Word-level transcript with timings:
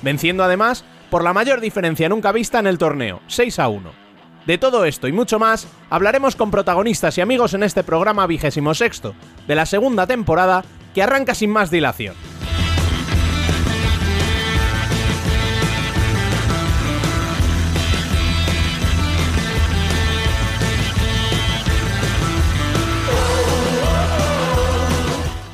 venciendo 0.00 0.42
además 0.42 0.86
por 1.10 1.22
la 1.22 1.34
mayor 1.34 1.60
diferencia 1.60 2.08
nunca 2.08 2.32
vista 2.32 2.58
en 2.58 2.66
el 2.66 2.78
torneo, 2.78 3.20
6 3.26 3.58
a 3.58 3.68
1. 3.68 4.07
De 4.48 4.56
todo 4.56 4.86
esto 4.86 5.06
y 5.08 5.12
mucho 5.12 5.38
más 5.38 5.68
hablaremos 5.90 6.34
con 6.34 6.50
protagonistas 6.50 7.18
y 7.18 7.20
amigos 7.20 7.52
en 7.52 7.62
este 7.62 7.84
programa 7.84 8.26
vigésimo 8.26 8.72
sexto 8.72 9.14
de 9.46 9.54
la 9.54 9.66
segunda 9.66 10.06
temporada 10.06 10.64
que 10.94 11.02
arranca 11.02 11.34
sin 11.34 11.50
más 11.50 11.70
dilación. 11.70 12.14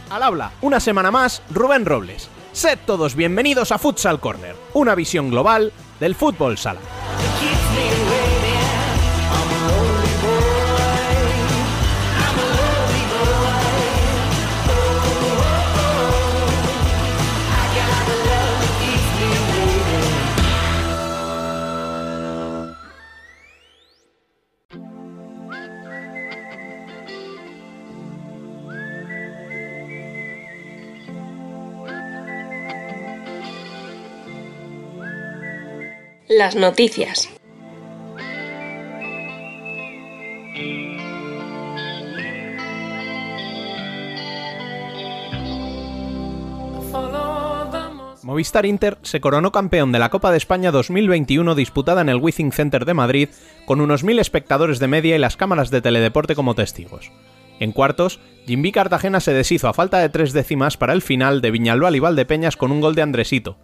Al 0.08 0.22
habla, 0.22 0.52
una 0.60 0.78
semana 0.78 1.10
más, 1.10 1.42
Rubén 1.50 1.84
Robles. 1.84 2.28
Sed 2.52 2.78
todos 2.86 3.16
bienvenidos 3.16 3.72
a 3.72 3.78
Futsal 3.78 4.20
Corner, 4.20 4.54
una 4.72 4.94
visión 4.94 5.30
global 5.30 5.72
del 5.98 6.14
fútbol 6.14 6.56
sala. 6.56 6.78
Las 36.28 36.56
noticias. 36.56 37.28
Movistar 48.22 48.64
Inter 48.64 48.96
se 49.02 49.20
coronó 49.20 49.52
campeón 49.52 49.92
de 49.92 49.98
la 49.98 50.08
Copa 50.08 50.30
de 50.30 50.38
España 50.38 50.70
2021 50.70 51.54
disputada 51.54 52.00
en 52.00 52.08
el 52.08 52.16
Withing 52.16 52.52
Center 52.52 52.86
de 52.86 52.94
Madrid 52.94 53.28
con 53.66 53.82
unos 53.82 54.02
mil 54.02 54.18
espectadores 54.18 54.78
de 54.78 54.88
media 54.88 55.16
y 55.16 55.18
las 55.18 55.36
cámaras 55.36 55.70
de 55.70 55.82
teledeporte 55.82 56.34
como 56.34 56.54
testigos. 56.54 57.12
En 57.60 57.72
cuartos, 57.72 58.18
Jimby 58.46 58.72
Cartagena 58.72 59.20
se 59.20 59.34
deshizo 59.34 59.68
a 59.68 59.74
falta 59.74 59.98
de 59.98 60.08
tres 60.08 60.32
décimas 60.32 60.78
para 60.78 60.94
el 60.94 61.02
final 61.02 61.42
de 61.42 61.50
Viñalbal 61.50 61.96
y 61.96 62.00
Valdepeñas 62.00 62.56
con 62.56 62.72
un 62.72 62.80
gol 62.80 62.94
de 62.94 63.02
Andresito. 63.02 63.58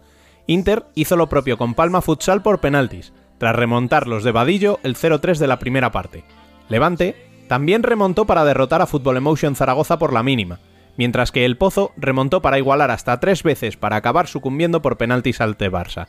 Inter 0.51 0.85
hizo 0.95 1.15
lo 1.15 1.29
propio 1.29 1.57
con 1.57 1.73
Palma 1.73 2.01
Futsal 2.01 2.41
por 2.41 2.59
penaltis, 2.59 3.13
tras 3.37 3.55
remontar 3.55 4.07
los 4.07 4.23
de 4.23 4.31
Vadillo 4.31 4.79
el 4.83 4.95
0-3 4.95 5.37
de 5.37 5.47
la 5.47 5.59
primera 5.59 5.91
parte. 5.91 6.23
Levante 6.69 7.15
también 7.47 7.83
remontó 7.83 8.25
para 8.25 8.45
derrotar 8.45 8.81
a 8.81 8.85
Football 8.85 9.17
Emotion 9.17 9.55
Zaragoza 9.55 9.97
por 9.97 10.13
la 10.13 10.23
mínima, 10.23 10.59
mientras 10.97 11.31
que 11.31 11.45
el 11.45 11.57
Pozo 11.57 11.91
remontó 11.97 12.41
para 12.41 12.57
igualar 12.57 12.91
hasta 12.91 13.19
tres 13.19 13.43
veces 13.43 13.77
para 13.77 13.95
acabar 13.95 14.27
sucumbiendo 14.27 14.81
por 14.81 14.97
penaltis 14.97 15.41
al 15.41 15.57
Barça. 15.57 16.07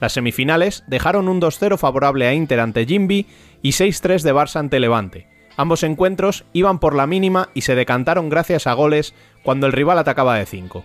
Las 0.00 0.12
semifinales 0.12 0.84
dejaron 0.86 1.28
un 1.28 1.40
2-0 1.40 1.78
favorable 1.78 2.26
a 2.26 2.34
Inter 2.34 2.60
ante 2.60 2.86
Jimby 2.86 3.26
y 3.62 3.70
6-3 3.70 4.22
de 4.22 4.34
Barça 4.34 4.56
ante 4.56 4.80
Levante. 4.80 5.28
Ambos 5.56 5.82
encuentros 5.84 6.44
iban 6.52 6.80
por 6.80 6.94
la 6.94 7.06
mínima 7.06 7.48
y 7.54 7.62
se 7.62 7.74
decantaron 7.74 8.28
gracias 8.28 8.66
a 8.66 8.74
goles 8.74 9.14
cuando 9.42 9.66
el 9.66 9.72
rival 9.72 9.98
atacaba 9.98 10.36
de 10.36 10.44
5. 10.44 10.84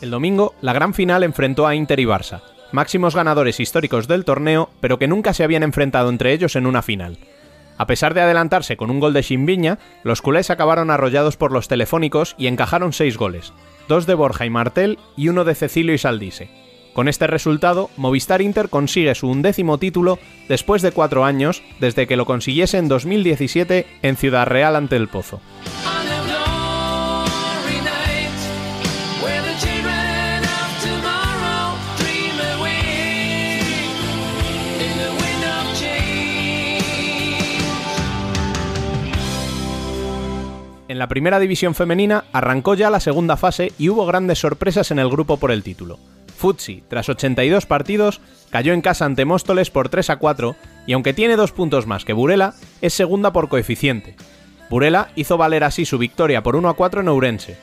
El 0.00 0.10
domingo, 0.10 0.54
la 0.60 0.72
gran 0.72 0.94
final 0.94 1.22
enfrentó 1.22 1.66
a 1.66 1.74
Inter 1.74 1.98
y 2.00 2.04
Barça, 2.04 2.42
máximos 2.72 3.14
ganadores 3.14 3.60
históricos 3.60 4.08
del 4.08 4.24
torneo, 4.24 4.70
pero 4.80 4.98
que 4.98 5.08
nunca 5.08 5.32
se 5.32 5.44
habían 5.44 5.62
enfrentado 5.62 6.10
entre 6.10 6.32
ellos 6.32 6.56
en 6.56 6.66
una 6.66 6.82
final. 6.82 7.18
A 7.76 7.86
pesar 7.86 8.14
de 8.14 8.20
adelantarse 8.20 8.76
con 8.76 8.90
un 8.90 9.00
gol 9.00 9.12
de 9.12 9.22
Shimbiña, 9.22 9.78
los 10.04 10.22
culés 10.22 10.50
acabaron 10.50 10.90
arrollados 10.90 11.36
por 11.36 11.52
los 11.52 11.68
telefónicos 11.68 12.34
y 12.38 12.46
encajaron 12.46 12.92
seis 12.92 13.16
goles, 13.16 13.52
dos 13.88 14.06
de 14.06 14.14
Borja 14.14 14.46
y 14.46 14.50
Martel 14.50 14.98
y 15.16 15.28
uno 15.28 15.44
de 15.44 15.54
Cecilio 15.54 15.94
y 15.94 15.98
Saldise. 15.98 16.50
Con 16.92 17.08
este 17.08 17.26
resultado, 17.26 17.90
Movistar 17.96 18.40
Inter 18.40 18.68
consigue 18.68 19.16
su 19.16 19.28
undécimo 19.28 19.78
título 19.78 20.20
después 20.48 20.80
de 20.82 20.92
cuatro 20.92 21.24
años, 21.24 21.62
desde 21.80 22.06
que 22.06 22.16
lo 22.16 22.24
consiguiese 22.24 22.78
en 22.78 22.86
2017 22.86 23.86
en 24.02 24.16
Ciudad 24.16 24.46
Real 24.46 24.76
ante 24.76 24.94
el 24.94 25.08
Pozo. 25.08 25.40
En 40.94 41.00
la 41.00 41.08
primera 41.08 41.40
división 41.40 41.74
femenina 41.74 42.26
arrancó 42.32 42.76
ya 42.76 42.88
la 42.88 43.00
segunda 43.00 43.36
fase 43.36 43.72
y 43.80 43.88
hubo 43.88 44.06
grandes 44.06 44.38
sorpresas 44.38 44.92
en 44.92 45.00
el 45.00 45.08
grupo 45.08 45.38
por 45.38 45.50
el 45.50 45.64
título. 45.64 45.98
Futsi, 46.36 46.84
tras 46.86 47.08
82 47.08 47.66
partidos, 47.66 48.20
cayó 48.48 48.72
en 48.72 48.80
casa 48.80 49.04
ante 49.04 49.24
Móstoles 49.24 49.70
por 49.70 49.88
3 49.88 50.10
a 50.10 50.16
4 50.18 50.54
y 50.86 50.92
aunque 50.92 51.12
tiene 51.12 51.34
dos 51.34 51.50
puntos 51.50 51.88
más 51.88 52.04
que 52.04 52.12
Burela, 52.12 52.54
es 52.80 52.94
segunda 52.94 53.32
por 53.32 53.48
coeficiente. 53.48 54.14
Burela 54.70 55.08
hizo 55.16 55.36
valer 55.36 55.64
así 55.64 55.84
su 55.84 55.98
victoria 55.98 56.44
por 56.44 56.54
1 56.54 56.68
a 56.68 56.74
4 56.74 57.00
en 57.00 57.08
Ourense. 57.08 57.56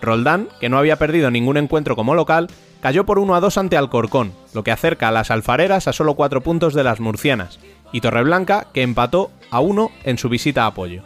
Roldán, 0.00 0.48
que 0.58 0.70
no 0.70 0.78
había 0.78 0.96
perdido 0.96 1.30
ningún 1.30 1.58
encuentro 1.58 1.94
como 1.94 2.14
local, 2.14 2.48
cayó 2.80 3.04
por 3.04 3.18
1 3.18 3.34
a 3.34 3.40
2 3.40 3.58
ante 3.58 3.76
Alcorcón, 3.76 4.32
lo 4.54 4.64
que 4.64 4.72
acerca 4.72 5.08
a 5.08 5.12
las 5.12 5.30
alfareras 5.30 5.88
a 5.88 5.92
solo 5.92 6.14
4 6.14 6.40
puntos 6.40 6.72
de 6.72 6.84
las 6.84 7.00
murcianas, 7.00 7.60
y 7.92 8.00
Torreblanca, 8.00 8.68
que 8.72 8.80
empató 8.80 9.30
a 9.50 9.60
1 9.60 9.90
en 10.04 10.16
su 10.16 10.30
visita 10.30 10.62
a 10.62 10.68
apoyo. 10.68 11.02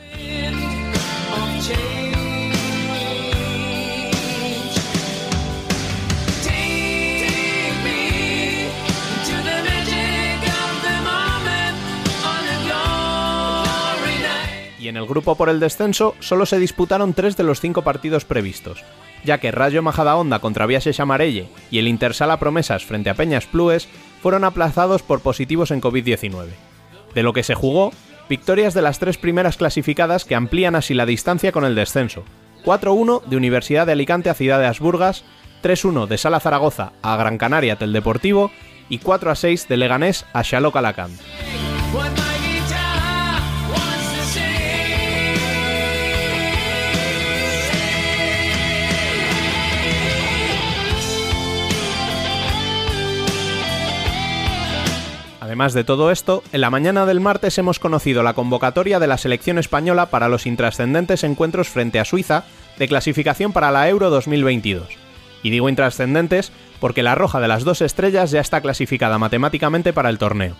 Y 14.82 14.88
en 14.88 14.96
el 14.96 15.06
grupo 15.06 15.36
por 15.36 15.48
el 15.48 15.60
descenso 15.60 16.16
solo 16.18 16.44
se 16.44 16.58
disputaron 16.58 17.14
tres 17.14 17.36
de 17.36 17.44
los 17.44 17.60
cinco 17.60 17.82
partidos 17.82 18.24
previstos, 18.24 18.82
ya 19.24 19.38
que 19.38 19.52
Rayo 19.52 19.80
Majadahonda 19.82 20.40
contra 20.40 20.66
Viases 20.66 20.98
Amarelle 20.98 21.48
y 21.70 21.78
el 21.78 21.86
Intersala 21.86 22.38
Promesas 22.38 22.84
frente 22.84 23.08
a 23.08 23.14
Peñas 23.14 23.46
Plues 23.46 23.88
fueron 24.20 24.44
aplazados 24.44 25.02
por 25.02 25.20
positivos 25.20 25.70
en 25.70 25.80
COVID-19. 25.80 26.48
De 27.14 27.22
lo 27.22 27.32
que 27.32 27.44
se 27.44 27.54
jugó, 27.54 27.92
victorias 28.28 28.74
de 28.74 28.82
las 28.82 28.98
tres 28.98 29.18
primeras 29.18 29.56
clasificadas 29.56 30.24
que 30.24 30.34
amplían 30.34 30.74
así 30.74 30.94
la 30.94 31.06
distancia 31.06 31.52
con 31.52 31.64
el 31.64 31.76
descenso. 31.76 32.24
4-1 32.64 33.22
de 33.24 33.36
Universidad 33.36 33.86
de 33.86 33.92
Alicante 33.92 34.30
a 34.30 34.34
Ciudad 34.34 34.58
de 34.58 34.66
Asburgas, 34.66 35.24
3-1 35.62 36.06
de 36.06 36.18
Sala 36.18 36.40
Zaragoza 36.40 36.92
a 37.02 37.16
Gran 37.16 37.38
Canaria 37.38 37.76
Tel 37.76 37.92
Deportivo 37.92 38.50
y 38.88 38.98
4-6 38.98 39.68
de 39.68 39.76
Leganés 39.76 40.24
a 40.32 40.42
Calacant. 40.42 41.20
Además 55.52 55.74
de 55.74 55.84
todo 55.84 56.10
esto, 56.10 56.42
en 56.52 56.62
la 56.62 56.70
mañana 56.70 57.04
del 57.04 57.20
martes 57.20 57.58
hemos 57.58 57.78
conocido 57.78 58.22
la 58.22 58.32
convocatoria 58.32 58.98
de 58.98 59.06
la 59.06 59.18
selección 59.18 59.58
española 59.58 60.06
para 60.06 60.30
los 60.30 60.46
intrascendentes 60.46 61.24
encuentros 61.24 61.68
frente 61.68 62.00
a 62.00 62.06
Suiza 62.06 62.44
de 62.78 62.88
clasificación 62.88 63.52
para 63.52 63.70
la 63.70 63.86
Euro 63.90 64.08
2022. 64.08 64.88
Y 65.42 65.50
digo 65.50 65.68
intrascendentes 65.68 66.52
porque 66.80 67.02
la 67.02 67.14
roja 67.16 67.38
de 67.38 67.48
las 67.48 67.64
dos 67.64 67.82
estrellas 67.82 68.30
ya 68.30 68.40
está 68.40 68.62
clasificada 68.62 69.18
matemáticamente 69.18 69.92
para 69.92 70.08
el 70.08 70.16
torneo. 70.16 70.56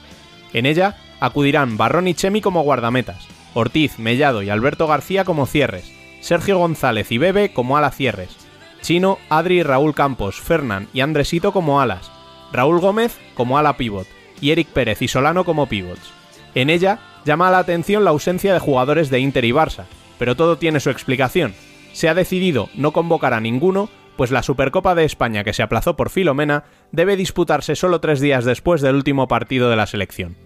En 0.53 0.67
ella 0.67 0.99
acudirán 1.21 1.79
Barrón 1.79 2.07
y 2.07 2.13
Chemi 2.13 2.43
como 2.43 2.61
guardametas, 2.61 3.27
Ortiz, 3.55 3.99
Mellado 3.99 4.43
y 4.43 4.51
Alberto 4.51 4.87
García 4.87 5.25
como 5.25 5.47
cierres, 5.47 5.91
Sergio 6.21 6.59
González 6.59 7.11
y 7.13 7.17
Bebe 7.17 7.55
como 7.55 7.79
ala 7.79 7.93
cierres, 7.93 8.37
Chino, 8.83 9.17
Adri, 9.31 9.63
Raúl 9.63 9.95
Campos, 9.95 10.39
Fernán 10.39 10.89
y 10.93 11.01
Andresito 11.01 11.51
como 11.55 11.81
alas, 11.81 12.13
Raúl 12.53 12.79
Gómez 12.79 13.17
como 13.35 13.57
ala 13.57 13.79
pivot, 13.79 14.07
y 14.43 14.51
Eric 14.51 14.69
Pérez 14.69 15.01
y 15.01 15.09
Solano 15.09 15.45
como 15.45 15.67
pivots. 15.67 16.13
En 16.55 16.69
ella 16.69 16.99
llama 17.25 17.51
la 17.51 17.59
atención 17.59 18.05
la 18.05 18.11
ausencia 18.11 18.53
de 18.53 18.59
jugadores 18.59 19.09
de 19.09 19.21
Inter 19.21 19.47
y 19.47 19.53
Barça, 19.53 19.85
pero 20.19 20.37
todo 20.37 20.59
tiene 20.59 20.81
su 20.81 20.91
explicación. 20.91 21.55
Se 21.95 22.11
ha 22.11 22.15
decidido 22.15 22.69
no 22.75 22.93
convocar 22.93 23.33
a 23.33 23.41
ninguno, 23.41 23.89
pues 24.17 24.31
la 24.31 24.43
Supercopa 24.43 24.95
de 24.95 25.05
España 25.05 25.45
que 25.45 25.55
se 25.55 25.63
aplazó 25.63 25.97
por 25.97 26.11
Filomena 26.11 26.65
debe 26.91 27.17
disputarse 27.17 27.77
solo 27.77 28.01
tres 28.01 28.21
días 28.21 28.45
después 28.45 28.83
del 28.83 28.97
último 28.97 29.29
partido 29.29 29.71
de 29.71 29.77
la 29.77 29.87
selección. 29.87 30.37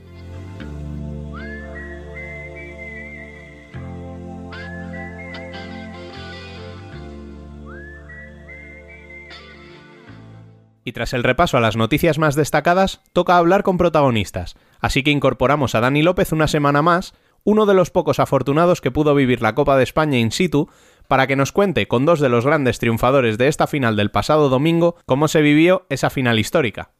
Y 10.86 10.92
tras 10.92 11.14
el 11.14 11.24
repaso 11.24 11.56
a 11.56 11.60
las 11.60 11.74
noticias 11.74 12.16
más 12.16 12.36
destacadas, 12.36 13.00
toca 13.12 13.38
hablar 13.38 13.64
con 13.64 13.76
protagonistas, 13.76 14.54
así 14.78 15.02
que 15.02 15.10
incorporamos 15.10 15.74
a 15.74 15.80
Dani 15.80 16.00
López 16.00 16.30
una 16.30 16.46
semana 16.46 16.80
más, 16.80 17.12
uno 17.42 17.66
de 17.66 17.74
los 17.74 17.90
pocos 17.90 18.20
afortunados 18.20 18.80
que 18.80 18.92
pudo 18.92 19.12
vivir 19.16 19.42
la 19.42 19.56
Copa 19.56 19.76
de 19.76 19.82
España 19.82 20.16
in 20.16 20.30
situ, 20.30 20.70
para 21.08 21.26
que 21.26 21.34
nos 21.34 21.50
cuente 21.50 21.88
con 21.88 22.06
dos 22.06 22.20
de 22.20 22.28
los 22.28 22.46
grandes 22.46 22.78
triunfadores 22.78 23.36
de 23.36 23.48
esta 23.48 23.66
final 23.66 23.96
del 23.96 24.12
pasado 24.12 24.48
domingo 24.48 24.94
cómo 25.06 25.26
se 25.26 25.42
vivió 25.42 25.86
esa 25.90 26.08
final 26.08 26.38
histórica. 26.38 26.92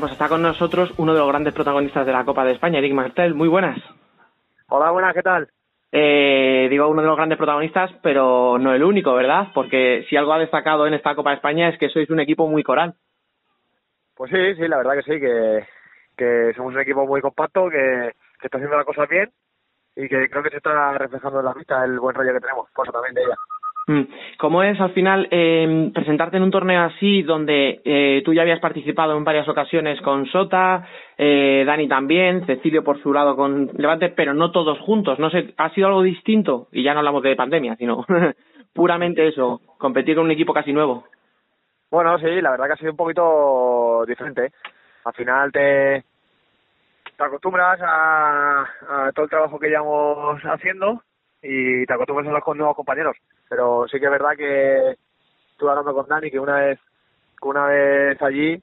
Bueno, 0.00 0.12
pues 0.12 0.18
está 0.18 0.30
con 0.30 0.40
nosotros 0.40 0.94
uno 0.96 1.12
de 1.12 1.18
los 1.18 1.28
grandes 1.28 1.52
protagonistas 1.52 2.06
de 2.06 2.12
la 2.12 2.24
Copa 2.24 2.42
de 2.42 2.52
España, 2.52 2.78
Eric 2.78 2.94
Martel. 2.94 3.34
Muy 3.34 3.48
buenas. 3.48 3.78
Hola, 4.70 4.92
buenas, 4.92 5.12
¿qué 5.12 5.20
tal? 5.20 5.50
Eh, 5.92 6.68
digo 6.70 6.88
uno 6.88 7.02
de 7.02 7.08
los 7.08 7.18
grandes 7.18 7.36
protagonistas, 7.36 7.90
pero 8.02 8.56
no 8.58 8.72
el 8.72 8.82
único, 8.82 9.12
¿verdad? 9.12 9.48
Porque 9.52 10.06
si 10.08 10.16
algo 10.16 10.32
ha 10.32 10.38
destacado 10.38 10.86
en 10.86 10.94
esta 10.94 11.14
Copa 11.14 11.28
de 11.28 11.36
España 11.36 11.68
es 11.68 11.78
que 11.78 11.90
sois 11.90 12.08
un 12.08 12.18
equipo 12.18 12.48
muy 12.48 12.62
coral. 12.62 12.94
Pues 14.16 14.30
sí, 14.30 14.54
sí, 14.54 14.68
la 14.68 14.78
verdad 14.78 14.94
que 14.94 15.02
sí, 15.02 15.20
que, 15.20 15.66
que 16.16 16.54
somos 16.56 16.72
un 16.72 16.80
equipo 16.80 17.06
muy 17.06 17.20
compacto, 17.20 17.68
que, 17.68 18.12
que 18.40 18.46
está 18.46 18.56
haciendo 18.56 18.78
las 18.78 18.86
cosas 18.86 19.06
bien 19.06 19.30
y 19.96 20.08
que 20.08 20.30
creo 20.30 20.42
que 20.42 20.48
se 20.48 20.56
está 20.56 20.96
reflejando 20.96 21.40
en 21.40 21.44
la 21.44 21.52
vista 21.52 21.84
el 21.84 22.00
buen 22.00 22.16
rollo 22.16 22.32
que 22.32 22.40
tenemos, 22.40 22.70
cosa 22.70 22.90
también 22.90 23.16
de 23.16 23.24
ella. 23.24 23.36
Mm. 23.90 24.02
¿Cómo 24.38 24.62
es 24.62 24.80
al 24.80 24.92
final 24.92 25.26
eh, 25.32 25.90
presentarte 25.92 26.36
en 26.36 26.44
un 26.44 26.52
torneo 26.52 26.80
así 26.82 27.22
donde 27.22 27.80
eh, 27.84 28.22
tú 28.24 28.32
ya 28.32 28.42
habías 28.42 28.60
participado 28.60 29.16
en 29.16 29.24
varias 29.24 29.48
ocasiones 29.48 30.00
con 30.02 30.26
Sota, 30.26 30.86
eh, 31.18 31.64
Dani 31.66 31.88
también, 31.88 32.46
Cecilio 32.46 32.84
por 32.84 33.02
su 33.02 33.12
lado 33.12 33.34
con 33.34 33.68
Levante, 33.76 34.10
pero 34.10 34.32
no 34.32 34.52
todos 34.52 34.78
juntos? 34.78 35.18
No 35.18 35.28
sé, 35.28 35.54
¿ha 35.56 35.70
sido 35.70 35.88
algo 35.88 36.02
distinto? 36.02 36.68
Y 36.70 36.84
ya 36.84 36.92
no 36.92 37.00
hablamos 37.00 37.24
de 37.24 37.34
pandemia, 37.34 37.74
sino 37.74 38.06
puramente 38.72 39.26
eso, 39.26 39.60
competir 39.76 40.14
con 40.14 40.26
un 40.26 40.30
equipo 40.30 40.54
casi 40.54 40.72
nuevo. 40.72 41.06
Bueno, 41.90 42.16
sí, 42.20 42.40
la 42.40 42.52
verdad 42.52 42.66
que 42.66 42.72
ha 42.74 42.76
sido 42.76 42.92
un 42.92 42.96
poquito 42.96 44.04
diferente. 44.06 44.52
Al 45.04 45.14
final 45.14 45.50
te, 45.50 46.04
acostumbras 47.18 47.80
a 47.82 49.10
todo 49.16 49.24
el 49.24 49.30
trabajo 49.30 49.58
que 49.58 49.68
llevamos 49.68 50.40
haciendo 50.44 51.02
y 51.42 51.86
te 51.86 51.92
acostumbras 51.92 52.28
a 52.28 52.32
los 52.32 52.44
con 52.44 52.58
nuevos 52.58 52.76
compañeros. 52.76 53.16
Pero 53.48 53.86
sí 53.88 53.98
que 53.98 54.06
es 54.06 54.10
verdad 54.10 54.36
que 54.36 54.96
estuve 55.52 55.70
hablando 55.70 55.94
con 55.94 56.06
Dani 56.06 56.30
que 56.30 56.40
una 56.40 56.56
vez 56.56 56.78
una 57.42 57.66
vez 57.66 58.20
allí 58.22 58.62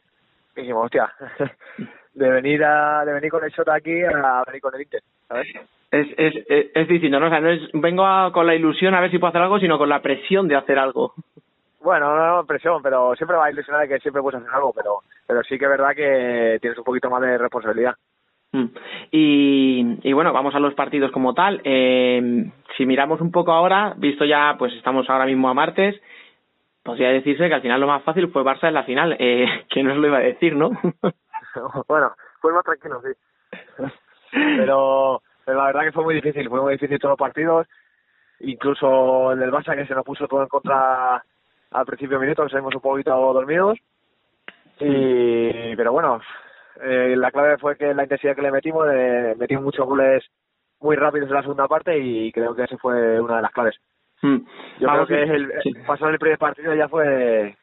dijimos, 0.55 0.85
hostia, 0.85 1.11
de 2.13 2.29
venir 2.29 2.63
a 2.63 3.03
de 3.05 3.13
venir 3.13 3.31
con 3.31 3.43
el 3.43 3.51
shot 3.51 3.69
aquí 3.69 4.03
a 4.03 4.43
venir 4.45 4.61
con 4.61 4.75
el 4.75 4.81
Inter, 4.81 5.01
¿sabes? 5.27 5.47
Es, 5.89 6.07
es, 6.17 6.35
es, 6.49 6.65
es 6.73 6.87
distinto, 6.87 7.19
¿no? 7.19 7.27
O 7.27 7.29
sea, 7.29 7.39
no 7.39 7.49
es 7.49 7.61
vengo 7.73 8.05
a, 8.05 8.31
con 8.33 8.45
la 8.45 8.55
ilusión 8.55 8.93
a 8.93 9.01
ver 9.01 9.09
si 9.09 9.19
puedo 9.19 9.29
hacer 9.29 9.41
algo, 9.41 9.59
sino 9.59 9.77
con 9.77 9.89
la 9.89 10.01
presión 10.01 10.47
de 10.47 10.55
hacer 10.55 10.77
algo. 10.77 11.13
Bueno, 11.79 12.15
no, 12.17 12.37
no 12.37 12.45
presión, 12.45 12.81
pero 12.81 13.15
siempre 13.15 13.37
va 13.37 13.45
a 13.45 13.51
ilusionar 13.51 13.83
de 13.83 13.87
que 13.87 13.99
siempre 13.99 14.21
puedes 14.21 14.41
hacer 14.41 14.53
algo, 14.53 14.73
pero 14.73 14.99
pero 15.25 15.43
sí 15.43 15.57
que 15.57 15.65
es 15.65 15.71
verdad 15.71 15.95
que 15.95 16.57
tienes 16.59 16.77
un 16.77 16.83
poquito 16.83 17.09
más 17.09 17.21
de 17.21 17.37
responsabilidad. 17.37 17.95
Mm. 18.57 18.71
Y, 19.11 20.13
bueno, 20.13 20.33
vamos 20.33 20.55
a 20.55 20.59
los 20.59 20.73
partidos 20.73 21.11
como 21.11 21.33
tal. 21.33 21.61
Eh, 21.63 22.49
si 22.75 22.85
miramos 22.85 23.21
un 23.21 23.31
poco 23.31 23.51
ahora, 23.51 23.93
visto 23.97 24.25
ya, 24.25 24.55
pues 24.57 24.73
estamos 24.73 25.09
ahora 25.09 25.25
mismo 25.25 25.49
a 25.49 25.53
martes, 25.53 25.95
podría 26.83 27.09
decirse 27.09 27.47
que 27.47 27.53
al 27.53 27.61
final 27.61 27.79
lo 27.79 27.87
más 27.87 28.03
fácil 28.03 28.29
fue 28.29 28.43
Barça 28.43 28.67
en 28.67 28.73
la 28.73 28.83
final. 28.83 29.15
Eh, 29.19 29.45
¿Quién 29.69 29.87
nos 29.87 29.97
lo 29.97 30.07
iba 30.07 30.17
a 30.17 30.21
decir, 30.21 30.55
no? 30.55 30.71
bueno, 31.87 32.11
fue 32.41 32.53
más 32.53 32.63
tranquilo, 32.63 33.01
sí. 33.01 33.91
pero, 34.57 35.21
pero 35.45 35.57
la 35.57 35.65
verdad 35.65 35.81
que 35.81 35.91
fue 35.91 36.03
muy 36.03 36.15
difícil, 36.15 36.49
fue 36.49 36.61
muy 36.61 36.73
difícil 36.73 36.99
todos 36.99 37.11
los 37.11 37.19
partidos. 37.19 37.67
Incluso 38.39 39.31
el 39.31 39.39
del 39.39 39.51
Barça 39.51 39.75
que 39.75 39.85
se 39.85 39.95
nos 39.95 40.05
puso 40.05 40.27
todo 40.27 40.41
en 40.41 40.47
contra 40.47 41.23
al 41.71 41.85
principio 41.85 42.17
de 42.17 42.25
minuto, 42.25 42.43
que 42.43 42.49
salimos 42.49 42.75
un 42.75 42.81
poquito 42.81 43.11
dormidos. 43.33 43.77
Y, 44.79 45.75
pero 45.75 45.91
bueno, 45.91 46.21
eh, 46.83 47.15
la 47.17 47.31
clave 47.31 47.57
fue 47.57 47.77
que 47.77 47.93
la 47.93 48.03
intensidad 48.03 48.35
que 48.35 48.41
le 48.41 48.51
metimos, 48.51 48.87
eh, 48.91 49.35
metimos 49.37 49.63
muchos 49.63 49.85
goles 49.85 50.23
muy 50.79 50.95
rápidos 50.95 51.29
en 51.29 51.35
la 51.35 51.41
segunda 51.41 51.67
parte 51.67 51.97
y 51.97 52.31
creo 52.31 52.55
que 52.55 52.63
esa 52.63 52.77
fue 52.77 53.19
una 53.19 53.37
de 53.37 53.41
las 53.41 53.51
claves. 53.51 53.75
Mm. 54.21 54.37
Yo 54.79 54.87
Vamos, 54.87 55.07
creo 55.07 55.25
que 55.25 55.33
el, 55.35 55.51
Sí. 55.63 55.73
pasar 55.85 56.11
el 56.11 56.19
primer 56.19 56.37
partido 56.37 56.73
ya 56.75 56.87
fue 56.87 57.55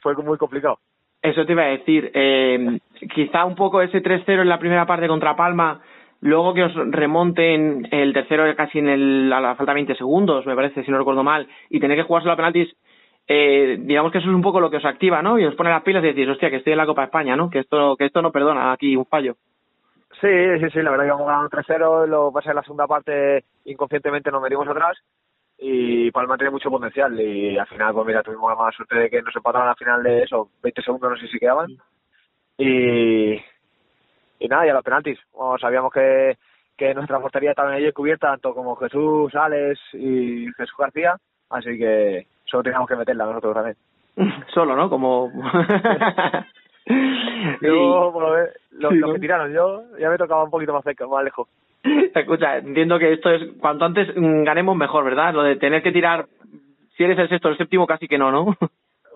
fue 0.00 0.14
muy 0.16 0.38
complicado. 0.38 0.78
Eso 1.22 1.44
te 1.44 1.52
iba 1.52 1.62
a 1.64 1.68
decir. 1.68 2.10
Eh, 2.14 2.78
quizá 3.14 3.44
un 3.44 3.56
poco 3.56 3.82
ese 3.82 4.00
3-0 4.00 4.42
en 4.42 4.48
la 4.48 4.58
primera 4.58 4.86
parte 4.86 5.08
contra 5.08 5.34
Palma, 5.36 5.80
luego 6.20 6.54
que 6.54 6.64
os 6.64 6.74
remonten 6.90 7.88
el 7.90 8.12
tercero 8.12 8.44
casi 8.56 8.78
en 8.78 8.88
el, 8.88 9.32
a 9.32 9.40
la 9.40 9.54
falta 9.56 9.72
de 9.72 9.76
20 9.76 9.94
segundos, 9.96 10.46
me 10.46 10.54
parece, 10.54 10.84
si 10.84 10.90
no 10.90 10.98
recuerdo 10.98 11.24
mal, 11.24 11.48
y 11.70 11.80
tener 11.80 11.96
que 11.96 12.04
jugárselo 12.04 12.32
a 12.32 12.36
penaltis, 12.36 12.72
eh, 13.28 13.76
digamos 13.80 14.10
que 14.10 14.18
eso 14.18 14.28
es 14.28 14.34
un 14.34 14.42
poco 14.42 14.58
lo 14.58 14.70
que 14.70 14.78
os 14.78 14.84
activa, 14.86 15.20
¿no? 15.20 15.38
Y 15.38 15.44
os 15.44 15.54
pone 15.54 15.68
las 15.70 15.82
pilas 15.82 16.02
y 16.02 16.08
decís, 16.08 16.28
hostia, 16.28 16.48
que 16.48 16.56
estoy 16.56 16.72
en 16.72 16.78
la 16.78 16.86
Copa 16.86 17.02
de 17.02 17.06
España, 17.06 17.36
¿no? 17.36 17.50
Que 17.50 17.58
esto, 17.60 17.94
que 17.96 18.06
esto 18.06 18.22
no 18.22 18.32
perdona 18.32 18.72
aquí 18.72 18.96
un 18.96 19.04
fallo. 19.04 19.36
Sí, 20.20 20.28
sí, 20.60 20.70
sí, 20.72 20.82
la 20.82 20.90
verdad 20.90 21.04
que 21.04 21.10
vamos 21.10 21.26
ganando 21.26 21.50
3-0, 21.50 22.06
lo 22.06 22.32
pasa 22.32 22.50
en 22.50 22.56
la 22.56 22.62
segunda 22.62 22.86
parte 22.86 23.44
inconscientemente 23.66 24.30
nos 24.30 24.42
metimos 24.42 24.66
atrás 24.66 24.98
y 25.58 26.10
Palma 26.10 26.36
tiene 26.36 26.50
mucho 26.50 26.70
potencial 26.70 27.20
y 27.20 27.58
al 27.58 27.66
final, 27.66 27.92
pues 27.92 28.06
mira, 28.06 28.22
tuvimos 28.22 28.50
la 28.50 28.56
mala 28.56 28.72
suerte 28.72 28.96
de 28.96 29.10
que 29.10 29.22
nos 29.22 29.36
empataron 29.36 29.68
al 29.68 29.76
final 29.76 30.02
de 30.02 30.22
eso, 30.22 30.50
20 30.62 30.82
segundos 30.82 31.10
no 31.10 31.16
sé 31.18 31.28
si 31.28 31.38
quedaban 31.38 31.68
y, 32.56 33.34
y 33.34 34.48
nada, 34.48 34.66
y 34.66 34.70
a 34.70 34.74
los 34.74 34.82
penaltis, 34.82 35.18
Bueno, 35.32 35.58
sabíamos 35.58 35.92
que, 35.92 36.36
que 36.76 36.94
nuestra 36.94 37.20
portería 37.20 37.50
estaba 37.50 37.72
allí 37.72 37.92
cubierta, 37.92 38.30
tanto 38.30 38.54
como 38.54 38.74
Jesús, 38.76 39.34
Alex 39.34 39.78
y 39.92 40.46
Jesús 40.56 40.76
García, 40.78 41.16
así 41.50 41.78
que 41.78 42.26
solo 42.50 42.62
teníamos 42.62 42.88
que 42.88 42.96
meterla 42.96 43.26
nosotros 43.26 43.54
también. 43.54 43.76
Solo, 44.52 44.76
¿no? 44.76 44.90
Como... 44.90 45.30
Yo, 47.60 48.10
por 48.12 48.22
lo 48.22 48.90
Sí, 48.90 48.96
¿no? 48.96 49.12
que 49.12 49.18
tiraron, 49.18 49.52
yo 49.52 49.82
ya 49.98 50.08
me 50.08 50.16
tocaba 50.16 50.44
un 50.44 50.50
poquito 50.50 50.72
más 50.72 50.82
cerca, 50.84 51.06
más 51.06 51.22
lejos. 51.22 51.48
Escucha, 52.14 52.58
entiendo 52.58 52.98
que 52.98 53.12
esto 53.12 53.30
es 53.30 53.42
cuanto 53.60 53.84
antes 53.84 54.08
mm, 54.16 54.44
ganemos 54.44 54.76
mejor, 54.76 55.04
¿verdad? 55.04 55.34
Lo 55.34 55.42
de 55.42 55.56
tener 55.56 55.82
que 55.82 55.92
tirar 55.92 56.26
si 56.96 57.04
eres 57.04 57.18
el 57.18 57.28
sexto 57.28 57.48
o 57.48 57.50
el 57.52 57.58
séptimo, 57.58 57.86
casi 57.86 58.08
que 58.08 58.18
no, 58.18 58.30
¿no? 58.32 58.56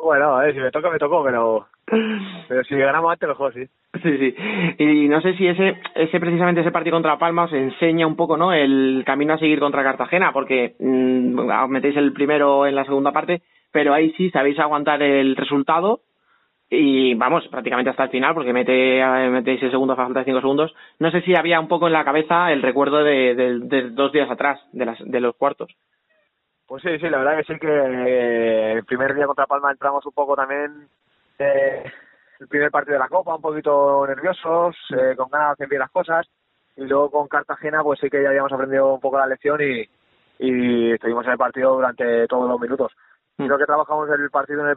Bueno, 0.02 0.36
a 0.36 0.42
ver, 0.42 0.52
si 0.54 0.58
me 0.60 0.72
toca, 0.72 0.90
me 0.90 0.98
tocó, 0.98 1.22
pero, 1.22 1.66
pero 2.48 2.64
si 2.64 2.76
ganamos 2.76 3.12
antes, 3.12 3.28
mejor, 3.28 3.54
sí. 3.54 3.64
Sí, 4.02 4.18
sí. 4.18 4.34
Y 4.78 5.08
no 5.08 5.20
sé 5.20 5.34
si 5.36 5.46
ese, 5.46 5.80
ese 5.94 6.18
precisamente 6.18 6.60
ese 6.60 6.72
partido 6.72 6.96
contra 6.96 7.18
Palma 7.18 7.44
os 7.44 7.52
enseña 7.52 8.04
un 8.06 8.16
poco, 8.16 8.36
¿no? 8.36 8.52
El 8.52 9.04
camino 9.06 9.34
a 9.34 9.38
seguir 9.38 9.60
contra 9.60 9.84
Cartagena, 9.84 10.32
porque 10.32 10.74
mmm, 10.80 11.68
metéis 11.68 11.96
el 11.96 12.12
primero 12.12 12.66
en 12.66 12.74
la 12.74 12.84
segunda 12.84 13.12
parte, 13.12 13.42
pero 13.70 13.94
ahí 13.94 14.12
sí 14.16 14.28
sabéis 14.30 14.58
aguantar 14.58 15.00
el 15.02 15.36
resultado 15.36 16.00
y 16.68 17.14
vamos, 17.14 17.46
prácticamente 17.48 17.90
hasta 17.90 18.04
el 18.04 18.10
final, 18.10 18.34
porque 18.34 18.52
mete, 18.52 19.00
metéis 19.30 19.62
el 19.62 19.70
segundo 19.70 19.94
falta 19.94 20.20
de 20.20 20.24
cinco 20.24 20.40
segundos. 20.40 20.74
No 20.98 21.12
sé 21.12 21.20
si 21.20 21.36
había 21.36 21.60
un 21.60 21.68
poco 21.68 21.86
en 21.86 21.92
la 21.92 22.04
cabeza 22.04 22.50
el 22.50 22.62
recuerdo 22.62 23.04
de, 23.04 23.36
de, 23.36 23.58
de 23.60 23.90
dos 23.90 24.10
días 24.10 24.28
atrás, 24.28 24.58
de, 24.72 24.84
las, 24.86 24.98
de 25.04 25.20
los 25.20 25.36
cuartos. 25.36 25.70
Pues 26.72 26.84
sí, 26.84 26.98
sí, 27.00 27.10
la 27.10 27.18
verdad 27.18 27.36
que 27.36 27.52
sí 27.52 27.58
que 27.60 27.68
eh, 27.68 28.72
el 28.72 28.84
primer 28.86 29.14
día 29.14 29.26
contra 29.26 29.46
Palma 29.46 29.70
entramos 29.72 30.06
un 30.06 30.12
poco 30.12 30.34
también 30.34 30.88
eh, 31.38 31.84
el 32.40 32.48
primer 32.48 32.70
partido 32.70 32.94
de 32.94 32.98
la 33.00 33.10
Copa, 33.10 33.34
un 33.34 33.42
poquito 33.42 34.06
nerviosos, 34.06 34.74
eh, 34.96 35.14
con 35.14 35.28
ganas 35.28 35.48
de 35.48 35.52
hacer 35.52 35.68
bien 35.68 35.80
las 35.80 35.90
cosas. 35.90 36.26
Y 36.78 36.84
luego 36.86 37.10
con 37.10 37.28
Cartagena, 37.28 37.82
pues 37.82 38.00
sí 38.00 38.08
que 38.08 38.22
ya 38.22 38.30
habíamos 38.30 38.54
aprendido 38.54 38.94
un 38.94 39.00
poco 39.00 39.18
la 39.18 39.26
lección 39.26 39.60
y, 39.60 39.86
y 40.38 40.92
estuvimos 40.92 41.26
en 41.26 41.32
el 41.32 41.36
partido 41.36 41.74
durante 41.74 42.26
todos 42.26 42.48
los 42.48 42.58
minutos. 42.58 42.90
Mm. 43.36 43.44
Creo 43.48 43.58
que 43.58 43.66
trabajamos 43.66 44.08
el 44.08 44.30
partido 44.30 44.62
en, 44.62 44.68
el, 44.68 44.76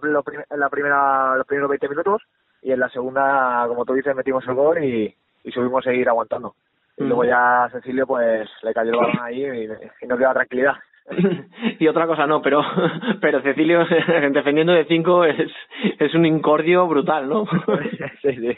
en 0.50 0.60
la 0.60 0.70
primera, 0.70 1.38
los 1.38 1.48
primeros 1.48 1.70
20 1.70 1.88
minutos 1.88 2.24
y 2.62 2.74
en 2.74 2.80
la 2.82 2.90
segunda, 2.90 3.64
como 3.70 3.86
tú 3.86 3.94
dices, 3.94 4.14
metimos 4.14 4.46
el 4.46 4.54
gol 4.54 4.84
y, 4.84 5.16
y 5.46 5.52
subimos 5.54 5.88
a 5.88 5.92
seguir 5.92 6.10
aguantando. 6.10 6.56
Y 6.98 7.04
Mm. 7.04 7.08
luego 7.08 7.24
ya 7.24 7.64
a 7.64 7.70
Cecilio, 7.70 8.06
pues 8.06 8.50
le 8.64 8.74
cayó 8.74 8.92
el 8.92 8.98
balón 8.98 9.20
ahí 9.22 9.46
y, 9.46 9.64
y 10.02 10.08
nos 10.08 10.20
dio 10.20 10.34
tranquilidad. 10.34 10.74
y 11.79 11.88
otra 11.88 12.07
cosa 12.07 12.25
no, 12.25 12.41
pero 12.41 12.62
pero 13.21 13.41
Cecilio 13.41 13.85
defendiendo 14.31 14.74
de 14.74 14.85
cinco 14.85 15.25
es, 15.25 15.51
es 16.00 16.13
un 16.13 16.25
incordio 16.25 16.88
brutal, 16.88 17.27
¿no? 17.29 17.45
sí, 18.21 18.35
sí. 18.35 18.57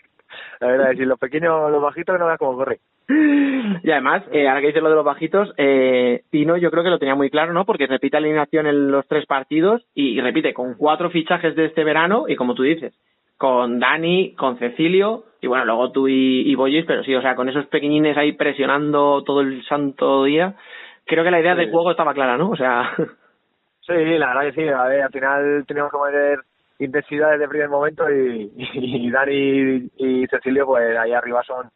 La 0.59 0.67
verdad 0.67 0.91
que 0.95 1.05
los 1.05 1.19
pequeños, 1.19 1.71
los 1.71 1.81
bajitos, 1.81 2.17
no 2.19 2.25
veas 2.25 2.37
cómo 2.37 2.57
corre. 2.57 2.79
Y 3.09 3.89
además, 3.89 4.23
eh, 4.31 4.47
ahora 4.47 4.59
que 4.59 4.67
dices 4.67 4.83
lo 4.83 4.89
de 4.89 4.95
los 4.95 5.05
bajitos, 5.05 5.53
eh, 5.57 6.23
Tino 6.29 6.57
yo 6.57 6.69
creo 6.71 6.83
que 6.83 6.89
lo 6.89 6.99
tenía 6.99 7.15
muy 7.15 7.29
claro, 7.29 7.53
¿no? 7.53 7.65
Porque 7.65 7.87
repite 7.87 8.17
alineación 8.17 8.67
en 8.67 8.91
los 8.91 9.07
tres 9.07 9.25
partidos 9.25 9.85
y, 9.95 10.17
y 10.17 10.21
repite 10.21 10.53
con 10.53 10.75
cuatro 10.75 11.09
fichajes 11.09 11.55
de 11.55 11.65
este 11.65 11.83
verano 11.83 12.25
y 12.27 12.35
como 12.35 12.53
tú 12.53 12.63
dices, 12.63 12.93
con 13.37 13.79
Dani, 13.79 14.33
con 14.35 14.57
Cecilio 14.57 15.23
y 15.41 15.47
bueno, 15.47 15.65
luego 15.65 15.91
tú 15.91 16.07
y, 16.07 16.41
y 16.49 16.55
Boyes, 16.55 16.85
pero 16.85 17.03
sí, 17.03 17.13
o 17.13 17.21
sea, 17.21 17.35
con 17.35 17.47
esos 17.49 17.67
pequeñines 17.67 18.17
ahí 18.17 18.33
presionando 18.33 19.23
todo 19.23 19.41
el 19.41 19.63
santo 19.65 20.23
día, 20.23 20.55
creo 21.07 21.23
que 21.23 21.31
la 21.31 21.39
idea 21.39 21.53
Sí. 21.55 21.61
del 21.61 21.71
juego 21.71 21.91
estaba 21.91 22.13
clara, 22.13 22.37
¿no? 22.37 22.49
O 22.51 22.55
sea, 22.55 22.91
Sí, 23.81 23.93
la 24.17 24.27
verdad 24.33 24.41
que 24.41 24.51
sí. 24.61 24.67
A 24.67 24.83
ver, 24.83 25.01
al 25.03 25.11
final 25.11 25.63
teníamos 25.65 25.91
que 25.91 25.97
meter 26.11 26.39
intensidad 26.79 27.31
desde 27.31 27.45
el 27.45 27.49
primer 27.49 27.69
momento 27.69 28.03
y, 28.11 28.51
y 28.73 29.09
Dani 29.09 29.89
y 29.97 30.27
Cecilio, 30.27 30.65
pues 30.65 30.97
ahí 30.97 31.13
arriba 31.13 31.41
son, 31.43 31.69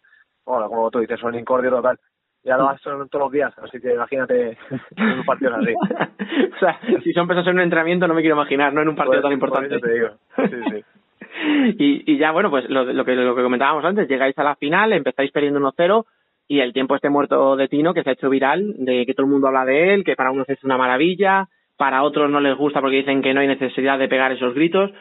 bueno, 0.45 0.67
como 0.67 0.91
tú 0.91 0.99
dices, 0.99 1.19
son 1.19 1.35
incordio 1.35 1.69
total. 1.71 1.97
Y 2.43 2.49
además 2.49 2.81
son 2.81 3.07
todos 3.07 3.25
los 3.25 3.31
días, 3.31 3.53
así 3.59 3.79
que 3.79 3.93
imagínate 3.93 4.57
un 4.97 5.23
partido 5.25 5.55
así. 5.55 5.73
o 6.55 6.59
sea, 6.59 6.79
si 7.03 7.13
son 7.13 7.27
pesos 7.27 7.47
en 7.47 7.53
un 7.53 7.61
entrenamiento 7.61 8.07
no 8.07 8.13
me 8.15 8.21
quiero 8.21 8.35
imaginar, 8.35 8.73
no 8.73 8.81
en 8.81 8.89
un 8.89 8.95
partido 8.95 9.21
Por- 9.21 9.29
tan 9.31 9.39
por 9.39 9.49
importante. 9.49 9.75
eso 9.75 9.85
te 9.85 9.93
digo. 9.93 10.09
Sí, 10.35 10.71
sí. 10.71 11.75
y, 11.79 12.13
y 12.13 12.17
ya, 12.17 12.31
bueno, 12.31 12.49
pues 12.49 12.69
lo, 12.69 12.83
lo 12.83 13.05
que 13.05 13.15
lo 13.15 13.35
que 13.35 13.43
comentábamos 13.43 13.85
antes, 13.85 14.07
llegáis 14.09 14.37
a 14.37 14.43
la 14.43 14.55
final, 14.55 14.91
empezáis 14.91 15.31
perdiendo 15.31 15.59
1-0 15.61 16.03
y 16.51 16.59
el 16.59 16.73
tiempo 16.73 16.95
este 16.95 17.09
muerto 17.09 17.55
de 17.55 17.69
Tino 17.69 17.93
que 17.93 18.03
se 18.03 18.09
ha 18.09 18.13
hecho 18.13 18.29
viral, 18.29 18.73
de 18.77 19.05
que 19.05 19.13
todo 19.13 19.25
el 19.25 19.31
mundo 19.31 19.47
habla 19.47 19.63
de 19.63 19.93
él, 19.93 20.03
que 20.03 20.17
para 20.17 20.31
unos 20.31 20.49
es 20.49 20.61
una 20.65 20.77
maravilla, 20.77 21.47
para 21.77 22.03
otros 22.03 22.29
no 22.29 22.41
les 22.41 22.57
gusta 22.57 22.81
porque 22.81 22.97
dicen 22.97 23.21
que 23.21 23.33
no 23.33 23.39
hay 23.39 23.47
necesidad 23.47 23.97
de 23.97 24.09
pegar 24.09 24.33
esos 24.33 24.53
gritos, 24.53 24.91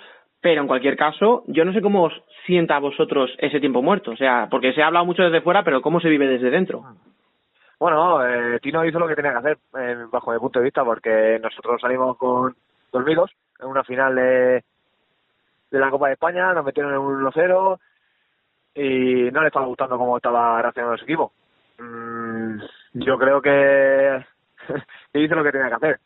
pero 0.41 0.61
en 0.61 0.69
cualquier 0.69 0.97
caso, 0.97 1.43
yo 1.49 1.65
no 1.65 1.73
sé 1.73 1.83
cómo 1.83 2.05
os 2.05 2.13
sienta 2.47 2.77
a 2.77 2.79
vosotros 2.79 3.33
ese 3.39 3.59
tiempo 3.59 3.83
muerto, 3.83 4.13
o 4.13 4.17
sea, 4.17 4.47
porque 4.49 4.73
se 4.75 4.81
ha 4.81 4.87
hablado 4.87 5.05
mucho 5.07 5.25
desde 5.25 5.41
fuera, 5.41 5.65
pero 5.65 5.83
cómo 5.83 5.99
se 5.99 6.09
vive 6.09 6.29
desde 6.29 6.51
dentro. 6.51 6.85
Bueno, 7.81 8.25
eh, 8.25 8.61
Tino 8.63 8.85
hizo 8.85 9.01
lo 9.01 9.09
que 9.09 9.17
tenía 9.17 9.33
que 9.33 9.39
hacer, 9.39 9.59
eh, 9.77 10.05
bajo 10.09 10.31
mi 10.31 10.39
punto 10.39 10.61
de 10.61 10.67
vista, 10.67 10.85
porque 10.85 11.41
nosotros 11.43 11.81
salimos 11.81 12.17
con 12.17 12.55
dormidos 12.93 13.33
en 13.59 13.67
una 13.67 13.83
final 13.83 14.15
de, 14.15 14.63
la 15.73 15.91
Copa 15.91 16.07
de 16.07 16.13
España, 16.13 16.55
nos 16.55 16.65
metieron 16.65 16.93
en 16.93 17.01
un 17.01 17.25
1-0 17.25 17.77
y 18.77 19.33
no 19.33 19.41
le 19.41 19.49
estaba 19.49 19.67
gustando 19.67 19.99
cómo 19.99 20.17
estaba 20.17 20.63
reaccionando 20.63 20.97
su 20.97 21.03
equipo. 21.03 21.33
Yo 22.93 23.19
creo 23.19 23.41
que, 23.41 24.25
hizo 25.15 25.35
lo 25.35 25.45
que 25.45 25.53
tenía 25.53 25.69
que 25.69 25.75
hacer. 25.75 26.01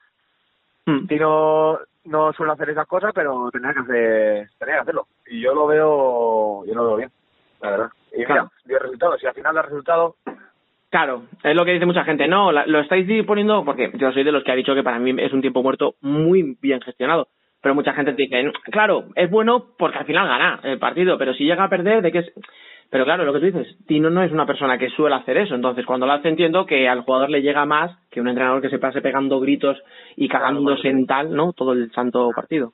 Hmm. 0.87 1.07
Tino 1.07 1.79
no 2.05 2.33
suele 2.35 2.53
hacer 2.53 2.71
esas 2.71 2.87
cosas, 2.87 3.13
pero 3.15 3.51
tenía 3.51 3.73
que 3.73 3.81
hacer, 3.81 4.51
tenía 4.59 4.75
que 4.75 4.81
hacerlo. 4.81 5.07
Y 5.27 5.41
yo 5.41 5.55
lo 5.55 5.67
veo, 5.67 6.65
yo 6.67 6.75
lo 6.75 6.87
veo 6.89 6.97
bien, 6.97 7.11
la 7.63 7.71
verdad. 7.71 7.89
Y 8.13 8.19
mira, 8.19 8.27
Claro. 8.27 8.51
dio 8.65 8.79
resultados. 8.79 9.21
Si 9.21 9.27
al 9.27 9.35
final 9.35 9.55
da 9.55 9.63
resultado, 9.63 10.17
Claro, 10.95 11.25
es 11.43 11.57
lo 11.57 11.65
que 11.65 11.73
dice 11.73 11.87
mucha 11.87 12.05
gente. 12.05 12.29
No, 12.29 12.53
lo 12.53 12.79
estáis 12.79 13.27
poniendo 13.27 13.65
porque 13.65 13.91
yo 13.95 14.13
soy 14.13 14.23
de 14.23 14.31
los 14.31 14.45
que 14.45 14.53
ha 14.53 14.55
dicho 14.55 14.77
que 14.77 14.85
para 14.85 15.01
mí 15.01 15.13
es 15.19 15.33
un 15.33 15.41
tiempo 15.41 15.61
muerto 15.61 15.97
muy 16.03 16.57
bien 16.63 16.81
gestionado. 16.83 17.27
Pero 17.61 17.75
mucha 17.75 17.95
gente 17.95 18.13
dice, 18.13 18.53
claro, 18.71 19.07
es 19.17 19.29
bueno 19.29 19.71
porque 19.77 19.99
al 19.99 20.05
final 20.05 20.29
gana 20.29 20.61
el 20.63 20.79
partido, 20.79 21.19
pero 21.19 21.35
si 21.35 21.43
llega 21.47 21.65
a 21.65 21.69
perder, 21.69 22.01
¿de 22.01 22.13
qué 22.13 22.19
es? 22.21 22.33
Pero 22.91 23.05
claro, 23.05 23.25
lo 23.25 23.33
que 23.33 23.41
tú 23.41 23.47
dices, 23.47 23.77
Tino 23.87 24.09
no 24.11 24.23
es 24.23 24.31
una 24.31 24.47
persona 24.47 24.79
que 24.79 24.91
suele 24.91 25.17
hacer 25.17 25.37
eso. 25.37 25.55
Entonces, 25.55 25.85
cuando 25.85 26.07
lo 26.07 26.13
hace, 26.13 26.29
entiendo 26.29 26.65
que 26.65 26.89
al 26.89 27.03
jugador 27.03 27.31
le 27.31 27.43
llega 27.43 27.65
más 27.65 27.91
que 28.11 28.21
un 28.21 28.29
entrenador 28.29 28.63
que 28.63 28.71
se 28.71 28.79
pase 28.79 29.01
pegando 29.01 29.41
gritos 29.41 29.83
y 30.17 30.29
cagándose 30.29 30.89
en 30.89 31.07
tal, 31.07 31.35
¿no? 31.35 31.53
Todo 31.53 31.73
el 31.73 31.91
santo 31.93 32.31
partido. 32.35 32.73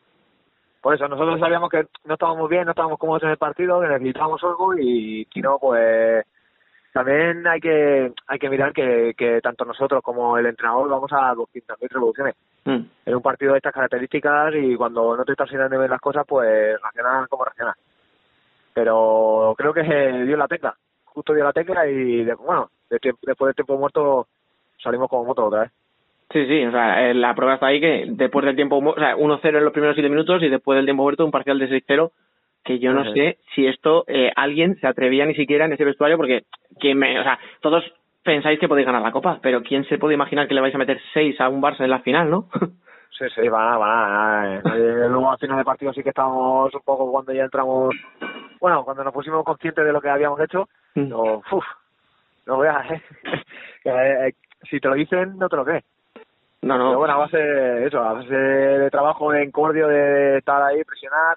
Por 0.82 0.94
eso, 0.94 1.08
nosotros 1.08 1.40
sabíamos 1.40 1.70
que 1.70 1.86
no 2.04 2.14
estábamos 2.14 2.48
bien, 2.50 2.64
no 2.64 2.70
estábamos 2.70 2.98
cómodos 2.98 3.22
en 3.22 3.30
el 3.30 3.36
partido, 3.36 3.80
que 3.80 3.88
necesitábamos 3.88 4.42
algo 4.44 4.74
y 4.78 5.24
Tino, 5.26 5.58
pues 5.60 6.24
también 6.92 7.46
hay 7.46 7.60
que 7.60 8.12
hay 8.26 8.38
que 8.38 8.50
mirar 8.50 8.72
que, 8.72 9.14
que 9.16 9.40
tanto 9.40 9.64
nosotros 9.64 10.02
como 10.02 10.36
el 10.38 10.46
entrenador 10.46 10.88
vamos 10.88 11.12
a 11.12 11.34
200.000 11.34 11.88
revoluciones 11.88 12.34
Mm. 12.64 12.80
en 13.06 13.14
un 13.14 13.22
partido 13.22 13.52
de 13.52 13.58
estas 13.58 13.72
características 13.72 14.54
y 14.54 14.76
cuando 14.76 15.16
no 15.16 15.24
te 15.24 15.32
estás 15.32 15.48
saliendo 15.48 15.78
bien 15.78 15.90
las 15.90 16.00
cosas, 16.00 16.24
pues 16.28 16.78
reaccionar 16.80 17.26
como 17.28 17.44
reaccionar. 17.44 17.74
Pero 18.80 19.54
creo 19.58 19.74
que 19.74 19.84
se 19.84 20.24
dio 20.24 20.38
la 20.38 20.48
tecla, 20.48 20.74
justo 21.04 21.34
dio 21.34 21.44
la 21.44 21.52
tecla 21.52 21.86
y 21.86 22.24
de- 22.24 22.34
bueno, 22.34 22.70
de 22.88 22.98
después 23.22 23.48
del 23.48 23.54
tiempo 23.54 23.76
muerto 23.76 24.26
salimos 24.82 25.06
como 25.10 25.26
moto 25.26 25.44
otra 25.44 25.60
vez. 25.62 25.70
Sí, 26.32 26.46
sí, 26.46 26.64
o 26.64 26.70
sea, 26.70 27.10
eh, 27.10 27.12
la 27.14 27.34
prueba 27.34 27.54
está 27.54 27.66
ahí 27.66 27.78
que 27.78 28.04
después 28.08 28.46
del 28.46 28.56
tiempo, 28.56 28.78
o 28.78 28.94
sea, 28.94 29.16
1-0 29.16 29.58
en 29.58 29.64
los 29.64 29.72
primeros 29.74 29.96
7 29.96 30.08
minutos 30.08 30.42
y 30.42 30.48
después 30.48 30.76
del 30.76 30.86
tiempo 30.86 31.02
muerto 31.02 31.26
un 31.26 31.30
parcial 31.30 31.58
de 31.58 31.68
6-0, 31.68 32.12
que 32.64 32.78
yo 32.78 32.94
no 32.94 33.02
Ajá. 33.02 33.12
sé 33.12 33.36
si 33.54 33.66
esto 33.66 34.04
eh, 34.06 34.32
alguien 34.34 34.76
se 34.80 34.86
atrevía 34.86 35.26
ni 35.26 35.34
siquiera 35.34 35.66
en 35.66 35.74
ese 35.74 35.84
vestuario 35.84 36.16
porque, 36.16 36.44
¿quién 36.78 36.96
me, 36.98 37.20
o 37.20 37.22
sea, 37.22 37.38
todos 37.60 37.84
pensáis 38.22 38.58
que 38.58 38.68
podéis 38.68 38.86
ganar 38.86 39.02
la 39.02 39.12
Copa, 39.12 39.40
pero 39.42 39.62
¿quién 39.62 39.84
se 39.84 39.98
puede 39.98 40.14
imaginar 40.14 40.48
que 40.48 40.54
le 40.54 40.62
vais 40.62 40.74
a 40.74 40.78
meter 40.78 40.98
6 41.12 41.38
a 41.38 41.50
un 41.50 41.60
Barça 41.60 41.80
en 41.84 41.90
la 41.90 42.00
final, 42.00 42.30
no? 42.30 42.48
Sí, 43.18 43.26
sí, 43.34 43.48
va 43.48 43.64
nada, 43.64 43.78
va 43.78 43.86
nada. 43.86 44.54
eh. 44.56 44.62
Eh, 44.74 45.08
luego 45.08 45.30
al 45.30 45.38
final 45.38 45.56
del 45.56 45.64
partido 45.64 45.92
sí 45.92 46.02
que 46.02 46.08
estábamos 46.10 46.74
un 46.74 46.80
poco 46.82 47.10
cuando 47.10 47.32
ya 47.32 47.44
entramos, 47.44 47.94
bueno, 48.60 48.84
cuando 48.84 49.04
nos 49.04 49.12
pusimos 49.12 49.44
conscientes 49.44 49.84
de 49.84 49.92
lo 49.92 50.00
que 50.00 50.08
habíamos 50.08 50.40
hecho, 50.40 50.68
no, 50.94 51.42
uf, 51.52 51.64
no 52.46 52.58
veas, 52.58 52.90
eh. 52.92 53.02
Eh, 53.84 54.32
si 54.68 54.80
te 54.80 54.88
lo 54.88 54.94
dicen, 54.94 55.36
no 55.38 55.48
te 55.48 55.56
lo 55.56 55.64
crees. 55.64 55.84
no, 56.62 56.76
no. 56.78 56.88
Pero 56.88 56.98
bueno, 56.98 57.14
a 57.14 57.18
base, 57.18 57.86
eso, 57.86 58.00
a 58.02 58.12
base 58.14 58.34
de 58.34 58.90
trabajo 58.90 59.32
en 59.34 59.50
cordio, 59.50 59.88
de 59.88 60.38
estar 60.38 60.62
ahí, 60.62 60.82
presionar, 60.84 61.36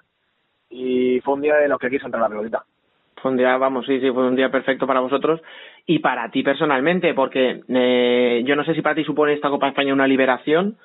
y 0.70 1.20
fue 1.20 1.34
un 1.34 1.40
día 1.42 1.56
de 1.56 1.68
los 1.68 1.78
que 1.78 1.90
quiso 1.90 2.06
entrar 2.06 2.22
la 2.22 2.28
pelotita. 2.28 2.64
Fue 3.22 3.30
un 3.30 3.36
día, 3.38 3.56
vamos, 3.56 3.86
sí, 3.86 4.00
sí, 4.00 4.10
fue 4.10 4.26
un 4.26 4.36
día 4.36 4.50
perfecto 4.50 4.86
para 4.86 5.00
vosotros 5.00 5.40
y 5.86 6.00
para 6.00 6.30
ti 6.30 6.42
personalmente, 6.42 7.14
porque 7.14 7.62
eh, 7.68 8.42
yo 8.44 8.54
no 8.56 8.64
sé 8.64 8.74
si 8.74 8.82
para 8.82 8.94
ti 8.94 9.04
supone 9.04 9.32
esta 9.32 9.48
Copa 9.50 9.68
España 9.68 9.94
una 9.94 10.06
liberación 10.06 10.76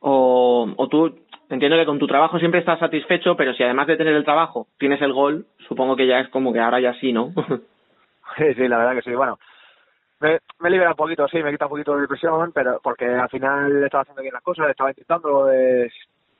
o, 0.00 0.72
o 0.76 0.88
tú, 0.88 1.18
entiendo 1.48 1.76
que 1.76 1.86
con 1.86 1.98
tu 1.98 2.06
trabajo 2.06 2.38
siempre 2.38 2.60
estás 2.60 2.78
satisfecho, 2.78 3.36
pero 3.36 3.52
si 3.54 3.62
además 3.62 3.86
de 3.86 3.96
tener 3.96 4.14
el 4.14 4.24
trabajo 4.24 4.66
tienes 4.78 5.00
el 5.02 5.12
gol, 5.12 5.46
supongo 5.68 5.96
que 5.96 6.06
ya 6.06 6.20
es 6.20 6.28
como 6.28 6.52
que 6.52 6.60
ahora 6.60 6.80
ya 6.80 6.94
sí, 6.94 7.12
¿no? 7.12 7.32
Sí, 8.36 8.52
sí, 8.54 8.68
la 8.68 8.76
verdad 8.78 8.92
que 8.92 9.02
sí. 9.02 9.14
Bueno, 9.14 9.38
me, 10.20 10.38
me 10.60 10.68
libera 10.70 10.90
un 10.90 10.96
poquito, 10.96 11.26
sí, 11.28 11.42
me 11.42 11.50
quita 11.50 11.64
un 11.64 11.70
poquito 11.70 11.96
de 11.96 12.06
presión, 12.06 12.52
pero 12.52 12.78
porque 12.82 13.06
al 13.06 13.28
final 13.30 13.82
estaba 13.82 14.02
haciendo 14.02 14.20
bien 14.22 14.34
las 14.34 14.42
cosas, 14.42 14.68
estaba 14.68 14.90
intentando, 14.90 15.50
eh, 15.50 15.90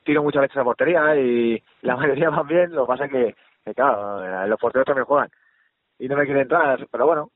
tiro 0.03 0.21
muchas 0.21 0.43
veces 0.43 0.57
a 0.57 0.63
portería 0.63 1.15
y 1.15 1.61
la 1.81 1.95
mayoría 1.97 2.29
van 2.29 2.47
bien, 2.47 2.73
lo 2.73 2.83
que 2.83 2.87
pasa 2.87 3.05
es 3.05 3.11
que, 3.11 3.35
que, 3.65 3.73
claro, 3.73 4.45
los 4.47 4.59
porteros 4.59 4.85
también 4.85 5.05
juegan 5.05 5.29
y 5.97 6.07
no 6.07 6.15
me 6.15 6.25
quieren 6.25 6.43
entrar, 6.43 6.87
pero 6.91 7.07
bueno, 7.07 7.31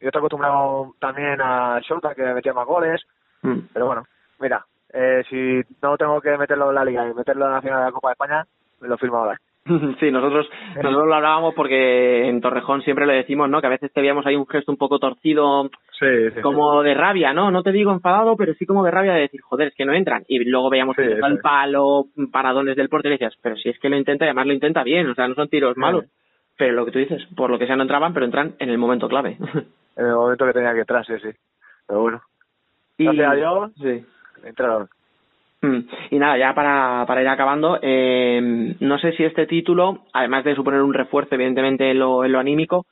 yo 0.00 0.08
estoy 0.08 0.20
acostumbrado 0.20 0.94
también 0.98 1.38
a 1.42 1.78
Shota 1.80 2.14
que 2.14 2.22
me 2.22 2.34
metía 2.34 2.54
más 2.54 2.66
goles, 2.66 3.02
Mm. 3.42 3.68
pero 3.72 3.86
bueno, 3.86 4.04
mira, 4.40 4.64
eh, 4.92 5.22
si 5.28 5.60
no 5.82 5.96
tengo 5.96 6.20
que 6.20 6.36
meterlo 6.36 6.68
en 6.70 6.74
la 6.74 6.84
Liga 6.84 7.08
y 7.08 7.14
meterlo 7.14 7.46
en 7.46 7.52
la 7.52 7.62
final 7.62 7.78
de 7.78 7.84
la 7.86 7.92
Copa 7.92 8.08
de 8.08 8.12
España, 8.12 8.46
me 8.80 8.88
lo 8.88 8.98
firmo 8.98 9.18
ahora. 9.18 9.38
Sí, 10.00 10.10
nosotros, 10.10 10.48
nosotros 10.76 11.06
lo 11.06 11.14
hablábamos 11.14 11.54
porque 11.54 12.28
en 12.28 12.40
Torrejón 12.40 12.82
siempre 12.82 13.06
le 13.06 13.14
decimos, 13.14 13.48
¿no? 13.48 13.60
Que 13.60 13.66
a 13.66 13.70
veces 13.70 13.92
te 13.92 14.00
veíamos 14.00 14.26
ahí 14.26 14.36
un 14.36 14.46
gesto 14.46 14.72
un 14.72 14.78
poco 14.78 14.98
torcido, 14.98 15.70
como 16.42 16.82
de 16.82 16.94
rabia, 16.94 17.32
¿no? 17.32 17.50
No 17.50 17.62
te 17.62 17.72
digo 17.72 17.92
enfadado, 17.92 18.36
pero 18.36 18.54
sí 18.54 18.66
como 18.66 18.84
de 18.84 18.90
rabia 18.90 19.12
de 19.12 19.22
decir, 19.22 19.40
joder, 19.42 19.68
es 19.68 19.74
que 19.74 19.84
no 19.84 19.92
entran. 19.92 20.24
Y 20.28 20.38
luego 20.44 20.70
veíamos 20.70 20.96
que 20.96 21.02
el 21.02 21.38
palo, 21.40 22.06
paradones 22.32 22.76
del 22.76 22.88
portero 22.88 23.14
y 23.14 23.18
decías, 23.18 23.38
pero 23.42 23.56
si 23.56 23.68
es 23.68 23.78
que 23.78 23.88
lo 23.88 23.96
intenta 23.96 24.24
y 24.24 24.28
además 24.28 24.46
lo 24.46 24.52
intenta 24.54 24.82
bien, 24.82 25.08
o 25.08 25.14
sea, 25.14 25.28
no 25.28 25.34
son 25.34 25.48
tiros 25.48 25.76
malos. 25.76 26.04
Pero 26.56 26.72
lo 26.72 26.84
que 26.84 26.92
tú 26.92 26.98
dices, 26.98 27.24
por 27.36 27.50
lo 27.50 27.58
que 27.58 27.66
sea 27.66 27.76
no 27.76 27.82
entraban, 27.82 28.12
pero 28.12 28.26
entran 28.26 28.54
en 28.58 28.70
el 28.70 28.78
momento 28.78 29.08
clave. 29.08 29.36
En 29.98 30.06
el 30.06 30.14
momento 30.14 30.46
que 30.46 30.52
tenía 30.52 30.72
que 30.74 30.80
entrar, 30.82 31.04
sí, 31.04 31.14
sí. 31.20 31.30
Pero 31.88 32.02
bueno. 32.02 32.22
Y... 32.98 33.04
Gracias 33.06 33.32
a 33.32 33.34
Dios, 33.34 33.72
sí. 33.82 34.06
Entraron. 34.44 34.88
Mm. 35.60 35.78
Y 36.10 36.18
nada, 36.18 36.38
ya 36.38 36.54
para, 36.54 37.04
para 37.06 37.22
ir 37.22 37.28
acabando, 37.28 37.78
eh, 37.82 38.74
no 38.78 38.98
sé 38.98 39.12
si 39.12 39.24
este 39.24 39.46
título, 39.46 40.04
además 40.12 40.44
de 40.44 40.54
suponer 40.54 40.82
un 40.82 40.94
refuerzo, 40.94 41.34
evidentemente, 41.34 41.90
en 41.90 41.98
lo, 41.98 42.24
en 42.24 42.32
lo 42.32 42.38
anímico, 42.38 42.86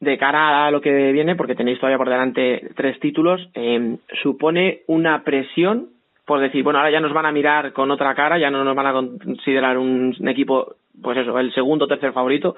de 0.00 0.18
cara 0.18 0.66
a 0.66 0.70
lo 0.70 0.80
que 0.80 1.12
viene, 1.12 1.36
porque 1.36 1.54
tenéis 1.54 1.78
todavía 1.78 1.98
por 1.98 2.08
delante 2.08 2.70
tres 2.74 2.98
títulos, 3.00 3.48
eh, 3.54 3.98
supone 4.22 4.80
una 4.86 5.22
presión 5.22 5.90
por 6.30 6.38
decir, 6.38 6.62
bueno, 6.62 6.78
ahora 6.78 6.92
ya 6.92 7.00
nos 7.00 7.12
van 7.12 7.26
a 7.26 7.32
mirar 7.32 7.72
con 7.72 7.90
otra 7.90 8.14
cara, 8.14 8.38
ya 8.38 8.52
no 8.52 8.62
nos 8.62 8.76
van 8.76 8.86
a 8.86 8.92
considerar 8.92 9.76
un, 9.76 10.14
equipo, 10.28 10.76
pues 11.02 11.18
eso, 11.18 11.36
el 11.36 11.52
segundo 11.52 11.86
o 11.86 11.88
tercer 11.88 12.12
favorito, 12.12 12.54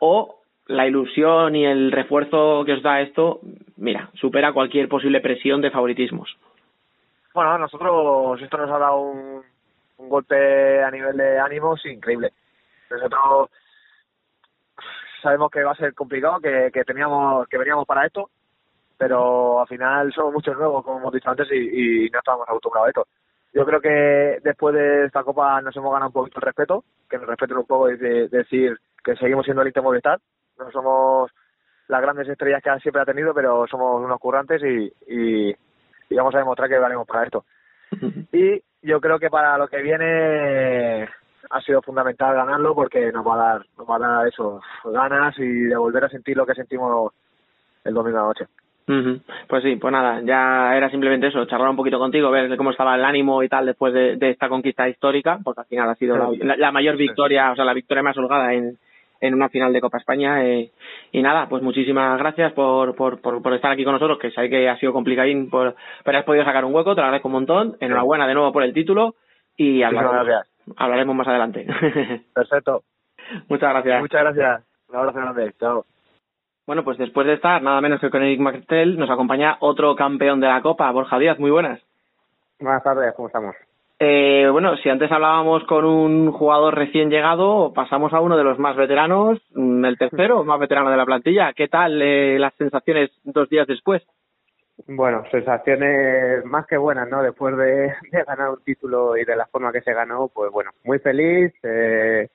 o 0.00 0.40
la 0.66 0.86
ilusión 0.86 1.56
y 1.56 1.64
el 1.64 1.92
refuerzo 1.92 2.62
que 2.66 2.74
os 2.74 2.82
da 2.82 3.00
esto, 3.00 3.40
mira, 3.78 4.10
supera 4.20 4.52
cualquier 4.52 4.90
posible 4.90 5.22
presión 5.22 5.62
de 5.62 5.70
favoritismos. 5.70 6.36
Bueno, 7.36 7.58
nosotros 7.58 8.40
esto 8.40 8.56
nos 8.56 8.70
ha 8.70 8.78
dado 8.78 8.98
un, 8.98 9.44
golpe 9.98 10.82
a 10.82 10.90
nivel 10.90 11.18
de 11.18 11.38
ánimos 11.38 11.84
increíble. 11.84 12.32
Nosotros 12.90 13.50
sabemos 15.20 15.50
que 15.50 15.62
va 15.62 15.72
a 15.72 15.76
ser 15.76 15.92
complicado, 15.92 16.40
que, 16.40 16.70
que 16.72 16.82
teníamos, 16.84 17.46
que 17.48 17.58
veníamos 17.58 17.84
para 17.86 18.06
esto, 18.06 18.30
pero 18.96 19.60
al 19.60 19.68
final 19.68 20.10
somos 20.14 20.32
muchos 20.32 20.56
nuevos, 20.56 20.82
como 20.82 20.98
hemos 20.98 21.12
dicho 21.12 21.28
antes, 21.28 21.46
y, 21.52 22.08
no 22.08 22.20
estábamos 22.20 22.48
acostumbrados 22.48 22.86
a 22.86 22.88
esto. 22.88 23.06
Yo 23.52 23.66
creo 23.66 23.82
que 23.82 24.40
después 24.42 24.74
de 24.74 25.04
esta 25.04 25.22
copa 25.22 25.60
nos 25.60 25.76
hemos 25.76 25.92
ganado 25.92 26.08
un 26.08 26.14
poquito 26.14 26.38
el 26.38 26.46
respeto, 26.46 26.84
que 27.06 27.18
nos 27.18 27.26
respeten 27.26 27.58
un 27.58 27.66
poco 27.66 27.90
y 27.90 27.98
decir 27.98 28.78
que 29.04 29.14
seguimos 29.16 29.44
siendo 29.44 29.60
el 29.60 29.68
Inter 29.68 29.82
Movistar. 29.82 30.18
No 30.58 30.70
somos 30.70 31.30
las 31.88 32.00
grandes 32.00 32.30
estrellas 32.30 32.62
que 32.62 32.80
siempre 32.80 33.02
ha 33.02 33.04
tenido, 33.04 33.34
pero 33.34 33.66
somos 33.66 34.02
unos 34.02 34.18
currantes 34.18 34.62
y 34.62 35.54
vamos 36.14 36.34
a 36.34 36.38
demostrar 36.38 36.68
que 36.68 36.78
valemos 36.78 37.06
para 37.06 37.24
esto. 37.24 37.44
Y 38.32 38.62
yo 38.82 39.00
creo 39.00 39.18
que 39.18 39.30
para 39.30 39.58
lo 39.58 39.68
que 39.68 39.82
viene 39.82 41.08
ha 41.50 41.60
sido 41.62 41.82
fundamental 41.82 42.34
ganarlo 42.34 42.74
porque 42.74 43.10
nos 43.12 43.26
va 43.26 43.34
a 43.34 43.36
dar, 43.36 43.66
nos 43.76 43.88
va 43.88 43.96
a 43.96 43.98
dar 43.98 44.28
eso, 44.28 44.60
ganas 44.84 45.36
y 45.38 45.46
de 45.46 45.76
volver 45.76 46.04
a 46.04 46.08
sentir 46.08 46.36
lo 46.36 46.46
que 46.46 46.54
sentimos 46.54 47.12
el 47.84 47.94
domingo 47.94 48.18
a 48.18 48.20
la 48.22 48.26
noche. 48.28 48.46
Pues 49.48 49.64
sí, 49.64 49.74
pues 49.76 49.90
nada, 49.92 50.20
ya 50.22 50.76
era 50.76 50.88
simplemente 50.90 51.26
eso, 51.26 51.44
charlar 51.46 51.70
un 51.70 51.76
poquito 51.76 51.98
contigo, 51.98 52.30
ver 52.30 52.56
cómo 52.56 52.70
estaba 52.70 52.94
el 52.94 53.04
ánimo 53.04 53.42
y 53.42 53.48
tal 53.48 53.66
después 53.66 53.92
de, 53.92 54.16
esta 54.20 54.48
conquista 54.48 54.88
histórica, 54.88 55.40
porque 55.42 55.62
al 55.62 55.66
final 55.66 55.90
ha 55.90 55.94
sido 55.96 56.32
la, 56.40 56.70
mayor 56.70 56.96
victoria, 56.96 57.50
o 57.50 57.56
sea, 57.56 57.64
la 57.64 57.74
victoria 57.74 58.04
más 58.04 58.16
holgada 58.16 58.54
en, 58.54 58.78
en 59.20 59.34
una 59.34 59.48
final 59.48 59.72
de 59.72 59.80
Copa 59.80 59.98
España. 59.98 60.44
Eh, 60.44 60.70
y 61.12 61.22
nada, 61.22 61.48
pues 61.48 61.62
muchísimas 61.62 62.18
gracias 62.18 62.52
por, 62.52 62.94
por, 62.94 63.20
por, 63.20 63.54
estar 63.54 63.70
aquí 63.72 63.84
con 63.84 63.94
nosotros, 63.94 64.18
que 64.18 64.30
sé 64.30 64.48
que 64.48 64.68
ha 64.68 64.78
sido 64.78 64.92
complicadín, 64.92 65.50
por, 65.50 65.74
pero 66.04 66.18
has 66.18 66.24
podido 66.24 66.44
sacar 66.44 66.64
un 66.64 66.74
hueco, 66.74 66.94
te 66.94 67.00
lo 67.00 67.06
agradezco 67.06 67.28
un 67.28 67.32
montón. 67.32 67.76
Enhorabuena 67.80 68.26
de 68.26 68.34
nuevo 68.34 68.52
por 68.52 68.62
el 68.62 68.74
título 68.74 69.14
y 69.56 69.82
hablaremos, 69.82 70.46
hablaremos 70.76 71.16
más 71.16 71.28
adelante. 71.28 71.66
Perfecto. 72.34 72.82
Muchas 73.48 73.70
gracias. 73.70 74.00
Muchas 74.00 74.20
gracias. 74.22 74.64
Un 74.88 74.96
abrazo 74.96 75.18
grande. 75.18 75.52
Chao. 75.58 75.84
Bueno, 76.66 76.82
pues 76.82 76.98
después 76.98 77.26
de 77.26 77.34
estar 77.34 77.62
nada 77.62 77.80
menos 77.80 78.00
que 78.00 78.10
con 78.10 78.22
Eric 78.22 78.40
Martel, 78.40 78.98
nos 78.98 79.10
acompaña 79.10 79.56
otro 79.60 79.94
campeón 79.94 80.40
de 80.40 80.48
la 80.48 80.62
Copa, 80.62 80.90
Borja 80.90 81.18
Díaz. 81.18 81.38
Muy 81.38 81.50
buenas. 81.50 81.80
Buenas 82.58 82.82
tardes, 82.82 83.14
¿cómo 83.14 83.28
estamos? 83.28 83.54
Eh, 83.98 84.46
bueno, 84.52 84.76
si 84.76 84.90
antes 84.90 85.10
hablábamos 85.10 85.64
con 85.64 85.86
un 85.86 86.30
jugador 86.30 86.74
recién 86.74 87.08
llegado, 87.08 87.72
pasamos 87.72 88.12
a 88.12 88.20
uno 88.20 88.36
de 88.36 88.44
los 88.44 88.58
más 88.58 88.76
veteranos, 88.76 89.40
mm, 89.54 89.84
el 89.86 89.96
tercero 89.96 90.44
más 90.44 90.60
veterano 90.60 90.90
de 90.90 90.98
la 90.98 91.06
plantilla. 91.06 91.52
¿Qué 91.54 91.68
tal 91.68 92.02
eh, 92.02 92.38
las 92.38 92.54
sensaciones 92.54 93.10
dos 93.24 93.48
días 93.48 93.66
después? 93.66 94.02
Bueno, 94.86 95.24
sensaciones 95.30 96.44
más 96.44 96.66
que 96.66 96.76
buenas, 96.76 97.08
¿no? 97.08 97.22
Después 97.22 97.56
de, 97.56 97.94
de 98.12 98.24
ganar 98.26 98.50
un 98.50 98.62
título 98.62 99.16
y 99.16 99.24
de 99.24 99.34
la 99.34 99.46
forma 99.46 99.72
que 99.72 99.80
se 99.80 99.94
ganó, 99.94 100.28
pues 100.28 100.52
bueno, 100.52 100.72
muy 100.84 100.98
feliz. 100.98 101.54
Eh, 101.62 102.28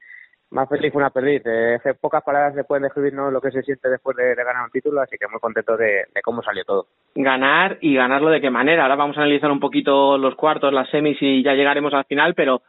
más 0.52 0.70
feliz 0.70 0.92
que 0.92 0.98
una 0.98 1.10
perdiz. 1.10 1.42
Eh, 1.46 1.80
pocas 2.00 2.24
palabras 2.24 2.54
se 2.54 2.64
pueden 2.64 2.84
describirnos 2.84 3.32
lo 3.32 3.42
que 3.42 3.52
se 3.52 3.64
siente 3.64 3.90
después 3.90 4.16
de, 4.16 4.36
ganar 4.36 4.66
un 4.66 4.72
título, 4.72 5.02
así 5.02 5.18
que 5.18 5.28
muy 5.28 5.40
contento 5.40 5.76
de, 5.78 6.06
cómo 6.24 6.42
salió 6.42 6.64
todo. 6.64 6.88
Ganar 7.16 7.78
y 7.82 7.96
ganarlo 7.96 8.30
de 8.30 8.42
qué 8.42 8.50
manera. 8.50 8.84
Ahora 8.84 8.96
vamos 8.96 9.18
a 9.18 9.22
analizar 9.22 9.52
un 9.52 9.60
poquito 9.60 10.18
los 10.18 10.36
cuartos, 10.36 10.74
las 10.74 10.90
semis 10.90 11.18
y 11.22 11.44
ya 11.44 11.54
llegaremos 11.54 11.94
al 11.94 12.06
final, 12.06 12.34
pero 12.36 12.62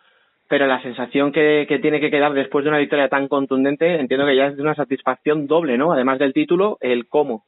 pero 0.49 0.67
la 0.67 0.83
sensación 0.83 1.33
que, 1.33 1.65
que 1.67 1.79
tiene 1.79 1.99
que 1.99 2.11
quedar 2.11 2.35
después 2.35 2.63
de 2.63 2.69
una 2.69 2.79
victoria 2.79 3.09
tan 3.09 3.27
contundente, 3.27 3.99
entiendo 3.99 4.27
que 4.27 4.37
ya 4.37 4.49
es 4.49 4.57
de 4.57 4.63
una 4.63 4.75
satisfacción 4.75 5.47
doble, 5.47 5.79
¿no? 5.79 5.93
Además 5.93 6.19
del 6.19 6.35
título, 6.35 6.77
el 6.83 7.09
cómo. 7.09 7.45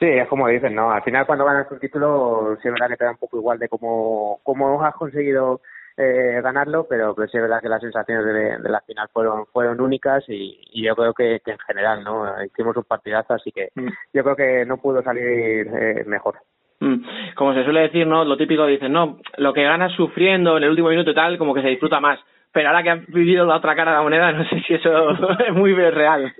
Sí, 0.00 0.06
es 0.06 0.26
como 0.26 0.48
dicen, 0.48 0.74
¿no? 0.74 0.90
Al 0.90 1.02
final 1.02 1.24
cuando 1.24 1.44
ganas 1.44 1.70
un 1.70 1.78
título, 1.78 2.56
sí 2.60 2.66
es 2.66 2.74
verdad 2.74 2.88
que 2.88 2.96
te 2.96 3.04
da 3.04 3.12
un 3.12 3.18
poco 3.18 3.36
igual 3.36 3.60
de 3.60 3.68
cómo, 3.68 4.40
cómo 4.42 4.82
has 4.82 4.94
conseguido 4.96 5.60
eh, 5.96 6.40
ganarlo, 6.42 6.86
pero, 6.88 7.14
pero 7.14 7.28
sí 7.28 7.36
es 7.38 7.42
verdad 7.42 7.60
que 7.60 7.68
las 7.68 7.80
sensaciones 7.80 8.24
de, 8.62 8.68
la 8.68 8.80
final 8.82 9.08
fueron 9.12 9.46
fueron 9.46 9.80
únicas 9.80 10.24
y, 10.28 10.82
yo 10.82 10.94
creo 10.94 11.14
que, 11.14 11.40
en 11.44 11.58
general 11.66 12.04
no 12.04 12.26
hicimos 12.44 12.76
un 12.76 12.84
partidazo, 12.84 13.34
así 13.34 13.50
que 13.50 13.70
mm. 13.74 13.88
yo 14.12 14.22
creo 14.22 14.36
que 14.36 14.66
no 14.66 14.76
pudo 14.76 15.02
salir 15.02 15.24
eh, 15.24 16.04
mejor. 16.06 16.36
Mm. 16.80 17.34
Como 17.34 17.54
se 17.54 17.64
suele 17.64 17.80
decir, 17.80 18.06
¿no? 18.06 18.24
Lo 18.24 18.36
típico 18.36 18.66
dicen, 18.66 18.92
no, 18.92 19.18
lo 19.38 19.54
que 19.54 19.64
ganas 19.64 19.92
sufriendo 19.92 20.56
en 20.56 20.64
el 20.64 20.70
último 20.70 20.90
minuto 20.90 21.10
y 21.10 21.14
tal, 21.14 21.38
como 21.38 21.54
que 21.54 21.62
se 21.62 21.68
disfruta 21.68 22.00
más. 22.00 22.18
Pero 22.52 22.68
ahora 22.68 22.82
que 22.82 22.90
has 22.90 23.06
vivido 23.06 23.44
la 23.44 23.56
otra 23.56 23.74
cara 23.74 23.92
de 23.92 23.96
la 23.98 24.02
moneda, 24.02 24.32
no 24.32 24.48
sé 24.48 24.60
si 24.66 24.74
eso 24.74 25.10
es 25.46 25.54
muy 25.54 25.72
real. 25.74 26.32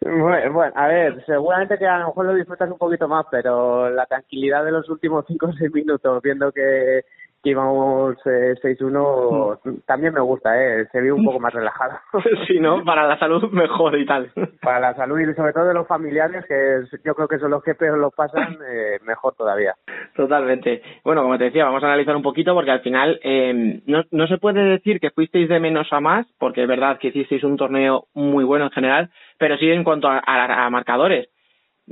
Bueno, 0.00 0.52
bueno, 0.52 0.72
a 0.74 0.88
ver, 0.88 1.24
seguramente 1.24 1.78
que 1.78 1.86
a 1.86 1.98
lo 1.98 2.08
mejor 2.08 2.26
lo 2.26 2.34
disfrutas 2.34 2.68
un 2.68 2.78
poquito 2.78 3.06
más, 3.06 3.26
pero 3.30 3.88
la 3.88 4.04
tranquilidad 4.06 4.64
de 4.64 4.72
los 4.72 4.88
últimos 4.88 5.24
cinco 5.28 5.46
o 5.46 5.52
seis 5.52 5.72
minutos, 5.72 6.20
viendo 6.22 6.50
que, 6.50 7.02
que 7.42 7.50
íbamos 7.50 8.16
eh, 8.24 8.54
6-1, 8.62 9.58
mm. 9.64 9.80
también 9.86 10.14
me 10.14 10.20
gusta, 10.20 10.56
¿eh? 10.56 10.86
Se 10.92 11.00
ve 11.00 11.12
un 11.12 11.24
poco 11.24 11.40
más 11.40 11.52
relajado. 11.52 11.98
sí, 12.46 12.60
¿no? 12.60 12.84
Para 12.84 13.06
la 13.06 13.18
salud 13.18 13.50
mejor 13.50 13.98
y 13.98 14.06
tal. 14.06 14.30
Para 14.60 14.80
la 14.80 14.94
salud 14.94 15.18
y 15.18 15.34
sobre 15.34 15.52
todo 15.52 15.66
de 15.66 15.74
los 15.74 15.86
familiares, 15.86 16.44
que 16.46 16.82
yo 17.04 17.14
creo 17.14 17.28
que 17.28 17.38
son 17.38 17.50
los 17.50 17.62
que 17.62 17.74
peor 17.74 17.98
lo 17.98 18.10
pasan, 18.10 18.58
eh, 18.68 18.98
mejor 19.04 19.34
todavía. 19.34 19.74
Totalmente. 20.14 20.82
Bueno, 21.04 21.22
como 21.22 21.38
te 21.38 21.44
decía, 21.44 21.64
vamos 21.64 21.82
a 21.82 21.86
analizar 21.86 22.14
un 22.14 22.22
poquito 22.22 22.54
porque 22.54 22.70
al 22.70 22.80
final 22.80 23.18
eh, 23.22 23.82
no, 23.86 24.04
no 24.10 24.26
se 24.26 24.38
puede 24.38 24.62
decir 24.62 25.00
que 25.00 25.10
fuisteis 25.10 25.48
de 25.48 25.60
menos 25.60 25.92
a 25.92 26.00
más, 26.00 26.26
porque 26.38 26.62
es 26.62 26.68
verdad 26.68 26.98
que 26.98 27.08
hicisteis 27.08 27.42
un 27.44 27.56
torneo 27.56 28.06
muy 28.14 28.44
bueno 28.44 28.66
en 28.66 28.70
general, 28.70 29.10
pero 29.38 29.56
sí 29.56 29.68
en 29.70 29.84
cuanto 29.84 30.08
a, 30.08 30.20
a 30.24 30.70
marcadores 30.70 31.28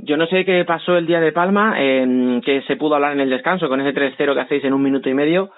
yo 0.03 0.17
no 0.17 0.25
sé 0.27 0.45
qué 0.45 0.63
pasó 0.65 0.97
el 0.97 1.05
día 1.05 1.19
de 1.19 1.31
Palma, 1.31 1.75
que 1.75 2.63
se 2.67 2.75
pudo 2.75 2.95
hablar 2.95 3.13
en 3.13 3.21
el 3.21 3.29
descanso 3.29 3.69
con 3.69 3.81
ese 3.81 3.93
3-0 3.93 4.33
que 4.33 4.41
hacéis 4.41 4.63
en 4.63 4.73
un 4.73 4.81
minuto 4.81 5.09
y 5.09 5.13
medio. 5.13 5.51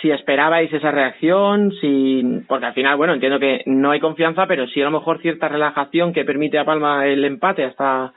Si 0.00 0.10
esperabais 0.10 0.72
esa 0.72 0.90
reacción, 0.90 1.72
si 1.80 2.42
porque 2.48 2.66
al 2.66 2.74
final, 2.74 2.96
bueno, 2.96 3.14
entiendo 3.14 3.38
que 3.38 3.62
no 3.66 3.90
hay 3.90 4.00
confianza, 4.00 4.46
pero 4.46 4.66
sí 4.66 4.80
a 4.80 4.86
lo 4.86 4.98
mejor 4.98 5.20
cierta 5.20 5.48
relajación 5.48 6.12
que 6.12 6.24
permite 6.24 6.58
a 6.58 6.64
Palma 6.64 7.06
el 7.06 7.24
empate 7.24 7.64
hasta, 7.64 8.12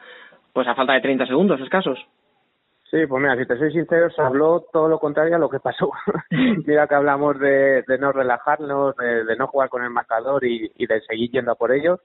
pues 0.54 0.68
a 0.68 0.76
falta 0.76 0.94
de 0.94 1.02
30 1.02 1.28
segundos 1.28 1.60
escasos. 1.62 2.00
Sí, 2.90 3.06
pues 3.08 3.22
mira, 3.22 3.36
si 3.36 3.46
te 3.46 3.58
soy 3.58 3.72
sincero, 3.72 4.10
se 4.10 4.22
habló 4.22 4.66
todo 4.72 4.88
lo 4.88 5.00
contrario 5.00 5.36
a 5.36 5.40
lo 5.40 5.50
que 5.50 5.60
pasó. 5.60 5.92
mira 6.66 6.88
que 6.88 6.96
hablamos 6.96 7.40
de, 7.40 7.84
no 8.00 8.12
relajarnos, 8.12 8.96
de, 8.96 9.36
no 9.36 9.48
jugar 9.48 9.70
con 9.70 9.84
el 9.84 9.90
marcador 9.90 10.46
y, 10.46 10.72
y 10.76 10.88
de 10.88 11.02
seguir 11.02 11.32
yendo 11.32 11.52
a 11.52 11.56
por 11.56 11.72
ellos 11.72 12.00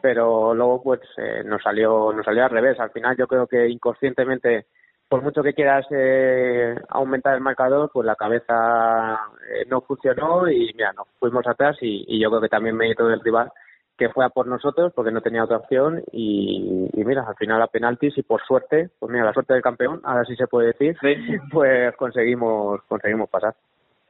pero 0.00 0.54
luego 0.54 0.82
pues 0.82 1.00
eh, 1.16 1.42
nos 1.44 1.62
salió 1.62 2.12
nos 2.12 2.24
salió 2.24 2.44
al 2.44 2.50
revés. 2.50 2.78
Al 2.80 2.90
final 2.90 3.16
yo 3.16 3.26
creo 3.26 3.46
que 3.46 3.68
inconscientemente 3.68 4.66
por 5.08 5.22
mucho 5.22 5.42
que 5.42 5.54
quieras 5.54 5.86
eh, 5.90 6.76
aumentar 6.90 7.34
el 7.34 7.40
marcador 7.40 7.90
pues 7.92 8.06
la 8.06 8.14
cabeza 8.14 9.18
eh, 9.50 9.64
no 9.68 9.80
funcionó 9.80 10.48
y 10.50 10.72
mira 10.74 10.92
nos 10.92 11.08
fuimos 11.18 11.46
atrás 11.46 11.76
y, 11.80 12.20
yo 12.20 12.28
creo 12.28 12.42
que 12.42 12.48
también 12.48 12.76
mérito 12.76 13.08
del 13.08 13.20
rival 13.20 13.50
que 13.96 14.10
fue 14.10 14.24
a 14.24 14.28
por 14.28 14.46
nosotros 14.46 14.92
porque 14.94 15.10
no 15.10 15.22
tenía 15.22 15.44
otra 15.44 15.56
opción 15.56 16.02
y, 16.12 16.90
mira 16.92 17.24
al 17.26 17.36
final 17.36 17.62
a 17.62 17.68
penaltis 17.68 18.18
y 18.18 18.22
por 18.22 18.42
suerte 18.42 18.90
pues 18.98 19.10
mira 19.10 19.24
la 19.24 19.32
suerte 19.32 19.54
del 19.54 19.62
campeón 19.62 20.00
ahora 20.04 20.24
sí 20.26 20.36
se 20.36 20.46
puede 20.46 20.74
decir 20.78 20.96
pues 21.52 21.96
conseguimos 21.96 22.82
conseguimos 22.86 23.30
pasar 23.30 23.54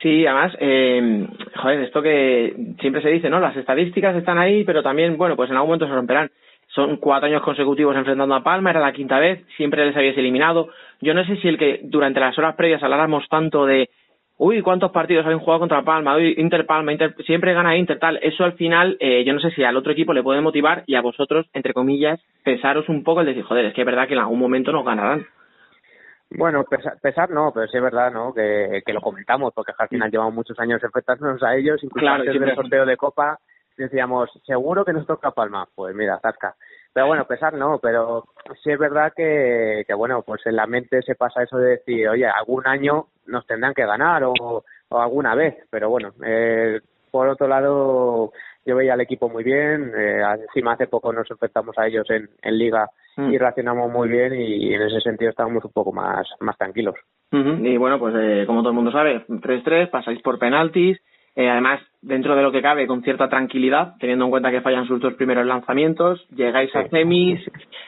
Sí, 0.00 0.26
además, 0.26 0.56
eh, 0.60 1.26
joder, 1.56 1.80
esto 1.80 2.00
que 2.02 2.54
siempre 2.80 3.02
se 3.02 3.10
dice, 3.10 3.28
¿no? 3.28 3.40
Las 3.40 3.56
estadísticas 3.56 4.14
están 4.14 4.38
ahí, 4.38 4.62
pero 4.64 4.82
también, 4.82 5.16
bueno, 5.16 5.34
pues 5.34 5.50
en 5.50 5.56
algún 5.56 5.70
momento 5.70 5.88
se 5.88 5.94
romperán. 5.94 6.30
Son 6.68 6.98
cuatro 6.98 7.26
años 7.26 7.42
consecutivos 7.42 7.96
enfrentando 7.96 8.34
a 8.34 8.44
Palma, 8.44 8.70
era 8.70 8.80
la 8.80 8.92
quinta 8.92 9.18
vez, 9.18 9.44
siempre 9.56 9.84
les 9.84 9.96
habíais 9.96 10.16
eliminado. 10.16 10.68
Yo 11.00 11.14
no 11.14 11.24
sé 11.24 11.36
si 11.38 11.48
el 11.48 11.58
que 11.58 11.80
durante 11.82 12.20
las 12.20 12.38
horas 12.38 12.54
previas 12.54 12.82
habláramos 12.82 13.26
tanto 13.28 13.66
de 13.66 13.88
uy, 14.36 14.62
¿cuántos 14.62 14.92
partidos 14.92 15.26
habéis 15.26 15.42
jugado 15.42 15.60
contra 15.60 15.82
Palma? 15.82 16.16
Uy, 16.16 16.34
Inter 16.38 16.64
Palma, 16.64 16.92
Inter, 16.92 17.14
siempre 17.26 17.52
gana 17.52 17.76
Inter, 17.76 17.98
tal. 17.98 18.18
Eso 18.22 18.44
al 18.44 18.52
final, 18.52 18.96
eh, 19.00 19.24
yo 19.24 19.32
no 19.32 19.40
sé 19.40 19.50
si 19.50 19.64
al 19.64 19.76
otro 19.76 19.92
equipo 19.92 20.12
le 20.12 20.22
puede 20.22 20.40
motivar 20.40 20.84
y 20.86 20.94
a 20.94 21.00
vosotros, 21.00 21.46
entre 21.52 21.74
comillas, 21.74 22.20
pesaros 22.44 22.88
un 22.88 23.02
poco 23.02 23.20
el 23.20 23.26
decir, 23.26 23.42
joder, 23.42 23.66
es 23.66 23.74
que 23.74 23.82
es 23.82 23.86
verdad 23.86 24.06
que 24.06 24.14
en 24.14 24.20
algún 24.20 24.38
momento 24.38 24.70
nos 24.70 24.84
ganarán. 24.84 25.26
Bueno, 26.30 26.64
pesar, 26.64 27.30
no, 27.30 27.52
pero 27.52 27.66
sí 27.68 27.76
es 27.78 27.82
verdad, 27.82 28.12
¿no? 28.12 28.34
Que, 28.34 28.82
que 28.84 28.92
lo 28.92 29.00
comentamos, 29.00 29.52
porque 29.54 29.72
al 29.76 29.88
final 29.88 30.10
llevamos 30.10 30.34
muchos 30.34 30.58
años 30.58 30.82
enfrentándonos 30.82 31.42
a 31.42 31.56
ellos, 31.56 31.82
incluso 31.82 32.04
Claro, 32.04 32.22
antes 32.22 32.40
del 32.40 32.54
sorteo 32.54 32.84
de 32.84 32.96
Copa, 32.96 33.38
decíamos, 33.78 34.30
seguro 34.44 34.84
que 34.84 34.92
nos 34.92 35.06
toca 35.06 35.30
Palma. 35.30 35.66
Pues 35.74 35.94
mira, 35.94 36.18
tasca. 36.18 36.54
Pero 36.92 37.06
bueno, 37.06 37.26
pesar 37.26 37.54
no, 37.54 37.78
pero 37.78 38.24
sí 38.62 38.70
es 38.70 38.78
verdad 38.78 39.12
que, 39.16 39.84
que 39.86 39.94
bueno, 39.94 40.22
pues 40.22 40.44
en 40.46 40.56
la 40.56 40.66
mente 40.66 41.00
se 41.02 41.14
pasa 41.14 41.42
eso 41.42 41.56
de 41.56 41.70
decir, 41.70 42.08
oye, 42.08 42.26
algún 42.26 42.66
año 42.66 43.06
nos 43.26 43.46
tendrán 43.46 43.74
que 43.74 43.86
ganar 43.86 44.24
o, 44.24 44.32
o 44.88 44.98
alguna 45.00 45.34
vez, 45.34 45.54
pero 45.70 45.88
bueno, 45.88 46.12
eh, 46.24 46.80
por 47.10 47.28
otro 47.28 47.46
lado, 47.46 48.32
yo 48.68 48.76
veía 48.76 48.92
al 48.94 49.00
equipo 49.00 49.28
muy 49.28 49.42
bien, 49.42 49.90
eh, 49.96 50.20
encima 50.46 50.74
hace 50.74 50.86
poco 50.86 51.12
nos 51.12 51.30
enfrentamos 51.30 51.76
a 51.78 51.86
ellos 51.86 52.08
en, 52.10 52.28
en 52.42 52.58
Liga 52.58 52.88
Mm. 53.18 53.32
y 53.32 53.38
reaccionamos 53.38 53.90
muy 53.90 54.08
bien 54.08 54.32
y 54.40 54.72
en 54.72 54.80
ese 54.82 55.00
sentido 55.00 55.30
estábamos 55.30 55.64
un 55.64 55.72
poco 55.72 55.92
más, 55.92 56.24
más 56.38 56.56
tranquilos. 56.56 56.94
Ujú, 57.32 57.66
Y 57.66 57.76
bueno, 57.76 57.98
pues 57.98 58.14
eh, 58.16 58.44
como 58.46 58.60
todo 58.60 58.68
el 58.70 58.76
mundo 58.76 58.92
sabe, 58.92 59.26
3-3, 59.26 59.90
pasáis 59.90 60.22
por 60.22 60.38
penaltis, 60.38 60.98
eh, 61.34 61.50
además 61.50 61.80
dentro 62.00 62.36
de 62.36 62.42
lo 62.44 62.52
que 62.52 62.62
cabe 62.62 62.86
con 62.86 63.02
cierta 63.02 63.28
tranquilidad, 63.28 63.94
teniendo 63.98 64.26
en 64.26 64.30
cuenta 64.30 64.52
que 64.52 64.60
fallan 64.60 64.86
sus 64.86 65.00
dos 65.00 65.14
primeros 65.14 65.44
lanzamientos, 65.46 66.24
llegáis 66.30 66.74
a 66.76 66.88
semis, 66.90 67.40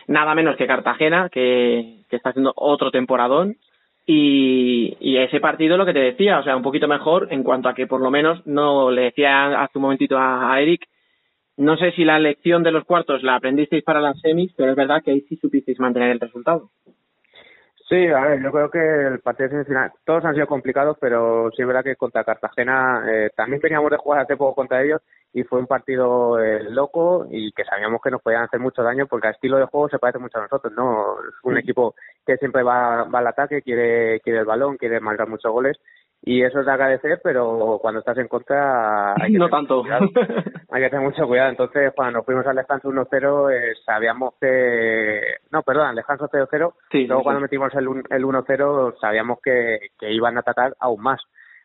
nada 0.09 0.35
menos 0.35 0.57
que 0.57 0.66
Cartagena, 0.66 1.29
que, 1.31 2.01
que 2.11 2.16
está 2.16 2.31
haciendo 2.31 2.53
otro 2.57 2.90
temporadón, 2.90 3.55
y, 4.12 4.96
y 4.99 5.18
ese 5.18 5.38
partido 5.38 5.77
lo 5.77 5.87
que 5.87 5.92
te 5.92 6.01
decía, 6.01 6.40
o 6.40 6.42
sea, 6.42 6.57
un 6.57 6.64
poquito 6.64 6.88
mejor 6.88 7.29
en 7.31 7.44
cuanto 7.44 7.68
a 7.68 7.75
que 7.75 7.87
por 7.87 8.01
lo 8.01 8.11
menos 8.11 8.44
no 8.44 8.90
le 8.90 9.03
decía 9.03 9.62
hace 9.62 9.79
un 9.79 9.83
momentito 9.83 10.18
a, 10.18 10.53
a 10.53 10.61
Eric, 10.61 10.88
no 11.57 11.77
sé 11.77 11.92
si 11.92 12.05
la 12.05 12.18
lección 12.18 12.64
de 12.64 12.73
los 12.73 12.85
cuartos 12.85 13.23
la 13.23 13.37
aprendisteis 13.37 13.85
para 13.85 14.01
las 14.01 14.18
semis, 14.20 14.53
pero 14.57 14.70
es 14.73 14.77
verdad 14.77 15.01
que 15.05 15.12
ahí 15.12 15.20
sí 15.29 15.37
supisteis 15.37 15.79
mantener 15.79 16.11
el 16.11 16.18
resultado. 16.18 16.70
Sí, 17.90 18.07
a 18.07 18.20
ver, 18.20 18.40
yo 18.40 18.53
creo 18.53 18.70
que 18.70 18.79
el 18.79 19.18
partido 19.18 19.48
semifinal, 19.48 19.90
todos 20.05 20.24
han 20.24 20.35
sido 20.35 20.46
complicados, 20.46 20.96
pero 21.00 21.50
sí 21.50 21.62
es 21.62 21.66
verdad 21.66 21.83
que 21.83 21.96
contra 21.96 22.22
Cartagena 22.22 23.03
eh, 23.11 23.31
también 23.35 23.61
teníamos 23.61 23.90
de 23.90 23.96
jugar 23.96 24.20
hace 24.20 24.37
poco 24.37 24.55
contra 24.55 24.81
ellos 24.81 25.00
y 25.33 25.42
fue 25.42 25.59
un 25.59 25.66
partido 25.66 26.38
eh, 26.40 26.62
loco 26.70 27.26
y 27.29 27.50
que 27.50 27.64
sabíamos 27.64 28.00
que 28.00 28.12
nos 28.12 28.22
podían 28.22 28.44
hacer 28.44 28.61
mucho 28.61 28.85
daño 28.85 29.09
porque 29.09 29.26
al 29.26 29.35
estilo 29.35 29.57
de 29.57 29.64
juego 29.64 29.88
se 29.88 29.98
parece 29.98 30.20
mucho 30.20 30.38
a 30.38 30.42
nosotros, 30.42 30.72
¿no? 30.76 31.16
Es 31.20 31.35
un 31.42 31.59
equipo 31.59 31.96
que 32.24 32.37
siempre 32.37 32.62
va, 32.62 33.05
va 33.05 33.18
al 33.18 33.26
ataque, 33.26 33.61
quiere, 33.61 34.20
quiere 34.20 34.38
el 34.38 34.46
balón, 34.46 34.76
quiere 34.76 35.00
marcar 35.00 35.29
muchos 35.29 35.50
goles 35.50 35.76
y 36.22 36.42
eso 36.42 36.61
es 36.61 36.66
de 36.66 36.72
agradecer, 36.72 37.20
pero 37.22 37.78
cuando 37.80 38.00
estás 38.00 38.18
en 38.18 38.28
contra 38.28 39.14
hay 39.20 39.33
que 39.33 39.38
no 39.38 39.48
tener 39.48 39.66
tanto. 39.66 39.83
mucho 39.83 39.83
cuidado. 39.83 40.11
Hay 40.72 40.83
que 40.83 40.90
tener 40.90 41.04
mucho 41.04 41.26
cuidado. 41.26 41.50
Entonces, 41.50 41.92
cuando 41.96 42.18
nos 42.18 42.24
fuimos 42.26 42.46
al 42.46 42.54
descanso 42.54 42.90
1-0, 42.90 43.52
eh, 43.52 43.74
sabíamos 43.85 44.35
que... 44.40 45.20
No, 45.50 45.62
perdón, 45.62 45.88
al 45.88 45.96
descanso 45.96 46.28
0-0. 46.28 46.74
Sí, 46.92 47.06
Luego, 47.06 47.22
sí, 47.22 47.24
cuando 47.24 47.40
metimos 47.40 47.74
el, 47.74 47.88
el 48.09 48.24
1-0, 48.24 48.94
sabíamos 49.00 49.40
que, 49.42 49.78
que 49.98 50.12
iban 50.12 50.37
a 50.37 50.40
atacar 50.40 50.76
aún 50.78 51.02
más. 51.02 51.20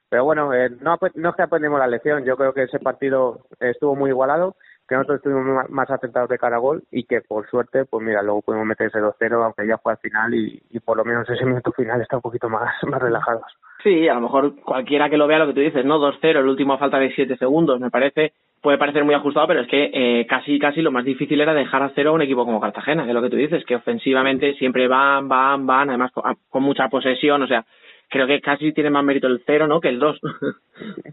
Pero 0.09 0.23
bueno, 0.23 0.53
eh, 0.55 0.69
no, 0.81 0.97
no 1.15 1.29
es 1.29 1.35
que 1.35 1.41
aprendimos 1.43 1.79
la 1.79 1.85
lección. 1.85 2.25
Yo 2.25 2.35
creo 2.35 2.53
que 2.53 2.63
ese 2.63 2.79
partido 2.79 3.41
estuvo 3.59 3.95
muy 3.95 4.09
igualado, 4.09 4.55
que 4.87 4.95
nosotros 4.95 5.17
estuvimos 5.17 5.69
más- 5.69 5.89
atentados 5.89 6.29
de 6.29 6.37
cara 6.37 6.57
a 6.57 6.59
gol 6.59 6.83
y 6.91 7.03
que, 7.03 7.21
por 7.21 7.47
suerte, 7.49 7.85
pues 7.85 8.05
mira, 8.05 8.21
luego 8.21 8.41
pudimos 8.41 8.67
meter 8.67 8.87
ese 8.87 8.99
2-0, 8.99 9.43
aunque 9.43 9.67
ya 9.67 9.77
fue 9.77 9.93
al 9.93 9.97
final 9.99 10.33
y, 10.33 10.61
y 10.69 10.79
por 10.79 10.97
lo 10.97 11.05
menos 11.05 11.29
ese 11.29 11.45
minuto 11.45 11.71
final 11.71 12.01
está 12.01 12.17
un 12.17 12.21
poquito 12.21 12.49
más, 12.49 12.71
más 12.83 13.01
relajados. 13.01 13.43
Sí, 13.83 14.07
a 14.07 14.15
lo 14.15 14.21
mejor 14.21 14.55
cualquiera 14.61 15.09
que 15.09 15.17
lo 15.17 15.27
vea 15.27 15.39
lo 15.39 15.47
que 15.47 15.53
tú 15.53 15.59
dices, 15.59 15.85
¿no? 15.85 15.99
2-0, 15.99 16.39
el 16.39 16.47
último 16.47 16.77
falta 16.77 16.97
de 16.97 17.13
7 17.13 17.37
segundos, 17.37 17.79
me 17.79 17.91
parece, 17.91 18.33
puede 18.61 18.77
parecer 18.79 19.03
muy 19.03 19.13
ajustado, 19.13 19.47
pero 19.47 19.61
es 19.61 19.67
que 19.67 19.91
eh, 19.93 20.25
casi 20.27 20.57
casi 20.57 20.81
lo 20.81 20.91
más 20.91 21.05
difícil 21.05 21.39
era 21.39 21.53
dejar 21.53 21.83
a 21.83 21.91
cero 21.93 22.09
a 22.09 22.13
un 22.13 22.23
equipo 22.23 22.45
como 22.45 22.59
Cartagena, 22.59 23.03
que 23.03 23.09
es 23.09 23.15
lo 23.15 23.21
que 23.21 23.29
tú 23.29 23.35
dices, 23.37 23.63
que 23.65 23.75
ofensivamente 23.75 24.55
siempre 24.55 24.87
van, 24.87 25.27
van, 25.27 25.67
van, 25.67 25.89
además 25.89 26.11
con, 26.11 26.23
con 26.49 26.63
mucha 26.63 26.89
posesión, 26.89 27.43
o 27.43 27.47
sea, 27.47 27.63
creo 28.09 28.27
que 28.27 28.41
casi 28.41 28.71
tiene 28.73 28.89
más 28.89 29.03
mérito 29.03 29.27
el 29.27 29.43
0, 29.45 29.67
¿no? 29.67 29.81
Que 29.81 29.89
el 29.89 29.99
2. 29.99 30.19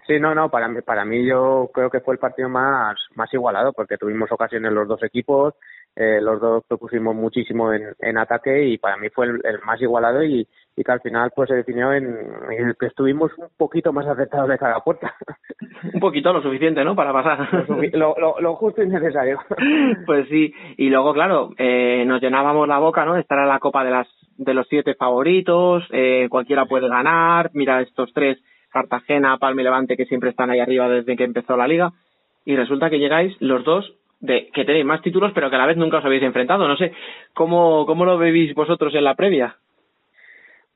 Sí, 0.09 0.18
no, 0.18 0.35
no, 0.35 0.50
para 0.50 0.66
mí, 0.66 0.81
para 0.83 1.05
mí 1.05 1.24
yo 1.24 1.70
creo 1.72 1.88
que 1.88 2.00
fue 2.00 2.14
el 2.14 2.18
partido 2.18 2.48
más, 2.48 2.96
más 3.14 3.33
igualado 3.33 3.72
porque 3.72 3.96
tuvimos 3.96 4.31
ocasiones 4.33 4.72
los 4.72 4.88
dos 4.88 5.00
equipos, 5.05 5.55
eh, 5.94 6.20
los 6.20 6.40
dos 6.40 6.64
propusimos 6.66 7.14
muchísimo 7.14 7.72
en, 7.72 7.94
en 8.00 8.18
ataque 8.18 8.64
y 8.64 8.78
para 8.78 8.96
mí 8.96 9.09
fue 9.11 9.26
el, 9.26 9.40
el 9.44 9.61
más 9.64 9.81
igualado 9.81 10.24
y, 10.24 10.48
y 10.76 10.83
que 10.83 10.92
al 10.92 11.00
final 11.00 11.31
pues 11.35 11.48
se 11.48 11.55
definió 11.55 11.92
en, 11.92 12.07
en 12.50 12.74
que 12.78 12.87
estuvimos 12.87 13.31
un 13.37 13.48
poquito 13.57 13.92
más 13.92 14.07
acertados 14.07 14.48
de 14.48 14.59
cada 14.59 14.81
puerta. 14.81 15.14
un 15.92 16.00
poquito, 16.00 16.33
lo 16.33 16.42
suficiente, 16.42 16.83
¿no? 16.85 16.96
Para 16.96 17.12
pasar. 17.12 17.68
lo, 17.92 18.14
lo, 18.18 18.40
lo 18.40 18.55
justo 18.57 18.83
y 18.83 18.88
necesario. 18.88 19.38
Pues 20.07 20.28
sí, 20.28 20.52
y 20.76 20.88
luego, 20.88 21.12
claro, 21.12 21.50
eh, 21.57 22.05
nos 22.07 22.20
llenábamos 22.20 22.66
la 22.66 22.78
boca, 22.78 23.05
¿no? 23.05 23.16
Estar 23.16 23.38
en 23.38 23.48
la 23.48 23.59
copa 23.61 23.85
de 23.85 23.90
las 23.90 24.09
de 24.37 24.55
los 24.55 24.66
siete 24.68 24.95
favoritos, 24.95 25.85
eh, 25.90 26.27
cualquiera 26.31 26.66
puede 26.66 26.88
ganar, 26.88 27.51
mira 27.55 27.81
estos 27.81 28.12
tres, 28.12 28.38
Cartagena, 28.71 29.37
Palma 29.38 29.61
y 29.61 29.64
Levante, 29.64 29.97
que 29.97 30.07
siempre 30.07 30.31
están 30.31 30.51
ahí 30.51 30.61
arriba 30.61 30.88
desde 30.88 31.16
que 31.16 31.25
empezó 31.25 31.57
la 31.57 31.68
liga, 31.68 31.92
y 32.45 32.57
resulta 32.57 32.90
que 32.90 32.99
llegáis 32.99 33.37
los 33.40 33.64
dos 33.64 33.92
de 34.21 34.49
que 34.55 34.64
tenéis 34.64 34.85
más 34.85 35.03
títulos, 35.03 35.33
pero 35.35 35.51
que 35.51 35.57
a 35.57 35.59
la 35.59 35.66
vez 35.66 35.77
nunca 35.77 35.99
os 35.99 36.05
habéis 36.05 36.23
enfrentado. 36.23 36.66
No 36.66 36.77
sé, 36.77 36.92
¿cómo, 37.35 37.85
cómo 37.87 38.05
lo 38.05 38.18
veis 38.18 38.55
vosotros 38.55 38.95
en 38.95 39.05
la 39.05 39.14
previa? 39.14 39.57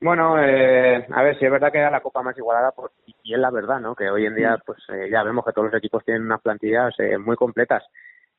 Bueno, 0.01 0.38
eh, 0.38 1.07
a 1.11 1.23
ver, 1.23 1.38
si 1.38 1.47
es 1.47 1.51
verdad 1.51 1.73
que 1.73 1.79
era 1.79 1.90
la 1.90 2.03
copa 2.03 2.23
más 2.23 2.37
igualada, 2.37 2.73
pues, 2.73 2.92
y 3.23 3.33
es 3.33 3.38
la 3.38 3.51
verdad, 3.51 3.81
¿no? 3.81 3.95
Que 3.95 4.11
hoy 4.11 4.27
en 4.27 4.35
día, 4.35 4.59
pues 4.64 4.79
eh, 4.90 5.09
ya 5.11 5.23
vemos 5.23 5.45
que 5.45 5.53
todos 5.53 5.66
los 5.66 5.79
equipos 5.79 6.05
tienen 6.05 6.25
unas 6.25 6.42
plantillas 6.42 6.95
eh, 6.99 7.16
muy 7.16 7.37
completas. 7.37 7.83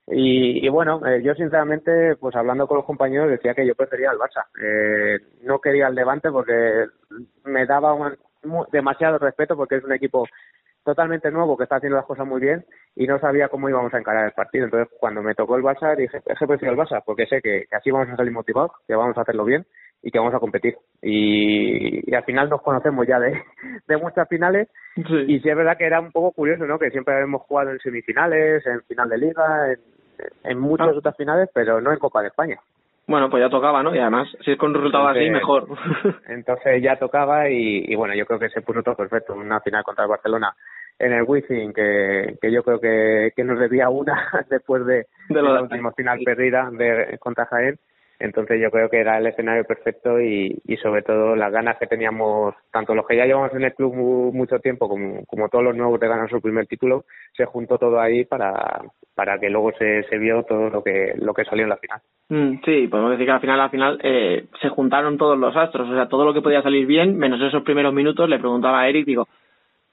Y, 0.10 0.66
y 0.66 0.70
bueno, 0.70 1.06
eh, 1.06 1.22
yo 1.22 1.34
sinceramente, 1.36 2.16
pues 2.16 2.36
hablando 2.36 2.66
con 2.68 2.78
los 2.78 2.86
compañeros, 2.86 3.30
decía 3.30 3.54
que 3.54 3.66
yo 3.68 3.76
prefería 3.76 4.10
al 4.12 4.18
Barça. 4.18 4.46
Eh, 4.62 5.20
no 5.44 5.60
quería 5.60 5.88
al 5.88 5.96
Levante 5.96 6.32
porque 6.32 6.86
me 7.44 7.66
daba 7.66 7.94
un- 7.94 8.16
demasiado 8.72 9.18
respeto 9.18 9.58
porque 9.58 9.76
es 9.76 9.84
un 9.84 9.92
equipo 9.92 10.26
totalmente 10.86 11.30
nuevo 11.32 11.58
que 11.58 11.64
está 11.64 11.76
haciendo 11.76 11.98
las 11.98 12.06
cosas 12.06 12.26
muy 12.26 12.40
bien 12.40 12.64
y 12.96 13.06
no 13.08 13.20
sabía 13.20 13.50
cómo 13.50 13.68
íbamos 13.68 13.94
a 13.94 13.98
encarar 14.00 14.26
el 14.28 14.32
partido. 14.32 14.64
Entonces, 14.66 14.88
cuando 14.98 15.22
me 15.22 15.36
tocó 15.36 15.58
el 15.58 15.64
Barça, 15.64 15.94
dije, 15.98 16.22
es 16.26 16.40
que 16.40 16.48
prefiero 16.48 16.74
el 16.74 16.80
Barça 16.80 17.04
porque 17.06 17.26
sé 17.28 17.42
que, 17.42 17.66
que 17.70 17.76
así 17.76 17.92
vamos 17.92 18.08
a 18.10 18.16
salir 18.16 18.32
motivados, 18.32 18.72
que 18.88 18.96
vamos 18.96 19.18
a 19.18 19.22
hacerlo 19.22 19.44
bien 19.44 19.66
y 20.02 20.12
que 20.12 20.20
vamos 20.20 20.34
a 20.34 20.40
competir. 20.40 20.78
Y, 21.02 22.10
y 22.10 22.16
al 22.16 22.24
final 22.24 22.48
nos 22.50 22.62
conocemos 22.62 23.06
ya 23.06 23.20
de, 23.20 23.34
de 23.88 23.98
muchas 23.98 24.30
finales 24.30 24.70
y 25.28 25.40
sí 25.42 25.50
es 25.50 25.56
verdad 25.58 25.78
que 25.78 25.86
era 25.86 26.00
un 26.00 26.14
poco 26.14 26.32
curioso, 26.32 26.66
¿no? 26.66 26.80
Que 26.80 26.92
siempre 26.92 27.20
hemos 27.20 27.42
jugado 27.42 27.72
en 27.72 27.80
semifinales, 27.80 28.66
en 28.66 28.82
final 28.84 29.10
de 29.10 29.18
liga, 29.18 29.74
en, 29.74 29.80
en 30.44 30.60
muchas 30.60 30.88
Ah. 30.90 30.98
otras 30.98 31.16
finales, 31.18 31.50
pero 31.54 31.80
no 31.82 31.92
en 31.92 32.00
Copa 32.00 32.22
de 32.22 32.28
España. 32.28 32.60
Bueno, 33.08 33.30
pues 33.30 33.42
ya 33.42 33.50
tocaba, 33.50 33.82
¿no? 33.84 33.96
Y 33.96 34.00
además, 34.00 34.28
si 34.44 34.52
es 34.52 34.58
con 34.58 34.70
un 34.72 34.76
resultado 34.76 35.08
así, 35.08 35.30
mejor. 35.30 35.66
Entonces 36.28 36.82
ya 36.84 36.98
tocaba 36.98 37.50
y, 37.50 37.86
y 37.88 37.96
bueno, 37.96 38.14
yo 38.16 38.26
creo 38.26 38.38
que 38.40 38.50
se 38.50 38.62
puso 38.62 38.84
todo 38.84 38.96
perfecto. 38.96 39.34
Una 39.34 39.62
final 39.62 39.84
contra 39.84 40.04
el 40.04 40.10
Barcelona 40.10 40.54
en 41.00 41.14
el 41.14 41.24
Wizzing, 41.24 41.74
que, 41.74 42.38
que 42.42 42.52
yo 42.52 42.64
creo 42.64 42.80
que, 42.82 43.32
que 43.36 43.44
nos 43.46 43.60
debía 43.60 43.88
una 43.90 44.28
después 44.50 44.86
de, 44.86 45.06
De 45.30 45.42
lo 45.42 45.50
de- 45.50 45.54
la 45.54 45.62
última 45.62 45.92
final 45.94 46.20
perdida 46.26 46.70
de, 46.72 47.18
contra 47.20 47.46
Jaén. 47.46 47.78
Entonces 48.20 48.60
yo 48.62 48.72
creo 48.72 48.90
que 48.90 48.98
era 49.00 49.18
el 49.20 49.28
escenario 49.28 49.64
perfecto 49.64 50.20
y, 50.20 50.60
y 50.66 50.78
sobre 50.78 51.04
todo 51.04 51.36
las 51.36 51.52
ganas 51.52 51.78
que 51.78 51.86
teníamos, 51.86 52.56
tanto 52.72 52.96
los 52.96 53.06
que 53.06 53.16
ya 53.16 53.26
llevamos 53.26 53.54
en 53.54 53.64
el 53.64 53.74
club 53.76 53.94
mu- 53.94 54.32
mucho 54.34 54.58
tiempo 54.60 54.90
como, 54.90 55.24
como 55.26 55.50
todos 55.50 55.64
los 55.64 55.76
nuevos 55.76 56.00
de 56.00 56.08
ganar 56.08 56.28
su 56.30 56.42
primer 56.42 56.66
título, 56.66 57.06
se 57.36 57.46
juntó 57.46 57.78
todo 57.78 58.00
ahí 58.00 58.26
para, 58.26 58.82
para 59.14 59.40
que 59.40 59.50
luego 59.52 59.72
se, 59.78 60.02
se 60.04 60.18
vio 60.18 60.42
todo 60.44 60.70
lo 60.72 60.84
que, 60.84 61.14
lo 61.18 61.34
que 61.34 61.46
salió 61.46 61.64
en 61.64 61.70
la 61.70 61.78
final. 61.78 62.00
Mm, 62.30 62.56
Sí, 62.66 62.88
podemos 62.88 63.12
decir 63.12 63.26
que 63.28 63.32
al 63.34 63.40
final, 63.42 63.60
al 63.60 63.70
final 63.70 64.00
eh, 64.02 64.46
se 64.62 64.70
juntaron 64.70 65.18
todos 65.18 65.38
los 65.38 65.56
astros, 65.56 65.88
o 65.88 65.94
sea, 65.94 66.08
todo 66.10 66.26
lo 66.26 66.34
que 66.34 66.42
podía 66.42 66.64
salir 66.64 66.88
bien, 66.88 67.18
menos 67.18 67.40
esos 67.42 67.62
primeros 67.64 67.94
minutos. 67.94 68.28
Le 68.28 68.40
preguntaba 68.40 68.82
a 68.82 68.90
Eric, 68.90 69.06
digo, 69.06 69.28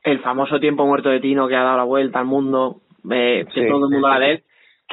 el 0.03 0.21
famoso 0.21 0.59
tiempo 0.61 0.87
muerto 0.87 1.11
de 1.11 1.21
Tino 1.21 1.47
que 1.47 1.57
ha 1.57 1.63
dado 1.63 1.77
la 1.77 1.85
vuelta 1.85 2.21
al 2.21 2.27
mundo, 2.27 2.81
eh, 3.11 3.45
que 3.53 3.61
Sí, 3.63 3.69
todo 3.69 3.85
el 3.87 3.91
mundo 3.93 4.09
sí, 4.09 4.15
sí. 4.15 4.21
de 4.21 4.31
él. 4.33 4.43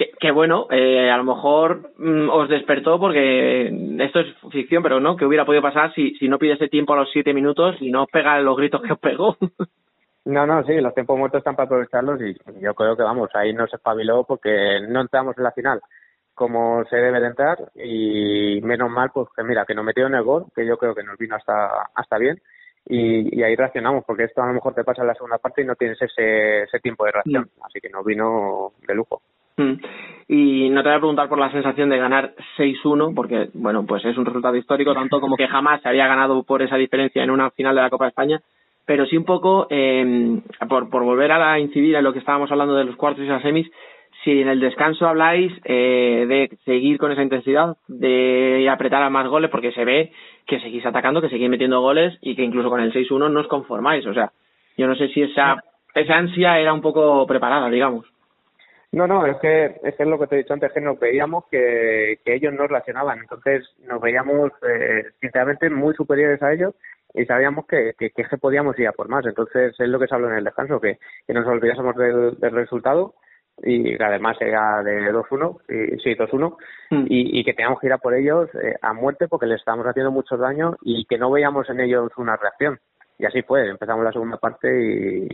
Que, 0.01 0.09
que 0.19 0.31
bueno, 0.31 0.65
eh, 0.71 1.11
a 1.11 1.17
lo 1.17 1.23
mejor 1.23 1.91
mm, 1.95 2.27
os 2.31 2.49
despertó 2.49 2.99
porque 2.99 3.67
esto 3.99 4.21
es 4.21 4.35
ficción, 4.51 4.81
pero 4.81 4.99
no, 4.99 5.15
que 5.15 5.25
hubiera 5.25 5.45
podido 5.45 5.61
pasar 5.61 5.93
si, 5.93 6.15
si 6.15 6.27
no 6.27 6.39
pide 6.39 6.53
ese 6.53 6.69
tiempo 6.69 6.93
a 6.93 6.95
los 6.95 7.11
siete 7.11 7.35
minutos 7.35 7.75
y 7.79 7.91
no 7.91 8.03
os 8.03 8.09
pega 8.09 8.39
los 8.39 8.57
gritos 8.57 8.81
que 8.81 8.93
os 8.93 8.99
pegó. 8.99 9.37
No, 10.23 10.45
no, 10.45 10.63
sí, 10.63 10.79
los 10.79 10.93
tiempos 10.93 11.17
muertos 11.17 11.39
están 11.39 11.55
para 11.55 11.65
aprovecharlos 11.65 12.21
y 12.21 12.35
yo 12.61 12.75
creo 12.75 12.95
que 12.95 13.01
vamos, 13.01 13.31
ahí 13.33 13.53
nos 13.53 13.73
espabiló 13.73 14.23
porque 14.23 14.79
no 14.87 15.01
entramos 15.01 15.35
en 15.35 15.43
la 15.43 15.51
final 15.51 15.81
como 16.35 16.85
se 16.85 16.95
debe 16.97 17.19
de 17.19 17.25
entrar 17.25 17.57
y 17.73 18.61
menos 18.61 18.91
mal 18.91 19.09
pues 19.11 19.29
que 19.35 19.43
mira, 19.43 19.65
que 19.65 19.73
nos 19.73 19.83
metieron 19.83 20.13
el 20.13 20.21
gol, 20.21 20.45
que 20.55 20.63
yo 20.63 20.77
creo 20.77 20.93
que 20.93 21.01
nos 21.01 21.17
vino 21.17 21.35
hasta 21.35 21.89
hasta 21.95 22.19
bien 22.19 22.39
y, 22.85 23.35
y 23.35 23.41
ahí 23.41 23.55
reaccionamos 23.55 24.03
porque 24.05 24.25
esto 24.25 24.43
a 24.43 24.45
lo 24.45 24.53
mejor 24.53 24.75
te 24.75 24.83
pasa 24.83 25.01
en 25.01 25.07
la 25.07 25.15
segunda 25.15 25.39
parte 25.39 25.63
y 25.63 25.65
no 25.65 25.75
tienes 25.75 25.99
ese, 25.99 26.65
ese 26.65 26.79
tiempo 26.79 27.03
de 27.05 27.13
reacción, 27.13 27.49
así 27.63 27.81
que 27.81 27.89
nos 27.89 28.05
vino 28.05 28.73
de 28.87 28.93
lujo. 28.93 29.23
Mm. 29.57 29.73
Y 30.27 30.69
no 30.69 30.81
te 30.81 30.89
voy 30.89 30.95
a 30.95 31.01
preguntar 31.01 31.27
por 31.27 31.39
la 31.39 31.51
sensación 31.51 31.89
de 31.89 31.97
ganar 31.97 32.33
6-1, 32.57 33.13
porque, 33.13 33.49
bueno, 33.53 33.85
pues 33.85 34.05
es 34.05 34.17
un 34.17 34.25
resultado 34.25 34.55
histórico, 34.55 34.93
tanto 34.93 35.19
como 35.19 35.35
que 35.35 35.47
jamás 35.47 35.81
se 35.81 35.89
había 35.89 36.07
ganado 36.07 36.43
por 36.43 36.61
esa 36.61 36.77
diferencia 36.77 37.21
en 37.23 37.31
una 37.31 37.51
final 37.51 37.75
de 37.75 37.81
la 37.81 37.89
Copa 37.89 38.05
de 38.05 38.09
España. 38.09 38.41
pero 38.85 39.05
sí 39.05 39.15
un 39.15 39.25
poco, 39.25 39.67
eh, 39.69 40.39
por, 40.67 40.89
por 40.89 41.03
volver 41.03 41.31
a 41.31 41.59
incidir 41.59 41.95
en 41.95 42.03
lo 42.03 42.13
que 42.13 42.19
estábamos 42.19 42.51
hablando 42.51 42.75
de 42.75 42.85
los 42.85 42.95
cuartos 42.95 43.23
y 43.23 43.27
las 43.27 43.41
semis, 43.41 43.69
si 44.23 44.41
en 44.41 44.47
el 44.47 44.59
descanso 44.59 45.07
habláis 45.07 45.51
eh, 45.65 46.25
de 46.27 46.57
seguir 46.65 46.97
con 46.97 47.11
esa 47.11 47.23
intensidad, 47.23 47.75
de 47.87 48.67
apretar 48.69 49.01
a 49.01 49.09
más 49.09 49.27
goles, 49.27 49.49
porque 49.49 49.71
se 49.71 49.85
ve 49.85 50.11
que 50.45 50.59
seguís 50.59 50.85
atacando, 50.85 51.21
que 51.21 51.29
seguís 51.29 51.49
metiendo 51.49 51.81
goles 51.81 52.17
y 52.21 52.35
que 52.35 52.43
incluso 52.43 52.69
con 52.69 52.81
el 52.81 52.93
6-1 52.93 53.31
no 53.31 53.39
os 53.39 53.47
conformáis. 53.47 54.05
O 54.05 54.13
sea, 54.13 54.31
yo 54.77 54.87
no 54.87 54.95
sé 54.95 55.07
si 55.09 55.23
esa, 55.23 55.63
esa 55.95 56.15
ansia 56.15 56.59
era 56.59 56.73
un 56.73 56.81
poco 56.81 57.25
preparada, 57.25 57.69
digamos. 57.69 58.05
No, 58.93 59.07
no, 59.07 59.25
es 59.25 59.37
que, 59.37 59.65
es 59.83 59.95
que 59.95 60.03
es 60.03 60.09
lo 60.09 60.19
que 60.19 60.27
te 60.27 60.35
he 60.35 60.39
dicho 60.39 60.53
antes, 60.53 60.71
que 60.73 60.81
nos 60.81 60.99
veíamos 60.99 61.45
que, 61.49 62.19
que 62.25 62.33
ellos 62.35 62.53
nos 62.53 62.67
relacionaban. 62.67 63.19
Entonces 63.19 63.63
nos 63.87 64.01
veíamos, 64.01 64.51
eh, 64.67 65.05
sinceramente, 65.21 65.69
muy 65.69 65.93
superiores 65.95 66.41
a 66.43 66.51
ellos 66.51 66.75
y 67.13 67.25
sabíamos 67.25 67.65
que, 67.67 67.93
que, 67.97 68.11
que 68.11 68.37
podíamos 68.37 68.77
ir 68.79 68.87
a 68.87 68.91
por 68.91 69.07
más. 69.07 69.25
Entonces 69.25 69.73
es 69.79 69.87
lo 69.87 69.99
que 69.99 70.07
se 70.07 70.15
habló 70.15 70.29
en 70.29 70.37
el 70.37 70.43
descanso, 70.43 70.81
que, 70.81 70.99
que 71.25 71.33
nos 71.33 71.47
olvidásemos 71.47 71.95
del, 71.95 72.37
del 72.39 72.51
resultado 72.51 73.15
y 73.63 74.01
además 74.01 74.37
era 74.39 74.81
de 74.83 75.13
2-1, 75.13 75.61
y, 75.69 75.99
sí, 75.99 76.15
2-1, 76.15 76.57
mm. 76.89 77.05
y, 77.09 77.39
y, 77.39 77.43
que 77.43 77.53
teníamos 77.53 77.79
que 77.79 77.87
ir 77.87 77.93
a 77.93 77.97
por 77.97 78.13
ellos 78.13 78.49
eh, 78.55 78.75
a 78.81 78.93
muerte 78.93 79.27
porque 79.27 79.45
les 79.45 79.59
estábamos 79.59 79.85
haciendo 79.87 80.11
mucho 80.11 80.37
daño 80.37 80.77
y 80.81 81.05
que 81.05 81.17
no 81.17 81.31
veíamos 81.31 81.69
en 81.69 81.79
ellos 81.79 82.11
una 82.17 82.37
reacción. 82.37 82.79
Y 83.19 83.25
así 83.25 83.43
fue, 83.43 83.69
empezamos 83.69 84.03
la 84.03 84.11
segunda 84.11 84.37
parte 84.37 84.67
y, 84.67 85.27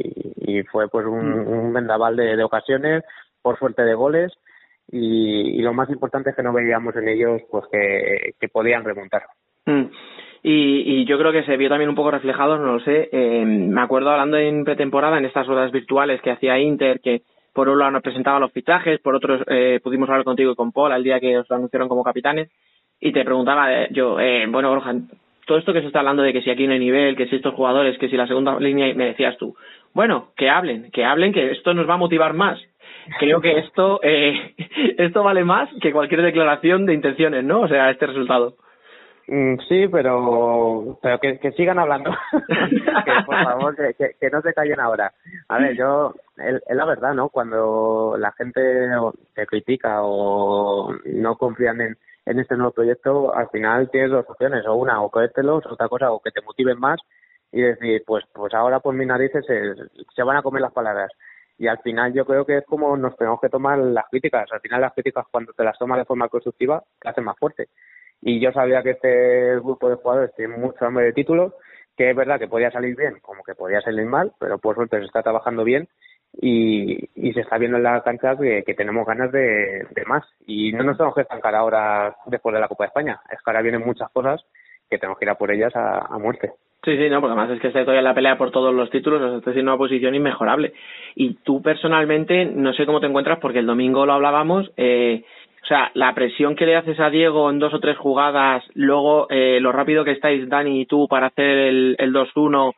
y 0.48 0.64
fue 0.64 0.90
pues 0.90 1.06
un, 1.06 1.44
mm. 1.44 1.48
un 1.48 1.74
vendaval 1.74 2.18
de, 2.18 2.36
de, 2.36 2.44
ocasiones, 2.44 3.04
por 3.48 3.58
suerte 3.58 3.84
de 3.84 3.94
goles, 3.94 4.34
y, 4.92 5.62
lo 5.62 5.74
más 5.74 5.90
importante 5.90 6.32
es 6.32 6.36
que 6.36 6.44
no 6.44 6.52
veíamos 6.52 6.94
en 6.98 7.08
ellos 7.08 7.42
pues 7.50 7.64
que, 7.72 8.50
podían 8.50 8.84
remontar. 8.84 9.24
Mm. 9.66 9.86
Y, 10.44 11.00
y, 11.02 11.06
yo 11.06 11.18
creo 11.18 11.32
que 11.32 11.44
se 11.44 11.56
vio 11.56 11.70
también 11.70 11.90
un 11.90 11.96
poco 11.96 12.12
reflejado, 12.12 12.58
no 12.58 12.74
lo 12.74 12.80
sé. 12.82 13.08
Eh, 13.10 13.46
me 13.46 13.80
acuerdo 13.80 14.10
hablando 14.10 14.36
en 14.36 14.66
pretemporada, 14.66 15.18
en 15.18 15.24
estas 15.24 15.48
horas 15.48 15.72
virtuales 15.72 16.22
que 16.22 16.32
hacía 16.32 16.60
Inter, 16.60 17.00
que 17.00 17.22
por 17.54 17.70
un 17.70 17.80
lado 17.80 17.92
nos 17.92 18.04
presentaba 18.04 18.38
los 18.38 18.52
fichajes, 18.52 19.00
por 19.00 19.16
otro 19.16 19.40
eh, 19.48 19.80
pudimos 19.82 20.10
hablar 20.10 20.26
contigo 20.26 20.52
y 20.52 20.56
con 20.56 20.74
Paul 20.74 20.92
al 20.92 21.06
día 21.06 21.22
que 21.22 21.38
os 21.38 21.50
anunciaron 21.50 21.88
como 21.88 22.04
capitanes, 22.04 22.50
y 23.00 23.14
te 23.14 23.24
preguntaba 23.24 23.74
eh, 23.74 23.88
yo, 23.92 24.20
eh, 24.20 24.46
bueno, 24.50 24.72
Borja, 24.72 24.94
todo 25.46 25.58
esto 25.58 25.72
que 25.72 25.80
se 25.80 25.88
está 25.88 26.00
hablando 26.00 26.22
de 26.22 26.34
que 26.34 26.42
si 26.42 26.50
aquí 26.50 26.68
no 26.68 26.74
hay 26.74 26.80
nivel, 26.80 27.16
que 27.16 27.28
si 27.28 27.38
estos 27.38 27.56
jugadores, 27.56 27.98
que 27.98 28.10
si 28.10 28.18
la 28.18 28.28
segunda 28.28 28.60
línea, 28.60 28.94
me 28.94 29.06
decías 29.06 29.38
tú, 29.38 29.56
bueno, 29.94 30.32
que 30.36 30.50
hablen, 30.50 30.92
que 30.92 31.06
hablen, 31.06 31.32
que 31.32 31.52
esto 31.52 31.74
nos 31.74 31.90
va 31.90 31.94
a 31.94 31.98
motivar 31.98 32.34
más. 32.34 32.60
Creo 33.20 33.42
que 33.42 33.60
esto, 33.60 34.00
eh, 34.04 34.56
esto 34.98 35.24
vale 35.24 35.44
más 35.44 35.70
que 35.82 35.92
cualquier 35.92 36.22
declaración 36.22 36.86
de 36.86 36.94
intenciones, 36.94 37.44
¿no? 37.44 37.62
O 37.62 37.68
sea, 37.68 37.90
este 37.90 38.08
resultado. 38.08 38.56
Mm, 39.28 39.58
sí, 39.68 39.88
pero 39.90 40.98
pero 41.02 41.20
que, 41.20 41.52
sigan 41.52 41.80
hablando. 41.80 42.12
que 42.32 43.12
por 43.26 43.44
favor, 43.44 43.76
que, 43.76 44.16
que, 44.20 44.30
no 44.30 44.42
se 44.42 44.54
callen 44.54 44.80
ahora. 44.80 45.12
A 45.50 45.58
ver, 45.58 45.76
yo, 45.76 46.14
es 46.38 46.76
la 46.76 46.86
verdad, 46.86 47.14
¿no? 47.14 47.30
Cuando 47.30 48.16
la 48.18 48.32
gente 48.32 48.62
te 49.34 49.46
critica 49.46 50.00
o 50.02 50.94
no 51.06 51.36
confían 51.36 51.82
en, 51.82 51.98
en 52.26 52.40
este 52.40 52.56
nuevo 52.56 52.72
proyecto, 52.72 53.36
al 53.36 53.50
final 53.50 53.90
tienes 53.92 54.12
dos 54.12 54.26
opciones, 54.30 54.66
o 54.66 54.76
una, 54.76 55.02
o 55.02 55.10
creértelos, 55.10 55.66
otra 55.66 55.90
cosa, 55.90 56.12
o 56.12 56.22
que 56.22 56.32
te 56.32 56.42
motiven 56.42 56.80
más 56.80 57.00
y 57.52 57.62
decir, 57.62 58.04
pues 58.06 58.24
pues 58.34 58.54
ahora 58.54 58.80
por 58.80 58.94
mis 58.94 59.08
narices 59.08 59.46
se, 59.46 59.74
se 60.16 60.24
van 60.24 60.38
a 60.38 60.42
comer 60.42 60.62
las 60.62 60.74
palabras. 60.74 61.12
Y 61.58 61.68
al 61.68 61.80
final 61.80 62.14
yo 62.14 62.26
creo 62.26 62.46
que 62.46 62.58
es 62.58 62.66
como 62.66 62.96
nos 62.98 63.16
tenemos 63.18 63.42
que 63.42 63.50
tomar 63.50 63.78
las 63.80 64.06
críticas. 64.10 64.52
Al 64.52 64.62
final 64.62 64.82
las 64.82 64.94
críticas 64.94 65.26
cuando 65.32 65.54
te 65.54 65.64
las 65.64 65.78
tomas 65.78 65.98
de 65.98 66.06
forma 66.06 66.30
constructiva 66.30 66.84
te 67.00 67.10
hacen 67.10 67.24
más 67.24 67.38
fuerte 67.38 67.70
y 68.22 68.40
yo 68.40 68.52
sabía 68.52 68.84
que 68.84 68.92
este 68.92 69.56
grupo 69.60 69.90
de 69.90 69.96
jugadores 69.96 70.34
tiene 70.36 70.58
mucho 70.58 70.86
hambre 70.86 71.06
de 71.06 71.14
títulos, 71.14 71.54
que 71.96 72.10
es 72.10 72.16
verdad 72.16 72.40
que 72.40 72.48
podía 72.48 72.72
salir 72.72 72.96
bien, 72.96 73.20
como 73.22 73.44
que 73.44 73.56
podía 73.56 73.82
salir 73.82 74.06
mal, 74.06 74.34
pero 74.40 74.58
por 74.58 74.76
suerte 74.76 75.00
se 75.00 75.06
está 75.06 75.22
trabajando 75.24 75.64
bien 75.64 75.88
y, 76.34 77.10
y 77.16 77.34
se 77.34 77.42
está 77.42 77.58
viendo 77.58 77.78
en 77.78 77.84
la 77.84 78.02
cancha 78.04 78.36
que, 78.38 78.64
que 78.64 78.74
tenemos 78.74 79.06
ganas 79.06 79.32
de, 79.32 79.88
de, 79.90 80.06
más. 80.06 80.24
Y 80.46 80.72
no 80.74 80.84
nos 80.84 80.98
tenemos 80.98 81.16
que 81.16 81.22
estancar 81.22 81.56
ahora 81.56 82.16
después 82.26 82.54
de 82.54 82.60
la 82.60 82.68
Copa 82.68 82.84
de 82.84 82.90
España, 82.90 83.20
es 83.32 83.38
que 83.38 83.50
ahora 83.50 83.62
vienen 83.62 83.86
muchas 83.86 84.10
cosas 84.12 84.44
que 84.90 84.98
tenemos 84.98 85.18
que 85.18 85.26
ir 85.26 85.30
a 85.30 85.36
por 85.36 85.52
ellas 85.52 85.76
a, 85.76 86.00
a 86.00 86.18
muerte. 86.18 86.54
Sí, 86.84 86.96
sí, 86.96 87.10
no, 87.10 87.20
porque 87.20 87.34
además 87.34 87.56
es 87.56 87.60
que 87.60 87.68
está 87.68 87.82
todavía 87.82 88.00
en 88.00 88.06
la 88.06 88.14
pelea 88.14 88.38
por 88.38 88.52
todos 88.52 88.74
los 88.74 88.90
títulos, 88.90 89.22
o 89.22 89.28
sea, 89.28 89.38
está 89.40 89.52
siendo 89.52 89.72
una 89.72 89.78
posición 89.78 90.16
inmejorable. 90.16 90.74
Y 91.16 91.34
tú 91.44 91.62
personalmente, 91.62 92.46
no 92.46 92.74
sé 92.74 92.86
cómo 92.86 93.00
te 93.00 93.08
encuentras, 93.08 93.40
porque 93.40 93.60
el 93.60 93.66
domingo 93.66 94.06
lo 94.06 94.14
hablábamos, 94.14 94.72
eh, 94.78 95.24
o 95.64 95.66
sea, 95.68 95.92
la 95.96 96.14
presión 96.14 96.56
que 96.56 96.66
le 96.66 96.78
haces 96.78 96.98
a 97.00 97.10
Diego 97.10 97.50
en 97.50 97.60
dos 97.60 97.74
o 97.74 97.82
tres 97.82 97.98
jugadas, 97.98 98.64
luego 98.74 99.28
eh, 99.30 99.60
lo 99.60 99.74
rápido 99.74 100.06
que 100.06 100.12
estáis 100.12 100.48
Dani 100.48 100.82
y 100.82 100.86
tú 100.86 101.10
para 101.10 101.28
hacer 101.28 101.58
el, 101.58 101.96
el 102.00 102.14
2-1, 102.14 102.74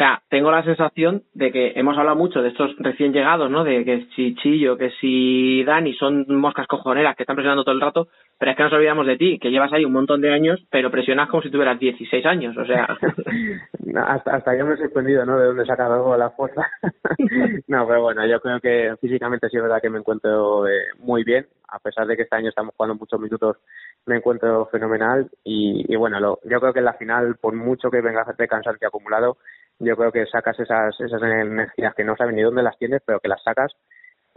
o 0.00 0.02
sea, 0.02 0.22
tengo 0.30 0.50
la 0.50 0.64
sensación 0.64 1.24
de 1.34 1.52
que 1.52 1.72
hemos 1.76 1.98
hablado 1.98 2.16
mucho 2.16 2.40
de 2.40 2.48
estos 2.48 2.74
recién 2.78 3.12
llegados, 3.12 3.50
¿no? 3.50 3.64
De 3.64 3.84
que 3.84 4.06
si 4.16 4.34
Chillo, 4.36 4.78
que 4.78 4.92
si 4.98 5.62
Dani 5.62 5.92
son 5.92 6.24
moscas 6.36 6.66
cojoneras 6.66 7.14
que 7.14 7.24
están 7.24 7.36
presionando 7.36 7.64
todo 7.64 7.74
el 7.74 7.82
rato, 7.82 8.08
pero 8.38 8.50
es 8.50 8.56
que 8.56 8.62
nos 8.62 8.72
olvidamos 8.72 9.06
de 9.06 9.18
ti, 9.18 9.38
que 9.38 9.50
llevas 9.50 9.70
ahí 9.74 9.84
un 9.84 9.92
montón 9.92 10.22
de 10.22 10.32
años, 10.32 10.58
pero 10.70 10.90
presionas 10.90 11.28
como 11.28 11.42
si 11.42 11.50
tuvieras 11.50 11.78
16 11.78 12.24
años, 12.24 12.56
o 12.56 12.64
sea. 12.64 12.88
hasta, 14.06 14.36
hasta 14.36 14.56
yo 14.56 14.64
me 14.64 14.72
he 14.72 14.78
sorprendido, 14.78 15.26
¿no? 15.26 15.38
De 15.38 15.48
dónde 15.48 15.66
saca 15.66 15.86
luego 15.86 16.16
la 16.16 16.30
fuerza. 16.30 16.66
no, 17.68 17.86
pero 17.86 18.00
bueno, 18.00 18.26
yo 18.26 18.40
creo 18.40 18.58
que 18.58 18.94
físicamente 19.02 19.50
sí 19.50 19.58
es 19.58 19.62
verdad 19.62 19.82
que 19.82 19.90
me 19.90 19.98
encuentro 19.98 20.66
eh, 20.66 20.80
muy 21.00 21.24
bien, 21.24 21.46
a 21.68 21.78
pesar 21.78 22.06
de 22.06 22.16
que 22.16 22.22
este 22.22 22.36
año 22.36 22.48
estamos 22.48 22.74
jugando 22.74 22.94
muchos 22.94 23.20
minutos, 23.20 23.58
me 24.06 24.16
encuentro 24.16 24.64
fenomenal 24.72 25.28
y, 25.44 25.84
y 25.92 25.96
bueno, 25.96 26.18
lo, 26.20 26.38
yo 26.44 26.58
creo 26.58 26.72
que 26.72 26.78
en 26.78 26.86
la 26.86 26.94
final, 26.94 27.36
por 27.38 27.54
mucho 27.54 27.90
que 27.90 28.00
vengas 28.00 28.34
de 28.34 28.48
cansancio 28.48 28.88
acumulado, 28.88 29.36
yo 29.80 29.96
creo 29.96 30.12
que 30.12 30.26
sacas 30.26 30.58
esas, 30.60 30.98
esas 31.00 31.22
energías 31.22 31.94
que 31.94 32.04
no 32.04 32.16
saben 32.16 32.36
ni 32.36 32.42
dónde 32.42 32.62
las 32.62 32.78
tienes, 32.78 33.02
pero 33.04 33.18
que 33.20 33.28
las 33.28 33.42
sacas 33.42 33.74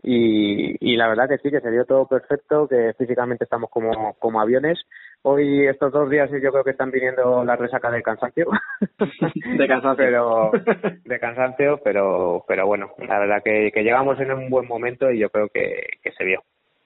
y, 0.01 0.75
y 0.79 0.97
la 0.97 1.07
verdad 1.07 1.29
que 1.29 1.37
sí, 1.37 1.49
que 1.49 1.61
se 1.61 1.71
dio 1.71 1.85
todo 1.85 2.07
perfecto, 2.07 2.67
que 2.67 2.93
físicamente 2.97 3.45
estamos 3.45 3.69
como, 3.69 4.13
como 4.15 4.41
aviones. 4.41 4.81
Hoy, 5.21 5.65
estos 5.65 5.93
dos 5.93 6.09
días, 6.09 6.29
yo 6.29 6.51
creo 6.51 6.63
que 6.63 6.71
están 6.71 6.91
viniendo 6.91 7.45
la 7.45 7.55
resaca 7.55 7.89
de 7.89 8.01
cansancio. 8.01 8.47
de 9.57 9.67
cansancio. 9.67 10.05
pero, 10.05 10.51
de 11.05 11.19
cansancio, 11.19 11.79
pero, 11.83 12.43
pero 12.47 12.67
bueno, 12.67 12.91
la 12.97 13.19
verdad 13.19 13.41
que, 13.43 13.71
que 13.73 13.83
llegamos 13.83 14.19
en 14.19 14.33
un 14.33 14.49
buen 14.49 14.67
momento 14.67 15.09
y 15.09 15.19
yo 15.19 15.29
creo 15.29 15.47
que, 15.47 15.87
que 16.01 16.11
se 16.11 16.25
vio. 16.25 16.43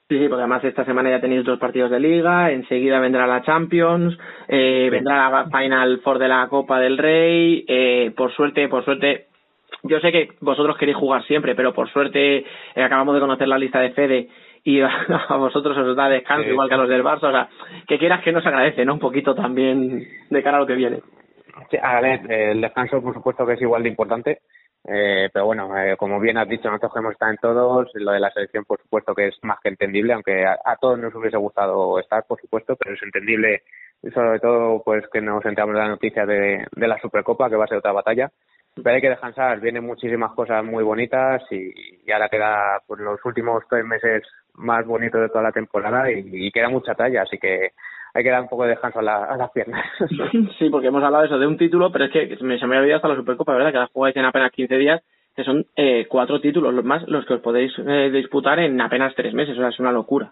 Sí, 0.10 0.18
sí, 0.18 0.30
porque 0.30 0.44
además 0.44 0.64
esta 0.64 0.86
semana 0.86 1.10
ya 1.10 1.20
tenéis 1.20 1.44
dos 1.44 1.60
partidos 1.60 1.92
de 1.92 2.00
liga, 2.00 2.50
enseguida 2.52 2.98
vendrá 3.02 3.28
la 3.28 3.42
Champions, 3.42 4.18
eh, 4.48 4.88
vendrá 4.90 5.30
la 5.30 5.46
Final 5.50 6.00
Four 6.00 6.18
de 6.18 6.30
la 6.30 6.48
Copa 6.48 6.80
del 6.80 6.98
Rey, 6.98 7.66
eh, 7.68 8.14
por 8.16 8.32
suerte, 8.34 8.70
por 8.70 8.86
suerte, 8.86 9.26
yo 9.84 10.00
sé 10.00 10.14
que 10.14 10.30
vosotros 10.40 10.78
queréis 10.78 10.98
jugar 10.98 11.26
siempre, 11.26 11.56
pero 11.56 11.74
por 11.74 11.90
suerte 11.90 12.38
eh, 12.38 12.46
acabamos 12.82 13.16
de 13.16 13.20
conocer 13.20 13.50
la 13.50 13.58
lista 13.58 13.82
de 13.82 13.92
Fede 13.92 14.30
y 14.64 14.80
a, 14.82 15.36
vosotros 15.36 15.78
os 15.78 15.98
da 15.98 16.08
descanso 16.08 16.46
sí. 16.46 16.52
igual 16.52 16.70
que 16.70 16.76
a 16.76 16.78
los 16.78 16.90
del 16.90 17.04
Barça, 17.04 17.28
o 17.28 17.32
sea, 17.32 17.50
que 17.86 18.00
quieras 18.00 18.24
que 18.24 18.32
nos 18.32 18.46
agradece, 18.46 18.86
¿no? 18.86 18.94
Un 18.94 19.00
poquito 19.00 19.36
también 19.36 20.08
de 20.30 20.44
cara 20.44 20.56
a 20.56 20.60
lo 20.62 20.68
que 20.68 20.76
viene. 20.76 21.02
Sí, 21.70 21.78
a 21.82 22.00
ver, 22.00 22.32
el 22.32 22.62
descanso 22.62 23.02
por 23.02 23.14
supuesto 23.14 23.46
que 23.46 23.54
es 23.54 23.62
igual 23.62 23.84
de 23.84 23.90
importante, 23.90 24.40
eh, 24.88 25.30
pero 25.34 25.46
bueno, 25.46 25.78
eh, 25.78 25.98
como 25.98 26.20
bien 26.20 26.38
has 26.38 26.48
dicho, 26.48 26.70
nosotros 26.70 26.94
hemos 26.96 27.14
estado 27.14 27.32
en 27.32 27.38
todos, 27.38 27.90
lo 27.96 28.12
de 28.12 28.20
la 28.20 28.32
selección 28.32 28.64
por 28.66 28.82
supuesto 28.82 29.14
que 29.14 29.28
es 29.28 29.36
más 29.44 29.60
que 29.62 29.70
entendible, 29.70 30.14
aunque 30.14 30.46
a, 30.46 30.76
todos 30.80 30.98
nos 30.98 31.14
hubiese 31.14 31.38
gustado 31.38 32.00
estar, 32.00 32.24
por 32.26 32.40
supuesto, 32.40 32.76
pero 32.78 32.96
es 32.96 33.04
entendible 33.04 33.64
sobre 34.14 34.40
todo 34.40 34.82
pues 34.84 35.04
que 35.12 35.22
nos 35.22 35.44
enteramos 35.46 35.76
de 35.76 35.82
la 35.82 35.90
noticia 35.90 36.26
de, 36.26 36.66
de 36.72 36.88
la 36.88 37.00
Supercopa, 37.00 37.50
que 37.50 37.56
va 37.56 37.66
a 37.66 37.68
ser 37.68 37.80
otra 37.80 37.92
batalla, 37.92 38.32
pero 38.84 38.96
hay 38.96 39.02
que 39.02 39.10
descansar, 39.10 39.60
vienen 39.60 39.86
muchísimas 39.86 40.32
cosas 40.34 40.64
muy 40.64 40.84
bonitas 40.84 41.42
y, 41.52 41.74
ahora 42.12 42.30
queda 42.30 42.82
pues, 42.86 43.00
los 43.00 43.24
últimos 43.26 43.64
tres 43.70 43.86
meses 43.86 44.24
más 44.54 44.86
bonitos 44.86 45.22
de 45.22 45.30
toda 45.30 45.44
la 45.44 45.52
temporada 45.52 46.10
y, 46.12 46.52
queda 46.52 46.70
mucha 46.70 46.96
talla, 46.96 47.24
así 47.24 47.38
que 47.38 47.72
hay 48.18 48.24
que 48.24 48.32
dar 48.32 48.42
un 48.42 48.50
poco 48.50 48.64
de 48.64 48.70
descanso 48.70 48.98
a, 48.98 49.04
la, 49.04 49.26
a 49.26 49.38
las 49.38 49.52
piernas. 49.52 49.86
sí, 50.58 50.70
porque 50.72 50.88
hemos 50.88 51.04
hablado 51.04 51.22
de 51.22 51.28
eso, 51.28 51.38
de 51.38 51.46
un 51.46 51.56
título, 51.56 51.92
pero 51.92 52.06
es 52.06 52.12
que 52.12 52.36
me, 52.42 52.58
se 52.58 52.66
me 52.66 52.76
ha 52.76 52.80
olvidado 52.80 52.96
hasta 52.96 53.10
la 53.10 53.16
Supercopa, 53.16 53.54
¿verdad? 53.54 53.72
Que 53.72 53.78
la 53.78 53.90
jugáis 53.94 54.16
en 54.16 54.26
apenas 54.26 54.52
15 54.52 54.76
días, 54.76 55.04
que 55.36 55.44
son 55.44 55.68
eh, 55.76 56.08
cuatro 56.10 56.42
títulos, 56.42 56.74
los 56.74 56.84
más 56.84 57.08
los 57.08 57.28
que 57.28 57.36
os 57.36 57.42
podéis 57.42 57.72
eh, 57.78 58.10
disputar 58.12 58.58
en 58.58 58.82
apenas 58.82 59.14
tres 59.14 59.36
meses, 59.36 59.56
o 59.56 59.60
sea, 59.60 59.70
es 59.70 59.80
una 59.80 59.92
locura. 59.92 60.32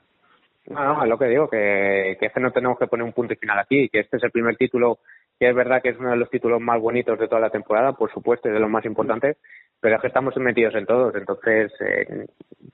No, 0.66 0.84
no, 0.84 1.04
es 1.04 1.08
lo 1.08 1.20
que 1.20 1.26
digo, 1.26 1.48
que, 1.48 2.18
que 2.20 2.26
es 2.26 2.34
que 2.34 2.40
no 2.40 2.50
tenemos 2.50 2.80
que 2.80 2.88
poner 2.88 3.06
un 3.06 3.14
punto 3.14 3.34
y 3.34 3.38
final 3.38 3.60
aquí, 3.60 3.88
que 3.88 4.00
este 4.00 4.18
es 4.18 4.24
el 4.24 4.32
primer 4.32 4.56
título 4.56 4.98
que 5.40 5.50
es 5.50 5.56
verdad 5.56 5.82
que 5.82 5.90
es 5.90 6.00
uno 6.00 6.10
de 6.10 6.18
los 6.18 6.30
títulos 6.30 6.62
más 6.62 6.82
bonitos 6.82 7.20
de 7.20 7.28
toda 7.28 7.42
la 7.42 7.50
temporada, 7.50 7.94
por 7.94 8.12
supuesto, 8.12 8.48
es 8.48 8.54
de 8.54 8.60
los 8.60 8.70
más 8.70 8.86
importantes, 8.86 9.38
pero 9.80 9.96
es 9.96 10.02
que 10.02 10.08
estamos 10.08 10.36
metidos 10.38 10.74
en 10.76 10.86
todos, 10.86 11.14
entonces 11.16 11.72
eh, 11.82 12.26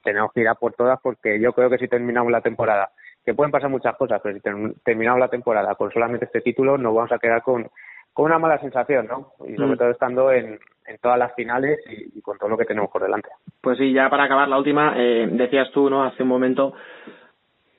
tenemos 0.04 0.32
que 0.32 0.42
ir 0.42 0.48
a 0.48 0.56
por 0.56 0.74
todas 0.74 1.00
porque 1.02 1.40
yo 1.40 1.54
creo 1.54 1.70
que 1.70 1.80
si 1.80 1.88
terminamos 1.88 2.32
la 2.32 2.42
temporada, 2.42 2.92
que 3.26 3.34
pueden 3.34 3.52
pasar 3.52 3.70
muchas 3.70 3.96
cosas, 3.96 4.20
pero 4.24 4.36
si 4.36 4.42
ter 4.42 4.56
terminamos 4.84 5.20
la 5.20 5.28
temporada 5.28 5.76
con 5.76 5.92
solamente 5.92 6.26
este 6.26 6.42
título, 6.42 6.78
nos 6.78 6.96
vamos 6.96 7.12
a 7.12 7.20
quedar 7.20 7.42
con, 7.42 7.70
con 8.14 8.26
una 8.26 8.40
mala 8.40 8.60
sensación, 8.60 9.08
¿no? 9.08 9.34
Y 9.48 9.56
sobre 9.56 9.76
mm. 9.76 9.78
todo 9.78 9.90
estando 9.90 10.32
en, 10.32 10.60
en 10.86 10.98
todas 11.02 11.20
las 11.20 11.34
finales 11.36 11.80
y, 11.88 12.18
y, 12.18 12.22
con 12.22 12.38
todo 12.38 12.50
lo 12.50 12.58
que 12.58 12.66
tenemos 12.66 12.90
por 12.90 13.04
delante. 13.04 13.30
Pues 13.62 13.78
sí, 13.78 13.94
ya 13.94 14.10
para 14.10 14.24
acabar 14.24 14.48
la 14.48 14.58
última, 14.58 14.94
eh, 14.98 15.28
decías 15.32 15.70
tú, 15.72 15.90
¿no? 15.90 16.04
Hace 16.04 16.24
un 16.24 16.30
momento 16.30 16.74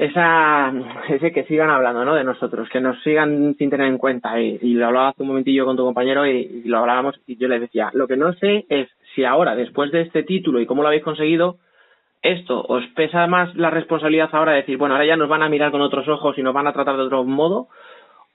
esa 0.03 0.73
ese 1.09 1.33
que 1.33 1.45
sigan 1.45 1.71
hablando 1.71 2.05
no 2.05 2.15
de 2.15 2.25
nosotros 2.25 2.69
que 2.71 2.81
nos 2.81 3.01
sigan 3.03 3.55
sin 3.57 3.71
tener 3.71 3.87
en 3.87 3.99
cuenta 3.99 4.41
y, 4.41 4.75
lo 4.75 4.87
hablaba 4.87 5.11
hace 5.11 5.23
un 5.23 5.29
momentillo 5.29 5.65
con 5.65 5.77
tu 5.77 5.85
compañero 5.85 6.27
y, 6.27 6.63
lo 6.65 6.79
hablábamos 6.79 7.21
y 7.27 7.37
yo 7.37 7.47
le 7.47 7.61
decía 7.61 7.91
lo 7.93 8.09
que 8.09 8.17
no 8.17 8.33
sé 8.35 8.67
es 8.69 8.89
si 9.15 9.25
ahora 9.25 9.55
después 9.55 9.93
de 9.93 10.03
este 10.03 10.25
título 10.25 10.61
y 10.61 10.67
cómo 10.67 10.83
lo 10.83 10.89
habéis 10.89 11.05
conseguido 11.05 11.59
esto 12.23 12.65
os 12.69 12.87
pesa 12.95 13.27
más 13.27 13.55
la 13.55 13.71
responsabilidad 13.71 14.31
ahora 14.33 14.53
de 14.53 14.59
decir 14.59 14.79
bueno 14.79 14.95
ahora 14.95 15.07
ya 15.07 15.17
nos 15.17 15.29
van 15.29 15.43
a 15.43 15.49
mirar 15.49 15.71
con 15.71 15.83
otros 15.83 16.09
ojos 16.09 16.39
y 16.39 16.43
nos 16.43 16.55
van 16.55 16.67
a 16.67 16.73
tratar 16.73 16.97
de 16.97 17.03
otro 17.03 17.25
modo 17.25 17.69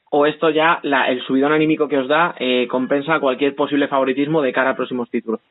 o 0.10 0.26
esto 0.26 0.50
ya 0.50 0.80
la, 0.84 1.10
el 1.10 1.22
subidón 1.24 1.54
anímico 1.54 1.88
que 1.88 1.98
os 1.98 2.08
da 2.08 2.36
eh, 2.40 2.68
compensa 2.70 3.20
cualquier 3.20 3.56
posible 3.56 3.88
favoritismo 3.88 4.42
de 4.42 4.54
cara 4.54 4.72
a 4.72 4.76
próximos 4.76 5.10
títulos 5.10 5.42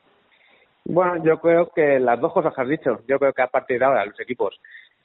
bueno, 0.88 1.22
yo 1.24 1.40
creo 1.40 1.70
que 1.74 1.98
las 1.98 2.20
dos 2.20 2.32
cosas 2.32 2.54
que 2.54 2.60
has 2.60 2.68
dicho. 2.68 3.00
Yo 3.08 3.18
creo 3.18 3.32
que 3.32 3.42
a 3.42 3.48
partir 3.48 3.78
de 3.78 3.84
ahora 3.84 4.06
los 4.06 4.18
equipos 4.20 4.60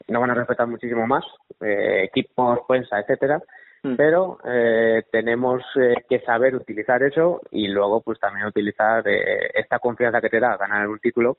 no 0.08 0.22
van 0.22 0.30
a 0.30 0.36
respetar 0.36 0.68
muchísimo 0.68 1.08
más, 1.08 1.26
eh, 1.62 2.04
equipos, 2.04 2.60
prensa, 2.68 3.00
etcétera, 3.00 3.42
mm. 3.82 3.96
pero 3.96 4.38
eh, 4.46 5.04
tenemos 5.12 5.64
eh, 5.76 6.04
que 6.08 6.20
saber 6.20 6.56
utilizar 6.56 7.02
eso 7.02 7.42
y 7.52 7.68
luego 7.68 8.02
pues 8.02 8.20
también 8.20 8.46
utilizar 8.46 9.08
eh, 9.08 9.50
esta 9.56 9.80
confianza 9.80 10.22
que 10.22 10.30
te 10.30 10.40
da 10.40 10.58
ganar 10.58 10.88
un 10.88 11.00
título 11.00 11.38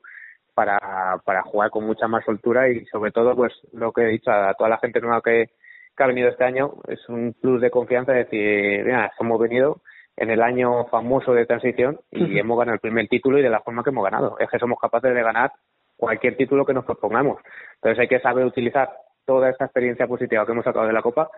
para, 0.53 1.19
para 1.25 1.43
jugar 1.43 1.69
con 1.69 1.85
mucha 1.85 2.07
más 2.07 2.23
soltura 2.25 2.69
y 2.69 2.85
sobre 2.85 3.11
todo 3.11 3.35
pues 3.35 3.53
lo 3.73 3.91
que 3.91 4.03
he 4.03 4.07
dicho 4.09 4.31
a 4.31 4.53
toda 4.53 4.69
la 4.69 4.77
gente 4.77 5.01
nueva 5.01 5.21
que, 5.21 5.49
que 5.95 6.03
ha 6.03 6.07
venido 6.07 6.29
este 6.29 6.43
año 6.43 6.75
es 6.87 7.07
un 7.09 7.35
plus 7.39 7.61
de 7.61 7.71
confianza 7.71 8.11
de 8.11 8.25
decir, 8.25 8.85
mira, 8.85 9.11
hemos 9.19 9.39
venido 9.39 9.81
en 10.15 10.29
el 10.29 10.41
año 10.41 10.85
famoso 10.85 11.33
de 11.33 11.45
transición 11.45 11.99
y 12.11 12.37
hemos 12.37 12.57
ganado 12.57 12.75
el 12.75 12.81
primer 12.81 13.07
título 13.07 13.39
y 13.39 13.41
de 13.41 13.49
la 13.49 13.61
forma 13.61 13.83
que 13.83 13.89
hemos 13.89 14.03
ganado. 14.03 14.37
Es 14.39 14.49
que 14.49 14.59
somos 14.59 14.79
capaces 14.79 15.13
de 15.13 15.23
ganar 15.23 15.51
cualquier 15.97 16.37
título 16.37 16.65
que 16.65 16.73
nos 16.73 16.85
propongamos. 16.85 17.39
Entonces 17.75 17.99
hay 17.99 18.07
que 18.07 18.19
saber 18.19 18.45
utilizar 18.45 18.89
toda 19.25 19.49
esta 19.49 19.65
experiencia 19.65 20.07
positiva 20.07 20.45
que 20.45 20.51
hemos 20.51 20.65
sacado 20.65 20.85
de 20.85 20.93
la 20.93 21.01
Copa 21.01 21.29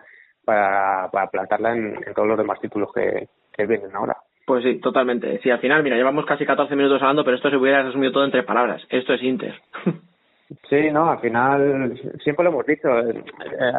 para, 0.44 1.08
para 1.10 1.28
plantarla 1.28 1.72
en, 1.74 2.04
todos 2.14 2.28
los 2.28 2.38
demás 2.38 2.60
títulos 2.60 2.90
que, 2.92 3.28
que 3.52 3.66
vienen 3.66 3.94
ahora. 3.94 4.16
Pues 4.46 4.62
sí, 4.62 4.80
totalmente. 4.80 5.40
Sí, 5.42 5.50
al 5.50 5.58
final, 5.58 5.82
mira, 5.82 5.96
llevamos 5.96 6.24
casi 6.24 6.46
14 6.46 6.74
minutos 6.76 7.02
hablando, 7.02 7.24
pero 7.24 7.36
esto 7.36 7.50
se 7.50 7.56
hubiera 7.56 7.82
resumido 7.82 8.12
todo 8.12 8.24
en 8.24 8.30
tres 8.30 8.44
palabras. 8.44 8.80
Esto 8.88 9.12
es 9.12 9.22
Inter. 9.22 9.54
Sí, 10.70 10.92
no, 10.92 11.10
al 11.10 11.18
final, 11.18 12.00
siempre 12.22 12.44
lo 12.44 12.50
hemos 12.50 12.66
dicho, 12.66 12.88
eh, 13.00 13.24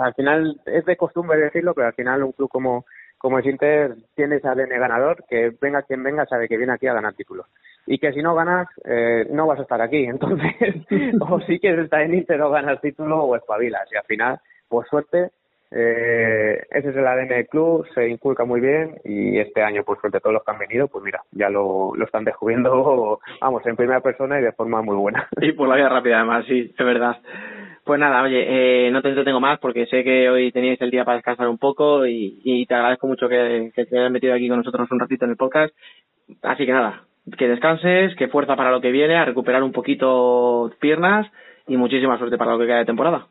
al 0.03 0.13
final 0.15 0.59
es 0.65 0.83
de 0.83 0.97
costumbre 0.97 1.39
decirlo, 1.39 1.73
pero 1.73 1.87
al 1.87 1.93
final 1.93 2.23
un 2.23 2.33
club 2.33 2.49
como, 2.49 2.83
como 3.17 3.39
el 3.39 3.47
Inter 3.47 3.95
tiene 4.15 4.35
ese 4.35 4.49
ADN 4.49 4.77
ganador, 4.77 5.23
que 5.29 5.53
venga 5.61 5.83
quien 5.83 6.03
venga 6.03 6.25
sabe 6.25 6.49
que 6.49 6.57
viene 6.57 6.73
aquí 6.73 6.87
a 6.87 6.93
ganar 6.93 7.13
títulos 7.13 7.45
y 7.87 7.97
que 7.97 8.11
si 8.11 8.21
no 8.21 8.35
ganas 8.35 8.67
eh, 8.83 9.27
no 9.31 9.47
vas 9.47 9.59
a 9.59 9.61
estar 9.63 9.81
aquí. 9.81 10.03
Entonces, 10.05 10.75
o 11.21 11.39
sí 11.41 11.57
que 11.59 11.73
estar 11.81 12.01
en 12.01 12.13
Inter 12.13 12.41
o 12.41 12.51
ganas 12.51 12.81
título 12.81 13.23
o 13.23 13.35
espabilas. 13.35 13.89
Y 13.91 13.95
al 13.95 14.03
final, 14.03 14.39
por 14.67 14.85
suerte, 14.87 15.31
eh, 15.71 16.61
ese 16.69 16.89
es 16.89 16.95
el 16.95 17.05
ADN 17.05 17.27
del 17.27 17.47
club, 17.47 17.85
se 17.93 18.07
inculca 18.07 18.45
muy 18.45 18.61
bien 18.61 18.99
y 19.03 19.37
este 19.39 19.61
año, 19.61 19.83
por 19.83 19.99
suerte, 19.99 20.19
todos 20.19 20.33
los 20.33 20.43
que 20.43 20.51
han 20.51 20.59
venido, 20.59 20.87
pues 20.87 21.03
mira, 21.03 21.21
ya 21.31 21.49
lo, 21.49 21.93
lo 21.95 22.05
están 22.05 22.23
descubriendo, 22.23 23.19
vamos, 23.41 23.65
en 23.65 23.75
primera 23.75 24.01
persona 24.01 24.39
y 24.39 24.43
de 24.43 24.53
forma 24.53 24.81
muy 24.81 24.95
buena. 24.95 25.27
Y 25.41 25.51
por 25.51 25.67
la 25.67 25.75
vida 25.75 25.89
rápida, 25.89 26.17
además, 26.17 26.45
sí, 26.47 26.73
es 26.77 26.85
verdad. 26.85 27.17
Pues 27.83 27.99
nada, 27.99 28.21
oye, 28.21 28.87
eh, 28.87 28.91
no 28.91 29.01
te 29.01 29.09
entretengo 29.09 29.39
más 29.39 29.59
porque 29.59 29.85
sé 29.85 30.03
que 30.03 30.29
hoy 30.29 30.51
teníais 30.51 30.81
el 30.81 30.91
día 30.91 31.05
para 31.05 31.17
descansar 31.17 31.47
un 31.47 31.57
poco 31.57 32.05
y, 32.05 32.41
y 32.43 32.65
te 32.65 32.75
agradezco 32.75 33.07
mucho 33.07 33.29
que 33.29 33.71
te 33.73 33.97
hayas 33.97 34.11
metido 34.11 34.33
aquí 34.33 34.49
con 34.49 34.57
nosotros 34.57 34.91
un 34.91 34.99
ratito 34.99 35.23
en 35.23 35.31
el 35.31 35.37
podcast. 35.37 35.73
Así 36.41 36.65
que 36.65 36.73
nada, 36.73 37.03
que 37.37 37.47
descanses, 37.47 38.13
que 38.15 38.27
fuerza 38.27 38.55
para 38.57 38.71
lo 38.71 38.81
que 38.81 38.91
viene, 38.91 39.15
a 39.15 39.25
recuperar 39.25 39.63
un 39.63 39.71
poquito 39.71 40.69
piernas 40.79 41.27
y 41.67 41.77
muchísima 41.77 42.17
suerte 42.17 42.37
para 42.37 42.51
lo 42.51 42.59
que 42.59 42.65
queda 42.65 42.79
de 42.79 42.85
temporada. 42.85 43.27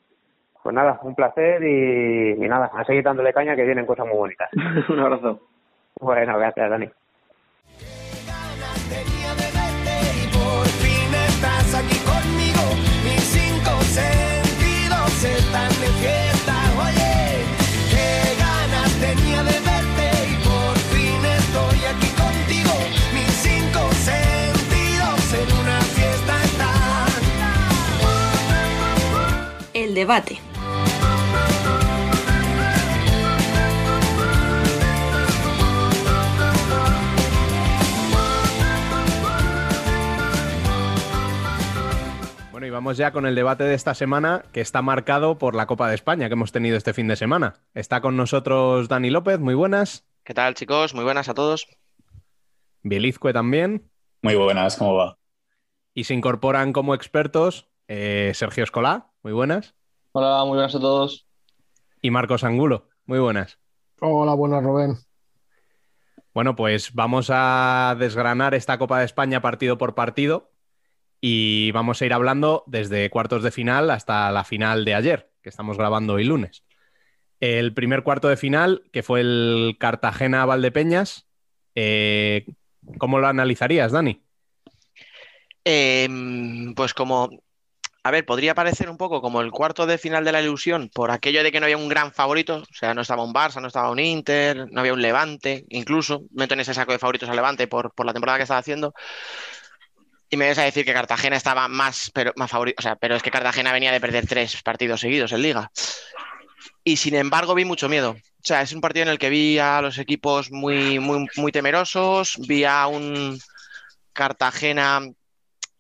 Pues 0.66 0.74
nada, 0.74 0.98
un 1.04 1.14
placer 1.14 1.62
y, 1.62 2.34
nada, 2.40 2.72
a 2.74 2.84
seguir 2.84 3.04
dándole 3.04 3.32
caña 3.32 3.54
que 3.54 3.62
vienen 3.62 3.86
cosas 3.86 4.04
muy 4.04 4.16
bonitas. 4.16 4.50
un 4.88 4.98
abrazo. 4.98 5.40
Bueno, 6.00 6.36
gracias, 6.38 6.68
Dani. 6.68 6.90
debate. 29.96 30.38
Bueno, 30.38 30.45
y 30.45 30.45
vamos 42.76 42.98
ya 42.98 43.10
con 43.10 43.24
el 43.24 43.34
debate 43.34 43.64
de 43.64 43.72
esta 43.72 43.94
semana, 43.94 44.44
que 44.52 44.60
está 44.60 44.82
marcado 44.82 45.38
por 45.38 45.54
la 45.54 45.66
Copa 45.66 45.88
de 45.88 45.94
España 45.94 46.28
que 46.28 46.34
hemos 46.34 46.52
tenido 46.52 46.76
este 46.76 46.92
fin 46.92 47.08
de 47.08 47.16
semana. 47.16 47.54
Está 47.72 48.02
con 48.02 48.18
nosotros 48.18 48.86
Dani 48.88 49.08
López, 49.08 49.40
muy 49.40 49.54
buenas. 49.54 50.06
¿Qué 50.24 50.34
tal, 50.34 50.52
chicos? 50.52 50.94
Muy 50.94 51.02
buenas 51.02 51.30
a 51.30 51.34
todos. 51.34 51.66
Bielizque 52.82 53.32
también. 53.32 53.90
Muy 54.20 54.34
buenas, 54.34 54.76
¿cómo 54.76 54.94
va? 54.94 55.16
Y 55.94 56.04
se 56.04 56.12
incorporan 56.12 56.74
como 56.74 56.94
expertos 56.94 57.66
eh, 57.88 58.32
Sergio 58.34 58.64
Escolá, 58.64 59.10
muy 59.22 59.32
buenas. 59.32 59.74
Hola, 60.12 60.44
muy 60.44 60.56
buenas 60.56 60.74
a 60.74 60.80
todos. 60.80 61.26
Y 62.02 62.10
Marcos 62.10 62.44
Angulo, 62.44 62.90
muy 63.06 63.20
buenas. 63.20 63.58
Hola, 64.02 64.34
buenas, 64.34 64.62
Rubén. 64.62 64.98
Bueno, 66.34 66.54
pues 66.54 66.92
vamos 66.92 67.30
a 67.32 67.96
desgranar 67.98 68.52
esta 68.52 68.76
Copa 68.76 68.98
de 68.98 69.06
España 69.06 69.40
partido 69.40 69.78
por 69.78 69.94
partido 69.94 70.50
y 71.28 71.72
vamos 71.72 72.00
a 72.00 72.06
ir 72.06 72.12
hablando 72.12 72.62
desde 72.68 73.10
cuartos 73.10 73.42
de 73.42 73.50
final 73.50 73.90
hasta 73.90 74.30
la 74.30 74.44
final 74.44 74.84
de 74.84 74.94
ayer, 74.94 75.28
que 75.42 75.48
estamos 75.48 75.76
grabando 75.76 76.12
hoy 76.12 76.22
lunes. 76.22 76.62
El 77.40 77.74
primer 77.74 78.04
cuarto 78.04 78.28
de 78.28 78.36
final, 78.36 78.84
que 78.92 79.02
fue 79.02 79.22
el 79.22 79.76
Cartagena-Valdepeñas, 79.80 81.26
eh, 81.74 82.46
¿cómo 82.98 83.18
lo 83.18 83.26
analizarías, 83.26 83.90
Dani? 83.90 84.22
Em, 85.64 86.72
pues 86.76 86.94
como 86.94 87.28
a 88.06 88.12
ver, 88.12 88.24
podría 88.24 88.54
parecer 88.54 88.88
un 88.88 88.96
poco 88.96 89.20
como 89.20 89.40
el 89.40 89.50
cuarto 89.50 89.84
de 89.84 89.98
final 89.98 90.24
de 90.24 90.30
la 90.30 90.40
ilusión 90.40 90.90
por 90.94 91.10
aquello 91.10 91.42
de 91.42 91.50
que 91.50 91.58
no 91.58 91.66
había 91.66 91.76
un 91.76 91.88
gran 91.88 92.12
favorito, 92.12 92.58
o 92.58 92.72
sea, 92.74 92.94
no 92.94 93.00
estaba 93.00 93.24
un 93.24 93.34
Barça, 93.34 93.60
no 93.60 93.66
estaba 93.66 93.90
un 93.90 93.98
Inter, 93.98 94.70
no 94.70 94.78
había 94.78 94.92
un 94.92 95.02
Levante, 95.02 95.64
incluso 95.70 96.22
meto 96.30 96.54
en 96.54 96.60
ese 96.60 96.72
saco 96.72 96.92
de 96.92 97.00
favoritos 97.00 97.28
a 97.28 97.34
Levante 97.34 97.66
por, 97.66 97.92
la 98.04 98.12
temporada 98.12 98.38
que 98.38 98.44
estaba 98.44 98.60
haciendo. 98.60 98.94
Y 100.28 100.36
me 100.36 100.48
vas 100.48 100.58
a 100.58 100.64
decir 100.64 100.84
que 100.84 100.92
Cartagena 100.92 101.36
estaba 101.36 101.68
más, 101.68 102.10
pero, 102.12 102.32
más 102.36 102.50
favorito, 102.50 102.76
o 102.78 102.82
sea, 102.82 102.96
pero 102.96 103.14
es 103.14 103.22
que 103.22 103.30
Cartagena 103.30 103.72
venía 103.72 103.92
de 103.92 104.00
perder 104.00 104.26
tres 104.26 104.60
partidos 104.62 105.00
seguidos 105.00 105.32
en 105.32 105.42
liga. 105.42 105.70
Y 106.82 106.96
sin 106.96 107.14
embargo 107.14 107.54
vi 107.54 107.64
mucho 107.64 107.88
miedo. 107.88 108.10
O 108.10 108.46
sea, 108.46 108.62
es 108.62 108.72
un 108.72 108.80
partido 108.80 109.04
en 109.04 109.08
el 109.10 109.18
que 109.18 109.30
vi 109.30 109.58
a 109.58 109.80
los 109.80 109.98
equipos 109.98 110.50
muy, 110.50 110.98
muy, 110.98 111.26
muy 111.36 111.52
temerosos, 111.52 112.38
vi 112.46 112.64
a 112.64 112.86
un 112.86 113.38
Cartagena 114.12 115.02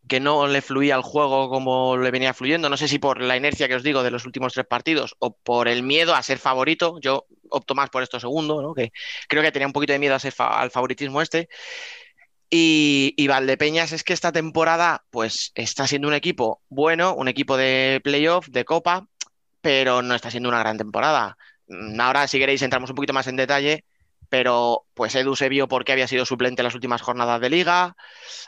que 0.08 0.20
no 0.20 0.46
le 0.46 0.62
fluía 0.62 0.94
el 0.94 1.02
juego 1.02 1.48
como 1.48 1.96
le 1.96 2.10
venía 2.10 2.34
fluyendo. 2.34 2.68
No 2.68 2.76
sé 2.76 2.88
si 2.88 2.98
por 2.98 3.20
la 3.20 3.36
inercia 3.36 3.68
que 3.68 3.74
os 3.74 3.82
digo 3.82 4.02
de 4.02 4.10
los 4.10 4.24
últimos 4.24 4.52
tres 4.52 4.66
partidos 4.66 5.16
o 5.18 5.36
por 5.36 5.68
el 5.68 5.82
miedo 5.82 6.14
a 6.14 6.22
ser 6.22 6.38
favorito. 6.38 6.98
Yo 7.00 7.26
opto 7.50 7.74
más 7.74 7.90
por 7.90 8.02
esto 8.02 8.20
segundo, 8.20 8.62
¿no? 8.62 8.74
que 8.74 8.92
creo 9.28 9.42
que 9.42 9.52
tenía 9.52 9.66
un 9.66 9.72
poquito 9.72 9.92
de 9.92 9.98
miedo 9.98 10.14
a 10.14 10.20
ser 10.20 10.34
al 10.38 10.70
favoritismo 10.70 11.22
este. 11.22 11.48
Y, 12.48 13.14
y, 13.16 13.26
Valdepeñas 13.26 13.92
es 13.92 14.04
que 14.04 14.12
esta 14.12 14.30
temporada 14.30 15.04
pues 15.10 15.50
está 15.56 15.86
siendo 15.88 16.06
un 16.08 16.14
equipo 16.14 16.62
bueno, 16.68 17.14
un 17.14 17.26
equipo 17.28 17.56
de 17.56 18.00
playoff, 18.04 18.48
de 18.48 18.64
copa, 18.64 19.08
pero 19.60 20.02
no 20.02 20.14
está 20.14 20.30
siendo 20.30 20.48
una 20.48 20.60
gran 20.60 20.78
temporada. 20.78 21.36
Ahora 21.98 22.28
si 22.28 22.38
queréis 22.38 22.62
entramos 22.62 22.90
un 22.90 22.96
poquito 22.96 23.12
más 23.12 23.26
en 23.26 23.36
detalle 23.36 23.84
pero 24.28 24.86
pues 24.94 25.14
Edu 25.14 25.36
se 25.36 25.48
vio 25.48 25.68
porque 25.68 25.92
había 25.92 26.08
sido 26.08 26.24
suplente 26.26 26.62
en 26.62 26.64
las 26.64 26.74
últimas 26.74 27.02
jornadas 27.02 27.40
de 27.40 27.50
liga, 27.50 27.96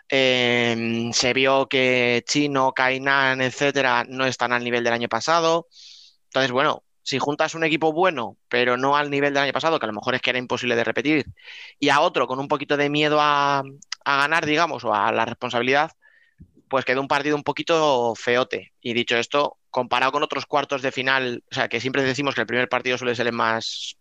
em, 0.08 1.12
se 1.12 1.32
vio 1.32 1.68
que 1.68 2.24
Chino, 2.26 2.72
Kainan, 2.72 3.40
etcétera, 3.40 4.04
no 4.08 4.26
están 4.26 4.52
al 4.52 4.64
nivel 4.64 4.84
del 4.84 4.92
año 4.94 5.08
pasado. 5.08 5.68
Entonces, 6.24 6.52
bueno, 6.52 6.84
si 7.08 7.18
juntas 7.18 7.54
un 7.54 7.64
equipo 7.64 7.90
bueno, 7.90 8.36
pero 8.50 8.76
no 8.76 8.94
al 8.94 9.08
nivel 9.10 9.32
del 9.32 9.44
año 9.44 9.52
pasado, 9.54 9.78
que 9.78 9.86
a 9.86 9.88
lo 9.88 9.94
mejor 9.94 10.14
es 10.14 10.20
que 10.20 10.28
era 10.28 10.38
imposible 10.38 10.76
de 10.76 10.84
repetir, 10.84 11.24
y 11.78 11.88
a 11.88 12.00
otro 12.00 12.26
con 12.26 12.38
un 12.38 12.48
poquito 12.48 12.76
de 12.76 12.90
miedo 12.90 13.18
a, 13.18 13.62
a 14.04 14.16
ganar, 14.18 14.44
digamos, 14.44 14.84
o 14.84 14.92
a 14.94 15.10
la 15.10 15.24
responsabilidad, 15.24 15.92
pues 16.68 16.84
quedó 16.84 17.00
un 17.00 17.08
partido 17.08 17.34
un 17.34 17.44
poquito 17.44 18.14
feote. 18.14 18.74
Y 18.82 18.92
dicho 18.92 19.16
esto, 19.16 19.56
comparado 19.70 20.12
con 20.12 20.22
otros 20.22 20.44
cuartos 20.44 20.82
de 20.82 20.92
final, 20.92 21.42
o 21.50 21.54
sea, 21.54 21.68
que 21.68 21.80
siempre 21.80 22.02
decimos 22.02 22.34
que 22.34 22.42
el 22.42 22.46
primer 22.46 22.68
partido 22.68 22.98
suele 22.98 23.14
ser 23.14 23.26
el 23.28 23.32
más 23.32 23.96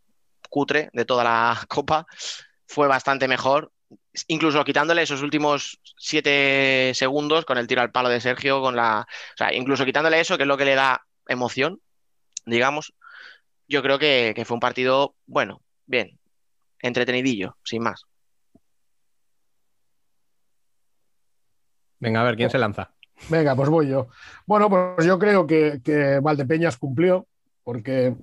cutre 0.50 0.90
de 0.92 1.06
toda 1.06 1.24
la 1.24 1.66
copa, 1.70 2.08
fue 2.68 2.90
bastante 2.90 3.30
mejor. 3.30 3.72
Incluso 4.28 4.66
quitándole 4.66 5.04
esos 5.04 5.22
últimos 5.22 5.80
siete 5.98 6.92
segundos 6.94 7.46
con 7.46 7.58
el 7.58 7.68
tiro 7.68 7.82
al 7.82 7.92
palo 7.94 8.10
de 8.10 8.20
Sergio, 8.20 8.60
con 8.60 8.76
la. 8.76 9.08
O 9.34 9.38
sea, 9.38 9.54
incluso 9.54 9.86
quitándole 9.86 10.20
eso, 10.20 10.36
que 10.36 10.44
es 10.44 10.48
lo 10.48 10.58
que 10.58 10.66
le 10.66 10.76
da 10.76 11.08
emoción. 11.30 11.80
Digamos, 12.48 12.94
yo 13.68 13.84
creo 13.84 14.00
que, 14.00 14.34
que 14.36 14.46
fue 14.46 14.56
un 14.56 14.62
partido, 14.62 15.16
bueno, 15.28 15.62
bien, 15.86 16.18
entretenidillo, 16.82 17.58
sin 17.64 17.84
más. 17.84 18.04
Venga, 22.00 22.22
a 22.22 22.24
ver, 22.24 22.36
¿quién 22.36 22.50
se 22.50 22.58
lanza? 22.58 22.92
Venga, 23.30 23.56
pues 23.56 23.70
voy 23.70 23.90
yo. 23.90 24.08
Bueno, 24.46 24.70
pues 24.70 25.06
yo 25.06 25.20
creo 25.20 25.46
que, 25.46 25.82
que 25.84 26.20
Valdepeñas 26.20 26.78
cumplió, 26.78 27.28
porque 27.64 28.16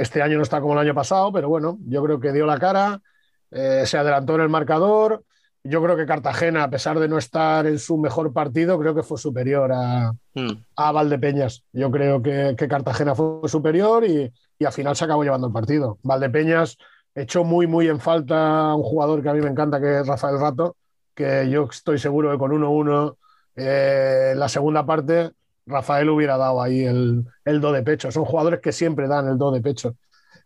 este 0.00 0.22
año 0.22 0.36
no 0.36 0.42
está 0.42 0.60
como 0.60 0.74
el 0.74 0.78
año 0.78 0.94
pasado, 0.94 1.32
pero 1.32 1.48
bueno, 1.48 1.78
yo 1.86 2.02
creo 2.02 2.20
que 2.20 2.32
dio 2.32 2.46
la 2.46 2.58
cara, 2.58 3.02
eh, 3.50 3.84
se 3.84 3.98
adelantó 3.98 4.36
en 4.36 4.42
el 4.42 4.48
marcador. 4.48 5.24
Yo 5.64 5.82
creo 5.82 5.96
que 5.96 6.06
Cartagena, 6.06 6.64
a 6.64 6.70
pesar 6.70 6.98
de 6.98 7.08
no 7.08 7.18
estar 7.18 7.66
en 7.66 7.78
su 7.78 7.98
mejor 7.98 8.32
partido, 8.32 8.78
creo 8.78 8.94
que 8.94 9.02
fue 9.02 9.18
superior 9.18 9.70
a, 9.72 10.12
Mm. 10.34 10.52
a 10.76 10.92
Valdepeñas. 10.92 11.64
Yo 11.72 11.90
creo 11.90 12.22
que, 12.22 12.54
que 12.56 12.68
Cartagena 12.68 13.14
fue 13.14 13.48
superior 13.48 14.04
y, 14.04 14.32
y 14.58 14.64
al 14.64 14.72
final 14.72 14.94
se 14.94 15.04
acabó 15.04 15.24
llevando 15.24 15.48
el 15.48 15.52
partido. 15.52 15.98
Valdepeñas 16.02 16.76
echó 17.14 17.42
muy, 17.44 17.66
muy 17.66 17.88
en 17.88 17.98
falta 17.98 18.70
a 18.70 18.74
un 18.76 18.82
jugador 18.84 19.22
que 19.22 19.28
a 19.28 19.34
mí 19.34 19.40
me 19.40 19.48
encanta, 19.50 19.80
que 19.80 20.00
es 20.00 20.06
Rafael 20.06 20.38
Rato, 20.38 20.76
que 21.14 21.48
yo 21.50 21.64
estoy 21.70 21.98
seguro 21.98 22.30
que 22.30 22.38
con 22.38 22.52
1-1 22.52 23.16
eh, 23.56 24.30
en 24.32 24.38
la 24.38 24.48
segunda 24.48 24.86
parte 24.86 25.32
Rafael 25.66 26.08
hubiera 26.08 26.36
dado 26.38 26.62
ahí 26.62 26.84
el, 26.84 27.24
el 27.44 27.60
do 27.60 27.72
de 27.72 27.82
pecho. 27.82 28.10
Son 28.12 28.24
jugadores 28.24 28.60
que 28.60 28.72
siempre 28.72 29.08
dan 29.08 29.28
el 29.28 29.36
do 29.36 29.50
de 29.50 29.60
pecho. 29.60 29.96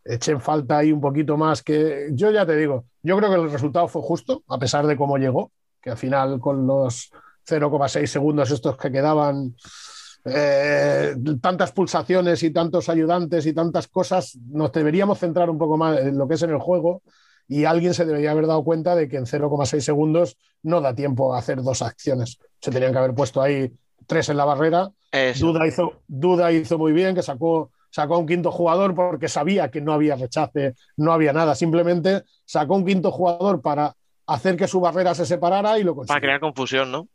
Eché 0.04 0.32
en 0.32 0.40
falta 0.40 0.78
ahí 0.78 0.90
un 0.90 1.00
poquito 1.00 1.36
más 1.36 1.62
que 1.62 2.08
yo 2.12 2.30
ya 2.30 2.44
te 2.44 2.56
digo, 2.56 2.86
yo 3.02 3.16
creo 3.16 3.30
que 3.30 3.36
el 3.36 3.52
resultado 3.52 3.86
fue 3.88 4.02
justo, 4.02 4.42
a 4.48 4.58
pesar 4.58 4.86
de 4.86 4.96
cómo 4.96 5.16
llegó, 5.16 5.52
que 5.80 5.90
al 5.90 5.96
final 5.96 6.40
con 6.40 6.66
los 6.66 7.12
0,6 7.46 8.06
segundos 8.06 8.50
estos 8.50 8.76
que 8.76 8.90
quedaban, 8.90 9.54
eh, 10.24 11.14
tantas 11.40 11.72
pulsaciones 11.72 12.42
y 12.42 12.50
tantos 12.50 12.88
ayudantes 12.88 13.46
y 13.46 13.52
tantas 13.52 13.88
cosas, 13.88 14.36
nos 14.50 14.72
deberíamos 14.72 15.18
centrar 15.18 15.50
un 15.50 15.58
poco 15.58 15.76
más 15.76 15.98
en 15.98 16.16
lo 16.16 16.28
que 16.28 16.34
es 16.34 16.42
en 16.42 16.50
el 16.50 16.58
juego 16.58 17.02
y 17.48 17.64
alguien 17.64 17.92
se 17.92 18.04
debería 18.04 18.30
haber 18.30 18.46
dado 18.46 18.62
cuenta 18.64 18.94
de 18.94 19.08
que 19.08 19.16
en 19.16 19.26
0,6 19.26 19.80
segundos 19.80 20.36
no 20.62 20.80
da 20.80 20.94
tiempo 20.94 21.34
a 21.34 21.38
hacer 21.38 21.62
dos 21.62 21.82
acciones. 21.82 22.38
Se 22.60 22.70
tenían 22.70 22.92
que 22.92 22.98
haber 22.98 23.14
puesto 23.14 23.42
ahí 23.42 23.72
tres 24.06 24.28
en 24.28 24.36
la 24.36 24.44
barrera. 24.44 24.90
Eso. 25.10 25.46
Duda 25.46 25.66
hizo, 25.66 26.02
Duda 26.06 26.52
hizo 26.52 26.78
muy 26.78 26.92
bien, 26.92 27.14
que 27.14 27.22
sacó, 27.22 27.70
sacó 27.92 28.16
a 28.16 28.18
un 28.18 28.26
quinto 28.26 28.50
jugador 28.50 28.96
porque 28.96 29.28
sabía 29.28 29.70
que 29.70 29.80
no 29.80 29.92
había 29.92 30.16
rechace, 30.16 30.74
no 30.96 31.12
había 31.12 31.32
nada. 31.32 31.54
Simplemente 31.54 32.24
sacó 32.44 32.74
un 32.74 32.84
quinto 32.84 33.12
jugador 33.12 33.62
para 33.62 33.94
hacer 34.26 34.56
que 34.56 34.66
su 34.66 34.80
barrera 34.80 35.14
se 35.14 35.26
separara 35.26 35.78
y 35.78 35.84
lo 35.84 35.94
consiguió 35.94 36.14
Para 36.14 36.20
crear 36.20 36.40
confusión, 36.40 36.90
¿no? 36.90 37.06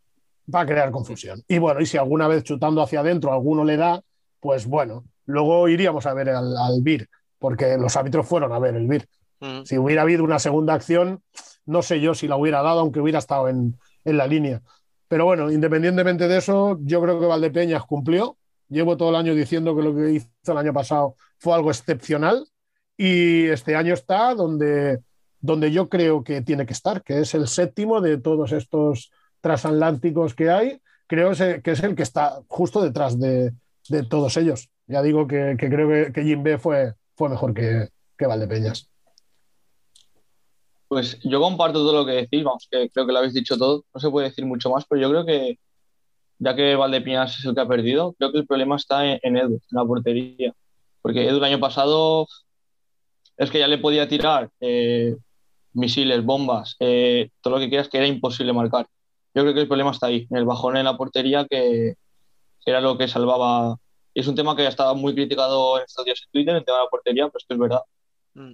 va 0.54 0.62
a 0.62 0.66
crear 0.66 0.92
confusión. 0.92 1.44
Y 1.48 1.58
bueno, 1.58 1.82
y 1.82 1.86
si 1.86 1.98
alguna 1.98 2.28
vez 2.28 2.44
chutando 2.44 2.82
hacia 2.82 3.02
adentro 3.02 3.34
alguno 3.34 3.64
le 3.64 3.78
da, 3.78 4.02
pues 4.40 4.66
bueno, 4.66 5.04
luego 5.26 5.68
iríamos 5.68 6.06
a 6.06 6.14
ver 6.14 6.30
al, 6.30 6.58
al 6.58 6.82
BIR, 6.82 7.10
porque 7.38 7.78
los 7.78 7.96
árbitros 7.96 8.26
fueron 8.28 8.54
a 8.54 8.60
ver 8.60 8.76
el 8.76 8.88
BIR. 8.88 9.08
Mm. 9.40 9.64
Si 9.66 9.78
hubiera 9.78 10.04
habido 10.04 10.24
una 10.24 10.40
segunda 10.40 10.74
acción, 10.74 11.22
no 11.66 11.82
sé 11.82 12.00
yo 12.00 12.16
si 12.16 12.28
la 12.28 12.38
hubiera 12.38 12.62
dado, 12.62 12.80
aunque 12.80 13.00
hubiera 13.00 13.20
estado 13.20 13.50
en, 13.50 13.78
en 14.06 14.18
la 14.18 14.28
línea. 14.28 14.62
Pero 15.08 15.26
bueno, 15.26 15.52
independientemente 15.52 16.28
de 16.28 16.38
eso, 16.38 16.78
yo 16.82 17.02
creo 17.02 17.20
que 17.20 17.26
Valdepeñas 17.26 17.86
cumplió. 17.86 18.37
Llevo 18.70 18.98
todo 18.98 19.10
el 19.10 19.16
año 19.16 19.34
diciendo 19.34 19.76
que 19.76 19.82
lo 19.82 19.96
que 19.96 20.12
hizo 20.12 20.28
el 20.52 20.58
año 20.58 20.74
pasado 20.74 21.16
fue 21.38 21.54
algo 21.54 21.70
excepcional 21.72 22.46
y 22.98 23.46
este 23.46 23.76
año 23.76 23.94
está 23.94 24.34
donde, 24.34 25.00
donde 25.40 25.72
yo 25.72 25.88
creo 25.88 26.24
que 26.24 26.42
tiene 26.42 26.66
que 26.66 26.74
estar, 26.74 27.04
que 27.04 27.20
es 27.22 27.34
el 27.34 27.48
séptimo 27.48 28.02
de 28.02 28.18
todos 28.18 28.52
estos 28.52 29.12
transatlánticos 29.42 30.34
que 30.34 30.50
hay. 30.50 30.82
Creo 31.08 31.32
que 31.64 31.72
es 31.72 31.84
el 31.84 31.96
que 31.96 32.04
está 32.04 32.42
justo 32.48 32.82
detrás 32.82 33.18
de, 33.20 33.54
de 33.88 34.04
todos 34.04 34.36
ellos. 34.36 34.70
Ya 34.88 35.02
digo 35.02 35.28
que, 35.28 35.56
que 35.58 35.70
creo 35.70 35.90
que, 35.90 36.12
que 36.12 36.24
Jim 36.24 36.44
B 36.44 36.58
fue, 36.58 36.94
fue 37.16 37.30
mejor 37.30 37.54
que, 37.54 37.90
que 38.18 38.26
Valdepeñas. 38.26 38.90
Pues 40.88 41.20
yo 41.24 41.40
comparto 41.42 41.80
todo 41.80 41.94
lo 41.94 42.06
que 42.06 42.14
decís, 42.14 42.44
vamos, 42.44 42.68
que 42.72 42.90
creo 42.90 43.06
que 43.06 43.12
lo 43.12 43.20
habéis 43.20 43.34
dicho 43.34 43.58
todo, 43.58 43.84
no 43.94 44.00
se 44.00 44.10
puede 44.10 44.30
decir 44.30 44.46
mucho 44.46 44.70
más, 44.70 44.86
pero 44.88 45.02
yo 45.02 45.10
creo 45.10 45.26
que, 45.26 45.60
ya 46.40 46.56
que 46.56 46.76
Valdepiñas 46.76 47.40
es 47.40 47.46
el 47.46 47.56
que 47.56 47.62
ha 47.62 47.68
perdido, 47.68 48.14
creo 48.18 48.32
que 48.32 48.40
el 48.40 48.48
problema 48.48 48.76
está 48.76 49.06
en, 49.06 49.20
en 49.24 49.38
Edu, 49.38 49.56
en 49.56 49.62
la 49.72 49.86
portería. 49.86 50.54
Porque 51.02 51.28
Edu 51.28 51.38
el 51.38 51.44
año 51.44 51.60
pasado 51.60 52.28
es 53.38 53.50
que 53.52 53.60
ya 53.60 53.68
le 53.68 53.78
podía 53.78 54.08
tirar 54.08 54.50
eh, 54.60 55.16
misiles, 55.74 56.24
bombas, 56.24 56.76
eh, 56.80 57.30
todo 57.42 57.56
lo 57.56 57.60
que 57.60 57.70
quieras, 57.70 57.90
que 57.90 57.98
era 57.98 58.08
imposible 58.08 58.54
marcar. 58.54 58.88
Yo 59.34 59.44
creo 59.44 59.54
que 59.54 59.62
el 59.62 59.68
problema 59.68 59.92
está 59.92 60.08
ahí, 60.08 60.28
en 60.30 60.38
el 60.38 60.46
bajón 60.46 60.78
en 60.78 60.86
la 60.86 60.98
portería, 60.98 61.46
que 61.46 61.96
era 62.66 62.82
lo 62.82 62.98
que 62.98 63.08
salvaba. 63.08 63.78
Y 64.14 64.22
es 64.22 64.28
un 64.28 64.36
tema 64.36 64.56
que 64.56 64.64
ya 64.64 64.70
estaba 64.70 64.94
muy 64.96 65.14
criticado 65.14 65.78
en 65.78 65.84
estos 65.86 66.04
días 66.04 66.22
en 66.24 66.32
Twitter, 66.32 66.56
el 66.56 66.66
tema 66.66 66.80
de 66.80 66.84
la 66.86 66.90
portería, 66.90 67.28
pero 67.28 67.38
es 67.38 67.46
que 67.48 67.54
es 67.54 67.60
verdad. 67.60 67.82
Mm. 68.34 68.52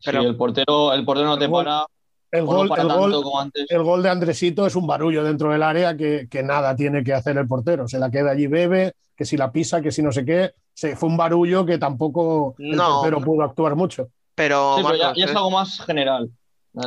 Si 0.00 0.10
Pero- 0.10 0.22
el 0.22 0.36
portero, 0.36 0.92
el 0.94 1.04
portero 1.04 1.28
no 1.28 1.38
te 1.38 1.48
para, 1.48 1.86
El 2.32 2.40
no 2.46 2.46
gol, 2.46 2.70
el, 2.76 2.88
gol, 2.88 3.12
como 3.22 3.40
antes. 3.40 3.66
el 3.70 3.82
gol 3.82 4.02
de 4.02 4.08
Andresito 4.08 4.66
es 4.66 4.74
un 4.74 4.86
barullo 4.86 5.22
dentro 5.22 5.52
del 5.52 5.62
área 5.62 5.96
que, 5.96 6.26
que 6.30 6.42
nada 6.42 6.74
tiene 6.74 7.04
que 7.04 7.12
hacer 7.12 7.36
el 7.36 7.46
portero. 7.46 7.86
Se 7.86 7.98
la 7.98 8.10
queda 8.10 8.30
allí, 8.30 8.46
bebe, 8.46 8.94
que 9.14 9.24
si 9.26 9.36
la 9.36 9.52
pisa, 9.52 9.82
que 9.82 9.92
si 9.92 10.02
no 10.02 10.10
sé 10.10 10.24
qué. 10.24 10.54
Se, 10.74 10.96
fue 10.96 11.10
un 11.10 11.18
barullo 11.18 11.66
que 11.66 11.76
tampoco 11.78 12.54
el 12.58 12.74
No. 12.74 12.94
portero 13.02 13.20
pudo 13.20 13.44
actuar 13.44 13.76
mucho. 13.76 14.08
Pero, 14.34 14.76
Sí, 14.78 14.82
pero 14.82 14.96
ya, 14.96 15.04
Marcos, 15.04 15.18
ya 15.18 15.24
es 15.26 15.36
algo 15.36 15.50
más 15.50 15.80
general. 15.84 16.30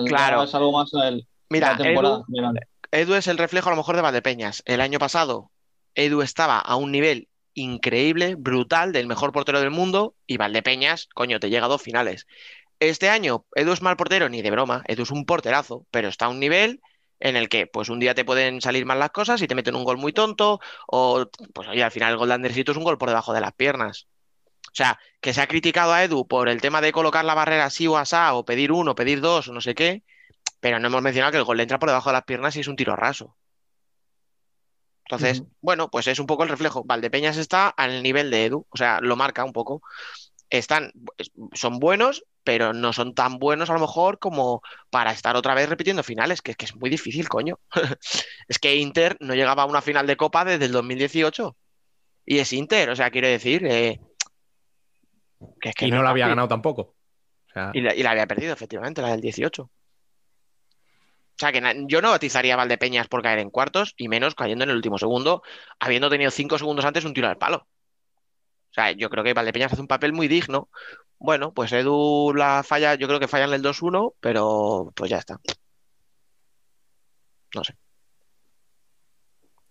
Claro. 0.08 0.44
Es 0.44 0.56
algo 0.56 0.72
más 0.72 0.92
el, 0.96 1.28
mira, 1.50 1.74
la 1.74 1.78
temporada 1.78 2.16
Edu, 2.16 2.26
general. 2.26 2.60
Edu 2.92 3.14
es 3.14 3.28
el 3.28 3.38
reflejo 3.38 3.70
a 3.70 3.72
lo 3.74 3.78
mejor 3.78 3.96
de 3.96 4.02
Valdepeñas. 4.02 4.64
El 4.66 4.82
año 4.82 4.98
pasado, 4.98 5.52
Edu 5.94 6.24
estaba 6.24 6.58
a 6.58 6.76
un 6.76 6.92
nivel 6.92 7.28
increíble, 7.54 8.36
brutal, 8.36 8.92
del 8.92 9.06
mejor 9.08 9.32
portero 9.32 9.60
del 9.62 9.70
mundo, 9.72 10.16
y 10.26 10.38
Valdepeñas, 10.38 11.08
coño, 11.14 11.40
te 11.40 11.50
llega 11.52 11.66
a 11.68 11.70
dos 11.70 11.82
finales. 11.84 12.26
Este 12.80 13.10
año, 13.10 13.46
Edu 13.56 13.72
es 13.72 13.82
mal 13.82 13.98
portero, 13.98 14.30
ni 14.30 14.42
de 14.42 14.52
broma, 14.52 14.84
Edu 14.88 15.04
es 15.04 15.12
un 15.12 15.26
porterazo, 15.26 15.86
pero 15.92 16.10
está 16.10 16.26
a 16.26 16.30
un 16.30 16.40
nivel 16.40 16.82
en 17.20 17.36
el 17.36 17.48
que, 17.48 17.68
pues 17.68 17.90
un 17.90 18.00
día 18.00 18.14
te 18.14 18.26
pueden 18.26 18.62
salir 18.62 18.86
mal 18.86 19.00
las 19.00 19.12
cosas 19.12 19.42
y 19.42 19.48
te 19.48 19.56
meten 19.56 19.76
un 19.76 19.86
gol 19.86 19.98
muy 19.98 20.12
tonto, 20.12 20.60
o 20.88 21.26
pues 21.54 21.68
oye, 21.70 21.84
al 21.84 21.92
final 21.92 22.12
el 22.12 22.18
gol 22.18 22.28
de 22.28 22.34
Andersito 22.36 22.72
es 22.72 22.78
un 22.78 22.84
gol 22.84 22.98
por 22.98 23.10
debajo 23.10 23.34
de 23.34 23.42
las 23.42 23.54
piernas. 23.54 24.08
O 24.68 24.76
sea, 24.76 25.00
que 25.22 25.34
se 25.34 25.42
ha 25.42 25.48
criticado 25.48 25.94
a 25.94 26.04
Edu 26.04 26.28
por 26.28 26.50
el 26.50 26.60
tema 26.60 26.82
de 26.82 26.92
colocar 26.92 27.24
la 27.24 27.34
barrera 27.34 27.66
así 27.66 27.88
o 27.88 27.98
asá, 27.98 28.34
o 28.34 28.44
pedir 28.44 28.74
uno, 28.74 28.94
pedir 28.94 29.22
dos, 29.22 29.48
o 29.48 29.54
no 29.54 29.62
sé 29.62 29.74
qué, 29.74 30.04
pero 30.60 30.80
no 30.80 30.88
hemos 30.88 31.02
mencionado 31.02 31.32
que 31.32 31.38
el 31.38 31.46
gol 31.46 31.58
le 31.58 31.64
entra 31.64 31.80
por 31.80 31.90
debajo 31.90 32.10
de 32.10 32.14
las 32.14 32.26
piernas 32.26 32.56
y 32.58 32.60
es 32.60 32.68
un 32.68 32.76
tiro 32.76 32.96
raso. 32.96 33.38
Entonces, 35.06 35.44
bueno, 35.62 35.90
pues 35.90 36.08
es 36.08 36.18
un 36.18 36.26
poco 36.26 36.44
el 36.44 36.50
reflejo. 36.50 36.84
Valdepeñas 36.84 37.38
está 37.38 37.70
al 37.70 38.02
nivel 38.02 38.32
de 38.32 38.46
Edu, 38.46 38.66
o 38.68 38.78
sea, 38.78 39.00
lo 39.02 39.16
marca 39.16 39.44
un 39.44 39.54
poco. 39.54 39.84
Están, 40.58 40.92
son 41.54 41.80
buenos, 41.80 42.26
pero 42.44 42.74
no 42.74 42.94
son 42.94 43.14
tan 43.14 43.40
buenos 43.40 43.70
a 43.70 43.74
lo 43.74 43.80
mejor 43.80 44.20
como 44.20 44.62
para 44.90 45.12
estar 45.12 45.36
otra 45.36 45.56
vez 45.56 45.68
repitiendo 45.70 46.04
finales, 46.04 46.42
que, 46.42 46.56
que 46.56 46.66
es 46.66 46.76
muy 46.76 46.90
difícil, 46.90 47.28
coño. 47.28 47.60
Es 48.48 48.60
que 48.60 48.76
Inter 48.76 49.18
no 49.20 49.34
llegaba 49.34 49.64
a 49.64 49.66
una 49.66 49.82
final 49.82 50.06
de 50.06 50.18
Copa 50.18 50.46
desde 50.46 50.66
el 50.66 50.72
2018. 50.72 51.56
Y 52.26 52.40
es 52.40 52.54
Inter, 52.54 52.90
o 52.90 52.96
sea, 52.96 53.12
quiero 53.12 53.28
decir, 53.28 53.66
eh, 53.66 54.00
que 55.60 55.70
es 55.70 55.76
que 55.76 55.88
y 55.88 55.92
no 55.92 56.04
la 56.04 56.12
había 56.12 56.28
ganado 56.28 56.48
tampoco. 56.48 56.82
O 56.82 57.54
sea, 57.54 57.72
Y 57.74 57.82
la, 57.82 57.96
y 57.96 58.04
la 58.04 58.12
había 58.12 58.28
perdido, 58.28 58.54
efectivamente, 58.54 59.02
la 59.02 59.10
del 59.10 59.22
18. 59.22 59.64
O 61.36 61.38
sea, 61.38 61.52
que 61.52 61.62
yo 61.88 62.02
no 62.02 62.12
batizaría 62.12 62.54
a 62.54 62.58
Valdepeñas 62.58 63.10
por 63.10 63.22
caer 63.22 63.40
en 63.40 63.50
cuartos 63.50 63.94
y 63.98 64.08
menos 64.08 64.36
cayendo 64.36 64.64
en 64.64 64.70
el 64.70 64.78
último 64.78 64.98
segundo, 64.98 65.44
habiendo 65.80 66.10
tenido 66.10 66.32
cinco 66.32 66.58
segundos 66.58 66.86
antes 66.86 67.04
un 67.04 67.14
tiro 67.14 67.28
al 67.28 67.38
palo. 67.38 67.68
O 68.76 68.82
sea, 68.82 68.92
yo 68.92 69.10
creo 69.10 69.24
que 69.24 69.34
Valdepeñas 69.34 69.72
hace 69.72 69.82
un 69.82 69.88
papel 69.88 70.12
muy 70.12 70.28
digno. 70.28 70.68
Bueno, 71.18 71.54
pues 71.54 71.72
Edu 71.72 72.34
la 72.36 72.62
falla, 72.62 72.96
yo 72.96 73.08
creo 73.08 73.22
que 73.22 73.30
falla 73.30 73.46
en 73.46 73.54
el 73.54 73.62
2-1, 73.62 74.16
pero 74.20 74.92
pues 74.94 75.10
ya 75.10 75.18
está. 75.18 75.40
No 77.56 77.64
sé. 77.64 77.74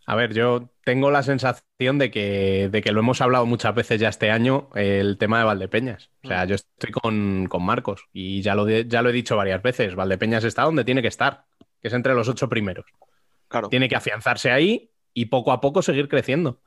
A 0.07 0.17
ver, 0.17 0.33
yo 0.33 0.71
tengo 0.85 1.11
la 1.11 1.23
sensación 1.23 1.99
de 1.99 2.11
que, 2.11 2.71
de 2.71 2.81
que 2.83 2.93
lo 2.93 3.01
hemos 3.01 3.21
hablado 3.21 3.45
muchas 3.45 3.75
veces 3.75 4.01
ya 4.01 4.09
este 4.09 4.31
año, 4.31 4.71
el 4.75 5.19
tema 5.19 5.39
de 5.39 5.45
Valdepeñas. 5.45 6.11
O 6.23 6.29
sea, 6.29 6.47
yo 6.47 6.55
estoy 6.55 6.91
con, 6.91 7.47
con 7.47 7.63
Marcos 7.63 8.07
y 8.13 8.41
ya 8.41 8.55
lo, 8.55 8.65
de- 8.65 8.87
ya 8.87 9.03
lo 9.03 9.11
he 9.11 9.13
dicho 9.13 9.37
varias 9.37 9.63
veces. 9.63 9.95
Valdepeñas 9.95 10.45
está 10.45 10.63
donde 10.63 10.85
tiene 10.85 11.03
que 11.03 11.09
estar, 11.09 11.45
que 11.81 11.89
es 11.89 11.95
entre 11.95 12.15
los 12.15 12.29
ocho 12.29 12.49
primeros. 12.49 12.87
Claro. 13.49 13.69
Tiene 13.69 13.89
que 13.91 13.97
afianzarse 13.97 14.51
ahí 14.51 14.91
y 15.13 15.27
poco 15.27 15.53
a 15.53 15.61
poco 15.61 15.83
seguir 15.83 16.09
creciendo. 16.09 16.61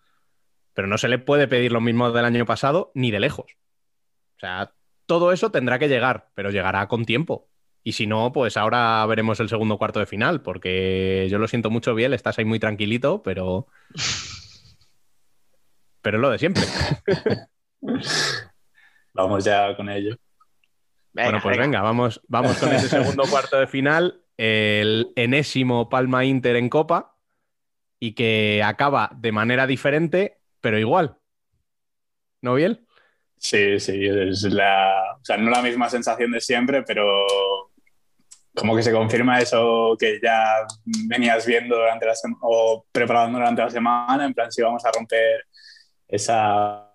Pero 0.77 0.87
no 0.87 0.99
se 0.99 1.07
le 1.07 1.17
puede 1.17 1.47
pedir 1.47 1.71
lo 1.71 1.81
mismo 1.81 2.11
del 2.11 2.23
año 2.23 2.45
pasado 2.45 2.91
ni 2.93 3.09
de 3.09 3.19
lejos. 3.19 3.47
O 4.35 4.39
sea, 4.39 4.75
todo 5.07 5.31
eso 5.31 5.49
tendrá 5.49 5.79
que 5.79 5.87
llegar, 5.87 6.29
pero 6.35 6.51
llegará 6.51 6.87
con 6.87 7.03
tiempo. 7.03 7.49
Y 7.83 7.93
si 7.93 8.05
no, 8.05 8.31
pues 8.31 8.57
ahora 8.57 9.03
veremos 9.07 9.39
el 9.39 9.49
segundo 9.49 9.79
cuarto 9.79 9.99
de 9.99 10.05
final, 10.05 10.43
porque 10.43 11.27
yo 11.31 11.39
lo 11.39 11.47
siento 11.47 11.71
mucho, 11.71 11.95
Biel, 11.95 12.13
estás 12.13 12.37
ahí 12.37 12.45
muy 12.45 12.59
tranquilito, 12.59 13.23
pero. 13.23 13.65
Pero 16.03 16.17
es 16.17 16.21
lo 16.21 16.29
de 16.29 16.37
siempre. 16.37 16.63
Vamos 19.15 19.45
ya 19.45 19.75
con 19.75 19.89
ello. 19.89 20.15
Venga, 21.11 21.29
bueno, 21.29 21.39
pues 21.41 21.57
venga. 21.57 21.65
venga, 21.65 21.81
vamos, 21.81 22.21
vamos 22.27 22.55
con 22.59 22.71
ese 22.71 22.87
segundo 22.87 23.23
cuarto 23.31 23.57
de 23.57 23.65
final, 23.65 24.21
el 24.37 25.11
enésimo 25.15 25.89
Palma 25.89 26.23
Inter 26.23 26.55
en 26.55 26.69
Copa, 26.69 27.17
y 27.99 28.13
que 28.13 28.61
acaba 28.63 29.09
de 29.15 29.31
manera 29.31 29.65
diferente, 29.65 30.37
pero 30.61 30.79
igual. 30.79 31.17
¿No, 32.41 32.55
Biel? 32.55 32.85
Sí, 33.37 33.79
sí, 33.79 34.05
es 34.05 34.43
la, 34.43 35.17
o 35.19 35.23
sea, 35.23 35.37
no 35.37 35.49
la 35.49 35.61
misma 35.61 35.89
sensación 35.89 36.31
de 36.31 36.41
siempre, 36.41 36.83
pero 36.83 37.05
como 38.55 38.75
que 38.75 38.81
se 38.81 38.91
confirma 38.91 39.39
eso 39.39 39.95
que 39.99 40.19
ya 40.21 40.65
venías 41.07 41.45
viendo 41.45 41.75
durante 41.75 42.07
la 42.07 42.13
o 42.41 42.85
preparando 42.91 43.37
durante 43.37 43.61
la 43.61 43.69
semana, 43.69 44.25
en 44.25 44.33
plan 44.33 44.51
si 44.51 44.63
vamos 44.63 44.83
a 44.83 44.91
romper 44.91 45.45
esa 46.07 46.91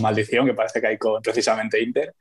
maldición 0.00 0.46
que 0.46 0.54
parece 0.54 0.80
que 0.80 0.86
hay 0.86 0.98
con 0.98 1.20
precisamente 1.20 1.82
Inter. 1.82 2.14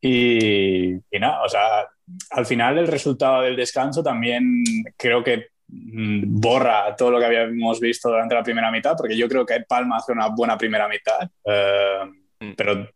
Y, 0.00 0.94
y 0.94 1.18
nada, 1.20 1.42
o 1.44 1.48
sea, 1.48 1.88
al 2.30 2.46
final 2.46 2.78
el 2.78 2.88
resultado 2.88 3.42
del 3.42 3.56
descanso 3.56 4.02
también 4.02 4.64
creo 4.96 5.22
que 5.22 5.48
borra 5.68 6.94
todo 6.96 7.10
lo 7.10 7.18
que 7.18 7.26
habíamos 7.26 7.80
visto 7.80 8.08
durante 8.08 8.34
la 8.34 8.42
primera 8.42 8.70
mitad, 8.70 8.94
porque 8.96 9.16
yo 9.16 9.28
creo 9.28 9.44
que 9.44 9.60
Palma 9.68 9.96
hace 9.96 10.12
una 10.12 10.28
buena 10.28 10.56
primera 10.56 10.88
mitad, 10.88 11.28
eh, 11.44 12.00
Mm. 12.38 12.52
pero 12.56 12.88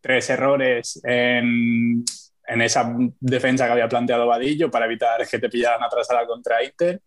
tres 0.00 0.30
errores 0.30 1.00
en, 1.04 2.04
en 2.46 2.62
esa 2.62 2.92
defensa 3.20 3.66
que 3.66 3.72
había 3.72 3.88
planteado 3.88 4.26
Vadillo 4.26 4.70
para 4.70 4.86
evitar 4.86 5.26
que 5.28 5.38
te 5.38 5.48
pillaran 5.48 5.82
atrás 5.82 6.10
a 6.10 6.14
la 6.14 6.26
contra 6.26 6.62
Inter, 6.64 7.00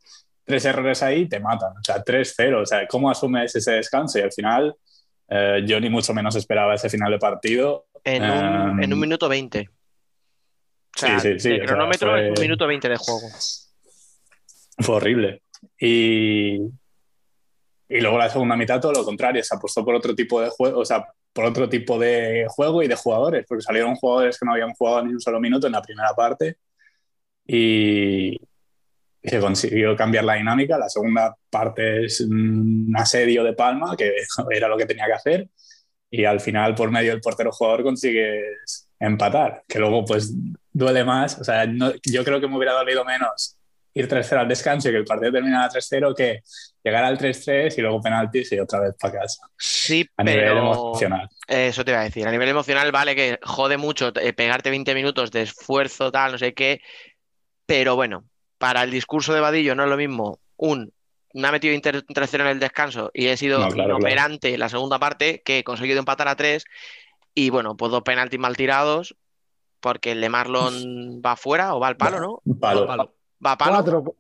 tres 0.46 0.64
errores 0.66 1.04
ahí 1.04 1.28
te 1.28 1.40
matan, 1.40 1.72
o 1.72 1.84
sea, 1.84 2.04
3-0, 2.04 2.62
o 2.62 2.66
sea, 2.66 2.88
¿cómo 2.88 3.10
asumes 3.12 3.54
ese 3.56 3.74
descanso? 3.74 4.18
Y 4.20 4.22
al 4.22 4.32
final, 4.32 4.76
eh, 5.30 5.62
yo 5.66 5.80
ni 5.80 5.90
mucho 5.90 6.14
menos 6.14 6.36
esperaba 6.36 6.74
ese 6.76 6.90
final 6.90 7.12
de 7.12 7.20
partido. 7.20 7.86
En 8.04 8.24
un, 8.24 8.80
Eh, 8.82 8.86
en 8.86 8.94
un 8.94 9.00
minuto 9.00 9.28
20. 9.30 9.70
O 9.70 11.00
sea, 11.00 11.20
Sí, 11.20 11.34
sí, 11.34 11.40
sí, 11.40 11.52
o 11.54 11.58
sea, 11.58 11.66
cronómetro 11.66 12.12
fue- 12.12 12.32
es 12.32 12.40
un 12.40 12.42
minuto 12.44 12.68
20 12.68 12.90
de 12.90 12.96
juego. 12.98 13.28
Fue 14.80 14.96
horrible. 14.96 15.42
Y, 15.80 16.56
y 17.90 18.00
luego 18.02 18.18
la 18.18 18.30
segunda 18.30 18.56
mitad 18.56 18.80
todo 18.80 18.94
lo 18.94 19.04
contrario, 19.06 19.44
se 19.44 19.56
apostó 19.56 19.84
por 19.86 19.96
otro 19.96 20.16
tipo 20.16 20.42
de 20.42 20.50
juego, 20.50 20.80
o 20.80 20.86
sea, 20.86 21.06
por 21.34 21.46
otro 21.46 21.70
tipo 21.70 22.00
de 22.00 22.46
juego 22.50 22.82
y 22.84 22.88
de 22.88 22.96
jugadores, 22.96 23.46
porque 23.48 23.62
salieron 23.64 23.96
jugadores 23.96 24.38
que 24.40 24.46
no 24.46 24.54
habían 24.54 24.74
jugado 24.74 25.04
ni 25.06 25.14
un 25.14 25.20
solo 25.22 25.40
minuto 25.40 25.68
en 25.68 25.74
la 25.74 25.82
primera 25.82 26.14
parte 26.14 26.58
y, 27.46 28.32
y 29.22 29.30
se 29.30 29.40
consiguió 29.40 29.96
cambiar 29.96 30.24
la 30.26 30.36
dinámica. 30.36 30.78
La 30.78 30.90
segunda 30.90 31.36
parte 31.50 32.06
es 32.06 32.22
un 32.22 32.92
asedio 32.96 33.44
de 33.44 33.54
Palma, 33.54 33.96
que 33.98 34.14
era 34.52 34.68
lo 34.68 34.78
que 34.78 34.86
tenía 34.86 35.06
que 35.06 35.14
hacer, 35.14 35.50
y 36.10 36.26
al 36.26 36.40
final 36.40 36.76
por 36.76 36.92
medio 36.92 37.12
del 37.12 37.22
portero 37.22 37.52
jugador 37.52 37.84
consigues 37.84 38.90
empatar, 39.00 39.64
que 39.68 39.80
luego 39.80 40.06
pues 40.06 40.34
duele 40.72 41.04
más, 41.04 41.40
o 41.40 41.44
sea, 41.44 41.66
no- 41.66 41.94
yo 42.06 42.24
creo 42.24 42.40
que 42.40 42.48
me 42.48 42.56
hubiera 42.58 42.74
dolido 42.74 43.04
menos 43.06 43.58
ir 43.94 44.08
3-0 44.08 44.40
al 44.40 44.48
descanso 44.48 44.90
y 44.90 44.92
que 44.92 44.98
el 45.00 45.06
partido 45.06 45.32
terminara 45.34 45.70
3-0 45.70 46.16
que 46.16 46.42
llegar 46.84 47.04
al 47.04 47.18
3-3 47.18 47.78
y 47.78 47.82
luego 47.82 48.02
penaltis 48.02 48.52
y 48.54 48.60
otra 48.60 48.80
vez 48.80 48.94
para 49.00 49.20
casa. 49.20 49.48
Sí, 49.58 50.08
A 50.18 50.24
nivel 50.24 50.40
pero 50.46 50.58
emocional. 50.60 51.30
eso 51.48 51.84
te 51.84 51.92
iba 51.92 52.00
a 52.00 52.04
decir. 52.06 52.28
A 52.28 52.32
nivel 52.32 52.50
emocional, 52.50 52.92
vale 52.92 53.16
que 53.16 53.40
jode 53.44 53.78
mucho 53.78 54.12
eh, 54.20 54.34
pegarte 54.34 54.70
20 54.70 54.96
minutos 54.96 55.32
de 55.32 55.42
esfuerzo, 55.44 56.12
tal, 56.12 56.34
no 56.34 56.38
sé 56.38 56.54
qué. 56.54 56.82
Pero 57.66 57.96
bueno, 57.96 58.26
para 58.58 58.84
el 58.84 58.92
discurso 58.92 59.34
de 59.34 59.40
Vadillo 59.42 59.76
no 59.76 59.84
es 59.84 59.90
lo 59.90 59.98
mismo. 59.98 60.40
Un, 60.58 60.94
me 61.34 61.48
ha 61.48 61.52
metido 61.52 61.74
Inter 61.74 62.04
3-0 62.06 62.42
en 62.42 62.48
el 62.48 62.60
descanso 62.60 63.12
y 63.14 63.28
he 63.28 63.38
sido 63.38 63.60
No, 63.60 63.70
claro, 63.70 63.92
inoperante 63.98 64.58
la 64.58 64.70
segunda 64.70 65.00
parte, 65.00 65.42
que 65.44 65.60
he 65.60 65.64
conseguido 65.64 66.00
empatar 66.00 66.28
a 66.28 66.36
3. 66.36 66.64
Y 67.34 67.50
bueno, 67.50 67.78
pues 67.78 67.92
dos 67.92 68.04
penaltis 68.04 68.40
mal 68.40 68.58
tirados, 68.58 69.16
porque 69.80 70.12
el 70.12 70.22
de 70.22 70.30
Marlon 70.30 71.22
va 71.26 71.36
fuera 71.36 71.74
o 71.76 71.80
va 71.80 71.88
al 71.88 71.98
palo, 71.98 72.20
¿no? 72.20 72.42
Palo. 72.60 72.86
Palo. 72.86 73.16
Va 73.46 73.54
a 73.54 73.58
palo. 73.58 73.72
Cuatro. 73.74 74.16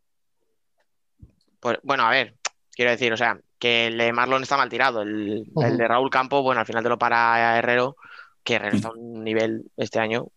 Pues, 1.60 1.80
bueno, 1.84 2.04
a 2.04 2.10
ver, 2.10 2.36
quiero 2.72 2.92
decir, 2.92 3.14
o 3.14 3.18
sea, 3.18 3.40
que 3.60 3.88
el 3.88 3.98
de 3.98 4.12
Marlon 4.12 4.42
está 4.42 4.58
mal 4.58 4.70
tirado. 4.70 5.04
El, 5.04 5.46
el 5.56 5.78
de 5.78 5.88
Raúl 5.88 6.10
Campos, 6.10 6.42
bueno, 6.42 6.62
al 6.62 6.66
final 6.66 6.84
te 6.84 6.90
lo 6.90 6.98
para 6.98 7.58
Herrero, 7.58 7.96
que 8.44 8.56
Herrero 8.56 8.76
está 8.76 8.88
a 8.88 8.92
un 8.94 9.24
nivel 9.24 9.66
este 9.78 10.00
año 10.00 10.28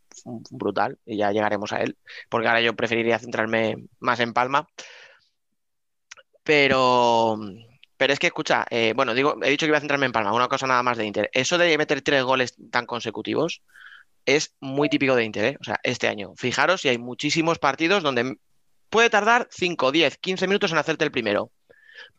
brutal, 0.50 0.98
y 1.06 1.16
ya 1.16 1.32
llegaremos 1.32 1.72
a 1.72 1.78
él, 1.82 1.96
porque 2.28 2.48
ahora 2.48 2.60
yo 2.60 2.76
preferiría 2.76 3.18
centrarme 3.18 3.86
más 4.00 4.20
en 4.20 4.32
Palma. 4.32 4.68
Pero, 6.42 7.38
pero 7.96 8.12
es 8.12 8.18
que, 8.18 8.26
escucha, 8.26 8.66
eh, 8.68 8.92
bueno, 8.94 9.14
digo, 9.14 9.36
he 9.42 9.48
dicho 9.48 9.64
que 9.64 9.70
iba 9.70 9.78
a 9.78 9.80
centrarme 9.80 10.06
en 10.06 10.12
Palma, 10.12 10.34
una 10.34 10.48
cosa 10.48 10.66
nada 10.66 10.82
más 10.82 10.98
de 10.98 11.06
Inter. 11.06 11.30
Eso 11.32 11.56
de 11.56 11.78
meter 11.78 12.02
tres 12.02 12.22
goles 12.22 12.54
tan 12.70 12.84
consecutivos 12.84 13.62
es 14.26 14.54
muy 14.60 14.90
típico 14.90 15.16
de 15.16 15.24
Inter, 15.24 15.44
¿eh? 15.44 15.56
O 15.60 15.64
sea, 15.64 15.80
este 15.82 16.08
año. 16.08 16.34
Fijaros 16.36 16.82
si 16.82 16.90
hay 16.90 16.98
muchísimos 16.98 17.58
partidos 17.58 18.02
donde 18.02 18.36
puede 18.94 19.10
tardar 19.10 19.48
5, 19.50 19.90
10, 19.90 20.18
15 20.18 20.46
minutos 20.46 20.70
en 20.70 20.78
hacerte 20.78 21.02
el 21.02 21.10
primero. 21.10 21.50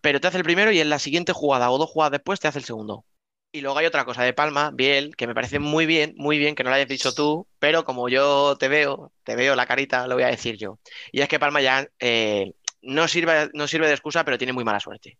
Pero 0.01 0.19
te 0.19 0.28
hace 0.28 0.39
el 0.39 0.43
primero 0.43 0.73
y 0.73 0.82
en 0.82 0.89
la 0.89 0.99
siguiente 0.99 1.32
jugada 1.32 1.71
o 1.71 1.78
dos 1.78 1.89
jugadas 1.89 2.11
después 2.11 2.41
te 2.41 2.49
hace 2.49 2.59
el 2.59 2.65
segundo. 2.65 3.05
Y 3.53 3.61
luego 3.61 3.78
hay 3.78 3.86
otra 3.86 4.03
cosa 4.03 4.23
de 4.23 4.34
Palma, 4.34 4.71
Biel, 4.73 5.15
que 5.15 5.26
me 5.26 5.34
parece 5.34 5.59
muy 5.59 5.86
bien, 5.86 6.15
muy 6.17 6.38
bien 6.38 6.53
que 6.53 6.65
no 6.65 6.69
lo 6.69 6.76
hayas 6.76 6.89
dicho 6.89 7.13
tú, 7.13 7.47
pero 7.59 7.86
como 7.86 8.09
yo 8.09 8.57
te 8.57 8.67
veo, 8.67 9.13
te 9.23 9.38
veo 9.38 9.55
la 9.55 9.65
carita, 9.65 10.05
lo 10.05 10.15
voy 10.15 10.26
a 10.26 10.28
decir 10.28 10.57
yo. 10.57 10.78
Y 11.13 11.21
es 11.21 11.30
que 11.30 11.39
Palma 11.39 11.61
ya 11.61 11.88
eh, 11.97 12.51
no 12.82 13.07
sirve, 13.07 13.49
no 13.53 13.67
sirve 13.67 13.88
de 13.88 13.93
excusa, 13.93 14.26
pero 14.26 14.38
tiene 14.38 14.51
muy 14.51 14.65
mala 14.65 14.82
suerte. 14.82 15.17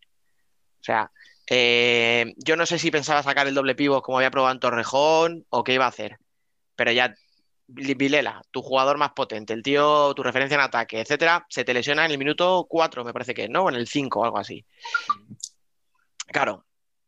O 0.82 0.84
sea, 0.84 1.10
eh, 1.48 2.34
yo 2.36 2.56
no 2.56 2.66
sé 2.66 2.78
si 2.78 2.90
pensaba 2.90 3.22
sacar 3.22 3.46
el 3.46 3.54
doble 3.54 3.74
pivo 3.74 4.02
como 4.02 4.18
había 4.18 4.30
probado 4.30 4.52
en 4.52 4.60
Torrejón 4.60 5.46
o 5.48 5.64
qué 5.64 5.72
iba 5.72 5.86
a 5.86 5.88
hacer. 5.88 6.18
Pero 6.74 6.92
ya 6.92 7.14
Vilela, 7.68 8.42
tu 8.50 8.62
jugador 8.62 8.96
más 8.96 9.10
potente, 9.10 9.52
el 9.52 9.62
tío, 9.62 10.14
tu 10.14 10.22
referencia 10.22 10.54
en 10.54 10.60
ataque, 10.60 11.00
etcétera, 11.00 11.44
se 11.48 11.64
te 11.64 11.74
lesiona 11.74 12.04
en 12.04 12.12
el 12.12 12.18
minuto 12.18 12.66
4, 12.68 13.04
me 13.04 13.12
parece 13.12 13.34
que 13.34 13.48
¿no? 13.48 13.64
O 13.64 13.68
en 13.68 13.76
el 13.76 13.88
5 13.88 14.20
o 14.20 14.24
algo 14.24 14.38
así. 14.38 14.64
Claro, 16.28 16.64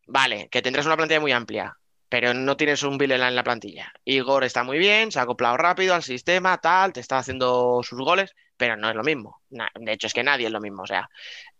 vale, 0.07 0.49
que 0.49 0.61
tendrás 0.61 0.85
una 0.85 0.97
plantilla 0.97 1.21
muy 1.21 1.31
amplia, 1.31 1.77
pero 2.09 2.33
no 2.33 2.57
tienes 2.57 2.83
un 2.83 2.97
Vilela 2.97 3.27
en 3.27 3.35
la 3.35 3.43
plantilla. 3.43 3.93
Igor 4.03 4.43
está 4.43 4.63
muy 4.63 4.79
bien, 4.79 5.11
se 5.11 5.19
ha 5.19 5.23
acoplado 5.23 5.57
rápido 5.57 5.93
al 5.93 6.03
sistema, 6.03 6.57
tal, 6.57 6.91
te 6.91 6.99
está 6.99 7.19
haciendo 7.19 7.81
sus 7.83 7.99
goles, 7.99 8.35
pero 8.57 8.75
no 8.75 8.89
es 8.89 8.95
lo 8.95 9.03
mismo. 9.03 9.41
De 9.49 9.93
hecho, 9.93 10.07
es 10.07 10.13
que 10.13 10.23
nadie 10.23 10.47
es 10.47 10.51
lo 10.51 10.59
mismo. 10.59 10.83
O 10.83 10.87
sea, 10.87 11.09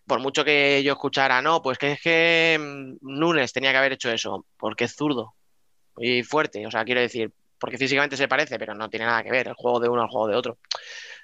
por 0.06 0.20
mucho 0.20 0.44
que 0.44 0.84
yo 0.84 0.94
escuchara, 0.94 1.42
no, 1.42 1.62
pues 1.62 1.78
que 1.78 1.94
es 1.94 2.02
que 2.02 2.58
mm, 2.60 2.98
Núñez 3.02 3.54
tenía 3.54 3.72
que 3.72 3.78
haber 3.78 3.94
hecho 3.94 4.12
eso, 4.12 4.46
porque 4.58 4.86
es 4.86 4.96
zurdo 4.96 5.36
y 5.98 6.24
fuerte. 6.24 6.66
O 6.68 6.72
sea, 6.72 6.84
quiero 6.84 7.00
decir, 7.00 7.32
porque 7.60 7.78
físicamente 7.78 8.18
se 8.18 8.28
parece, 8.28 8.58
pero 8.58 8.74
no 8.74 8.90
tiene 8.90 9.06
nada 9.06 9.24
que 9.24 9.32
ver 9.32 9.48
el 9.50 9.54
juego 9.54 9.80
de 9.80 9.90
uno 9.90 10.02
al 10.02 10.08
juego 10.10 10.28
de 10.28 10.36
otro. 10.36 10.58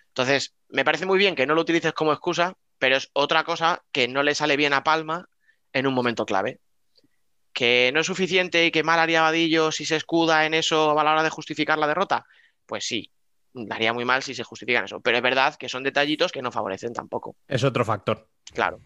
Entonces, 0.10 0.54
me 0.70 0.86
parece 0.86 1.06
muy 1.06 1.18
bien 1.18 1.36
que 1.36 1.46
no 1.46 1.56
lo 1.56 1.62
utilices 1.62 1.94
como 1.94 2.12
excusa, 2.14 2.56
pero 2.78 2.98
es 2.98 3.10
otra 3.14 3.44
cosa 3.44 3.84
que 3.92 4.08
no 4.08 4.24
le 4.24 4.36
sale 4.36 4.58
bien 4.58 4.74
a 4.74 4.84
Palma 4.84 5.28
en 5.74 5.88
un 5.88 5.94
momento 5.94 6.26
clave. 6.26 6.60
Que 7.54 7.92
no 7.94 8.02
es 8.02 8.06
suficiente 8.06 8.66
y 8.66 8.72
que 8.72 8.84
mal 8.84 9.00
haría 9.00 9.22
Vadillo 9.22 9.72
si 9.72 9.86
se 9.86 9.96
escuda 9.96 10.46
en 10.46 10.54
eso 10.54 10.98
a 11.00 11.04
la 11.04 11.12
hora 11.14 11.24
de 11.24 11.30
justificar 11.30 11.78
la 11.78 11.88
derrota. 11.88 12.26
Pues 12.66 12.86
sí, 12.86 13.10
haría 13.70 13.94
muy 13.94 14.04
mal 14.04 14.24
si 14.24 14.36
se 14.36 14.44
justifican 14.44 14.86
eso. 14.86 15.00
Pero 15.00 15.18
es 15.18 15.24
verdad 15.24 15.56
que 15.56 15.70
son 15.70 15.84
detallitos 15.84 16.32
que 16.32 16.42
no 16.42 16.52
favorecen 16.52 16.94
tampoco. 16.94 17.36
Es 17.48 17.64
otro 17.64 17.86
factor. 17.86 18.28
Claro. 18.54 18.80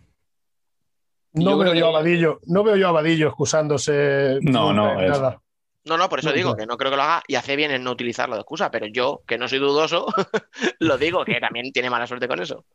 No 1.34 1.52
Yo 1.52 1.58
veo 1.60 1.74
yo 1.76 1.88
a 1.88 1.91
Vadillo, 1.91 2.39
no 2.45 2.64
veo 2.64 2.76
yo 2.76 2.88
a 2.88 2.91
Vadillo 2.91 3.28
excusándose. 3.28 4.39
No, 4.41 4.74
no, 4.74 5.00
es- 5.02 5.10
nada. 5.10 5.41
No, 5.90 5.98
no, 5.98 6.10
por 6.10 6.20
eso 6.20 6.30
No, 6.30 6.36
digo 6.38 6.52
no. 6.52 6.56
que 6.56 6.66
no 6.68 6.78
creo 6.78 6.92
que 6.92 6.98
lo 6.98 7.04
haga 7.04 7.24
y 7.28 7.36
hace 7.36 7.56
bien 7.56 7.72
en 7.72 7.84
no 7.84 7.92
utilizarlo 7.92 8.36
de 8.36 8.42
excusa, 8.42 8.72
pero 8.72 8.88
yo, 8.88 9.24
que 9.28 9.38
no 9.38 9.48
soy 9.50 9.60
dudoso, 9.60 10.08
lo 10.80 10.98
digo, 10.98 11.26
que 11.26 11.40
también 11.42 11.72
tiene 11.74 11.90
mala 11.90 12.08
suerte 12.08 12.28
con 12.28 12.42
eso. 12.42 12.66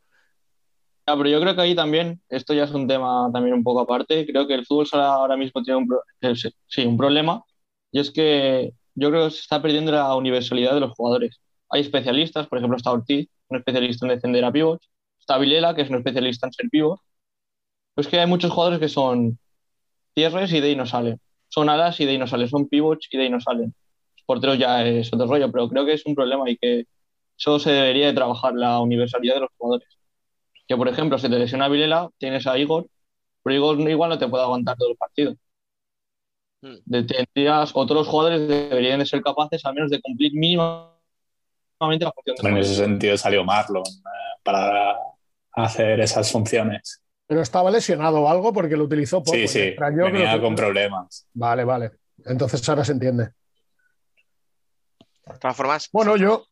Ah, 1.07 1.17
pero 1.19 1.29
yo 1.29 1.41
creo 1.41 1.55
que 1.55 1.61
ahí 1.61 1.75
también, 1.75 2.23
esto 2.31 2.55
ya 2.55 2.65
es 2.65 2.71
un 2.73 2.89
tema 2.89 3.29
también 3.33 3.55
un 3.55 3.63
poco 3.63 3.81
aparte, 3.81 4.25
creo 4.27 4.47
que 4.47 4.55
el 4.55 4.65
fútbol 4.65 4.87
sala 4.87 5.13
ahora 5.15 5.37
mismo 5.37 5.63
tiene 5.63 5.79
un, 5.79 5.87
pro- 5.87 6.03
eh, 6.23 6.35
sí, 6.35 6.49
sí, 6.67 6.87
un 6.87 6.97
problema, 6.97 7.43
y 7.93 8.01
es 8.01 8.11
que 8.11 8.73
yo 8.95 9.11
creo 9.11 9.27
que 9.27 9.31
se 9.33 9.41
está 9.41 9.61
perdiendo 9.61 9.93
la 9.93 10.15
universalidad 10.17 10.73
de 10.75 10.81
los 10.81 10.93
jugadores. 10.93 11.41
Hay 11.69 11.83
especialistas, 11.83 12.47
por 12.49 12.57
ejemplo 12.59 12.77
está 12.79 12.91
Ortiz, 12.93 13.29
un 13.49 13.59
especialista 13.59 14.07
en 14.07 14.15
defender 14.15 14.45
a 14.47 14.53
pivots, 14.53 14.89
está 15.21 15.37
Vilela, 15.39 15.75
que 15.75 15.83
es 15.83 15.91
un 15.91 15.97
especialista 15.97 16.47
en 16.47 16.53
ser 16.55 16.71
pivot, 16.71 17.01
pues 17.95 18.09
que 18.09 18.21
hay 18.21 18.27
muchos 18.29 18.53
jugadores 18.53 18.81
que 18.81 18.89
son 18.89 19.39
cierres 20.15 20.53
y 20.53 20.61
de 20.61 20.69
ahí 20.69 20.77
no 20.77 20.87
salen, 20.87 21.21
son 21.55 21.69
alas 21.69 22.01
y 22.01 22.05
de 22.05 22.13
ahí 22.13 22.19
no 22.19 22.27
salen, 22.27 22.49
son 22.49 22.69
pivots 22.69 23.07
y 23.11 23.17
de 23.17 23.23
ahí 23.25 23.31
no 23.31 23.41
salen. 23.41 23.73
Los 24.17 24.25
porteros 24.27 24.59
ya 24.59 24.85
es 24.85 25.13
otro 25.13 25.27
rollo, 25.27 25.51
pero 25.53 25.69
creo 25.69 25.87
que 25.87 25.93
es 25.93 26.05
un 26.05 26.15
problema 26.15 26.51
y 26.51 26.57
que 26.57 26.87
eso 27.39 27.59
se 27.59 27.71
debería 27.71 28.07
de 28.09 28.13
trabajar, 28.13 28.55
la 28.55 28.81
universalidad 28.81 29.35
de 29.35 29.41
los 29.43 29.51
jugadores 29.57 29.89
que 30.67 30.77
por 30.77 30.89
ejemplo 30.89 31.19
se 31.19 31.29
te 31.29 31.39
lesiona 31.39 31.69
Vilela, 31.69 32.09
tienes 32.19 32.47
a 32.47 32.57
Igor, 32.59 32.87
pero 33.43 33.55
Igor 33.55 33.79
igual 33.81 34.11
no 34.11 34.19
te 34.19 34.29
puede 34.29 34.45
aguantar 34.45 34.77
todo 34.77 34.91
el 34.91 34.97
partido. 34.97 35.35
Mm. 36.63 36.77
De- 36.87 37.03
Tendrías, 37.05 37.71
otros 37.75 38.09
jugadores 38.09 38.49
deberían 38.49 38.99
de 38.99 39.07
ser 39.07 39.23
capaces 39.23 39.65
al 39.67 39.75
menos 39.75 39.91
de 39.91 40.01
cumplir 40.01 40.33
mínimamente 40.33 40.95
la 41.79 42.13
función 42.13 42.37
de 42.37 42.49
En 42.49 42.57
ese 42.57 42.75
sentido 42.75 43.17
salió 43.19 43.45
Marlon 43.45 43.83
eh, 43.87 44.41
para 44.43 44.97
hacer 45.53 46.01
esas 46.01 46.33
funciones. 46.33 47.04
Pero 47.27 47.41
estaba 47.41 47.71
lesionado 47.71 48.21
o 48.23 48.29
algo 48.29 48.53
porque 48.53 48.77
lo 48.77 48.85
utilizó 48.85 49.23
poco. 49.23 49.37
Sí, 49.37 49.49
sí, 49.49 49.75
venía 49.79 50.37
lo- 50.37 50.43
con 50.43 50.55
problemas. 50.55 51.27
Vale, 51.33 51.65
vale. 51.65 51.93
Entonces 52.25 52.67
ahora 52.69 52.85
se 52.85 52.93
entiende. 52.93 53.31
De 55.27 55.39
todas 55.41 55.57
formas, 55.57 55.89
Bueno, 55.93 56.17
yo, 56.17 56.47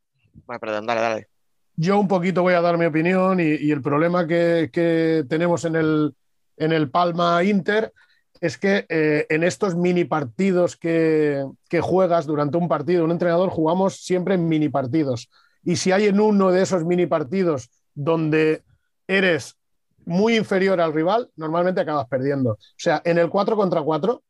bueno, 0.47 0.59
perdón, 0.61 0.87
dale, 0.87 1.01
dale. 1.01 1.29
yo 1.77 1.99
un 2.01 2.09
poquito 2.09 2.43
voy 2.43 2.55
a 2.55 2.63
dar 2.63 2.79
mi 2.79 2.87
opinión 2.87 3.39
y, 3.39 3.45
y 3.45 3.71
el 3.71 3.83
problema 3.83 4.27
que, 4.27 4.71
que 4.73 5.25
tenemos 5.29 5.65
en 5.67 5.77
el, 5.77 6.15
en 6.57 6.73
el 6.73 6.91
Palma 6.91 7.45
Inter 7.45 7.93
es 8.41 8.57
que 8.59 8.87
eh, 8.89 9.27
en 9.29 9.45
estos 9.45 9.77
mini 9.77 10.05
partidos 10.05 10.77
que, 10.77 11.45
que 11.69 11.81
juegas 11.83 12.27
durante 12.27 12.57
un 12.57 12.67
partido, 12.67 13.05
un 13.05 13.11
entrenador 13.13 13.51
jugamos 13.51 13.97
siempre 14.03 14.35
en 14.35 14.49
mini 14.49 14.69
partidos. 14.71 15.29
Y 15.63 15.77
si 15.77 15.93
hay 15.93 16.07
en 16.07 16.19
uno 16.19 16.51
de 16.51 16.63
esos 16.63 16.85
mini 16.85 17.07
partidos 17.07 17.71
donde 17.95 18.63
eres 19.07 19.57
muy 20.05 20.37
inferior 20.37 20.81
al 20.81 20.93
rival, 20.93 21.31
normalmente 21.37 21.81
acabas 21.81 22.09
perdiendo. 22.09 22.53
O 22.53 22.59
sea, 22.77 23.03
en 23.05 23.19
el 23.19 23.31
4 23.31 23.57
contra 23.57 23.83
4, 23.83 24.23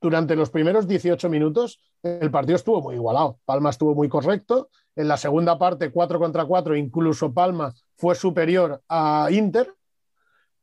durante 0.00 0.36
los 0.36 0.50
primeros 0.50 0.86
18 0.86 1.28
minutos, 1.30 1.80
el 2.02 2.30
partido 2.30 2.56
estuvo 2.56 2.82
muy 2.82 2.96
igualado. 2.96 3.38
Palma 3.44 3.70
estuvo 3.70 3.94
muy 3.94 4.08
correcto. 4.08 4.68
En 4.94 5.08
la 5.08 5.16
segunda 5.16 5.58
parte, 5.58 5.90
4 5.90 6.18
contra 6.18 6.44
4, 6.44 6.76
incluso 6.76 7.32
Palma 7.32 7.72
fue 7.96 8.14
superior 8.14 8.82
a 8.88 9.28
Inter. 9.30 9.72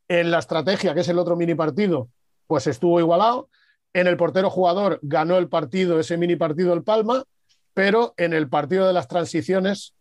En 0.08 0.30
la 0.30 0.40
estrategia, 0.40 0.94
que 0.94 1.00
es 1.00 1.10
el 1.10 1.18
otro 1.18 1.36
mini 1.36 1.56
partido, 1.56 2.10
pues 2.46 2.68
estuvo 2.68 3.00
igualado. 3.00 3.50
En 3.94 4.08
el 4.08 4.18
portero 4.18 4.50
jugador 4.50 5.00
ganó 5.02 5.38
el 5.38 5.50
partido, 5.50 6.00
ese 6.00 6.18
mini 6.18 6.36
partido 6.36 6.74
el 6.74 6.84
Palma, 6.84 7.24
pero 7.74 8.14
en 8.18 8.34
el 8.34 8.48
partido 8.48 8.86
de 8.86 8.94
las 8.94 9.08
transiciones 9.08 9.96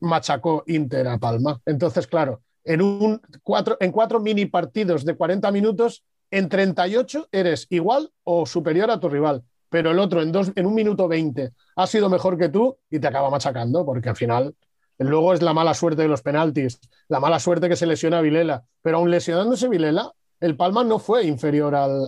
machacó 0.00 0.64
Inter 0.66 1.08
a 1.08 1.18
Palma. 1.18 1.60
Entonces, 1.66 2.06
claro, 2.06 2.42
en, 2.64 2.82
un 2.82 3.20
cuatro, 3.42 3.76
en 3.80 3.92
cuatro 3.92 4.20
mini 4.20 4.46
partidos 4.46 5.04
de 5.04 5.16
40 5.16 5.50
minutos, 5.50 6.04
en 6.30 6.48
38 6.48 7.28
eres 7.30 7.66
igual 7.70 8.10
o 8.24 8.46
superior 8.46 8.90
a 8.90 9.00
tu 9.00 9.08
rival, 9.08 9.42
pero 9.68 9.90
el 9.90 9.98
otro 9.98 10.22
en, 10.22 10.32
dos, 10.32 10.52
en 10.54 10.66
un 10.66 10.74
minuto 10.74 11.08
20 11.08 11.52
ha 11.76 11.86
sido 11.86 12.08
mejor 12.08 12.38
que 12.38 12.48
tú 12.48 12.76
y 12.90 12.98
te 12.98 13.06
acaba 13.06 13.30
machacando, 13.30 13.84
porque 13.84 14.08
al 14.08 14.16
final 14.16 14.54
luego 14.98 15.34
es 15.34 15.42
la 15.42 15.52
mala 15.52 15.74
suerte 15.74 16.02
de 16.02 16.08
los 16.08 16.22
penaltis, 16.22 16.78
la 17.08 17.20
mala 17.20 17.38
suerte 17.38 17.68
que 17.68 17.76
se 17.76 17.86
lesiona 17.86 18.18
a 18.18 18.22
Vilela, 18.22 18.64
pero 18.80 18.98
aún 18.98 19.10
lesionándose 19.10 19.68
Vilela, 19.68 20.12
el 20.40 20.56
Palma 20.56 20.84
no 20.84 20.98
fue 20.98 21.24
inferior 21.24 21.74
al, 21.74 22.06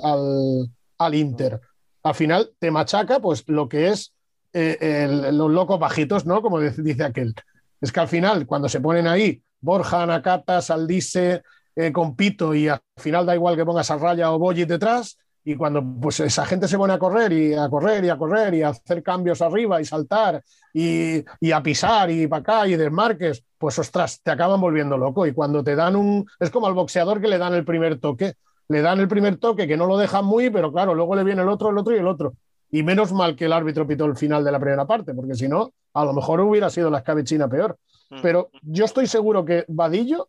al, 0.98 1.14
Inter. 1.14 1.60
Al 2.02 2.14
final 2.14 2.50
te 2.58 2.70
machaca 2.70 3.20
pues 3.20 3.44
lo 3.46 3.68
que 3.68 3.88
es 3.88 4.12
eh, 4.52 5.08
los 5.32 5.50
locos 5.50 5.78
bajitos, 5.78 6.26
¿no? 6.26 6.42
Como 6.42 6.60
dice 6.60 7.04
aquel. 7.04 7.34
Es 7.80 7.92
que 7.92 8.00
al 8.00 8.08
final, 8.08 8.46
cuando 8.46 8.68
se 8.68 8.80
ponen 8.80 9.06
ahí 9.06 9.42
Borja, 9.64 10.06
Nakata, 10.06 10.60
Saldice, 10.60 11.42
eh, 11.74 11.92
con 11.92 12.14
Pito 12.14 12.54
y 12.54 12.68
al 12.68 12.80
final 12.96 13.26
da 13.26 13.34
igual 13.34 13.56
que 13.56 13.64
pongas 13.64 13.90
a 13.90 13.96
Raya 13.96 14.30
o 14.32 14.38
Boyi 14.38 14.64
detrás 14.64 15.18
y 15.44 15.56
cuando 15.56 15.82
pues 16.00 16.20
esa 16.20 16.46
gente 16.46 16.68
se 16.68 16.78
pone 16.78 16.94
a 16.94 16.98
correr 16.98 17.32
y 17.32 17.54
a 17.54 17.68
correr 17.68 18.04
y 18.04 18.08
a 18.08 18.16
correr 18.16 18.54
y 18.54 18.62
a 18.62 18.68
hacer 18.68 19.02
cambios 19.02 19.42
arriba 19.42 19.80
y 19.80 19.84
saltar 19.84 20.42
y, 20.72 21.22
y 21.40 21.52
a 21.52 21.62
pisar 21.62 22.10
y 22.10 22.26
para 22.26 22.40
acá 22.40 22.68
y 22.68 22.76
desmarques, 22.76 23.44
pues 23.58 23.78
ostras, 23.78 24.20
te 24.22 24.30
acaban 24.30 24.60
volviendo 24.60 24.96
loco 24.96 25.26
y 25.26 25.32
cuando 25.32 25.62
te 25.62 25.74
dan 25.74 25.96
un... 25.96 26.26
Es 26.40 26.50
como 26.50 26.66
al 26.66 26.74
boxeador 26.74 27.20
que 27.20 27.28
le 27.28 27.38
dan 27.38 27.54
el 27.54 27.64
primer 27.64 27.98
toque, 28.00 28.34
le 28.68 28.80
dan 28.80 29.00
el 29.00 29.08
primer 29.08 29.36
toque 29.36 29.66
que 29.66 29.76
no 29.76 29.86
lo 29.86 29.98
dejan 29.98 30.24
muy, 30.24 30.50
pero 30.50 30.72
claro, 30.72 30.94
luego 30.94 31.14
le 31.14 31.24
viene 31.24 31.42
el 31.42 31.48
otro, 31.48 31.70
el 31.70 31.78
otro 31.78 31.94
y 31.94 31.98
el 31.98 32.06
otro. 32.06 32.34
Y 32.74 32.82
menos 32.82 33.12
mal 33.12 33.36
que 33.36 33.44
el 33.44 33.52
árbitro 33.52 33.86
pitó 33.86 34.04
el 34.04 34.16
final 34.16 34.42
de 34.42 34.50
la 34.50 34.58
primera 34.58 34.84
parte, 34.84 35.14
porque 35.14 35.36
si 35.36 35.46
no, 35.46 35.72
a 35.92 36.04
lo 36.04 36.12
mejor 36.12 36.40
hubiera 36.40 36.68
sido 36.70 36.90
la 36.90 36.98
escabechina 36.98 37.46
peor. 37.46 37.78
Pero 38.20 38.50
yo 38.62 38.84
estoy 38.84 39.06
seguro 39.06 39.44
que 39.44 39.64
Vadillo 39.68 40.28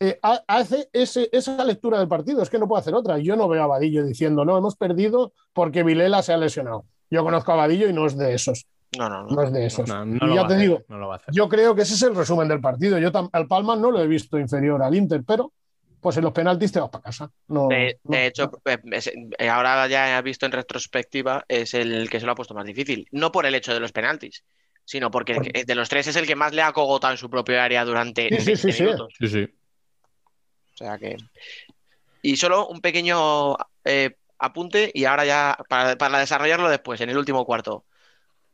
eh, 0.00 0.18
hace 0.20 0.88
ese, 0.92 1.28
esa 1.30 1.64
lectura 1.64 2.00
del 2.00 2.08
partido. 2.08 2.42
Es 2.42 2.50
que 2.50 2.58
no 2.58 2.66
puede 2.66 2.80
hacer 2.80 2.96
otra. 2.96 3.18
Yo 3.18 3.36
no 3.36 3.46
veo 3.46 3.62
a 3.62 3.68
Vadillo 3.68 4.04
diciendo, 4.04 4.44
no, 4.44 4.58
hemos 4.58 4.74
perdido 4.74 5.34
porque 5.52 5.84
Vilela 5.84 6.20
se 6.20 6.32
ha 6.32 6.36
lesionado. 6.36 6.84
Yo 7.10 7.22
conozco 7.22 7.52
a 7.52 7.56
Vadillo 7.56 7.88
y 7.88 7.92
no 7.92 8.06
es 8.06 8.16
de 8.18 8.34
esos. 8.34 8.66
No, 8.98 9.08
no, 9.08 9.22
no. 9.22 9.28
No 9.28 9.42
es 9.42 9.52
de 9.52 9.66
esos. 9.66 9.88
No, 9.88 10.04
y 10.04 10.18
no 10.18 10.26
lo 10.26 10.34
ya 10.34 10.48
te 10.48 10.54
hacer, 10.54 10.58
digo, 10.58 10.82
no 10.88 10.98
lo 10.98 11.06
va 11.06 11.14
a 11.14 11.18
hacer. 11.18 11.32
yo 11.32 11.48
creo 11.48 11.76
que 11.76 11.82
ese 11.82 11.94
es 11.94 12.02
el 12.02 12.16
resumen 12.16 12.48
del 12.48 12.60
partido. 12.60 12.98
Yo 12.98 13.12
al 13.30 13.46
Palma 13.46 13.76
no 13.76 13.92
lo 13.92 14.00
he 14.00 14.08
visto 14.08 14.36
inferior 14.36 14.82
al 14.82 14.96
Inter, 14.96 15.22
pero 15.24 15.52
pues 16.00 16.16
en 16.16 16.24
los 16.24 16.32
penaltis 16.32 16.72
te 16.72 16.80
vas 16.80 16.90
para 16.90 17.02
casa. 17.04 17.30
No, 17.48 17.68
De, 17.68 17.98
no- 18.04 18.10
de 18.16 18.26
hecho, 18.26 18.50
eh, 18.64 18.78
es- 18.92 19.10
eh, 19.38 19.48
ahora 19.48 19.86
ya 19.88 20.18
he 20.18 20.22
visto 20.22 20.46
en 20.46 20.52
retrospectiva, 20.52 21.44
es 21.48 21.74
el 21.74 22.08
que 22.10 22.20
se 22.20 22.26
lo 22.26 22.32
ha 22.32 22.36
puesto 22.36 22.54
más 22.54 22.64
difícil. 22.64 23.06
No 23.10 23.32
por 23.32 23.46
el 23.46 23.54
hecho 23.54 23.74
de 23.74 23.80
los 23.80 23.92
penaltis, 23.92 24.44
sino 24.84 25.10
porque 25.10 25.40
que- 25.40 25.64
de 25.64 25.74
los 25.74 25.88
tres 25.88 26.06
es 26.06 26.16
el 26.16 26.26
que 26.26 26.36
más 26.36 26.52
le 26.54 26.62
ha 26.62 26.72
cogotado 26.72 27.12
en 27.12 27.18
su 27.18 27.28
propio 27.30 27.60
área 27.60 27.84
durante 27.84 28.28
Sí, 28.28 28.38
sí, 28.40 28.46
20 28.46 28.56
sí, 28.56 28.72
sí. 28.72 28.82
minutos. 28.84 29.14
Sí, 29.18 29.28
sí. 29.28 29.44
O 30.74 30.76
sea 30.76 30.98
que. 30.98 31.16
Y 32.22 32.36
solo 32.36 32.66
un 32.68 32.80
pequeño 32.80 33.56
eh, 33.84 34.16
apunte, 34.38 34.90
y 34.94 35.04
ahora 35.04 35.24
ya 35.24 35.56
para, 35.68 35.96
para 35.96 36.18
desarrollarlo 36.18 36.68
después, 36.68 37.00
en 37.00 37.10
el 37.10 37.18
último 37.18 37.44
cuarto. 37.44 37.84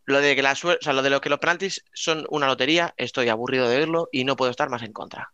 Lo 0.05 0.21
de 0.21 0.35
que 0.35 0.43
la 0.43 0.53
o 0.53 0.57
sea, 0.57 0.93
lo 0.93 1.03
de 1.03 1.11
lo 1.11 1.21
que 1.21 1.31
los 1.31 1.39
penaltis 1.39 1.85
son 1.93 2.27
una 2.29 2.47
lotería, 2.47 2.93
estoy 2.97 3.29
aburrido 3.29 3.69
de 3.69 3.79
verlo 3.79 4.09
y 4.11 4.25
no 4.25 4.37
puedo 4.37 4.51
estar 4.51 4.69
más 4.69 4.83
en 4.83 4.93
contra. 4.93 5.31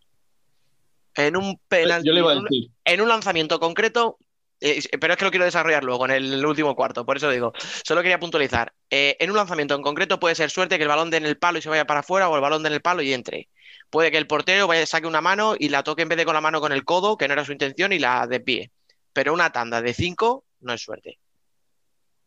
En 1.19 1.37
un 1.37 1.61
penalti, 1.69 2.07
Yo 2.07 2.15
le 2.15 2.21
iba 2.21 2.31
a 2.31 2.33
en 2.35 2.39
un- 2.39 2.45
decir. 2.45 2.71
en 2.85 3.01
un 3.01 3.09
lanzamiento 3.09 3.59
concreto, 3.59 4.19
eh, 4.61 4.81
pero 5.01 5.13
es 5.15 5.19
que 5.19 5.25
lo 5.25 5.31
quiero 5.33 5.45
desarrollar 5.45 5.83
luego 5.83 6.05
en 6.05 6.13
el 6.13 6.47
último 6.47 6.77
cuarto, 6.77 7.05
por 7.05 7.17
eso 7.17 7.29
digo, 7.29 7.53
solo 7.85 8.03
quería 8.03 8.21
puntualizar. 8.21 8.73
Eh, 8.89 9.17
en 9.19 9.31
un 9.31 9.37
lanzamiento 9.37 9.75
en 9.75 9.83
concreto 9.83 10.21
puede 10.21 10.37
ser 10.37 10.49
suerte 10.51 10.77
que 10.77 10.85
el 10.85 10.89
balón 10.89 11.11
dé 11.11 11.17
en 11.17 11.27
el 11.27 11.37
palo 11.37 11.59
y 11.59 11.63
se 11.63 11.69
vaya 11.69 11.87
para 11.87 12.01
afuera 12.01 12.29
o 12.29 12.35
el 12.37 12.41
balón 12.41 12.63
dé 12.63 12.69
en 12.69 12.75
el 12.75 12.81
palo 12.83 13.03
y 13.03 13.13
entre. 13.13 13.49
Puede 13.91 14.11
que 14.13 14.19
el 14.19 14.27
portero 14.29 14.67
vaya, 14.69 14.87
saque 14.87 15.07
una 15.09 15.21
mano 15.21 15.55
y 15.59 15.71
la 15.71 15.83
toque 15.83 16.03
en 16.03 16.09
vez 16.09 16.19
de 16.19 16.25
con 16.25 16.35
la 16.35 16.41
mano 16.41 16.61
con 16.61 16.73
el 16.73 16.85
codo, 16.85 17.17
que 17.17 17.27
no 17.27 17.35
era 17.35 17.45
su 17.45 17.53
intención, 17.53 17.93
y 17.93 17.99
la 17.99 18.27
desvíe. 18.29 18.71
Pero 19.13 19.33
una 19.33 19.51
tanda 19.51 19.83
de 19.83 19.95
cinco 19.95 20.45
no 20.61 20.73
es 20.73 20.81
suerte. 20.83 21.19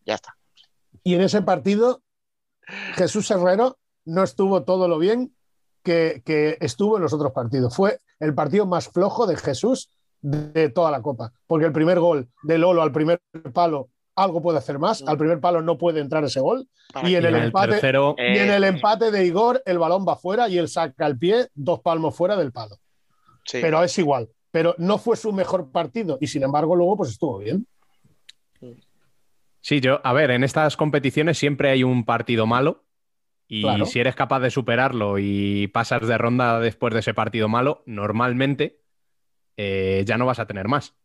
Ya 0.05 0.15
está. 0.15 0.35
Y 1.03 1.13
en 1.15 1.21
ese 1.21 1.41
partido, 1.43 2.01
Jesús 2.95 3.29
Herrero 3.31 3.77
no 4.05 4.23
estuvo 4.23 4.63
todo 4.63 4.87
lo 4.87 4.97
bien 4.99 5.33
que, 5.83 6.21
que 6.25 6.57
estuvo 6.59 6.97
en 6.97 7.03
los 7.03 7.13
otros 7.13 7.31
partidos. 7.31 7.75
Fue 7.75 7.99
el 8.21 8.33
partido 8.33 8.65
más 8.65 8.87
flojo 8.87 9.27
de 9.27 9.35
Jesús 9.35 9.89
de 10.21 10.69
toda 10.69 10.91
la 10.91 11.01
Copa. 11.01 11.33
Porque 11.47 11.65
el 11.65 11.73
primer 11.73 11.99
gol 11.99 12.29
de 12.43 12.57
Lolo 12.57 12.81
al 12.81 12.91
primer 12.93 13.19
palo, 13.53 13.89
algo 14.15 14.41
puede 14.41 14.59
hacer 14.59 14.79
más. 14.79 15.03
Al 15.07 15.17
primer 15.17 15.39
palo 15.41 15.61
no 15.61 15.77
puede 15.77 15.99
entrar 15.99 16.23
ese 16.23 16.39
gol. 16.39 16.67
Y 17.03 17.15
en 17.15 17.25
el 17.25 17.33
Y 17.33 17.35
en 17.35 17.35
el 17.35 17.51
empate- 17.51 17.69
tercero, 17.71 18.15
Eh, 18.17 18.35
Y 18.35 18.39
en 18.39 18.51
el 18.51 18.63
empate 18.63 19.11
de 19.11 19.25
Igor, 19.25 19.61
el 19.65 19.77
balón 19.79 20.05
va 20.07 20.15
fuera 20.15 20.47
y 20.47 20.57
él 20.57 20.67
saca 20.69 21.07
el 21.07 21.17
pie 21.17 21.47
dos 21.55 21.81
palmos 21.81 22.15
fuera 22.15 22.35
del 22.37 22.51
palo. 22.51 22.77
sí. 23.45 23.57
Pero 23.61 23.83
es 23.83 23.97
igual. 23.97 24.29
Pero 24.51 24.75
no 24.77 24.97
fue 24.97 25.15
su 25.17 25.31
mejor 25.33 25.71
partido 25.71 26.17
y 26.21 26.27
sin 26.27 26.43
embargo 26.43 26.75
luego 26.75 26.97
pues 26.97 27.09
estuvo 27.11 27.39
bien. 27.39 27.65
Sí, 29.61 29.79
yo, 29.79 29.99
a 30.03 30.13
ver, 30.13 30.31
en 30.31 30.43
estas 30.43 30.75
competiciones 30.75 31.37
siempre 31.37 31.69
hay 31.69 31.83
un 31.83 32.03
partido 32.05 32.45
malo 32.45 32.83
y 33.53 33.63
Claro. 33.63 33.85
si 33.85 33.99
eres 33.99 34.15
capaz 34.15 34.39
de 34.39 34.49
superarlo 34.49 35.19
y 35.19 35.67
pasas 35.67 36.07
de 36.07 36.17
ronda 36.17 36.59
después 36.61 36.93
de 36.93 37.01
ese 37.01 37.13
partido 37.13 37.49
malo, 37.49 37.83
normalmente 37.85 38.79
eh, 39.57 40.03
ya 40.07 40.17
no 40.17 40.25
vas 40.25 40.39
a 40.39 40.45
tener 40.45 40.69
más. 40.69 40.95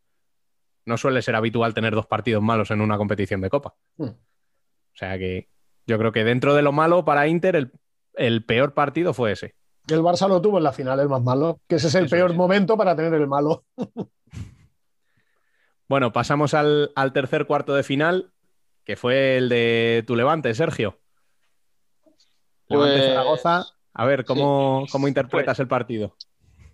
No 0.85 0.97
suele 0.97 1.23
ser 1.23 1.35
habitual 1.35 1.75
tener 1.75 1.95
dos 1.97 2.07
partidos 2.07 2.45
malos 2.45 2.71
en 2.71 2.81
una 2.81 2.99
competición 2.99 3.41
de 3.41 3.51
copa. 3.51 3.75
Hmm. 3.97 4.11
O 4.11 4.95
sea 4.95 5.19
que 5.19 5.49
yo 5.89 5.99
creo 5.99 6.13
que 6.13 6.23
dentro 6.23 6.55
de 6.55 6.63
lo 6.63 6.71
malo 6.71 7.05
para 7.05 7.27
Inter, 7.27 7.57
el, 7.57 7.73
el 8.15 8.45
peor 8.45 8.75
partido 8.75 9.13
fue 9.13 9.33
ese. 9.33 9.57
El 9.89 10.01
Barça 10.03 10.29
lo 10.29 10.41
tuvo 10.41 10.59
en 10.59 10.65
la 10.65 10.73
final, 10.73 11.01
el 11.01 11.09
más 11.09 11.23
malo, 11.25 11.61
que 11.67 11.77
ese 11.77 11.89
es 11.89 11.95
el 11.97 12.05
Eso 12.05 12.15
peor 12.15 12.31
es. 12.31 12.37
momento 12.37 12.77
para 12.77 12.95
tener 12.95 13.13
el 13.15 13.27
malo. 13.27 13.65
Bueno, 15.89 16.13
pasamos 16.13 16.53
al, 16.55 16.91
al 16.97 17.13
tercer 17.13 17.47
cuarto 17.47 17.75
de 17.75 17.83
final, 17.85 18.33
que 18.85 18.97
fue 18.97 19.37
el 19.37 19.49
de 19.49 20.03
tu 20.07 20.17
Levante, 20.17 20.53
Sergio. 20.55 20.99
Levante 22.69 22.97
Pues- 22.97 23.09
Zaragoza. 23.09 23.67
A 23.99 24.05
ver, 24.05 24.25
¿cómo, 24.25 24.85
cómo 24.93 25.09
interpretas 25.09 25.59
el 25.59 25.69
partido? 25.69 26.15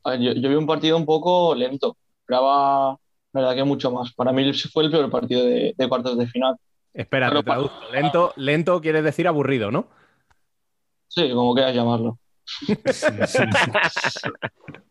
Yo, 0.05 0.32
yo 0.32 0.49
vi 0.49 0.55
un 0.57 0.66
partido 0.66 0.97
un 0.97 1.07
poco 1.07 1.55
lento. 1.55 1.97
Esperaba, 2.20 2.99
la 3.32 3.40
verdad, 3.40 3.55
que 3.55 3.64
mucho 3.64 3.93
más. 3.93 4.12
Para 4.12 4.32
mí 4.32 4.53
fue 4.55 4.84
el 4.84 4.90
peor 4.90 5.09
partido 5.09 5.45
de, 5.45 5.72
de 5.76 5.88
cuartos 5.88 6.18
de 6.18 6.26
final. 6.26 6.57
Espera, 6.93 7.30
te 7.30 7.43
traduzco. 7.43 7.78
Lento, 7.93 8.32
lento 8.36 8.80
quiere 8.80 9.03
decir 9.03 9.28
aburrido, 9.28 9.70
¿no? 9.70 9.86
Sí, 11.07 11.30
como 11.32 11.55
quieras 11.55 11.74
llamarlo. 11.74 12.18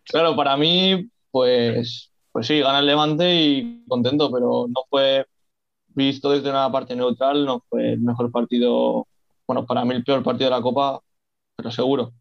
Claro, 0.06 0.36
para 0.36 0.58
mí, 0.58 1.10
pues, 1.32 2.12
pues 2.32 2.48
sí, 2.48 2.60
gana 2.60 2.80
el 2.80 2.86
Levante 2.86 3.34
y 3.36 3.84
contento, 3.88 4.32
pero 4.32 4.66
no 4.68 4.84
fue 4.90 5.26
visto 5.88 6.32
desde 6.32 6.50
una 6.50 6.72
parte 6.72 6.96
neutral, 6.96 7.46
no 7.46 7.64
fue 7.70 7.94
el 7.94 8.02
mejor 8.02 8.32
partido, 8.32 9.08
bueno, 9.52 9.66
para 9.66 9.84
mí 9.84 9.94
el 9.96 10.04
peor 10.04 10.24
partido 10.24 10.50
de 10.50 10.56
la 10.56 10.62
Copa, 10.62 11.02
pero 11.58 11.72
seguro. 11.72 12.14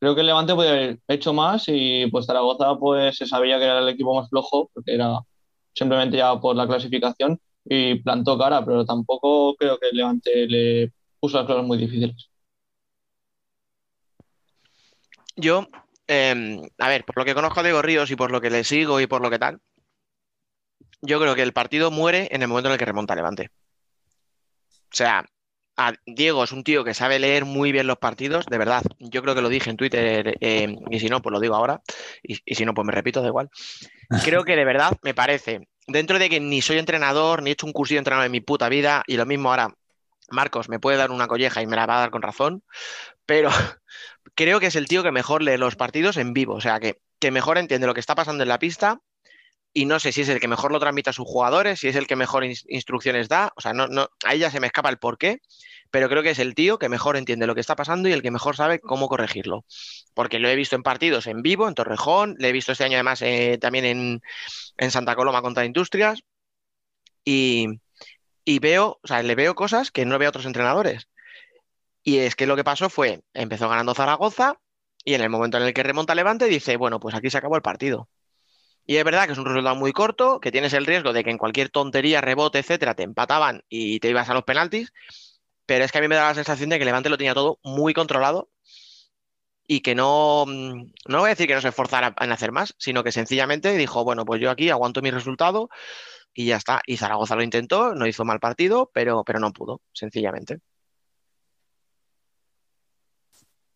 Creo 0.00 0.14
que 0.14 0.22
el 0.22 0.26
Levante 0.26 0.54
podía 0.54 0.70
haber 0.72 0.98
hecho 1.06 1.32
más 1.32 1.64
y 1.68 2.08
pues 2.10 2.26
Zaragoza 2.26 2.76
pues 2.76 3.16
se 3.16 3.26
sabía 3.26 3.58
que 3.58 3.64
era 3.64 3.78
el 3.78 3.88
equipo 3.88 4.14
más 4.14 4.28
flojo, 4.28 4.70
porque 4.74 4.94
era 4.94 5.20
simplemente 5.72 6.16
ya 6.16 6.38
por 6.40 6.56
la 6.56 6.66
clasificación 6.66 7.40
y 7.64 7.94
plantó 8.02 8.36
cara, 8.36 8.64
pero 8.64 8.84
tampoco 8.84 9.54
creo 9.54 9.78
que 9.78 9.90
el 9.90 9.96
Levante 9.96 10.46
le 10.48 10.92
puso 11.20 11.38
las 11.38 11.46
cosas 11.46 11.64
muy 11.64 11.78
difíciles. 11.78 12.28
Yo, 15.36 15.68
eh, 16.08 16.60
a 16.78 16.88
ver, 16.88 17.04
por 17.04 17.18
lo 17.18 17.24
que 17.24 17.34
conozco 17.34 17.60
a 17.60 17.62
Diego 17.62 17.82
Ríos 17.82 18.10
y 18.10 18.16
por 18.16 18.32
lo 18.32 18.40
que 18.40 18.50
le 18.50 18.64
sigo 18.64 19.00
y 19.00 19.06
por 19.06 19.22
lo 19.22 19.30
que 19.30 19.38
tal, 19.38 19.60
yo 21.02 21.20
creo 21.20 21.36
que 21.36 21.42
el 21.42 21.52
partido 21.52 21.92
muere 21.92 22.28
en 22.32 22.42
el 22.42 22.48
momento 22.48 22.68
en 22.68 22.72
el 22.72 22.78
que 22.78 22.84
remonta 22.84 23.14
Levante. 23.14 23.50
O 24.92 24.94
sea, 24.94 25.24
Diego 26.06 26.44
es 26.44 26.52
un 26.52 26.64
tío 26.64 26.84
que 26.84 26.94
sabe 26.94 27.18
leer 27.18 27.44
muy 27.44 27.72
bien 27.72 27.86
los 27.86 27.98
partidos, 27.98 28.46
de 28.46 28.58
verdad. 28.58 28.82
Yo 28.98 29.22
creo 29.22 29.34
que 29.34 29.42
lo 29.42 29.48
dije 29.48 29.70
en 29.70 29.76
Twitter 29.76 30.36
eh, 30.40 30.76
y 30.90 31.00
si 31.00 31.08
no, 31.08 31.22
pues 31.22 31.32
lo 31.32 31.40
digo 31.40 31.54
ahora. 31.54 31.82
Y, 32.22 32.38
y, 32.44 32.54
si 32.54 32.64
no, 32.64 32.74
pues 32.74 32.86
me 32.86 32.92
repito, 32.92 33.20
da 33.20 33.28
igual. 33.28 33.50
Creo 34.24 34.44
que 34.44 34.56
de 34.56 34.64
verdad 34.64 34.92
me 35.02 35.14
parece, 35.14 35.68
dentro 35.86 36.18
de 36.18 36.28
que 36.28 36.40
ni 36.40 36.60
soy 36.60 36.78
entrenador, 36.78 37.42
ni 37.42 37.50
he 37.50 37.52
hecho 37.54 37.66
un 37.66 37.72
cursillo 37.72 37.96
de 37.96 38.00
entrenador 38.00 38.26
en 38.26 38.32
mi 38.32 38.40
puta 38.40 38.68
vida, 38.68 39.02
y 39.06 39.16
lo 39.16 39.26
mismo 39.26 39.50
ahora, 39.50 39.74
Marcos 40.30 40.68
me 40.68 40.78
puede 40.78 40.98
dar 40.98 41.10
una 41.10 41.28
colleja 41.28 41.62
y 41.62 41.66
me 41.66 41.76
la 41.76 41.86
va 41.86 41.96
a 41.96 42.00
dar 42.00 42.10
con 42.10 42.22
razón, 42.22 42.62
pero 43.26 43.50
creo 44.34 44.60
que 44.60 44.66
es 44.66 44.76
el 44.76 44.88
tío 44.88 45.02
que 45.02 45.12
mejor 45.12 45.42
lee 45.42 45.56
los 45.56 45.76
partidos 45.76 46.16
en 46.16 46.32
vivo, 46.32 46.54
o 46.54 46.60
sea, 46.60 46.80
que, 46.80 47.00
que 47.18 47.30
mejor 47.30 47.58
entiende 47.58 47.86
lo 47.86 47.94
que 47.94 48.00
está 48.00 48.14
pasando 48.14 48.42
en 48.42 48.48
la 48.48 48.58
pista 48.58 49.00
y 49.74 49.86
no 49.86 49.98
sé 49.98 50.12
si 50.12 50.20
es 50.22 50.28
el 50.28 50.40
que 50.40 50.48
mejor 50.48 50.72
lo 50.72 50.80
transmite 50.80 51.10
a 51.10 51.12
sus 51.14 51.26
jugadores, 51.26 51.80
si 51.80 51.88
es 51.88 51.96
el 51.96 52.06
que 52.06 52.16
mejor 52.16 52.44
in 52.44 52.54
instrucciones 52.68 53.28
da, 53.28 53.52
o 53.56 53.60
sea, 53.60 53.72
no, 53.72 53.88
no, 53.88 54.08
ahí 54.24 54.38
ya 54.38 54.50
se 54.50 54.60
me 54.60 54.66
escapa 54.66 54.90
el 54.90 54.98
porqué, 54.98 55.40
pero 55.90 56.08
creo 56.08 56.22
que 56.22 56.30
es 56.30 56.38
el 56.38 56.54
tío 56.54 56.78
que 56.78 56.88
mejor 56.88 57.16
entiende 57.16 57.46
lo 57.46 57.54
que 57.54 57.60
está 57.60 57.76
pasando 57.76 58.08
y 58.08 58.12
el 58.12 58.22
que 58.22 58.30
mejor 58.30 58.56
sabe 58.56 58.80
cómo 58.80 59.08
corregirlo. 59.08 59.64
Porque 60.14 60.38
lo 60.38 60.48
he 60.48 60.56
visto 60.56 60.76
en 60.76 60.82
partidos 60.82 61.26
en 61.26 61.42
vivo, 61.42 61.68
en 61.68 61.74
Torrejón, 61.74 62.36
le 62.38 62.48
he 62.48 62.52
visto 62.52 62.72
este 62.72 62.84
año 62.84 62.94
además 62.96 63.22
eh, 63.22 63.58
también 63.60 63.84
en, 63.84 64.22
en, 64.78 64.90
Santa 64.90 65.16
Coloma 65.16 65.42
contra 65.42 65.64
Industrias 65.64 66.22
y, 67.24 67.80
y, 68.44 68.58
veo, 68.58 69.00
o 69.02 69.06
sea, 69.06 69.22
le 69.22 69.34
veo 69.34 69.54
cosas 69.54 69.90
que 69.90 70.06
no 70.06 70.18
veo 70.18 70.28
a 70.28 70.30
otros 70.30 70.46
entrenadores. 70.46 71.08
Y 72.02 72.18
es 72.18 72.36
que 72.36 72.46
lo 72.46 72.56
que 72.56 72.64
pasó 72.64 72.90
fue, 72.90 73.22
empezó 73.34 73.68
ganando 73.68 73.94
Zaragoza 73.94 74.58
y 75.04 75.14
en 75.14 75.22
el 75.22 75.30
momento 75.30 75.58
en 75.58 75.64
el 75.64 75.74
que 75.74 75.82
remonta 75.82 76.14
Levante 76.14 76.46
dice, 76.46 76.76
bueno, 76.76 77.00
pues 77.00 77.14
aquí 77.14 77.30
se 77.30 77.38
acabó 77.38 77.56
el 77.56 77.62
partido. 77.62 78.08
Y 78.86 78.96
es 78.96 79.04
verdad 79.04 79.26
que 79.26 79.32
es 79.32 79.38
un 79.38 79.44
resultado 79.44 79.76
muy 79.76 79.92
corto, 79.92 80.40
que 80.40 80.52
tienes 80.52 80.72
el 80.72 80.86
riesgo 80.86 81.12
de 81.12 81.24
que 81.24 81.30
en 81.30 81.38
cualquier 81.38 81.70
tontería, 81.70 82.20
rebote, 82.20 82.58
etcétera, 82.58 82.94
te 82.94 83.04
empataban 83.04 83.62
y 83.68 84.00
te 84.00 84.08
ibas 84.10 84.28
a 84.28 84.34
los 84.34 84.44
penaltis. 84.44 84.92
Pero 85.66 85.84
es 85.84 85.92
que 85.92 85.98
a 85.98 86.00
mí 86.00 86.08
me 86.08 86.16
da 86.16 86.28
la 86.28 86.34
sensación 86.34 86.70
de 86.70 86.78
que 86.78 86.84
Levante 86.84 87.08
lo 87.08 87.16
tenía 87.16 87.34
todo 87.34 87.58
muy 87.62 87.94
controlado 87.94 88.50
y 89.66 89.80
que 89.80 89.94
no, 89.94 90.44
no 90.46 91.18
voy 91.18 91.26
a 91.28 91.30
decir 91.30 91.46
que 91.46 91.54
no 91.54 91.60
se 91.60 91.68
esforzara 91.68 92.14
en 92.20 92.32
hacer 92.32 92.52
más, 92.52 92.74
sino 92.78 93.04
que 93.04 93.12
sencillamente 93.12 93.76
dijo, 93.76 94.04
bueno, 94.04 94.24
pues 94.24 94.40
yo 94.40 94.50
aquí 94.50 94.70
aguanto 94.70 95.02
mi 95.02 95.10
resultado 95.10 95.70
y 96.34 96.46
ya 96.46 96.56
está. 96.56 96.82
Y 96.86 96.96
Zaragoza 96.96 97.36
lo 97.36 97.42
intentó, 97.42 97.94
no 97.94 98.06
hizo 98.06 98.24
mal 98.24 98.40
partido, 98.40 98.90
pero, 98.92 99.24
pero 99.24 99.38
no 99.38 99.52
pudo, 99.52 99.80
sencillamente. 99.92 100.60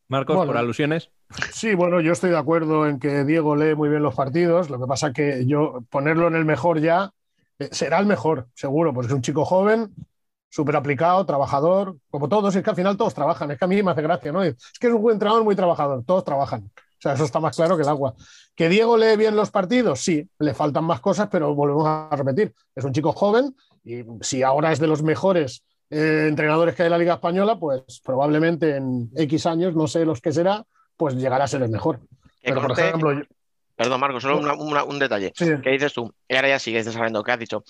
Marcos, 0.09 0.37
bueno, 0.37 0.53
por 0.53 0.59
alusiones. 0.59 1.11
Sí, 1.53 1.75
bueno, 1.75 2.01
yo 2.01 2.13
estoy 2.13 2.31
de 2.31 2.39
acuerdo 2.39 2.87
en 2.87 3.01
que 3.01 3.25
Diego 3.25 3.57
lee 3.57 3.75
muy 3.75 3.89
bien 3.89 4.03
los 4.03 4.15
partidos. 4.15 4.71
Lo 4.71 4.81
que 4.81 4.87
pasa 4.87 5.13
que 5.13 5.45
yo 5.47 5.85
ponerlo 5.91 6.29
en 6.29 6.37
el 6.37 6.45
mejor 6.45 6.81
ya 6.81 7.11
eh, 7.59 7.69
será 7.73 7.99
el 7.99 8.07
mejor, 8.07 8.49
seguro, 8.55 8.93
porque 8.95 9.09
es 9.09 9.13
un 9.13 9.23
chico 9.23 9.45
joven, 9.45 9.95
súper 10.49 10.77
aplicado, 10.77 11.27
trabajador, 11.27 11.97
como 12.09 12.29
todos. 12.29 12.55
Es 12.55 12.63
que 12.63 12.71
al 12.71 12.77
final 12.77 12.97
todos 12.97 13.15
trabajan. 13.15 13.51
Es 13.51 13.59
que 13.59 13.65
a 13.65 13.69
mí 13.69 13.83
me 13.83 13.91
hace 13.91 14.03
gracia, 14.03 14.31
¿no? 14.31 14.43
Es 14.43 14.57
que 14.81 14.87
es 14.87 14.93
un 14.93 15.03
buen 15.03 15.15
entrenador 15.15 15.43
muy 15.43 15.57
trabajador. 15.57 16.05
Todos 16.05 16.25
trabajan. 16.25 16.71
O 16.77 17.01
sea, 17.01 17.13
eso 17.13 17.25
está 17.25 17.41
más 17.41 17.57
claro 17.57 17.77
que 17.77 17.83
el 17.83 17.89
agua. 17.89 18.15
¿Que 18.55 18.69
Diego 18.69 18.97
lee 18.97 19.17
bien 19.17 19.37
los 19.37 19.51
partidos? 19.51 20.01
Sí, 20.01 20.29
le 20.39 20.55
faltan 20.55 20.85
más 20.85 21.01
cosas, 21.01 21.29
pero 21.31 21.55
volvemos 21.55 21.87
a 21.87 22.09
repetir. 22.13 22.55
Es 22.75 22.85
un 22.85 22.93
chico 22.93 23.13
joven 23.13 23.55
y 23.85 24.05
si 24.23 24.43
ahora 24.43 24.73
es 24.73 24.81
de 24.81 24.87
los 24.87 25.03
mejores 25.03 25.63
eh, 25.91 26.27
entrenadores 26.29 26.75
que 26.75 26.83
hay 26.83 26.87
en 26.87 26.93
la 26.93 26.99
Liga 26.99 27.15
Española, 27.15 27.59
pues 27.59 28.01
probablemente 28.05 28.77
en 28.77 29.11
X 29.17 29.47
años, 29.47 29.75
no 29.75 29.87
sé 29.87 30.05
los 30.05 30.21
que 30.21 30.33
será, 30.33 30.65
pues 30.97 31.15
llegará 31.15 31.45
a 31.45 31.49
ser 31.49 31.63
el 31.63 31.71
mejor. 31.71 32.01
Pero, 32.43 32.63
por 32.63 32.73
ejemplo, 32.73 33.13
yo... 33.13 33.23
Perdón, 33.77 34.01
Marco, 34.01 34.21
solo 34.21 34.39
una, 34.39 34.55
una, 34.55 34.85
un 34.85 34.99
detalle. 34.99 35.33
Sí. 35.37 35.47
¿Qué 35.63 35.71
dices 35.71 35.93
tú? 35.93 36.13
Y 36.29 36.35
ahora 36.35 36.49
ya 36.49 36.59
sigues 36.59 36.91
sabiendo 36.91 37.23
qué 37.23 37.33
has 37.33 37.39
dicho. 37.39 37.63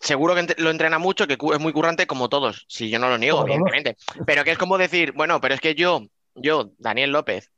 Seguro 0.00 0.34
que 0.34 0.54
lo 0.58 0.70
entrena 0.70 0.98
mucho, 0.98 1.26
que 1.26 1.38
es 1.40 1.60
muy 1.60 1.72
currante 1.72 2.06
como 2.06 2.28
todos. 2.28 2.66
Si 2.68 2.90
yo 2.90 2.98
no 2.98 3.08
lo 3.08 3.18
niego, 3.18 3.42
evidentemente. 3.42 3.96
Pero 4.26 4.42
que 4.42 4.50
es 4.50 4.58
como 4.58 4.76
decir, 4.78 5.12
bueno, 5.12 5.40
pero 5.40 5.54
es 5.54 5.60
que 5.60 5.74
yo, 5.74 6.06
yo, 6.34 6.72
Daniel 6.78 7.12
López, 7.12 7.50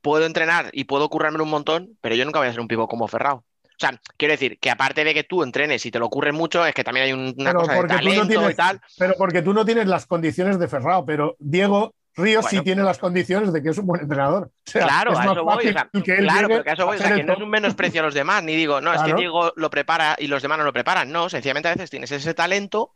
puedo 0.00 0.24
entrenar 0.24 0.70
y 0.72 0.84
puedo 0.84 1.08
currarme 1.08 1.42
un 1.42 1.50
montón, 1.50 1.98
pero 2.00 2.14
yo 2.14 2.24
nunca 2.24 2.38
voy 2.38 2.48
a 2.48 2.52
ser 2.52 2.60
un 2.60 2.68
pivo 2.68 2.86
como 2.86 3.08
Ferrao. 3.08 3.44
O 3.80 3.86
sea, 3.86 3.98
quiero 4.18 4.32
decir 4.32 4.58
que 4.58 4.68
aparte 4.68 5.04
de 5.04 5.14
que 5.14 5.24
tú 5.24 5.42
entrenes 5.42 5.86
y 5.86 5.90
te 5.90 5.98
lo 5.98 6.04
ocurre 6.04 6.32
mucho, 6.32 6.66
es 6.66 6.74
que 6.74 6.84
también 6.84 7.06
hay 7.06 7.12
una 7.14 7.32
pero 7.34 7.60
cosa 7.60 7.72
de 7.72 7.88
talento 7.88 8.20
no 8.24 8.28
tienes, 8.28 8.50
y 8.50 8.54
tal. 8.54 8.80
Pero 8.98 9.14
porque 9.16 9.40
tú 9.40 9.54
no 9.54 9.64
tienes 9.64 9.86
las 9.86 10.04
condiciones 10.04 10.58
de 10.58 10.68
Ferrao, 10.68 11.06
pero 11.06 11.34
Diego 11.38 11.94
Ríos 12.14 12.42
bueno, 12.42 12.58
sí 12.58 12.62
tiene 12.62 12.82
las 12.82 12.98
condiciones 12.98 13.54
de 13.54 13.62
que 13.62 13.70
es 13.70 13.78
un 13.78 13.86
buen 13.86 14.02
entrenador. 14.02 14.50
O 14.66 14.70
sea, 14.70 14.82
claro, 14.82 15.12
es 15.12 15.18
a 15.18 15.32
eso 15.32 15.44
voy. 15.44 15.68
O 15.68 15.72
sea, 15.72 15.88
que 15.92 16.16
claro, 16.18 16.48
pero 16.48 16.62
que 16.62 16.68
a 16.68 16.72
eso 16.74 16.84
voy. 16.84 16.98
O 16.98 17.00
sea, 17.00 17.16
que 17.16 17.24
no 17.24 17.32
es 17.32 17.38
un 17.40 17.48
menosprecio 17.48 18.02
a 18.02 18.04
los 18.04 18.12
demás, 18.12 18.42
ni 18.42 18.54
digo, 18.54 18.82
no, 18.82 18.92
es 18.92 18.98
Claro. 18.98 19.16
que 19.16 19.20
Diego 19.22 19.52
lo 19.56 19.70
prepara 19.70 20.14
y 20.18 20.26
los 20.26 20.42
demás 20.42 20.58
no 20.58 20.64
lo 20.64 20.74
preparan. 20.74 21.10
No, 21.10 21.30
sencillamente 21.30 21.68
a 21.70 21.72
veces 21.74 21.88
tienes 21.88 22.12
ese 22.12 22.34
talento, 22.34 22.92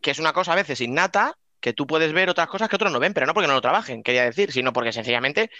que 0.00 0.10
es 0.10 0.18
una 0.18 0.32
cosa 0.32 0.54
a 0.54 0.56
veces 0.56 0.80
innata, 0.80 1.38
que 1.60 1.72
tú 1.72 1.86
puedes 1.86 2.12
ver 2.12 2.30
otras 2.30 2.48
cosas 2.48 2.68
que 2.68 2.74
otros 2.74 2.90
no 2.90 2.98
ven, 2.98 3.14
pero 3.14 3.26
no 3.26 3.34
porque 3.34 3.46
no 3.46 3.54
lo 3.54 3.60
trabajen, 3.60 4.02
quería 4.02 4.24
decir, 4.24 4.50
sino 4.50 4.72
porque 4.72 4.92
sencillamente 4.92 5.52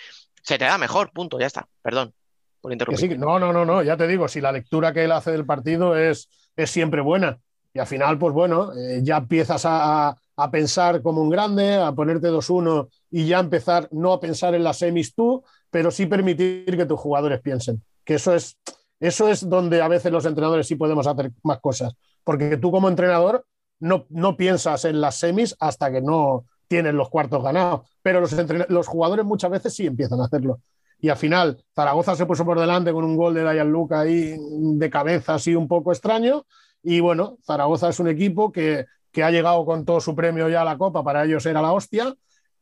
se 0.42 0.58
te 0.58 0.64
da 0.64 0.76
mejor, 0.76 1.12
punto, 1.12 1.38
ya 1.38 1.46
está. 1.46 1.68
Perdón 1.82 2.14
por 2.60 2.70
Que 2.70 2.74
interrumpir. 2.74 3.00
sí, 3.00 3.08
que- 3.08 3.18
no, 3.18 3.38
no, 3.38 3.52
no, 3.52 3.64
no, 3.64 3.82
ya 3.82 3.96
te 3.96 4.06
digo, 4.06 4.28
si 4.28 4.40
la 4.40 4.52
lectura 4.52 4.92
que 4.92 5.04
él 5.04 5.12
hace 5.12 5.30
del 5.32 5.46
partido 5.46 5.96
es, 5.96 6.28
es 6.56 6.70
siempre 6.70 7.00
buena. 7.00 7.38
Y 7.72 7.78
al 7.78 7.86
final, 7.86 8.18
pues 8.18 8.34
bueno, 8.34 8.72
eh, 8.74 9.00
ya 9.02 9.18
empiezas 9.18 9.64
a, 9.64 10.08
a- 10.10 10.50
pensar 10.50 11.02
como 11.02 11.20
un 11.20 11.28
grande, 11.30 11.74
a 11.76 11.92
ponerte 11.92 12.28
2-1 12.28 12.88
y 13.10 13.26
ya 13.26 13.38
empezar 13.40 13.88
no 13.92 14.12
a 14.14 14.20
pensar 14.20 14.54
en 14.54 14.64
las 14.64 14.78
semis 14.78 15.14
tú, 15.14 15.44
pero 15.70 15.90
sí 15.90 16.06
permitir 16.06 16.64
que 16.76 16.86
tus 16.86 16.98
jugadores 16.98 17.40
piensen. 17.42 17.82
Que 18.04 18.14
eso 18.14 18.34
es, 18.34 18.56
eso 19.00 19.28
es 19.28 19.46
donde 19.48 19.82
a 19.82 19.88
veces 19.88 20.10
los 20.10 20.24
entrenadores 20.24 20.66
sí 20.66 20.76
podemos 20.76 21.06
hacer 21.06 21.30
más 21.42 21.60
cosas. 21.60 21.92
Porque 22.24 22.56
tú 22.56 22.70
como 22.70 22.88
entrenador 22.88 23.44
no, 23.80 24.06
no 24.08 24.36
piensas 24.36 24.84
en 24.86 25.00
las 25.00 25.16
semis 25.16 25.54
hasta 25.60 25.92
que 25.92 26.00
no 26.00 26.44
tienes 26.68 26.94
los 26.94 27.08
cuartos 27.10 27.42
ganados. 27.42 27.82
Pero 28.02 28.20
los, 28.20 28.34
los 28.70 28.86
jugadores 28.88 29.24
muchas 29.26 29.50
veces 29.50 29.74
sí 29.74 29.86
empiezan 29.86 30.20
a 30.20 30.24
hacerlo. 30.24 30.60
Y 31.00 31.08
al 31.08 31.16
final, 31.16 31.62
Zaragoza 31.74 32.14
se 32.14 32.26
puso 32.26 32.44
por 32.44 32.60
delante 32.60 32.92
con 32.92 33.04
un 33.04 33.16
gol 33.16 33.34
de 33.34 33.42
Dayan 33.42 33.70
Luca 33.70 34.00
ahí 34.00 34.36
de 34.38 34.90
cabeza, 34.90 35.34
así 35.34 35.54
un 35.54 35.66
poco 35.66 35.92
extraño. 35.92 36.44
Y 36.82 37.00
bueno, 37.00 37.38
Zaragoza 37.44 37.88
es 37.88 38.00
un 38.00 38.08
equipo 38.08 38.52
que, 38.52 38.86
que 39.10 39.22
ha 39.22 39.30
llegado 39.30 39.64
con 39.64 39.84
todo 39.84 40.00
su 40.00 40.14
premio 40.14 40.48
ya 40.48 40.62
a 40.62 40.64
la 40.64 40.78
Copa, 40.78 41.02
para 41.02 41.24
ellos 41.24 41.44
era 41.46 41.62
la 41.62 41.72
hostia, 41.72 42.14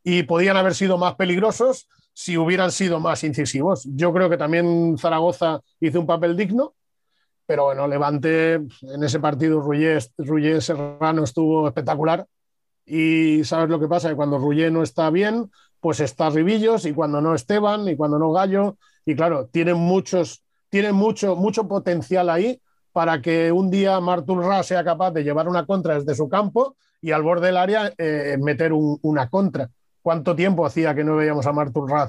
y 0.02 0.22
podían 0.22 0.56
haber 0.56 0.74
sido 0.74 0.98
más 0.98 1.16
peligrosos 1.16 1.88
si 2.12 2.36
hubieran 2.36 2.72
sido 2.72 3.00
más 3.00 3.22
incisivos. 3.24 3.88
Yo 3.94 4.12
creo 4.12 4.28
que 4.28 4.36
también 4.36 4.96
Zaragoza 4.98 5.60
hizo 5.80 6.00
un 6.00 6.06
papel 6.06 6.36
digno, 6.36 6.74
pero 7.46 7.64
bueno, 7.64 7.86
Levante 7.88 8.54
en 8.54 9.04
ese 9.04 9.20
partido, 9.20 9.60
Rullé, 9.60 9.98
Rullé 10.18 10.60
Serrano 10.60 11.24
estuvo 11.24 11.66
espectacular. 11.66 12.26
Y 12.84 13.44
sabes 13.44 13.68
lo 13.68 13.78
que 13.78 13.86
pasa, 13.86 14.08
que 14.08 14.16
cuando 14.16 14.38
Rullé 14.38 14.70
no 14.70 14.82
está 14.82 15.10
bien, 15.10 15.50
pues 15.80 16.00
está 16.00 16.30
Ribillos, 16.30 16.84
y 16.86 16.92
cuando 16.92 17.20
no 17.20 17.34
Esteban, 17.34 17.88
y 17.88 17.96
cuando 17.96 18.18
no 18.18 18.32
Gallo, 18.32 18.76
y 19.04 19.14
claro, 19.14 19.46
tienen 19.46 19.76
muchos, 19.76 20.42
tienen 20.68 20.94
mucho, 20.94 21.36
mucho 21.36 21.66
potencial 21.68 22.28
ahí 22.30 22.60
para 22.92 23.20
que 23.22 23.52
un 23.52 23.70
día 23.70 24.00
Martul 24.00 24.42
Ra 24.44 24.62
sea 24.62 24.84
capaz 24.84 25.12
de 25.12 25.22
llevar 25.24 25.48
una 25.48 25.64
contra 25.66 25.94
desde 25.98 26.14
su 26.14 26.28
campo 26.28 26.76
y 27.00 27.12
al 27.12 27.22
borde 27.22 27.46
del 27.46 27.56
área 27.56 27.92
eh, 27.96 28.36
meter 28.40 28.72
un- 28.72 28.98
una 29.02 29.28
contra. 29.28 29.70
¿Cuánto 30.02 30.34
tiempo 30.34 30.66
hacía 30.66 30.94
que 30.94 31.04
no 31.04 31.16
veíamos 31.16 31.46
a 31.46 31.52
Martul 31.52 31.88
Ra 31.88 32.02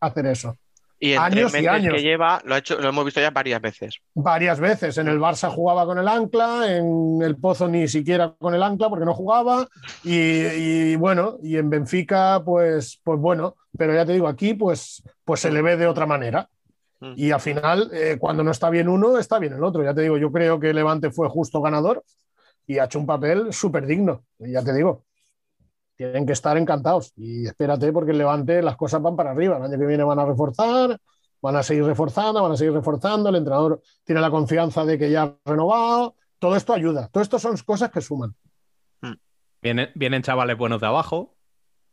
hacer 0.00 0.26
eso? 0.26 0.56
Y 1.04 1.12
en 1.12 1.18
años 1.18 1.54
y 1.54 1.66
años. 1.66 1.92
que 1.92 2.00
lleva, 2.00 2.40
lo, 2.46 2.54
ha 2.54 2.58
hecho, 2.58 2.80
lo 2.80 2.88
hemos 2.88 3.04
visto 3.04 3.20
ya 3.20 3.30
varias 3.30 3.60
veces. 3.60 3.98
varias 4.14 4.58
veces. 4.58 4.96
En 4.96 5.06
el 5.08 5.20
Barça 5.20 5.50
jugaba 5.50 5.84
con 5.84 5.98
el 5.98 6.08
ancla, 6.08 6.74
en 6.74 7.20
el 7.20 7.36
Pozo 7.36 7.68
ni 7.68 7.86
siquiera 7.88 8.34
con 8.38 8.54
el 8.54 8.62
ancla 8.62 8.88
porque 8.88 9.04
no 9.04 9.12
jugaba. 9.12 9.68
Y, 10.02 10.14
y 10.14 10.96
bueno, 10.96 11.36
y 11.42 11.58
en 11.58 11.68
Benfica, 11.68 12.40
pues, 12.42 13.02
pues 13.04 13.20
bueno, 13.20 13.54
pero 13.76 13.92
ya 13.92 14.06
te 14.06 14.14
digo, 14.14 14.28
aquí 14.28 14.54
pues, 14.54 15.02
pues 15.26 15.40
se 15.40 15.50
le 15.50 15.60
ve 15.60 15.76
de 15.76 15.86
otra 15.86 16.06
manera. 16.06 16.48
Mm. 17.00 17.12
Y 17.16 17.32
al 17.32 17.40
final, 17.40 17.90
eh, 17.92 18.16
cuando 18.18 18.42
no 18.42 18.50
está 18.50 18.70
bien 18.70 18.88
uno, 18.88 19.18
está 19.18 19.38
bien 19.38 19.52
el 19.52 19.62
otro. 19.62 19.84
Ya 19.84 19.92
te 19.92 20.00
digo, 20.00 20.16
yo 20.16 20.32
creo 20.32 20.58
que 20.58 20.72
Levante 20.72 21.10
fue 21.10 21.28
justo 21.28 21.60
ganador 21.60 22.02
y 22.66 22.78
ha 22.78 22.84
hecho 22.84 22.98
un 22.98 23.04
papel 23.04 23.52
súper 23.52 23.84
digno. 23.84 24.24
Ya 24.38 24.64
te 24.64 24.72
digo, 24.72 25.04
tienen 25.96 26.26
que 26.26 26.32
estar 26.32 26.56
encantados. 26.56 27.12
Y 27.16 27.46
espérate, 27.46 27.92
porque 27.92 28.12
el 28.12 28.18
Levante 28.18 28.62
las 28.62 28.76
cosas 28.76 29.00
van 29.02 29.16
para 29.16 29.30
arriba. 29.30 29.56
El 29.56 29.64
año 29.64 29.78
que 29.78 29.86
viene 29.86 30.04
van 30.04 30.18
a 30.18 30.24
reforzar, 30.24 30.98
van 31.40 31.56
a 31.56 31.62
seguir 31.62 31.84
reforzando, 31.84 32.42
van 32.42 32.52
a 32.52 32.56
seguir 32.56 32.72
reforzando. 32.72 33.28
El 33.28 33.36
entrenador 33.36 33.80
tiene 34.04 34.20
la 34.20 34.30
confianza 34.30 34.84
de 34.84 34.98
que 34.98 35.10
ya 35.10 35.22
ha 35.22 35.36
renovado. 35.44 36.16
Todo 36.38 36.56
esto 36.56 36.72
ayuda. 36.72 37.08
Todo 37.08 37.22
esto 37.22 37.38
son 37.38 37.56
cosas 37.58 37.90
que 37.90 38.00
suman. 38.00 38.34
Vienen, 39.62 39.88
vienen 39.94 40.22
chavales 40.22 40.58
buenos 40.58 40.80
de 40.80 40.86
abajo. 40.86 41.34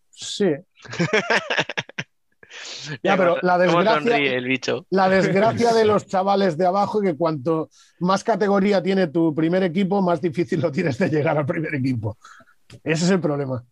Sí. 0.10 0.54
Ya, 3.02 3.16
pero 3.16 3.38
la 3.42 3.54
¿Cómo 3.54 3.78
desgracia, 3.80 4.02
sonríe 4.02 4.36
el 4.36 4.46
bicho? 4.46 4.86
la 4.90 5.08
desgracia 5.08 5.74
de 5.74 5.86
los 5.86 6.06
chavales 6.08 6.58
de 6.58 6.66
abajo 6.66 7.02
es 7.02 7.10
que 7.12 7.18
cuanto 7.18 7.70
más 8.00 8.24
categoría 8.24 8.84
tiene 8.84 9.08
tu 9.08 9.34
primer 9.34 9.64
equipo, 9.64 10.02
más 10.02 10.22
difícil 10.22 10.60
lo 10.60 10.72
tienes 10.72 10.98
de 10.98 11.10
llegar 11.10 11.38
al 11.38 11.46
primer 11.46 11.74
equipo. 11.76 12.18
Ese 12.84 13.06
es 13.06 13.12
el 13.12 13.22
problema. 13.22 13.64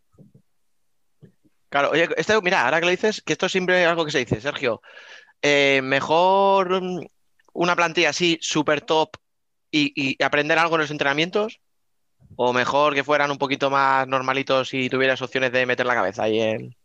Claro, 1.70 1.92
oye, 1.92 2.10
esto, 2.18 2.42
mira, 2.42 2.66
ahora 2.66 2.80
que 2.80 2.86
lo 2.86 2.92
dices, 2.92 3.22
que 3.22 3.34
esto 3.34 3.46
es 3.46 3.52
siempre 3.52 3.86
algo 3.86 4.06
que 4.06 4.12
se 4.12 4.20
dice, 4.20 4.42
Sergio. 4.42 4.82
eh, 5.42 5.82
mejor 5.84 6.82
mm, 6.82 7.00
una 7.54 7.76
plantilla 7.76 8.10
así, 8.10 8.38
súper 8.42 8.82
top, 8.82 9.12
y, 9.72 9.94
y 9.96 10.24
aprender 10.24 10.58
algo 10.58 10.76
en 10.76 10.82
los 10.82 10.92
entrenamientos, 10.92 11.60
¿O 12.36 12.54
mejor 12.54 12.94
que 12.94 13.04
fueran 13.04 13.32
un 13.32 13.38
poquito 13.38 13.70
más 13.70 14.08
normalitos 14.08 14.74
y 14.74 14.90
tuvieras 14.90 15.22
opciones 15.22 15.52
de 15.52 15.66
meter 15.66 15.86
la 15.86 15.96
cabeza 15.96 16.24
ahí 16.24 16.40
en. 16.40 16.76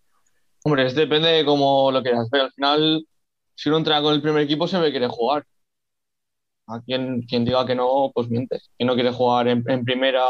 Hombre, 0.64 0.86
es 0.86 0.94
depende 0.94 1.28
de 1.28 1.44
cómo 1.44 1.92
lo 1.92 2.02
quieras 2.02 2.28
ver. 2.30 2.42
Al 2.42 2.52
final, 2.52 3.06
si 3.54 3.68
uno 3.68 3.78
entra 3.78 4.00
con 4.02 4.14
el 4.14 4.22
primer 4.22 4.42
equipo, 4.42 4.66
se 4.66 4.80
que 4.80 4.90
quiere 4.90 5.06
jugar. 5.06 5.44
A 6.66 6.80
quien, 6.80 7.22
quien 7.22 7.44
diga 7.44 7.66
que 7.66 7.74
no, 7.74 8.10
pues 8.14 8.28
miente. 8.28 8.58
Que 8.78 8.84
no 8.84 8.94
quiere 8.94 9.12
jugar 9.12 9.48
en, 9.48 9.62
en 9.68 9.84
primera 9.84 10.24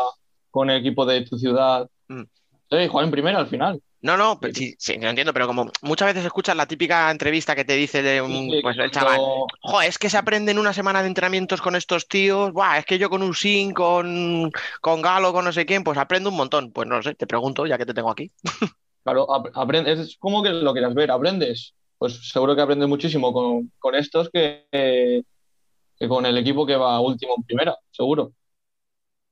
con 0.50 0.68
el 0.68 0.80
equipo 0.80 1.06
de 1.06 1.22
tu 1.22 1.38
ciudad. 1.38 1.88
Mm. 2.08 2.24
Sí, 2.70 2.88
jugar 2.88 3.04
en 3.06 3.10
primera 3.10 3.38
al 3.38 3.46
final. 3.46 3.80
No, 4.04 4.18
no, 4.18 4.38
pero 4.38 4.52
sí, 4.52 4.74
sí, 4.78 4.98
lo 4.98 5.08
entiendo, 5.08 5.32
pero 5.32 5.46
como 5.46 5.70
muchas 5.80 6.08
veces 6.08 6.26
escuchas 6.26 6.54
la 6.54 6.66
típica 6.66 7.10
entrevista 7.10 7.56
que 7.56 7.64
te 7.64 7.72
dice 7.72 8.02
de 8.02 8.20
un, 8.20 8.50
Sí, 8.50 8.60
pues 8.60 8.76
el 8.76 8.90
chaval, 8.90 9.18
es 9.82 9.98
que 9.98 10.10
se 10.10 10.18
aprende 10.18 10.52
en 10.52 10.58
una 10.58 10.74
semana 10.74 11.00
de 11.00 11.08
entrenamientos 11.08 11.62
con 11.62 11.74
estos 11.74 12.06
tíos. 12.06 12.52
Buah, 12.52 12.76
es 12.80 12.84
que 12.84 12.98
yo 12.98 13.08
con 13.08 13.22
Usin, 13.22 13.72
con, 13.72 14.52
con 14.82 15.00
Galo, 15.00 15.32
con 15.32 15.46
no 15.46 15.52
sé 15.52 15.64
quién, 15.64 15.84
pues 15.84 15.96
aprendo 15.96 16.28
un 16.28 16.36
montón. 16.36 16.70
Pues 16.70 16.86
no 16.86 16.96
lo 16.96 17.02
sé, 17.02 17.14
te 17.14 17.26
pregunto, 17.26 17.64
ya 17.64 17.78
que 17.78 17.86
te 17.86 17.94
tengo 17.94 18.10
aquí. 18.10 18.30
Claro, 19.04 19.32
ap- 19.34 19.52
aprendes, 19.54 19.98
es 19.98 20.16
como 20.18 20.42
que 20.42 20.50
lo 20.50 20.74
quieras 20.74 20.92
ver, 20.92 21.10
aprendes. 21.10 21.72
Pues 21.96 22.28
seguro 22.28 22.54
que 22.54 22.60
aprendes 22.60 22.90
muchísimo 22.90 23.32
con, 23.32 23.72
con 23.78 23.94
estos 23.94 24.28
que, 24.28 24.66
que 24.70 26.08
con 26.08 26.26
el 26.26 26.36
equipo 26.36 26.66
que 26.66 26.76
va 26.76 27.00
último 27.00 27.36
en 27.38 27.42
primera, 27.44 27.74
seguro. 27.90 28.32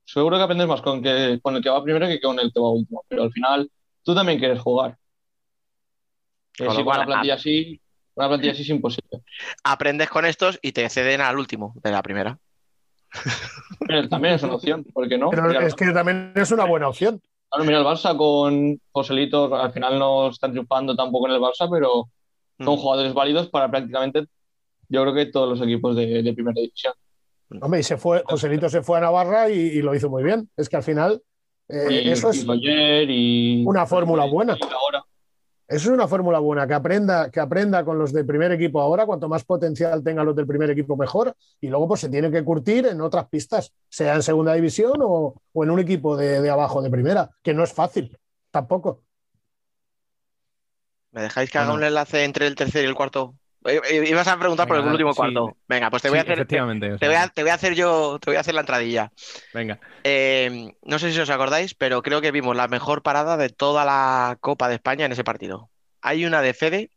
Seguro 0.07 0.39
que 0.39 0.43
aprendes 0.45 0.67
más 0.67 0.81
con, 0.81 1.03
que, 1.03 1.39
con 1.43 1.57
el 1.57 1.63
que 1.63 1.69
va 1.69 1.85
primero 1.85 2.07
que 2.09 2.23
con 2.23 2.41
el 2.41 2.51
que 2.51 2.59
va 2.59 2.71
último. 2.71 3.05
Pero 3.07 3.25
al 3.25 3.33
final, 3.33 3.71
tú 4.03 4.15
también 4.15 4.39
quieres 4.39 4.61
jugar. 4.61 4.97
Con 6.59 6.77
sí, 6.77 6.85
cual, 6.85 6.99
una 6.99 7.07
plantilla 7.07 7.35
así, 7.35 7.81
una 8.15 8.29
plantilla 8.29 8.53
así 8.53 8.63
es 8.63 8.69
imposible. 8.69 9.23
Aprendes 9.65 10.11
con 10.11 10.25
estos 10.25 10.59
y 10.63 10.73
te 10.73 10.89
ceden 10.89 11.21
al 11.21 11.39
último 11.39 11.75
de 11.83 11.91
la 11.91 12.03
primera. 12.03 12.39
Pero 13.87 14.09
También 14.09 14.35
es 14.35 14.43
una 14.43 14.55
opción, 14.55 14.85
¿por 14.85 15.09
qué 15.09 15.19
no? 15.19 15.31
Pero 15.31 15.45
Mira, 15.45 15.67
es 15.67 15.75
que 15.75 15.91
también 15.93 16.33
es 16.35 16.51
una 16.51 16.65
buena 16.65 16.89
opción. 16.89 17.21
Claro, 17.51 17.65
mira 17.65 17.79
el 17.79 17.85
Barça 17.85 18.17
con 18.17 18.81
Joselito, 18.93 19.55
al 19.55 19.73
final 19.73 19.99
no 19.99 20.29
están 20.29 20.53
triunfando 20.53 20.97
tampoco 20.97 21.27
en 21.29 21.35
el 21.35 21.41
Barça, 21.41 21.69
pero 21.71 22.09
son 22.59 22.77
Mm. 22.77 22.79
jugadores 22.79 23.13
válidos 23.15 23.49
para 23.49 23.71
prácticamente, 23.71 24.27
yo 24.89 25.03
creo 25.03 25.15
que 25.15 25.27
todos 25.27 25.49
los 25.49 25.61
equipos 25.61 25.97
de, 25.97 26.23
de 26.23 26.33
primera 26.33 26.61
división. 26.61 26.95
Hombre, 27.61 27.81
y 27.81 27.83
se 27.83 27.97
fue, 27.99 28.23
Joselito 28.27 28.69
se 28.69 28.83
fue 28.83 28.99
a 28.99 29.01
Navarra 29.01 29.51
y, 29.51 29.55
y 29.59 29.83
lo 29.83 29.95
hizo 29.95 30.09
muy 30.09 30.23
bien. 30.23 30.49
Es 30.57 30.69
que 30.69 30.77
al 30.77 30.83
final, 30.83 31.21
eh, 31.73 32.03
y, 32.05 32.11
eso 32.11 32.31
es 32.31 32.45
y 32.45 33.65
una 33.67 33.87
fórmula 33.87 34.27
buena. 34.27 34.53
ahora. 34.53 35.03
Eso 35.67 35.89
es 35.89 35.95
una 35.95 36.07
fórmula 36.07 36.39
buena, 36.39 36.67
que 36.67 36.75
aprenda, 36.75 37.31
que 37.31 37.41
aprenda 37.41 37.83
con 37.83 37.99
los 37.99 38.13
del 38.13 38.27
primer 38.27 38.53
equipo 38.53 38.79
ahora, 38.79 39.07
cuanto 39.07 39.27
más 39.27 39.43
potencial 39.43 40.05
tengan 40.05 40.27
los 40.27 40.37
del 40.37 40.47
primer 40.47 40.69
equipo 40.69 40.99
mejor, 40.99 41.35
y 41.63 41.69
luego 41.69 41.89
pues 41.89 42.01
se 42.01 42.11
tiene 42.11 42.31
que 42.31 42.45
curtir 42.45 42.85
en 42.85 43.01
otras 43.01 43.27
pistas, 43.29 43.73
sea 43.89 44.15
en 44.15 44.23
segunda 44.23 44.53
división 44.53 45.01
o, 45.01 45.35
o 45.51 45.65
en 45.65 45.71
un 45.71 45.81
equipo 45.81 46.15
de, 46.15 46.43
de 46.43 46.51
abajo 46.51 46.83
de 46.83 46.91
primera, 46.91 47.31
que 47.43 47.55
no 47.55 47.65
es 47.65 47.73
fácil, 47.73 48.19
tampoco. 48.51 49.01
¿Me 51.11 51.23
dejáis 51.23 51.51
que 51.51 51.57
haga 51.57 51.73
un 51.73 51.85
enlace 51.85 52.25
entre 52.25 52.47
el 52.47 52.55
tercer 52.55 52.85
y 52.85 52.89
el 52.89 52.95
cuarto? 52.95 53.35
Eh, 53.65 53.81
eh, 53.91 54.05
Ibas 54.09 54.27
a 54.29 54.39
preguntar 54.39 54.67
por 54.67 54.77
el 54.77 54.85
último 54.85 55.13
sí. 55.13 55.17
cuarto. 55.17 55.57
Venga, 55.69 55.91
pues 55.91 56.03
te 56.03 56.09
voy 56.09 56.19
Sí, 56.19 56.21
a 56.21 56.33
hacer, 56.33 56.47
te, 56.47 56.61
voy 56.61 57.15
a, 57.15 57.29
te 57.29 57.43
voy 57.43 57.51
a 57.51 57.55
hacer 57.55 57.75
yo, 57.75 58.19
te 58.21 58.31
voy 58.31 58.37
a 58.37 58.41
hacer 58.41 58.55
la 58.55 58.61
entradilla. 58.61 59.13
Venga. 59.55 59.79
Eh, 60.05 60.75
no 60.83 60.99
sé 60.99 61.13
si 61.13 61.21
os 61.21 61.31
acordáis, 61.31 61.75
pero 61.75 62.03
creo 62.03 62.21
que 62.21 62.33
vimos 62.33 62.57
la 62.57 62.69
mejor 62.69 63.03
parada 63.03 63.37
de 63.37 63.51
toda 63.51 63.85
la 63.85 64.37
Copa 64.41 64.69
de 64.69 64.75
España 64.75 65.07
en 65.07 65.13
ese 65.13 65.25
partido. 65.25 65.71
Hay 66.01 66.25
una 66.25 66.43
de 66.43 66.55
Fede 66.55 66.91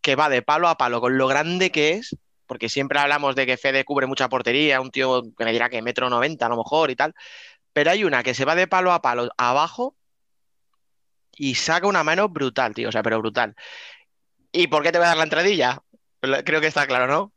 que 0.00 0.14
va 0.14 0.28
de 0.28 0.42
palo 0.42 0.68
a 0.68 0.76
palo 0.76 1.00
con 1.00 1.18
lo 1.18 1.26
grande 1.26 1.70
que 1.70 1.92
es, 1.94 2.16
porque 2.46 2.68
siempre 2.68 2.98
hablamos 2.98 3.34
de 3.34 3.46
que 3.46 3.56
Fede 3.56 3.84
cubre 3.84 4.06
mucha 4.06 4.28
portería, 4.28 4.80
un 4.80 4.90
tío 4.90 5.22
que 5.36 5.44
me 5.44 5.52
dirá 5.52 5.68
que 5.68 5.82
metro 5.82 6.08
noventa 6.08 6.46
a 6.46 6.48
lo 6.48 6.56
mejor 6.56 6.90
y 6.90 6.96
tal, 6.96 7.14
pero 7.72 7.90
hay 7.90 8.04
una 8.04 8.22
que 8.22 8.32
se 8.34 8.44
va 8.44 8.54
de 8.54 8.68
palo 8.68 8.92
a 8.92 9.02
palo 9.02 9.28
abajo 9.36 9.96
y 11.36 11.56
saca 11.56 11.86
una 11.86 12.02
mano 12.04 12.28
brutal, 12.28 12.74
tío, 12.74 12.88
o 12.88 12.92
sea, 12.92 13.02
pero 13.02 13.18
brutal. 13.18 13.54
¿Y 14.58 14.66
por 14.66 14.82
qué 14.82 14.90
te 14.90 14.98
voy 14.98 15.04
a 15.04 15.08
dar 15.10 15.16
la 15.18 15.22
entradilla? 15.24 15.80
Creo 16.44 16.60
que 16.60 16.66
está 16.66 16.86
claro, 16.86 17.06
¿no? 17.06 17.32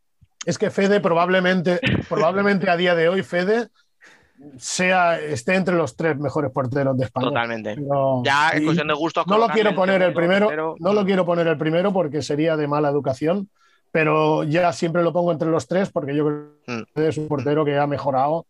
Es 0.45 0.57
que 0.57 0.71
Fede 0.71 0.99
probablemente, 0.99 1.79
probablemente 2.09 2.69
a 2.69 2.75
día 2.75 2.95
de 2.95 3.09
hoy, 3.09 3.21
Fede 3.21 3.67
sea, 4.57 5.19
esté 5.19 5.53
entre 5.53 5.75
los 5.75 5.95
tres 5.95 6.17
mejores 6.17 6.51
porteros 6.51 6.97
de 6.97 7.05
España. 7.05 7.27
Totalmente. 7.27 7.75
Pero- 7.75 8.23
Ya 8.25 8.49
es 8.49 8.61
y 8.61 8.65
cuestión 8.65 8.87
de 8.87 8.93
gustos. 8.95 9.27
no 9.27 9.37
lo 9.37 9.47
quiero 9.49 9.75
poner 9.75 10.01
el 10.01 10.13
primero, 10.13 10.75
no 10.79 10.93
lo 10.93 11.05
quiero 11.05 11.25
poner 11.25 11.45
el 11.47 11.57
primero 11.57 11.93
porque 11.93 12.23
sería 12.23 12.57
de 12.57 12.67
mala 12.67 12.89
educación, 12.89 13.49
pero 13.91 14.43
ya 14.43 14.73
siempre 14.73 15.03
lo 15.03 15.13
pongo 15.13 15.31
entre 15.31 15.49
los 15.49 15.67
tres 15.67 15.91
porque 15.91 16.15
yo 16.15 16.25
creo 16.25 16.51
Mm. 16.67 16.81
que 16.95 17.07
es 17.07 17.17
un 17.17 17.27
portero 17.27 17.63
que 17.65 17.77
ha 17.77 17.85
mejorado, 17.85 18.45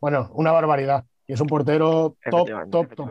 bueno, 0.00 0.30
una 0.34 0.50
barbaridad. 0.52 1.04
Y 1.26 1.32
es 1.34 1.40
un 1.40 1.46
portero 1.46 2.16
top, 2.30 2.48
top, 2.70 2.94
top. 2.94 3.10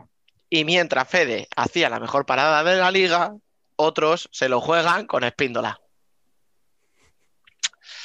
Y 0.49 0.64
mientras 0.66 1.07
Fede 1.07 1.47
hacía 1.55 1.89
la 1.89 1.99
mejor 1.99 2.26
parada 2.26 2.64
de 2.64 2.78
la 2.78 2.89
liga, 2.91 3.36
otros 3.84 4.30
se 4.32 4.50
lo 4.50 4.62
juegan 4.62 5.06
con 5.06 5.24
Espíndola. 5.24 5.80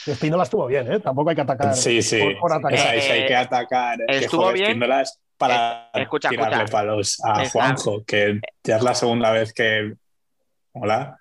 Espíndola 0.07 0.43
estuvo 0.45 0.67
bien, 0.67 0.91
¿eh? 0.91 1.01
Tampoco 1.01 1.31
hay 1.31 1.37
que 1.37 1.43
atacar. 1.43 1.75
Sí, 1.77 2.03
sí. 2.03 2.19
por- 2.21 2.39
por 2.39 2.53
atacar. 2.53 2.95
Esa 2.97 3.13
hay 3.13 3.21
Eh, 3.23 3.27
que 3.27 3.37
atacar. 3.37 3.99
que 4.07 4.17
estuvo 4.19 4.43
joder, 4.43 4.55
bien. 4.55 4.67
Espíndola 4.69 5.03
es 5.03 5.21
para 5.37 5.91
Eh, 5.95 6.03
escucha, 6.03 6.29
tirarle 6.31 6.57
escucha. 6.57 6.73
palos 6.73 7.21
a 7.25 7.43
Está- 7.43 7.51
Juanjo, 7.51 8.05
que 8.05 8.41
ya 8.65 8.77
es 8.77 8.83
la 8.83 8.95
segunda 8.95 9.31
vez 9.33 9.53
que. 9.53 9.95
Hola. 10.73 11.19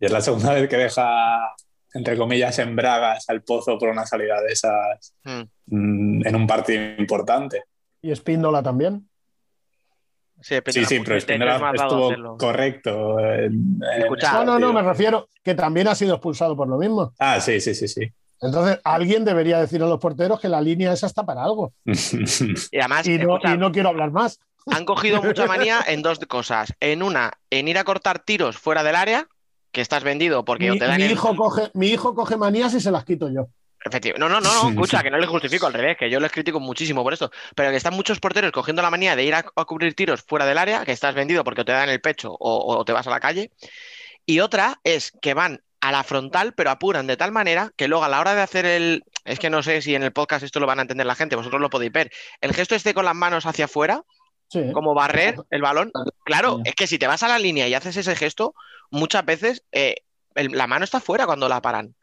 Ya 0.00 0.06
es 0.06 0.12
la 0.12 0.20
segunda 0.20 0.52
vez 0.52 0.68
que 0.68 0.76
deja, 0.76 1.54
entre 1.94 2.18
comillas, 2.18 2.58
en 2.58 2.76
bragas 2.76 3.28
al 3.30 3.42
pozo 3.42 3.78
por 3.78 3.88
una 3.88 4.04
salida 4.04 4.40
de 4.42 4.52
esas 4.52 5.14
Hmm. 5.24 5.42
mm, 5.66 6.26
en 6.26 6.36
un 6.36 6.46
partido 6.46 6.82
importante. 6.98 7.64
Y 8.02 8.10
Espíndola 8.10 8.62
también. 8.62 9.08
Sí, 10.40 10.54
Sí, 10.66 10.84
sí, 10.84 11.00
pero 11.00 11.16
dado 11.78 11.88
estuvo 11.88 12.06
hacerlo. 12.08 12.36
correcto. 12.38 13.18
en- 13.20 13.78
en 13.94 14.02
Escucha. 14.02 14.32
No, 14.32 14.44
no, 14.44 14.58
no, 14.58 14.72
me 14.72 14.82
refiero 14.82 15.28
que 15.42 15.54
también 15.54 15.88
ha 15.88 15.94
sido 15.94 16.14
expulsado 16.14 16.56
por 16.56 16.68
lo 16.68 16.76
mismo. 16.78 17.12
Ah, 17.18 17.40
sí, 17.40 17.60
sí, 17.60 17.74
sí, 17.74 17.88
sí. 17.88 18.12
Entonces, 18.40 18.78
alguien 18.84 19.24
debería 19.24 19.58
decir 19.58 19.82
a 19.82 19.86
los 19.86 19.98
porteros 19.98 20.38
que 20.38 20.48
la 20.50 20.60
línea 20.60 20.92
esa 20.92 21.06
está 21.06 21.24
para 21.24 21.42
algo. 21.42 21.72
Y 22.70 22.78
además, 22.78 23.06
Y 23.06 23.18
no, 23.18 23.36
escucha, 23.36 23.54
y 23.54 23.58
no 23.58 23.72
quiero 23.72 23.88
hablar 23.88 24.10
más. 24.12 24.38
han 24.66 24.84
cogido 24.84 25.22
mucha 25.22 25.46
manía 25.46 25.80
en 25.86 26.02
dos 26.02 26.18
cosas. 26.28 26.74
En 26.80 27.02
una, 27.02 27.32
en 27.50 27.68
ir 27.68 27.78
a 27.78 27.84
cortar 27.84 28.18
tiros 28.18 28.58
fuera 28.58 28.82
del 28.82 28.96
área, 28.96 29.26
que 29.72 29.80
estás 29.80 30.04
vendido 30.04 30.44
porque 30.44 30.70
Mi, 30.70 30.76
o 30.76 30.78
te 30.78 30.86
dan 30.86 30.98
mi 30.98 31.04
el- 31.04 31.12
hijo 31.12 31.34
coge, 31.36 31.70
mi 31.74 31.88
hijo 31.88 32.14
coge 32.14 32.36
manías 32.36 32.74
y 32.74 32.80
se 32.80 32.90
las 32.90 33.04
quito 33.04 33.30
yo. 33.30 33.48
Efectivo. 33.84 34.18
No, 34.18 34.28
no, 34.28 34.40
no, 34.40 34.62
no, 34.64 34.70
escucha, 34.70 35.02
que 35.02 35.10
no 35.10 35.18
les 35.18 35.28
justifico, 35.28 35.66
al 35.66 35.72
revés, 35.72 35.96
que 35.96 36.10
yo 36.10 36.18
les 36.18 36.32
critico 36.32 36.58
muchísimo 36.58 37.04
por 37.04 37.12
esto. 37.12 37.30
Pero 37.54 37.70
que 37.70 37.76
están 37.76 37.94
muchos 37.94 38.18
porteros 38.18 38.50
cogiendo 38.50 38.82
la 38.82 38.90
manía 38.90 39.14
de 39.14 39.24
ir 39.24 39.34
a, 39.34 39.44
a 39.54 39.64
cubrir 39.64 39.94
tiros 39.94 40.22
fuera 40.22 40.44
del 40.46 40.58
área, 40.58 40.84
que 40.84 40.92
estás 40.92 41.14
vendido 41.14 41.44
porque 41.44 41.64
te 41.64 41.72
dan 41.72 41.88
el 41.88 42.00
pecho 42.00 42.32
o, 42.32 42.76
o 42.78 42.84
te 42.84 42.92
vas 42.92 43.06
a 43.06 43.10
la 43.10 43.20
calle. 43.20 43.52
Y 44.24 44.40
otra 44.40 44.80
es 44.82 45.12
que 45.22 45.34
van 45.34 45.62
a 45.80 45.92
la 45.92 46.02
frontal, 46.02 46.52
pero 46.54 46.70
apuran 46.70 47.06
de 47.06 47.16
tal 47.16 47.30
manera 47.30 47.70
que 47.76 47.86
luego 47.86 48.02
a 48.04 48.08
la 48.08 48.18
hora 48.20 48.34
de 48.34 48.42
hacer 48.42 48.66
el. 48.66 49.04
Es 49.24 49.38
que 49.38 49.50
no 49.50 49.62
sé 49.62 49.82
si 49.82 49.94
en 49.94 50.02
el 50.02 50.12
podcast 50.12 50.42
esto 50.42 50.58
lo 50.58 50.66
van 50.66 50.80
a 50.80 50.82
entender 50.82 51.06
la 51.06 51.14
gente, 51.14 51.36
vosotros 51.36 51.60
lo 51.60 51.70
podéis 51.70 51.92
ver. 51.92 52.10
El 52.40 52.54
gesto 52.54 52.74
este 52.74 52.92
con 52.94 53.04
las 53.04 53.14
manos 53.14 53.46
hacia 53.46 53.66
afuera, 53.66 54.02
Sí. 54.48 54.60
como 54.72 54.94
barrer 54.94 55.36
el 55.50 55.60
balón. 55.62 55.90
Claro, 56.24 56.60
es 56.64 56.74
que 56.76 56.86
si 56.86 56.98
te 56.98 57.06
vas 57.08 57.22
a 57.24 57.28
la 57.28 57.38
línea 57.38 57.66
y 57.68 57.74
haces 57.74 57.96
ese 57.96 58.14
gesto, 58.16 58.54
muchas 58.90 59.24
veces 59.24 59.64
eh, 59.72 59.96
el- 60.36 60.52
la 60.52 60.66
mano 60.68 60.84
está 60.84 61.00
fuera 61.00 61.26
cuando 61.26 61.48
la 61.48 61.60
paran. 61.60 61.94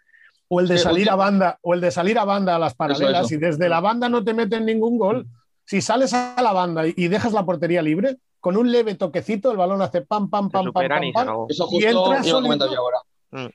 O 0.50 0.60
el 0.60 0.68
de 0.68 0.78
Sí, 0.78 0.84
salir 0.84 1.10
a 1.10 1.16
banda, 1.16 1.58
o 1.62 1.74
el 1.74 1.82
de 1.82 1.92
salir 1.92 2.20
a 2.20 2.26
banda 2.26 2.56
a 2.56 2.60
las 2.60 2.76
paralelas 2.76 3.26
eso. 3.26 3.36
y 3.36 3.38
desde 3.38 3.70
la 3.70 3.80
banda 3.80 4.10
no 4.10 4.24
te 4.24 4.34
meten 4.34 4.66
ningún 4.66 4.98
gol. 4.98 5.26
Si 5.66 5.82
sales 5.82 6.14
a 6.14 6.40
la 6.42 6.52
banda 6.54 6.86
y, 6.88 6.94
y 6.98 7.08
dejas 7.08 7.32
la 7.34 7.46
portería 7.46 7.82
libre, 7.82 8.18
con 8.40 8.58
un 8.58 8.72
leve 8.72 8.96
toquecito 8.96 9.50
el 9.52 9.58
balón 9.58 9.82
hace 9.82 10.02
pam, 10.02 10.30
pam, 10.30 10.50
pam, 10.50 10.64
pam, 10.64 10.66
superan 10.66 11.00
pam, 11.00 11.04
y 11.08 11.14
pam. 11.14 11.28
Eso 11.50 11.68
Y 11.72 11.82
justo 11.82 11.88
entra 11.88 12.28
iba 12.28 12.40
a 12.40 12.42
solito. 12.42 12.74
yo 12.74 12.80
ahora. 12.80 12.98
Mm. 13.32 13.50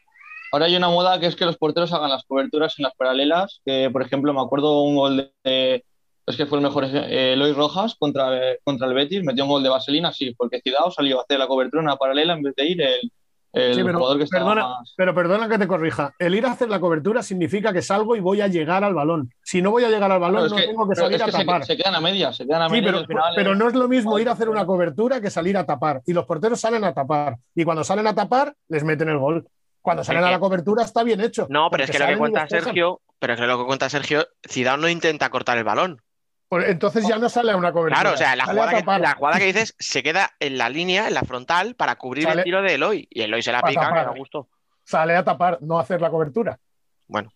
Ahora 0.50 0.64
hay 0.64 0.76
una 0.76 0.88
moda 0.88 1.20
que 1.20 1.26
es 1.26 1.36
que 1.36 1.44
los 1.44 1.58
porteros 1.58 1.92
hagan 1.92 2.08
las 2.10 2.24
coberturas 2.24 2.74
en 2.78 2.84
las 2.84 2.94
paralelas. 2.94 3.60
Que, 3.66 3.90
por 3.92 4.00
ejemplo, 4.00 4.32
me 4.32 4.40
acuerdo 4.40 4.82
un 4.82 4.96
gol 4.96 5.30
de. 5.44 5.84
Es 6.26 6.36
que 6.36 6.46
fue 6.46 6.56
el 6.58 6.64
mejor. 6.64 6.84
Eh, 6.86 7.34
Eloy 7.34 7.52
Rojas 7.52 7.94
contra, 7.98 8.30
contra 8.64 8.86
el 8.88 8.94
Betis. 8.94 9.22
Metió 9.24 9.44
un 9.44 9.50
gol 9.50 9.62
de 9.62 9.68
vaselina, 9.68 10.10
sí, 10.12 10.34
porque 10.36 10.60
Cidao 10.64 10.90
salió 10.90 11.18
a 11.20 11.22
hacer 11.24 11.38
la 11.38 11.46
cobertura 11.46 11.82
en 11.82 11.88
una 11.88 11.96
paralela 11.96 12.32
en 12.32 12.42
vez 12.42 12.54
de 12.56 12.64
ir 12.66 12.80
el, 12.80 13.12
el 13.52 13.74
Sí, 13.74 13.82
pero 13.82 13.98
jugador 13.98 14.18
que 14.18 14.24
estaba 14.24 14.44
perdona, 14.54 14.68
más. 14.68 14.94
pero 14.96 15.14
perdona 15.14 15.48
que 15.48 15.58
te 15.58 15.66
corrija. 15.66 16.12
El 16.18 16.34
ir 16.34 16.44
a 16.46 16.52
hacer 16.52 16.68
la 16.68 16.80
cobertura 16.80 17.22
significa 17.22 17.72
que 17.72 17.82
salgo 17.82 18.14
y 18.16 18.20
voy 18.20 18.40
a 18.40 18.48
llegar 18.48 18.84
al 18.84 18.94
balón. 18.94 19.32
Si 19.42 19.62
no 19.62 19.70
voy 19.70 19.84
a 19.84 19.88
llegar 19.88 20.10
al 20.12 20.20
balón, 20.20 20.44
es 20.46 20.50
no 20.50 20.56
que- 20.56 20.66
tengo 20.66 20.88
que 20.88 20.94
salir 20.96 21.16
es 21.16 21.22
a 21.22 21.26
que 21.26 21.32
tapar. 21.32 21.64
se 21.64 21.76
quedan 21.76 21.94
a 21.94 22.00
medias, 22.00 22.36
se 22.36 22.46
quedan 22.46 22.62
a 22.62 22.66
Sí, 22.68 22.72
medias. 22.72 22.92
pero, 22.94 23.06
final 23.06 23.32
pero 23.34 23.52
es- 23.52 23.58
no 23.58 23.68
es 23.68 23.74
lo 23.74 23.88
mismo 23.88 24.18
ir 24.18 24.28
a 24.28 24.32
hacer 24.32 24.48
una 24.48 24.66
cobertura 24.66 25.20
que 25.20 25.30
salir 25.30 25.56
a 25.56 25.64
tapar. 25.64 26.02
Y 26.06 26.12
los 26.12 26.26
porteros 26.26 26.60
salen 26.60 26.84
a 26.84 26.92
tapar. 26.92 27.36
Y 27.54 27.64
cuando 27.64 27.84
salen 27.84 28.06
a 28.06 28.14
tapar, 28.14 28.54
les 28.68 28.84
meten 28.84 29.08
el 29.08 29.18
gol. 29.18 29.46
Cuando 29.80 30.04
salen 30.04 30.24
a 30.24 30.30
la 30.30 30.38
cobertura 30.40 30.84
está 30.84 31.02
bien 31.02 31.20
hecho. 31.20 31.46
No, 31.48 31.68
pero 31.70 31.84
es 31.84 31.90
que 31.90 31.98
lo 31.98 32.06
que 32.06 32.18
cuenta. 32.18 32.46
Sergio, 32.48 33.00
pero 33.18 33.32
es 33.32 33.40
que 33.40 33.46
lo 33.46 33.58
que 33.58 33.64
cuenta 33.64 33.88
Sergio, 33.88 34.26
Zidane 34.46 34.82
no 34.82 34.88
intenta 34.88 35.30
cortar 35.30 35.56
el 35.56 35.64
balón. 35.64 36.02
Pues 36.48 36.68
entonces 36.70 37.06
ya 37.06 37.18
no 37.18 37.28
sale 37.28 37.52
a 37.52 37.56
una 37.56 37.72
cobertura. 37.72 38.00
Claro, 38.00 38.14
o 38.14 38.18
sea, 38.18 38.34
la 38.34 38.46
jugada, 38.46 38.70
que, 38.72 38.78
tapar. 38.78 39.00
la 39.02 39.14
jugada 39.14 39.38
que 39.38 39.44
dices 39.46 39.74
se 39.78 40.02
queda 40.02 40.30
en 40.40 40.56
la 40.56 40.68
línea, 40.70 41.06
en 41.08 41.14
la 41.14 41.20
frontal, 41.22 41.74
para 41.74 41.96
cubrir 41.96 42.24
Sale- 42.24 42.40
el 42.40 42.44
tiro 42.44 42.62
de 42.62 42.74
Eloy. 42.74 43.06
Y 43.10 43.20
Eloy 43.22 43.42
se 43.42 43.52
la 43.52 43.60
pica, 43.62 43.88
que 43.92 43.94
da 44.00 44.14
gusto. 44.16 44.48
Sale 44.84 45.14
a 45.14 45.22
tapar, 45.24 45.58
no 45.60 45.78
hacer 45.78 46.00
la 46.00 46.08
cobertura. 46.10 46.58
Bueno, 47.06 47.30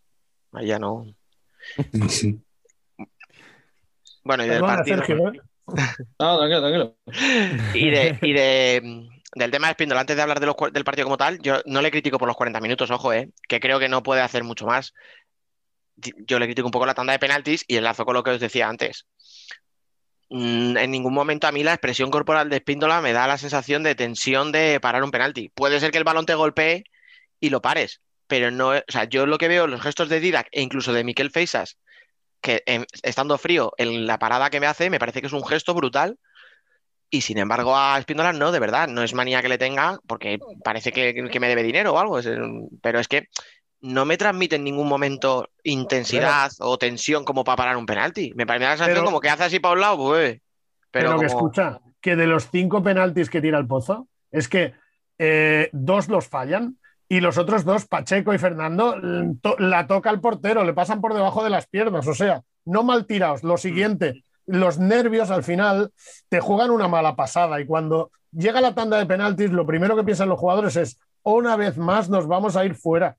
ahí 0.52 0.66
ya 0.68 0.78
no. 0.78 1.04
Bueno, 4.24 4.44
y 4.44 4.48
del 4.48 4.60
Perdona, 4.60 4.76
partido. 4.76 4.96
Sergio, 5.04 5.28
¿eh? 5.28 5.40
No, 6.18 6.38
tranquilo, 6.38 6.60
tranquilo. 6.60 6.96
Y, 7.74 7.90
de, 7.90 8.18
y 8.22 8.32
de, 8.32 9.08
del 9.34 9.50
tema 9.50 9.66
de 9.66 9.70
Espíndola, 9.72 10.00
antes 10.00 10.16
de 10.16 10.22
hablar 10.22 10.40
de 10.40 10.46
los 10.46 10.54
cua- 10.56 10.70
del 10.72 10.84
partido 10.84 11.04
como 11.06 11.16
tal, 11.16 11.38
yo 11.40 11.60
no 11.66 11.82
le 11.82 11.90
critico 11.90 12.18
por 12.18 12.28
los 12.28 12.36
40 12.36 12.60
minutos, 12.60 12.90
ojo, 12.90 13.12
eh, 13.12 13.30
que 13.48 13.60
creo 13.60 13.78
que 13.78 13.88
no 13.88 14.02
puede 14.02 14.20
hacer 14.22 14.44
mucho 14.44 14.66
más. 14.66 14.92
Yo 16.26 16.38
le 16.38 16.46
critico 16.46 16.66
un 16.68 16.72
poco 16.72 16.86
la 16.86 16.94
tanda 16.94 17.12
de 17.12 17.18
penaltis 17.18 17.64
y 17.66 17.76
enlazo 17.76 18.05
con 18.05 18.14
lo 18.14 18.22
que 18.22 18.30
os 18.30 18.40
decía 18.40 18.68
antes. 18.68 19.07
Mm, 20.30 20.76
En 20.78 20.90
ningún 20.90 21.14
momento 21.14 21.46
a 21.46 21.53
mí 21.53 21.62
la 21.62 21.74
expresión 21.74 22.11
corporal 22.11 22.48
de 22.48 22.57
Espíndola 22.57 23.00
me 23.03 23.12
da 23.12 23.26
la 23.26 23.38
sensación 23.38 23.82
de 23.82 23.94
tensión 23.94 24.50
de 24.53 24.80
parar 24.80 25.05
un 25.05 25.11
penalti. 25.11 25.50
Puede 25.50 25.78
ser 25.80 25.90
que 25.90 25.98
el 25.98 26.05
balón 26.05 26.26
te 26.26 26.34
golpee 26.34 26.84
y 27.40 27.50
lo 27.50 27.61
pares, 27.61 28.00
pero 28.26 28.50
no, 28.50 28.70
o 28.70 28.82
sea, 28.88 29.05
yo 29.05 29.26
lo 29.26 29.38
que 29.38 29.48
veo, 29.48 29.66
los 29.66 29.82
gestos 29.82 30.09
de 30.09 30.20
Didac 30.20 30.48
e 30.53 30.62
incluso 30.62 30.92
de 30.92 31.05
Miquel 31.05 31.30
Feisas, 31.30 31.78
que 32.40 32.62
em, 32.66 32.84
estando 33.03 33.38
frío 33.38 33.72
en 33.78 34.07
la 34.07 34.18
parada 34.18 34.50
que 34.50 34.61
me 34.61 34.66
hace, 34.66 34.90
me 34.90 34.98
parece 34.98 35.20
que 35.20 35.26
es 35.26 35.32
un 35.32 35.44
gesto 35.46 35.74
brutal. 35.74 36.18
Y 37.11 37.20
sin 37.20 37.36
embargo, 37.36 37.76
a 37.76 37.98
Espíndola 37.98 38.32
no, 38.32 38.53
de 38.53 38.59
verdad, 38.59 38.88
no 38.88 39.03
es 39.03 39.12
manía 39.12 39.42
que 39.42 39.50
le 39.50 39.59
tenga, 39.59 39.98
porque 40.07 40.38
parece 40.64 40.92
que, 40.92 41.12
que 41.30 41.40
me 41.40 41.48
debe 41.48 41.62
dinero 41.62 41.92
o 41.92 41.98
algo. 41.98 42.18
pero 42.80 43.00
es 43.00 43.07
que 43.09 43.28
no 43.82 44.04
me 44.04 44.16
transmite 44.16 44.56
en 44.56 44.64
ningún 44.64 44.88
momento 44.88 45.48
intensidad 45.64 46.50
o 46.60 46.78
tensión 46.78 47.24
como 47.24 47.44
para 47.44 47.56
parar 47.56 47.76
un 47.76 47.86
penalti. 47.86 48.32
Me 48.34 48.46
parece 48.46 48.64
la 48.64 48.70
sensación 48.72 48.94
Pero- 48.96 49.04
como 49.06 49.20
que 49.20 49.28
hace 49.28 49.44
así 49.44 49.60
para 49.60 49.74
un 49.74 49.80
lado, 49.80 49.96
pues. 49.98 50.40
Pero, 50.90 51.08
Pero, 51.10 51.20
que 51.20 51.26
escucha, 51.26 51.80
que 52.00 52.16
de 52.16 52.26
los 52.26 52.48
cinco 52.50 52.82
penaltis 52.82 53.30
que 53.30 53.40
tira 53.40 53.58
el 53.58 53.66
Pozo, 53.66 54.08
es 54.30 54.48
que 54.48 54.74
eh, 55.18 55.68
dos 55.72 56.08
los 56.08 56.26
fallan 56.28 56.78
y 57.08 57.20
los 57.20 57.38
otros 57.38 57.64
dos, 57.64 57.86
Pacheco 57.86 58.32
y 58.34 58.38
Fernando, 58.38 58.96
to- 59.40 59.56
la 59.58 59.86
toca 59.86 60.10
el 60.10 60.20
portero, 60.20 60.64
le 60.64 60.72
pasan 60.74 61.00
por 61.00 61.14
debajo 61.14 61.44
de 61.44 61.50
las 61.50 61.66
piernas. 61.66 62.06
O 62.06 62.14
sea, 62.14 62.42
no 62.64 62.82
mal 62.82 63.06
tirados. 63.06 63.42
Lo 63.42 63.56
siguiente, 63.56 64.24
los 64.46 64.78
nervios 64.78 65.30
al 65.30 65.44
final 65.44 65.92
te 66.28 66.40
juegan 66.40 66.70
una 66.70 66.88
mala 66.88 67.14
pasada 67.16 67.60
y 67.60 67.66
cuando 67.66 68.10
llega 68.32 68.60
la 68.60 68.74
tanda 68.74 68.98
de 68.98 69.06
penaltis, 69.06 69.50
lo 69.50 69.66
primero 69.66 69.94
que 69.96 70.04
piensan 70.04 70.28
los 70.28 70.38
jugadores 70.38 70.76
es, 70.76 70.98
una 71.22 71.56
vez 71.56 71.76
más 71.78 72.08
nos 72.08 72.26
vamos 72.26 72.56
a 72.56 72.64
ir 72.64 72.74
fuera. 72.74 73.16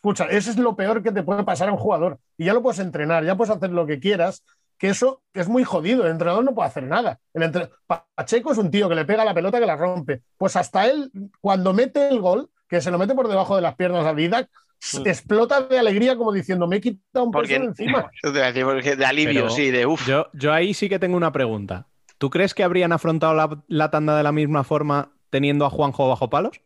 Escucha, 0.00 0.24
eso 0.30 0.50
es 0.50 0.56
lo 0.56 0.74
peor 0.76 1.02
que 1.02 1.12
te 1.12 1.22
puede 1.22 1.44
pasar 1.44 1.68
a 1.68 1.72
un 1.72 1.78
jugador. 1.78 2.18
Y 2.38 2.46
ya 2.46 2.54
lo 2.54 2.62
puedes 2.62 2.78
entrenar, 2.80 3.22
ya 3.24 3.36
puedes 3.36 3.54
hacer 3.54 3.70
lo 3.70 3.86
que 3.86 4.00
quieras, 4.00 4.44
que 4.78 4.88
eso 4.88 5.22
es 5.34 5.46
muy 5.48 5.62
jodido. 5.62 6.04
El 6.06 6.12
entrenador 6.12 6.42
no 6.42 6.54
puede 6.54 6.68
hacer 6.68 6.84
nada. 6.84 7.20
El 7.34 7.42
entre- 7.42 7.68
Pacheco 7.86 8.50
es 8.52 8.56
un 8.58 8.70
tío 8.70 8.88
que 8.88 8.94
le 8.94 9.04
pega 9.04 9.26
la 9.26 9.34
pelota 9.34 9.60
que 9.60 9.66
la 9.66 9.76
rompe. 9.76 10.22
Pues 10.38 10.56
hasta 10.56 10.86
él, 10.86 11.10
cuando 11.42 11.74
mete 11.74 12.08
el 12.08 12.18
gol, 12.20 12.48
que 12.66 12.80
se 12.80 12.90
lo 12.90 12.96
mete 12.98 13.14
por 13.14 13.28
debajo 13.28 13.56
de 13.56 13.62
las 13.62 13.74
piernas 13.74 14.06
a 14.06 14.14
Didac, 14.14 14.48
Mm. 14.94 15.06
explota 15.06 15.60
de 15.60 15.78
alegría 15.78 16.16
como 16.16 16.32
diciendo, 16.32 16.66
me 16.66 16.76
he 16.76 16.80
quitado 16.80 17.26
un 17.26 17.30
Porque- 17.32 17.48
peso 17.48 17.60
de 17.60 17.66
encima. 17.66 18.10
Eso 18.22 18.32
te 18.32 18.38
iba 18.38 18.46
a 18.46 18.52
decir, 18.52 18.64
porque 18.64 18.96
de 18.96 19.04
alivio, 19.04 19.42
Pero 19.42 19.50
sí, 19.50 19.70
de 19.70 19.84
uff. 19.84 20.06
Yo, 20.08 20.28
yo 20.32 20.54
ahí 20.54 20.72
sí 20.72 20.88
que 20.88 20.98
tengo 20.98 21.18
una 21.18 21.30
pregunta. 21.32 21.86
¿Tú 22.16 22.30
crees 22.30 22.54
que 22.54 22.64
habrían 22.64 22.92
afrontado 22.92 23.34
la, 23.34 23.62
la 23.68 23.90
tanda 23.90 24.16
de 24.16 24.22
la 24.22 24.32
misma 24.32 24.64
forma 24.64 25.10
teniendo 25.28 25.66
a 25.66 25.70
Juanjo 25.70 26.08
bajo 26.08 26.30
palos? 26.30 26.62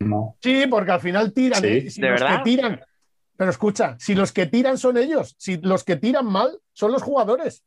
No. 0.00 0.36
Sí, 0.42 0.66
porque 0.68 0.92
al 0.92 1.00
final 1.00 1.32
tiran. 1.32 1.60
Sí. 1.60 1.66
¿eh? 1.68 1.90
Si 1.90 2.00
¿De 2.00 2.10
los 2.10 2.20
verdad? 2.20 2.38
que 2.38 2.44
tiran. 2.50 2.80
Pero 3.36 3.50
escucha, 3.50 3.96
si 3.98 4.14
los 4.14 4.32
que 4.32 4.46
tiran 4.46 4.78
son 4.78 4.96
ellos, 4.96 5.34
si 5.38 5.56
los 5.58 5.82
que 5.84 5.96
tiran 5.96 6.26
mal 6.26 6.56
son 6.72 6.92
los 6.92 7.02
jugadores. 7.02 7.64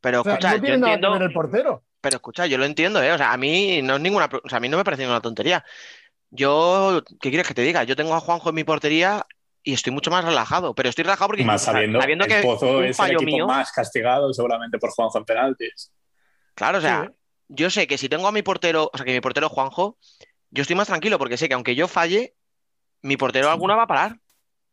Pero 0.00 0.20
O 0.20 0.24
sea, 0.24 0.34
escucha, 0.34 0.50
no 0.50 0.56
yo 0.56 0.62
tiene 0.62 0.76
nada 0.78 0.92
entiendo, 0.94 1.12
que 1.14 1.18
ver 1.20 1.28
el 1.28 1.34
portero. 1.34 1.84
pero 2.00 2.16
escucha, 2.16 2.46
yo 2.46 2.58
lo 2.58 2.64
entiendo, 2.66 3.02
¿eh? 3.02 3.12
O 3.12 3.18
sea, 3.18 3.32
a 3.32 3.36
mí 3.36 3.80
no 3.82 3.96
es 3.96 4.00
ninguna, 4.00 4.28
o 4.44 4.48
sea, 4.48 4.58
a 4.58 4.60
mí 4.60 4.68
no 4.68 4.76
me 4.76 4.84
parece 4.84 5.02
ninguna 5.02 5.20
tontería. 5.22 5.64
Yo, 6.30 7.02
¿qué 7.20 7.30
quieres 7.30 7.48
que 7.48 7.54
te 7.54 7.62
diga? 7.62 7.84
Yo 7.84 7.96
tengo 7.96 8.14
a 8.14 8.20
Juanjo 8.20 8.50
en 8.50 8.54
mi 8.56 8.64
portería 8.64 9.24
y 9.62 9.72
estoy 9.72 9.92
mucho 9.92 10.10
más 10.10 10.24
relajado, 10.24 10.74
pero 10.74 10.88
estoy 10.90 11.04
relajado 11.04 11.28
porque 11.28 11.44
Más 11.44 11.62
o 11.62 11.64
sea, 11.64 11.72
sabiendo, 11.74 12.00
sabiendo 12.00 12.24
el 12.26 12.30
que 12.30 12.42
Pozo 12.42 12.78
un 12.78 12.84
es 12.84 12.98
el 13.00 13.06
equipo 13.12 13.22
mío, 13.24 13.46
más 13.46 13.72
castigado 13.72 14.32
seguramente 14.34 14.78
por 14.78 14.90
Juanjo 14.90 15.18
en 15.18 15.24
penaltis. 15.24 15.90
claro, 16.54 16.78
o 16.78 16.80
sea, 16.82 17.06
Sí. 17.10 17.14
yo 17.48 17.70
sé 17.70 17.86
que 17.86 17.96
si 17.98 18.08
tengo 18.10 18.28
a 18.28 18.32
mi 18.32 18.42
portero, 18.42 18.90
o 18.92 18.96
sea, 18.96 19.06
que 19.06 19.12
mi 19.14 19.20
portero 19.22 19.48
Juanjo, 19.48 19.96
yo 20.50 20.62
estoy 20.62 20.76
más 20.76 20.86
tranquilo 20.88 21.18
porque 21.18 21.36
sé 21.36 21.48
que 21.48 21.54
aunque 21.54 21.74
yo 21.74 21.88
falle, 21.88 22.34
mi 23.02 23.16
portero 23.16 23.50
alguna 23.50 23.76
va 23.76 23.82
a 23.84 23.86
parar. 23.86 24.18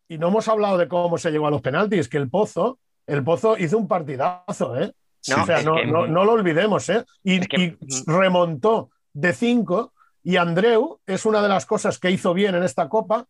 Y 0.07 0.17
no 0.17 0.27
hemos 0.27 0.47
hablado 0.47 0.77
de 0.77 0.87
cómo 0.87 1.17
se 1.17 1.31
llegó 1.31 1.47
a 1.47 1.51
los 1.51 1.61
penaltis, 1.61 2.07
que 2.07 2.17
el 2.17 2.29
Pozo, 2.29 2.79
el 3.07 3.23
Pozo 3.23 3.57
hizo 3.57 3.77
un 3.77 3.87
partidazo, 3.87 4.77
¿eh? 4.79 4.93
No, 5.27 5.41
o 5.41 5.45
sea, 5.45 5.63
no, 5.63 5.75
que- 5.75 5.85
no- 5.87 6.05
no 6.07 6.23
lo 6.23 6.33
olvidemos, 6.33 6.87
¿eh? 6.89 7.03
Y, 7.23 7.39
Es 7.41 7.47
que- 7.47 7.77
y 7.79 8.03
remontó 8.05 8.91
de 9.13 9.33
cinco. 9.33 9.93
Y 10.23 10.37
Andreu 10.37 10.99
es 11.05 11.25
una 11.25 11.41
de 11.41 11.47
las 11.49 11.65
cosas 11.65 11.97
que 11.99 12.11
hizo 12.11 12.33
bien 12.33 12.55
en 12.55 12.63
esta 12.63 12.87
copa. 12.89 13.27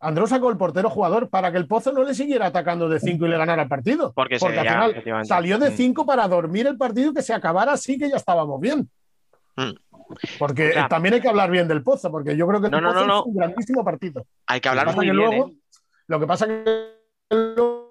Andreu 0.00 0.26
sacó 0.26 0.50
el 0.50 0.56
portero 0.56 0.88
jugador 0.90 1.28
para 1.28 1.50
que 1.50 1.58
el 1.58 1.66
Pozo 1.66 1.92
no 1.92 2.04
le 2.04 2.14
siguiera 2.14 2.46
atacando 2.46 2.88
de 2.88 3.00
cinco 3.00 3.26
y 3.26 3.28
le 3.30 3.36
ganara 3.38 3.62
el 3.62 3.68
partido. 3.68 4.12
Porque 4.14 4.38
se 4.38 4.46
al 4.46 4.52
veía, 4.52 5.02
final 5.02 5.26
salió 5.26 5.58
de 5.58 5.70
Mm. 5.70 5.76
cinco 5.76 6.06
para 6.06 6.28
dormir 6.28 6.66
el 6.66 6.76
partido 6.76 7.12
que 7.12 7.22
se 7.22 7.32
acabara 7.34 7.72
así 7.72 7.98
que 7.98 8.08
ya 8.08 8.16
estábamos 8.16 8.60
bien. 8.60 8.88
Mm. 9.56 9.72
Porque 10.38 10.70
O 10.70 10.72
sea- 10.72 10.88
también 10.88 11.14
hay 11.14 11.20
que 11.20 11.28
hablar 11.28 11.50
bien 11.50 11.68
del 11.68 11.82
Pozo, 11.82 12.10
porque 12.10 12.36
yo 12.36 12.46
creo 12.46 12.60
que 12.60 12.70
No, 12.70 12.78
el 12.78 12.84
no, 12.84 12.88
Pozo 12.92 13.00
no, 13.00 13.06
no. 13.06 13.14
hizo 13.20 13.24
un 13.24 13.34
grandísimo 13.36 13.84
partido. 13.84 14.26
Hay 14.46 14.60
que 14.60 14.68
Lo 14.68 14.70
hablar 14.80 14.94
muy 14.94 15.06
que 15.06 15.12
bien, 15.12 15.16
luego- 15.16 15.48
¿eh? 15.48 15.56
Lo 16.06 16.20
que 16.20 16.26
pasa 16.26 16.46
que 16.46 16.64
luego 17.30 17.88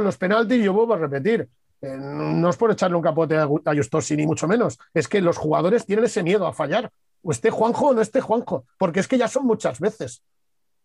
los 0.00 0.16
penaltis, 0.16 0.64
yo 0.64 0.72
vuelvo 0.72 0.94
a 0.94 0.98
repetir, 0.98 1.48
eh, 1.82 1.96
no 1.98 2.48
es 2.50 2.56
por 2.56 2.70
echarle 2.70 2.96
un 2.96 3.02
capote 3.02 3.36
a, 3.36 3.46
Justosi, 3.46 4.16
ni 4.16 4.26
mucho 4.26 4.48
menos, 4.48 4.78
es 4.94 5.06
que 5.08 5.20
los 5.20 5.36
jugadores 5.36 5.86
tienen 5.86 6.06
ese 6.06 6.22
miedo 6.22 6.46
a 6.46 6.52
fallar, 6.52 6.90
o 7.22 7.30
esté 7.30 7.50
Juanjo 7.50 7.88
o 7.88 7.94
no 7.94 8.00
esté 8.00 8.20
Juanjo, 8.20 8.64
porque 8.78 9.00
es 9.00 9.08
que 9.08 9.18
ya 9.18 9.28
son 9.28 9.46
muchas 9.46 9.78
veces. 9.80 10.22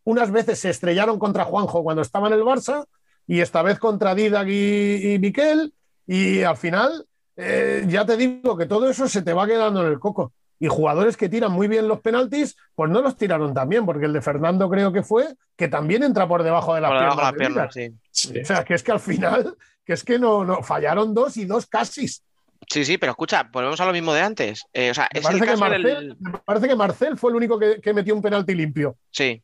Unas 0.03 0.31
veces 0.31 0.59
se 0.59 0.69
estrellaron 0.69 1.17
contra 1.17 1.45
Juanjo 1.45 1.81
cuando 1.83 2.01
estaba 2.01 2.27
en 2.27 2.33
el 2.33 2.41
Barça, 2.43 2.85
y 3.25 3.39
esta 3.39 3.61
vez 3.61 3.79
contra 3.79 4.13
Didac 4.13 4.47
y, 4.49 5.13
y 5.13 5.19
Miquel, 5.19 5.73
y 6.05 6.43
al 6.43 6.57
final, 6.57 7.05
eh, 7.37 7.85
ya 7.87 8.05
te 8.05 8.17
digo 8.17 8.57
que 8.57 8.65
todo 8.65 8.89
eso 8.89 9.07
se 9.07 9.21
te 9.21 9.31
va 9.33 9.47
quedando 9.47 9.81
en 9.85 9.93
el 9.93 9.99
coco. 9.99 10.33
Y 10.63 10.67
jugadores 10.69 11.17
que 11.17 11.27
tiran 11.27 11.51
muy 11.51 11.67
bien 11.67 11.89
los 11.89 11.99
penaltis, 11.99 12.55
pues 12.73 12.89
no 12.89 13.01
los 13.01 13.17
tiraron 13.17 13.53
tan 13.53 13.67
bien, 13.67 13.85
porque 13.85 14.05
el 14.05 14.13
de 14.13 14.21
Fernando 14.21 14.69
creo 14.69 14.93
que 14.93 15.03
fue, 15.03 15.35
que 15.57 15.67
también 15.67 16.03
entra 16.03 16.25
por 16.25 16.41
debajo 16.41 16.73
de 16.73 16.79
las 16.79 16.89
Por 16.89 16.99
debajo 17.01 17.17
de 17.19 17.25
Didac. 17.25 17.37
piernas, 17.37 17.73
sí. 17.73 17.89
Sí. 18.11 18.39
O 18.39 18.45
sea, 18.45 18.63
que 18.63 18.75
es 18.75 18.81
que 18.83 18.93
al 18.93 19.01
final, 19.01 19.57
que 19.83 19.91
es 19.91 20.05
que 20.05 20.17
no, 20.17 20.45
no 20.45 20.63
fallaron 20.63 21.13
dos 21.13 21.35
y 21.35 21.43
dos 21.43 21.65
casi. 21.65 22.07
Sí, 22.07 22.85
sí, 22.85 22.97
pero 22.97 23.11
escucha, 23.11 23.43
volvemos 23.51 23.81
a 23.81 23.85
lo 23.85 23.91
mismo 23.91 24.13
de 24.13 24.21
antes. 24.21 24.63
Eh, 24.71 24.91
o 24.91 24.93
sea, 24.93 25.09
Me 25.13 25.19
es 25.19 25.25
el 25.25 25.31
parece, 25.31 25.43
que 25.43 25.51
caso 25.51 25.59
Marcel, 25.59 25.83
del. 25.83 26.17
me 26.17 26.31
parece 26.45 26.67
que 26.69 26.75
Marcel 26.77 27.17
fue 27.17 27.31
el 27.31 27.35
único 27.35 27.59
que, 27.59 27.81
que 27.81 27.93
metió 27.93 28.15
un 28.15 28.21
penalti 28.21 28.55
limpio. 28.55 28.95
Sí, 29.11 29.43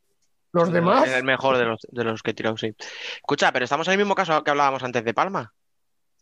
Los 0.54 0.72
demás, 0.72 1.06
Es 1.06 1.16
el 1.16 1.26
mejor 1.26 1.58
de 1.58 1.66
los, 1.66 1.80
de 1.92 2.04
los 2.06 2.24
que 2.24 2.32
he 2.32 2.34
tirado, 2.34 2.56
sí. 2.56 2.74
Escucha, 3.18 3.52
pero 3.52 3.66
estamos 3.66 3.86
en 3.90 3.92
el 3.92 3.98
mismo 3.98 4.16
caso 4.16 4.42
que 4.42 4.52
hablábamos 4.52 4.84
antes 4.84 5.04
de 5.04 5.14
Palma. 5.14 5.52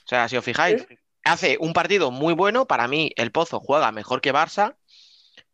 O 0.03 0.07
sea, 0.07 0.27
si 0.27 0.37
os 0.37 0.43
fijáis, 0.43 0.87
hace 1.23 1.57
un 1.59 1.73
partido 1.73 2.09
muy 2.09 2.33
bueno. 2.33 2.65
Para 2.65 2.87
mí, 2.87 3.11
el 3.15 3.31
Pozo 3.31 3.59
juega 3.59 3.91
mejor 3.91 4.19
que 4.21 4.33
Barça, 4.33 4.75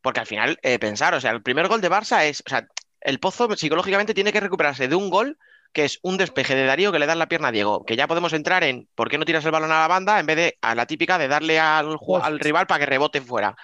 porque 0.04 0.20
al 0.20 0.28
final, 0.28 0.60
eh, 0.62 0.78
pensar, 0.78 1.16
o 1.16 1.22
sea, 1.22 1.32
el 1.32 1.42
primer 1.42 1.68
gol 1.70 1.82
de 1.82 1.90
Barça 1.90 2.26
es. 2.26 2.44
O 2.46 2.50
sea, 2.50 2.68
el 3.02 3.20
Pozo 3.20 3.50
psicológicamente 3.56 4.14
tiene 4.14 4.32
que 4.32 4.40
recuperarse 4.42 4.88
de 4.88 4.96
un 4.96 5.10
gol 5.10 5.40
que 5.72 5.86
es 5.86 6.00
un 6.04 6.18
despeje 6.18 6.56
de 6.56 6.66
Darío 6.66 6.92
que 6.92 7.00
le 7.00 7.08
da 7.08 7.14
en 7.14 7.20
la 7.20 7.28
pierna 7.28 7.48
a 7.48 7.52
Diego. 7.52 7.84
Que 7.84 7.96
ya 7.96 8.08
podemos 8.08 8.34
entrar 8.34 8.64
en 8.64 8.88
por 8.94 9.10
qué 9.10 9.18
no 9.18 9.26
tiras 9.26 9.44
el 9.46 9.52
balón 9.52 9.72
a 9.72 9.80
la 9.80 9.88
banda 9.88 10.20
en 10.20 10.26
vez 10.26 10.36
de 10.36 10.58
a 10.62 10.76
la 10.76 10.86
típica 10.86 11.18
de 11.18 11.28
darle 11.28 11.60
al, 11.60 11.98
al 12.22 12.40
rival 12.40 12.68
para 12.68 12.80
que 12.82 12.86
rebote 12.86 13.22
fuera. 13.22 13.56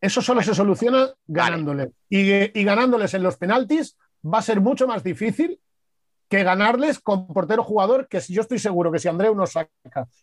eso 0.00 0.20
solo 0.20 0.42
se 0.42 0.54
soluciona 0.54 1.08
ganándole. 1.26 1.92
Y, 2.10 2.58
y 2.58 2.64
ganándoles 2.64 3.14
en 3.14 3.22
los 3.22 3.36
penaltis 3.36 3.96
va 4.22 4.38
a 4.38 4.42
ser 4.42 4.60
mucho 4.60 4.86
más 4.86 5.02
difícil 5.02 5.58
que 6.34 6.44
ganarles 6.44 7.00
con 7.00 7.26
portero 7.26 7.62
jugador, 7.62 8.08
que 8.08 8.20
si 8.20 8.34
yo 8.34 8.40
estoy 8.42 8.58
seguro 8.58 8.90
que 8.92 8.98
si 8.98 9.08
Andreu 9.08 9.34
nos 9.34 9.52
saca 9.52 9.70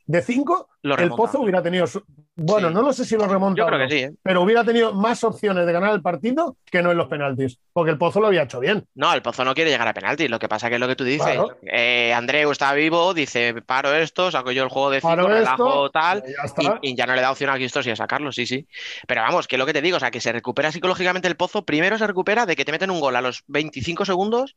de 0.06 0.22
cinco, 0.22 0.70
Lo 0.82 0.94
el 0.96 1.02
remonta. 1.02 1.16
Pozo 1.24 1.42
hubiera 1.42 1.62
tenido. 1.62 1.88
su- 1.88 2.04
Bueno, 2.36 2.70
Sí. 2.70 2.74
no 2.74 2.82
lo 2.82 2.94
sé 2.94 3.06
si 3.06 3.16
lo 3.18 3.28
remonta. 3.28 3.58
Yo 3.60 3.66
o 3.66 3.68
creo 3.68 3.80
no, 3.80 3.88
que 3.88 3.92
sí, 3.94 4.04
¿eh? 4.04 4.14
Pero 4.24 4.42
hubiera 4.42 4.64
tenido 4.64 4.94
más 4.94 5.24
opciones 5.24 5.66
de 5.66 5.72
ganar 5.74 5.94
el 5.94 6.02
partido 6.02 6.56
que 6.66 6.82
no 6.82 6.92
en 6.92 6.98
los 6.98 7.08
penaltis, 7.08 7.60
porque 7.74 7.92
el 7.92 7.98
Pozo 7.98 8.20
lo 8.20 8.28
había 8.28 8.44
hecho 8.44 8.60
bien. 8.60 8.86
No, 8.96 9.14
el 9.14 9.22
Pozo 9.22 9.44
no 9.46 9.54
quiere 9.54 9.70
llegar 9.70 9.88
a 9.88 9.94
penalti. 9.94 10.28
Lo 10.28 10.40
que 10.40 10.48
pasa 10.48 10.70
que 10.70 10.76
es 10.76 10.82
lo 10.82 10.88
que 10.88 10.96
tú 10.96 11.04
dices. 11.04 11.26
Claro. 11.28 11.58
Eh, 11.64 12.14
Andreu 12.14 12.50
está 12.52 12.74
vivo, 12.74 13.14
dice, 13.14 13.54
paro 13.62 13.94
esto, 13.94 14.32
saco 14.32 14.52
yo 14.52 14.64
el 14.64 14.70
juego 14.70 14.90
de 14.90 15.02
cinco, 15.02 15.10
Paro 15.16 15.28
relajo 15.28 15.86
esto, 15.86 15.90
tal, 15.92 16.24
y 16.26 16.64
ya 16.64 16.80
y, 16.82 16.90
y 16.92 16.96
no 16.96 17.16
le 17.16 17.22
da 17.22 17.32
opción 17.32 17.50
a 17.52 17.58
Guistosi 17.58 17.92
a 17.92 17.96
sacarlo, 17.96 18.32
sí, 18.32 18.46
sí. 18.46 18.68
Pero 19.08 19.22
vamos, 19.22 19.48
que 19.48 19.56
es 19.58 19.60
lo 19.60 19.66
que 19.66 19.74
te 19.74 19.82
digo, 19.82 19.98
o 19.98 20.00
sea, 20.00 20.10
que 20.10 20.22
se 20.22 20.32
recupera 20.32 20.72
psicológicamente 20.72 21.28
el 21.28 21.36
Pozo. 21.36 21.64
Primero 21.66 21.98
se 21.98 22.08
recupera 22.08 22.46
de 22.46 22.56
que 22.56 22.66
te 22.66 22.72
meten 22.72 22.90
un 22.92 23.00
gol 23.02 23.16
a 23.18 23.22
los 23.22 23.44
25 23.48 24.06
segundos 24.06 24.56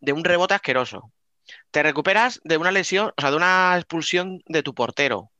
de 0.00 0.12
un 0.12 0.24
rebote 0.24 0.54
asqueroso. 0.54 1.12
Te 1.70 1.82
recuperas 1.82 2.40
de 2.44 2.56
una 2.56 2.70
lesión, 2.72 3.12
o 3.16 3.20
sea, 3.20 3.30
de 3.30 3.36
una 3.36 3.74
expulsión 3.76 4.40
de 4.46 4.62
tu 4.62 4.74
portero. 4.74 5.30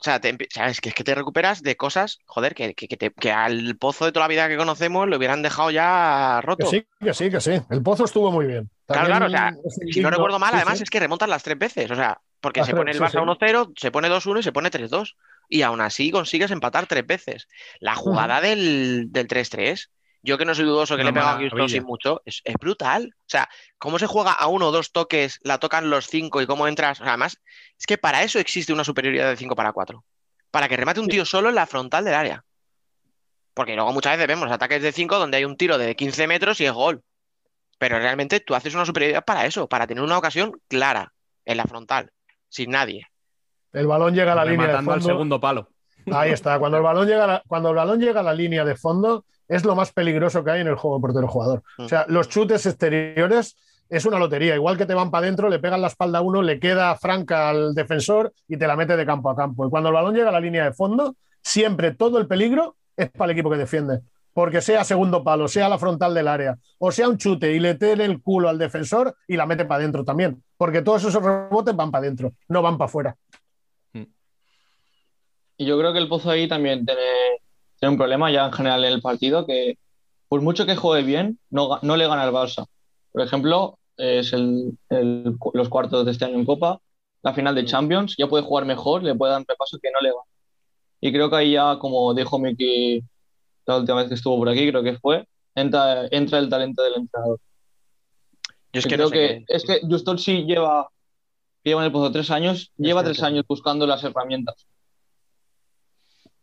O 0.00 0.04
sea, 0.04 0.20
te 0.20 0.36
sabes 0.50 0.80
que 0.80 0.88
es 0.88 0.94
que 0.96 1.04
te 1.04 1.14
recuperas 1.14 1.62
de 1.62 1.76
cosas, 1.76 2.18
joder, 2.26 2.56
que, 2.56 2.74
que, 2.74 2.88
que 2.88 2.96
te- 2.96 3.12
que 3.12 3.30
al 3.30 3.76
pozo 3.76 4.04
de 4.04 4.10
toda 4.10 4.24
la 4.24 4.28
vida 4.28 4.48
que 4.48 4.56
conocemos 4.56 5.06
lo 5.08 5.16
hubieran 5.16 5.42
dejado 5.42 5.70
ya 5.70 6.38
Que 6.40 6.46
roto. 6.46 6.66
sí, 6.66 6.84
que 7.00 7.14
sí, 7.14 7.30
que 7.30 7.40
sí. 7.40 7.60
El 7.70 7.82
Pozo 7.84 8.04
estuvo 8.04 8.32
muy 8.32 8.46
bien. 8.46 8.68
Claro, 8.86 9.06
claro, 9.06 9.26
o 9.26 9.30
sea, 9.30 9.52
También 9.52 9.92
si 9.92 10.00
no 10.00 10.10
recuerdo 10.10 10.40
mal, 10.40 10.50
Sí, 10.50 10.56
además 10.56 10.78
sí. 10.78 10.82
es 10.84 10.90
que 10.90 10.98
remontan 10.98 11.30
las 11.30 11.44
tres 11.44 11.56
veces, 11.56 11.88
o 11.88 11.94
sea, 11.94 12.20
porque 12.40 12.60
Las 12.60 12.66
se 12.66 12.74
pone 12.74 12.90
el 12.90 12.98
Barça 13.00 13.10
sí. 13.12 13.16
1-0, 13.18 13.72
se 13.76 13.90
pone 13.92 14.08
2-1 14.08 14.40
y 14.40 14.42
se 14.42 14.52
pone 14.52 14.70
3-2. 14.72 15.14
Y 15.48 15.62
aún 15.62 15.80
así 15.80 16.10
consigues 16.10 16.50
empatar 16.50 16.86
tres 16.86 17.06
veces. 17.06 17.46
La 17.78 17.94
jugada 17.94 18.40
del, 18.40 19.06
del 19.12 19.28
3-3 19.28 19.88
Yo 20.22 20.38
que 20.38 20.44
no 20.44 20.54
soy 20.54 20.64
dudoso, 20.64 20.96
que 20.96 21.02
le 21.02 21.10
he 21.10 21.12
pegado 21.12 21.36
a. 21.36 21.38
Houston 21.38 21.68
sin 21.68 21.82
mucho, 21.82 22.22
es, 22.24 22.40
es 22.44 22.54
brutal. 22.54 23.12
O 23.12 23.24
sea, 23.26 23.48
cómo 23.78 23.98
se 23.98 24.06
juega 24.06 24.32
a 24.32 24.46
uno 24.46 24.68
o 24.68 24.72
dos 24.72 24.92
toques, 24.92 25.40
la 25.42 25.58
tocan 25.58 25.90
los 25.90 26.06
cinco 26.06 26.40
y 26.40 26.46
cómo 26.46 26.68
entras. 26.68 27.00
O 27.00 27.04
sea, 27.04 27.14
además, 27.14 27.38
es 27.78 27.86
que 27.86 27.98
para 27.98 28.22
eso 28.22 28.38
existe 28.38 28.72
una 28.72 28.84
superioridad 28.84 29.28
de 29.28 29.36
5 29.36 29.56
para 29.56 29.72
4. 29.72 30.04
Para 30.52 30.68
que 30.68 30.76
remate 30.76 31.00
un 31.00 31.08
tío 31.08 31.24
solo 31.24 31.48
en 31.48 31.56
la 31.56 31.66
frontal 31.66 32.04
del 32.04 32.14
área. 32.14 32.44
Porque 33.54 33.74
luego 33.74 33.92
muchas 33.92 34.12
veces 34.12 34.28
vemos 34.28 34.50
ataques 34.50 34.82
de 34.82 34.92
5 34.92 35.18
donde 35.18 35.38
hay 35.38 35.44
un 35.44 35.56
tiro 35.56 35.76
de 35.76 35.96
15 35.96 36.26
metros 36.28 36.60
y 36.60 36.66
es 36.66 36.72
gol. 36.72 37.02
Pero 37.78 37.98
realmente 37.98 38.38
tú 38.38 38.54
haces 38.54 38.74
una 38.74 38.86
superioridad 38.86 39.24
para 39.24 39.44
eso, 39.44 39.68
para 39.68 39.88
tener 39.88 40.04
una 40.04 40.16
ocasión 40.16 40.52
clara 40.68 41.12
en 41.44 41.56
la 41.56 41.64
frontal, 41.64 42.12
sin 42.48 42.70
nadie. 42.70 43.08
El 43.72 43.88
balón 43.88 44.14
llega 44.14 44.32
a 44.32 44.36
la 44.36 44.44
línea 44.44 44.66
de 44.68 44.72
Rematando 44.74 44.92
al 44.92 45.00
fondo. 45.00 45.14
segundo 45.14 45.40
palo. 45.40 45.68
Ahí 46.12 46.30
está. 46.30 46.58
Cuando 46.58 46.76
el 46.76 46.82
balón 46.82 47.08
llega 47.08 47.24
a 47.24 47.26
la, 47.26 47.42
cuando 47.46 47.70
el 47.70 47.76
balón 47.76 48.00
llega 48.00 48.20
a 48.20 48.22
la 48.22 48.34
línea 48.34 48.64
de 48.64 48.76
fondo, 48.76 49.24
es 49.48 49.64
lo 49.64 49.74
más 49.74 49.92
peligroso 49.92 50.44
que 50.44 50.50
hay 50.50 50.60
en 50.60 50.68
el 50.68 50.76
juego 50.76 51.00
portero-jugador. 51.00 51.62
O 51.78 51.88
sea, 51.88 52.04
los 52.08 52.28
chutes 52.28 52.64
exteriores 52.66 53.56
es 53.88 54.06
una 54.06 54.18
lotería. 54.18 54.54
Igual 54.54 54.78
que 54.78 54.86
te 54.86 54.94
van 54.94 55.10
para 55.10 55.26
adentro, 55.26 55.48
le 55.48 55.58
pegan 55.58 55.82
la 55.82 55.88
espalda 55.88 56.20
a 56.20 56.22
uno, 56.22 56.42
le 56.42 56.58
queda 56.58 56.96
franca 56.96 57.50
al 57.50 57.74
defensor 57.74 58.32
y 58.48 58.56
te 58.56 58.66
la 58.66 58.76
mete 58.76 58.96
de 58.96 59.04
campo 59.04 59.28
a 59.30 59.36
campo. 59.36 59.66
Y 59.66 59.70
cuando 59.70 59.90
el 59.90 59.94
balón 59.94 60.14
llega 60.14 60.30
a 60.30 60.32
la 60.32 60.40
línea 60.40 60.64
de 60.64 60.72
fondo, 60.72 61.16
siempre 61.42 61.92
todo 61.92 62.18
el 62.18 62.26
peligro 62.26 62.76
es 62.96 63.10
para 63.10 63.30
el 63.30 63.38
equipo 63.38 63.50
que 63.50 63.58
defiende. 63.58 64.00
Porque 64.32 64.62
sea 64.62 64.82
segundo 64.82 65.22
palo, 65.22 65.46
sea 65.46 65.68
la 65.68 65.78
frontal 65.78 66.14
del 66.14 66.26
área, 66.26 66.56
o 66.78 66.90
sea 66.90 67.06
un 67.06 67.18
chute 67.18 67.52
y 67.52 67.60
le 67.60 67.74
tiene 67.74 68.06
el 68.06 68.22
culo 68.22 68.48
al 68.48 68.56
defensor 68.56 69.14
y 69.28 69.36
la 69.36 69.44
mete 69.44 69.66
para 69.66 69.80
adentro 69.80 70.04
también. 70.04 70.42
Porque 70.56 70.80
todos 70.80 71.04
esos 71.04 71.22
rebotes 71.22 71.76
van 71.76 71.90
para 71.90 72.06
adentro, 72.06 72.32
no 72.48 72.62
van 72.62 72.78
para 72.78 72.86
afuera. 72.86 73.16
Y 75.58 75.66
yo 75.66 75.78
creo 75.78 75.92
que 75.92 75.98
el 75.98 76.08
Pozo 76.08 76.30
ahí 76.30 76.48
también 76.48 76.86
tiene, 76.86 77.02
tiene 77.82 77.94
un 77.94 77.98
problema 77.98 78.30
ya 78.30 78.46
en 78.46 78.52
general 78.52 78.84
en 78.84 78.92
el 78.92 79.02
partido, 79.02 79.44
que 79.44 79.76
por 80.28 80.40
mucho 80.40 80.66
que 80.66 80.76
juegue 80.76 81.02
bien, 81.04 81.40
no, 81.50 81.80
le 81.82 82.06
gana 82.06 82.22
al 82.22 82.32
Barça. 82.32 82.64
Por 83.10 83.22
ejemplo, 83.22 83.76
es 83.96 84.32
el, 84.32 84.78
el- 84.88 85.36
los 85.52 85.68
cuartos 85.68 86.04
de 86.04 86.12
este 86.12 86.24
año 86.26 86.36
en 86.36 86.44
Copa, 86.46 86.78
la 87.22 87.34
final 87.34 87.56
de 87.56 87.64
Champions, 87.64 88.14
ya 88.16 88.28
puede 88.28 88.44
jugar 88.44 88.66
mejor, 88.66 89.02
le 89.02 89.16
puede 89.16 89.32
dar 89.32 89.40
un 89.40 89.46
repaso 89.48 89.78
que 89.82 89.90
no 89.90 89.98
le 90.00 90.10
gana. 90.10 90.22
Y 91.00 91.10
creo 91.12 91.28
que 91.28 91.36
ahí 91.36 91.52
ya, 91.54 91.76
como 91.80 92.14
dijo 92.14 92.38
Miki 92.38 93.02
la 93.66 93.78
última 93.78 93.98
vez 93.98 94.08
que 94.08 94.14
estuvo 94.14 94.38
por 94.38 94.48
aquí, 94.48 94.68
creo 94.70 94.84
que 94.84 94.98
fue, 94.98 95.26
entra, 95.56 96.06
entra 96.12 96.38
el 96.38 96.48
talento 96.48 96.82
del 96.84 96.94
entrenador. 96.94 97.40
Yo 98.72 98.78
es 98.78 98.84
que 98.86 98.94
creo 98.94 99.06
no 99.06 99.08
sé 99.08 99.14
que, 99.16 99.44
qué- 99.44 99.54
es 99.56 99.64
que 99.64 99.80
Justo 99.88 100.16
sí 100.18 100.44
lleva, 100.44 100.88
lleva 101.64 101.80
en 101.82 101.86
el 101.86 101.92
pozo 101.92 102.12
tres 102.12 102.30
años, 102.30 102.72
lleva 102.76 103.02
tres 103.02 103.22
años 103.24 103.44
buscando 103.48 103.88
las 103.88 104.04
herramientas. 104.04 104.66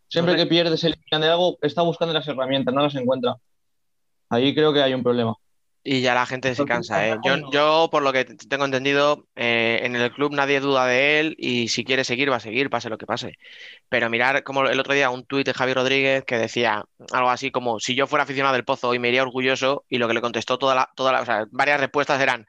Siempre 0.10 0.34
No 0.34 0.40
que 0.40 0.46
pierde, 0.48 0.76
se 0.78 0.88
elimina 0.88 1.20
de 1.26 1.32
algo, 1.32 1.58
está 1.62 1.82
buscando 1.84 2.14
las 2.14 2.28
herramientas, 2.28 2.74
no 2.74 2.82
las 2.82 2.96
encuentra. 2.96 3.36
Ahí 4.30 4.54
creo 4.54 4.74
que 4.74 4.82
hay 4.82 4.94
un 4.94 5.04
problema. 5.04 5.36
Y 5.82 6.02
ya 6.02 6.14
la 6.14 6.26
gente 6.26 6.54
se 6.54 6.66
cansa, 6.66 7.08
¿eh? 7.08 7.16
Yo, 7.24 7.38
no. 7.38 7.52
yo, 7.52 7.88
por 7.90 8.04
lo 8.04 8.12
que 8.12 8.26
tengo 8.26 8.66
entendido, 8.66 9.28
eh, 9.36 9.80
en 9.84 9.96
el 9.96 10.12
club 10.12 10.34
nadie 10.34 10.60
duda 10.60 10.86
de 10.86 11.20
él 11.20 11.36
y 11.40 11.70
si 11.70 11.86
quiere 11.86 12.04
seguir, 12.04 12.30
va 12.30 12.36
a 12.36 12.40
seguir, 12.42 12.70
pase 12.70 12.90
lo 12.90 12.98
que 12.98 13.06
pase. 13.06 13.38
Pero 13.88 14.10
mirar 14.10 14.44
como 14.44 14.66
el 14.68 14.80
otro 14.80 14.94
día 14.94 15.10
un 15.10 15.26
tuit 15.26 15.46
de 15.48 15.54
Javi 15.54 15.74
Rodríguez 15.74 16.26
que 16.26 16.38
decía 16.38 16.84
algo 17.14 17.30
así 17.30 17.50
como, 17.50 17.80
si 17.80 17.96
yo 17.96 18.08
fuera 18.08 18.24
aficionado 18.24 18.54
del 18.56 18.66
Pozo 18.66 18.90
hoy 18.90 19.00
me 19.00 19.08
iría 19.08 19.24
orgulloso 19.24 19.86
y 19.88 20.00
lo 20.00 20.08
que 20.08 20.14
le 20.16 20.22
contestó 20.22 20.60
toda 20.60 20.76
la, 20.76 20.90
toda 20.96 21.14
la, 21.14 21.22
o 21.22 21.26
sea, 21.26 21.46
varias 21.50 21.80
respuestas 21.80 22.20
eran, 22.22 22.46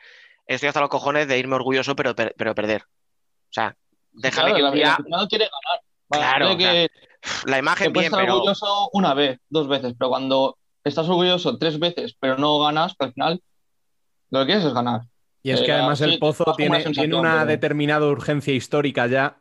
estoy 0.46 0.66
hasta 0.68 0.80
los 0.80 0.88
cojones 0.90 1.28
de 1.28 1.38
irme 1.38 1.54
orgulloso 1.54 1.94
pero, 1.94 2.14
per- 2.16 2.34
pero 2.36 2.54
perder. 2.54 2.82
O 2.82 3.52
sea, 3.52 3.76
déjame 4.12 4.50
Claro, 4.50 4.54
que 4.56 4.60
el- 4.60 4.66
un 4.66 4.72
el 4.72 4.78
día, 4.78 4.92
aficionado 4.94 5.28
quiere 5.28 5.44
ganar. 5.44 5.84
Vale, 6.08 6.22
Claro, 6.24 6.58
que, 6.58 6.88
la 7.46 7.58
imagen 7.58 7.92
puedes 7.92 8.10
bien, 8.10 8.12
estar 8.12 8.20
pero... 8.24 8.34
orgulloso 8.36 8.88
una 8.92 9.14
vez, 9.14 9.38
dos 9.48 9.68
veces, 9.68 9.94
pero 9.98 10.08
cuando 10.10 10.56
estás 10.84 11.08
orgulloso 11.08 11.58
tres 11.58 11.78
veces, 11.78 12.16
pero 12.18 12.36
no 12.38 12.58
ganas, 12.60 12.94
al 12.98 13.12
final 13.12 13.40
lo 14.30 14.40
que 14.40 14.46
quieres 14.46 14.64
es 14.64 14.74
ganar. 14.74 15.02
Y 15.42 15.50
es 15.50 15.60
que 15.62 15.68
Eh, 15.70 15.72
además 15.74 16.00
el 16.02 16.18
Pozo 16.18 16.44
bajo 16.44 16.62
una 16.62 16.78
tiene, 16.78 16.92
tiene 16.92 17.14
una 17.16 17.32
pero- 17.34 17.46
determinada 17.46 18.06
urgencia 18.06 18.54
histórica 18.54 19.06
ya 19.06 19.36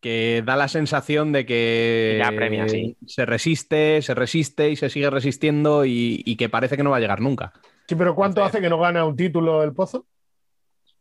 que 0.00 0.42
da 0.44 0.56
la 0.56 0.68
sensación 0.68 1.32
de 1.32 1.46
que 1.46 2.22
premia, 2.36 2.68
sí. 2.68 2.96
se 3.06 3.24
resiste, 3.26 4.02
se 4.02 4.14
resiste 4.14 4.70
y 4.70 4.76
se 4.76 4.90
sigue 4.90 5.08
resistiendo 5.10 5.84
y, 5.84 6.22
y 6.24 6.36
que 6.36 6.48
parece 6.48 6.76
que 6.76 6.82
no 6.82 6.90
va 6.90 6.98
a 6.98 7.00
llegar 7.00 7.20
nunca. 7.20 7.52
Sí, 7.88 7.94
pero 7.94 8.14
¿cuánto 8.14 8.44
hace 8.44 8.60
que 8.60 8.68
no 8.68 8.78
gana 8.78 9.04
un 9.04 9.16
título 9.16 9.62
el 9.64 9.72
Pozo? 9.72 10.06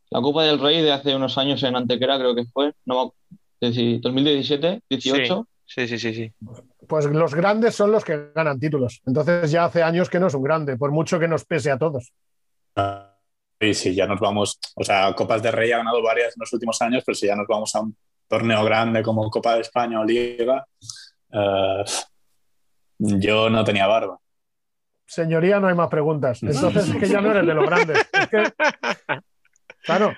La 0.09 0.21
Copa 0.21 0.43
del 0.43 0.59
Rey 0.59 0.81
de 0.81 0.91
hace 0.93 1.15
unos 1.15 1.37
años 1.37 1.61
en 1.63 1.75
Antequera 1.75 2.17
creo 2.17 2.33
que 2.35 2.45
fue, 2.45 2.73
no, 2.85 3.05
me- 3.29 3.37
es 3.67 3.75
decir, 3.75 3.99
2017, 4.01 4.81
18. 4.89 5.25
Sí, 5.25 5.54
sí, 5.65 5.87
sí, 5.87 6.13
sí. 6.13 6.33
Pues 6.87 7.05
los 7.05 7.33
grandes 7.33 7.75
son 7.75 7.91
los 7.91 8.03
que 8.03 8.31
ganan 8.33 8.59
títulos. 8.59 9.01
Entonces 9.05 9.51
ya 9.51 9.65
hace 9.65 9.83
años 9.83 10.09
que 10.09 10.19
no 10.19 10.27
es 10.27 10.33
un 10.33 10.43
grande, 10.43 10.77
por 10.77 10.91
mucho 10.91 11.19
que 11.19 11.27
nos 11.27 11.45
pese 11.45 11.71
a 11.71 11.77
todos. 11.77 12.13
Y 13.59 13.73
si 13.73 13.95
ya 13.95 14.05
nos 14.05 14.19
vamos, 14.19 14.59
o 14.75 14.83
sea, 14.83 15.13
Copas 15.13 15.41
de 15.41 15.51
Rey 15.51 15.71
ha 15.71 15.77
ganado 15.77 16.01
varias 16.03 16.35
en 16.35 16.41
los 16.41 16.53
últimos 16.53 16.81
años, 16.81 17.03
pero 17.05 17.15
si 17.15 17.27
ya 17.27 17.35
nos 17.35 17.47
vamos 17.47 17.73
a 17.75 17.81
un 17.81 17.95
torneo 18.27 18.63
grande 18.63 19.01
como 19.01 19.29
Copa 19.29 19.55
de 19.55 19.61
España 19.61 19.99
o 19.99 20.03
Liga, 20.03 20.65
eh, 21.31 21.83
yo 22.97 23.49
no 23.49 23.63
tenía 23.63 23.87
barba. 23.87 24.19
Señoría, 25.05 25.59
no 25.59 25.67
hay 25.67 25.75
más 25.75 25.89
preguntas. 25.89 26.41
Entonces 26.43 26.89
es 26.89 26.95
que 26.97 27.07
ya 27.07 27.21
no 27.21 27.31
eres 27.31 27.45
de 27.45 27.53
los 27.53 27.65
grandes. 27.65 27.97
Es 28.11 28.27
que, 28.27 28.43
claro. 29.83 30.13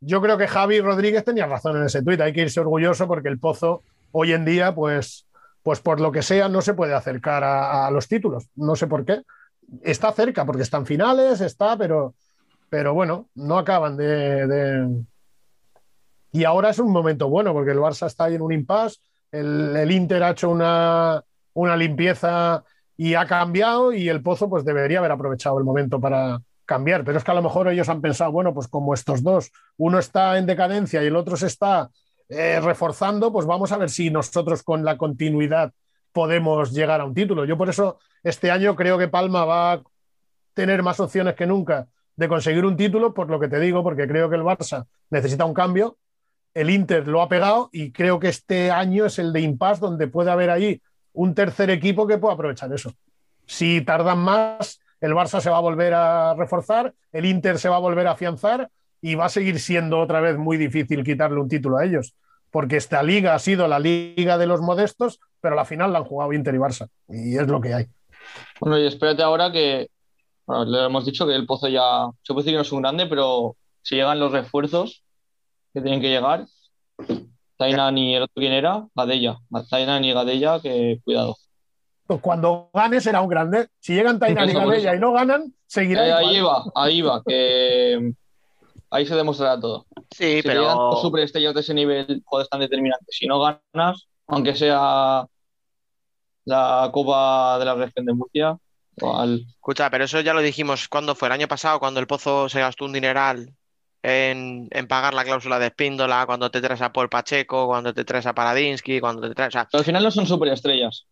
Yo 0.00 0.20
creo 0.22 0.38
que 0.38 0.48
Javi 0.48 0.80
Rodríguez 0.80 1.24
tenía 1.24 1.46
razón 1.46 1.76
en 1.76 1.84
ese 1.84 2.02
tuit. 2.02 2.20
Hay 2.20 2.32
que 2.32 2.42
irse 2.42 2.60
orgulloso 2.60 3.06
porque 3.06 3.28
el 3.28 3.38
Pozo 3.38 3.82
hoy 4.12 4.32
en 4.32 4.44
día, 4.44 4.74
pues, 4.74 5.26
pues 5.62 5.80
por 5.80 6.00
lo 6.00 6.10
que 6.10 6.22
sea, 6.22 6.48
no 6.48 6.62
se 6.62 6.74
puede 6.74 6.94
acercar 6.94 7.44
a, 7.44 7.90
los 7.90 8.08
títulos. 8.08 8.48
No 8.54 8.76
sé 8.76 8.86
por 8.86 9.04
qué. 9.04 9.22
Está 9.82 10.12
cerca 10.12 10.44
porque 10.46 10.62
están 10.62 10.86
finales, 10.86 11.40
está, 11.42 11.76
pero, 11.76 12.14
pero 12.70 12.94
bueno, 12.94 13.28
no 13.34 13.58
acaban 13.58 13.96
de, 13.96 14.46
de- 14.46 15.04
Y 16.32 16.44
ahora 16.44 16.70
es 16.70 16.78
un 16.78 16.92
momento 16.92 17.28
bueno 17.28 17.52
porque 17.52 17.72
el 17.72 17.78
Barça 17.78 18.06
está 18.06 18.24
ahí 18.24 18.34
en 18.36 18.42
un 18.42 18.52
impasse. 18.52 18.98
El, 19.30 19.76
el 19.76 19.90
Inter 19.92 20.22
ha 20.22 20.30
hecho 20.30 20.50
una, 20.50 21.22
una 21.54 21.76
limpieza 21.76 22.64
y 22.96 23.14
ha 23.14 23.26
cambiado 23.26 23.92
y 23.92 24.08
el 24.08 24.22
Pozo 24.22 24.48
pues 24.48 24.64
debería 24.64 24.98
haber 24.98 25.12
aprovechado 25.12 25.58
el 25.58 25.64
momento 25.64 26.00
para 26.00 26.40
cambiar, 26.70 27.02
pero 27.04 27.18
es 27.18 27.24
que 27.24 27.30
a 27.32 27.34
lo 27.34 27.42
mejor 27.42 27.66
ellos 27.66 27.88
han 27.88 28.00
pensado, 28.00 28.30
bueno, 28.30 28.54
pues 28.54 28.68
como 28.68 28.94
estos 28.94 29.24
dos, 29.24 29.50
uno 29.76 29.98
está 29.98 30.38
en 30.38 30.46
decadencia 30.46 31.02
y 31.02 31.06
el 31.08 31.16
otro 31.16 31.36
se 31.36 31.48
está 31.48 31.90
eh, 32.28 32.60
reforzando, 32.62 33.32
pues 33.32 33.44
vamos 33.44 33.72
a 33.72 33.76
ver 33.76 33.90
si 33.90 34.08
nosotros 34.08 34.62
con 34.62 34.84
la 34.84 34.96
continuidad 34.96 35.72
podemos 36.12 36.70
llegar 36.70 37.00
a 37.00 37.04
un 37.04 37.12
título. 37.12 37.44
Yo 37.44 37.58
por 37.58 37.68
eso 37.68 37.98
este 38.22 38.52
año 38.52 38.76
creo 38.76 38.98
que 38.98 39.08
Palma 39.08 39.44
va 39.44 39.72
a 39.72 39.82
tener 40.54 40.84
más 40.84 41.00
opciones 41.00 41.34
que 41.34 41.44
nunca 41.44 41.88
de 42.14 42.28
conseguir 42.28 42.64
un 42.64 42.76
título, 42.76 43.14
por 43.14 43.28
lo 43.28 43.40
que 43.40 43.48
te 43.48 43.58
digo, 43.58 43.82
porque 43.82 44.06
creo 44.06 44.30
que 44.30 44.36
el 44.36 44.42
Barça 44.42 44.86
necesita 45.10 45.44
un 45.44 45.54
cambio, 45.54 45.96
el 46.54 46.70
Inter 46.70 47.08
lo 47.08 47.20
ha 47.20 47.28
pegado 47.28 47.68
y 47.72 47.90
creo 47.90 48.20
que 48.20 48.28
este 48.28 48.70
año 48.70 49.06
es 49.06 49.18
el 49.18 49.32
de 49.32 49.40
impasse 49.40 49.80
donde 49.80 50.06
puede 50.06 50.30
haber 50.30 50.50
ahí 50.50 50.80
un 51.14 51.34
tercer 51.34 51.68
equipo 51.70 52.06
que 52.06 52.18
pueda 52.18 52.34
aprovechar 52.34 52.72
eso. 52.72 52.92
Si 53.46 53.80
tardan 53.80 54.18
más, 54.18 54.78
el 55.00 55.12
Barça 55.14 55.40
se 55.40 55.50
va 55.50 55.56
a 55.58 55.60
volver 55.60 55.94
a 55.94 56.34
reforzar, 56.34 56.94
el 57.12 57.24
Inter 57.24 57.58
se 57.58 57.68
va 57.68 57.76
a 57.76 57.80
volver 57.80 58.06
a 58.06 58.12
afianzar 58.12 58.70
y 59.00 59.14
va 59.14 59.26
a 59.26 59.30
seguir 59.30 59.58
siendo 59.60 59.98
otra 59.98 60.20
vez 60.20 60.36
muy 60.36 60.56
difícil 60.56 61.04
quitarle 61.04 61.40
un 61.40 61.48
título 61.48 61.78
a 61.78 61.84
ellos, 61.84 62.14
porque 62.50 62.76
esta 62.76 63.02
liga 63.02 63.34
ha 63.34 63.38
sido 63.38 63.66
la 63.66 63.78
liga 63.78 64.36
de 64.36 64.46
los 64.46 64.60
modestos, 64.60 65.20
pero 65.40 65.56
la 65.56 65.64
final 65.64 65.92
la 65.92 66.00
han 66.00 66.04
jugado 66.04 66.32
Inter 66.32 66.54
y 66.54 66.58
Barça, 66.58 66.88
y 67.08 67.36
es 67.36 67.46
lo 67.46 67.60
que 67.60 67.74
hay. 67.74 67.86
Bueno, 68.60 68.78
y 68.78 68.86
espérate 68.86 69.22
ahora 69.22 69.50
que, 69.50 69.88
le 70.66 70.84
hemos 70.84 71.04
dicho 71.06 71.26
que 71.26 71.34
el 71.34 71.46
Pozo 71.46 71.68
ya, 71.68 72.10
se 72.22 72.34
puede 72.34 72.44
decir 72.44 72.52
que 72.52 72.56
no 72.56 72.62
es 72.62 72.72
un 72.72 72.82
grande, 72.82 73.06
pero 73.06 73.56
si 73.82 73.96
llegan 73.96 74.20
los 74.20 74.32
refuerzos 74.32 75.02
que 75.72 75.80
tienen 75.80 76.00
que 76.00 76.08
llegar, 76.08 76.46
Tainan 77.56 77.98
y 77.98 78.16
el 78.16 78.22
otro 78.22 78.34
quién 78.36 78.52
era, 78.52 78.86
Gadella, 78.94 79.38
Tainan 79.68 80.04
y 80.04 80.12
Gadella, 80.12 80.60
que 80.60 81.00
cuidado. 81.04 81.36
Pues 82.10 82.22
cuando 82.22 82.70
gane 82.74 83.00
será 83.00 83.20
un 83.20 83.28
grande. 83.28 83.68
Si 83.78 83.94
llegan 83.94 84.18
Tainan 84.18 84.48
y 84.48 84.50
eso. 84.50 84.94
y 84.94 84.98
no 84.98 85.12
ganan, 85.12 85.54
seguirá 85.64 86.08
Eh, 86.08 86.12
ahí 86.12 86.40
va, 86.40 86.64
ahí 86.74 87.02
va, 87.02 87.22
que 87.24 88.14
ahí 88.90 89.06
se 89.06 89.14
demostrará 89.14 89.60
todo. 89.60 89.86
Sí, 90.10 90.38
Si 90.38 90.42
pero... 90.42 90.62
llegan 90.62 90.76
superestrellas 91.00 91.54
de 91.54 91.60
ese 91.60 91.72
nivel, 91.72 92.20
joder, 92.24 92.48
tan 92.48 92.58
determinantes. 92.58 93.16
Si 93.16 93.28
no 93.28 93.38
ganas, 93.38 94.08
aunque 94.26 94.56
sea 94.56 95.24
la 96.46 96.90
Copa 96.92 97.60
de 97.60 97.64
la 97.64 97.76
Región 97.76 98.04
de 98.06 98.12
Murcia, 98.12 98.56
igual. 98.96 99.46
Escucha, 99.48 99.88
pero 99.88 100.02
eso 100.02 100.20
ya 100.20 100.34
lo 100.34 100.40
dijimos 100.40 100.88
cuando 100.88 101.14
fue 101.14 101.28
el 101.28 101.32
año 101.34 101.46
pasado, 101.46 101.78
cuando 101.78 102.00
el 102.00 102.08
Pozo 102.08 102.48
se 102.48 102.58
gastó 102.58 102.86
un 102.86 102.92
dineral 102.92 103.54
en, 104.02 104.66
en 104.72 104.88
pagar 104.88 105.14
la 105.14 105.22
cláusula 105.22 105.60
de 105.60 105.66
Espíndola, 105.66 106.26
cuando 106.26 106.50
te 106.50 106.60
traes 106.60 106.82
a 106.82 106.92
Paul 106.92 107.08
Pacheco, 107.08 107.68
cuando 107.68 107.94
te 107.94 108.04
traes 108.04 108.26
a 108.26 108.34
Paradinsky, 108.34 108.98
cuando 108.98 109.28
te 109.28 109.32
traes. 109.36 109.50
O 109.50 109.52
sea, 109.52 109.68
Pero 109.70 109.78
al 109.78 109.84
final 109.84 110.02
no 110.02 110.10
son 110.10 110.26
superestrellas. 110.26 111.06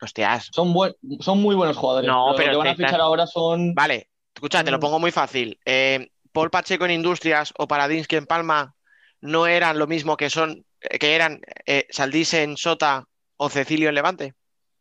Hostias. 0.00 0.48
Son, 0.52 0.72
buen- 0.72 0.94
son 1.20 1.40
muy 1.40 1.54
buenos 1.54 1.76
jugadores. 1.76 2.08
No, 2.08 2.32
pero, 2.36 2.36
pero 2.36 2.52
lo 2.52 2.62
que 2.62 2.68
van 2.68 2.74
a 2.74 2.76
fichar 2.76 3.00
ahora 3.00 3.26
son. 3.26 3.74
Vale, 3.74 4.08
escucha, 4.34 4.64
te 4.64 4.70
lo 4.70 4.80
pongo 4.80 4.98
muy 4.98 5.10
fácil. 5.10 5.58
Eh, 5.64 6.10
Paul 6.32 6.50
Pacheco 6.50 6.84
en 6.84 6.92
Industrias 6.92 7.52
o 7.58 7.66
Paradinsky 7.66 8.16
en 8.16 8.26
Palma 8.26 8.74
no 9.20 9.46
eran 9.46 9.78
lo 9.78 9.86
mismo 9.86 10.16
que 10.16 10.30
son, 10.30 10.64
que 10.80 11.14
eran 11.14 11.40
eh, 11.66 11.86
Saldís 11.90 12.32
en 12.34 12.56
Sota 12.56 13.04
o 13.36 13.48
Cecilio 13.48 13.88
en 13.88 13.94
Levante. 13.94 14.34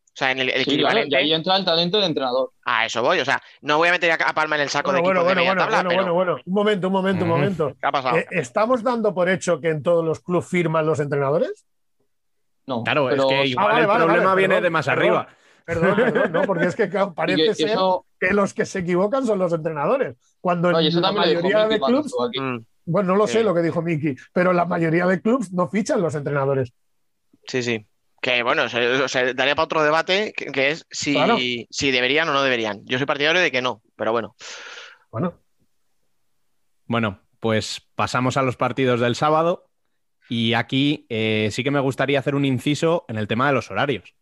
O 0.10 0.20
sea, 0.20 0.32
en 0.32 0.40
el, 0.40 0.50
el 0.50 0.66
Sí, 0.66 0.78
claro, 0.78 0.98
equivalente. 1.00 1.16
y 1.16 1.18
ahí 1.18 1.34
entra 1.34 1.56
el 1.56 1.64
talento 1.64 1.98
del 1.98 2.08
entrenador. 2.08 2.52
A 2.66 2.86
eso 2.86 3.02
voy. 3.02 3.20
O 3.20 3.26
sea, 3.26 3.41
no 3.62 3.78
voy 3.78 3.88
a 3.88 3.91
meter 3.91 4.12
a 4.12 4.34
Palma 4.34 4.56
en 4.58 4.64
el 4.64 4.70
saco 4.70 4.91
Bueno, 4.91 4.98
de 4.98 5.04
bueno, 5.08 5.24
bueno, 5.24 5.41
de 5.41 5.48
bueno, 5.48 5.62
tabla, 5.62 5.78
bueno, 5.84 5.90
pero 5.90 6.14
bueno, 6.14 6.32
bueno. 6.34 6.44
Un 6.46 6.54
momento, 6.54 6.88
un 6.88 6.94
momento, 6.94 7.24
un 7.24 7.30
momento. 7.30 7.76
¿qué 7.80 7.88
ha 7.88 7.91
pasado? 7.91 8.18
Eh, 8.18 8.28
¿Estamos 8.32 8.84
dando 8.84 9.14
por 9.14 9.30
hecho 9.30 9.62
que 9.62 9.70
en 9.70 9.82
todos 9.82 10.04
los 10.04 10.20
clubes 10.20 10.46
firman 10.48 10.86
los 10.86 11.00
entrenadores? 11.00 11.66
No, 12.70 12.84
Claro, 12.84 13.08
pero- 13.10 13.24
es 13.24 13.30
que 13.30 13.46
igual 13.48 13.68
vale, 13.68 13.82
el 13.82 13.88
vale, 13.88 14.04
problema 14.06 14.26
vale, 14.30 14.38
viene 14.40 14.54
perdón, 14.56 14.64
de 14.64 14.70
más 14.70 14.86
perdón. 14.86 15.00
arriba. 15.02 15.28
Perdón, 15.66 15.96
perdón, 15.96 16.32
no, 16.32 16.41
porque 16.48 16.66
es 16.68 16.76
que 16.76 16.90
claro, 16.90 17.12
y 17.12 17.16
parece 17.16 17.44
que 17.44 17.56
ser 17.56 17.70
eso, 17.70 18.06
que 18.20 18.34
los 18.34 18.54
que 18.54 18.66
se 18.66 18.80
equivocan 18.80 19.26
son 19.26 19.40
los 19.40 19.52
entrenadores. 19.54 20.16
Cuando 20.40 20.72
no, 20.72 20.80
en 20.80 21.02
la 21.02 21.12
mayoría 21.12 21.68
de 21.68 21.80
clubes. 21.80 22.14
Mm, 22.40 22.58
bueno, 22.86 23.08
no 23.14 23.16
lo 23.18 23.28
Sí. 23.28 23.34
sé 23.34 23.44
lo 23.44 23.54
que 23.54 23.62
dijo 23.62 23.82
Miki, 23.82 24.16
pero 24.34 24.54
la 24.54 24.66
mayoría 24.66 25.06
de 25.08 25.22
clubes 25.22 25.52
no 25.52 25.68
fichan 25.68 26.02
los 26.02 26.14
entrenadores. 26.16 26.74
sí, 27.48 27.62
sí. 27.64 27.86
Que 28.22 28.44
bueno, 28.44 28.68
se, 28.68 29.08
se 29.08 29.34
daría 29.34 29.56
para 29.56 29.64
otro 29.64 29.82
debate, 29.82 30.34
que, 30.36 30.48
que 30.48 30.72
es 30.72 30.86
si, 30.91 31.14
Claro. 31.14 31.38
si 31.38 31.91
deberían 31.91 32.28
o 32.28 32.34
no 32.34 32.44
deberían. 32.44 32.82
Yo 32.86 32.98
soy 32.98 33.08
partidario 33.08 33.41
de 33.41 33.50
que 33.50 33.62
no, 33.62 33.82
pero 33.96 34.12
bueno. 34.12 34.36
Bueno, 35.10 35.40
Bueno, 36.86 37.20
pues 37.40 37.82
pasamos 37.96 38.36
a 38.38 38.41
los 38.41 38.58
partidos 38.58 39.00
del 39.00 39.16
sábado 39.16 39.69
y 40.30 40.53
aquí 40.53 41.07
eh, 41.10 41.49
sí 41.51 41.64
que 41.64 41.72
me 41.72 41.80
gustaría 41.80 42.19
hacer 42.19 42.35
un 42.35 42.45
inciso 42.45 43.06
en 43.07 43.18
el 43.18 43.27
tema 43.27 43.47
de 43.47 43.53
los 43.53 43.72
horarios. 43.72 44.14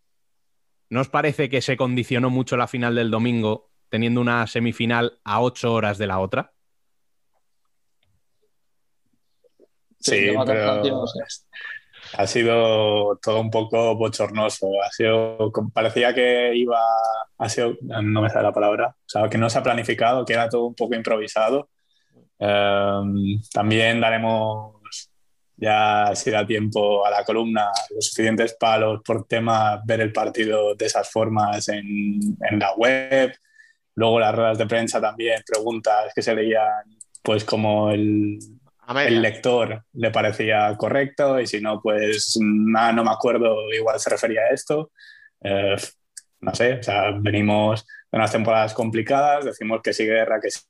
¿No 0.89 1.01
os 1.01 1.09
parece 1.09 1.49
que 1.49 1.61
se 1.61 1.75
condicionó 1.75 2.29
mucho 2.29 2.55
la 2.55 2.67
final 2.67 2.95
del 2.95 3.11
domingo 3.11 3.69
teniendo 3.89 4.21
una 4.21 4.47
semifinal 4.47 5.19
a 5.25 5.41
ocho 5.41 5.73
horas 5.73 5.97
de 5.97 6.07
la 6.07 6.19
otra? 6.19 6.53
Sí, 9.99 10.29
pero 10.45 11.03
ha 12.17 12.27
sido 12.27 13.17
todo 13.17 13.41
un 13.41 13.51
poco 13.51 13.95
bochornoso. 13.95 14.67
Ha 14.81 14.91
sido, 14.91 15.51
parecía 15.73 16.13
que 16.13 16.55
iba, 16.55 16.79
ha 17.37 17.49
sido, 17.49 17.75
no 17.81 18.21
me 18.21 18.29
sale 18.29 18.43
la 18.43 18.53
palabra, 18.53 18.95
o 18.97 19.09
sea, 19.09 19.29
que 19.29 19.37
no 19.37 19.49
se 19.49 19.59
ha 19.59 19.63
planificado, 19.63 20.23
que 20.23 20.33
era 20.33 20.47
todo 20.47 20.65
un 20.65 20.75
poco 20.75 20.95
improvisado. 20.95 21.69
Eh, 22.39 23.01
también 23.51 23.99
daremos 23.99 24.76
ya 25.57 26.11
si 26.15 26.29
da 26.29 26.45
tiempo 26.45 27.05
a 27.05 27.09
la 27.09 27.23
columna 27.23 27.71
los 27.93 28.05
suficientes 28.05 28.55
palos 28.59 29.01
por 29.03 29.27
tema 29.27 29.81
ver 29.85 30.01
el 30.01 30.13
partido 30.13 30.75
de 30.75 30.85
esas 30.85 31.09
formas 31.11 31.67
en, 31.69 32.19
en 32.49 32.59
la 32.59 32.73
web. 32.75 33.35
Luego 33.95 34.19
las 34.19 34.35
ruedas 34.35 34.57
de 34.59 34.67
prensa 34.67 35.01
también, 35.01 35.41
preguntas 35.45 36.13
que 36.13 36.21
se 36.21 36.35
leían 36.35 36.83
pues 37.23 37.43
como 37.43 37.89
el, 37.89 38.37
el 38.95 39.21
lector 39.21 39.83
le 39.93 40.11
parecía 40.11 40.73
correcto 40.77 41.39
y 41.41 41.47
si 41.47 41.59
no, 41.59 41.81
pues 41.81 42.37
nada, 42.39 42.93
no 42.93 43.03
me 43.03 43.11
acuerdo, 43.11 43.69
igual 43.73 43.99
se 43.99 44.11
refería 44.11 44.41
a 44.41 44.53
esto. 44.53 44.91
Eh, 45.41 45.75
no 46.39 46.53
sé, 46.53 46.73
o 46.73 46.83
sea, 46.83 47.11
venimos 47.19 47.85
de 48.11 48.17
unas 48.17 48.31
temporadas 48.31 48.73
complicadas, 48.73 49.45
decimos 49.45 49.81
que 49.83 49.91
sí 49.91 50.05
guerra, 50.05 50.39
que 50.39 50.51
sí 50.51 50.61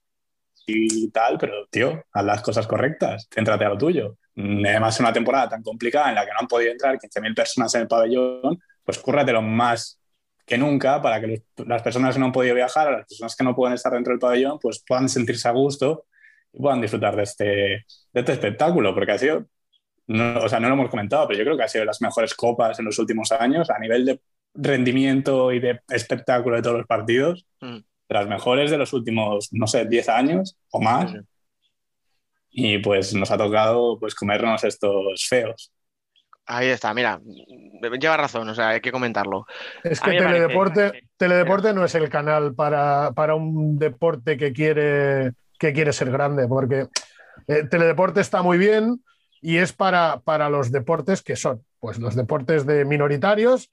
y 0.66 1.12
tal, 1.12 1.38
pero 1.38 1.68
tío, 1.70 2.04
haz 2.12 2.26
las 2.26 2.42
cosas 2.42 2.66
correctas, 2.66 3.28
céntrate 3.30 3.66
a 3.66 3.70
lo 3.70 3.78
tuyo. 3.78 4.18
Además, 4.38 5.00
una 5.00 5.12
temporada 5.12 5.50
tan 5.50 5.64
complicada 5.64 6.10
en 6.10 6.16
la 6.16 6.26
que 6.26 6.32
no 6.32 6.40
han 6.42 6.48
podido 6.48 6.72
entrar 6.72 6.98
15.000 7.00 7.34
personas 7.34 7.74
en 7.76 7.82
el 7.82 7.88
pabellón, 7.88 8.60
pues 8.84 9.00
cúrratelo 9.00 9.42
más 9.42 10.00
que 10.46 10.58
nunca 10.58 11.02
para 11.02 11.20
que 11.20 11.28
los- 11.28 11.68
las 11.68 11.82
personas 11.82 12.14
que 12.14 12.20
no 12.20 12.28
han 12.28 12.32
podido 12.32 12.56
viajar, 12.56 12.92
las 12.92 13.08
personas 13.08 13.36
que 13.36 13.44
no 13.44 13.56
pueden 13.56 13.74
estar 13.74 13.92
dentro 13.92 14.12
del 14.14 14.20
pabellón, 14.20 14.60
pues 14.60 14.84
puedan 14.88 15.10
sentirse 15.10 15.48
a 15.48 15.52
gusto 15.52 16.06
y 16.54 16.62
puedan 16.62 16.80
disfrutar 16.80 17.16
de 17.16 17.24
este, 17.24 17.46
de 17.46 17.86
este 18.14 18.32
espectáculo, 18.34 18.94
porque 18.94 19.12
ha 19.12 19.18
sido, 19.18 19.46
no, 20.08 20.40
o 20.40 20.48
sea, 20.48 20.60
no 20.60 20.68
lo 20.70 20.76
hemos 20.76 20.90
comentado, 20.90 21.28
pero 21.28 21.40
yo 21.40 21.44
creo 21.46 21.58
que 21.58 21.64
ha 21.64 21.68
sido 21.68 21.82
de 21.82 21.88
las 21.88 22.02
mejores 22.02 22.34
copas 22.34 22.80
en 22.80 22.86
los 22.86 22.98
últimos 23.00 23.32
años 23.32 23.70
a 23.70 23.80
nivel 23.80 24.06
de 24.06 24.22
rendimiento 24.54 25.52
y 25.52 25.60
de 25.60 25.82
espectáculo 25.90 26.56
de 26.56 26.62
todos 26.62 26.78
los 26.78 26.88
partidos, 26.88 27.46
Mm. 27.62 27.78
de 27.78 28.14
las 28.16 28.28
mejores 28.28 28.72
de 28.72 28.78
los 28.78 28.94
últimos, 28.94 29.50
no 29.52 29.68
sé, 29.68 29.86
10 29.86 30.08
años 30.10 30.58
o 30.72 30.80
más. 30.82 31.12
Y 32.50 32.80
pues 32.80 33.14
nos 33.14 33.30
ha 33.32 33.38
tocado 33.38 34.00
pues 34.00 34.16
comernos 34.16 34.64
estos 34.64 35.26
feos. 35.28 35.72
Ahí 36.50 36.68
está, 36.70 36.94
mira, 36.94 37.20
lleva 38.00 38.16
razón, 38.16 38.48
o 38.48 38.56
sea, 38.56 38.70
hay 38.70 38.80
que 38.82 38.92
comentarlo. 38.92 39.46
es 39.84 40.00
que 40.00 40.12
parece- 40.12 40.24
Teledeporte, 40.26 41.02
Teledeporte 41.18 41.74
no 41.74 41.84
es 41.84 41.94
el 41.96 42.08
canal 42.10 42.56
para, 42.56 43.12
para 43.14 43.36
un 43.36 43.78
deporte 43.78 44.38
que 44.38 44.54
quiere, 44.54 45.34
que 45.60 45.74
quiere 45.74 45.92
ser 45.92 46.10
grande, 46.10 46.48
porque 46.48 46.88
eh, 47.48 47.64
Teledeporte 47.70 48.22
está 48.22 48.42
muy 48.42 48.58
bien 48.58 49.04
y 49.42 49.58
es 49.58 49.74
para, 49.74 50.22
para 50.22 50.50
los 50.50 50.72
deportes 50.72 51.22
que 51.22 51.36
son, 51.36 51.66
pues 51.80 52.00
los 52.00 52.16
deportes 52.16 52.66
de 52.66 52.86
minoritarios 52.86 53.70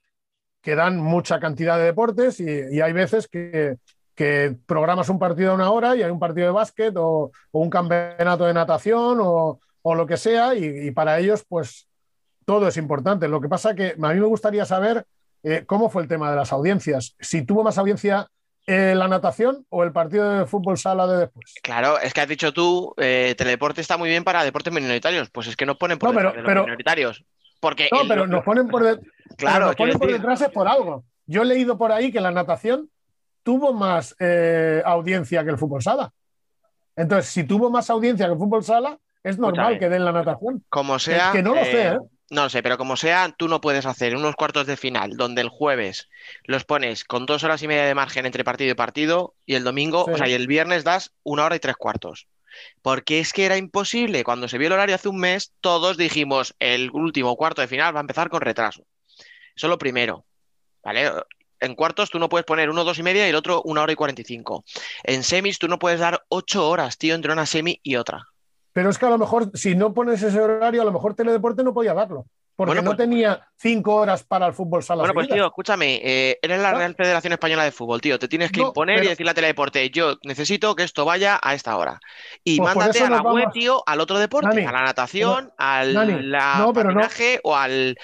que 0.61 0.75
dan 0.75 0.97
mucha 0.97 1.39
cantidad 1.39 1.77
de 1.77 1.85
deportes 1.85 2.41
y, 2.41 2.45
y 2.71 2.81
hay 2.81 2.91
veces 2.91 3.29
que, 3.29 3.77
que 4.15 4.55
programas 4.65 5.09
un 5.09 5.19
partido 5.19 5.51
a 5.51 5.55
una 5.55 5.69
hora 5.71 5.95
y 5.95 6.01
hay 6.03 6.09
un 6.09 6.19
partido 6.19 6.47
de 6.47 6.53
básquet 6.53 6.93
o, 6.97 7.31
o 7.51 7.59
un 7.59 7.69
campeonato 7.69 8.45
de 8.45 8.53
natación 8.53 9.19
o, 9.21 9.59
o 9.81 9.95
lo 9.95 10.05
que 10.07 10.17
sea 10.17 10.55
y, 10.55 10.87
y 10.87 10.91
para 10.91 11.19
ellos 11.19 11.43
pues 11.47 11.87
todo 12.45 12.67
es 12.67 12.77
importante. 12.77 13.27
Lo 13.27 13.41
que 13.41 13.49
pasa 13.49 13.75
que 13.75 13.95
a 14.01 14.13
mí 14.13 14.19
me 14.19 14.25
gustaría 14.25 14.65
saber 14.65 15.05
eh, 15.43 15.63
cómo 15.65 15.89
fue 15.89 16.01
el 16.03 16.07
tema 16.07 16.29
de 16.29 16.37
las 16.37 16.53
audiencias. 16.53 17.15
Si 17.19 17.41
tuvo 17.43 17.63
más 17.63 17.77
audiencia 17.77 18.27
eh, 18.67 18.93
la 18.95 19.07
natación 19.07 19.65
o 19.69 19.83
el 19.83 19.91
partido 19.91 20.29
de 20.39 20.45
fútbol 20.47 20.77
sala 20.77 21.05
de 21.07 21.17
después. 21.17 21.53
Claro, 21.61 21.99
es 21.99 22.13
que 22.13 22.21
has 22.21 22.27
dicho 22.27 22.51
tú, 22.53 22.93
eh, 22.97 23.35
Teledeporte 23.37 23.81
está 23.81 23.97
muy 23.97 24.09
bien 24.09 24.23
para 24.23 24.43
deportes 24.43 24.73
minoritarios. 24.73 25.29
Pues 25.29 25.47
es 25.47 25.55
que 25.55 25.65
nos 25.67 25.77
ponen 25.77 25.99
por 25.99 26.09
No, 26.09 26.15
pero- 26.15 26.29
detrás 26.29 26.35
de 26.35 26.41
los 26.43 26.49
pero- 26.51 26.63
minoritarios. 26.63 27.25
Porque 27.59 27.89
No, 27.91 28.01
el- 28.01 28.07
pero 28.07 28.27
nos 28.27 28.43
ponen 28.43 28.67
por, 28.67 28.83
de- 28.83 28.99
claro, 29.37 29.67
nos 29.67 29.75
ponen 29.75 29.97
por 29.99 30.11
detrás 30.11 30.41
es 30.41 30.49
por 30.49 30.67
algo. 30.67 31.03
Yo 31.27 31.41
he 31.41 31.45
leído 31.45 31.77
por 31.77 31.91
ahí 31.91 32.11
que 32.11 32.21
la 32.21 32.31
natación 32.31 32.89
tuvo 33.45 33.73
más 33.73 34.15
eh, 34.19 34.81
audiencia 34.83 35.43
que 35.43 35.51
el 35.51 35.57
fútbol 35.59 35.83
sala. 35.83 36.11
Entonces, 36.95 37.31
si 37.31 37.43
tuvo 37.43 37.69
más 37.69 37.89
audiencia 37.91 38.25
que 38.25 38.31
el 38.33 38.39
fútbol 38.39 38.63
sala, 38.63 38.97
es 39.23 39.37
normal 39.37 39.73
Escúchame. 39.73 39.79
que 39.79 39.89
den 39.89 40.03
la 40.05 40.11
natación. 40.11 40.63
como 40.69 40.97
sea. 40.97 41.31
que 41.31 41.43
no 41.43 41.53
lo 41.53 41.61
eh, 41.61 41.65
sé, 41.65 41.87
¿eh? 41.89 41.99
No 42.31 42.43
lo 42.43 42.49
sé, 42.49 42.63
pero 42.63 42.77
como 42.79 42.95
sea, 42.97 43.31
tú 43.37 43.47
no 43.47 43.61
puedes 43.61 43.85
hacer 43.85 44.15
unos 44.15 44.35
cuartos 44.35 44.65
de 44.65 44.77
final 44.77 45.11
donde 45.15 45.41
el 45.41 45.49
jueves 45.49 46.09
los 46.45 46.63
pones 46.65 47.03
con 47.03 47.27
dos 47.27 47.43
horas 47.43 47.61
y 47.61 47.67
media 47.67 47.85
de 47.85 47.93
margen 47.93 48.25
entre 48.25 48.43
partido 48.43 48.71
y 48.71 48.75
partido 48.75 49.35
y 49.45 49.53
el 49.53 49.63
domingo, 49.63 50.05
Sí. 50.05 50.11
o 50.13 50.17
sea, 50.17 50.27
y 50.27 50.33
el 50.33 50.47
viernes 50.47 50.83
das 50.83 51.11
una 51.21 51.45
hora 51.45 51.55
y 51.55 51.59
tres 51.59 51.75
cuartos. 51.75 52.27
Porque 52.81 53.19
es 53.19 53.31
que 53.31 53.45
era 53.45 53.57
imposible. 53.57 54.23
Cuando 54.23 54.47
se 54.47 54.57
vio 54.57 54.67
el 54.67 54.73
horario 54.73 54.95
hace 54.95 55.09
un 55.09 55.19
mes, 55.19 55.53
todos 55.61 55.97
dijimos 55.97 56.55
el 56.57 56.89
último 56.93 57.35
cuarto 57.35 57.61
de 57.61 57.67
final 57.67 57.93
va 57.93 57.99
a 57.99 58.01
empezar 58.01 58.29
con 58.29 58.41
retraso. 58.41 58.85
Eso 59.55 59.67
es 59.67 59.69
lo 59.69 59.77
primero. 59.77 60.25
¿Vale? 60.83 61.11
En 61.65 61.75
cuartos 61.75 62.09
tú 62.09 62.19
no 62.19 62.29
puedes 62.29 62.45
poner 62.45 62.69
uno, 62.69 62.83
dos 62.83 62.99
y 62.99 63.03
media 63.03 63.25
y 63.25 63.29
el 63.29 63.35
otro 63.35 63.61
una 63.63 63.81
hora 63.81 63.91
y 63.91 63.95
cuarenta 63.95 64.21
y 64.21 64.25
cinco. 64.25 64.63
En 65.03 65.23
semis 65.23 65.59
tú 65.59 65.67
no 65.67 65.79
puedes 65.79 65.99
dar 65.99 66.23
ocho 66.29 66.69
horas, 66.69 66.97
tío, 66.97 67.15
entre 67.15 67.33
una 67.33 67.45
semi 67.45 67.79
y 67.83 67.95
otra. 67.95 68.23
Pero 68.73 68.89
es 68.89 68.97
que 68.97 69.05
a 69.05 69.09
lo 69.09 69.17
mejor, 69.17 69.51
si 69.53 69.73
no 69.75 69.93
pones 69.93 70.21
ese 70.21 70.39
horario, 70.39 70.81
a 70.81 70.85
lo 70.85 70.91
mejor 70.91 71.15
Teledeporte 71.15 71.63
no 71.63 71.73
podía 71.73 71.93
darlo. 71.93 72.25
Porque 72.57 72.69
Bueno, 72.69 72.83
no 72.83 72.89
pues- 72.95 72.99
tenía 72.99 73.45
cinco 73.57 73.95
horas 73.95 74.23
para 74.23 74.47
el 74.47 74.53
fútbol 74.53 74.81
sala. 74.81 75.01
Bueno, 75.01 75.13
pues 75.13 75.27
tío, 75.27 75.45
escúchame, 75.45 75.99
eh, 76.01 76.39
eres 76.41 76.61
la. 76.61 76.73
Real 76.73 76.95
Federación 76.95 77.33
Española 77.33 77.65
de 77.65 77.71
Fútbol, 77.73 77.99
tío. 77.99 78.17
Te 78.17 78.29
tienes 78.29 78.49
que 78.49 78.61
No, 78.61 78.67
imponer 78.67 79.03
y 79.03 79.07
decirle 79.07 79.31
a 79.31 79.33
Teledeporte, 79.33 79.89
yo 79.89 80.15
necesito 80.23 80.73
que 80.73 80.83
esto 80.83 81.03
vaya 81.03 81.37
a 81.43 81.53
esta 81.53 81.75
hora. 81.75 81.99
Y 82.45 82.57
Pues 82.57 82.73
mándate 82.73 82.99
a 83.03 83.09
la 83.09 83.21
web, 83.21 83.43
vamos- 83.43 83.53
tío, 83.53 83.83
al 83.85 83.99
otro 83.99 84.19
deporte, 84.19 84.47
Dani, 84.55 84.65
a 84.67 84.71
la 84.71 84.83
natación, 84.83 85.51
al 85.57 85.93
Dani, 85.93 86.21
la 86.21 86.59
no. 86.59 86.71
patinaje 86.71 87.41
o 87.43 87.57
al. 87.57 87.97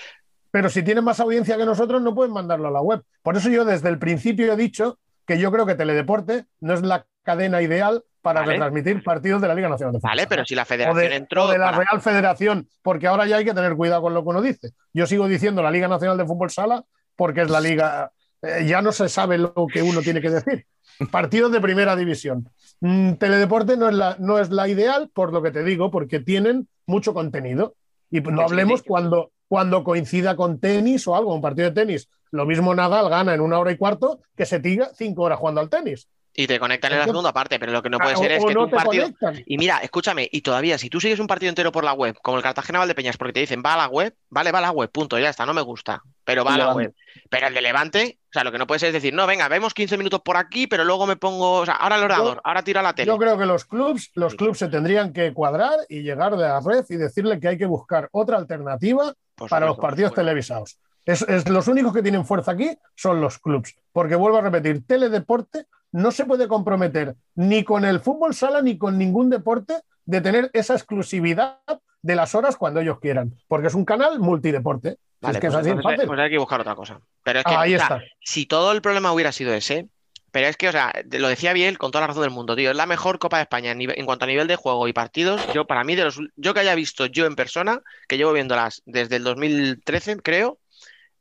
Pero 0.52 0.70
si 0.70 0.84
tienen 0.84 1.04
más 1.04 1.20
audiencia 1.20 1.58
que 1.58 1.66
nosotros, 1.66 2.02
no 2.02 2.14
pueden 2.14 2.34
mandarlo 2.34 2.68
a 2.68 2.72
la 2.72 2.82
web. 2.82 3.02
Por 3.24 3.38
eso 3.38 3.50
yo 3.50 3.66
desde 3.66 3.90
el 3.90 3.98
principio 3.98 4.52
he 4.52 4.56
dicho 4.58 5.00
que 5.26 5.40
yo 5.40 5.52
creo 5.52 5.66
que 5.66 5.76
Teledeporte 5.76 6.46
no 6.60 6.74
es 6.74 6.82
la 6.82 7.06
cadena 7.24 7.62
ideal 7.62 8.04
para 8.22 8.42
Vale. 8.42 8.54
retransmitir 8.54 9.02
partidos 9.04 9.42
de 9.42 9.48
la 9.48 9.56
Liga 9.56 9.70
Nacional 9.70 9.94
de 9.94 10.00
Fútbol. 10.00 10.12
Vale, 10.12 10.28
pero 10.28 10.46
si 10.46 10.54
la 10.56 10.64
o 10.64 10.66
federación 10.66 11.10
de, 11.10 11.16
entró. 11.16 11.46
o 11.46 11.52
de 11.52 11.58
la 11.58 11.66
para- 11.72 11.78
Real 11.80 12.02
Federación, 12.02 12.68
porque 12.84 13.08
ahora 13.08 13.26
ya 13.26 13.38
hay 13.38 13.46
que 13.46 13.54
tener 13.54 13.76
cuidado 13.76 14.02
con 14.02 14.14
lo 14.14 14.24
que 14.24 14.30
uno 14.30 14.42
dice. 14.42 14.72
Yo 14.94 15.08
sigo 15.08 15.28
diciendo 15.28 15.64
la 15.64 15.72
Liga 15.72 15.88
Nacional 15.88 16.18
de 16.18 16.26
Fútbol 16.26 16.52
Sala 16.52 16.84
porque 17.16 17.42
es 17.42 17.50
la 17.50 17.62
liga, 17.62 18.12
eh, 18.42 18.66
ya 18.68 18.82
no 18.82 18.92
se 18.92 19.08
sabe 19.10 19.38
lo 19.38 19.54
que 19.72 19.82
uno 19.82 20.02
tiene 20.02 20.22
que 20.22 20.30
decir. 20.30 20.66
Partidos 21.12 21.52
de 21.52 21.62
primera 21.62 21.96
división. 21.96 22.50
Mm, 22.80 23.14
Teledeporte 23.14 23.78
no 23.78 23.90
es, 23.90 23.96
la, 23.96 24.16
no 24.20 24.38
es 24.40 24.50
la 24.50 24.68
ideal, 24.68 25.10
por 25.14 25.32
lo 25.34 25.42
que 25.42 25.52
te 25.52 25.64
digo, 25.64 25.90
porque 25.92 26.20
tienen 26.20 26.68
mucho 26.86 27.14
contenido. 27.14 27.76
Y 28.10 28.22
no 28.22 28.42
hablemos 28.42 28.84
cuando, 28.84 29.32
cuando 29.52 29.84
coincida 29.84 30.38
con 30.38 30.62
tenis 30.62 31.06
o 31.10 31.16
algo, 31.18 31.36
un 31.36 31.42
partido 31.42 31.70
de 31.70 31.76
tenis. 31.76 32.08
Lo 32.32 32.46
mismo 32.46 32.74
Nadal 32.74 33.10
gana 33.10 33.34
en 33.34 33.42
una 33.42 33.60
hora 33.60 33.74
y 33.74 33.78
cuarto 33.78 34.22
que 34.38 34.46
se 34.46 34.62
tira 34.62 34.92
cinco 34.96 35.24
horas 35.24 35.40
jugando 35.40 35.60
al 35.60 35.70
tenis. 35.70 36.08
Y 36.34 36.48
te 36.48 36.58
conectan 36.58 36.94
en 36.94 37.00
la 37.00 37.04
segunda 37.04 37.34
parte, 37.34 37.60
pero 37.60 37.74
lo 37.74 37.84
que 37.84 37.90
no 37.90 37.98
puede 37.98 38.14
Ah, 38.14 38.18
ser 38.18 38.32
es 38.32 38.46
que 38.46 38.54
no 38.54 38.62
tú 38.62 38.66
un 38.68 38.72
partido. 38.72 39.04
conectan. 39.04 39.44
Y 39.46 39.58
mira, 39.58 39.80
escúchame, 39.80 40.30
y 40.32 40.40
todavía, 40.40 40.78
si 40.78 40.90
tú 40.90 41.02
sigues 41.02 41.20
un 41.20 41.28
partido 41.28 41.50
entero 41.50 41.74
por 41.74 41.84
la 41.84 41.92
web, 41.92 42.16
como 42.24 42.38
el 42.38 42.44
Cartagena 42.44 42.80
Valdepeñas, 42.80 43.18
porque 43.18 43.34
te 43.34 43.42
dicen 43.42 43.62
va 43.66 43.74
a 43.74 43.78
la 43.78 43.88
web, 43.88 44.16
vale, 44.30 44.54
va 44.54 44.60
a 44.60 44.62
la 44.62 44.72
web, 44.72 44.90
punto, 44.90 45.20
ya 45.20 45.28
está, 45.28 45.46
no 45.46 45.54
me 45.54 45.60
gusta, 45.62 46.02
pero 46.24 46.46
va 46.46 46.54
a 46.54 46.58
la 46.58 46.64
Levante. 46.68 46.84
web. 46.86 46.96
Pero 47.30 47.48
el 47.48 47.54
de 47.54 47.62
Levante, 47.62 48.20
o 48.24 48.32
sea, 48.32 48.46
lo 48.46 48.54
que 48.54 48.58
no 48.60 48.66
puede 48.66 48.80
ser 48.80 48.88
es 48.88 48.94
decir, 48.94 49.14
no, 49.14 49.28
venga, 49.28 49.50
vemos 49.50 49.74
15 49.74 49.98
minutos 49.98 50.22
por 50.22 50.38
aquí, 50.38 50.68
pero 50.68 50.86
luego 50.86 51.06
me 51.06 51.18
pongo, 51.18 51.52
o 51.60 51.66
sea, 51.66 51.74
ahora 51.76 51.98
el 51.98 52.04
ordenador, 52.04 52.40
ahora 52.46 52.64
tiro 52.64 52.80
a 52.80 52.84
la 52.84 52.96
tele. 52.96 53.08
Yo 53.08 53.18
creo 53.18 53.38
que 53.38 53.46
los 53.46 53.66
clubs, 53.66 54.10
los 54.16 54.36
clubs 54.36 54.58
se 54.60 54.70
tendrían 54.70 55.12
que 55.12 55.34
cuadrar 55.34 55.80
y 55.90 56.02
llegar 56.02 56.38
de 56.38 56.44
la 56.44 56.62
red 56.62 56.86
y 56.88 56.96
decirle 56.96 57.42
que 57.42 57.50
hay 57.50 57.58
que 57.58 57.66
buscar 57.66 58.08
otra 58.14 58.38
alternativa 58.38 59.14
Por 59.42 59.50
para 59.50 59.66
los 59.66 59.78
partidos 59.78 60.14
televisados. 60.14 60.80
Es, 61.06 61.22
es- 61.24 61.48
los 61.50 61.68
únicos 61.68 61.94
que 61.94 62.02
tienen 62.04 62.26
fuerza 62.26 62.52
aquí 62.52 62.78
son 62.96 63.22
los 63.22 63.40
clubs. 63.40 63.76
Porque 63.92 64.16
vuelvo 64.16 64.38
a 64.38 64.42
repetir, 64.42 64.86
teledeporte 64.86 65.66
no 65.92 66.12
se 66.12 66.26
puede 66.26 66.48
comprometer 66.48 67.16
ni 67.36 67.64
con 67.64 67.84
el 67.86 68.00
fútbol 68.00 68.34
sala 68.34 68.62
ni 68.62 68.78
con 68.78 68.98
ningún 68.98 69.30
deporte 69.30 69.76
de 70.06 70.22
tener 70.22 70.50
esa 70.54 70.74
exclusividad 70.76 71.60
de 72.02 72.16
las 72.16 72.34
horas 72.36 72.56
cuando 72.56 72.80
ellos 72.80 73.00
quieran. 73.00 73.36
Porque 73.48 73.68
es 73.68 73.74
un 73.76 73.86
canal 73.86 74.20
multideporte. 74.20 74.98
Vale, 75.22 75.38
es 75.38 75.42
que 75.42 75.48
pues, 75.48 75.54
es 75.56 75.60
así 75.62 75.70
entonces, 75.70 75.92
fácil. 75.98 76.08
pues 76.08 76.20
hay 76.20 76.30
que 76.32 76.38
buscar 76.40 76.62
otra 76.62 76.76
cosa. 76.76 77.00
Pero 77.24 77.40
es 77.40 77.46
que, 77.46 77.54
Ahí 77.54 77.76
o 77.76 77.78
sea, 77.78 77.88
está. 77.98 78.02
si 78.22 78.46
todo 78.46 78.72
el 78.72 78.82
problema 78.82 79.12
hubiera 79.12 79.32
sido 79.32 79.54
ese, 79.54 79.88
pero 80.32 80.48
es 80.48 80.58
que, 80.58 80.70
o 80.70 80.72
sea, 80.72 80.94
lo 81.12 81.28
decía 81.28 81.54
Biel 81.54 81.78
con 81.78 81.92
toda 81.92 82.02
la 82.02 82.08
razón 82.08 82.24
del 82.24 82.32
mundo, 82.32 82.56
tío, 82.56 82.72
es 82.72 82.78
la 82.78 82.86
mejor 82.86 83.20
Copa 83.20 83.38
de 83.38 83.44
España 83.44 83.72
en, 83.72 84.06
cuanto 84.06 84.26
a 84.26 84.28
nivel 84.28 84.48
de 84.48 84.56
juego 84.56 84.88
y 84.88 84.94
partidos. 84.94 85.42
Yo, 85.54 85.68
para 85.68 85.84
mí, 85.84 85.96
de 85.96 86.06
los, 86.06 86.20
yo 86.36 86.54
que 86.54 86.62
haya 86.62 86.76
visto 86.76 87.06
yo 87.06 87.26
en 87.26 87.36
persona, 87.36 87.82
que 88.08 88.18
llevo 88.18 88.34
viéndolas 88.34 88.82
desde 88.86 89.18
el 89.18 89.24
2013, 89.24 90.18
creo, 90.22 90.60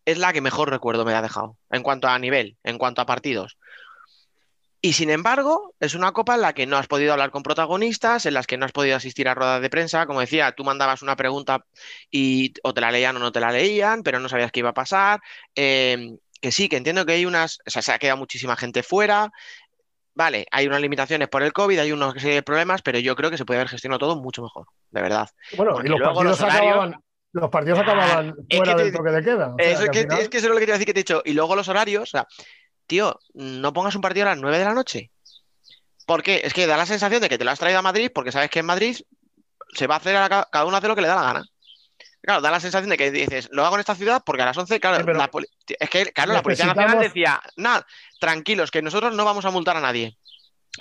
es 0.04 0.18
la 0.18 0.32
que 0.32 0.40
mejor 0.40 0.70
recuerdo 0.70 1.04
me 1.04 1.12
ha 1.14 1.22
dejado, 1.22 1.56
en 1.70 1.82
cuanto 1.82 2.08
a 2.08 2.18
nivel, 2.18 2.56
en 2.62 2.78
cuanto 2.78 3.02
a 3.02 3.06
partidos. 3.06 3.58
Y 4.82 4.94
sin 4.94 5.10
embargo, 5.10 5.74
es 5.78 5.94
una 5.94 6.12
copa 6.12 6.36
en 6.36 6.40
la 6.40 6.54
que 6.54 6.66
no 6.66 6.78
has 6.78 6.86
podido 6.86 7.12
hablar 7.12 7.30
con 7.30 7.42
protagonistas, 7.42 8.24
en 8.24 8.32
las 8.32 8.46
que 8.46 8.56
no 8.56 8.64
has 8.64 8.72
podido 8.72 8.96
asistir 8.96 9.28
a 9.28 9.34
ruedas 9.34 9.60
de 9.60 9.68
prensa. 9.68 10.06
Como 10.06 10.20
decía, 10.20 10.52
tú 10.52 10.64
mandabas 10.64 11.02
una 11.02 11.16
pregunta 11.16 11.66
y 12.10 12.54
o 12.62 12.72
te 12.72 12.80
la 12.80 12.90
leían 12.90 13.16
o 13.16 13.18
no 13.18 13.30
te 13.30 13.40
la 13.40 13.52
leían, 13.52 14.02
pero 14.02 14.20
no 14.20 14.28
sabías 14.30 14.50
qué 14.52 14.60
iba 14.60 14.70
a 14.70 14.74
pasar. 14.74 15.20
Eh, 15.54 16.16
que 16.40 16.52
sí, 16.52 16.68
que 16.68 16.76
entiendo 16.76 17.04
que 17.06 17.12
hay 17.12 17.26
unas, 17.26 17.58
o 17.66 17.70
sea, 17.70 17.82
se 17.82 17.92
ha 17.92 17.98
quedado 17.98 18.16
muchísima 18.18 18.56
gente 18.56 18.82
fuera. 18.82 19.30
Vale, 20.14 20.46
hay 20.50 20.66
unas 20.66 20.80
limitaciones 20.80 21.28
por 21.28 21.42
el 21.42 21.52
COVID, 21.52 21.78
hay 21.78 21.92
unos 21.92 22.14
problemas, 22.44 22.82
pero 22.82 22.98
yo 22.98 23.14
creo 23.16 23.30
que 23.30 23.38
se 23.38 23.44
puede 23.44 23.60
haber 23.60 23.68
gestionado 23.70 23.98
todo 24.00 24.16
mucho 24.16 24.42
mejor, 24.42 24.66
de 24.90 25.02
verdad. 25.02 25.28
Bueno, 25.56 25.72
Porque 25.72 25.88
y 25.88 25.90
los 25.90 26.00
partidos 26.00 26.24
los 26.24 26.40
horarios- 26.40 26.66
acababan, 26.72 27.04
los 27.32 27.50
partidos 27.50 27.78
acababan 27.78 28.34
fuera 28.50 28.72
que 28.72 28.78
te- 28.78 28.84
del 28.84 28.92
toque 28.92 29.10
de 29.10 29.22
queda. 29.22 29.54
Sea, 29.58 29.70
Eso 29.72 29.84
es 29.84 29.90
que 29.90 30.00
final- 30.00 30.18
es 30.18 30.28
que 30.28 30.36
eso 30.38 30.46
es 30.48 30.52
lo 30.52 30.58
que 30.58 30.60
te 30.66 30.70
iba 30.70 30.74
a 30.74 30.78
decir 30.78 30.86
que 30.86 30.94
te 30.94 31.00
he 31.00 31.02
dicho. 31.04 31.22
Y 31.24 31.32
luego 31.32 31.54
los 31.56 31.68
horarios, 31.68 32.02
o 32.02 32.06
sea, 32.06 32.26
tío, 32.86 33.18
no 33.34 33.72
pongas 33.72 33.94
un 33.94 34.00
partido 34.02 34.26
a 34.26 34.30
las 34.30 34.38
9 34.38 34.58
de 34.58 34.64
la 34.64 34.74
noche. 34.74 35.10
¿Por 36.06 36.22
qué? 36.24 36.40
Es 36.44 36.52
que 36.52 36.66
da 36.66 36.76
la 36.76 36.86
sensación 36.86 37.20
de 37.22 37.28
que 37.28 37.38
te 37.38 37.44
lo 37.44 37.52
has 37.52 37.58
traído 37.60 37.78
a 37.78 37.82
Madrid 37.82 38.10
porque 38.12 38.32
sabes 38.32 38.50
que 38.50 38.58
en 38.58 38.66
Madrid 38.66 38.96
se 39.74 39.86
va 39.86 39.94
a 39.94 39.98
hacer, 39.98 40.16
a 40.16 40.28
la- 40.28 40.48
cada 40.50 40.64
uno 40.66 40.76
hace 40.76 40.88
lo 40.88 40.96
que 40.96 41.02
le 41.02 41.08
da 41.08 41.14
la 41.14 41.22
gana. 41.22 41.44
Claro, 42.22 42.40
da 42.42 42.50
la 42.50 42.60
sensación 42.60 42.90
de 42.90 42.96
que 42.98 43.10
dices, 43.10 43.48
lo 43.50 43.64
hago 43.64 43.76
en 43.76 43.80
esta 43.80 43.94
ciudad 43.94 44.22
porque 44.24 44.42
a 44.42 44.46
las 44.46 44.56
11, 44.56 44.78
claro, 44.78 44.98
Sí, 44.98 45.02
pero 45.06 45.18
la 45.18 45.30
poli- 45.30 45.46
es 45.66 45.88
que, 45.90 46.12
claro, 46.12 46.32
la 46.34 46.42
Policía 46.42 46.66
Nacional 46.66 46.98
decía, 46.98 47.40
nada, 47.56 47.86
tranquilos, 48.20 48.70
que 48.70 48.82
nosotros 48.82 49.14
no 49.14 49.24
vamos 49.24 49.44
a 49.46 49.50
multar 49.50 49.76
a 49.76 49.80
nadie. 49.80 50.16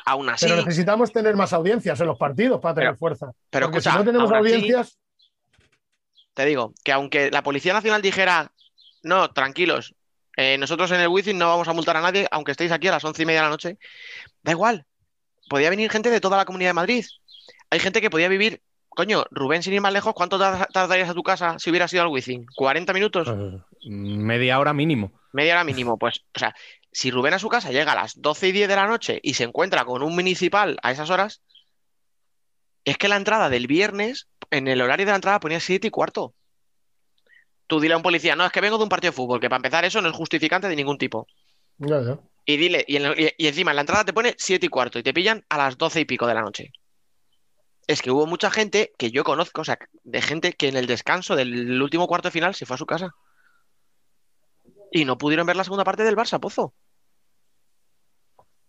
Aún 0.05 0.29
así, 0.29 0.45
Pero 0.45 0.57
necesitamos 0.57 1.11
tener 1.11 1.35
más 1.35 1.51
audiencias 1.53 1.99
en 2.01 2.07
los 2.07 2.17
partidos 2.17 2.59
para 2.61 2.75
tener 2.75 2.89
Pero- 2.89 2.97
fuerza. 2.97 3.31
pero 3.49 3.65
escucha, 3.67 3.91
si 3.91 3.97
no 3.97 4.03
tenemos 4.05 4.29
así- 4.31 4.37
audiencias, 4.37 4.97
te 6.33 6.45
digo, 6.45 6.73
que 6.83 6.91
aunque 6.91 7.31
la 7.31 7.41
Policía 7.43 7.73
Nacional 7.73 8.01
dijera, 8.01 8.51
no, 9.03 9.31
tranquilos, 9.31 9.95
eh, 10.37 10.57
nosotros 10.57 10.91
en 10.91 11.01
el 11.01 11.07
Wizzing 11.07 11.37
no 11.37 11.47
vamos 11.47 11.67
a 11.67 11.73
multar 11.73 11.97
a 11.97 12.01
nadie, 12.01 12.27
aunque 12.31 12.51
estéis 12.51 12.71
aquí 12.71 12.87
a 12.87 12.91
las 12.91 13.03
once 13.03 13.23
y 13.23 13.25
media 13.25 13.39
de 13.41 13.45
la 13.45 13.49
noche, 13.51 13.77
da 14.43 14.51
igual. 14.51 14.85
Podía 15.49 15.69
venir 15.69 15.89
gente 15.89 16.09
de 16.09 16.21
toda 16.21 16.37
la 16.37 16.45
Comunidad 16.45 16.69
de 16.69 16.73
Madrid. 16.75 17.05
Hay 17.71 17.79
gente 17.79 17.99
que 18.01 18.09
podía 18.09 18.27
vivir, 18.29 18.61
coño, 18.99 19.23
Rubén, 19.31 19.63
sin 19.63 19.73
ir 19.73 19.79
más 19.81 19.93
lejos, 19.93 20.13
¿cuánto 20.13 20.37
tar- 20.37 20.67
tardarías 20.73 21.09
a 21.09 21.13
tu 21.13 21.23
casa 21.23 21.57
si 21.57 21.69
hubieras 21.69 21.93
ido 21.93 22.01
al 22.03 22.09
Wizzing? 22.09 22.45
¿40 22.47 22.93
minutos? 22.93 23.27
Eh, 23.29 23.61
media 23.89 24.59
hora 24.59 24.73
mínimo. 24.73 25.11
Media 25.31 25.53
hora 25.53 25.63
mínimo. 25.63 25.97
Pues, 25.97 26.19
o 26.35 26.39
sea, 26.39 26.53
si 26.91 27.09
Rubén 27.09 27.33
a 27.33 27.39
su 27.39 27.47
casa 27.47 27.71
llega 27.71 27.93
a 27.93 27.95
las 27.95 28.21
12 28.21 28.49
y 28.49 28.51
10 28.51 28.67
de 28.67 28.75
la 28.75 28.87
noche 28.87 29.19
y 29.23 29.35
se 29.35 29.45
encuentra 29.45 29.85
con 29.85 30.03
un 30.03 30.13
municipal 30.15 30.77
a 30.83 30.91
esas 30.91 31.09
horas, 31.09 31.41
es 32.83 32.97
que 32.97 33.07
la 33.07 33.15
entrada 33.15 33.49
del 33.49 33.67
viernes, 33.67 34.27
en 34.51 34.67
el 34.67 34.81
horario 34.81 35.05
de 35.05 35.11
la 35.13 35.15
entrada 35.17 35.39
ponía 35.39 35.59
7 35.61 35.87
y 35.87 35.91
cuarto. 35.91 36.33
Tú 37.67 37.79
dile 37.79 37.93
a 37.93 37.97
un 37.97 38.03
policía, 38.03 38.35
no, 38.35 38.45
es 38.45 38.51
que 38.51 38.61
vengo 38.61 38.77
de 38.77 38.83
un 38.83 38.89
partido 38.89 39.11
de 39.11 39.15
fútbol, 39.15 39.39
que 39.39 39.47
para 39.49 39.59
empezar 39.59 39.85
eso 39.85 40.01
no 40.01 40.09
es 40.09 40.15
justificante 40.15 40.67
de 40.67 40.75
ningún 40.75 40.97
tipo. 40.97 41.25
ya, 41.77 42.01
ya. 42.01 42.19
Y 42.45 42.57
dile, 42.57 42.83
y, 42.87 42.97
en 42.97 43.05
el- 43.05 43.19
y- 43.19 43.33
y 43.37 43.47
encima 43.47 43.71
en 43.71 43.75
la 43.75 43.81
entrada 43.81 44.03
te 44.03 44.11
pone 44.11 44.35
7 44.37 44.65
y 44.65 44.69
cuarto 44.69 44.99
y 44.99 45.03
te 45.03 45.13
pillan 45.13 45.45
a 45.49 45.57
las 45.57 45.77
12 45.77 46.01
y 46.01 46.05
pico 46.05 46.25
de 46.27 46.33
la 46.33 46.41
noche. 46.41 46.71
Es 47.89 48.03
que 48.03 48.11
hubo 48.11 48.27
mucha 48.27 48.51
gente 48.51 48.91
que 48.99 49.09
yo 49.09 49.23
conozco, 49.23 49.61
o 49.61 49.63
sea, 49.65 49.79
de 50.03 50.21
gente 50.21 50.53
que 50.53 50.67
en 50.67 50.77
el 50.77 50.85
descanso 50.85 51.35
del 51.35 51.81
último 51.81 52.05
cuarto 52.05 52.27
de 52.27 52.31
final 52.31 52.53
se 52.53 52.67
fue 52.67 52.75
a 52.75 52.77
su 52.77 52.85
casa. 52.85 53.15
Y 54.91 55.05
no 55.05 55.17
pudieron 55.17 55.47
ver 55.47 55.55
la 55.55 55.63
segunda 55.63 55.83
parte 55.83 56.03
del 56.03 56.15
Barça, 56.15 56.39
Pozo. 56.39 56.75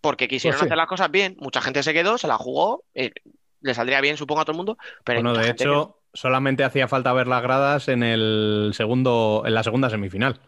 Porque 0.01 0.27
quisieron 0.27 0.55
Pues 0.57 0.61
sí. 0.61 0.69
hacer 0.69 0.79
las 0.79 0.87
cosas 0.87 1.11
bien. 1.11 1.37
Mucha 1.39 1.61
gente 1.61 1.83
se 1.83 1.93
quedó, 1.93 2.17
se 2.17 2.29
la 2.29 2.39
jugó, 2.39 2.85
eh, 2.95 3.11
le 3.61 3.75
saldría 3.75 4.01
bien, 4.01 4.17
supongo, 4.17 4.41
a 4.41 4.45
todo 4.47 4.53
el 4.53 4.57
mundo. 4.57 4.79
Pero 5.05 5.21
Bueno, 5.21 5.39
de 5.39 5.45
que- 5.45 5.51
hecho, 5.51 5.99
solamente 6.15 6.65
hacía 6.65 6.89
falta 6.89 7.13
ver 7.13 7.27
las 7.27 7.43
gradas 7.43 7.89
en 7.89 8.03
el 8.03 8.71
segundo, 8.75 9.43
en 9.45 9.53
la 9.53 9.63
segunda 9.63 9.91
semifinal. 9.91 10.41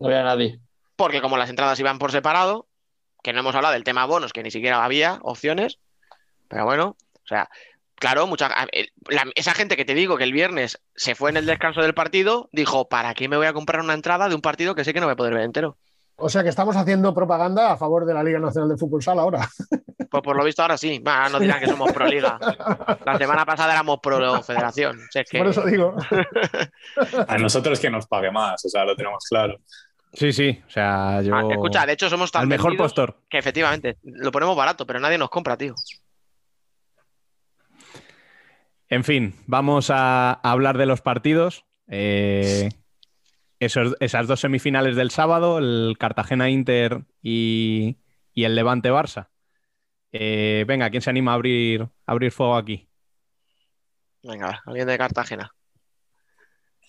No 0.00 0.08
había 0.08 0.24
nadie. 0.24 0.58
porque 0.96 1.20
como 1.20 1.36
las 1.36 1.50
entradas 1.50 1.78
iban 1.78 1.98
por 2.00 2.10
separado, 2.10 2.66
que 3.22 3.32
no 3.32 3.40
hemos 3.40 3.54
hablado 3.54 3.74
del 3.74 3.84
tema 3.84 4.04
bonos, 4.06 4.32
que 4.32 4.42
ni 4.42 4.50
siquiera 4.50 4.82
había 4.84 5.18
opciones, 5.22 5.78
pero 6.48 6.64
bueno, 6.64 6.96
o 7.22 7.26
sea, 7.26 7.50
claro, 7.96 8.26
mucha, 8.26 8.48
el- 8.72 8.92
la- 9.08 9.24
esa 9.34 9.52
gente 9.54 9.76
que 9.76 9.84
te 9.84 9.94
digo 9.94 10.16
que 10.16 10.24
el 10.24 10.32
viernes 10.32 10.80
se 10.94 11.14
fue 11.14 11.30
en 11.30 11.36
el 11.36 11.46
descanso 11.46 11.80
del 11.82 11.94
partido, 11.94 12.48
dijo, 12.52 12.88
¿para 12.88 13.14
qué 13.14 13.28
me 13.28 13.36
voy 13.36 13.46
a 13.46 13.52
comprar 13.52 13.80
una 13.82 13.94
entrada 13.94 14.28
de 14.28 14.34
un 14.34 14.40
partido 14.42 14.74
que 14.74 14.84
sé 14.84 14.92
que 14.94 15.00
no 15.00 15.06
voy 15.06 15.14
a 15.14 15.16
poder 15.16 15.34
ver 15.34 15.42
entero? 15.42 15.76
O 16.18 16.30
sea 16.30 16.42
que 16.42 16.48
estamos 16.48 16.74
haciendo 16.76 17.12
propaganda 17.12 17.72
a 17.72 17.76
favor 17.76 18.06
de 18.06 18.14
la 18.14 18.22
Liga 18.24 18.38
Nacional 18.38 18.70
de 18.70 18.76
Fútbol 18.78 19.02
Sala 19.02 19.22
ahora. 19.22 19.48
Pues 20.08 20.22
por 20.22 20.36
lo 20.36 20.44
visto 20.44 20.62
ahora 20.62 20.78
sí, 20.78 21.02
no 21.04 21.40
dirán 21.40 21.58
que 21.58 21.66
somos 21.66 21.92
pro 21.92 22.06
liga. 22.06 22.38
La 23.04 23.18
semana 23.18 23.44
pasada 23.44 23.72
éramos 23.72 23.98
pro 24.00 24.40
federación. 24.40 24.96
O 24.98 25.10
sea, 25.10 25.22
es 25.22 25.28
que- 25.28 25.38
Por 25.38 25.48
eso 25.48 25.62
digo. 25.66 25.96
A 27.28 27.38
nosotros 27.38 27.80
que 27.80 27.90
nos 27.90 28.06
pague 28.06 28.30
más, 28.30 28.64
o 28.64 28.68
sea, 28.68 28.84
lo 28.84 28.94
tenemos 28.94 29.24
claro. 29.28 29.58
Sí, 30.12 30.32
sí. 30.32 30.62
O 30.66 30.70
sea, 30.70 31.20
yo. 31.22 31.34
Ah, 31.34 31.42
escucha, 31.50 31.84
de 31.84 31.92
hecho 31.94 32.08
somos 32.08 32.30
tan 32.30 32.42
al 32.42 32.48
mejor 32.48 32.76
postor. 32.76 33.16
que 33.28 33.36
efectivamente 33.38 33.98
lo 34.04 34.30
ponemos 34.30 34.56
barato, 34.56 34.86
pero 34.86 35.00
nadie 35.00 35.18
nos 35.18 35.28
compra, 35.28 35.56
tío. 35.56 35.74
En 38.88 39.04
fin, 39.04 39.34
vamos 39.46 39.90
a, 39.90 40.32
hablar 40.32 40.78
de 40.78 40.86
los 40.86 41.00
partidos. 41.00 41.64
Eh, 41.88 42.68
esos- 43.58 43.96
esas 44.00 44.26
dos 44.26 44.40
semifinales 44.40 44.96
del 44.96 45.10
sábado, 45.10 45.58
el 45.58 45.96
Cartagena-Inter 45.98 47.02
y, 47.22 47.96
y 48.32 48.44
el 48.44 48.54
Levante-Barça. 48.54 49.28
Eh, 50.12 50.64
venga, 50.66 50.90
¿quién 50.90 51.02
se 51.02 51.10
anima 51.10 51.32
a 51.32 51.34
abrir, 51.34 51.82
a 51.82 51.90
abrir 52.06 52.30
fuego 52.30 52.56
aquí? 52.56 52.88
Venga, 54.22 54.62
alguien 54.66 54.86
de 54.86 54.98
Cartagena. 54.98 55.50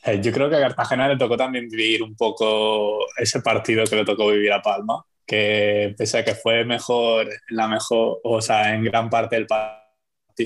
Eh, 0.06 0.22
yo 0.22 0.32
creo 0.32 0.49
que 0.49 0.56
a 0.56 0.61
Cartagena 0.61 1.07
le 1.07 1.18
tocó 1.18 1.36
también 1.36 1.68
vivir 1.68 2.03
un 2.03 2.15
poco 2.15 2.99
ese 3.18 3.41
partido 3.41 3.84
que 3.86 3.95
le 3.95 4.06
tocó 4.06 4.28
vivir 4.28 4.53
a 4.53 4.61
Palma, 4.61 5.03
que 5.26 5.94
pese 5.98 6.19
a 6.19 6.26
que 6.26 6.36
fue 6.36 6.64
mejor, 6.64 7.28
la 7.49 7.68
mejor, 7.68 8.19
o 8.24 8.40
sea, 8.41 8.74
en 8.74 8.84
gran 8.84 9.10
parte 9.10 9.36
del 9.36 9.48
partido, 9.48 9.86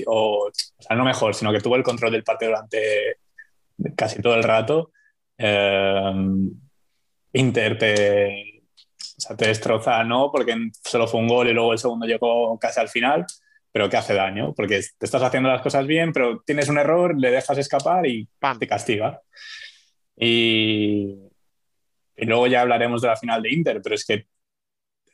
o, 0.06 0.48
o 0.48 0.52
sea, 0.52 0.96
no 0.96 1.04
mejor, 1.04 1.34
sino 1.34 1.52
que 1.52 1.60
tuvo 1.60 1.76
el 1.76 1.82
control 1.82 2.12
del 2.12 2.24
partido 2.24 2.52
durante 2.52 3.16
casi 3.96 4.20
todo 4.22 4.34
el 4.34 4.42
rato. 4.42 4.92
eh, 5.38 6.12
Inter 7.34 7.78
te, 7.78 8.62
o 8.98 9.20
sea, 9.20 9.36
te 9.36 9.48
destroza, 9.48 10.04
no, 10.04 10.30
porque 10.30 10.54
solo 10.84 11.06
fue 11.06 11.20
un 11.20 11.28
gol 11.28 11.48
y 11.48 11.52
luego 11.54 11.72
el 11.72 11.78
segundo 11.78 12.06
llegó 12.06 12.58
casi 12.58 12.80
al 12.80 12.88
final, 12.88 13.24
pero 13.72 13.88
que 13.88 13.96
hace 13.96 14.14
daño, 14.14 14.52
porque 14.54 14.82
te 14.98 15.06
estás 15.06 15.22
haciendo 15.22 15.48
las 15.48 15.62
cosas 15.62 15.86
bien, 15.86 16.12
pero 16.12 16.42
tienes 16.44 16.68
un 16.68 16.78
error, 16.78 17.18
le 17.18 17.30
dejas 17.30 17.56
escapar 17.58 18.06
y 18.06 18.28
Pam. 18.38 18.58
te 18.58 18.66
castiga. 18.66 19.20
Y, 20.14 21.16
y 22.16 22.26
luego 22.26 22.46
ya 22.46 22.60
hablaremos 22.60 23.00
de 23.00 23.08
la 23.08 23.16
final 23.16 23.42
de 23.42 23.52
Inter, 23.52 23.80
pero 23.82 23.94
es 23.94 24.04
que 24.04 24.26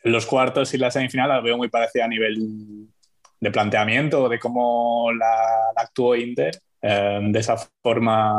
los 0.03 0.27
cuartos 0.27 0.75
y 0.75 0.79
la 0.79 0.91
semifinal 0.91 1.29
la 1.29 1.41
veo 1.41 1.57
muy 1.57 1.69
parecida 1.69 2.05
a 2.05 2.09
nivel 2.09 2.89
de 3.41 3.51
planteamiento, 3.51 4.29
de 4.29 4.39
cómo 4.39 5.13
la, 5.13 5.71
actuó 5.77 6.17
Inter, 6.17 6.61
eh, 6.83 7.21
de 7.23 7.39
esa 7.39 7.57
forma 7.83 8.35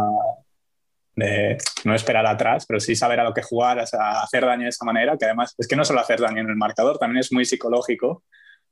de 1.16 1.58
no 1.84 1.94
esperar 1.94 2.26
atrás, 2.26 2.66
pero 2.66 2.80
sí 2.80 2.96
saber 2.96 3.20
a 3.20 3.24
lo 3.24 3.34
que 3.34 3.44
jugar, 3.44 3.80
o 3.80 3.82
hacer 3.82 4.46
daño 4.46 4.64
de 4.64 4.70
esa 4.70 4.86
manera, 4.86 5.18
que 5.18 5.26
además 5.26 5.54
es 5.58 5.68
que 5.68 5.76
no 5.76 5.84
solo 5.84 6.00
hacer 6.00 6.20
daño 6.20 6.42
en 6.42 6.50
el 6.50 6.56
marcador, 6.56 6.98
también 6.98 7.20
es 7.20 7.32
muy 7.34 7.46
psicológico, 7.46 8.24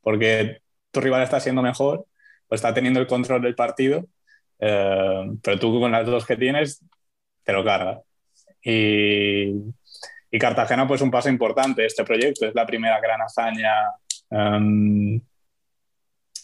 porque 0.02 0.62
tu 0.91 1.02
rival 1.02 1.24
está 1.24 1.40
siendo 1.40 1.62
mejor 1.62 2.06
o 2.48 2.56
está 2.56 2.74
teniendo 2.74 2.99
el 2.99 3.08
control 3.08 3.41
del 3.41 3.56
partido, 3.56 4.06
eh, 4.60 5.26
pero 5.44 5.60
tú 5.60 5.80
con 5.80 5.91
las 5.91 6.06
dos 6.06 6.26
que 6.26 6.38
tienes 6.38 6.84
te 7.44 7.54
lo 7.54 7.64
cargas. 7.64 7.99
Y, 8.64 9.52
y 10.32 10.40
Cartagena, 10.40 10.88
pues 10.88 11.02
un 11.02 11.12
paso 11.12 11.30
importante 11.30 11.86
este 11.86 12.04
proyecto, 12.04 12.45
es 12.45 12.56
la 12.56 12.66
primera 12.66 12.99
gran 12.99 13.22
hazaña 13.22 13.91
um, 14.30 15.20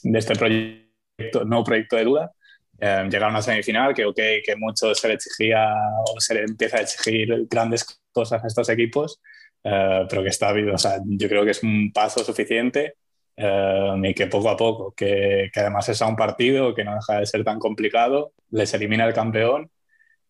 de 0.03 0.19
este 0.19 0.35
proyecto, 0.35 1.45
no 1.45 1.63
proyecto 1.63 1.95
de 1.95 2.03
duda. 2.03 2.31
Eh, 2.79 3.03
llegar 3.09 3.25
a 3.25 3.29
una 3.29 3.41
semifinal 3.41 3.93
que, 3.93 4.05
ok, 4.05 4.19
que 4.45 4.55
mucho 4.57 4.93
se 4.93 5.07
le 5.07 5.13
exigía 5.15 5.73
o 6.05 6.19
se 6.19 6.33
le 6.33 6.41
empieza 6.41 6.77
a 6.77 6.81
exigir 6.81 7.47
grandes 7.49 7.85
cosas 8.11 8.43
a 8.43 8.47
estos 8.47 8.67
equipos, 8.69 9.21
eh, 9.63 10.05
pero 10.09 10.23
que 10.23 10.29
está 10.29 10.51
bien, 10.51 10.69
o 10.69 10.77
sea, 10.77 10.97
yo 11.05 11.29
creo 11.29 11.45
que 11.45 11.51
es 11.51 11.63
un 11.63 11.91
paso 11.93 12.23
suficiente 12.23 12.95
eh, 13.37 13.93
y 14.03 14.13
que 14.13 14.27
poco 14.27 14.49
a 14.49 14.57
poco, 14.57 14.93
que, 14.95 15.49
que 15.53 15.59
además 15.61 15.87
es 15.89 16.01
a 16.01 16.07
un 16.07 16.15
partido 16.15 16.73
que 16.75 16.83
no 16.83 16.95
deja 16.95 17.19
de 17.19 17.25
ser 17.25 17.43
tan 17.43 17.59
complicado, 17.59 18.33
les 18.51 18.73
elimina 18.73 19.05
el 19.05 19.13
campeón 19.13 19.69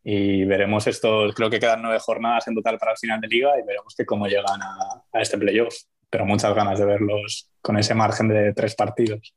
Y 0.03 0.43
veremos 0.45 0.85
estos, 0.87 1.33
creo 1.33 1.49
que 1.49 1.59
quedan 1.59 1.81
nueve 1.81 1.99
jornadas 1.99 2.47
en 2.47 2.55
total 2.55 2.77
para 2.77 2.91
el 2.91 2.97
final 2.97 3.21
de 3.21 3.27
liga 3.27 3.57
y 3.57 3.65
veremos 3.65 3.95
que 3.95 4.05
cómo 4.05 4.27
llegan 4.27 4.61
a, 4.61 5.03
a 5.13 5.21
este 5.21 5.37
playoff. 5.37 5.73
Pero 6.09 6.25
muchas 6.25 6.53
ganas 6.53 6.77
de 6.77 6.85
verlos 6.85 7.49
con 7.61 7.77
ese 7.77 7.95
margen 7.95 8.27
de 8.27 8.53
tres 8.53 8.75
partidos. 8.75 9.33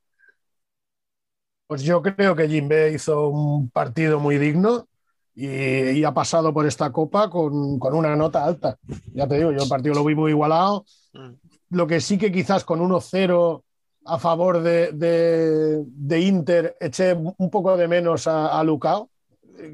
Pues 1.67 1.83
yo 1.83 2.01
creo 2.01 2.37
que 2.37 2.49
Jimbe 2.49 2.93
hizo 2.93 3.29
un 3.29 3.71
partido 3.71 4.21
muy 4.21 4.39
digno 4.39 4.87
y, 5.35 5.49
y 5.49 6.05
ha 6.05 6.15
pasado 6.15 6.53
por 6.53 6.67
esta 6.67 6.93
copa 6.93 7.29
con, 7.29 7.79
con, 7.79 7.95
una 7.95 8.15
nota 8.15 8.45
alta. 8.45 8.79
Ya 9.13 9.27
te 9.27 9.37
digo, 9.37 9.51
yo 9.51 9.65
el 9.65 9.69
partido 9.69 9.95
lo 9.95 10.05
vi 10.05 10.15
muy 10.15 10.31
igualado. 10.31 10.85
Mm. 11.13 11.31
Lo 11.71 11.87
que 11.87 12.01
sí 12.01 12.19
que 12.19 12.31
quizás 12.31 12.65
con 12.65 12.81
1-0 12.81 13.63
a 14.05 14.19
favor 14.19 14.63
de, 14.63 14.93
de, 14.93 15.85
de, 15.85 16.21
Inter 16.21 16.77
eché 16.81 17.15
un 17.15 17.51
poco 17.51 17.77
de 17.77 17.89
menos 17.89 18.29
a, 18.29 18.59
a 18.59 18.63
Lucao, 18.63 19.11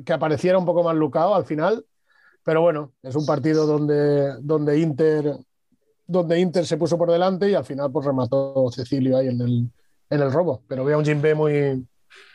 que 0.04 0.12
apareciera 0.14 0.56
un 0.56 0.64
poco 0.64 0.82
más 0.82 0.96
Lucao 0.96 1.34
al 1.34 1.44
final. 1.44 1.84
Pero 2.42 2.62
bueno, 2.62 2.92
es 3.02 3.14
un 3.14 3.26
partido 3.26 3.66
donde, 3.66 4.40
donde, 4.40 4.78
Inter, 4.78 5.36
donde 6.06 6.40
Inter 6.40 6.66
se 6.66 6.78
puso 6.78 6.96
por 6.96 7.10
delante 7.10 7.50
y 7.50 7.54
al 7.54 7.64
final 7.64 7.92
pues 7.92 8.06
remató 8.06 8.68
Cecilio 8.72 9.18
ahí 9.18 9.28
en 9.28 9.40
el, 9.42 9.70
en 10.12 10.20
el 10.20 10.32
robo. 10.32 10.62
Pero 10.68 10.84
veo 10.84 10.96
a 10.96 10.98
un 10.98 11.04
Jimbe 11.04 11.34
muy, 11.34 11.86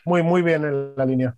muy, 0.06 0.24
muy 0.24 0.42
bien 0.42 0.66
en 0.66 0.96
la 0.96 1.06
línea. 1.06 1.38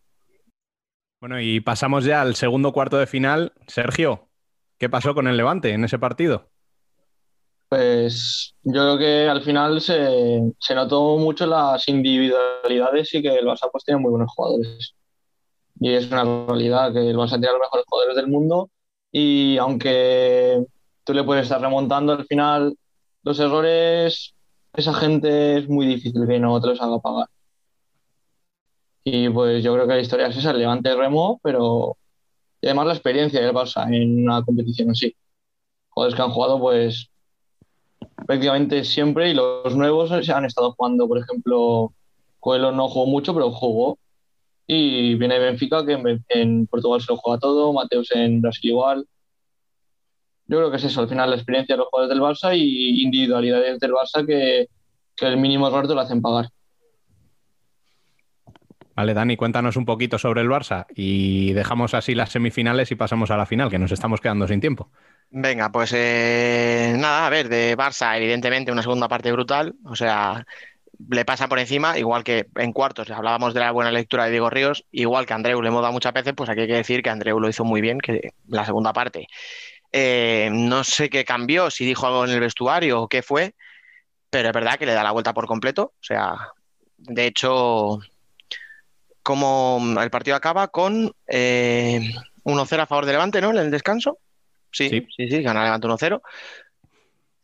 Bueno, 1.20 1.40
y 1.40 1.60
pasamos 1.60 2.06
ya 2.06 2.22
al 2.22 2.36
segundo 2.36 2.72
cuarto 2.72 2.98
de 2.98 3.08
final. 3.08 3.54
Sergio, 3.68 4.30
¿qué 4.78 4.90
pasó 4.90 5.14
con 5.14 5.28
el 5.28 5.36
Levante 5.36 5.72
en 5.72 5.84
ese 5.84 6.00
partido? 6.00 6.50
Pues 7.68 8.56
yo 8.64 8.72
creo 8.72 8.98
que 8.98 9.30
al 9.30 9.44
final 9.44 9.82
se, 9.82 10.42
se, 10.58 10.74
notó 10.74 11.18
mucho 11.18 11.46
las 11.46 11.88
individualidades 11.88 13.14
y 13.14 13.22
que 13.22 13.36
el 13.36 13.46
Barça 13.46 13.70
pues 13.72 13.84
tiene 13.84 14.00
muy 14.00 14.10
buenos 14.10 14.32
jugadores. 14.34 14.96
Y 15.80 15.94
es 15.94 16.10
una 16.12 16.24
realidad 16.24 16.92
que 16.94 17.10
el 17.10 17.18
Barça 17.18 17.32
tiene 17.32 17.52
los 17.52 17.62
mejores 17.62 17.86
jugadores 17.88 18.16
del 18.16 18.28
mundo 18.28 18.72
y 19.12 19.58
aunque 19.58 20.64
tú 21.04 21.14
le 21.14 21.24
puedes 21.24 21.44
estar 21.44 21.62
remontando 21.62 22.14
al 22.14 22.26
final 22.26 22.76
los 23.24 23.40
errores, 23.40 24.34
esa 24.80 24.94
gente 24.94 25.58
es 25.58 25.70
muy 25.70 25.86
difícil 25.86 26.28
que 26.28 26.40
no 26.40 26.60
te 26.62 26.70
haga 26.72 27.00
pagar. 27.00 27.28
Y 29.04 29.30
pues 29.30 29.64
yo 29.64 29.74
creo 29.74 29.88
que 29.88 29.94
la 29.94 30.02
historia 30.02 30.28
es 30.28 30.38
esa, 30.38 30.52
el 30.52 30.60
Levante 30.60 30.96
remo, 30.96 31.40
pero 31.44 31.98
y 32.62 32.68
además 32.68 32.88
la 32.88 32.94
experiencia 32.94 33.42
del 33.42 33.54
Barça 33.54 33.88
en 33.94 34.24
una 34.24 34.44
competición 34.44 34.92
así. 34.92 35.16
Jugadores 35.90 36.16
que 36.16 36.22
han 36.22 36.32
jugado 36.32 36.60
pues 36.60 37.10
prácticamente 38.26 38.84
siempre 38.84 39.30
y 39.30 39.34
los 39.34 39.76
nuevos 39.76 40.12
han 40.12 40.46
estado 40.46 40.74
jugando, 40.74 41.08
por 41.08 41.18
ejemplo, 41.20 41.94
Coelho 42.40 42.72
no 42.72 42.90
jugó 42.90 43.06
mucho, 43.06 43.34
pero 43.34 43.52
jugó. 43.52 43.98
Y 44.68 45.16
viene 45.16 45.40
Benfica, 45.40 45.86
que 45.86 45.94
en, 45.94 46.26
en, 46.30 46.68
Portugal 46.68 47.02
se 47.02 47.12
lo 47.12 47.18
juega 47.18 47.40
todo, 47.40 47.74
Mateus 47.74 48.12
en 48.12 48.42
Brasil 48.42 48.70
igual. 48.70 49.08
Yo 50.50 50.58
creo 50.58 50.72
que 50.72 50.78
es 50.78 50.84
eso, 50.84 51.02
al 51.02 51.08
final 51.08 51.30
la 51.30 51.36
experiencia 51.36 51.76
de 51.76 51.78
los 51.78 51.90
jugadores 51.90 52.10
del 52.10 52.24
Barça 52.24 52.58
y 52.58 53.04
individualidades 53.04 53.80
del 53.80 53.92
Barça 53.92 54.26
que, 54.26 54.68
que 55.16 55.26
el 55.28 55.38
mínimo 55.38 55.68
error 55.68 55.88
te 55.88 55.94
lo 55.94 56.02
hacen 56.02 56.24
pagar. 56.24 56.50
Vale, 58.96 59.14
Dani, 59.14 59.38
cuéntanos 59.38 59.78
un 59.78 59.86
poquito 59.86 60.18
sobre 60.18 60.42
el 60.42 60.50
Barça 60.50 60.88
y 60.96 61.54
dejamos 61.54 61.94
así 61.94 62.16
las 62.16 62.32
semifinales 62.32 62.92
y 62.92 62.96
pasamos 62.96 63.30
a 63.30 63.38
la 63.38 63.46
final, 63.46 63.70
que 63.70 63.78
nos 63.78 63.92
estamos 63.92 64.22
quedando 64.22 64.48
sin 64.48 64.60
tiempo. 64.60 64.90
Venga, 65.30 65.72
pues 65.72 65.94
eh, 65.96 66.96
nada, 66.98 67.28
a 67.28 67.30
ver, 67.30 67.48
de 67.48 67.78
Barça, 67.78 68.18
evidentemente 68.18 68.72
una 68.72 68.82
segunda 68.82 69.08
parte 69.08 69.32
brutal, 69.32 69.76
o 69.86 69.96
sea, 69.96 70.48
le 71.10 71.26
pasa 71.26 71.48
por 71.48 71.60
encima, 71.60 72.00
igual 72.00 72.24
que 72.24 72.48
en 72.56 72.74
cuartos 72.74 73.12
hablábamos 73.12 73.54
de 73.54 73.60
la 73.60 73.72
buena 73.72 73.92
lectura 73.92 74.26
de 74.26 74.32
Diego 74.32 74.50
Ríos, 74.50 74.86
igual 74.92 75.28
que 75.28 75.34
Andreu 75.34 75.62
le 75.62 75.68
hemos 75.68 75.82
dado 75.82 75.94
muchas 75.94 76.14
veces, 76.14 76.34
pues 76.36 76.50
aquí 76.50 76.62
hay 76.62 76.68
que 76.68 76.74
decir 76.74 77.04
que 77.04 77.12
Andreu 77.12 77.40
lo 77.40 77.48
hizo 77.48 77.64
muy 77.64 77.82
bien, 77.82 78.00
que 78.00 78.32
la 78.48 78.66
segunda 78.66 78.92
parte. 78.92 79.28
Eh, 79.92 80.50
no 80.52 80.84
sé 80.84 81.10
qué 81.10 81.26
cambió, 81.26 81.72
si 81.72 81.86
dijo 81.86 82.06
algo 82.06 82.26
en 82.26 82.32
el 82.32 82.40
vestuario 82.40 83.02
o 83.02 83.08
qué 83.08 83.24
fue, 83.24 83.56
pero 84.30 84.50
es 84.50 84.54
verdad 84.54 84.78
que 84.78 84.86
le 84.86 84.94
da 84.94 85.04
la 85.04 85.12
vuelta 85.12 85.34
por 85.34 85.48
completo, 85.48 85.94
o 86.00 86.04
sea, 86.04 86.36
de 86.98 87.26
hecho, 87.26 88.00
como 89.24 89.96
el 90.00 90.10
partido 90.12 90.36
acaba 90.36 90.68
con 90.68 91.12
eh, 91.28 92.14
1-0 92.44 92.80
a 92.80 92.86
favor 92.86 93.06
de 93.06 93.14
Levante, 93.14 93.42
¿no? 93.42 93.52
En 93.52 93.58
el 93.58 93.72
descanso. 93.72 94.20
Sí, 94.72 94.90
sí, 94.90 95.08
sí, 95.16 95.30
sí 95.30 95.42
gana 95.42 95.64
Levante 95.64 95.88
1-0. 95.88 96.22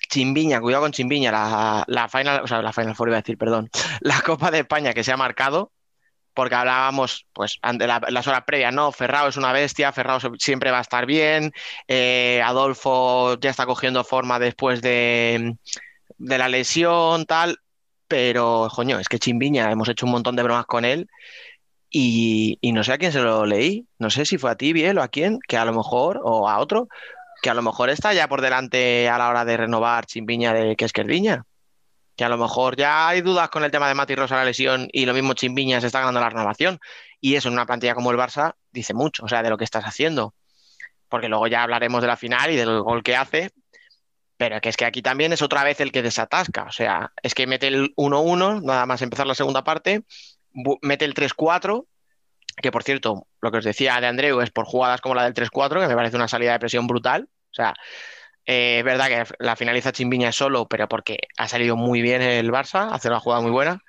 Chimbiña, 0.10 0.62
cuidado 0.62 0.84
con 0.84 0.92
Chimbiña, 0.92 1.32
la, 1.32 1.84
la 1.88 2.08
final, 2.08 2.42
o 2.44 2.48
sea, 2.48 2.62
la 2.62 2.72
Final 2.72 2.96
Four 2.96 3.10
iba 3.10 3.18
a 3.18 3.22
decir, 3.22 3.38
perdón, 3.38 3.70
la 4.02 4.22
Copa 4.22 4.52
de 4.52 4.60
España 4.60 4.94
que 4.94 5.04
se 5.04 5.12
ha 5.12 5.18
marcado, 5.18 5.72
porque 6.36 6.56
hablábamos, 6.56 7.26
pues, 7.34 7.58
ante 7.64 7.88
la, 7.88 8.02
las 8.10 8.28
horas 8.28 8.44
previas, 8.46 8.74
¿no? 8.74 8.92
Ferrao 8.92 9.28
es 9.30 9.38
una 9.38 9.54
bestia, 9.54 9.92
Ferrao 9.92 10.20
siempre 10.38 10.70
va 10.70 10.80
a 10.80 10.82
estar 10.82 11.06
bien, 11.06 11.52
eh, 11.88 12.42
Adolfo 12.44 13.40
ya 13.40 13.50
está 13.50 13.66
cogiendo 13.66 14.04
forma 14.04 14.38
después 14.38 14.82
de, 14.82 15.56
de 16.18 16.38
la 16.38 16.50
lesión, 16.50 17.26
tal, 17.26 17.58
pero, 18.08 18.68
coño, 18.74 19.00
es 19.00 19.10
que 19.10 19.20
Chimbiña, 19.20 19.72
hemos 19.72 19.90
hecho 19.90 20.06
un 20.06 20.12
montón 20.12 20.36
de 20.36 20.44
bromas 20.44 20.66
con 20.66 20.86
él 20.86 21.08
y, 21.90 22.60
no 22.74 22.84
sé 22.84 22.94
a 22.94 22.98
quién 22.98 23.12
se 23.12 23.22
lo 23.22 23.46
leí, 23.46 23.88
no 24.00 24.10
sé 24.10 24.26
si 24.26 24.38
fue 24.38 24.52
a 24.52 24.56
ti, 24.56 24.74
Biel, 24.74 24.98
o 24.98 25.04
a 25.04 25.08
quién, 25.08 25.40
que 25.48 25.58
a 25.58 25.66
lo 25.66 25.74
mejor, 25.74 26.20
o 26.24 26.50
a 26.50 26.60
otro, 26.60 26.88
que 27.42 27.50
a 27.50 27.54
lo 27.54 27.62
mejor 27.62 27.90
está 27.90 28.14
ya 28.14 28.28
por 28.28 28.42
delante 28.42 29.10
a 29.10 29.18
la 29.18 29.30
hora 29.30 29.46
de 29.46 29.58
renovar 29.58 30.06
Chimbiña 30.06 30.54
de 30.54 30.76
que 30.76 30.86
Esquerdiña. 30.86 31.46
Que 32.16 32.24
a 32.24 32.30
lo 32.30 32.38
mejor 32.38 32.78
ya 32.78 33.08
hay 33.08 33.22
dudas 33.22 33.50
con 33.50 33.64
el 33.64 33.72
tema 33.72 33.88
de 33.88 33.94
Mati 33.94 34.16
Rosa 34.16 34.36
la 34.36 34.46
lesión 34.46 34.88
y 34.92 35.06
lo 35.06 35.14
mismo 35.14 35.34
Chimbiña 35.34 35.82
se 35.82 35.88
está 35.88 36.00
ganando 36.00 36.22
la 36.22 36.30
renovación. 36.30 36.80
Y 37.20 37.36
eso 37.36 37.50
en 37.50 37.54
una 37.54 37.66
plantilla 37.66 37.96
como 37.96 38.12
el 38.12 38.18
Barça 38.18 38.54
dice 38.72 38.94
mucho, 38.94 39.26
o 39.26 39.28
sea, 39.28 39.44
de 39.44 39.50
lo 39.50 39.58
que 39.58 39.64
estás 39.64 39.84
haciendo. 39.84 40.34
Porque 41.10 41.28
luego 41.28 41.48
ya 41.48 41.64
hablaremos 41.64 42.02
de 42.02 42.08
la 42.08 42.18
final 42.18 42.52
y 42.52 42.56
del 42.56 42.82
gol 42.82 43.04
que 43.04 43.16
hace, 43.16 43.52
pero 44.38 44.60
que 44.62 44.70
es 44.70 44.78
que 44.78 44.86
aquí 44.86 45.02
también 45.02 45.34
es 45.34 45.42
otra 45.42 45.64
vez 45.64 45.80
el 45.82 45.92
que 45.92 46.02
desatasca. 46.02 46.64
O 46.64 46.72
sea, 46.72 47.12
es 47.22 47.34
que 47.34 47.48
mete 47.48 47.68
el 47.68 47.94
1-1, 47.96 48.62
nada 48.64 48.86
más 48.86 49.02
empezar 49.02 49.28
la 49.28 49.36
segunda 49.36 49.64
parte, 49.64 50.04
mete 50.82 51.06
el 51.06 51.14
3-4, 51.14 51.86
que 52.62 52.72
por 52.72 52.84
cierto, 52.84 53.28
lo 53.42 53.52
que 53.52 53.58
os 53.58 53.66
decía 53.66 54.00
de 54.00 54.08
Andreu 54.08 54.42
es 54.42 54.52
por 54.52 54.66
jugadas 54.66 55.02
como 55.02 55.16
la 55.16 55.24
del 55.24 55.34
3-4, 55.34 55.82
que 55.82 55.88
me 55.88 55.96
parece 55.96 56.16
una 56.16 56.28
salida 56.28 56.54
de 56.54 56.60
presión 56.60 56.88
brutal. 56.88 57.28
O 57.52 57.54
sea, 57.56 57.74
eh, 58.46 58.80
es 58.80 58.86
verdad 58.86 59.08
que 59.08 59.36
la 59.40 59.56
finaliza 59.56 59.92
Chimbiña 59.92 60.32
solo, 60.32 60.68
pero 60.68 60.88
porque 60.88 61.20
ha 61.38 61.48
salido 61.48 61.76
muy 61.76 62.02
bien 62.02 62.22
el 62.22 62.52
Barça, 62.52 62.90
hace 62.92 63.08
una 63.08 63.20
jugada 63.20 63.42
muy 63.42 63.52
buena. 63.52 63.82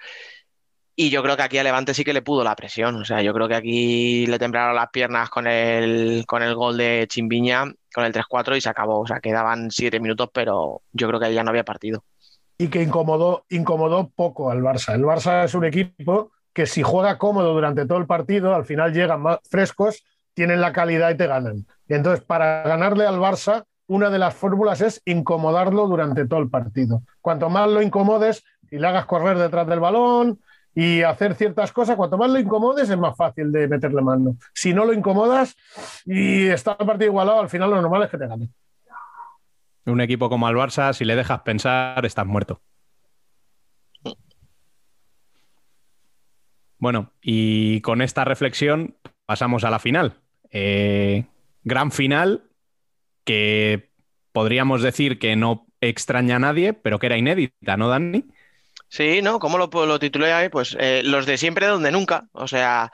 Y 0.99 1.11
yo 1.11 1.23
creo 1.23 1.37
que 1.37 1.43
aquí 1.43 1.59
a 1.59 1.63
Levante 1.63 1.93
sí 1.93 2.05
que 2.05 2.15
le 2.15 2.23
pudo 2.23 2.43
la 2.43 2.57
presión. 2.57 2.97
O 2.97 3.05
sea, 3.05 3.21
yo 3.21 3.35
creo 3.35 3.49
que 3.49 3.55
aquí 3.55 4.27
le 4.27 4.39
temblaron 4.39 4.75
las 4.75 4.89
piernas 4.89 5.29
con 5.29 5.47
el, 5.47 6.25
con 6.27 6.43
el 6.43 6.55
gol 6.55 6.79
de 6.79 7.05
Chimbiña, 7.07 7.65
con 7.95 8.05
el 8.07 8.15
3-4 8.15 8.57
y 8.57 8.63
se 8.63 8.71
acabó. 8.71 9.01
O 9.01 9.07
sea, 9.07 9.21
quedaban 9.21 9.71
siete 9.71 10.01
minutos, 10.01 10.31
pero 10.33 10.81
yo 10.93 11.07
creo 11.07 11.21
que 11.21 11.27
ahí 11.27 11.35
ya 11.35 11.45
no 11.45 11.51
había 11.51 11.65
partido. 11.65 12.03
Y 12.57 12.69
que 12.69 12.83
incomodó, 12.83 13.45
incomodó 13.51 14.09
poco 14.09 14.51
al 14.51 14.63
Barça. 14.63 14.95
El 14.95 15.03
Barça 15.03 15.45
es 15.45 15.55
un 15.55 15.67
equipo 15.67 16.33
que 16.55 16.65
si 16.65 16.83
juega 16.83 17.19
cómodo 17.19 17.53
durante 17.53 17.85
todo 17.85 17.99
el 17.99 18.07
partido, 18.07 18.55
al 18.55 18.65
final 18.65 18.95
llegan 18.95 19.21
más 19.21 19.41
frescos, 19.51 20.03
tienen 20.33 20.63
la 20.63 20.73
calidad 20.73 21.11
y 21.11 21.19
te 21.19 21.27
ganan. 21.27 21.67
Y 21.87 21.93
entonces, 21.93 22.25
para 22.25 22.63
ganarle 22.63 23.05
al 23.05 23.19
Barça, 23.19 23.65
una 23.89 24.11
de 24.11 24.19
las 24.19 24.35
fórmulas 24.35 24.81
es 24.81 25.03
incomodarlo 25.05 25.87
durante 25.87 26.27
todo 26.27 26.41
el 26.41 26.51
partido. 26.51 27.03
Cuanto 27.21 27.49
más 27.49 27.69
lo 27.69 27.83
incomodes 27.83 28.45
y 28.71 28.79
le 28.79 28.87
hagas 28.87 29.07
correr 29.07 29.39
detrás 29.39 29.67
del 29.67 29.81
balón 29.81 30.41
y 30.75 31.03
hacer 31.03 31.35
ciertas 31.35 31.73
cosas, 31.73 31.97
cuanto 31.97 32.19
más 32.19 32.31
lo 32.31 32.39
incomodes 32.39 32.91
es 32.91 32.99
más 32.99 33.17
fácil 33.17 33.51
de 33.53 33.69
meterle 33.69 34.03
mano. 34.03 34.37
Si 34.53 34.75
no 34.75 34.85
lo 34.85 34.93
incomodas 34.93 35.57
y 36.05 36.47
está 36.47 36.77
el 36.79 36.87
partido 36.87 37.11
igualado, 37.11 37.41
al 37.41 37.49
final 37.49 37.71
lo 37.71 37.81
normal 37.81 38.03
es 38.03 38.11
que 38.11 38.19
te 38.19 38.27
gane. 38.27 38.51
Un 39.87 40.01
equipo 40.01 40.29
como 40.29 40.49
el 40.49 40.57
Barça, 40.57 40.93
si 40.93 41.05
le 41.05 41.15
dejas 41.15 41.41
pensar, 41.43 42.05
estás 42.05 42.27
muerto. 42.27 42.61
Bueno, 46.79 47.13
y 47.23 47.81
con 47.81 48.03
esta 48.03 48.25
reflexión 48.25 48.97
pasamos 49.25 49.65
a 49.65 49.71
la 49.71 49.79
final. 49.79 50.21
Eh, 50.51 51.25
gran 51.63 51.91
final 51.91 52.46
que 53.27 53.91
podríamos 54.33 54.81
decir 54.81 55.19
que 55.19 55.37
no 55.37 55.67
extraña 55.83 56.37
a 56.37 56.39
nadie, 56.39 56.73
pero 56.73 56.99
que 56.99 57.07
era 57.07 57.19
inédita, 57.19 57.77
¿no, 57.77 57.89
Dani? 57.89 58.25
Sí, 58.89 59.21
¿no? 59.21 59.39
¿Cómo 59.39 59.59
lo, 59.59 59.99
titulé 59.99 60.33
ahí? 60.33 60.49
Pues 60.49 60.75
eh, 60.81 61.03
los 61.05 61.27
de 61.27 61.37
siempre, 61.37 61.67
donde 61.67 61.93
nunca. 61.93 62.29
O 62.33 62.49
sea, 62.49 62.91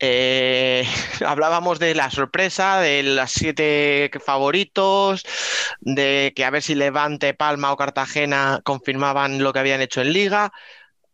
eh, 0.00 0.84
hablábamos 1.24 1.78
de 1.78 1.94
la 1.94 2.10
sorpresa, 2.10 2.80
de 2.80 3.04
las 3.04 3.30
siete 3.30 4.10
favoritos, 4.24 5.24
de 5.80 6.32
que 6.34 6.44
a 6.44 6.50
ver 6.50 6.62
si 6.62 6.74
Levante, 6.74 7.34
Palma 7.34 7.72
o 7.72 7.76
Cartagena 7.76 8.60
confirmaban 8.64 9.42
lo 9.42 9.52
que 9.52 9.60
habían 9.60 9.82
hecho 9.82 10.00
en 10.00 10.12
Liga 10.12 10.52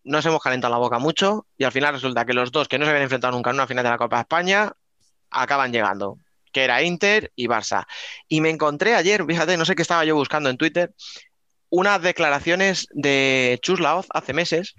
nos 0.04 0.26
hemos 0.26 0.42
calentado 0.42 0.72
la 0.72 0.78
boca 0.78 0.98
mucho 0.98 1.46
y 1.56 1.64
al 1.64 1.72
final 1.72 1.94
resulta 1.94 2.24
que 2.24 2.34
los 2.34 2.52
dos 2.52 2.68
que 2.68 2.78
no 2.78 2.84
se 2.84 2.90
habían 2.90 3.04
enfrentado 3.04 3.32
nunca 3.32 3.50
en 3.50 3.56
una 3.56 3.66
final 3.66 3.84
de 3.84 3.90
la 3.90 3.98
Copa 3.98 4.16
de 4.16 4.22
España 4.22 4.72
acaban 5.30 5.72
llegando, 5.72 6.18
que 6.52 6.64
era 6.64 6.82
Inter 6.82 7.32
y 7.34 7.48
Barça. 7.48 7.86
Y 8.28 8.40
me 8.40 8.50
encontré 8.50 8.94
ayer, 8.94 9.24
fíjate, 9.26 9.56
no 9.56 9.64
sé 9.64 9.74
qué 9.74 9.82
estaba 9.82 10.04
yo 10.04 10.14
buscando 10.14 10.50
en 10.50 10.56
Twitter, 10.56 10.92
unas 11.70 12.02
declaraciones 12.02 12.86
de 12.90 13.58
Chus 13.62 13.80
Laoz 13.80 14.06
hace 14.10 14.32
meses, 14.32 14.74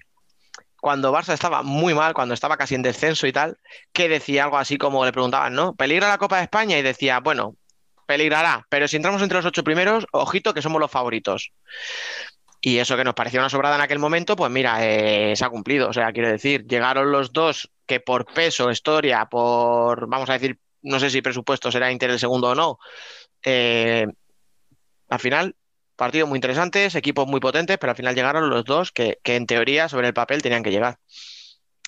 cuando 0.78 1.14
Barça 1.14 1.34
estaba 1.34 1.64
muy 1.64 1.94
mal, 1.94 2.14
cuando 2.14 2.34
estaba 2.34 2.58
casi 2.58 2.76
en 2.76 2.82
descenso 2.82 3.26
y 3.26 3.32
tal, 3.32 3.58
que 3.94 4.10
decía 4.10 4.44
algo 4.44 4.58
así 4.58 4.78
como 4.78 5.06
le 5.06 5.14
preguntaban, 5.14 5.54
¿no? 5.54 5.76
¿Peligra 5.76 6.10
la 6.10 6.18
Copa 6.18 6.38
de 6.38 6.44
España? 6.44 6.78
Y 6.78 6.82
decía, 6.82 7.20
bueno, 7.20 7.56
peligrará, 8.06 8.68
pero 8.70 8.88
si 8.88 8.98
entramos 8.98 9.22
entre 9.22 9.38
los 9.38 9.46
ocho 9.46 9.64
primeros, 9.64 10.06
ojito 10.12 10.54
que 10.54 10.62
somos 10.62 10.82
los 10.82 10.92
favoritos. 10.92 11.52
Y 12.60 12.78
eso 12.78 12.96
que 12.96 13.04
nos 13.04 13.14
parecía 13.14 13.40
una 13.40 13.50
sobrada 13.50 13.76
en 13.76 13.82
aquel 13.82 14.00
momento, 14.00 14.36
pues 14.36 14.52
mira, 14.52 14.78
eh, 14.86 15.36
se 15.36 15.44
ha 15.44 15.50
cumplido. 15.50 15.90
O 15.90 15.94
sea, 15.94 16.12
quiero 16.14 16.30
decir, 16.30 16.66
llegaron 16.66 17.12
los 17.12 17.34
dos 17.34 17.70
que 17.86 18.00
por 18.00 18.26
peso, 18.26 18.72
historia, 18.72 19.26
por, 19.26 20.08
vamos 20.08 20.30
a 20.30 20.34
decir, 20.34 20.60
no 20.84 21.00
sé 21.00 21.10
si 21.10 21.22
presupuesto 21.22 21.72
será 21.72 21.92
Inter 21.92 22.12
el 22.12 22.20
segundo 22.20 22.50
o 22.50 22.56
no. 22.56 22.80
eh, 23.44 24.06
al 25.10 25.20
final, 25.20 25.56
partidos 25.96 26.28
muy 26.28 26.38
interesantes, 26.38 26.96
equipos 26.96 27.28
muy 27.28 27.40
potentes, 27.40 27.78
pero 27.78 27.92
al 27.92 27.98
final 27.98 28.16
llegaron 28.16 28.50
los 28.50 28.66
dos 28.66 28.92
que, 28.92 29.20
que 29.24 29.36
en 29.36 29.46
teoría 29.46 29.90
sobre 29.90 30.08
el 30.08 30.14
papel 30.14 30.42
tenían 30.42 30.64
que 30.64 30.72
llegar. 30.72 30.98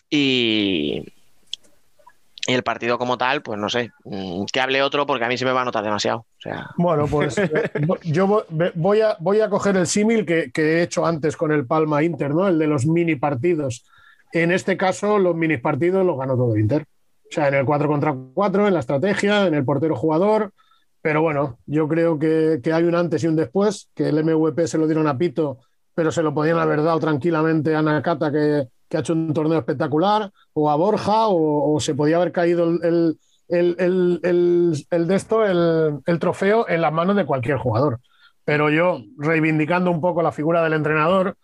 Y, 0.09 1.03
y 2.47 2.53
el 2.53 2.63
partido 2.63 2.97
como 2.99 3.17
tal, 3.17 3.41
pues 3.41 3.59
no 3.59 3.69
sé, 3.69 3.91
mm, 4.03 4.45
que 4.51 4.59
hable 4.59 4.83
otro 4.83 5.05
porque 5.05 5.25
a 5.25 5.27
mí 5.27 5.37
se 5.37 5.45
me 5.45 5.51
va 5.51 5.61
a 5.61 5.65
notar 5.65 5.83
demasiado. 5.83 6.19
O 6.19 6.41
sea, 6.41 6.69
Bueno, 6.77 7.07
pues 7.07 7.37
eh, 7.39 7.71
yo 8.03 8.45
voy 8.75 9.01
a, 9.01 9.17
voy 9.19 9.41
a 9.41 9.49
coger 9.49 9.77
el 9.77 9.87
símil 9.87 10.25
que, 10.25 10.51
que 10.51 10.61
he 10.61 10.83
hecho 10.83 11.05
antes 11.05 11.35
con 11.35 11.51
el 11.51 11.65
Palma 11.65 12.03
Inter, 12.03 12.35
¿no? 12.35 12.47
El 12.47 12.59
de 12.59 12.67
los 12.67 12.85
mini 12.85 13.15
partidos. 13.15 13.85
En 14.31 14.51
este 14.51 14.77
caso, 14.77 15.17
los 15.17 15.35
mini 15.35 15.57
partidos 15.57 16.05
los 16.05 16.17
ganó 16.17 16.35
todo 16.35 16.57
Inter. 16.57 16.85
O 17.29 17.33
sea, 17.35 17.47
en 17.47 17.55
el 17.55 17.65
4 17.65 17.87
contra 17.87 18.15
4, 18.33 18.67
en 18.67 18.73
la 18.73 18.79
estrategia, 18.79 19.47
en 19.47 19.53
el 19.55 19.65
portero 19.65 19.95
jugador. 19.95 20.51
Pero 21.01 21.21
bueno, 21.21 21.59
yo 21.65 21.87
creo 21.87 22.17
que, 22.17 22.59
que 22.63 22.73
hay 22.73 22.83
un 22.83 22.95
antes 22.95 23.23
y 23.23 23.27
un 23.27 23.35
después, 23.35 23.89
que 23.93 24.09
el 24.09 24.17
MVP 24.23 24.67
se 24.67 24.77
lo 24.77 24.87
dieron 24.87 25.07
a 25.07 25.17
Pito, 25.17 25.59
pero 25.93 26.11
se 26.11 26.23
lo 26.23 26.33
podían 26.33 26.57
haber 26.57 26.81
dado 26.83 26.99
tranquilamente 26.99 27.75
a 27.75 27.81
Nakata, 27.81 28.31
que, 28.31 28.67
que 28.89 28.97
ha 28.97 28.99
hecho 29.01 29.13
un 29.13 29.33
torneo 29.33 29.59
espectacular, 29.59 30.31
o 30.53 30.69
a 30.69 30.75
Borja, 30.75 31.27
o, 31.27 31.73
o 31.75 31.79
se 31.79 31.93
podía 31.95 32.17
haber 32.17 32.31
caído 32.31 32.65
el, 32.65 33.17
el, 33.47 33.75
el, 33.79 34.19
el- 34.89 35.07
de 35.07 35.15
esto, 35.15 35.45
el 35.45 36.19
trofeo, 36.19 36.67
en 36.67 36.81
las 36.81 36.93
manos 36.93 37.15
de 37.15 37.25
cualquier 37.25 37.57
jugador. 37.57 37.99
Pero 38.43 38.69
yo, 38.69 38.99
reivindicando 39.17 39.91
un 39.91 40.01
poco 40.01 40.21
la 40.21 40.31
figura 40.31 40.63
del 40.63 40.73
entrenador, 40.73 41.35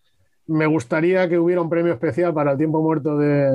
me 0.47 0.65
gustaría 0.65 1.29
que 1.29 1.39
hubiera 1.39 1.61
un 1.61 1.69
premio 1.69 1.93
especial 1.93 2.33
para 2.33 2.51
el 2.53 2.57
tiempo 2.57 2.81
muerto 2.81 3.17
de, 3.17 3.49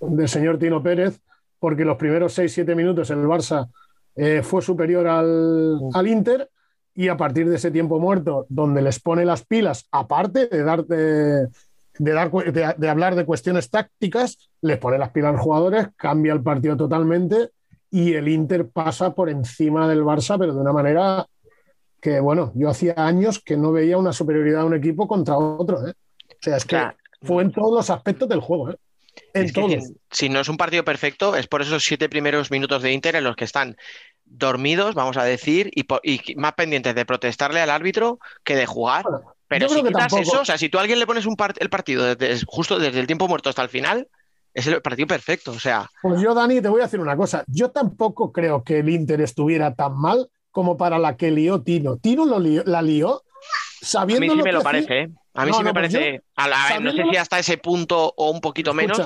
del 0.00 0.28
señor 0.28 0.58
Tino 0.58 0.82
Pérez, 0.82 1.20
porque 1.58 1.84
los 1.84 1.96
primeros 1.96 2.36
6-7 2.38 2.74
minutos 2.74 3.10
el 3.10 3.18
Barça 3.24 3.68
eh, 4.14 4.42
fue 4.42 4.62
superior 4.62 5.06
al, 5.06 5.78
al 5.92 6.06
Inter 6.08 6.50
y 6.94 7.08
a 7.08 7.16
partir 7.16 7.48
de 7.48 7.56
ese 7.56 7.70
tiempo 7.70 7.98
muerto, 8.00 8.46
donde 8.48 8.80
les 8.82 8.98
pone 9.00 9.24
las 9.24 9.44
pilas, 9.44 9.86
aparte 9.92 10.46
de, 10.46 10.62
dar, 10.62 10.86
de, 10.86 11.48
de 11.98 12.12
dar, 12.12 12.30
de, 12.30 12.74
de 12.76 12.88
hablar 12.88 13.14
de 13.14 13.26
cuestiones 13.26 13.68
tácticas, 13.70 14.48
les 14.62 14.78
pone 14.78 14.96
las 14.98 15.10
pilas 15.10 15.28
a 15.30 15.32
los 15.32 15.42
jugadores, 15.42 15.88
cambia 15.96 16.32
el 16.32 16.42
partido 16.42 16.76
totalmente 16.76 17.50
y 17.90 18.14
el 18.14 18.28
Inter 18.28 18.68
pasa 18.68 19.14
por 19.14 19.28
encima 19.28 19.86
del 19.88 20.02
Barça, 20.02 20.38
pero 20.38 20.54
de 20.54 20.60
una 20.60 20.72
manera 20.72 21.26
que, 22.00 22.20
bueno, 22.20 22.52
yo 22.54 22.68
hacía 22.70 22.94
años 22.96 23.40
que 23.44 23.56
no 23.56 23.72
veía 23.72 23.98
una 23.98 24.12
superioridad 24.12 24.60
de 24.60 24.66
un 24.66 24.74
equipo 24.74 25.06
contra 25.06 25.36
otro. 25.36 25.86
¿eh? 25.86 25.92
O 25.92 26.36
sea, 26.40 26.56
es 26.56 26.64
que 26.64 26.76
Claro. 26.76 26.96
fue 27.22 27.42
en 27.42 27.52
todos 27.52 27.74
los 27.74 27.90
aspectos 27.90 28.28
del 28.28 28.40
juego. 28.40 28.70
¿eh? 28.70 28.76
En 29.34 29.44
es 29.46 29.52
que 29.52 29.60
todos. 29.60 29.92
si, 30.10 30.28
no 30.28 30.40
es 30.40 30.48
un 30.48 30.56
partido 30.56 30.84
perfecto, 30.84 31.36
es 31.36 31.46
por 31.46 31.62
esos 31.62 31.84
siete 31.84 32.08
primeros 32.08 32.50
minutos 32.50 32.82
de 32.82 32.92
Inter 32.92 33.16
en 33.16 33.24
los 33.24 33.36
que 33.36 33.44
están 33.44 33.76
dormidos, 34.24 34.94
vamos 34.94 35.16
a 35.16 35.24
decir, 35.24 35.70
y, 35.74 35.86
más 36.36 36.52
pendientes 36.54 36.94
de 36.94 37.04
protestarle 37.06 37.60
al 37.60 37.70
árbitro 37.70 38.18
que 38.44 38.56
de 38.56 38.66
jugar. 38.66 39.04
Pero 39.48 39.68
si 39.68 39.76
quitas 39.76 39.92
tampoco- 40.08 40.22
eso, 40.22 40.40
o 40.40 40.44
sea, 40.44 40.58
si 40.58 40.68
tú 40.68 40.78
a 40.78 40.80
alguien 40.80 40.98
le 40.98 41.06
pones 41.06 41.26
un 41.26 41.36
el 41.58 41.70
partido 41.70 42.14
desde- 42.14 42.44
justo 42.46 42.78
desde 42.78 42.98
el 42.98 43.06
tiempo 43.06 43.28
muerto 43.28 43.48
hasta 43.48 43.62
el 43.62 43.68
final, 43.68 44.08
es 44.52 44.66
el 44.66 44.82
partido 44.82 45.06
perfecto. 45.06 45.52
O 45.52 45.60
sea, 45.60 45.88
Pues 46.02 46.20
yo, 46.20 46.34
Dani, 46.34 46.60
te 46.60 46.68
voy 46.68 46.80
a 46.80 46.84
decir 46.84 46.98
una 46.98 47.16
cosa. 47.16 47.44
Yo 47.46 47.70
tampoco 47.70 48.32
creo 48.32 48.64
que 48.64 48.80
el 48.80 48.88
Inter 48.88 49.20
estuviera 49.20 49.74
tan 49.74 49.96
mal 49.96 50.28
como 50.50 50.76
para 50.76 50.98
la 50.98 51.16
que 51.16 51.30
lió 51.30 51.62
Tino. 51.62 51.98
Tino 51.98 52.24
lo 52.24 52.40
lió- 52.40 52.64
la 52.66 52.82
lió 52.82 53.16
a 53.18 53.86
sabiendo 53.86 54.22
mí 54.22 54.30
sí 54.30 54.36
lo 54.38 54.42
me 54.42 54.42
que 54.44 54.52
lo 54.52 54.58
hacía- 54.58 54.64
parece, 54.64 55.00
¿eh? 55.02 55.08
A 55.36 55.44
mí 55.44 55.50
No, 55.50 55.56
sí 55.58 55.62
me 55.64 55.68
no, 55.70 55.74
pues 55.74 55.92
parece. 55.92 56.14
yo, 56.14 56.20
a 56.36 56.48
la- 56.48 56.80
no 56.80 56.92
sé 56.92 57.04
si 57.10 57.16
hasta 57.16 57.38
ese 57.38 57.58
punto 57.58 58.12
o 58.16 58.30
un 58.30 58.40
poquito 58.40 58.72
menos. 58.74 59.00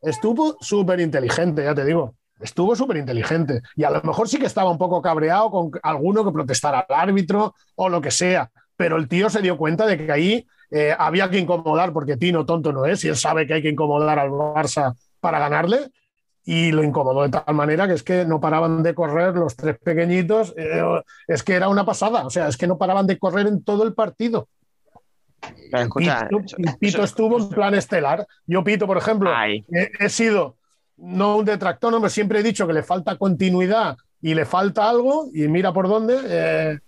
Estuvo 0.00 0.56
súper 0.60 1.00
inteligente, 1.00 1.64
ya 1.64 1.74
te 1.74 1.84
digo. 1.84 2.14
Estuvo 2.40 2.74
súper 2.74 2.96
inteligente. 2.96 3.62
Y 3.76 3.84
a 3.84 3.90
lo 3.90 4.02
mejor 4.02 4.28
sí 4.28 4.38
que 4.38 4.46
estaba 4.46 4.70
un 4.70 4.78
poco 4.78 5.00
cabreado 5.00 5.50
con 5.50 5.70
alguno 5.82 6.24
que 6.24 6.32
protestara 6.32 6.80
al 6.88 7.08
árbitro 7.08 7.54
o 7.76 7.88
lo 7.88 8.00
que 8.00 8.10
sea. 8.10 8.50
Pero 8.76 8.96
el 8.96 9.06
tío 9.06 9.30
se 9.30 9.40
dio 9.42 9.56
cuenta 9.56 9.86
de 9.86 9.96
que 9.96 10.10
ahí 10.10 10.46
eh, 10.72 10.94
había 10.98 11.30
que 11.30 11.38
incomodar, 11.38 11.92
porque 11.92 12.16
Tino 12.16 12.44
tonto 12.44 12.72
no 12.72 12.84
es, 12.86 13.04
y 13.04 13.08
él 13.08 13.16
sabe 13.16 13.46
que 13.46 13.54
hay 13.54 13.62
que 13.62 13.68
incomodar 13.68 14.18
al 14.18 14.30
Barça 14.30 14.94
para 15.20 15.38
ganarle. 15.38 15.90
Y 16.44 16.72
lo 16.72 16.82
incomodó 16.82 17.22
de 17.22 17.28
tal 17.28 17.54
manera 17.54 17.86
que 17.86 17.94
es 17.94 18.02
que 18.02 18.24
no 18.24 18.40
paraban 18.40 18.82
de 18.82 18.94
correr 18.96 19.36
los 19.36 19.54
tres 19.54 19.78
pequeñitos. 19.78 20.52
eh, 20.56 20.82
es 21.28 21.44
que 21.44 21.54
era 21.54 21.68
una 21.68 21.84
pasada. 21.84 22.26
O 22.26 22.30
sea, 22.30 22.48
es 22.48 22.56
que 22.56 22.66
no 22.66 22.76
paraban 22.76 23.06
de 23.06 23.18
correr 23.20 23.46
en 23.46 23.62
todo 23.62 23.84
el 23.84 23.94
partido. 23.94 24.48
Pero 25.70 25.82
escucha, 25.84 26.28
Pito, 26.28 26.44
eso- 26.44 26.56
y 26.58 26.62
Pito 26.78 26.98
eso- 26.98 27.04
estuvo 27.04 27.38
en 27.38 27.48
plan 27.48 27.74
estelar. 27.74 28.26
Yo, 28.46 28.62
Pito, 28.64 28.86
por 28.86 28.96
ejemplo, 28.98 29.30
he, 29.72 29.90
he 30.00 30.08
sido 30.08 30.56
no 30.96 31.36
un 31.38 31.44
detractor, 31.44 31.90
no, 31.92 31.98
pero 32.00 32.10
siempre 32.10 32.40
he 32.40 32.42
dicho 32.42 32.66
que 32.66 32.72
le 32.72 32.82
falta 32.82 33.16
continuidad 33.16 33.96
y 34.20 34.34
le 34.34 34.44
falta 34.44 34.88
algo, 34.88 35.28
y 35.34 35.48
mira 35.48 35.72
por 35.72 35.88
dónde. 35.88 36.16
eh, 36.26 36.78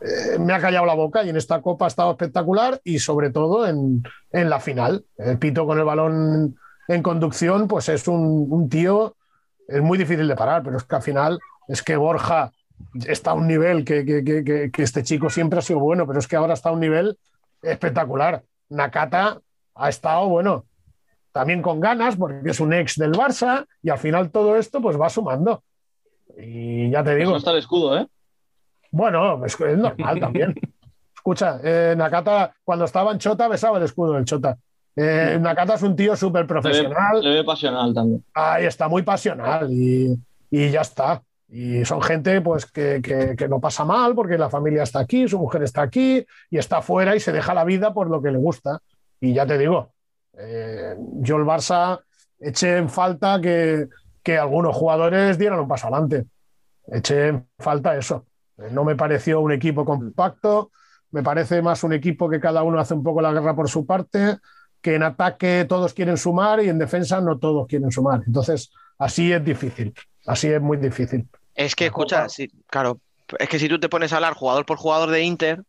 eh, 0.00 0.38
me 0.38 0.52
ha 0.52 0.60
callado 0.60 0.84
la 0.84 0.94
boca 0.94 1.22
y 1.24 1.30
en 1.30 1.36
esta 1.36 1.62
copa 1.62 1.86
ha 1.86 1.88
estado 1.88 2.10
espectacular 2.10 2.78
y 2.84 2.98
sobre 2.98 3.30
todo 3.30 3.66
en, 3.66 4.02
en 4.32 4.50
la 4.50 4.60
final. 4.60 5.04
El 5.16 5.38
Pito 5.38 5.64
con 5.66 5.78
el 5.78 5.84
balón 5.84 6.56
en 6.88 7.02
conducción, 7.02 7.68
pues 7.68 7.88
es 7.88 8.06
un, 8.08 8.46
un 8.50 8.68
tío, 8.68 9.16
es 9.66 9.80
muy 9.80 9.96
difícil 9.96 10.28
de 10.28 10.36
parar, 10.36 10.62
pero 10.62 10.76
es 10.76 10.82
que 10.84 10.96
al 10.96 11.02
final 11.02 11.38
es 11.68 11.82
que 11.82 11.96
Borja 11.96 12.52
está 13.06 13.30
a 13.30 13.34
un 13.34 13.46
nivel 13.46 13.82
que- 13.84 14.04
que- 14.04 14.22
que- 14.22 14.70
que 14.70 14.82
este 14.82 15.02
chico 15.04 15.30
siempre 15.30 15.60
ha 15.60 15.62
sido 15.62 15.78
bueno, 15.78 16.06
pero 16.06 16.18
es 16.18 16.26
que 16.28 16.36
ahora 16.36 16.52
está 16.52 16.68
a 16.68 16.72
un 16.72 16.80
nivel 16.80 17.16
espectacular. 17.64 18.42
Nakata 18.68 19.40
ha 19.74 19.88
estado, 19.88 20.28
bueno, 20.28 20.64
también 21.32 21.62
con 21.62 21.80
ganas, 21.80 22.16
porque 22.16 22.50
es 22.50 22.60
un 22.60 22.72
ex 22.72 22.96
del 22.96 23.12
Barça, 23.12 23.66
y 23.82 23.90
al 23.90 23.98
final 23.98 24.30
todo 24.30 24.56
esto 24.56 24.80
pues 24.80 25.00
va 25.00 25.08
sumando. 25.08 25.62
Y 26.38 26.90
ya 26.90 26.98
te 27.02 27.10
Pues 27.10 27.18
digo. 27.18 27.30
no 27.32 27.36
está 27.36 27.50
el 27.52 27.58
escudo, 27.58 27.98
¿eh? 27.98 28.06
Bueno, 28.90 29.44
es, 29.44 29.58
es 29.60 29.78
normal 29.78 30.20
también. 30.20 30.54
Escucha, 31.16 31.58
eh, 31.64 31.94
Nakata, 31.96 32.54
cuando 32.62 32.84
estaba 32.84 33.10
en 33.10 33.18
Chota, 33.18 33.48
besaba 33.48 33.78
el 33.78 33.84
escudo 33.84 34.12
del 34.12 34.24
Chota. 34.26 34.58
Eh, 34.94 35.38
Nakata 35.40 35.74
es 35.74 35.82
un 35.82 35.96
tío 35.96 36.14
súper 36.16 36.42
Le 36.42 36.44
ve, 36.44 36.48
profesional. 36.48 37.20
le 37.22 37.30
ve 37.30 37.44
pasional 37.44 37.94
también. 37.94 38.24
Ahí 38.34 38.66
está 38.66 38.88
muy 38.88 39.02
pasional 39.02 39.72
y, 39.72 40.14
y 40.50 40.70
ya 40.70 40.82
está. 40.82 41.22
Y 41.48 41.84
son 41.84 42.02
gente 42.02 42.40
pues 42.40 42.66
que, 42.66 43.00
que- 43.02 43.36
que 43.36 43.48
no 43.48 43.60
pasa 43.60 43.84
mal 43.84 44.14
porque 44.14 44.38
la 44.38 44.50
familia 44.50 44.82
está 44.82 45.00
aquí, 45.00 45.28
su 45.28 45.38
mujer 45.38 45.62
está 45.62 45.82
aquí 45.82 46.24
y 46.50 46.58
está 46.58 46.82
fuera 46.82 47.14
y 47.14 47.20
se 47.20 47.32
deja 47.32 47.54
la 47.54 47.64
vida 47.64 47.92
por 47.94 48.08
lo 48.10 48.20
que 48.22 48.30
le 48.32 48.38
gusta. 48.38 48.80
Y 49.20 49.34
ya 49.34 49.46
te 49.46 49.58
digo, 49.58 49.92
eh, 50.38 50.96
yo 51.20 51.36
el 51.36 51.44
Barça 51.44 52.00
eché 52.40 52.76
en 52.78 52.88
falta 52.88 53.40
que, 53.40 53.88
que 54.22 54.38
algunos 54.38 54.74
jugadores 54.74 55.38
dieran 55.38 55.60
un 55.60 55.68
paso 55.68 55.86
adelante. 55.86 56.26
Eché 56.86 57.28
en 57.28 57.48
falta 57.58 57.96
eso. 57.96 58.26
No 58.70 58.84
me 58.84 58.96
pareció 58.96 59.40
un 59.40 59.52
equipo 59.52 59.84
compacto, 59.84 60.70
me 61.10 61.22
parece 61.22 61.62
más 61.62 61.82
un 61.84 61.92
equipo 61.92 62.28
que 62.28 62.40
cada 62.40 62.62
uno 62.62 62.78
hace 62.78 62.94
un 62.94 63.02
poco 63.02 63.20
la 63.20 63.32
guerra 63.32 63.54
por 63.54 63.68
su 63.68 63.86
parte, 63.86 64.38
que 64.80 64.94
en 64.96 65.02
ataque 65.02 65.64
todos 65.68 65.94
quieren 65.94 66.16
sumar 66.16 66.62
y 66.62 66.68
en 66.68 66.78
defensa 66.78 67.20
no 67.20 67.38
todos 67.38 67.66
quieren 67.66 67.90
sumar. 67.90 68.22
Entonces, 68.26 68.70
así 68.98 69.32
es 69.32 69.44
difícil, 69.44 69.94
así 70.26 70.48
es 70.48 70.60
muy 70.60 70.76
difícil. 70.78 71.28
Es 71.54 71.74
que, 71.76 71.86
escucha, 71.86 72.28
sí, 72.28 72.50
claro, 72.68 73.00
es 73.38 73.48
que 73.48 73.58
si 73.58 73.68
tú 73.68 73.78
te 73.78 73.88
pones 73.88 74.12
a 74.12 74.16
hablar 74.16 74.34
jugador 74.34 74.66
por 74.66 74.76
jugador 74.78 75.10
de 75.10 75.22
Inter, 75.22 75.62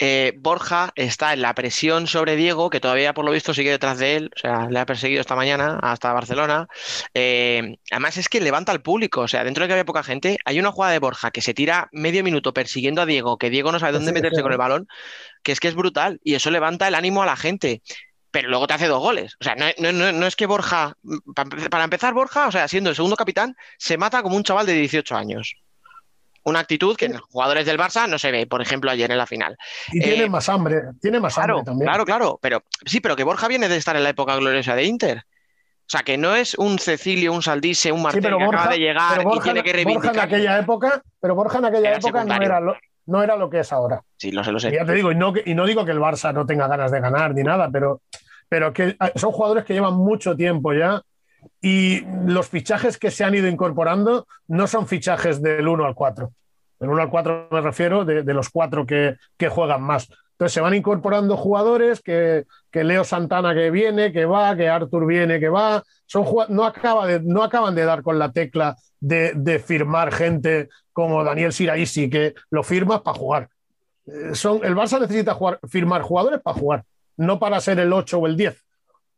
eh, 0.00 0.34
Borja 0.38 0.92
está 0.94 1.32
en 1.32 1.42
la 1.42 1.54
presión 1.54 2.06
sobre 2.06 2.36
Diego, 2.36 2.70
que 2.70 2.80
todavía 2.80 3.14
por 3.14 3.24
lo 3.24 3.32
visto 3.32 3.52
sigue 3.54 3.70
detrás 3.70 3.98
de 3.98 4.16
él, 4.16 4.30
o 4.36 4.38
sea, 4.38 4.68
le 4.68 4.78
ha 4.78 4.86
perseguido 4.86 5.20
esta 5.20 5.34
mañana 5.36 5.78
hasta 5.82 6.12
Barcelona. 6.12 6.68
Eh, 7.14 7.76
además 7.90 8.16
es 8.16 8.28
que 8.28 8.40
levanta 8.40 8.70
al 8.72 8.82
público, 8.82 9.22
o 9.22 9.28
sea, 9.28 9.44
dentro 9.44 9.62
de 9.62 9.68
que 9.68 9.72
había 9.74 9.84
poca 9.84 10.04
gente, 10.04 10.38
hay 10.44 10.58
una 10.60 10.70
jugada 10.72 10.92
de 10.92 11.00
Borja 11.00 11.30
que 11.32 11.40
se 11.40 11.54
tira 11.54 11.88
medio 11.92 12.22
minuto 12.24 12.52
persiguiendo 12.54 13.02
a 13.02 13.06
Diego, 13.06 13.38
que 13.38 13.50
Diego 13.50 13.72
no 13.72 13.80
sabe 13.80 13.92
dónde 13.92 14.12
Sí, 14.12 14.12
meterse 14.12 14.36
sí. 14.36 14.42
con 14.42 14.52
el 14.52 14.58
balón, 14.58 14.86
que 15.42 15.52
es 15.52 15.60
que 15.60 15.68
es 15.68 15.74
brutal 15.74 16.20
y 16.22 16.34
eso 16.34 16.50
levanta 16.50 16.88
el 16.88 16.94
ánimo 16.94 17.22
a 17.22 17.26
la 17.26 17.36
gente. 17.36 17.82
Pero 18.30 18.48
luego 18.50 18.66
te 18.66 18.74
hace 18.74 18.86
dos 18.88 19.00
goles. 19.00 19.36
O 19.40 19.44
sea, 19.44 19.54
no, 19.54 19.66
no- 19.92 20.12
no- 20.12 20.26
es 20.26 20.36
que 20.36 20.46
Borja, 20.46 20.94
para 21.34 21.48
empe- 21.48 21.68
para 21.70 21.84
empezar, 21.84 22.12
Borja, 22.14 22.46
o 22.48 22.52
sea, 22.52 22.68
siendo 22.68 22.90
el 22.90 22.96
segundo 22.96 23.16
capitán, 23.16 23.56
se 23.78 23.96
mata 23.96 24.22
como 24.22 24.36
un 24.36 24.42
chaval 24.44 24.66
de 24.66 24.74
18 24.74 25.16
años. 25.16 25.54
Una 26.44 26.60
actitud 26.60 26.96
que 26.96 27.06
en 27.06 27.12
los 27.14 27.22
jugadores 27.22 27.66
del 27.66 27.78
Barça 27.78 28.08
no 28.08 28.18
se 28.18 28.30
ve, 28.30 28.46
por 28.46 28.62
ejemplo, 28.62 28.90
ayer 28.90 29.10
en 29.10 29.18
la 29.18 29.26
final. 29.26 29.56
Y 29.92 29.98
Eh, 30.00 30.02
tiene 30.12 30.28
más 30.30 30.48
hambre, 30.48 30.76
tiene 31.00 31.20
más 31.20 31.34
Claro, 31.34 31.54
hambre 31.58 31.64
también. 31.66 31.86
claro, 31.88 32.04
claro. 32.06 32.38
Pero 32.40 32.62
sí, 32.86 33.00
pero 33.00 33.16
que 33.16 33.24
Borja 33.24 33.48
viene 33.48 33.68
de 33.68 33.76
estar 33.76 33.96
en 33.96 34.04
la 34.04 34.10
época 34.10 34.36
gloriosa 34.36 34.74
de 34.74 34.84
Inter. 34.84 35.18
O 35.18 35.90
sea, 35.90 36.02
que 36.02 36.16
no 36.18 36.34
es 36.36 36.54
un 36.54 36.78
Cecilio, 36.78 37.32
un 37.32 37.42
Saldise, 37.42 37.92
un 37.92 37.98
Sí, 37.98 38.04
Martel 38.04 38.22
pero 38.22 38.38
que 38.38 38.44
acaba 38.44 38.68
de 38.68 38.78
llegar 38.78 39.22
y 39.34 39.40
tiene 39.40 39.62
que 39.62 39.70
Borja 39.72 39.80
en 39.80 39.86
reivindicar. 39.86 40.18
aquella 40.20 40.58
época, 40.58 41.02
pero 41.20 41.34
Borja 41.34 41.58
en 41.58 41.64
aquella 41.64 41.88
Era 41.88 41.96
época 41.98 42.24
no 42.24 42.34
era, 42.42 42.60
lo, 42.60 42.76
no 43.08 43.22
era 43.22 43.36
lo 43.36 43.50
que 43.50 43.60
es 43.60 43.72
ahora. 43.72 44.02
Sí, 44.16 44.30
lo 44.30 44.44
sé, 44.44 44.52
lo 44.52 44.60
sé. 44.60 44.68
Y 44.68 44.74
ya 44.74 44.84
te 44.84 44.92
digo, 44.92 45.10
y 45.10 45.14
no, 45.14 45.32
y 45.44 45.54
no 45.54 45.66
digo 45.66 45.84
que 45.84 45.92
el 45.92 45.98
Barça 45.98 46.32
no 46.32 46.46
tenga 46.46 46.68
ganas 46.68 46.90
de 46.90 47.00
ganar 47.00 47.34
ni 47.34 47.42
nada, 47.42 47.68
pero 47.70 48.02
pero 48.48 48.72
que 48.72 48.96
ah, 48.98 49.12
son 49.14 49.32
jugadores 49.32 49.64
que 49.64 49.74
llevan 49.74 49.94
mucho 49.94 50.36
tiempo 50.36 50.72
ya 50.72 51.02
y 51.60 52.02
los 52.26 52.48
fichajes 52.48 52.98
que 52.98 53.10
se 53.10 53.24
han 53.24 53.34
ido 53.34 53.48
incorporando 53.48 54.26
no 54.46 54.66
son 54.66 54.86
fichajes 54.86 55.42
del 55.42 55.68
1 55.68 55.84
al 55.84 55.94
4. 55.94 56.32
Del 56.80 56.90
1 56.90 57.02
al 57.02 57.10
4 57.10 57.48
me 57.50 57.60
refiero 57.60 58.04
de, 58.04 58.22
de 58.22 58.34
los 58.34 58.48
cuatro 58.50 58.86
que, 58.86 59.16
que, 59.36 59.48
juegan 59.48 59.82
más. 59.82 60.08
Entonces 60.32 60.52
se 60.52 60.60
van 60.60 60.74
incorporando 60.74 61.36
jugadores 61.36 62.00
que, 62.00 62.44
Leo 62.84 63.04
Santana 63.04 63.54
que 63.54 63.70
viene, 63.70 64.12
que 64.12 64.24
va, 64.24 64.56
que 64.56 64.68
Arthur 64.68 65.06
viene, 65.06 65.40
que 65.40 65.48
va. 65.48 65.82
Son, 66.06 66.24
no, 66.48 66.64
acaba 66.64 67.06
no 67.22 67.42
acaban 67.42 67.74
de 67.74 67.84
dar 67.84 68.02
con 68.02 68.18
la 68.18 68.32
tecla 68.32 68.76
de, 69.00 69.32
de 69.34 69.58
firmar 69.58 70.12
gente 70.12 70.68
como 70.92 71.22
Daniel 71.22 71.52
Siraisi, 71.52 72.10
que 72.10 72.34
lo 72.50 72.62
firmas 72.62 73.02
para 73.02 73.18
jugar. 73.18 73.48
Eh, 74.06 74.34
son, 74.34 74.64
el 74.64 74.74
Barça 74.74 75.00
necesita 75.00 75.34
jugar, 75.34 75.60
firmar 75.68 76.02
jugadores 76.02 76.40
para 76.40 76.58
jugar, 76.58 76.84
no 77.16 77.38
para 77.38 77.60
ser 77.60 77.78
el 77.78 77.92
8 77.92 78.18
o 78.18 78.26
el 78.26 78.36
10. 78.36 78.64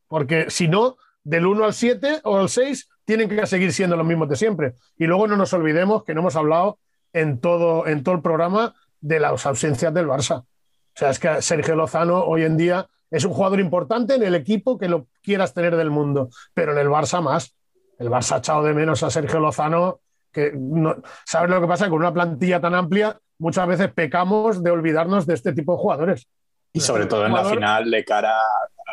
Porque 0.09 0.51
si 0.51 0.69
no, 0.69 0.97
del 1.23 1.47
1 1.47 1.65
al 1.65 1.75
7 1.75 2.21
o 2.25 2.39
al 2.39 2.49
6 2.49 2.89
tienen 3.05 3.29
que 3.29 3.47
seguir 3.47 3.73
siendo 3.73 3.97
los 3.97 4.07
mismos 4.07 4.29
de 4.29 4.37
siempre. 4.37 4.75
Y 4.97 5.07
luego 5.07 5.27
no 5.27 5.37
nos 5.37 5.53
olvidemos 5.53 6.05
que 6.05 6.15
no 6.15 6.21
hemos 6.21 6.37
hablado 6.37 6.79
en 7.13 7.41
todo, 7.41 7.87
en 7.87 8.03
todo 8.03 8.15
el 8.15 8.23
programa 8.23 8.75
de 9.01 9.21
las 9.21 9.47
ausencias 9.47 9.93
del 9.95 10.07
Barça. 10.07 10.41
O 10.41 10.47
sea, 10.95 11.11
es 11.11 11.19
que 11.19 11.41
Sergio 11.41 11.77
Lozano 11.77 12.25
hoy 12.25 12.45
en 12.45 12.57
día 12.57 12.87
es 13.11 13.25
un 13.25 13.33
jugador 13.33 13.61
importante 13.61 14.15
en 14.15 14.23
el 14.23 14.35
equipo 14.35 14.79
que 14.79 14.89
lo 14.89 15.09
quieras 15.23 15.53
tener 15.53 15.77
del 15.77 15.91
mundo, 15.91 16.31
pero 16.55 16.73
en 16.73 16.79
el 16.79 16.89
Barça 16.89 17.21
más. 17.21 17.55
El 17.99 18.09
Barça 18.09 18.37
ha 18.37 18.39
echado 18.39 18.63
de 18.63 18.73
menos 18.73 19.03
a 19.03 19.11
Sergio 19.11 19.41
Lozano, 19.41 20.01
que 20.33 20.53
no, 20.55 20.97
¿sabes 21.27 21.51
lo 21.51 21.61
que 21.61 21.67
pasa? 21.67 21.89
Con 21.89 21.99
una 21.99 22.15
plantilla 22.15 22.61
tan 22.61 22.75
amplia, 22.75 23.19
muchas 23.39 23.67
veces 23.67 23.93
pecamos 23.93 24.63
de 24.63 24.71
olvidarnos 24.71 25.27
de 25.27 25.35
este 25.35 25.53
tipo 25.53 25.73
de 25.73 25.79
jugadores. 25.79 26.29
Y 26.73 26.81
sobre 26.81 27.07
todo 27.07 27.27
en 27.27 27.33
la 27.33 27.45
final 27.45 27.91
de 27.91 28.05
cara 28.05 28.35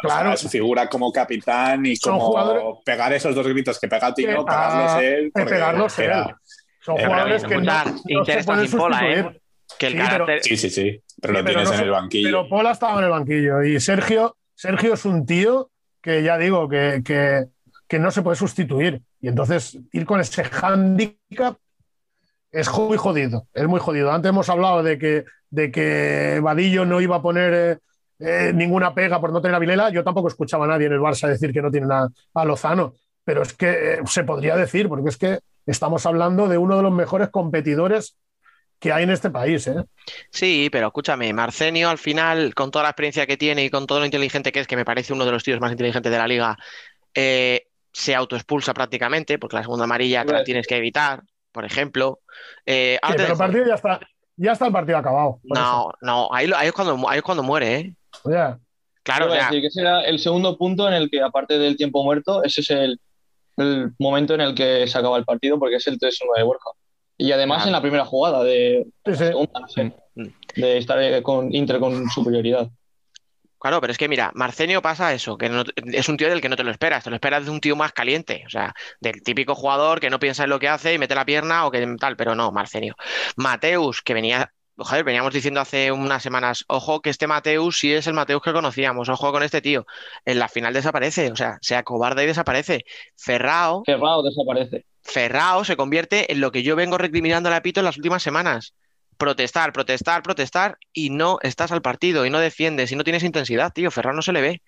claro. 0.01 0.31
a 0.31 0.37
su 0.37 0.49
figura 0.49 0.89
como 0.89 1.11
capitán 1.11 1.85
y 1.85 1.97
como 1.97 2.81
pegar 2.83 3.13
esos 3.13 3.35
dos 3.35 3.47
gritos 3.47 3.79
que 3.79 3.87
pega 3.87 4.13
Tino, 4.13 4.43
pegarlos 4.43 5.03
él. 5.03 5.31
Pegarlos 5.31 5.99
él. 5.99 6.11
Son 6.81 6.97
jugadores 6.97 7.43
que 7.43 7.57
no, 7.57 7.83
no 8.09 8.25
se 8.25 8.43
pueden 8.43 8.67
sustituir. 8.67 9.17
¿eh? 9.19 9.41
Que 9.79 9.87
el 9.87 9.93
sí, 9.93 9.99
carácter... 9.99 10.25
pero, 10.25 10.43
sí, 10.43 10.57
sí, 10.57 10.69
sí, 10.69 11.01
pero 11.21 11.33
lo 11.33 11.39
sí, 11.39 11.45
tienes 11.45 11.63
pero 11.63 11.77
no, 11.77 11.81
en 11.81 11.87
el 11.87 11.91
banquillo. 11.91 12.27
Pero 12.27 12.49
Pola 12.49 12.71
estaba 12.71 12.99
en 12.99 13.05
el 13.05 13.11
banquillo 13.11 13.63
y 13.63 13.79
Sergio, 13.79 14.35
Sergio 14.55 14.93
es 14.93 15.05
un 15.05 15.25
tío 15.25 15.69
que 16.01 16.23
ya 16.23 16.37
digo 16.37 16.67
que, 16.69 17.01
que, 17.05 17.45
que 17.87 17.99
no 17.99 18.11
se 18.11 18.21
puede 18.21 18.35
sustituir. 18.35 19.01
Y 19.19 19.27
entonces 19.27 19.77
ir 19.91 20.05
con 20.05 20.19
ese 20.19 20.43
handicap 20.43 21.57
es 22.51 22.71
muy 22.71 22.97
jodido, 22.97 23.47
es 23.53 23.67
muy 23.67 23.79
jodido. 23.79 24.11
Antes 24.11 24.29
hemos 24.29 24.49
hablado 24.49 24.83
de 24.83 24.97
que, 24.97 25.25
de 25.49 25.71
que 25.71 26.39
Vadillo 26.41 26.85
no 26.85 27.01
iba 27.01 27.17
a 27.17 27.21
poner 27.21 27.53
eh, 27.53 27.77
eh, 28.19 28.51
ninguna 28.53 28.93
pega 28.93 29.19
por 29.19 29.31
no 29.31 29.41
tener 29.41 29.55
a 29.55 29.59
Vilela. 29.59 29.89
Yo 29.89 30.03
tampoco 30.03 30.27
escuchaba 30.27 30.65
a 30.65 30.69
nadie 30.69 30.87
en 30.87 30.93
el 30.93 30.99
Barça 30.99 31.27
decir 31.27 31.51
que 31.51 31.61
no 31.61 31.71
tienen 31.71 31.91
a, 31.91 32.07
a 32.33 32.45
Lozano, 32.45 32.93
pero 33.23 33.41
es 33.41 33.53
que 33.53 33.93
eh, 33.93 33.99
se 34.05 34.23
podría 34.23 34.55
decir, 34.55 34.87
porque 34.87 35.09
es 35.09 35.17
que 35.17 35.39
estamos 35.65 36.05
hablando 36.05 36.47
de 36.47 36.57
uno 36.57 36.77
de 36.77 36.83
los 36.83 36.93
mejores 36.93 37.29
competidores 37.29 38.15
que 38.79 38.91
hay 38.91 39.03
en 39.03 39.09
este 39.09 39.29
país. 39.29 39.67
¿eh? 39.67 39.83
Sí, 40.31 40.69
pero 40.71 40.87
escúchame, 40.87 41.33
Marcenio 41.33 41.89
al 41.89 41.97
final, 41.97 42.53
con 42.53 42.71
toda 42.71 42.83
la 42.83 42.89
experiencia 42.89 43.25
que 43.25 43.37
tiene 43.37 43.65
y 43.65 43.69
con 43.69 43.87
todo 43.87 43.99
lo 43.99 44.05
inteligente 44.05 44.51
que 44.51 44.59
es, 44.59 44.67
que 44.67 44.75
me 44.75 44.85
parece 44.85 45.13
uno 45.13 45.25
de 45.25 45.31
los 45.31 45.43
tíos 45.43 45.59
más 45.59 45.71
inteligentes 45.71 46.11
de 46.11 46.17
la 46.17 46.27
liga, 46.27 46.57
eh, 47.13 47.67
se 47.91 48.13
autoexpulsa 48.13 48.73
prácticamente, 48.73 49.39
porque 49.39 49.55
la 49.55 49.63
segunda 49.63 49.85
amarilla 49.85 50.23
te 50.23 50.33
la 50.33 50.43
tienes 50.43 50.67
que 50.67 50.77
evitar, 50.77 51.23
por 51.51 51.65
ejemplo. 51.65 52.19
Eh, 52.65 52.99
sí, 53.01 53.13
pero 53.17 53.33
el 53.33 53.37
partido 53.37 53.65
ya 53.65 53.75
está, 53.75 53.99
ya 54.35 54.51
está 54.51 54.67
el 54.67 54.73
partido 54.73 54.97
acabado. 54.99 55.39
No, 55.43 55.89
eso. 55.89 55.93
no, 56.01 56.29
ahí, 56.31 56.51
ahí, 56.55 56.67
es 56.67 56.73
cuando, 56.73 57.09
ahí 57.09 57.17
es 57.17 57.23
cuando 57.23 57.43
muere, 57.43 57.75
¿eh. 57.75 57.95
Yeah. 58.25 58.59
Claro, 59.01 59.27
o 59.27 59.31
sea, 59.31 59.45
decir 59.45 59.61
que 59.61 59.71
será 59.71 60.01
el 60.01 60.19
segundo 60.19 60.57
punto 60.57 60.87
en 60.87 60.93
el 60.93 61.09
que, 61.09 61.21
aparte 61.21 61.57
del 61.57 61.77
tiempo 61.77 62.03
muerto, 62.03 62.43
ese 62.43 62.61
es 62.61 62.69
el, 62.71 62.99
el 63.55 63.93
momento 63.97 64.33
en 64.33 64.41
el 64.41 64.53
que 64.53 64.85
se 64.85 64.97
acaba 64.97 65.17
el 65.17 65.23
partido, 65.23 65.57
porque 65.57 65.77
es 65.77 65.87
el 65.87 65.97
3-1 65.97 66.35
de 66.35 66.43
Borja. 66.43 66.69
Y 67.17 67.31
además 67.31 67.65
en 67.65 67.71
la 67.71 67.81
primera 67.81 68.05
jugada 68.05 68.43
de, 68.43 68.85
sí, 69.05 69.11
sí. 69.13 69.17
segunda, 69.17 69.59
no 69.59 69.67
sé, 69.67 69.93
de 70.55 70.77
estar 70.77 71.21
con 71.23 71.53
Inter 71.53 71.79
con 71.79 72.07
superioridad. 72.09 72.69
Claro, 73.59 73.81
pero 73.81 73.91
es 73.91 73.97
que 73.97 74.07
mira, 74.07 74.31
Marcenio 74.35 74.83
pasa 74.83 75.13
eso, 75.13 75.35
que 75.35 75.49
no, 75.49 75.63
es 75.75 76.09
un 76.09 76.17
tío 76.17 76.29
del 76.29 76.41
que 76.41 76.49
no 76.49 76.55
te 76.55 76.63
lo 76.63 76.69
esperas, 76.69 77.03
te 77.03 77.09
lo 77.09 77.15
esperas 77.15 77.45
de 77.45 77.51
un 77.51 77.59
tío 77.59 77.75
más 77.75 77.91
caliente, 77.91 78.43
o 78.45 78.49
sea, 78.49 78.75
del 78.99 79.23
típico 79.23 79.55
jugador 79.55 79.99
que 79.99 80.11
no 80.11 80.19
piensa 80.19 80.43
en 80.43 80.51
lo 80.51 80.59
que 80.59 80.69
hace 80.69 80.93
y 80.93 80.99
mete 80.99 81.15
la 81.15 81.25
pierna 81.25 81.65
o 81.65 81.71
que 81.71 81.95
tal, 81.99 82.15
pero 82.15 82.35
no, 82.35 82.51
Marcenio. 82.51 82.95
Mateus, 83.35 84.03
que 84.03 84.13
venía, 84.13 84.53
joder, 84.77 85.03
veníamos 85.03 85.33
diciendo 85.33 85.59
hace 85.59 85.91
unas 85.91 86.21
semanas, 86.21 86.65
ojo 86.67 87.01
que 87.01 87.09
este 87.09 87.25
Mateus 87.25 87.79
sí 87.79 87.91
es 87.91 88.05
el 88.05 88.13
Mateus 88.13 88.43
que 88.43 88.53
conocíamos, 88.53 89.09
ojo 89.09 89.31
con 89.31 89.41
este 89.41 89.61
tío, 89.61 89.87
en 90.23 90.37
la 90.37 90.49
final 90.49 90.73
desaparece, 90.73 91.31
o 91.31 91.35
sea, 91.35 91.57
se 91.61 91.75
acobarda 91.75 92.23
y 92.23 92.27
desaparece. 92.27 92.85
Ferrao. 93.15 93.81
Ferrao 93.85 94.21
desaparece. 94.21 94.85
Ferrao 95.07 95.63
se 95.63 95.77
convierte 95.77 96.31
en 96.31 96.41
lo 96.41 96.51
que 96.51 96.63
yo 96.63 96.75
vengo 96.75 96.97
recriminando 96.97 97.53
a 97.53 97.61
Pito 97.61 97.79
en 97.79 97.85
las 97.85 97.95
últimas 97.95 98.21
semanas. 98.21 98.73
Protestar, 99.17 99.71
protestar, 99.71 100.21
protestar 100.21 100.77
y 100.93 101.09
no 101.09 101.39
estás 101.41 101.71
al 101.71 101.81
partido 101.81 102.25
y 102.25 102.29
no 102.29 102.39
defiendes 102.39 102.91
y 102.91 102.95
no 102.95 103.05
tienes 103.05 103.23
intensidad, 103.23 103.71
tío. 103.73 103.89
Ferrao 103.89 104.13
no 104.13 104.21
se 104.21 104.33
le 104.33 104.41
ve. 104.41 104.61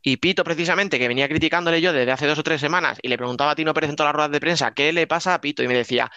Y 0.00 0.18
Pito, 0.18 0.44
precisamente, 0.44 0.98
que 0.98 1.08
venía 1.08 1.28
criticándole 1.28 1.80
yo 1.80 1.92
desde 1.92 2.12
hace 2.12 2.26
dos 2.26 2.38
o 2.38 2.44
tres 2.44 2.60
semanas 2.60 2.98
y 3.02 3.08
le 3.08 3.18
preguntaba 3.18 3.50
a 3.50 3.54
Tino 3.56 3.74
Pérez 3.74 3.90
en 3.90 3.96
todas 3.96 4.08
las 4.08 4.14
ruedas 4.14 4.30
de 4.30 4.40
prensa 4.40 4.74
qué 4.74 4.92
le 4.92 5.06
pasa 5.06 5.34
a 5.34 5.40
Pito 5.40 5.62
y 5.62 5.68
me 5.68 5.74
decía, 5.74 6.10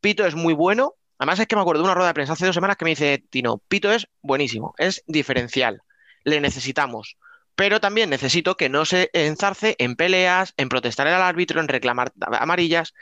Pito 0.00 0.24
es 0.24 0.34
muy 0.34 0.54
bueno. 0.54 0.94
Además 1.18 1.40
es 1.40 1.46
que 1.46 1.56
me 1.56 1.62
acuerdo 1.62 1.82
de 1.82 1.84
una 1.84 1.94
rueda 1.94 2.08
de 2.08 2.14
prensa 2.14 2.32
hace 2.32 2.46
dos 2.46 2.54
semanas 2.54 2.76
que 2.76 2.84
me 2.84 2.92
dice 2.92 3.22
Tino, 3.30 3.58
Pito 3.68 3.92
es 3.92 4.08
buenísimo, 4.22 4.74
es 4.78 5.04
diferencial, 5.06 5.82
le 6.24 6.40
necesitamos 6.40 7.16
pero 7.56 7.80
también 7.80 8.10
necesito 8.10 8.56
que 8.56 8.68
no 8.68 8.84
se 8.84 9.10
enzarce 9.12 9.76
en 9.78 9.96
peleas, 9.96 10.54
en 10.56 10.68
protestar 10.68 11.06
al 11.06 11.22
árbitro, 11.22 11.60
en 11.60 11.68
reclamar 11.68 12.12
amarillas. 12.20 12.94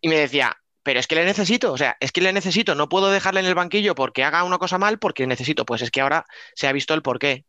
Y 0.00 0.08
me 0.08 0.16
decía, 0.16 0.56
pero 0.82 1.00
es 1.00 1.06
que 1.06 1.14
le 1.14 1.24
necesito, 1.24 1.72
o 1.72 1.76
sea, 1.76 1.96
es 2.00 2.12
que 2.12 2.20
le 2.20 2.32
necesito, 2.32 2.74
no 2.74 2.88
puedo 2.88 3.10
dejarle 3.10 3.40
en 3.40 3.46
el 3.46 3.54
banquillo 3.54 3.94
porque 3.94 4.24
haga 4.24 4.44
una 4.44 4.58
cosa 4.58 4.78
mal, 4.78 4.98
porque 4.98 5.26
necesito, 5.26 5.64
pues 5.64 5.82
es 5.82 5.90
que 5.90 6.00
ahora 6.00 6.24
se 6.54 6.68
ha 6.68 6.72
visto 6.72 6.94
el 6.94 7.02
porqué. 7.02 7.44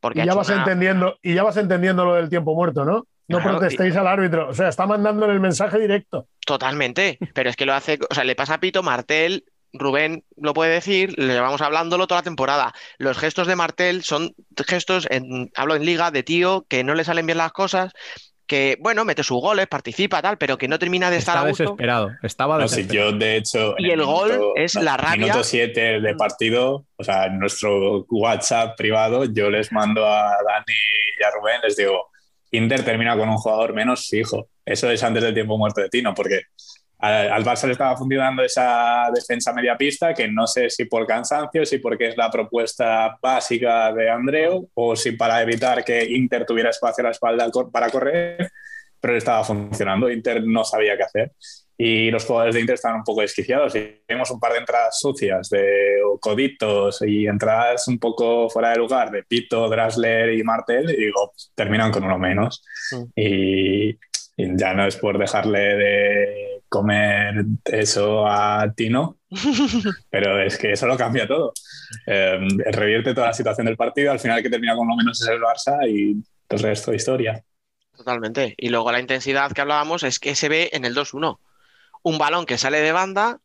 Porque 0.00 0.22
y 0.22 0.26
ya 0.26 0.34
vas 0.34 0.48
una... 0.48 0.58
entendiendo, 0.58 1.18
y 1.22 1.34
ya 1.34 1.42
vas 1.42 1.56
entendiendo 1.56 2.04
lo 2.04 2.14
del 2.14 2.28
tiempo 2.28 2.54
muerto, 2.54 2.84
¿no? 2.84 3.06
No 3.26 3.38
claro, 3.38 3.58
protestéis 3.58 3.94
y... 3.94 3.98
al 3.98 4.06
árbitro, 4.06 4.48
o 4.50 4.54
sea, 4.54 4.68
está 4.68 4.86
mandándole 4.86 5.32
el 5.32 5.40
mensaje 5.40 5.78
directo. 5.78 6.28
Totalmente, 6.44 7.18
pero 7.32 7.48
es 7.48 7.56
que 7.56 7.64
lo 7.64 7.72
hace, 7.72 7.98
o 8.10 8.14
sea, 8.14 8.24
le 8.24 8.34
pasa 8.34 8.54
a 8.54 8.60
Pito 8.60 8.82
Martel, 8.82 9.44
Rubén 9.74 10.24
lo 10.36 10.54
puede 10.54 10.72
decir, 10.72 11.14
le 11.18 11.34
llevamos 11.34 11.60
hablándolo 11.60 12.06
toda 12.06 12.20
la 12.20 12.24
temporada. 12.24 12.72
Los 12.98 13.18
gestos 13.18 13.46
de 13.46 13.56
Martel 13.56 14.02
son 14.04 14.34
gestos, 14.66 15.06
en, 15.10 15.50
hablo 15.56 15.74
en 15.76 15.84
liga, 15.84 16.10
de 16.10 16.22
tío 16.22 16.64
que 16.68 16.84
no 16.84 16.94
le 16.94 17.04
salen 17.04 17.26
bien 17.26 17.38
las 17.38 17.52
cosas, 17.52 17.92
que, 18.46 18.76
bueno, 18.80 19.04
mete 19.04 19.22
sus 19.22 19.40
goles, 19.40 19.66
participa, 19.66 20.20
tal, 20.20 20.36
pero 20.38 20.58
que 20.58 20.68
no 20.68 20.78
termina 20.78 21.10
de 21.10 21.16
estar 21.16 21.38
a 21.38 21.48
gusto. 21.48 21.62
desesperado, 21.64 22.10
estaba 22.22 22.56
No, 22.56 22.62
desesperado. 22.62 23.10
sí, 23.10 23.12
yo, 23.12 23.18
de 23.18 23.36
hecho. 23.36 23.74
Y 23.78 23.90
el 23.90 24.04
gol 24.04 24.52
es 24.54 24.74
la 24.74 24.96
rabia. 24.96 25.26
Minuto 25.26 25.42
7 25.42 26.00
de 26.00 26.14
partido, 26.14 26.84
o 26.96 27.04
sea, 27.04 27.26
en 27.26 27.38
nuestro 27.38 28.04
WhatsApp 28.10 28.76
privado, 28.76 29.24
yo 29.24 29.48
les 29.50 29.72
mando 29.72 30.06
a 30.06 30.36
Dani 30.46 30.74
y 31.18 31.24
a 31.24 31.30
Rubén, 31.30 31.60
les 31.62 31.76
digo, 31.76 32.10
Inter 32.50 32.84
termina 32.84 33.16
con 33.16 33.28
un 33.28 33.36
jugador 33.38 33.72
menos 33.72 34.06
fijo. 34.08 34.48
Eso 34.64 34.90
es 34.90 35.02
antes 35.02 35.22
del 35.22 35.34
tiempo 35.34 35.56
muerto 35.58 35.80
de 35.80 35.88
Tino, 35.88 36.14
porque 36.14 36.42
al, 37.04 37.30
al 37.30 37.44
Barça 37.44 37.66
le 37.66 37.72
estaba 37.72 37.96
funcionando 37.96 38.42
esa 38.42 39.10
defensa 39.14 39.52
media 39.52 39.76
pista, 39.76 40.14
que 40.14 40.26
no 40.28 40.46
sé 40.46 40.70
si 40.70 40.86
por 40.86 41.06
cansancio, 41.06 41.66
si 41.66 41.78
porque 41.78 42.08
es 42.08 42.16
la 42.16 42.30
propuesta 42.30 43.18
básica 43.20 43.92
de 43.92 44.08
Andreu, 44.08 44.70
o 44.74 44.96
si 44.96 45.12
para 45.12 45.42
evitar 45.42 45.84
que 45.84 46.04
Inter 46.04 46.46
tuviera 46.46 46.70
espacio 46.70 47.02
a 47.02 47.08
la 47.08 47.10
espalda 47.10 47.50
para 47.70 47.90
correr, 47.90 48.50
pero 49.00 49.12
le 49.12 49.18
estaba 49.18 49.44
funcionando. 49.44 50.10
Inter 50.10 50.42
no 50.44 50.64
sabía 50.64 50.96
qué 50.96 51.02
hacer. 51.02 51.32
Y 51.76 52.10
los 52.10 52.24
jugadores 52.24 52.54
de 52.54 52.60
Inter 52.60 52.74
estaban 52.74 52.98
un 52.98 53.04
poco 53.04 53.20
desquiciados. 53.20 53.74
Y 53.74 54.00
vimos 54.08 54.30
un 54.30 54.40
par 54.40 54.52
de 54.52 54.60
entradas 54.60 54.98
sucias, 54.98 55.50
de 55.50 55.98
coditos 56.20 57.02
y 57.02 57.26
entradas 57.26 57.86
un 57.88 57.98
poco 57.98 58.48
fuera 58.48 58.70
de 58.70 58.76
lugar, 58.76 59.10
de 59.10 59.24
Pito, 59.24 59.68
Drasler 59.68 60.32
y 60.32 60.42
Martel. 60.42 60.90
Y 60.90 61.06
digo, 61.06 61.32
terminan 61.54 61.90
con 61.90 62.04
uno 62.04 62.18
menos. 62.18 62.64
Mm. 62.92 63.04
Y, 63.16 63.88
y 64.36 64.56
ya 64.56 64.72
no 64.72 64.86
es 64.86 64.96
por 64.96 65.18
dejarle 65.18 65.58
de 65.58 66.53
comer 66.74 67.44
eso 67.66 68.26
a 68.26 68.72
Tino, 68.74 69.18
pero 70.10 70.42
es 70.42 70.58
que 70.58 70.72
eso 70.72 70.88
lo 70.88 70.96
cambia 70.96 71.28
todo. 71.28 71.52
Eh, 72.04 72.36
revierte 72.72 73.14
toda 73.14 73.28
la 73.28 73.32
situación 73.32 73.66
del 73.66 73.76
partido, 73.76 74.10
al 74.10 74.18
final 74.18 74.42
que 74.42 74.50
termina 74.50 74.74
con 74.74 74.88
lo 74.88 74.96
menos 74.96 75.22
es 75.22 75.28
el 75.28 75.40
Barça 75.40 75.88
y 75.88 76.20
el 76.48 76.58
resto 76.58 76.90
de 76.90 76.96
historia. 76.96 77.44
Totalmente. 77.96 78.54
Y 78.56 78.70
luego 78.70 78.90
la 78.90 78.98
intensidad 78.98 79.52
que 79.52 79.60
hablábamos 79.60 80.02
es 80.02 80.18
que 80.18 80.34
se 80.34 80.48
ve 80.48 80.70
en 80.72 80.84
el 80.84 80.96
2-1. 80.96 81.38
Un 82.02 82.18
balón 82.18 82.44
que 82.44 82.58
sale 82.58 82.80
de 82.80 82.90
banda, 82.90 83.38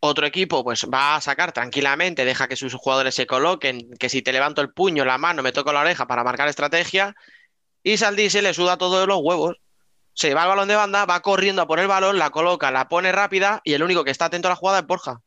otro 0.00 0.26
equipo 0.26 0.62
pues 0.62 0.86
va 0.92 1.16
a 1.16 1.22
sacar 1.22 1.52
tranquilamente, 1.52 2.26
deja 2.26 2.48
que 2.48 2.56
sus 2.56 2.74
jugadores 2.74 3.14
se 3.14 3.26
coloquen, 3.26 3.88
que 3.98 4.10
si 4.10 4.20
te 4.20 4.34
levanto 4.34 4.60
el 4.60 4.74
puño, 4.74 5.06
la 5.06 5.16
mano, 5.16 5.42
me 5.42 5.52
toco 5.52 5.72
la 5.72 5.80
oreja 5.80 6.06
para 6.06 6.22
marcar 6.22 6.48
estrategia, 6.48 7.16
y 7.82 7.96
Saldí 7.96 8.28
se 8.28 8.42
le 8.42 8.52
suda 8.52 8.76
todo 8.76 9.00
de 9.00 9.06
los 9.06 9.20
huevos 9.22 9.56
se 10.18 10.34
va 10.34 10.42
al 10.42 10.48
balón 10.48 10.66
de 10.66 10.74
banda, 10.74 11.06
va 11.06 11.22
corriendo 11.22 11.62
a 11.62 11.68
por 11.68 11.78
el 11.78 11.86
balón, 11.86 12.18
la 12.18 12.30
coloca, 12.30 12.72
la 12.72 12.88
pone 12.88 13.12
rápida 13.12 13.60
y 13.62 13.74
el 13.74 13.84
único 13.84 14.02
que 14.02 14.10
está 14.10 14.24
atento 14.24 14.48
a 14.48 14.50
la 14.50 14.56
jugada 14.56 14.80
es 14.80 14.86
Borja. 14.86 15.20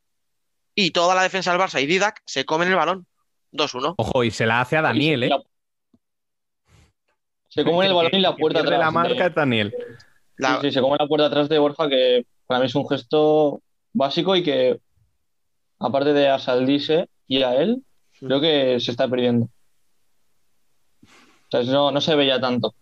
Y 0.74 0.90
toda 0.90 1.14
la 1.14 1.22
defensa 1.22 1.50
del 1.50 1.60
Barça 1.60 1.82
y 1.82 1.86
Didac 1.86 2.20
se 2.26 2.44
comen 2.44 2.68
el 2.68 2.74
balón. 2.74 3.06
2-1. 3.52 3.94
Ojo, 3.96 4.24
y 4.24 4.30
se 4.30 4.44
la 4.44 4.60
hace 4.60 4.76
a 4.76 4.82
Daniel, 4.82 5.22
¿eh? 5.22 5.30
se 7.48 7.64
come 7.64 7.86
el 7.86 7.94
balón 7.94 8.14
y 8.14 8.20
la 8.20 8.36
puerta 8.36 8.60
atrás. 8.60 8.78
la 8.78 8.90
marca 8.90 9.26
es 9.26 9.34
Daniel. 9.34 9.74
Sí, 10.36 10.46
sí, 10.60 10.72
se 10.72 10.80
come 10.82 10.98
la 11.00 11.06
puerta 11.06 11.26
atrás 11.26 11.48
de 11.48 11.58
Borja, 11.58 11.88
que 11.88 12.26
para 12.46 12.60
mí 12.60 12.66
es 12.66 12.74
un 12.74 12.86
gesto 12.86 13.62
básico 13.94 14.36
y 14.36 14.42
que, 14.42 14.78
aparte 15.78 16.12
de 16.12 16.28
a 16.28 16.38
Saldise 16.38 17.08
y 17.26 17.42
a 17.42 17.54
él, 17.54 17.82
creo 18.20 18.42
que 18.42 18.78
se 18.78 18.90
está 18.90 19.08
perdiendo. 19.08 19.46
O 21.04 21.50
sea, 21.50 21.62
no, 21.62 21.90
no 21.90 22.00
se 22.02 22.14
veía 22.14 22.38
tanto. 22.38 22.74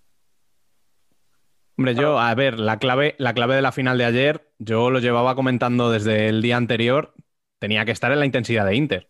Hombre, 1.80 1.94
yo, 1.94 2.18
a 2.20 2.34
ver, 2.34 2.58
la 2.60 2.78
clave, 2.78 3.14
la 3.16 3.32
clave 3.32 3.54
de 3.54 3.62
la 3.62 3.72
final 3.72 3.96
de 3.96 4.04
ayer, 4.04 4.50
yo 4.58 4.90
lo 4.90 4.98
llevaba 4.98 5.34
comentando 5.34 5.90
desde 5.90 6.28
el 6.28 6.42
día 6.42 6.58
anterior, 6.58 7.14
tenía 7.58 7.86
que 7.86 7.92
estar 7.92 8.12
en 8.12 8.18
la 8.18 8.26
intensidad 8.26 8.66
de 8.66 8.76
Inter. 8.76 9.08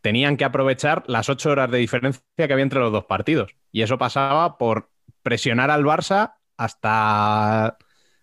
Tenían 0.00 0.38
que 0.38 0.44
aprovechar 0.46 1.04
las 1.06 1.28
ocho 1.28 1.50
horas 1.50 1.70
de 1.70 1.76
diferencia 1.76 2.22
que 2.38 2.50
había 2.50 2.62
entre 2.62 2.80
los 2.80 2.92
dos 2.92 3.04
partidos. 3.04 3.50
Y 3.72 3.82
eso 3.82 3.98
pasaba 3.98 4.56
por 4.56 4.88
presionar 5.22 5.70
al 5.70 5.84
Barça 5.84 6.32
hasta, 6.56 7.76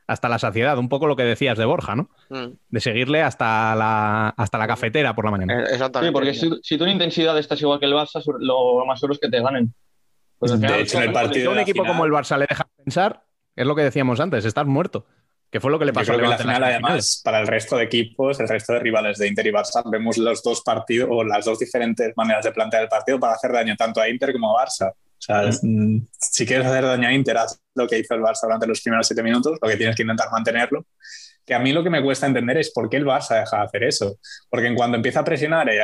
hasta 0.08 0.30
la 0.30 0.40
saciedad, 0.40 0.80
un 0.80 0.90
poco 0.90 1.06
lo 1.06 1.16
que 1.16 1.24
decías 1.24 1.56
de 1.56 1.66
Borja, 1.66 1.96
¿no? 1.96 2.10
Mm. 2.30 2.54
De 2.70 2.80
seguirle 2.80 3.22
hasta 3.22 3.76
la, 3.76 4.30
hasta 4.30 4.58
la 4.58 4.66
cafetera 4.66 5.14
por 5.14 5.26
la 5.26 5.32
mañana. 5.32 5.62
Eh, 5.62 5.66
Sí, 5.68 5.74
Exactamente. 5.74 6.12
porque 6.12 6.34
si, 6.34 6.50
si 6.64 6.76
tú 6.80 6.86
en 6.86 6.92
intensidad 6.94 7.38
estás 7.38 7.62
igual 7.62 7.80
que 7.80 7.86
el 7.86 7.94
Barça, 7.94 8.20
lo 8.40 8.84
más 8.88 9.00
seguro 9.00 9.14
es 9.14 9.20
que 9.20 9.30
te 9.30 9.42
ganen. 9.44 9.76
Pues 10.40 10.54
De 10.54 10.58
final- 10.58 10.80
hecho, 10.82 10.98
en 10.98 11.04
el 11.04 11.10
Si 11.10 11.14
partido 11.14 11.50
a 11.52 11.54
un 11.54 11.60
equipo 11.60 11.84
final- 11.84 11.92
como 11.92 12.06
el 12.06 12.12
Barça 12.12 12.40
le 12.40 12.48
deja 12.50 12.68
pensar, 12.84 13.24
es 13.56 13.66
lo 13.66 13.76
que 13.76 13.84
decíamos 13.84 14.20
antes, 14.20 14.46
estás 14.46 14.66
muerto. 14.66 15.06
Que 15.50 15.60
fue 15.62 15.72
lo 15.72 15.80
que 15.80 15.86
le 15.86 15.94
pasó 15.94 16.12
al 16.12 16.18
que 16.18 16.24
la 16.24 16.30
Levante 16.30 16.44
en 16.44 16.50
final, 16.50 16.62
las 16.62 16.70
además, 16.72 17.22
para 17.24 17.40
el 17.40 17.48
resto 17.48 17.78
de 17.78 17.86
equipos, 17.86 18.40
el 18.42 18.50
resto 18.50 18.74
de 18.74 18.80
rivales 18.80 19.18
de 19.18 19.28
Inter 19.28 19.48
y 19.48 19.52
Barça, 19.52 19.84
vemos 19.90 20.18
los 20.18 20.44
dos 20.44 20.62
partidos 20.62 21.08
o 21.10 21.24
las 21.24 21.46
dos 21.46 21.60
diferentes 21.60 22.12
maneras 22.18 22.44
de 22.44 22.52
plantear 22.52 22.84
el 22.84 22.90
partido 22.90 23.20
para 23.20 23.36
hacer 23.36 23.54
daño 23.54 23.76
tanto 23.78 24.02
a 24.02 24.10
Inter 24.10 24.34
como 24.34 24.58
a 24.58 24.66
Barça. 24.66 24.92
O 24.92 24.94
sea, 25.18 25.50
mm, 25.62 26.08
si 26.20 26.46
quieres 26.46 26.68
hacer 26.68 26.84
daño 26.84 27.08
a 27.08 27.14
Inter, 27.14 27.38
haz 27.38 27.62
lo 27.74 27.88
que 27.88 27.98
hizo 28.00 28.16
el 28.16 28.22
Barça 28.22 28.42
durante 28.44 28.68
los 28.68 28.82
primeros 28.82 29.08
siete 29.08 29.24
minutos, 29.24 29.58
lo 29.62 29.70
que 29.70 29.78
tienes 29.78 29.96
que 29.96 30.02
intentar 30.02 30.30
mantenerlo. 30.32 30.86
Que 31.46 31.54
a 31.54 31.60
mí 31.60 31.72
lo 31.72 31.84
que 31.84 31.90
me 31.90 32.04
cuesta 32.04 32.26
entender 32.26 32.58
es 32.58 32.72
por 32.72 32.90
qué 32.90 32.98
el 32.98 33.06
Barça 33.06 33.40
deja 33.40 33.58
de 33.58 33.64
hacer 33.64 33.84
eso. 33.84 34.18
Porque 34.50 34.68
en 34.68 34.76
cuanto 34.76 34.98
empieza 34.98 35.22
a 35.22 35.24
presionar 35.24 35.70
eh, 35.70 35.80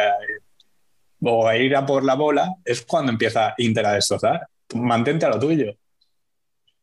o 1.21 1.47
a 1.47 1.55
ir 1.55 1.75
a 1.75 1.85
por 1.85 2.03
la 2.03 2.15
bola, 2.15 2.49
es 2.65 2.81
cuando 2.81 3.11
empieza 3.11 3.53
Inter 3.57 3.85
a 3.85 3.93
destrozar. 3.93 4.47
Mantente 4.73 5.25
a 5.25 5.29
lo 5.29 5.39
tuyo. 5.39 5.75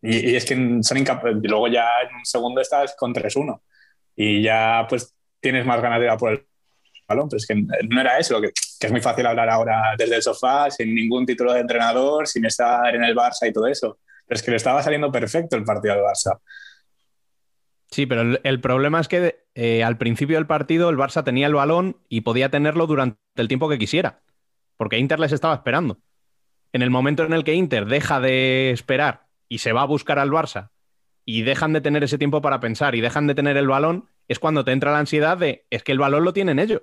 Y, 0.02 0.36
es 0.36 0.44
que 0.44 0.54
son 0.82 0.98
incapaces. 0.98 1.38
Luego 1.42 1.68
ya 1.68 1.88
en 2.08 2.16
un 2.16 2.24
segundo 2.24 2.60
estás 2.60 2.94
con 2.96 3.14
3-1 3.14 3.60
y 4.16 4.42
ya 4.42 4.86
pues 4.88 5.14
tienes 5.40 5.64
más 5.64 5.80
ganas 5.80 6.00
de 6.00 6.06
ir 6.06 6.10
a 6.10 6.16
por 6.16 6.32
el 6.32 6.46
balón. 7.06 7.28
Pero 7.28 7.38
es 7.38 7.46
que 7.46 7.54
no 7.54 8.00
era 8.00 8.18
eso, 8.18 8.40
que, 8.40 8.48
que 8.48 8.86
es 8.86 8.92
muy 8.92 9.00
fácil 9.00 9.26
hablar 9.26 9.48
ahora 9.48 9.94
desde 9.96 10.16
el 10.16 10.22
sofá, 10.22 10.70
sin 10.70 10.94
ningún 10.94 11.26
título 11.26 11.52
de 11.52 11.60
entrenador, 11.60 12.26
sin 12.26 12.44
estar 12.44 12.94
en 12.94 13.04
el 13.04 13.14
Barça 13.14 13.48
y 13.48 13.52
todo 13.52 13.66
eso. 13.66 13.98
Pero 14.26 14.36
es 14.36 14.42
que 14.42 14.50
le 14.50 14.56
estaba 14.56 14.82
saliendo 14.82 15.10
perfecto 15.10 15.56
el 15.56 15.64
partido 15.64 15.94
al 15.94 16.00
Barça. 16.00 16.38
Sí, 17.90 18.04
pero 18.04 18.20
el, 18.20 18.40
el 18.44 18.60
problema 18.60 19.00
es 19.00 19.08
que 19.08 19.46
eh, 19.54 19.82
al 19.82 19.96
principio 19.96 20.36
del 20.36 20.46
partido 20.46 20.90
el 20.90 20.98
Barça 20.98 21.24
tenía 21.24 21.46
el 21.46 21.54
balón 21.54 21.96
y 22.08 22.20
podía 22.20 22.50
tenerlo 22.50 22.86
durante 22.86 23.18
el 23.36 23.48
tiempo 23.48 23.68
que 23.68 23.78
quisiera, 23.78 24.20
porque 24.76 24.98
Inter 24.98 25.18
les 25.18 25.32
estaba 25.32 25.54
esperando. 25.54 25.98
En 26.72 26.82
el 26.82 26.90
momento 26.90 27.24
en 27.24 27.32
el 27.32 27.44
que 27.44 27.54
Inter 27.54 27.86
deja 27.86 28.20
de 28.20 28.70
esperar 28.70 29.27
y 29.48 29.58
se 29.58 29.72
va 29.72 29.82
a 29.82 29.86
buscar 29.86 30.18
al 30.18 30.30
Barça 30.30 30.70
y 31.24 31.42
dejan 31.42 31.72
de 31.74 31.80
tener 31.80 32.02
ese 32.04 32.16
tiempo 32.16 32.40
para 32.40 32.58
pensar 32.60 32.94
y 32.94 33.00
dejan 33.00 33.26
de 33.26 33.34
tener 33.34 33.56
el 33.56 33.68
balón, 33.68 34.08
es 34.28 34.38
cuando 34.38 34.64
te 34.64 34.72
entra 34.72 34.92
la 34.92 34.98
ansiedad 34.98 35.36
de 35.36 35.66
es 35.68 35.82
que 35.82 35.92
el 35.92 35.98
balón 35.98 36.24
lo 36.24 36.32
tienen 36.32 36.58
ellos. 36.58 36.80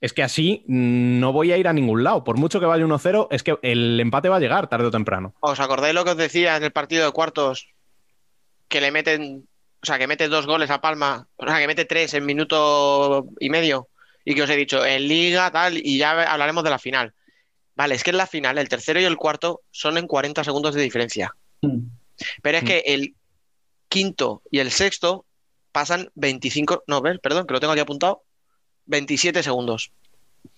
Es 0.00 0.14
que 0.14 0.22
así 0.22 0.64
mm, 0.66 1.20
no 1.20 1.32
voy 1.32 1.52
a 1.52 1.58
ir 1.58 1.68
a 1.68 1.74
ningún 1.74 2.02
lado. 2.02 2.24
Por 2.24 2.38
mucho 2.38 2.58
que 2.58 2.66
vaya 2.66 2.84
1-0, 2.84 3.28
es 3.30 3.42
que 3.42 3.58
el 3.62 4.00
empate 4.00 4.30
va 4.30 4.36
a 4.36 4.40
llegar 4.40 4.68
tarde 4.68 4.86
o 4.86 4.90
temprano. 4.90 5.34
¿Os 5.40 5.60
acordáis 5.60 5.94
lo 5.94 6.04
que 6.04 6.12
os 6.12 6.16
decía 6.16 6.56
en 6.56 6.64
el 6.64 6.72
partido 6.72 7.04
de 7.04 7.12
cuartos? 7.12 7.68
Que 8.68 8.80
le 8.80 8.90
meten, 8.92 9.46
o 9.82 9.86
sea, 9.86 9.98
que 9.98 10.06
mete 10.06 10.28
dos 10.28 10.46
goles 10.46 10.70
a 10.70 10.80
Palma, 10.80 11.28
o 11.36 11.46
sea, 11.46 11.58
que 11.58 11.66
mete 11.66 11.84
tres 11.84 12.14
en 12.14 12.24
minuto 12.24 13.26
y 13.38 13.50
medio. 13.50 13.88
Y 14.24 14.34
que 14.34 14.42
os 14.42 14.50
he 14.50 14.56
dicho, 14.56 14.84
en 14.86 15.06
liga, 15.06 15.50
tal, 15.50 15.76
y 15.76 15.98
ya 15.98 16.32
hablaremos 16.32 16.64
de 16.64 16.70
la 16.70 16.78
final. 16.78 17.12
Vale, 17.80 17.94
es 17.94 18.04
que 18.04 18.10
en 18.10 18.18
la 18.18 18.26
final, 18.26 18.58
el 18.58 18.68
tercero 18.68 19.00
y 19.00 19.04
el 19.04 19.16
cuarto 19.16 19.62
son 19.70 19.96
en 19.96 20.06
40 20.06 20.44
segundos 20.44 20.74
de 20.74 20.82
diferencia. 20.82 21.34
Pero 22.42 22.58
es 22.58 22.62
que 22.62 22.82
el 22.84 23.14
quinto 23.88 24.42
y 24.50 24.58
el 24.58 24.70
sexto 24.70 25.24
pasan 25.72 26.10
25, 26.14 26.84
no, 26.88 27.00
ver, 27.00 27.20
perdón, 27.20 27.46
que 27.46 27.54
lo 27.54 27.58
tengo 27.60 27.72
aquí 27.72 27.80
apuntado, 27.80 28.22
27 28.84 29.42
segundos. 29.42 29.92
O 30.44 30.50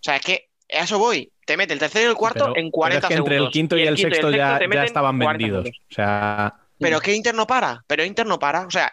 sea, 0.00 0.16
es 0.16 0.22
que 0.22 0.48
a 0.72 0.84
eso 0.84 0.98
voy. 0.98 1.30
Te 1.44 1.58
mete 1.58 1.74
el 1.74 1.78
tercero 1.78 2.06
y 2.06 2.08
el 2.08 2.16
cuarto 2.16 2.46
Pero- 2.46 2.56
en 2.56 2.70
40 2.70 3.08
pero 3.08 3.08
es 3.08 3.08
que 3.08 3.18
entre 3.18 3.34
segundos. 3.34 3.48
el 3.48 3.52
quinto 3.52 3.76
y, 3.76 3.82
el 3.82 3.98
sexto 3.98 4.30
ya, 4.30 4.56
estaban 4.86 5.18
40 5.18 5.32
vendidos. 5.32 5.64
segundos. 5.64 5.82
O 5.90 5.94
sea, 5.94 6.54
Pero 6.78 7.00
que 7.00 7.14
Inter 7.14 7.34
no 7.34 7.46
para, 7.46 7.84
pero 7.86 8.02
Inter 8.06 8.24
no 8.24 8.38
para. 8.38 8.66
O 8.66 8.70
sea, 8.70 8.90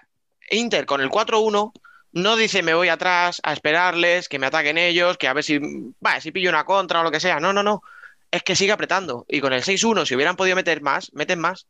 Inter 0.49 0.85
con 0.85 0.99
el 0.99 1.09
4-1 1.09 1.71
no 2.13 2.35
dice 2.35 2.63
me 2.63 2.73
voy 2.73 2.89
atrás 2.89 3.39
a 3.43 3.53
esperarles, 3.53 4.27
que 4.29 4.39
me 4.39 4.47
ataquen 4.47 4.77
ellos, 4.77 5.17
que 5.17 5.27
a 5.27 5.33
ver 5.33 5.43
si, 5.43 5.59
va, 6.05 6.19
si 6.19 6.31
pillo 6.31 6.49
una 6.49 6.65
contra 6.65 7.01
o 7.01 7.03
lo 7.03 7.11
que 7.11 7.19
sea. 7.19 7.39
No, 7.39 7.53
no, 7.53 7.63
no. 7.63 7.83
Es 8.31 8.43
que 8.43 8.55
sigue 8.55 8.71
apretando. 8.71 9.25
Y 9.27 9.41
con 9.41 9.53
el 9.53 9.63
6-1, 9.63 10.05
si 10.05 10.15
hubieran 10.15 10.35
podido 10.35 10.55
meter 10.55 10.81
más, 10.81 11.11
meten 11.13 11.39
más. 11.39 11.67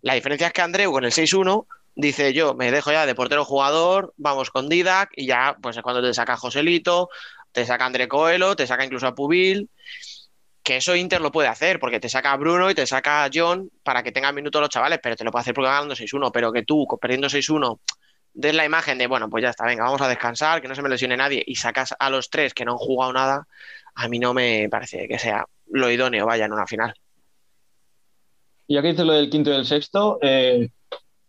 La 0.00 0.14
diferencia 0.14 0.48
es 0.48 0.52
que 0.52 0.62
Andreu 0.62 0.92
con 0.92 1.04
el 1.04 1.12
6-1 1.12 1.66
dice 1.94 2.32
yo 2.32 2.54
me 2.54 2.70
dejo 2.70 2.90
ya 2.90 3.04
de 3.04 3.14
portero 3.14 3.44
jugador, 3.44 4.14
vamos 4.16 4.50
con 4.50 4.68
Didac 4.68 5.10
y 5.14 5.26
ya 5.26 5.56
pues 5.60 5.76
es 5.76 5.82
cuando 5.82 6.02
te 6.02 6.14
saca 6.14 6.38
Joselito, 6.38 7.10
te 7.52 7.66
saca 7.66 7.84
André 7.84 8.08
Coelho, 8.08 8.56
te 8.56 8.66
saca 8.66 8.84
incluso 8.84 9.06
a 9.06 9.14
Pubil 9.14 9.68
que 10.62 10.76
eso 10.76 10.94
Inter 10.94 11.20
lo 11.20 11.32
puede 11.32 11.48
hacer, 11.48 11.80
porque 11.80 12.00
te 12.00 12.08
saca 12.08 12.32
a 12.32 12.36
Bruno 12.36 12.70
y 12.70 12.74
te 12.74 12.86
saca 12.86 13.24
a 13.24 13.30
John 13.32 13.70
para 13.82 14.02
que 14.02 14.12
tengan 14.12 14.34
minutos 14.34 14.60
los 14.60 14.70
chavales, 14.70 15.00
pero 15.02 15.16
te 15.16 15.24
lo 15.24 15.30
puede 15.30 15.42
hacer 15.42 15.54
porque 15.54 15.68
ganando 15.68 15.94
6-1, 15.94 16.30
pero 16.32 16.52
que 16.52 16.62
tú, 16.62 16.86
perdiendo 17.00 17.28
6-1, 17.28 17.80
des 18.34 18.54
la 18.54 18.64
imagen 18.64 18.98
de, 18.98 19.06
bueno, 19.06 19.28
pues 19.28 19.42
ya 19.42 19.50
está, 19.50 19.64
venga, 19.64 19.84
vamos 19.84 20.00
a 20.00 20.08
descansar, 20.08 20.62
que 20.62 20.68
no 20.68 20.74
se 20.74 20.82
me 20.82 20.88
lesione 20.88 21.16
nadie, 21.16 21.42
y 21.46 21.56
sacas 21.56 21.94
a 21.98 22.10
los 22.10 22.30
tres 22.30 22.54
que 22.54 22.64
no 22.64 22.72
han 22.72 22.78
jugado 22.78 23.12
nada, 23.12 23.46
a 23.94 24.08
mí 24.08 24.18
no 24.18 24.34
me 24.34 24.68
parece 24.70 25.06
que 25.08 25.18
sea 25.18 25.44
lo 25.70 25.90
idóneo, 25.90 26.26
vaya, 26.26 26.46
en 26.46 26.52
una 26.52 26.66
final. 26.66 26.94
Y 28.66 28.74
ya 28.74 28.82
que 28.82 28.88
dices 28.88 29.04
lo 29.04 29.12
del 29.12 29.30
quinto 29.30 29.50
y 29.50 29.54
el 29.54 29.66
sexto, 29.66 30.18
eh, 30.22 30.70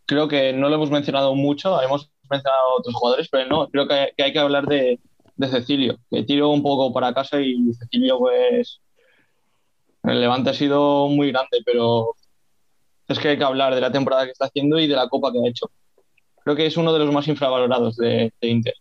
creo 0.05 0.27
que 0.27 0.53
no 0.53 0.69
lo 0.69 0.75
hemos 0.75 0.91
mencionado 0.91 1.35
mucho, 1.35 1.81
hemos 1.81 2.09
mencionado 2.29 2.63
a 2.63 2.79
otros 2.79 2.95
jugadores, 2.95 3.27
pero 3.29 3.47
no, 3.47 3.69
creo 3.69 3.87
que, 3.87 4.13
hay 4.23 4.33
que 4.33 4.39
hablar 4.39 4.65
de, 4.65 4.99
de 5.35 5.47
Cecilio, 5.47 5.99
que 6.09 6.23
tiró 6.23 6.49
un 6.49 6.63
poco 6.63 6.93
para 6.93 7.13
casa 7.13 7.41
y 7.41 7.73
Cecilio, 7.73 8.19
pues, 8.19 8.81
el 10.03 10.21
levante 10.21 10.49
ha 10.49 10.53
sido 10.53 11.07
muy 11.07 11.31
grande, 11.31 11.59
pero 11.65 12.15
es 13.07 13.19
que 13.19 13.29
hay 13.29 13.37
que 13.37 13.43
hablar 13.43 13.75
de 13.75 13.81
la 13.81 13.91
temporada 13.91 14.25
que 14.25 14.31
está 14.31 14.45
haciendo 14.45 14.79
y 14.79 14.87
de 14.87 14.95
la 14.95 15.07
copa 15.07 15.31
que 15.31 15.39
ha 15.39 15.49
hecho. 15.49 15.69
Creo 16.43 16.55
que 16.55 16.65
es 16.65 16.77
uno 16.77 16.91
de 16.93 16.99
los 16.99 17.13
más 17.13 17.27
infravalorados 17.27 17.95
de, 17.97 18.31
de 18.41 18.47
Inter. 18.47 18.73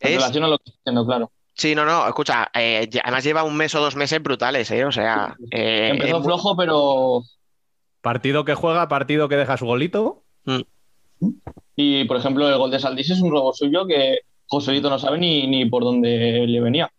En 0.00 0.12
Es- 0.12 0.16
relación 0.16 0.44
a 0.44 0.48
lo 0.48 0.58
que 0.58 0.64
está 0.70 0.80
haciendo, 0.82 1.06
claro. 1.06 1.30
Sí, 1.56 1.74
no, 1.74 1.84
no, 1.84 2.06
escucha, 2.08 2.48
eh, 2.52 2.88
ya- 2.90 3.02
además 3.04 3.22
lleva 3.24 3.44
un 3.44 3.56
mes 3.56 3.74
o 3.76 3.80
dos 3.80 3.94
meses 3.94 4.20
brutales, 4.22 4.68
¿eh? 4.72 4.84
O 4.84 4.90
sea, 4.92 5.36
eh, 5.52 5.90
Empezó 5.92 6.08
es 6.08 6.14
muy- 6.14 6.24
flojo, 6.24 6.56
pero 6.56 7.22
partido 8.00 8.44
que 8.44 8.54
juega, 8.54 8.88
partido 8.88 9.28
que 9.28 9.36
deja 9.36 9.56
su 9.56 9.64
golito. 9.66 10.22
Y, 11.76 12.04
por 12.04 12.16
ejemplo, 12.16 12.48
el 12.48 12.58
gol 12.58 12.70
de 12.70 12.80
Saldís 12.80 13.10
es 13.10 13.20
un 13.20 13.30
robo 13.30 13.52
suyo 13.52 13.86
que 13.86 14.18
Joselito 14.46 14.90
no 14.90 14.98
sabe 14.98 15.18
ni, 15.18 15.46
ni 15.46 15.64
por 15.64 15.84
dónde 15.84 16.44
le 16.46 16.60
venía. 16.60 16.90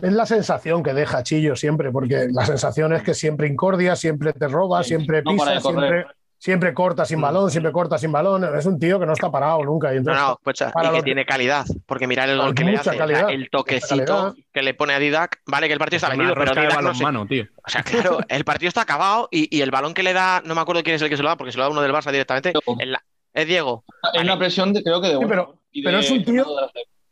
Es 0.00 0.12
la 0.12 0.26
sensación 0.26 0.82
que 0.82 0.94
deja 0.94 1.22
Chillo 1.22 1.56
siempre, 1.56 1.90
porque 1.90 2.28
la 2.32 2.46
sensación 2.46 2.92
es 2.94 3.02
que 3.02 3.14
siempre 3.14 3.48
incordia, 3.48 3.96
siempre 3.96 4.32
te 4.32 4.48
roba, 4.48 4.82
siempre 4.84 5.22
no 5.22 5.32
pisa, 5.32 5.60
correr. 5.60 6.06
Siempre, 6.40 6.72
corta 6.74 7.04
sin 7.04 7.20
balón, 7.20 7.50
siempre 7.50 7.70
corta 7.70 7.98
sin 7.98 8.10
balón. 8.10 8.42
Es 8.56 8.64
un 8.66 8.78
tío 8.78 8.98
que 8.98 9.04
no 9.06 9.12
está 9.12 9.30
parado 9.30 9.62
nunca. 9.62 9.92
Y 9.94 9.98
entonces, 9.98 10.20
no, 10.22 10.32
escucha, 10.32 10.70
para 10.72 10.90
y 10.90 10.94
que 10.96 11.02
tiene 11.02 11.24
calidad, 11.26 11.66
porque 11.86 12.06
mirar 12.06 12.28
el 12.30 12.38
gol 12.38 12.54
que 12.54 12.64
le 12.64 12.76
hace, 12.76 12.96
el 13.34 13.50
toquecito 13.50 14.34
que 14.52 14.62
le 14.62 14.74
pone 14.74 14.94
a 14.94 14.98
Didac, 14.98 15.42
vale 15.46 15.66
que 15.68 15.74
el 15.74 15.78
partido 15.78 15.98
está 15.98 16.08
vendido, 16.08 16.34
pero 16.34 16.50
Didac 16.52 16.64
no 16.82 16.94
sé- 16.94 17.04
balonmano, 17.04 17.26
tío. 17.26 17.44
O 17.64 17.68
sea, 17.70 17.82
claro, 17.82 18.18
el 18.28 18.44
partido 18.44 18.68
está 18.68 18.80
acabado 18.80 19.28
y, 19.30 19.54
y 19.54 19.60
el 19.60 19.70
balón 19.70 19.92
que 19.94 20.02
le 20.02 20.12
da, 20.14 20.42
no 20.44 20.54
me 20.54 20.60
acuerdo 20.62 20.82
quién 20.82 20.96
es 20.96 21.02
el 21.02 21.10
que 21.10 21.16
se 21.16 21.22
lo 21.22 21.28
da, 21.28 21.36
porque 21.36 21.52
se 21.52 21.58
lo 21.58 21.64
da 21.64 21.70
uno 21.70 21.82
del 21.82 21.92
Barça 21.92 22.10
directamente, 22.10 22.52
la- 22.84 23.02
es 23.34 23.46
Diego. 23.46 23.84
Hay 24.14 24.24
una 24.24 24.38
presión, 24.38 24.72
de, 24.72 24.82
creo 24.82 25.00
que 25.00 25.08
de 25.08 25.18
Sí, 25.18 25.24
pero- 25.28 25.58
pero 25.84 25.98
es 26.00 26.10
un 26.10 26.24
tío- 26.24 26.46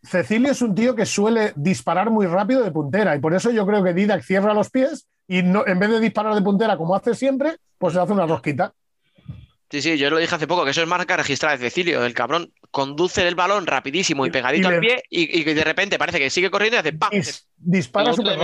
Cecilio 0.03 0.53
es 0.53 0.63
un 0.63 0.75
tío 0.75 0.95
que 0.95 1.05
suele 1.05 1.53
disparar 1.57 2.09
muy 2.11 2.27
rápido 2.27 2.63
de 2.63 2.71
puntera 2.71 3.15
y 3.15 3.19
por 3.19 3.35
eso 3.35 3.51
yo 3.51 3.67
creo 3.67 3.83
que 3.83 3.93
Didac 3.93 4.23
cierra 4.23 4.55
los 4.55 4.71
pies 4.71 5.07
y 5.27 5.43
no, 5.43 5.67
en 5.67 5.79
vez 5.79 5.91
de 5.91 6.01
disparar 6.01 6.35
de 6.35 6.41
puntera 6.41 6.77
como 6.77 6.95
hace 6.95 7.15
siempre, 7.15 7.57
pues 7.77 7.93
se 7.95 8.01
hace 8.01 8.13
una 8.13 8.25
rosquita. 8.27 8.73
Sí, 9.71 9.83
sí, 9.83 9.99
yo 9.99 10.09
lo 10.09 10.17
dije 10.17 10.35
hace 10.35 10.47
poco, 10.47 10.65
que 10.65 10.71
eso 10.71 10.81
es 10.81 10.89
marca 10.89 11.17
registrada 11.17 11.57
de 11.57 11.65
Cecilio. 11.69 12.05
El 12.05 12.15
cabrón 12.15 12.53
conduce 12.71 13.27
el 13.29 13.35
balón 13.35 13.67
rapidísimo 13.67 14.25
y 14.25 14.31
pegadito 14.31 14.71
y 14.71 14.75
al 14.75 14.81
pie 14.81 15.03
y, 15.11 15.45
de 15.45 15.65
repente 15.65 15.99
parece 15.99 16.19
que 16.19 16.31
sigue 16.31 16.51
corriendo 16.51 16.77
y 16.77 16.81
hace 16.81 16.93
¡pam! 16.95 17.11
Dispara 17.57 18.13
súper 18.15 18.39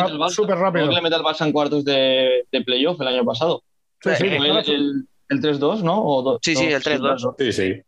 rápido. 0.58 0.90
le 0.90 1.00
mete 1.00 1.14
al 1.14 1.22
Barça 1.22 1.46
en 1.46 1.52
cuartos 1.52 1.84
de, 1.84 2.46
de 2.50 2.60
playoff 2.62 3.00
el 3.00 3.08
año 3.08 3.24
pasado. 3.24 3.62
Sí, 4.02 4.10
sí, 4.16 4.24
el, 4.26 4.46
el- 4.74 5.08
el 5.30 5.40
3-2, 5.40 5.82
¿no? 5.82 6.04
O 6.04 6.22
do- 6.22 6.38
Sí, 6.42 6.54
sí, 6.54 6.64
el 6.66 6.82
3-2. 6.82 7.34
Sí, 7.38 7.52
sí. 7.52 7.80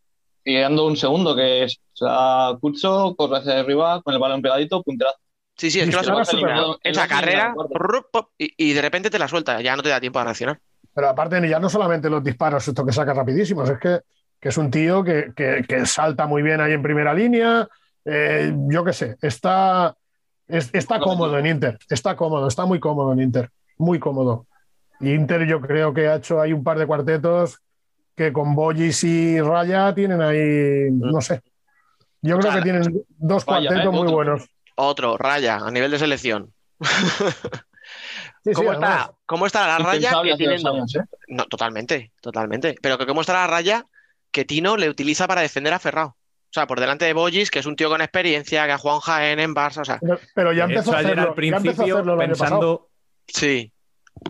Y 0.45 0.59
dando 0.59 0.87
un 0.87 0.97
segundo, 0.97 1.37
que 1.37 1.65
es 1.65 1.79
o 1.93 1.97
sea, 1.97 2.57
Curso, 2.61 3.15
corre 3.17 3.39
hacia 3.39 3.61
arriba 3.61 4.01
con 4.01 4.15
el 4.15 4.21
balón 4.21 4.41
pegadito, 4.41 4.83
punterazo. 4.83 5.19
Sí, 5.57 5.71
sí, 5.71 5.81
es 5.81 5.89
que 5.89 6.07
lo 6.07 6.15
bien. 6.47 6.59
Esa 6.83 7.09
carrera 7.09 7.55
bien, 7.55 7.69
rup, 7.75 8.07
pop, 8.13 8.31
y, 8.39 8.53
y 8.57 8.73
de 8.75 8.83
repente 8.83 9.11
te 9.11 9.19
la 9.19 9.27
suelta, 9.29 9.61
ya 9.61 9.75
no 9.75 9.83
te 9.83 9.89
da 9.89 10.01
tiempo 10.01 10.19
a 10.19 10.25
reaccionar. 10.25 10.61
Pero 10.97 11.11
aparte, 11.11 11.47
ya 11.47 11.61
no 11.61 11.69
solamente 11.69 12.09
los 12.09 12.25
disparos, 12.25 12.67
esto 12.67 12.85
que 12.87 12.91
saca 12.91 13.13
rapidísimos, 13.13 13.69
es 13.69 13.79
que, 13.79 14.01
que 14.41 14.49
es 14.49 14.57
un 14.57 14.71
tío 14.71 15.05
que, 15.05 15.31
que- 15.37 15.63
que 15.69 15.85
salta 15.85 16.27
muy 16.27 16.41
bien 16.43 16.59
ahí 16.63 16.73
en 16.73 16.81
primera 16.83 17.13
línea. 17.13 17.69
eh, 18.09 18.51
yo 18.71 18.83
qué 18.83 18.93
sé, 18.95 19.17
está, 19.21 19.95
es- 20.49 20.71
está 20.73 20.99
cómodo 20.99 21.39
en 21.39 21.45
Inter, 21.47 21.79
está 21.91 22.17
cómodo, 22.17 22.49
está 22.49 22.65
muy 22.65 22.81
cómodo 22.81 23.13
en 23.13 23.21
Inter, 23.21 23.51
muy 23.77 23.99
cómodo. 23.99 24.47
Y 25.01 25.13
Inter 25.13 25.45
yo 25.47 25.61
creo 25.61 25.93
que 25.93 26.09
ha 26.09 26.15
hecho 26.17 26.41
ahí 26.41 26.55
un 26.55 26.65
par 26.65 26.79
de 26.79 26.87
cuartetos 26.87 27.59
que 28.15 28.33
con 28.33 28.55
Boyis 28.55 29.05
y 29.05 29.39
Raya 29.43 29.95
tienen 29.95 30.23
ahí, 30.23 30.89
no 30.93 31.21
sé. 31.21 31.43
Yo 32.23 32.39
creo 32.39 32.55
que 32.55 32.63
tienen 32.63 33.05
dos 33.19 33.45
Vaya, 33.45 33.69
cuartetos 33.69 33.93
¿eh? 33.93 33.97
muy 33.97 34.07
Otro. 34.07 34.17
buenos. 34.17 34.49
Otro, 34.77 35.19
raya, 35.19 35.57
a 35.59 35.71
nivel 35.71 35.91
de 35.91 35.99
selección. 35.99 36.53
Sí, 38.47 38.53
¿Cómo, 38.55 38.73
está, 38.73 39.13
¿Cómo 39.27 39.47
está 39.47 39.67
la 39.67 39.79
raya 39.79 40.13
que 40.23 40.35
tienen- 40.37 40.67
años, 40.67 40.95
¿eh? 40.95 41.01
No, 41.29 41.45
totalmente, 41.47 42.13
totalmente. 42.21 42.77
Pero 42.81 42.97
que 42.97 43.07
cómo 43.07 43.21
está 43.23 43.33
la 43.33 43.47
raya 43.47 43.87
que 44.31 44.45
Tino 44.45 44.77
le 44.77 44.89
utiliza 44.89 45.27
para 45.27 45.41
defender 45.41 45.73
a 45.73 45.79
Ferrao. 45.79 46.09
O 46.09 46.53
sea, 46.53 46.67
por 46.67 46.79
delante 46.81 47.05
de 47.05 47.13
Boyis, 47.13 47.51
que 47.51 47.59
es 47.59 47.67
un 47.67 47.75
tío 47.77 47.89
con 47.91 48.01
experiencia, 48.01 48.65
que 48.67 48.73
ha 48.73 48.79
jugado 48.79 48.99
en 48.99 49.03
Jaén, 49.03 49.41
en 49.41 49.55
Barça, 49.55 49.81
o 49.81 49.85
sea, 49.85 49.99
Pero, 50.01 50.21
pero 50.35 50.53
ya 50.53 50.65
empezó 50.65 50.91
hecho, 50.91 50.99
hacerlo, 50.99 51.11
al 51.11 51.17
ya 51.17 51.23
empezó 51.23 51.27
a 51.27 51.35
principio 51.35 51.95
hacerlo 51.97 52.19
pensando. 52.19 52.89
sí. 53.27 53.73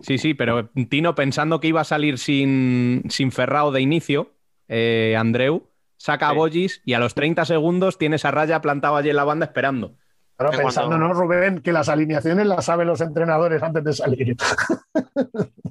Sí, 0.02 0.18
sí, 0.18 0.34
pero 0.34 0.68
Tino 0.90 1.14
pensando 1.14 1.60
que 1.60 1.68
iba 1.68 1.80
a 1.82 1.84
salir 1.84 2.18
sin, 2.18 3.04
sin 3.08 3.30
Ferrao 3.30 3.70
de 3.70 3.80
inicio, 3.82 4.32
eh, 4.66 5.14
Andreu, 5.16 5.70
saca 5.96 6.30
a. 6.30 6.32
Bollis 6.32 6.82
y 6.84 6.94
a 6.94 6.98
los 6.98 7.14
30 7.14 7.44
segundos 7.44 7.96
tienes 7.96 8.24
a 8.24 8.32
Raya 8.32 8.60
plantado 8.60 8.96
allí 8.96 9.10
en 9.10 9.16
la 9.16 9.22
banda 9.24 9.46
esperando. 9.46 9.94
Que 10.38 10.58
pensando, 10.58 10.88
cuando- 10.90 11.08
¿no, 11.08 11.14
Rubén? 11.14 11.60
Que 11.62 11.72
las 11.72 11.88
alineaciones 11.88 12.46
las 12.46 12.64
saben 12.64 12.86
los 12.86 13.00
entrenadores 13.00 13.62
antes 13.62 13.84
de 13.84 13.92
salir. 13.92 14.36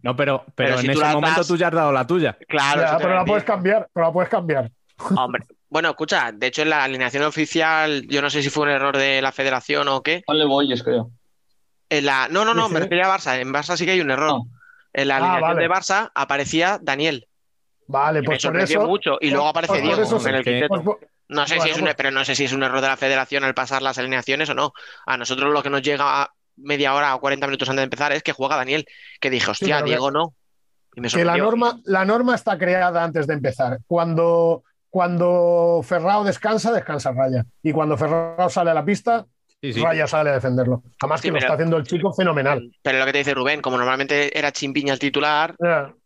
No, 0.02 0.16
pero, 0.16 0.44
pero, 0.54 0.54
Pero 0.56 0.74
en 0.76 0.82
si 0.82 0.92
ese 0.92 1.14
momento 1.14 1.40
das- 1.40 1.48
tú 1.48 1.58
ya 1.58 1.68
has 1.70 1.74
dado 1.74 1.92
la 1.92 2.06
tuya. 2.06 2.38
Claro, 2.48 2.98
pero 3.00 3.16
la 3.16 3.26
puedes 3.26 3.44
cambiar, 3.44 3.88
pero 3.92 4.06
la 4.06 4.14
puedes 4.14 4.30
cambiar. 4.30 4.70
Hombre, 5.18 5.44
bueno, 5.68 5.90
escucha, 5.90 6.32
de 6.32 6.46
hecho 6.48 6.62
en 6.62 6.70
la 6.70 6.84
alineación 6.84 7.24
oficial, 7.24 8.06
yo 8.08 8.22
no 8.22 8.30
sé 8.30 8.44
si 8.44 8.50
fue 8.52 8.64
un 8.66 8.70
error 8.70 8.96
de 8.96 9.20
la 9.24 9.32
federación 9.32 9.88
o 9.88 10.02
qué. 10.04 10.22
Ponle 10.26 10.46
Boyes, 10.46 10.84
creo. 10.84 11.10
En 11.90 12.06
la, 12.06 12.28
no, 12.30 12.46
no, 12.46 12.54
no, 12.54 12.68
Sí, 12.68 12.74
me 12.76 12.80
refería 12.82 13.12
a 13.12 13.18
Barça. 13.18 13.40
En 13.40 13.52
Barça 13.52 13.76
sí 13.78 13.86
que 13.86 13.92
hay 13.92 14.02
un 14.02 14.12
error. 14.12 14.30
No. 14.30 14.44
En 14.94 15.08
la 15.08 15.16
Ah, 15.16 15.18
alineación 15.18 15.50
vale. 15.56 15.62
de 15.62 15.70
Barça 15.70 16.12
aparecía 16.14 16.80
Daniel. 16.82 17.28
Vale, 17.88 18.20
que 18.22 18.28
me 18.28 18.36
pues 18.36 18.46
por 18.46 18.60
eso. 18.60 18.82
mucho. 18.88 19.18
Y 19.22 19.32
luego 19.32 19.48
aparece 19.48 19.74
pues 19.74 19.84
Diego 19.84 20.02
eso 20.04 20.28
en 20.30 20.36
el 20.36 20.44
quinteto. 20.44 20.68
pues 20.84 20.98
No 21.28 21.48
sé 21.48 21.56
Bueno, 21.56 21.64
si 21.64 21.70
es 21.72 21.78
un, 21.78 21.84
pues- 21.84 21.96
pero 21.96 22.12
no 22.12 22.24
sé 22.26 22.36
si 22.36 22.44
es 22.46 22.54
un 22.54 22.64
error 22.64 22.82
de 22.82 22.88
la 22.88 22.98
federación 22.98 23.44
al 23.44 23.54
pasar 23.54 23.82
las 23.82 23.98
alineaciones 23.98 24.50
o 24.50 24.54
no. 24.54 24.74
A 25.06 25.18
nosotros 25.18 25.52
lo 25.52 25.64
que 25.64 25.70
nos 25.70 25.82
llega 25.82 26.22
a 26.22 26.32
media 26.58 26.94
hora 26.94 27.16
o 27.16 27.20
40 27.20 27.48
minutos 27.48 27.68
antes 27.70 27.82
de 27.82 27.84
empezar 27.86 28.12
es 28.14 28.24
que 28.24 28.32
juega 28.32 28.56
Daniel. 28.58 28.86
Que 29.20 29.30
dije, 29.30 29.50
hostia, 29.52 29.80
que- 29.80 29.86
Diego 29.90 30.12
no. 30.12 30.34
Y 30.96 31.02
me 31.02 31.10
que 31.10 31.26
la 31.26 31.36
norma, 31.36 31.80
la 31.84 32.06
norma 32.06 32.36
está 32.36 32.58
creada 32.58 33.04
antes 33.04 33.28
de 33.28 33.34
empezar. 33.34 33.80
Cuando, 33.86 34.64
cuando 34.90 35.82
Ferrao 35.84 36.24
descansa, 36.24 36.72
descansa 36.72 37.12
Raya. 37.12 37.44
Y 37.62 37.74
cuando 37.74 37.98
Ferrao 37.98 38.50
sale 38.50 38.72
a 38.72 38.74
la 38.74 38.86
pista, 38.86 39.26
Sí, 39.62 39.74
sí. 39.74 39.82
Raya 39.82 40.06
sale 40.06 40.30
a 40.30 40.34
defenderlo. 40.34 40.84
Además 41.02 41.22
Sí, 41.22 41.28
que 41.28 41.32
lo 41.32 41.38
está 41.40 41.54
haciendo 41.54 41.78
el 41.78 41.84
chico 41.86 42.14
fenomenal. 42.14 42.70
Pero 42.84 43.00
lo 43.00 43.06
que 43.06 43.12
te 43.14 43.18
dice 43.18 43.34
Rubén, 43.34 43.62
como 43.62 43.78
normalmente 43.78 44.38
era 44.38 44.52
Chimpiña 44.52 44.94
el 44.94 45.00
titular, 45.00 45.56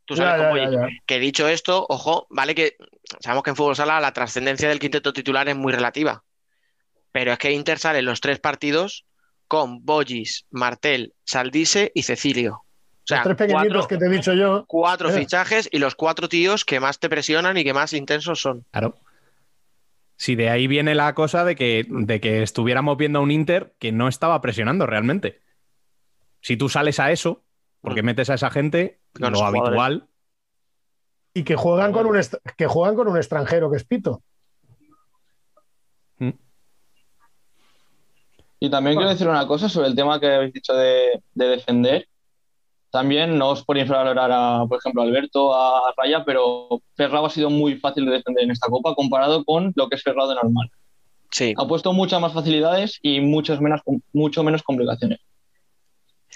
tú 0.09 0.15
sabes 0.15 0.41
ya, 0.41 0.47
cómo 0.49 0.57
ya, 0.57 0.71
ya. 0.71 0.87
que 1.05 1.19
dicho 1.19 1.47
esto, 1.47 1.85
ojo, 1.87 2.25
vale 2.31 2.55
que 2.55 2.75
sabemos 3.19 3.43
que 3.43 3.51
en 3.51 3.55
fútbol 3.55 3.75
sala 3.75 3.99
la 3.99 4.11
trascendencia 4.11 4.67
del 4.67 4.79
quinteto 4.79 5.13
titular 5.13 5.47
es 5.47 5.55
muy 5.55 5.71
relativa. 5.71 6.23
Pero 7.11 7.31
es 7.31 7.37
que 7.37 7.51
Inter 7.51 7.77
sale 7.77 7.99
en 7.99 8.05
los 8.05 8.19
tres 8.19 8.39
partidos 8.39 9.05
con 9.47 9.85
Bollis, 9.85 10.45
Martel, 10.49 11.13
Saldise 11.23 11.91
y 11.93 12.01
Cecilio. 12.03 12.55
O 12.55 12.63
sea, 13.05 13.17
Los 13.17 13.23
tres 13.25 13.37
pequeñitos 13.37 13.67
cuatro, 13.71 13.87
que 13.87 13.97
te 13.97 14.05
he 14.05 14.09
dicho 14.09 14.33
yo. 14.33 14.65
cuatro 14.67 15.09
Eh. 15.09 15.13
fichajes 15.19 15.69
y 15.71 15.77
los 15.77 15.93
cuatro 15.95 16.27
tíos 16.27 16.65
que 16.65 16.79
más 16.79 16.99
te 16.99 17.07
presionan 17.09 17.55
y 17.57 17.63
que 17.63 17.73
más 17.73 17.93
intensos 17.93 18.39
son. 18.41 18.65
Claro. 18.71 18.95
Si 20.17 20.35
de 20.35 20.49
ahí 20.49 20.65
viene 20.67 20.95
la 20.95 21.13
cosa 21.13 21.45
de 21.45 21.55
que, 21.55 21.85
de 21.87 22.19
que 22.19 22.41
estuviéramos 22.43 22.97
viendo 22.97 23.19
a 23.19 23.21
un 23.21 23.31
Inter 23.31 23.73
que 23.79 23.91
no 23.91 24.07
estaba 24.07 24.41
presionando 24.41 24.85
realmente. 24.87 25.39
Si 26.41 26.57
tú 26.57 26.67
sales 26.69 26.99
a 26.99 27.11
eso, 27.11 27.43
porque 27.81 28.01
Mm. 28.01 28.05
metes 28.05 28.29
a 28.29 28.35
esa 28.35 28.49
gente, 28.49 28.99
Con 29.13 29.33
lo 29.33 29.43
habitual. 29.43 30.07
Y 31.33 31.43
que 31.43 31.55
juegan, 31.55 31.91
con 31.91 32.05
un 32.05 32.19
que 32.57 32.67
juegan 32.67 32.95
con 32.95 33.07
un 33.07 33.17
extranjero 33.17 33.69
que 33.71 33.77
es 33.77 33.85
Pito. 33.85 34.21
Mm. 36.17 36.29
Y 38.59 38.69
también 38.69 38.95
quiero 38.97 39.09
decir 39.09 39.27
una 39.27 39.47
cosa 39.47 39.69
sobre 39.69 39.87
el 39.87 39.95
tema 39.95 40.19
que 40.19 40.27
habéis 40.27 40.53
dicho 40.53 40.73
de, 40.73 41.21
de 41.33 41.47
defender. 41.47 42.07
También 42.91 43.37
no 43.37 43.49
os 43.49 43.63
por 43.63 43.77
infravalorar 43.77 44.31
a, 44.33 44.65
por 44.67 44.79
ejemplo, 44.79 45.01
a 45.01 45.05
Alberto, 45.05 45.53
a 45.55 45.93
Raya, 45.95 46.25
pero 46.25 46.81
Ferrao 46.95 47.27
ha 47.27 47.29
sido 47.29 47.49
muy 47.51 47.75
fácil 47.77 48.05
de 48.05 48.13
defender 48.13 48.43
en 48.43 48.51
esta 48.51 48.67
copa 48.67 48.95
comparado 48.95 49.45
con 49.45 49.71
lo 49.75 49.87
que 49.87 49.95
es 49.95 50.03
Ferrao 50.03 50.27
de 50.27 50.35
normal. 50.35 50.71
Sí, 51.31 51.53
Ha 51.55 51.67
puesto 51.67 51.93
muchas 51.93 52.19
más 52.19 52.33
facilidades 52.33 52.97
y 53.03 53.21
muchas 53.21 53.61
menos, 53.61 53.81
mucho 54.11 54.43
menos 54.43 54.63
complicaciones. 54.63 55.19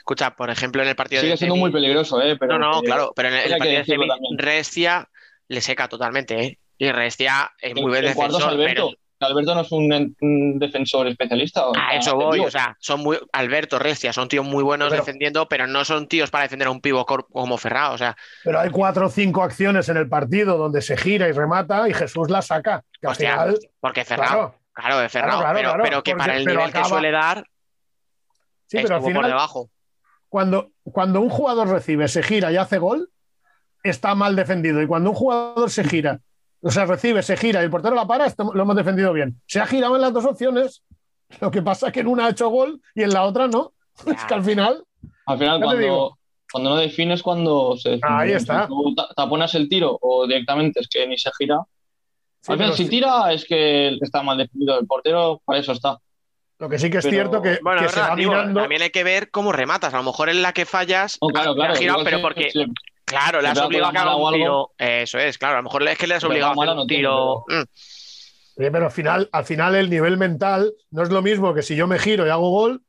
Escucha, 0.04 0.36
por 0.36 0.50
ejemplo, 0.50 0.82
en 0.84 0.90
el 0.90 0.96
partido 0.98 1.22
Sigue 1.22 1.32
de 1.32 1.38
siendo 1.38 1.56
semi- 1.56 1.60
muy 1.62 1.72
peligroso, 1.72 2.22
¿eh? 2.22 2.36
Pero 2.38 2.60
No, 2.60 2.72
no, 2.74 2.82
que- 2.82 2.88
claro, 2.88 3.14
pero 3.16 3.30
en 3.30 3.36
el, 3.36 3.50
partido 3.52 3.78
de 3.80 3.86
semi. 3.86 4.08
Restia 4.38 5.10
le 5.48 5.62
seca 5.62 5.88
totalmente, 5.88 6.44
¿eh? 6.44 6.60
Y 6.78 6.92
Restia 6.92 7.52
es 7.62 7.74
muy 7.74 7.90
buen 7.90 8.04
en 8.06 8.14
cuartos, 8.14 8.40
defensor, 8.40 8.60
Alberto, 8.60 8.90
pero 9.18 9.30
Alberto 9.32 9.56
no 9.56 9.62
es 9.62 9.72
un, 9.72 10.16
un 10.20 10.60
defensor 10.60 11.08
especialista. 11.08 11.68
o 11.68 11.74
A 11.78 11.96
eso 11.96 12.16
voy, 12.16 12.42
o 12.42 12.52
sea, 12.52 12.76
son 12.82 13.00
muy. 13.00 13.18
Alberto, 13.32 13.80
Restia, 13.80 14.12
son 14.12 14.28
tíos 14.28 14.46
muy 14.46 14.62
buenos 14.64 14.90
Pero- 14.90 15.02
defendiendo, 15.06 15.48
pero 15.48 15.68
no 15.68 15.86
son 15.86 16.10
tíos 16.10 16.30
para 16.30 16.44
defender 16.44 16.68
a 16.68 16.72
un 16.72 16.82
pivo 16.82 17.06
como 17.06 17.58
Ferrao, 17.58 17.94
o 17.94 17.98
sea, 17.98 18.18
Pero 18.44 18.60
hay 18.60 18.70
cuatro 18.72 19.06
o 19.06 19.10
cinco 19.10 19.42
acciones 19.44 19.88
en 19.88 19.96
el 19.96 20.10
partido 20.10 20.58
donde 20.58 20.82
se 20.82 20.98
gira 20.98 21.30
y 21.30 21.32
remata 21.32 21.88
y 21.88 21.94
Jesús 21.94 22.30
la 22.30 22.42
saca. 22.42 22.84
Que 23.00 23.08
al 23.08 23.12
Hostia, 23.12 23.32
final, 23.32 23.60
porque 23.80 24.04
Ferrao, 24.04 24.28
claro, 24.28 24.56
claro, 24.74 24.98
de 25.00 25.08
Ferrao, 25.10 25.40
claro, 25.40 25.56
pero, 25.56 25.70
claro, 25.70 25.84
pero 25.84 26.04
que 26.04 26.12
porque- 26.12 26.18
para 26.28 26.36
el 26.36 26.46
nivel 26.46 26.74
que 26.74 26.84
suele 26.84 27.12
dar, 27.12 27.38
sí, 28.68 28.78
pero 28.78 28.80
al 28.80 28.84
estuvo 28.96 29.00
por 29.04 29.12
final, 29.14 29.30
debajo. 29.30 29.70
Cuando, 30.34 30.72
cuando 30.82 31.22
un 31.22 31.30
jugador 31.30 31.68
recibe, 31.70 32.08
se 32.08 32.24
gira 32.24 32.52
y 32.52 32.58
hace 32.58 32.80
gol, 32.80 33.12
está 33.84 34.16
mal 34.16 34.36
defendido. 34.36 34.82
Y 34.82 34.88
cuando 34.88 35.12
un 35.12 35.16
jugador 35.16 35.70
se 35.70 35.84
gira, 35.84 36.22
o 36.60 36.72
sea, 36.72 36.86
recibe, 36.88 37.22
se 37.22 37.38
gira 37.38 37.62
y 37.62 37.66
el 37.66 37.70
portero 37.70 37.94
la 37.94 38.08
para, 38.08 38.26
esto- 38.26 38.52
lo 38.52 38.64
hemos 38.64 38.76
defendido 38.76 39.14
bien. 39.14 39.40
Se 39.46 39.60
ha 39.60 39.68
girado 39.68 39.96
en 39.96 40.02
las 40.02 40.12
dos 40.12 40.26
opciones. 40.26 40.82
Lo 41.40 41.52
que 41.52 41.62
pasa 41.62 41.86
es 41.88 41.94
que 41.94 42.00
en 42.00 42.08
una 42.08 42.26
ha 42.26 42.30
hecho 42.32 42.50
gol 42.50 42.82
y 42.96 43.04
en 43.04 43.12
la 43.14 43.26
otra 43.26 43.48
no. 43.48 43.74
Es 44.08 44.26
que 44.26 44.34
al 44.34 44.44
final, 44.44 44.84
Al 45.28 45.38
final, 45.38 45.60
digo. 45.60 45.68
cuando, 45.70 46.18
cuando 46.52 46.70
no 46.72 46.76
defines, 46.78 47.22
cuando 47.22 47.78
se 47.78 47.90
define. 47.92 48.12
Ahí 48.16 48.32
está. 48.32 48.66
Tú 48.68 48.96
ta- 48.96 49.10
taponas 49.16 49.54
el 49.54 49.70
tiro 49.70 50.00
o 50.02 50.26
directamente 50.26 50.80
es 50.80 50.88
que 50.88 51.06
ni 51.08 51.16
se 51.20 51.30
gira. 51.38 51.60
Sí, 52.42 52.52
Al 52.54 52.58
final, 52.58 52.74
si 52.74 52.86
sí- 52.86 52.90
tira 52.90 53.32
es 53.32 53.46
que 53.46 54.00
está 54.02 54.24
mal 54.24 54.40
definido. 54.40 54.80
El 54.80 54.88
portero, 54.88 55.44
para 55.46 55.60
eso 55.60 55.74
está. 55.74 56.00
Lo 56.60 56.70
que 56.70 56.80
sí 56.80 56.90
que 56.90 56.98
es 57.00 57.04
Pero- 57.06 57.14
cierto 57.16 57.42
que, 57.42 57.60
Bueno, 57.62 57.80
que 57.82 57.88
es 57.88 57.92
se 57.92 58.00
va 58.00 58.16
mirando. 58.16 58.60
también 58.62 58.82
hay 58.82 58.90
que 58.90 59.04
ver 59.04 59.30
cómo 59.32 59.52
rematas. 59.52 59.94
A 59.94 59.98
lo 59.98 60.04
mejor 60.04 60.30
en 60.30 60.42
la 60.42 60.54
que 60.54 60.66
fallas, 60.66 61.18
No, 61.22 61.28
claro, 61.30 61.56
claro. 61.56 61.76
girado, 61.76 62.04
pero 62.04 62.22
porque, 62.22 62.50
claro, 63.06 63.42
le 63.42 63.50
has 63.50 63.58
obligado 63.60 63.98
a 63.98 64.02
haga 64.02 64.16
un 64.16 64.34
tiro. 64.34 64.72
Eso 64.78 65.20
es, 65.20 65.38
claro, 65.38 65.56
a 65.56 65.58
lo 65.60 65.64
mejor 65.64 65.88
es 65.88 65.98
que 65.98 66.08
le 66.08 66.16
has 66.16 66.24
obligado 66.24 66.52
a 66.52 66.54
hacer 66.64 66.70
un 66.70 66.76
no 66.78 66.86
tiene, 66.86 67.02
tiro. 67.02 67.44
pero- 67.48 67.62
Mm, 67.62 67.66
Oye, 68.56 68.70
pero 68.72 68.86
al 68.86 68.92
final, 68.92 69.30
al 69.32 69.46
final 69.46 69.76
el 69.76 69.90
nivel 69.90 70.16
mental 70.18 70.72
no 70.92 71.02
es 71.02 71.10
lo 71.10 71.24
mismo 71.24 71.56
que 71.56 71.64
si 71.64 71.76
yo 71.76 71.88
me 71.88 71.98
giro 71.98 72.28
y 72.28 72.30
hago 72.30 72.52
gol, 72.52 72.84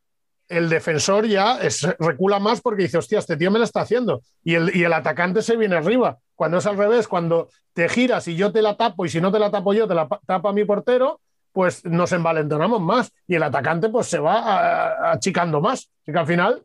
el 0.47 0.69
defensor 0.69 1.27
ya 1.27 1.57
es- 1.59 1.89
recula 1.99 2.39
más 2.39 2.61
porque 2.61 2.83
dice, 2.83 2.99
hostia, 2.99 3.19
este 3.19 3.39
tío 3.39 3.51
me 3.51 3.59
lo 3.59 3.65
está 3.65 3.81
haciendo. 3.81 4.21
Y 4.45 4.57
el, 4.57 4.77
y 4.77 4.85
el 4.85 4.93
atacante 4.93 5.41
se 5.41 5.57
viene 5.57 5.75
arriba. 5.77 6.19
Cuando 6.35 6.59
es 6.59 6.67
al 6.67 6.77
revés, 6.77 7.09
cuando 7.09 7.49
te 7.73 7.89
giras 7.89 8.29
y 8.29 8.37
yo 8.37 8.53
te 8.53 8.61
la 8.61 8.77
tapo 8.77 9.07
y 9.07 9.09
si 9.09 9.23
no 9.23 9.33
te 9.33 9.39
la 9.39 9.51
tapo 9.51 9.73
yo, 9.73 9.89
te 9.89 9.95
la 9.95 10.07
pa- 10.07 10.21
tapa 10.27 10.53
mi 10.53 10.67
portero, 10.67 11.21
pues 11.55 11.83
nos 11.87 12.13
envalentonamos 12.13 12.83
más. 12.83 13.11
Y 13.27 13.37
el 13.37 13.43
atacante 13.45 13.89
pues 13.89 14.09
se 14.09 14.19
va 14.19 14.41
a- 14.41 15.13
achicando 15.13 15.63
más. 15.63 15.89
Así 16.03 16.13
que 16.13 16.19
al 16.19 16.27
final, 16.27 16.63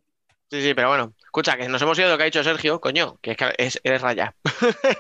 Sí, 0.52 0.64
sí, 0.64 0.74
pero 0.74 0.90
bueno, 0.90 1.14
escucha, 1.24 1.56
que 1.56 1.70
nos 1.70 1.80
hemos 1.84 1.96
ido 2.00 2.08
de 2.08 2.14
lo 2.14 2.18
que 2.18 2.24
ha 2.24 2.26
dicho 2.26 2.44
Sergio, 2.44 2.82
coño, 2.82 3.20
que 3.22 3.32
es 3.32 3.38
que 3.38 3.54
es, 3.60 3.80
eres 3.84 4.02
raya. 4.02 4.34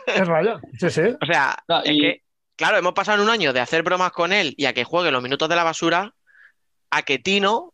es 0.05 0.27
raya. 0.27 0.59
Sí, 0.79 0.89
sí. 0.91 1.01
O 1.21 1.25
sea, 1.25 1.57
es 1.83 1.91
y- 1.91 1.99
que, 2.01 2.21
claro, 2.55 2.77
hemos 2.77 2.93
pasado 2.93 3.23
un 3.23 3.29
año 3.31 3.51
de 3.51 3.59
hacer 3.59 3.81
bromas 3.81 4.11
con 4.11 4.31
él 4.31 4.53
y 4.57 4.67
a 4.67 4.73
que 4.73 4.83
juegue 4.83 5.09
los 5.11 5.23
minutos 5.23 5.49
de 5.49 5.55
la 5.55 5.63
basura, 5.63 6.13
a 6.91 7.01
que 7.01 7.17
Tino, 7.17 7.73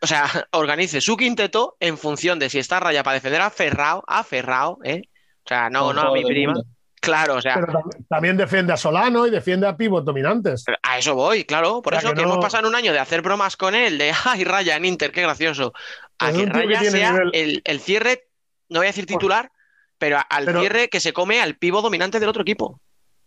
o 0.00 0.06
sea, 0.06 0.24
organice 0.52 1.02
su 1.02 1.14
quinteto 1.18 1.76
en 1.78 1.98
función 1.98 2.38
de 2.38 2.48
si 2.48 2.58
está 2.58 2.80
raya 2.80 3.02
para 3.02 3.14
defender 3.16 3.42
a 3.42 3.50
Ferrao, 3.50 4.02
a 4.06 4.24
Ferrao, 4.24 4.78
¿eh? 4.82 5.02
O 5.44 5.48
sea, 5.48 5.68
no, 5.68 5.88
Mejor 5.88 5.94
no 5.96 6.10
a 6.10 6.14
mi 6.14 6.24
prima. 6.24 6.52
mundo. 6.54 6.66
Claro, 7.00 7.36
o 7.36 7.40
sea, 7.40 7.54
Pero 7.54 7.82
también 8.08 8.36
defiende 8.36 8.72
a 8.74 8.76
Solano 8.76 9.26
y 9.26 9.30
defiende 9.30 9.66
a 9.66 9.74
pivot 9.76 10.04
dominantes. 10.04 10.64
a 10.82 10.98
eso 10.98 11.14
voy, 11.14 11.44
claro. 11.44 11.80
Por 11.80 11.94
O 11.94 11.96
sea, 12.00 12.08
eso 12.10 12.14
que 12.14 12.20
que 12.20 12.26
no- 12.26 12.34
hemos 12.34 12.44
pasado 12.44 12.68
un 12.68 12.74
año 12.74 12.92
de 12.92 12.98
hacer 12.98 13.22
bromas 13.22 13.56
con 13.56 13.74
él, 13.74 13.96
de 13.96 14.12
ay, 14.26 14.44
Raya 14.44 14.76
en 14.76 14.84
Inter, 14.84 15.10
qué 15.10 15.22
gracioso. 15.22 15.72
A 16.18 16.30
Pues 16.30 16.42
que 16.42 16.46
Raya 16.46 16.80
sea 16.90 17.12
nivel. 17.12 17.30
el, 17.32 17.62
el 17.64 17.80
cierre, 17.80 18.28
no 18.68 18.80
voy 18.80 18.86
a 18.86 18.90
decir 18.90 19.06
titular, 19.06 19.50
pero 19.98 20.18
al 20.28 20.44
Pero- 20.44 20.60
cierre 20.60 20.88
que 20.88 21.00
se 21.00 21.12
come 21.14 21.40
al 21.40 21.56
pivo 21.56 21.80
dominante 21.80 22.20
del 22.20 22.28
otro 22.28 22.42
equipo. 22.42 22.80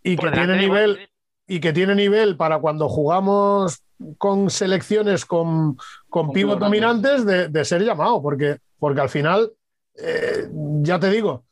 Y 0.03 0.17
que 0.17 0.29
tiene 0.29 0.47
de 0.53 0.57
nivel, 0.57 1.09
y 1.47 1.59
que 1.59 1.73
tiene 1.73 1.95
nivel 1.95 2.37
para 2.37 2.59
cuando 2.59 2.89
jugamos 2.89 3.81
con 4.19 4.49
selecciones 4.51 5.25
con, 5.25 5.75
con 6.09 6.25
Con 6.27 6.31
pivot 6.33 6.55
pivot 6.55 6.59
dominantes 6.59 7.25
de, 7.25 7.47
de 7.47 7.65
ser 7.65 7.81
llamado, 7.83 8.21
porque, 8.21 8.57
porque 8.77 9.01
al 9.01 9.09
final, 9.09 9.51
eh, 9.95 10.47
ya 10.81 10.99
te 10.99 11.09
digo, 11.09 11.45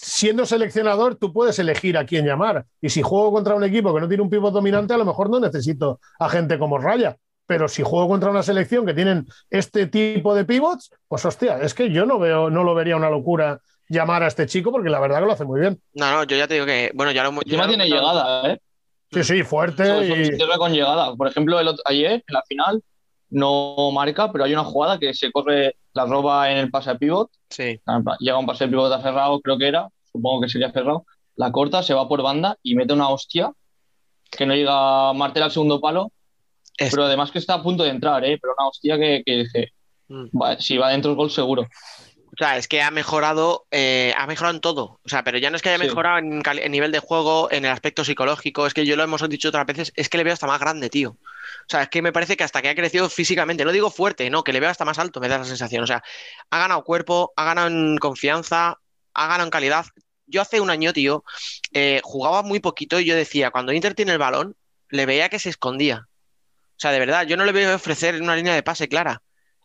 siendo 0.00 0.46
seleccionador, 0.46 1.16
tú 1.16 1.32
puedes 1.32 1.58
elegir 1.58 1.96
a 1.98 2.06
quién 2.06 2.24
llamar. 2.26 2.64
Y 2.80 2.88
si 2.90 3.02
juego 3.02 3.32
contra 3.32 3.54
un 3.54 3.64
equipo 3.64 3.92
que 3.94 4.00
no 4.00 4.08
tiene 4.08 4.22
un 4.22 4.30
pivot 4.30 4.52
dominante, 4.52 4.94
a 4.94 4.98
lo 4.98 5.04
mejor 5.04 5.28
no 5.30 5.40
necesito 5.40 6.00
a 6.18 6.28
gente 6.28 6.58
como 6.58 6.78
Raya. 6.78 7.16
Pero 7.46 7.66
si 7.66 7.82
juego 7.82 8.08
contra 8.08 8.30
una 8.30 8.42
selección 8.42 8.84
que 8.84 8.92
tienen 8.94 9.26
este 9.50 9.86
tipo 9.86 10.34
de 10.34 10.44
pivots, 10.44 10.90
pues 11.08 11.24
hostia, 11.24 11.58
es 11.62 11.72
que 11.74 11.90
yo 11.90 12.04
no 12.06 12.18
veo, 12.18 12.50
no 12.50 12.62
lo 12.62 12.74
vería 12.74 12.94
una 12.96 13.08
locura 13.10 13.60
llamar 13.88 14.22
a 14.22 14.26
este 14.26 14.46
chico 14.46 14.70
porque 14.70 14.90
la 14.90 15.00
verdad 15.00 15.20
que 15.20 15.26
lo 15.26 15.32
hace 15.32 15.44
muy 15.46 15.60
bien. 15.60 15.80
No, 15.94 16.10
no, 16.10 16.24
yo 16.24 16.36
ya 16.36 16.46
te 16.46 16.54
digo 16.54 16.66
que, 16.66 16.92
bueno, 16.94 17.10
ya 17.10 17.22
lo 17.22 17.30
hemos. 17.30 17.44
Ya 17.46 17.66
tiene 17.66 17.86
llegada, 17.88 18.52
¿eh? 18.52 18.60
Sí, 19.10 19.24
sí, 19.24 19.42
fuerte. 19.42 19.86
Son- 19.86 20.06
son 20.06 20.20
y- 20.50 20.58
con 20.58 20.72
llegada. 20.72 21.16
Por 21.16 21.26
ejemplo, 21.28 21.58
el 21.58 21.68
otro- 21.68 21.82
ayer, 21.86 22.12
en 22.26 22.34
la 22.34 22.42
final, 22.46 22.82
no 23.30 23.90
marca, 23.92 24.30
pero 24.32 24.44
hay 24.44 24.52
una 24.52 24.64
jugada 24.64 24.98
que 24.98 25.12
se 25.14 25.30
corre, 25.32 25.76
la 25.92 26.06
roba 26.06 26.50
en 26.50 26.58
el 26.58 26.70
pase 26.70 26.90
a 26.90 26.98
pivot. 26.98 27.30
Sí. 27.50 27.80
Llega 28.20 28.38
un 28.38 28.46
pase 28.46 28.64
de 28.64 28.70
pivot 28.70 28.92
a 28.92 29.00
Ferrao, 29.00 29.40
creo 29.40 29.58
que 29.58 29.68
era, 29.68 29.88
supongo 30.12 30.42
que 30.42 30.48
sería 30.48 30.70
Ferrao. 30.72 31.04
La 31.36 31.52
corta, 31.52 31.82
se 31.82 31.94
va 31.94 32.08
por 32.08 32.22
banda 32.22 32.56
y 32.62 32.74
mete 32.74 32.92
una 32.94 33.08
hostia 33.08 33.52
que 34.30 34.44
no 34.46 34.54
llega 34.54 35.12
Martel 35.12 35.42
al 35.44 35.50
segundo 35.50 35.80
palo. 35.80 36.10
Es- 36.76 36.90
Pero 36.90 37.04
además 37.04 37.30
que 37.30 37.38
está 37.38 37.54
a 37.54 37.62
punto 37.62 37.82
de 37.84 37.90
entrar, 37.90 38.24
¿eh? 38.24 38.38
Pero 38.40 38.54
una 38.58 38.68
hostia 38.68 38.98
que, 38.98 39.22
que 39.24 39.32
dije, 39.38 39.72
Mm. 40.08 40.26
va- 40.40 40.58
si 40.58 40.78
va 40.78 40.88
dentro 40.90 41.10
el 41.10 41.16
gol 41.16 41.30
seguro. 41.30 41.62
O 41.62 42.36
sea, 42.38 42.56
es 42.56 42.68
que 42.68 42.82
ha 42.82 42.90
mejorado, 42.90 43.66
eh, 43.70 44.14
ha 44.16 44.26
mejorado 44.26 44.54
en 44.54 44.60
todo. 44.60 45.00
O 45.04 45.08
sea, 45.08 45.24
pero 45.24 45.38
ya 45.38 45.50
no 45.50 45.56
es 45.56 45.62
que 45.62 45.70
haya 45.70 45.78
Sí. 45.78 45.84
mejorado 45.88 46.18
en, 46.18 46.40
en 46.44 46.72
nivel 46.72 46.92
de 46.92 47.00
juego, 47.00 47.50
en 47.50 47.64
el 47.64 47.72
aspecto 47.72 48.04
psicológico, 48.04 48.66
es 48.66 48.74
que 48.74 48.86
yo 48.86 48.94
lo 48.96 49.02
hemos 49.02 49.26
dicho 49.28 49.48
otras 49.48 49.66
veces, 49.66 49.92
es 49.96 50.08
que 50.08 50.18
le 50.18 50.24
veo 50.24 50.32
hasta 50.34 50.46
más 50.46 50.60
grande, 50.60 50.88
tío. 50.88 51.16
O 51.68 51.70
sea, 51.70 51.82
es 51.82 51.90
que 51.90 52.00
me 52.00 52.12
parece 52.14 52.34
que 52.38 52.44
hasta 52.44 52.62
que 52.62 52.70
ha 52.70 52.74
crecido 52.74 53.10
físicamente, 53.10 53.62
no 53.62 53.72
digo 53.72 53.90
fuerte, 53.90 54.30
no, 54.30 54.42
que 54.42 54.54
le 54.54 54.60
veo 54.60 54.70
hasta 54.70 54.86
más 54.86 54.98
alto, 54.98 55.20
me 55.20 55.28
da 55.28 55.36
la 55.36 55.44
sensación. 55.44 55.84
O 55.84 55.86
sea, 55.86 56.02
ha 56.48 56.58
ganado 56.58 56.82
cuerpo, 56.82 57.34
ha 57.36 57.44
ganado 57.44 57.68
en 57.68 57.98
confianza, 57.98 58.78
ha 59.12 59.26
ganado 59.26 59.44
en 59.44 59.50
calidad. 59.50 59.84
Yo 60.26 60.40
hace 60.40 60.62
un 60.62 60.70
año, 60.70 60.94
tío, 60.94 61.24
eh, 61.74 62.00
jugaba 62.02 62.42
muy 62.42 62.60
poquito 62.60 62.98
y 62.98 63.04
yo 63.04 63.14
decía, 63.14 63.50
cuando 63.50 63.74
Inter 63.74 63.94
tiene 63.94 64.12
el 64.12 64.18
balón, 64.18 64.56
le 64.88 65.04
veía 65.04 65.28
que 65.28 65.38
se 65.38 65.50
escondía. 65.50 66.08
O 66.08 66.80
sea, 66.80 66.90
de 66.90 67.00
verdad, 67.00 67.26
yo 67.26 67.36
no 67.36 67.44
le 67.44 67.52
veo 67.52 67.74
ofrecer 67.74 68.22
una 68.22 68.34
línea 68.34 68.54
de 68.54 68.62
pase 68.62 68.88
clara. 68.88 69.20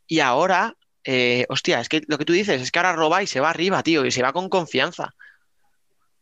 Y 0.05 0.19
ahora, 0.19 0.75
eh, 1.05 1.45
hostia, 1.47 1.79
es 1.79 1.87
que 1.87 2.01
lo 2.07 2.17
que 2.17 2.25
tú 2.25 2.33
dices 2.33 2.61
es 2.61 2.69
que 2.69 2.79
ahora 2.79 2.91
roba 2.91 3.23
y 3.23 3.27
se 3.27 3.39
va 3.39 3.49
arriba, 3.49 3.81
tío, 3.81 4.05
y 4.05 4.11
se 4.11 4.23
va 4.23 4.33
con 4.33 4.49
confianza. 4.49 5.13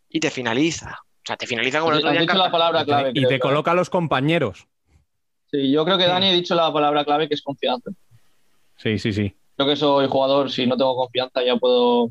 Y 0.10 0.20
te 0.20 0.30
finaliza. 0.30 1.00
O 1.02 1.26
sea, 1.26 1.38
te 1.38 1.48
finaliza 1.48 1.80
como 1.80 1.94
el 1.94 1.98
otro 2.00 2.12
día 2.12 2.20
en 2.20 2.28
dicho 2.28 2.38
la 2.38 2.52
Cartagena. 2.52 2.52
palabra 2.52 2.86
clave. 2.86 3.10
y 3.12 3.14
creo 3.14 3.30
te 3.30 3.40
coloca 3.40 3.72
a 3.72 3.76
los 3.76 3.90
compañeros. 3.90 4.68
Sí, 5.52 5.72
yo 5.72 5.84
creo 5.86 5.98
que 5.98 6.08
Dani 6.08 6.30
ha 6.30 6.34
dicho 6.34 6.56
la 6.56 6.72
palabra 6.72 7.04
clave 7.04 7.28
que 7.28 7.34
es 7.36 7.42
confianza. 7.42 7.92
Sí, 8.78 8.98
sí, 8.98 9.12
sí. 9.12 9.36
Creo 9.56 9.68
que 9.68 9.76
soy 9.76 10.08
jugador, 10.08 10.50
si 10.50 10.66
no 10.66 10.78
tengo 10.78 10.96
confianza 10.96 11.44
ya 11.44 11.56
puedo 11.58 12.10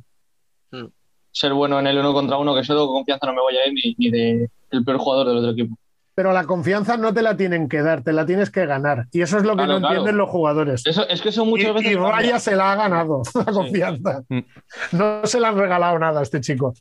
Mm. 0.73 0.87
ser 1.33 1.53
bueno 1.53 1.81
en 1.81 1.87
el 1.89 1.99
uno 1.99 2.13
contra 2.13 2.37
uno, 2.39 2.55
que 2.55 2.63
solo 2.63 2.87
con 2.87 2.97
confianza 2.99 3.27
no 3.27 3.33
me 3.35 3.41
voy 3.41 3.57
a 3.57 3.67
ir 3.67 3.73
ni, 3.75 3.95
ni 3.99 4.11
de 4.11 4.49
el 4.71 4.85
peor 4.85 4.99
jugador 4.99 5.27
del 5.29 5.39
otro 5.39 5.51
equipo. 5.51 5.77
Pero 6.15 6.33
la 6.33 6.45
confianza 6.45 6.97
no 6.97 7.13
te 7.15 7.23
la 7.23 7.37
tienen 7.37 7.69
que 7.69 7.83
dar, 7.83 8.03
te 8.05 8.13
la 8.13 8.25
tienes 8.27 8.51
que 8.51 8.67
ganar. 8.67 9.07
Y 9.11 9.23
eso 9.23 9.39
es 9.39 9.43
lo 9.45 9.53
que 9.53 9.65
Claro, 9.65 9.73
no 9.75 9.79
claro. 9.81 9.95
entienden 9.95 10.17
los 10.19 10.29
jugadores. 10.29 10.87
Eso, 10.87 11.09
es 11.09 11.21
que 11.23 11.31
eso 11.31 11.45
Y, 11.45 11.47
muchas 11.49 11.75
veces 11.75 11.93
y. 11.93 11.95
Raya 11.97 12.39
se 12.39 12.55
la 12.55 12.73
ha 12.73 12.77
ganado, 12.77 13.23
la 13.35 13.53
confianza. 13.53 14.23
Mm. 14.29 14.39
No 14.93 15.27
se 15.27 15.41
le 15.41 15.47
han 15.47 15.57
regalado 15.57 15.99
nada 15.99 16.21
a 16.21 16.23
este 16.23 16.41
chico. 16.41 16.75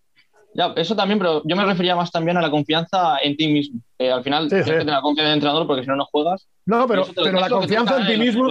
Ya, 0.54 0.74
eso 0.76 0.96
también, 0.96 1.18
pero 1.20 1.42
yo 1.46 1.56
me 1.56 1.64
refería 1.66 1.96
más 1.96 2.12
también 2.12 2.38
a 2.38 2.42
la 2.42 2.52
confianza 2.52 3.18
en 3.24 3.38
ti 3.38 3.48
mismo. 3.48 3.80
Que 4.00 4.12
al 4.12 4.24
final 4.24 4.44
Sí, 4.46 4.50
tienes 4.50 4.66
sí. 4.66 4.72
que 4.72 4.78
tener 4.80 4.94
la 4.96 5.02
confianza 5.02 5.22
en 5.24 5.28
el 5.28 5.34
entrenador 5.36 5.68
porque 5.68 5.82
si 5.84 5.90
no, 5.90 5.96
no 5.98 6.06
juegas. 6.06 6.48
No, 6.66 6.88
pero, 6.88 7.04
te 7.06 7.14
pero 7.16 7.40
la 7.40 7.50
confianza 7.50 8.00
en 8.00 8.08
ti 8.08 8.18
mismo, 8.18 8.48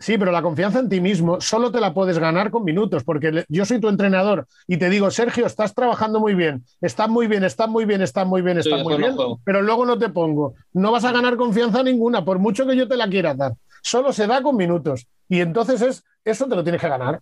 sí, 0.00 0.18
pero 0.18 0.32
la 0.32 0.42
confianza 0.42 0.80
en 0.80 0.88
ti 0.88 1.00
mismo 1.00 1.40
solo 1.40 1.70
te 1.70 1.80
la 1.80 1.94
puedes 1.94 2.18
ganar 2.18 2.50
con 2.50 2.64
minutos, 2.64 3.04
porque 3.04 3.44
yo 3.48 3.64
soy 3.64 3.80
tu 3.80 3.88
entrenador 3.88 4.48
y 4.66 4.78
te 4.78 4.90
digo, 4.90 5.08
Sergio, 5.12 5.46
estás 5.46 5.74
trabajando 5.74 6.18
muy 6.18 6.34
bien, 6.34 6.64
estás 6.80 7.08
muy 7.08 7.28
bien, 7.28 7.44
estás 7.44 7.68
muy 7.68 7.84
bien, 7.84 8.02
estás 8.02 8.26
muy 8.26 8.42
bien, 8.42 8.60
Sí, 8.60 8.68
estás 8.68 8.82
muy 8.82 8.94
no 8.94 8.98
bien, 8.98 9.16
pero 9.44 9.62
luego 9.62 9.86
no 9.86 9.96
te 9.96 10.08
pongo. 10.08 10.54
No 10.72 10.90
vas 10.90 11.04
a 11.04 11.12
ganar 11.12 11.36
confianza 11.36 11.84
ninguna, 11.84 12.24
por 12.24 12.40
mucho 12.40 12.66
que 12.66 12.76
yo 12.76 12.88
te 12.88 12.96
la 12.96 13.08
quiera 13.08 13.32
dar. 13.34 13.52
Solo 13.82 14.12
se 14.12 14.26
da 14.26 14.42
con 14.42 14.56
minutos. 14.56 15.06
Y 15.28 15.40
entonces 15.40 15.80
es, 15.82 16.04
eso 16.24 16.46
te 16.48 16.56
lo 16.56 16.64
tienes 16.64 16.80
que 16.80 16.88
ganar. 16.88 17.20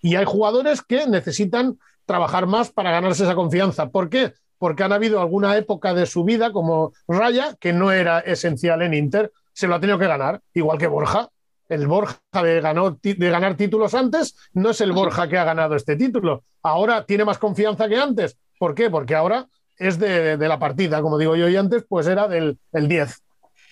Y 0.00 0.16
hay 0.16 0.24
jugadores 0.24 0.80
que 0.80 1.06
necesitan 1.06 1.78
trabajar 2.06 2.46
más 2.46 2.70
para 2.70 2.90
ganarse 2.90 3.24
esa 3.24 3.34
confianza. 3.34 3.90
¿Por 3.90 4.08
qué? 4.08 4.32
Porque 4.58 4.82
han 4.82 4.92
habido 4.92 5.20
alguna 5.20 5.56
época 5.56 5.94
de 5.94 6.06
su 6.06 6.24
vida, 6.24 6.52
como 6.52 6.92
Raya, 7.06 7.54
que 7.60 7.72
no 7.72 7.92
era 7.92 8.18
esencial 8.20 8.82
en 8.82 8.94
Inter, 8.94 9.32
se 9.52 9.66
lo 9.66 9.74
ha 9.74 9.80
tenido 9.80 9.98
que 9.98 10.06
ganar, 10.06 10.40
igual 10.54 10.78
que 10.78 10.86
Borja. 10.86 11.28
El 11.68 11.86
Borja 11.86 12.18
de, 12.42 12.60
ganó, 12.60 12.96
ti- 12.96 13.14
de 13.14 13.30
ganar 13.30 13.56
títulos 13.56 13.94
antes 13.94 14.34
no 14.54 14.70
es 14.70 14.80
el 14.80 14.92
Borja 14.92 15.28
que 15.28 15.36
ha 15.38 15.44
ganado 15.44 15.74
este 15.74 15.96
título. 15.96 16.44
Ahora 16.62 17.04
tiene 17.04 17.24
más 17.24 17.38
confianza 17.38 17.88
que 17.88 17.96
antes. 17.98 18.38
¿Por 18.58 18.74
qué? 18.74 18.88
Porque 18.90 19.14
ahora 19.14 19.46
es 19.76 19.98
de, 19.98 20.36
de 20.36 20.48
la 20.48 20.58
partida, 20.58 21.02
como 21.02 21.18
digo 21.18 21.36
yo, 21.36 21.48
y 21.48 21.56
antes 21.56 21.84
pues 21.88 22.06
era 22.06 22.26
del 22.26 22.58
el 22.72 22.88
10. 22.88 23.22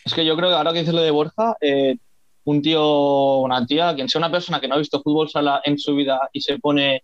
Es 0.04 0.14
que 0.14 0.24
yo 0.24 0.36
creo 0.36 0.50
que 0.50 0.54
ahora 0.56 0.72
que 0.72 0.80
dices 0.80 0.94
lo 0.94 1.00
de 1.00 1.10
Borja, 1.10 1.56
eh, 1.60 1.96
un 2.44 2.62
tío 2.62 3.38
una 3.38 3.66
tía, 3.66 3.92
quien 3.94 4.08
sea 4.08 4.20
una 4.20 4.30
persona 4.30 4.60
que 4.60 4.68
no 4.68 4.76
ha 4.76 4.78
visto 4.78 5.02
fútbol 5.02 5.28
sala 5.28 5.60
en 5.64 5.78
su 5.78 5.96
vida 5.96 6.20
y 6.32 6.42
se 6.42 6.58
pone 6.58 7.02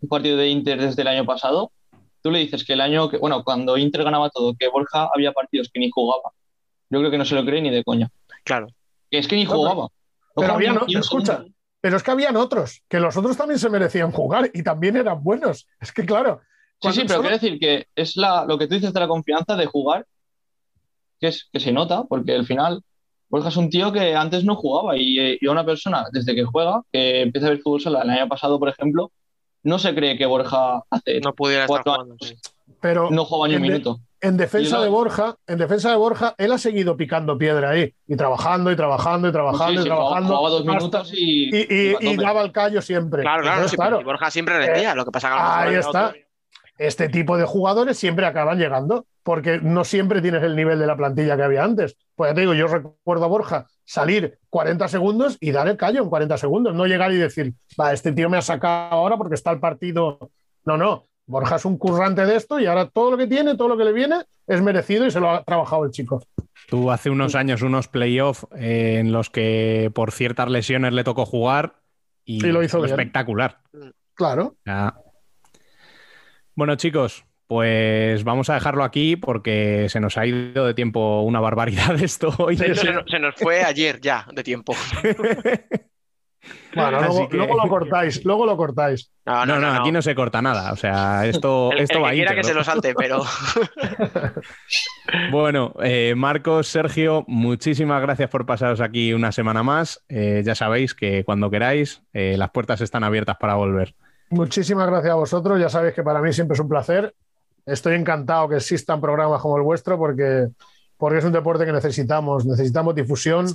un 0.00 0.08
partido 0.08 0.36
de 0.36 0.48
Inter 0.48 0.80
desde 0.80 1.02
el 1.02 1.08
año 1.08 1.24
pasado, 1.24 1.72
tú 2.22 2.30
le 2.30 2.40
dices 2.40 2.64
que 2.64 2.72
el 2.74 2.80
año 2.80 3.08
que, 3.08 3.18
bueno, 3.18 3.42
cuando 3.44 3.76
Inter 3.76 4.04
ganaba 4.04 4.30
todo, 4.30 4.54
que 4.58 4.68
Borja 4.68 5.08
había 5.14 5.32
partidos 5.32 5.70
que 5.72 5.80
ni 5.80 5.90
jugaba. 5.90 6.30
Yo 6.90 6.98
creo 7.00 7.10
que 7.10 7.18
no 7.18 7.24
se 7.24 7.34
lo 7.34 7.44
cree 7.44 7.60
ni 7.60 7.70
de 7.70 7.84
coña. 7.84 8.10
Claro. 8.44 8.68
Que 9.10 9.18
es 9.18 9.28
que 9.28 9.36
ni 9.36 9.44
jugaba. 9.46 9.82
No 9.82 9.90
pero 10.34 10.54
había 10.54 10.72
no- 10.72 10.86
escucha. 10.86 11.44
Pero 11.80 11.96
es 11.96 12.02
que 12.02 12.10
habían 12.10 12.36
otros, 12.36 12.82
que 12.88 12.98
los 12.98 13.16
otros 13.16 13.36
también 13.36 13.58
se 13.58 13.70
merecían 13.70 14.10
jugar 14.10 14.50
y 14.52 14.62
también 14.62 14.96
eran 14.96 15.22
buenos. 15.22 15.66
Es 15.80 15.92
que 15.92 16.04
claro. 16.04 16.40
Sí, 16.80 16.92
sí, 16.92 17.00
pero 17.02 17.08
solo- 17.14 17.20
quiero 17.22 17.36
decir 17.38 17.58
que 17.60 17.86
es 17.94 18.16
la, 18.16 18.44
lo 18.46 18.58
que 18.58 18.66
tú 18.66 18.74
dices 18.74 18.92
de 18.92 19.00
la 19.00 19.08
confianza 19.08 19.56
de 19.56 19.66
jugar, 19.66 20.06
que, 21.20 21.28
es, 21.28 21.48
que 21.52 21.60
se 21.60 21.72
nota, 21.72 22.04
porque 22.04 22.34
al 22.34 22.46
final 22.46 22.82
Borja 23.28 23.48
es 23.48 23.56
un 23.56 23.68
tío 23.70 23.92
que 23.92 24.14
antes 24.16 24.44
no 24.44 24.56
jugaba 24.56 24.96
y, 24.96 25.18
eh, 25.18 25.38
y 25.40 25.46
a 25.46 25.50
una 25.52 25.64
persona 25.66 26.06
desde 26.12 26.34
que 26.34 26.44
juega, 26.44 26.82
que 26.92 27.22
empieza 27.22 27.46
a 27.46 27.50
ver 27.50 27.60
fútbol 27.60 27.80
sala 27.80 28.02
el 28.02 28.10
año 28.10 28.28
pasado, 28.28 28.58
por 28.58 28.68
ejemplo, 28.68 29.12
no 29.62 29.78
se 29.78 29.94
cree 29.94 30.16
que 30.16 30.26
Borja 30.26 30.82
hace 30.90 31.20
No 31.20 31.34
pudiera 31.34 31.64
estar 31.64 31.82
jugando. 31.82 32.14
años 32.14 32.16
sí. 32.20 32.36
pero 32.80 33.10
no 33.10 33.24
juega 33.24 33.48
ni 33.48 33.56
un 33.56 33.62
de- 33.62 33.68
minuto. 33.68 34.00
En 34.20 34.36
defensa 34.36 34.80
de 34.80 34.88
Borja, 34.88 35.36
en 35.46 35.58
defensa 35.58 35.90
de 35.90 35.96
Borja, 35.96 36.34
él 36.38 36.50
ha 36.50 36.58
seguido 36.58 36.96
picando 36.96 37.38
piedra 37.38 37.70
ahí 37.70 37.94
y 38.08 38.16
trabajando 38.16 38.72
y 38.72 38.76
trabajando 38.76 39.28
y 39.28 39.32
trabajando 39.32 39.74
Sí, 39.74 39.78
y 39.78 39.82
sí, 39.82 39.84
trabajando. 39.84 40.28
jugaba 40.36 40.48
dos 40.50 40.64
minutos 40.64 41.12
y, 41.14 41.50
y, 41.54 42.16
daba 42.16 42.42
el 42.42 42.50
callo 42.50 42.82
siempre. 42.82 43.22
Claro, 43.22 43.42
claro, 43.42 43.56
Entonces, 43.58 43.70
sí, 43.70 43.76
claro, 43.76 44.02
Borja 44.02 44.28
siempre 44.32 44.58
rendía, 44.58 44.96
lo 44.96 45.04
que 45.04 45.12
pasa 45.12 45.28
que 45.28 45.34
ahí 45.70 45.74
está. 45.76 46.06
otro- 46.08 46.20
Este 46.78 47.08
tipo 47.08 47.36
de 47.36 47.44
jugadores 47.44 47.96
siempre 47.96 48.26
acaban 48.26 48.58
llegando, 48.58 49.06
porque 49.22 49.60
no 49.62 49.84
siempre 49.84 50.20
tienes 50.20 50.42
el 50.42 50.56
nivel 50.56 50.80
de 50.80 50.86
la 50.88 50.96
plantilla 50.96 51.36
que 51.36 51.42
había 51.44 51.62
antes. 51.62 51.96
Pues 52.16 52.30
ya 52.30 52.34
te 52.34 52.40
digo, 52.40 52.54
yo 52.54 52.66
recuerdo 52.66 53.24
a 53.24 53.28
Borja 53.28 53.66
salir 53.88 54.38
40 54.50 54.86
segundos 54.86 55.38
y 55.40 55.50
dar 55.50 55.66
el 55.66 55.78
callo 55.78 56.02
en 56.02 56.10
40 56.10 56.36
segundos, 56.36 56.74
no 56.74 56.86
llegar 56.86 57.10
y 57.10 57.16
decir, 57.16 57.54
va, 57.80 57.94
este 57.94 58.12
tío 58.12 58.28
me 58.28 58.36
ha 58.36 58.42
sacado 58.42 58.92
ahora 58.92 59.16
porque 59.16 59.34
está 59.34 59.50
el 59.50 59.60
partido. 59.60 60.30
No, 60.66 60.76
no. 60.76 61.06
Borja 61.24 61.56
es 61.56 61.64
un 61.64 61.78
currante 61.78 62.24
de 62.26 62.36
esto 62.36 62.60
y 62.60 62.66
ahora 62.66 62.88
todo 62.88 63.10
lo 63.10 63.16
que 63.16 63.26
tiene, 63.26 63.56
todo 63.56 63.68
lo 63.68 63.78
que 63.78 63.84
le 63.84 63.92
viene, 63.92 64.24
es 64.46 64.60
merecido 64.60 65.06
y 65.06 65.10
se 65.10 65.20
lo 65.20 65.30
ha 65.30 65.42
trabajado 65.42 65.86
el 65.86 65.90
chico. 65.90 66.22
Tú 66.68 66.90
hace 66.90 67.08
unos 67.08 67.34
años 67.34 67.62
unos 67.62 67.88
playoffs 67.88 68.46
eh, 68.56 68.98
en 68.98 69.10
los 69.10 69.30
que 69.30 69.90
por 69.94 70.12
ciertas 70.12 70.50
lesiones 70.50 70.92
le 70.92 71.04
tocó 71.04 71.24
jugar 71.24 71.76
y, 72.26 72.44
Y 72.44 72.52
lo 72.52 72.62
hizo 72.62 72.84
espectacular. 72.84 73.58
Claro. 74.12 74.56
Bueno, 76.54 76.76
chicos, 76.76 77.24
pues 77.48 78.22
vamos 78.24 78.48
a 78.50 78.54
dejarlo 78.54 78.84
aquí 78.84 79.16
porque 79.16 79.86
se 79.88 79.98
nos 80.00 80.16
ha 80.18 80.26
ido 80.26 80.66
de 80.66 80.74
tiempo 80.74 81.22
una 81.22 81.40
barbaridad 81.40 81.94
esto 82.02 82.32
hoy. 82.38 82.56
Se 82.56 82.68
nos- 82.68 82.80
se 83.10 83.18
nos 83.18 83.34
fue 83.34 83.64
ayer 83.64 84.00
ya 84.00 84.26
de 84.32 84.44
tiempo. 84.44 84.74
Bueno, 86.74 87.00
luego, 87.00 87.28
que- 87.28 87.36
luego 87.36 87.56
lo 87.56 87.68
cortáis, 87.68 88.24
luego 88.24 88.46
lo 88.46 88.56
cortáis. 88.56 89.10
No, 89.26 89.44
No, 89.44 89.58
no, 89.58 89.72
aquí 89.72 89.90
no 89.90 90.00
se 90.02 90.14
corta 90.14 90.40
nada. 90.40 90.72
O 90.72 90.76
sea, 90.76 91.26
esto, 91.26 91.72
El, 91.72 91.78
esto 91.80 91.98
el 91.98 92.04
va 92.04 92.10
que 92.10 92.16
quiera 92.16 92.34
que 92.34 92.44
se 92.44 92.54
lo 92.54 92.62
salte, 92.64 92.94
pero 92.94 93.22
Bueno, 95.30 95.74
eh, 95.82 96.14
Marcos, 96.16 96.68
Sergio, 96.68 97.24
muchísimas 97.26 98.00
gracias 98.02 98.30
por 98.30 98.46
pasaros 98.46 98.80
aquí 98.80 99.12
una 99.12 99.32
semana 99.32 99.62
más. 99.62 100.04
Eh, 100.08 100.42
ya 100.44 100.54
sabéis 100.54 100.94
que 100.94 101.24
cuando 101.24 101.50
queráis, 101.50 102.02
eh, 102.12 102.36
las 102.38 102.50
puertas 102.50 102.80
están 102.82 103.04
abiertas 103.04 103.36
para 103.38 103.54
volver. 103.54 103.94
Muchísimas 104.30 104.86
gracias 104.88 105.12
a 105.12 105.16
vosotros. 105.16 105.58
Ya 105.60 105.68
sabéis 105.70 105.94
que 105.94 106.02
para 106.02 106.20
mí 106.20 106.32
siempre 106.32 106.54
es 106.54 106.60
un 106.60 106.68
placer. 106.68 107.14
Estoy 107.68 107.94
encantado 107.96 108.48
que 108.48 108.56
existan 108.56 109.00
programas 109.00 109.42
como 109.42 109.56
el 109.56 109.62
vuestro 109.62 109.98
porque, 109.98 110.48
porque 110.96 111.18
es 111.18 111.24
un 111.24 111.32
deporte 111.32 111.66
que 111.66 111.72
necesitamos. 111.72 112.46
Necesitamos 112.46 112.94
difusión 112.94 113.46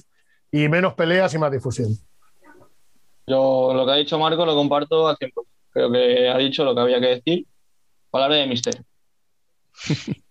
y 0.52 0.70
menos 0.70 0.94
peleas 0.94 1.34
y 1.34 1.40
más 1.40 1.52
difusión. 1.52 1.90
Yo 3.26 3.72
lo 3.74 3.86
que 3.86 3.92
ha 3.92 3.96
dicho 3.96 4.20
Marco 4.20 4.46
lo 4.46 4.56
comparto 4.56 5.08
al 5.08 5.18
100%. 5.18 5.32
Creo 5.72 5.92
que 5.92 6.30
ha 6.30 6.38
dicho 6.38 6.64
lo 6.64 6.76
que 6.76 6.82
había 6.82 7.00
que 7.00 7.08
decir. 7.08 7.48
Palabra 8.12 8.36
de 8.36 8.48
mister. 8.48 8.76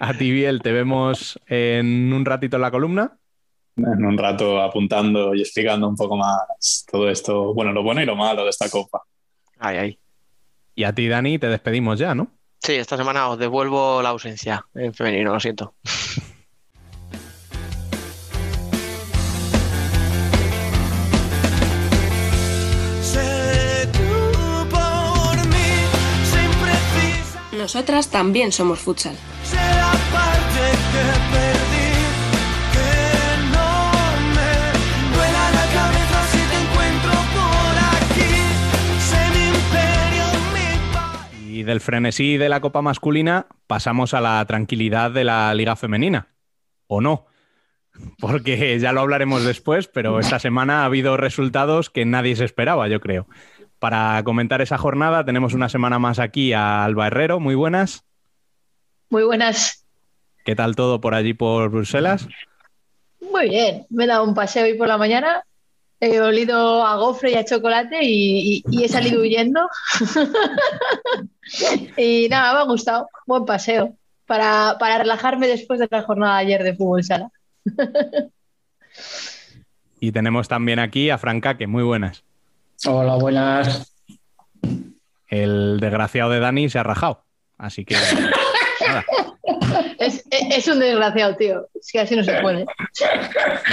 A 0.00 0.14
ti, 0.14 0.30
Biel, 0.30 0.62
te 0.62 0.70
vemos 0.70 1.40
en 1.46 2.12
un 2.12 2.24
ratito 2.24 2.56
en 2.56 2.62
la 2.62 2.70
columna. 2.70 3.18
En 3.76 4.04
un 4.04 4.16
rato 4.16 4.60
apuntando 4.60 5.34
y 5.34 5.40
explicando 5.40 5.88
un 5.88 5.96
poco 5.96 6.16
más 6.16 6.86
todo 6.88 7.10
esto, 7.10 7.52
bueno, 7.52 7.72
lo 7.72 7.82
bueno 7.82 8.00
y 8.00 8.06
lo 8.06 8.14
malo 8.14 8.44
de 8.44 8.50
esta 8.50 8.70
copa. 8.70 9.02
Ay, 9.58 9.76
ay. 9.76 9.98
Y 10.76 10.84
a 10.84 10.94
ti, 10.94 11.08
Dani, 11.08 11.40
te 11.40 11.48
despedimos 11.48 11.98
ya, 11.98 12.14
¿no? 12.14 12.37
Sí, 12.60 12.74
esta 12.74 12.96
semana 12.96 13.28
os 13.28 13.38
devuelvo 13.38 14.02
la 14.02 14.10
ausencia 14.10 14.64
en 14.74 14.92
femenino, 14.92 15.32
lo 15.32 15.40
siento. 15.40 15.74
Nosotras 27.52 28.08
también 28.08 28.50
somos 28.50 28.78
futsal. 28.78 29.16
Y 41.58 41.64
del 41.64 41.80
frenesí 41.80 42.36
de 42.36 42.48
la 42.48 42.60
Copa 42.60 42.82
masculina 42.82 43.48
pasamos 43.66 44.14
a 44.14 44.20
la 44.20 44.44
tranquilidad 44.46 45.10
de 45.10 45.24
la 45.24 45.52
Liga 45.54 45.74
femenina. 45.74 46.28
¿O 46.86 47.00
no? 47.00 47.26
Porque 48.20 48.78
ya 48.78 48.92
lo 48.92 49.00
hablaremos 49.00 49.42
después, 49.44 49.88
pero 49.88 50.20
esta 50.20 50.38
semana 50.38 50.82
ha 50.82 50.84
habido 50.84 51.16
resultados 51.16 51.90
que 51.90 52.04
nadie 52.04 52.36
se 52.36 52.44
esperaba, 52.44 52.86
yo 52.86 53.00
creo. 53.00 53.26
Para 53.80 54.22
comentar 54.22 54.62
esa 54.62 54.78
jornada 54.78 55.24
tenemos 55.24 55.52
una 55.52 55.68
semana 55.68 55.98
más 55.98 56.20
aquí 56.20 56.52
a 56.52 56.84
Alba 56.84 57.08
Herrero. 57.08 57.40
Muy 57.40 57.56
buenas. 57.56 58.04
Muy 59.10 59.24
buenas. 59.24 59.84
¿Qué 60.44 60.54
tal 60.54 60.76
todo 60.76 61.00
por 61.00 61.16
allí 61.16 61.34
por 61.34 61.70
Bruselas? 61.70 62.28
Muy 63.20 63.48
bien. 63.48 63.84
Me 63.90 64.04
he 64.04 64.06
dado 64.06 64.22
un 64.22 64.34
paseo 64.36 64.62
hoy 64.64 64.74
por 64.74 64.86
la 64.86 64.96
mañana. 64.96 65.42
He 65.98 66.20
olido 66.20 66.86
a 66.86 66.94
gofre 66.98 67.32
y 67.32 67.34
a 67.34 67.44
chocolate 67.44 67.98
y, 68.04 68.58
y- 68.58 68.64
y 68.70 68.84
he 68.84 68.88
salido 68.88 69.20
huyendo. 69.22 69.68
y 71.96 72.28
nada, 72.28 72.54
me 72.54 72.60
ha 72.60 72.64
gustado. 72.64 73.08
Buen 73.26 73.44
paseo. 73.44 73.96
Para, 74.26 74.76
para 74.78 74.98
relajarme 74.98 75.46
después 75.46 75.80
de 75.80 75.88
la 75.90 76.02
jornada 76.02 76.36
de 76.36 76.40
ayer 76.42 76.62
de 76.62 76.76
fútbol 76.76 77.02
sala. 77.02 77.30
Y 80.00 80.12
tenemos 80.12 80.48
también 80.48 80.78
aquí 80.78 81.10
a 81.10 81.18
Francaque. 81.18 81.66
Muy 81.66 81.82
buenas. 81.82 82.24
Hola, 82.86 83.16
buenas. 83.16 83.92
El 85.26 85.78
desgraciado 85.80 86.30
de 86.30 86.40
Dani 86.40 86.68
se 86.68 86.78
ha 86.78 86.82
rajado. 86.82 87.24
Así 87.56 87.84
que 87.84 87.96
nada. 88.86 89.04
Es, 90.58 90.68
un 90.68 90.78
desgraciado, 90.80 91.36
tío. 91.36 91.66
Es 91.80 91.90
que 91.92 92.00
así 92.00 92.16
no 92.16 92.24
se 92.24 92.32
puede. 92.42 92.64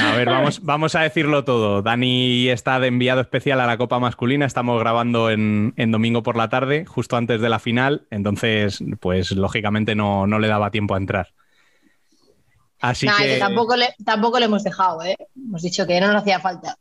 A 0.02 0.16
ver, 0.16 0.28
vamos, 0.28 0.62
vamos 0.64 0.95
a 0.95 1.02
decirlo 1.02 1.44
todo. 1.44 1.82
Dani 1.82 2.49
está 2.49 2.80
de 2.80 2.88
enviado 2.88 3.22
especial 3.22 3.60
a 3.62 3.66
la 3.66 3.78
Copa 3.78 3.99
Masculina. 3.99 4.45
Estamos 4.45 4.80
grabando 4.80 5.30
en, 5.30 5.74
en 5.78 5.91
domingo 5.91 6.24
por 6.24 6.38
la 6.38 6.49
tarde, 6.49 6.86
justo 6.86 7.18
antes 7.18 7.41
de 7.41 7.49
la 7.49 7.60
final. 7.60 8.07
Entonces, 8.12 8.84
pues 8.99 9.32
lógicamente 9.32 9.95
no, 9.95 10.28
no 10.28 10.40
le 10.40 10.48
daba 10.48 10.72
tiempo 10.72 10.95
a 10.95 10.98
entrar. 10.98 11.34
Así 12.82 13.06
Nah, 13.07 13.18
que, 13.18 13.24
que 13.26 13.38
tampoco 13.40 13.76
le, 13.76 13.95
tampoco 14.06 14.38
le 14.40 14.45
hemos 14.45 14.64
dejado, 14.64 15.02
¿eh? 15.03 15.16
Hemos 15.36 15.62
dicho 15.62 15.88
que 15.88 15.99
no 16.02 16.07
nos 16.12 16.22
hacía 16.22 16.40
falta. 16.40 16.76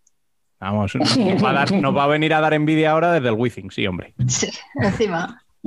vamos, 0.60 0.94
nos 0.96 1.42
va, 1.42 1.50
a 1.50 1.52
dar- 1.52 1.72
nos 1.72 1.96
va 1.96 2.04
a 2.04 2.08
venir 2.08 2.34
a 2.34 2.40
dar 2.40 2.52
envidia 2.52 2.90
ahora 2.90 3.12
desde 3.12 3.28
el 3.28 3.34
Wizzing, 3.34 3.70
sí, 3.70 3.86
hombre. 3.86 4.12
Encima. 4.82 5.40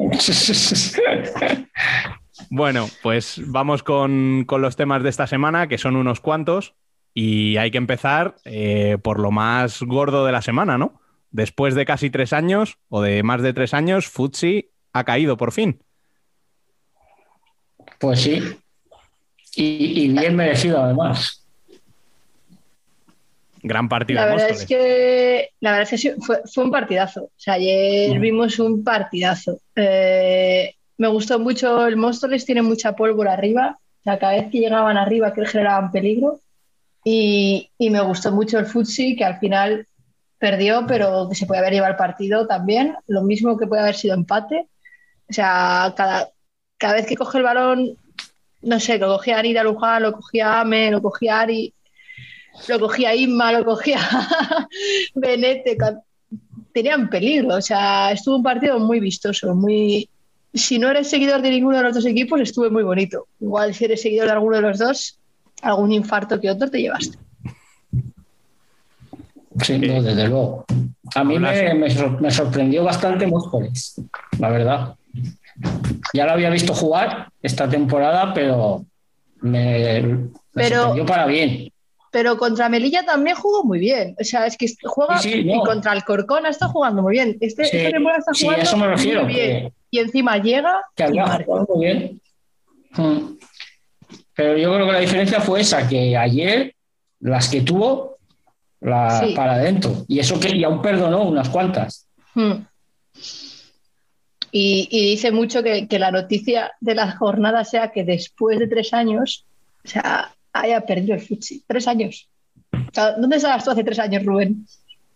Bueno, 2.50 2.88
pues 3.02 3.42
vamos 3.46 3.84
con, 3.84 4.46
con 4.46 4.62
los 4.62 4.76
temas 4.76 5.04
de 5.04 5.10
esta 5.10 5.28
semana, 5.28 5.68
que 5.68 5.78
son 5.78 5.96
unos 5.96 6.20
cuantos, 6.20 6.76
y 7.14 7.58
hay 7.58 7.72
que 7.72 7.78
empezar 7.78 8.36
eh, 8.46 8.98
por 9.02 9.20
lo 9.20 9.32
más 9.32 9.82
gordo 9.82 10.26
de 10.26 10.32
la 10.32 10.42
semana, 10.42 10.78
¿no? 10.78 11.02
Después 11.32 11.76
de 11.76 11.86
casi 11.86 12.10
tres 12.10 12.34
años, 12.34 12.78
o 12.90 13.02
de 13.02 13.24
más 13.24 13.42
de 13.42 13.54
tres 13.54 13.74
años, 13.74 14.08
Futsi 14.08 14.70
ha 14.94 15.04
caído 15.04 15.38
por 15.38 15.52
fin. 15.52 15.82
Pues 18.00 18.22
sí. 18.22 18.42
Y, 19.56 20.04
y 20.04 20.08
bien 20.10 20.36
merecido, 20.36 20.82
además. 20.82 21.44
Gran 23.64 23.90
partido 23.90 24.22
La 24.22 24.28
de 24.28 24.32
verdad 24.34 24.50
es 24.52 24.66
que 24.66 25.50
la 25.60 25.72
verdad 25.72 25.84
es 25.84 25.90
que 25.90 25.98
sí, 25.98 26.12
fue, 26.22 26.42
fue 26.46 26.64
un 26.64 26.72
partidazo. 26.72 27.24
O 27.24 27.32
sea, 27.36 27.56
ayer 27.56 28.20
vimos 28.20 28.60
un 28.60 28.84
partidazo. 28.84 29.60
Eh, 29.76 30.76
me 30.98 31.08
gustó 31.08 31.40
mucho 31.40 31.86
el 31.86 31.98
Móstoles, 31.98 32.46
tiene 32.46 32.62
mucha 32.62 32.96
pólvora 32.96 33.34
arriba. 33.34 33.80
O 34.00 34.04
sea, 34.04 34.20
cada 34.20 34.34
vez 34.34 34.52
que 34.52 34.60
llegaban 34.60 34.98
arriba 34.98 35.34
que 35.34 35.46
generaban 35.46 35.92
peligro. 35.92 36.42
Y, 37.04 37.72
me 37.80 38.02
gustó 38.02 38.32
mucho 38.32 38.60
el 38.60 38.66
Futsi, 38.66 39.16
que 39.16 39.24
al 39.24 39.40
final 39.40 39.88
perdió, 40.40 40.86
pero 40.88 41.28
que 41.30 41.36
se 41.36 41.46
puede 41.46 41.60
haber 41.60 41.74
llevado 41.74 41.92
el 41.94 41.98
partido 41.98 42.48
también. 42.48 42.96
Lo 43.08 43.24
mismo 43.24 43.58
que 43.58 43.68
puede 43.68 43.82
haber 43.82 43.96
sido 43.96 44.16
empate. 44.16 44.68
O 45.30 45.34
sea, 45.34 45.94
cada, 45.96 46.30
cada 46.78 46.96
vez 46.96 47.06
que 47.06 47.16
coge 47.16 47.38
el 47.38 47.44
balón, 47.44 47.98
no 48.62 48.80
sé, 48.80 48.98
lo 48.98 49.08
cogía 49.08 49.40
Anita 49.40 49.64
Luján, 49.64 50.04
lo 50.04 50.14
cogía 50.14 50.60
Ame, 50.62 50.92
lo 50.92 51.02
cogía 51.02 51.40
Ari, 51.42 51.74
lo 52.68 52.80
cogía 52.80 53.16
Inma, 53.16 53.52
lo 53.52 53.66
cogía 53.66 54.00
Benete, 55.16 55.78
tenían 56.74 57.10
peligro, 57.10 57.56
o 57.56 57.62
sea, 57.62 58.12
estuvo 58.12 58.36
un 58.38 58.44
partido 58.44 58.80
muy 58.80 59.00
vistoso, 59.00 59.56
muy... 59.56 60.10
Si 60.54 60.80
no 60.80 60.90
eres 60.90 61.10
seguidor 61.10 61.42
de 61.42 61.50
ninguno 61.52 61.78
de 61.78 61.84
los 61.84 61.94
dos 61.96 62.06
equipos, 62.06 62.40
estuvo 62.42 62.70
muy 62.72 62.84
bonito. 62.84 63.28
Igual 63.40 63.74
si 63.74 63.86
eres 63.86 64.02
seguidor 64.02 64.26
de 64.28 64.32
alguno 64.34 64.56
de 64.56 64.62
los 64.64 64.80
dos, 64.80 65.20
algún 65.62 65.92
infarto 65.92 66.40
que 66.40 66.50
otro 66.50 66.70
te 66.70 66.80
llevaste. 66.82 67.18
Sí, 69.62 69.78
no, 69.80 70.02
desde 70.02 70.28
luego. 70.28 70.66
A 71.16 71.24
mí 71.24 71.40
me, 71.40 71.74
me 71.74 71.90
sor- 71.90 72.22
me 72.22 72.30
sorprendió 72.32 72.84
bastante 72.84 73.26
Móstoles, 73.28 74.00
la 74.40 74.50
verdad. 74.50 74.96
Ya 76.14 76.26
lo 76.26 76.34
había 76.34 76.50
visto 76.52 76.74
jugar 76.74 77.30
esta 77.42 77.68
temporada, 77.68 78.34
pero 78.34 78.86
me, 79.42 80.02
me 80.02 80.30
Pero- 80.54 80.76
sorprendió 80.76 81.06
para 81.06 81.26
bien. 81.26 81.72
Pero 82.12 82.38
contra 82.38 82.70
Melilla 82.70 83.04
también 83.06 83.36
jugó 83.36 83.64
muy 83.64 83.80
bien. 83.80 84.16
O 84.20 84.24
sea, 84.24 84.46
es 84.48 84.56
que 84.58 84.68
juega 84.84 85.18
Sí, 85.20 85.32
sí, 85.32 85.40
y 85.40 85.54
no. 85.58 85.62
contra 85.62 85.94
el 85.94 86.04
Corcón 86.04 86.46
está 86.46 86.68
jugando 86.68 87.02
muy 87.02 87.14
bien. 87.14 87.38
Este, 87.42 87.66
Sí, 87.66 87.78
esta 87.78 87.92
temporada 87.92 88.20
está 88.20 88.32
jugando 88.40 88.64
eso 88.64 88.78
me 88.78 88.88
refiero, 88.88 89.24
muy 89.24 89.34
bien. 89.34 89.48
que- 89.70 89.74
Y 89.92 90.00
encima 90.00 90.38
llega 90.38 90.82
que 90.96 91.06
y 91.06 91.14
marca. 91.20 91.46
muy 91.70 91.86
bien. 91.86 92.22
Mm. 92.92 93.38
Pero 94.34 94.58
yo 94.58 94.74
creo 94.74 94.86
que 94.86 94.92
la 94.94 95.00
diferencia 95.00 95.42
fue 95.42 95.62
esa, 95.62 95.88
que 95.88 96.16
ayer 96.16 96.74
las 97.20 97.50
que 97.50 97.62
tuvo 97.62 98.18
la, 98.82 99.28
para 99.36 99.54
adentro. 99.56 100.06
Y 100.08 100.20
eso 100.20 100.40
que 100.40 100.56
y 100.56 100.64
aún 100.64 100.82
perdonó 100.82 101.24
unas 101.24 101.50
cuantas. 101.50 102.08
Hmm. 102.36 102.54
Y, 104.52 104.88
y 104.92 105.10
dice 105.12 105.32
mucho 105.32 105.62
que, 105.64 105.88
que 105.88 106.00
la 106.00 106.12
noticia 106.12 106.72
de 106.80 106.96
la 106.96 107.12
jornada 107.18 107.64
sea 107.66 107.92
que 107.92 108.04
después 108.04 108.60
de 108.60 108.68
tres 108.68 108.94
años, 108.94 109.46
o 109.84 109.88
sea, 109.88 110.32
haya 110.62 110.82
perdido 110.82 111.14
el 111.16 111.22
Futsi. 111.22 111.64
Tres 111.68 111.88
años. 111.88 112.30
O 112.74 112.94
sea, 112.94 113.14
¿Dónde 113.14 113.38
estabas 113.38 113.64
tú 113.64 113.72
hace 113.72 113.84
tres 113.84 114.00
años, 114.00 114.24
Rubén? 114.26 114.66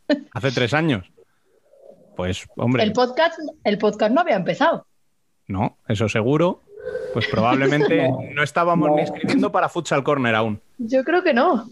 Hace 0.34 0.51
tres 0.51 0.73
años. 0.73 1.05
Pues, 2.15 2.45
hombre, 2.57 2.84
El 2.84 2.91
podcast, 2.93 3.39
el 3.63 3.77
podcast 3.77 4.13
no 4.13 4.22
había 4.22 4.35
empezado. 4.35 4.85
no, 5.47 5.77
eso 5.88 6.07
seguro. 6.09 6.61
Pues 7.13 7.27
probablemente 7.27 8.07
no, 8.09 8.19
No. 8.34 8.43
estábamos 8.43 8.89
No. 8.89 8.95
ni 8.95 9.01
escribiendo 9.03 9.51
para 9.51 9.69
Futsal 9.69 10.03
Corner 10.03 10.35
aún. 10.35 10.59
Yo 10.77 11.03
creo 11.03 11.23
que 11.23 11.34
no. 11.34 11.68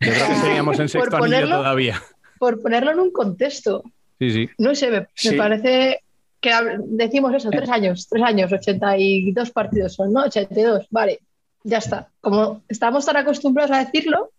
Yo 0.00 0.12
creo 0.12 0.26
que 0.28 0.34
seguíamos 0.36 0.78
en 0.80 0.88
sexto 0.90 1.16
anillo 1.16 1.36
ponerlo- 1.36 1.56
todavía. 1.58 2.02
Por 2.38 2.60
ponerlo 2.60 2.90
en 2.92 3.00
un 3.00 3.12
contexto. 3.12 3.82
Sí, 4.18 4.30
sí. 4.30 4.48
No 4.58 4.74
sé, 4.74 4.90
me, 4.90 5.06
me 5.24 5.36
parece 5.36 6.00
que 6.40 6.50
decimos 6.86 7.34
eso, 7.34 7.50
tres 7.50 7.68
años, 7.70 8.06
tres 8.08 8.22
años, 8.24 8.52
82 8.52 9.50
partidos 9.52 9.94
son, 9.94 10.12
¿no? 10.12 10.22
82, 10.24 10.86
vale, 10.90 11.20
ya 11.66 11.78
está. 11.78 12.08
Como 12.20 12.62
estamos 12.68 13.04
tan 13.04 13.16
acostumbrados 13.16 13.72
a 13.72 13.84
decirlo, 13.84 14.30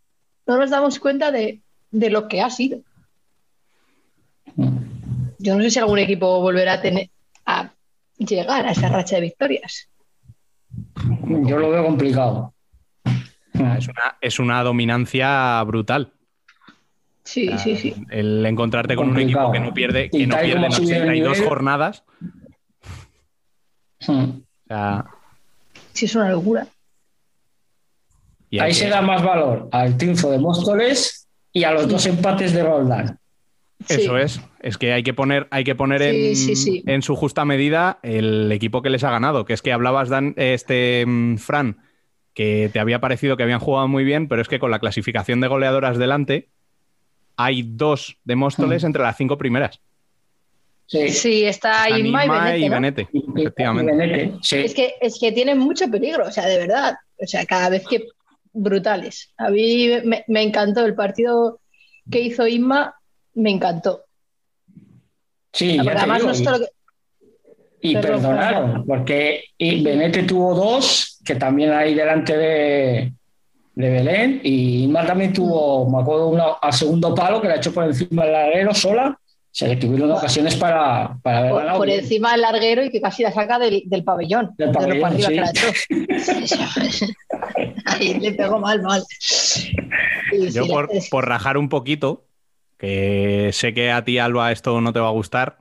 no 0.45 0.57
nos 0.57 0.69
damos 0.69 0.97
cuenta 0.99 1.29
de, 1.31 1.61
de 1.91 2.09
lo 2.09 2.27
que 2.29 2.41
ha 2.41 2.49
sido. 2.49 2.79
Yo 5.39 5.55
no 5.55 5.61
sé 5.63 5.69
si 5.71 5.79
algún 5.79 5.99
equipo 5.99 6.39
volverá 6.41 6.73
a 6.73 6.81
tener 6.81 7.09
a 7.45 7.71
llegar 8.17 8.65
a 8.65 8.71
esa 8.71 8.89
racha 8.89 9.15
de 9.17 9.21
victorias. 9.23 9.89
Yo 11.45 11.57
lo 11.57 11.69
veo 11.69 11.83
complicado. 11.85 12.53
Es 13.53 13.87
una, 13.87 14.17
es 14.21 14.39
una 14.39 14.63
dominancia 14.63 15.61
brutal. 15.63 16.13
Sí, 17.23 17.49
sí, 17.57 17.75
sí. 17.75 17.93
El 18.09 18.45
encontrarte 18.45 18.95
con 18.95 19.09
un 19.09 19.19
equipo 19.19 19.51
que 19.51 19.59
no 19.59 19.73
pierde, 19.73 20.09
que 20.09 20.25
no 20.27 20.35
pierde 20.37 20.51
en 20.51 20.55
como 20.61 20.67
ha 20.67 20.71
subido 20.71 20.95
el 20.95 21.01
82 21.09 21.37
nivel- 21.37 21.47
jornadas. 21.49 22.03
Mm. 24.07 24.13
O 24.13 24.41
sea, 24.67 25.05
Sí, 25.93 26.05
es 26.05 26.15
una 26.15 26.29
locura. 26.29 26.67
Y 28.49 28.59
Ahí 28.59 28.69
que- 28.69 28.75
se 28.75 28.89
da 28.89 29.01
más 29.01 29.23
valor 29.23 29.67
al 29.71 29.97
triunfo 29.97 30.31
de 30.31 30.39
Móstoles 30.39 31.27
y 31.53 31.63
a 31.63 31.71
los 31.71 31.87
dos 31.87 32.05
empates 32.05 32.53
de 32.53 32.63
Roldán. 32.63 33.19
Eso 33.87 34.17
es, 34.17 34.41
es 34.59 34.77
que 34.77 34.91
hay 34.93 35.03
que 35.03 35.13
poner, 35.13 35.47
hay 35.51 35.63
que 35.63 35.75
poner 35.75 36.01
Sí, 36.01 36.27
en, 36.29 36.35
sí, 36.35 36.55
sí. 36.55 36.83
en 36.87 37.01
su 37.03 37.15
justa 37.15 37.45
medida 37.45 37.99
el 38.01 38.51
equipo 38.51 38.81
que 38.81 38.89
les 38.89 39.03
ha 39.03 39.11
ganado, 39.11 39.45
que 39.45 39.53
es 39.53 39.61
que 39.61 39.71
hablabas, 39.71 40.09
Dan, 40.09 40.33
este 40.35 41.05
mm, 41.05 41.37
Fran, 41.37 41.77
que 42.33 42.69
te 42.73 42.79
había 42.79 42.99
parecido 42.99 43.37
que 43.37 43.43
habían 43.43 43.59
jugado 43.59 43.87
muy 43.87 44.03
bien, 44.03 44.27
pero 44.27 44.41
es 44.41 44.47
que 44.47 44.59
con 44.59 44.71
la 44.71 44.79
clasificación 44.79 45.41
de 45.41 45.47
goleadoras 45.47 45.97
delante 45.97 46.49
hay 47.35 47.63
dos 47.67 48.17
de 48.23 48.35
Móstoles 48.35 48.83
entre 48.83 49.03
las 49.03 49.15
cinco 49.15 49.37
primeras. 49.37 49.79
Sí, 50.87 51.09
Sí, 51.09 51.43
está 51.43 51.89
Inma 51.89 52.25
y 52.25 52.29
Benete, 52.29 52.69
¿no? 52.69 52.75
Benete, 52.75 53.07
efectivamente. 53.35 53.91
Benete, 53.95 54.33
sí. 54.41 54.57
Es 54.57 54.73
que, 54.73 54.93
es 55.01 55.19
que 55.19 55.31
tienen 55.33 55.57
mucho 55.59 55.89
peligro, 55.91 56.25
o 56.27 56.31
sea, 56.31 56.45
de 56.47 56.57
verdad. 56.57 56.95
O 57.21 57.27
sea, 57.27 57.45
cada 57.45 57.69
vez 57.69 57.85
que 57.87 58.05
brutales. 58.61 59.33
A 59.37 59.49
mí 59.49 59.89
me, 60.03 60.23
me 60.27 60.43
encantó 60.43 60.85
el 60.85 60.95
partido 60.95 61.59
que 62.09 62.21
hizo 62.21 62.47
Inma, 62.47 62.95
me 63.33 63.51
encantó. 63.51 64.03
Sí, 65.53 65.77
ya 65.83 65.91
además 65.93 66.19
digo, 66.19 66.29
no 66.31 66.35
y- 66.39 66.43
todo 66.43 66.57
lo 66.57 66.59
que- 66.65 66.71
Y 67.79 67.93
Perdón, 67.93 68.21
perdonaron, 68.21 68.85
porque 68.85 69.43
Benete 69.59 70.23
tuvo 70.23 70.55
dos, 70.55 71.19
que 71.23 71.35
también 71.35 71.71
hay 71.71 71.93
delante 71.93 72.35
de, 72.35 73.13
de 73.75 73.89
Belén, 73.89 74.41
y 74.43 74.83
Inma 74.85 75.05
también 75.05 75.31
tuvo, 75.31 75.87
me 75.89 76.01
acuerdo, 76.01 76.29
una 76.29 76.53
a 76.61 76.71
segundo 76.71 77.13
palo 77.13 77.39
que 77.41 77.47
la 77.47 77.57
echó 77.57 77.71
por 77.71 77.85
encima 77.85 78.23
del 78.23 78.33
larguero 78.33 78.73
sola. 78.73 79.19
Sea, 79.57 79.69
que 79.69 79.77
tuvieron 79.77 80.11
ocasiones 80.11 80.55
para, 80.55 81.17
para 81.23 81.39
haber 81.39 81.51
por, 81.51 81.59
ganado. 81.61 81.77
por 81.79 81.89
encima 81.89 82.33
del 82.33 82.41
larguero 82.41 82.83
y 82.83 82.91
que 82.91 83.01
casi 83.01 83.23
la 83.23 83.31
saca 83.31 83.57
del, 83.57 83.81
del 83.87 84.03
pabellón. 84.03 84.51
Del 84.55 84.71
de 84.71 84.99
pabellón, 85.01 85.31
sí. 85.31 85.33
la 85.33 85.49
echó. 85.49 85.67
Ahí 87.85 88.19
le 88.19 88.33
pegó 88.33 88.59
mal, 88.59 88.83
mal. 88.83 89.03
Y 90.31 90.51
Yo 90.51 90.63
sí, 90.63 90.69
por, 90.69 90.89
es- 90.91 91.09
por 91.09 91.27
rajar 91.27 91.57
un 91.57 91.69
poquito, 91.69 92.27
que 92.77 93.49
sé 93.51 93.73
que 93.73 93.91
a 93.91 94.03
ti, 94.05 94.19
Alba, 94.19 94.51
esto 94.51 94.79
no 94.79 94.93
te 94.93 94.99
va 94.99 95.07
a 95.07 95.11
gustar, 95.11 95.57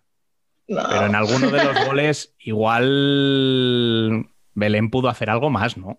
no. 0.68 0.82
pero 0.90 1.06
en 1.06 1.14
alguno 1.14 1.51
de 1.51 1.64
los 1.64 1.85
goles 1.86 2.35
igual 2.39 4.27
Belén 4.52 4.90
pudo 4.90 5.09
hacer 5.09 5.31
algo 5.31 5.48
más, 5.48 5.78
¿no? 5.78 5.98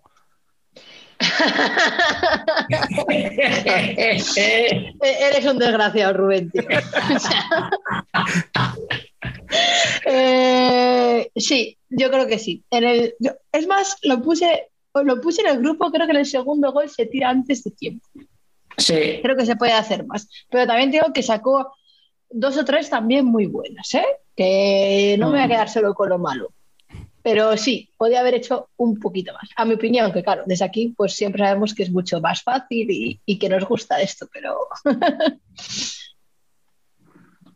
Eres 5.04 5.46
un 5.46 5.58
desgraciado, 5.58 6.12
Rubén, 6.14 6.50
tío. 6.50 6.62
Eh, 10.04 11.30
sí, 11.36 11.78
yo 11.88 12.10
creo 12.10 12.26
que 12.26 12.38
sí. 12.38 12.62
En 12.70 12.84
el, 12.84 13.14
yo- 13.18 13.32
es 13.52 13.66
más, 13.66 13.96
lo 14.02 14.20
puse, 14.22 14.68
lo 14.94 15.20
puse 15.20 15.40
en 15.42 15.48
el 15.48 15.58
grupo, 15.58 15.90
creo 15.90 16.06
que 16.06 16.12
en 16.12 16.18
el 16.18 16.26
segundo 16.26 16.72
gol 16.72 16.88
se 16.88 17.06
tira 17.06 17.30
antes 17.30 17.64
de 17.64 17.70
tiempo. 17.72 18.06
Sí, 18.76 19.18
Creo 19.22 19.36
que 19.36 19.46
se 19.46 19.56
puede 19.56 19.72
hacer 19.72 20.06
más. 20.06 20.28
Pero 20.50 20.66
también 20.66 20.90
digo 20.90 21.12
que 21.12 21.22
sacó 21.22 21.72
dos 22.30 22.56
o 22.58 22.64
tres 22.64 22.90
también 22.90 23.24
muy 23.24 23.46
buenas, 23.46 23.92
¿eh? 23.94 24.04
Que 24.36 25.16
no 25.18 25.26
me 25.30 25.38
voy 25.38 25.42
a 25.44 25.48
quedar 25.48 25.68
solo 25.68 25.94
con 25.94 26.10
lo 26.10 26.18
malo. 26.18 26.52
Pero 27.22 27.56
sí, 27.56 27.90
podía 27.96 28.20
haber 28.20 28.34
hecho 28.34 28.70
un 28.76 28.98
poquito 28.98 29.32
más. 29.32 29.48
A 29.56 29.64
mi 29.64 29.74
opinión, 29.74 30.12
que 30.12 30.22
claro, 30.22 30.44
desde 30.46 30.64
aquí 30.64 30.94
pues 30.96 31.14
siempre 31.14 31.44
sabemos 31.44 31.74
que 31.74 31.82
es 31.82 31.90
mucho 31.90 32.20
más 32.20 32.42
fácil 32.42 33.20
y, 33.24 33.38
que 33.38 33.48
nos 33.48 33.64
gusta 33.64 34.00
esto, 34.00 34.28
pero... 34.32 34.56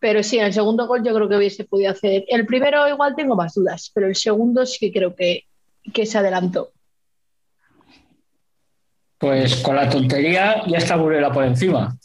pero 0.00 0.22
sí, 0.22 0.38
en 0.38 0.46
el 0.46 0.52
segundo 0.52 0.86
gol 0.86 1.04
yo 1.04 1.14
creo 1.14 1.28
que 1.28 1.36
hubiese 1.36 1.64
podido 1.64 1.92
hacer... 1.92 2.24
El 2.28 2.44
primero 2.44 2.88
igual 2.88 3.14
tengo 3.14 3.36
más 3.36 3.54
dudas, 3.54 3.90
pero 3.94 4.08
el 4.08 4.16
segundo 4.16 4.66
sí 4.66 4.78
que 4.80 4.92
creo 4.92 5.14
que, 5.14 5.44
que 5.92 6.06
se 6.06 6.18
adelantó. 6.18 6.72
pues 9.18 9.56
con 9.62 9.76
la 9.76 9.88
tontería 9.88 10.66
ya 10.66 10.78
está 10.78 10.96
Burela 10.96 11.32
por 11.32 11.44
encima. 11.44 11.96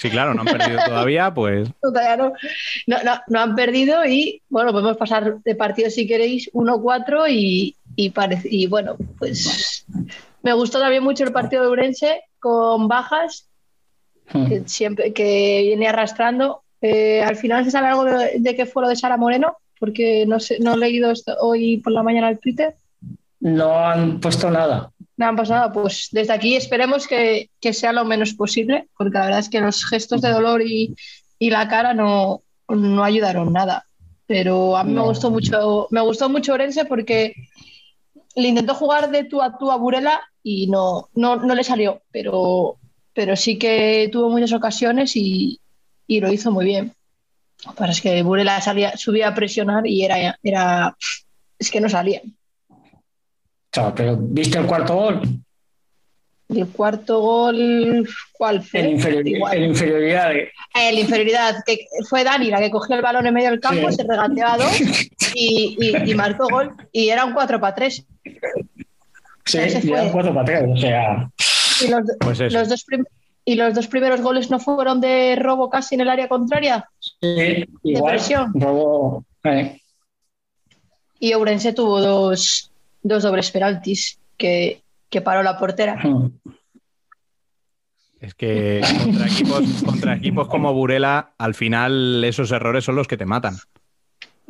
Sí, 0.00 0.08
claro, 0.10 0.32
no 0.34 0.40
han 0.42 0.46
perdido 0.58 0.78
todavía, 0.86 1.32
pues 1.34 1.68
Todavía 1.80 2.16
no, 2.16 2.32
no, 2.86 3.02
no- 3.04 3.20
no 3.28 3.40
han 3.40 3.54
perdido 3.54 4.04
y 4.06 4.40
bueno, 4.48 4.72
podemos 4.72 4.96
pasar 4.96 5.40
de 5.42 5.54
partido 5.54 5.90
si 5.90 6.06
queréis 6.06 6.50
1-4 6.52 7.26
y, 7.28 7.76
y, 7.96 8.10
parece- 8.10 8.48
y 8.50 8.66
bueno, 8.66 8.96
pues 9.18 9.84
me 10.42 10.52
gustó 10.54 10.78
también 10.80 11.02
mucho 11.04 11.24
el 11.24 11.32
partido 11.32 11.62
de 11.62 11.68
Urense 11.68 12.22
con 12.38 12.88
bajas 12.88 13.46
que 14.48 14.62
siempre 14.66 15.12
que 15.12 15.62
viene 15.64 15.88
arrastrando. 15.88 16.62
Eh, 16.80 17.20
al 17.22 17.36
final 17.36 17.64
se 17.64 17.70
sabe 17.72 17.88
algo 17.88 18.04
de, 18.04 18.38
de 18.38 18.56
qué 18.56 18.64
fue 18.64 18.82
lo 18.82 18.88
de 18.88 18.96
Sara 18.96 19.16
Moreno, 19.16 19.56
porque 19.78 20.24
no 20.26 20.38
sé, 20.40 20.58
no 20.60 20.74
he 20.74 20.78
leído 20.78 21.10
esto 21.10 21.36
hoy 21.40 21.78
por 21.78 21.92
la 21.92 22.02
mañana 22.02 22.30
el 22.30 22.38
Twitter. 22.38 22.74
No 23.40 23.76
han 23.76 24.20
puesto 24.20 24.50
nada. 24.50 24.90
No 25.20 25.26
han 25.26 25.36
pasado, 25.36 25.70
pues 25.70 26.08
desde 26.12 26.32
aquí 26.32 26.56
esperemos 26.56 27.06
que, 27.06 27.50
que 27.60 27.74
sea 27.74 27.92
lo 27.92 28.06
menos 28.06 28.32
posible, 28.32 28.88
porque 28.96 29.18
la 29.18 29.24
verdad 29.26 29.40
es 29.40 29.50
que 29.50 29.60
los 29.60 29.84
gestos 29.84 30.22
de 30.22 30.30
dolor 30.30 30.62
y, 30.62 30.94
y 31.38 31.50
la 31.50 31.68
cara 31.68 31.92
no, 31.92 32.42
no 32.68 33.04
ayudaron 33.04 33.52
nada. 33.52 33.84
Pero 34.26 34.78
a 34.78 34.82
mí 34.84 34.92
me 34.92 35.00
No. 35.00 35.04
gustó 35.04 35.30
mucho, 35.30 35.88
me 35.90 36.00
gustó 36.00 36.30
mucho 36.30 36.54
Orense 36.54 36.86
porque 36.86 37.34
le 38.34 38.48
intentó 38.48 38.74
jugar 38.74 39.10
de 39.10 39.24
tú 39.24 39.42
a 39.42 39.58
tú 39.58 39.70
a 39.70 39.76
Burela 39.76 40.22
y 40.42 40.68
no, 40.68 41.10
no, 41.14 41.36
no 41.36 41.54
le 41.54 41.64
salió, 41.64 42.00
pero, 42.10 42.78
pero 43.12 43.36
sí 43.36 43.58
que 43.58 44.08
tuvo 44.10 44.30
muchas 44.30 44.54
ocasiones 44.54 45.16
y, 45.16 45.60
y 46.06 46.20
lo 46.20 46.32
hizo 46.32 46.50
muy 46.50 46.64
bien. 46.64 46.94
Pasa 47.76 47.92
es 47.92 48.00
que 48.00 48.22
Burela 48.22 48.58
salía, 48.62 48.96
subía 48.96 49.28
a 49.28 49.34
presionar 49.34 49.86
y 49.86 50.02
era, 50.02 50.38
era 50.42 50.96
es 51.58 51.70
que 51.70 51.80
no 51.82 51.90
salía. 51.90 52.22
O 53.72 53.74
sea, 53.74 53.94
pero 53.94 54.16
¿viste 54.18 54.58
el 54.58 54.66
cuarto 54.66 54.94
gol? 54.96 55.20
El 56.48 56.66
cuarto 56.68 57.20
gol, 57.20 58.08
¿cuál 58.32 58.60
fue? 58.62 58.80
En, 58.80 58.90
inferior- 58.98 59.28
Igual. 59.28 59.56
en 59.56 59.64
inferioridad. 59.70 60.32
El 60.74 60.98
inferioridad, 60.98 61.62
que 61.64 61.86
fue 62.08 62.24
Dani 62.24 62.50
la 62.50 62.58
que 62.58 62.70
cogió 62.70 62.96
el 62.96 63.02
balón 63.02 63.26
en 63.26 63.34
medio 63.34 63.50
del 63.50 63.60
campo, 63.60 63.88
Sí. 63.90 63.96
se 63.98 64.02
regateó 64.02 64.46
a 64.48 64.56
dos 64.56 64.80
y, 65.34 65.76
y- 65.78 66.10
y 66.10 66.14
marcó 66.16 66.48
gol. 66.50 66.74
Y 66.90 67.08
era 67.10 67.24
un 67.24 67.34
4 67.34 67.60
para 67.60 67.74
3. 67.76 68.04
Sí, 69.44 69.58
Ese 69.58 69.80
fue. 69.80 69.90
llevan 69.90 70.10
cuatro 70.10 70.34
pateos. 70.34 70.70
O 70.72 70.76
sea, 70.76 71.30
Y 71.82 71.88
los, 71.88 72.00
Pues 72.18 72.40
eso. 72.40 72.58
los 72.58 72.68
dos 72.68 72.84
y 73.44 73.54
los 73.54 73.74
dos 73.74 73.86
primeros 73.86 74.20
goles 74.20 74.50
no 74.50 74.58
fueron 74.60 75.00
de 75.00 75.34
robo 75.36 75.70
casi 75.70 75.94
en 75.94 76.00
el 76.02 76.08
área 76.10 76.28
contraria. 76.28 76.88
sí, 76.98 77.64
igual. 77.84 78.14
presión. 78.14 78.52
Robo, 78.54 79.24
eh, 79.44 79.80
Y 81.20 81.32
Ourense 81.32 81.72
tuvo 81.72 82.00
dos, 82.00 82.69
dos 83.02 83.22
dobles 83.22 83.50
penaltis 83.50 84.18
que, 84.36 84.82
que 85.08 85.20
paró 85.20 85.42
la 85.42 85.58
portera. 85.58 86.00
es 88.20 88.34
que 88.34 88.80
contra 89.02 89.26
equipos, 89.26 89.82
contra 89.84 90.14
equipos 90.16 90.48
como 90.48 90.72
Burela, 90.74 91.32
al 91.38 91.54
final 91.54 92.22
esos 92.24 92.50
errores 92.52 92.84
son 92.84 92.96
los 92.96 93.08
que 93.08 93.16
te 93.16 93.26
matan. 93.26 93.56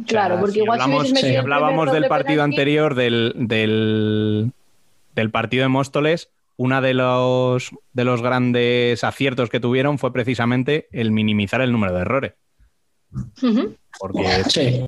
Claro, 0.07 0.35
O 0.35 0.39
sea, 0.39 0.41
porque 0.41 0.53
si 0.55 0.61
igual 0.61 0.79
si 0.79 0.83
hablamos, 0.85 1.09
si 1.11 1.37
hablábamos 1.37 1.93
del 1.93 2.09
partido 2.09 2.43
penalti- 2.43 2.53
anterior 2.53 2.95
del, 2.95 3.33
del, 3.37 4.53
del 5.15 5.31
partido 5.31 5.63
de 5.63 5.69
Móstoles, 5.69 6.31
una 6.57 6.81
de 6.81 6.95
los, 6.95 7.71
de 7.93 8.05
los 8.05 8.23
grandes 8.23 9.05
aciertos 9.05 9.51
que 9.51 9.61
tuvieron 9.61 9.99
fue 9.99 10.13
precisamente 10.13 10.89
el 10.93 11.11
minimizar 11.11 11.61
el 11.61 11.73
número 11.73 11.95
de 11.95 12.01
errores. 12.01 12.33
Porque 13.99 14.45
sí. 14.49 14.87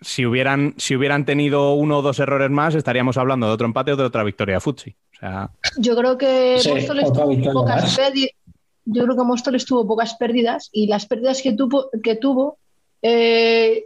Si 0.00 0.24
hubieran, 0.26 0.74
si 0.76 0.94
hubieran 0.96 1.24
tenido 1.24 1.72
uno 1.74 1.98
o 1.98 2.02
dos 2.02 2.18
errores 2.20 2.50
más, 2.50 2.74
estaríamos 2.74 3.16
hablando 3.16 3.46
de 3.46 3.52
otro 3.52 3.66
empate 3.66 3.92
o 3.92 3.96
de 3.96 4.04
otra 4.04 4.22
victoria 4.24 4.54
de 4.56 4.60
Futsi. 4.60 4.90
O 4.90 5.18
sea, 5.18 5.50
Yo 5.76 5.96
creo 5.96 6.16
que 6.16 6.58
Sí, 6.60 6.70
Móstoles 6.70 7.12
tuvo 7.12 7.52
pocas 7.52 7.96
pérdidas. 7.96 8.30
Yo 8.84 9.04
creo 9.04 9.16
que 9.16 9.22
Móstoles 9.24 9.64
tuvo 9.66 9.86
pocas 9.86 10.14
pérdidas 10.14 10.70
y 10.72 10.86
las 10.86 11.06
pérdidas 11.06 11.42
que 11.42 11.52
tuvo, 11.52 11.90
que 12.02 12.14
tuvo 12.16 12.58
eh, 13.02 13.84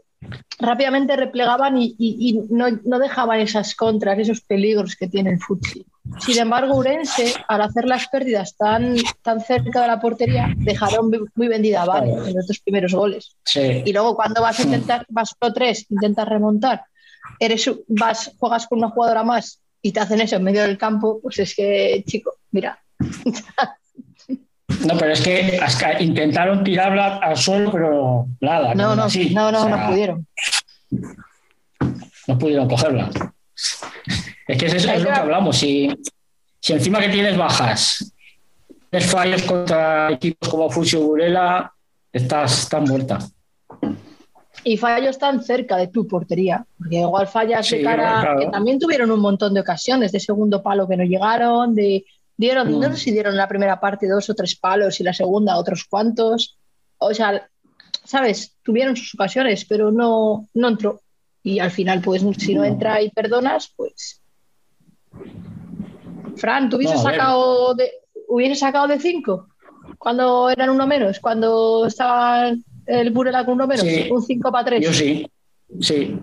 rápidamente 0.59 1.16
replegaban 1.16 1.76
y, 1.78 1.97
y- 1.98 2.28
y 2.30 2.32
no, 2.55 2.66
no 2.84 2.98
dejaban 2.98 3.40
esas 3.40 3.74
contras, 3.74 4.18
esos 4.18 4.40
peligros 4.43 4.94
que 4.97 5.09
tiene 5.09 5.30
el 5.30 5.40
futsal. 5.40 5.84
Sin 6.20 6.39
embargo, 6.39 6.76
Urense, 6.76 7.34
al 7.48 7.62
hacer 7.62 7.84
las 7.84 8.06
pérdidas 8.09 8.56
tan, 8.56 8.97
tan 9.22 9.40
cerca 9.40 9.80
de 9.82 9.86
la 9.89 10.01
portería, 10.01 10.52
dejaron 10.56 11.10
muy- 11.34 11.48
vendida 11.48 11.82
a 11.82 11.86
Vale 11.86 12.12
en 12.12 12.34
los 12.34 12.47
dos 12.47 12.59
primeros 12.60 12.94
goles. 12.94 13.36
Sí. 13.44 13.82
Y 13.84 13.93
luego 13.93 14.14
cuando 14.14 14.40
vas 14.43 14.59
a 14.60 14.62
intentar, 14.62 15.05
vas 15.09 15.34
pro 15.39 15.52
3, 15.52 15.86
intentas 15.90 16.28
remontar, 16.28 16.84
eres, 17.40 17.70
vas, 17.89 18.32
juegas 18.39 18.66
con 18.66 18.78
una 18.78 18.90
jugadora 18.90 19.22
más 19.24 19.60
y 19.80 19.93
te 19.93 20.01
hacen 20.01 20.20
eso 20.20 20.36
en 20.36 20.44
medio 20.44 20.62
del 20.62 20.78
campo, 20.78 21.18
pues 21.20 21.39
es 21.40 21.55
que, 21.55 22.05
chico, 22.06 22.34
mira. 22.51 22.78
No, 24.86 24.97
pero 24.98 25.12
es 25.12 25.20
que 25.20 25.60
hasta 25.62 26.01
intentaron 26.02 26.64
tirarla 26.64 27.18
al 27.18 27.36
suelo, 27.36 27.70
pero 27.70 28.26
nada. 28.40 28.74
No, 28.74 28.97
no, 28.97 29.05
así. 29.05 29.32
no, 29.32 29.52
no, 29.52 29.60
O 29.60 29.66
sea, 29.68 29.76
no 29.76 29.86
pudieron. 29.89 30.26
No 32.26 32.39
pudieron 32.39 32.68
cogerla. 32.68 33.10
Es 34.47 34.59
que 34.59 34.66
es, 34.66 34.74
eso, 34.74 34.90
es 34.93 35.02
lo 35.02 35.09
que 35.10 35.19
hablamos. 35.19 35.56
Si, 35.56 35.90
si 36.60 36.73
encima 36.73 37.01
que 37.01 37.09
tienes 37.09 37.36
bajas, 37.36 38.12
tienes 38.90 39.10
fallos 39.10 39.43
contra 39.43 40.10
equipos 40.12 40.48
como 40.48 40.70
Fusio 40.70 41.01
Burela, 41.01 41.73
estás, 42.12 42.62
estás 42.64 42.89
muerta. 42.89 43.19
Y 44.64 44.77
fallos 44.77 45.19
tan 45.19 45.43
cerca 45.43 45.77
de 45.77 45.89
tu 45.89 46.06
portería, 46.06 46.64
porque 46.78 46.97
igual 47.01 47.27
fallas 47.27 47.69
de 47.69 47.78
Sí, 47.78 47.82
cara, 47.82 48.20
claro. 48.20 48.40
que 48.40 48.47
también 48.47 48.78
tuvieron 48.78 49.10
un 49.10 49.20
montón 49.20 49.55
de 49.55 49.60
ocasiones 49.60 50.12
de 50.12 50.20
segundo 50.20 50.62
palo 50.62 50.86
que 50.86 50.97
no 50.97 51.05
llegaron, 51.05 51.74
de 51.74 52.05
dieron, 52.36 52.69
Mm. 52.73 52.81
no 52.81 52.90
sé 52.93 52.97
si 52.97 53.10
dieron 53.10 53.32
en 53.32 53.39
la 53.39 53.48
primera 53.48 53.81
parte 53.81 54.06
dos 54.09 54.28
o 54.31 54.35
tres 54.35 54.55
palos 54.56 55.01
y 55.01 55.05
la 55.05 55.12
segunda 55.12 55.56
otros 55.56 55.85
cuantos. 55.85 56.59
O 56.98 57.12
sea, 57.12 57.48
¿sabes? 58.05 58.56
Tuvieron 58.62 58.97
sus 58.97 59.14
ocasiones, 59.14 59.64
pero 59.64 59.90
no, 59.90 60.48
no 60.55 60.69
entró. 60.69 61.01
Y 61.43 61.59
al 61.59 61.73
final, 61.73 62.01
pues 62.01 62.23
si 62.39 62.55
no 62.55 62.62
entra 62.64 63.02
y 63.02 63.10
perdonas, 63.10 63.73
pues. 63.77 64.22
Fran, 66.36 66.68
¿tú 66.70 66.76
hubieses 66.76 66.97
No, 66.97 67.02
sacado 67.10 67.74
de, 67.74 67.90
hubieses 68.28 68.59
sacado 68.59 68.86
de 68.89 68.98
5 68.98 69.48
cuando 69.98 70.51
eran 70.51 70.70
uno 70.70 70.86
menos? 70.86 71.20
Cuando 71.20 71.86
estaba 71.86 72.51
el 72.86 73.10
Burela 73.10 73.44
con 73.44 73.55
uno 73.55 73.66
menos, 73.66 73.84
Sí. 73.84 74.09
un 74.10 74.22
5 74.22 74.51
para 74.51 74.64
3. 74.64 74.80
Yo 74.84 74.93
sí, 74.93 75.30
sí. 75.80 76.18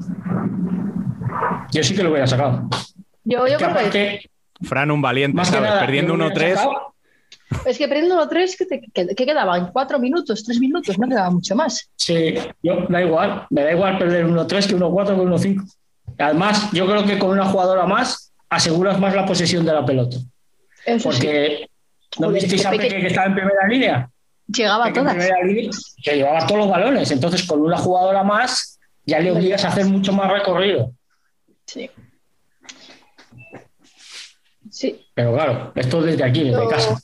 Yo 1.72 1.84
sí 1.84 1.96
que 1.96 2.04
lo 2.04 2.10
hubiera 2.10 2.28
sacado. 2.28 2.68
Yo, 3.24 3.48
yo 3.48 3.58
que 3.58 3.64
creo 3.66 3.68
que 3.74 3.80
aparte, 3.80 4.30
Fran, 4.64 4.92
un 4.92 5.02
valiente, 5.02 5.36
más 5.36 5.50
que 5.50 5.56
¿sabes? 5.56 5.70
nada, 5.70 5.82
Perdiendo 5.86 6.14
yo 6.14 6.18
lo 6.18 6.26
hubiera 6.28 6.42
1-3. 6.42 6.56
sacado. 6.56 6.94
es 7.66 7.78
que 7.78 7.88
perdiendo 7.88 8.28
3, 8.28 8.56
¿qué, 8.58 8.66
te- 8.66 8.82
qué- 8.94 9.16
qué 9.16 9.26
quedaban? 9.26 9.72
¿Cuatro 9.72 10.00
minutos? 10.00 10.44
¿Tres 10.44 10.60
minutos? 10.60 10.98
No 11.00 11.08
quedaba 11.08 11.30
mucho 11.30 11.56
más. 11.56 11.90
Sí, 11.96 12.36
yo 12.64 12.86
da 12.90 13.02
igual, 13.02 13.46
me 13.52 13.64
da 13.64 13.72
igual 13.72 13.98
perder 13.98 14.26
1-3 14.26 14.68
que 14.68 14.76
1-4 14.76 15.16
que 15.16 15.22
1-5. 15.22 15.64
Además, 16.18 16.70
yo 16.74 16.86
creo 16.88 17.06
que 17.06 17.18
con 17.18 17.30
una 17.32 17.46
jugadora 17.46 17.86
más 17.86 18.29
aseguras 18.50 19.00
más 19.00 19.14
la 19.16 19.26
posesión 19.26 19.66
de 19.66 19.74
la 19.74 19.86
pelota. 19.86 20.18
Eso 20.86 21.12
sí. 21.12 21.18
Porque 21.20 21.70
¿no 22.20 22.30
visteis 22.30 22.66
a 22.66 22.72
Peque- 22.72 22.90
que 22.90 23.08
estaba 23.08 23.28
en 23.28 23.36
primera 23.36 23.68
línea? 23.68 24.10
Llegaba 24.48 24.86
a 24.86 24.88
Peque 24.88 25.00
en 25.00 25.06
todas. 25.06 25.18
primera 25.18 25.44
línea, 25.46 25.70
que 26.04 26.16
llevaba 26.16 26.48
todos 26.48 26.60
los 26.62 26.70
balones. 26.70 27.12
Entonces, 27.12 27.44
con 27.46 27.62
una 27.62 27.78
jugadora 27.78 28.24
más, 28.24 28.80
ya 29.06 29.20
le 29.20 29.32
obligas 29.32 29.64
a 29.66 29.68
hacer 29.70 29.86
mucho 29.86 30.12
más 30.14 30.32
recorrido. 30.32 30.92
Sí. 31.66 31.90
Sí. 34.72 35.06
Pero 35.14 35.34
claro, 35.34 35.72
esto 35.76 36.02
desde 36.02 36.24
aquí, 36.24 36.44
desde 36.46 36.64
Yo- 36.64 36.70
casa. 36.70 37.00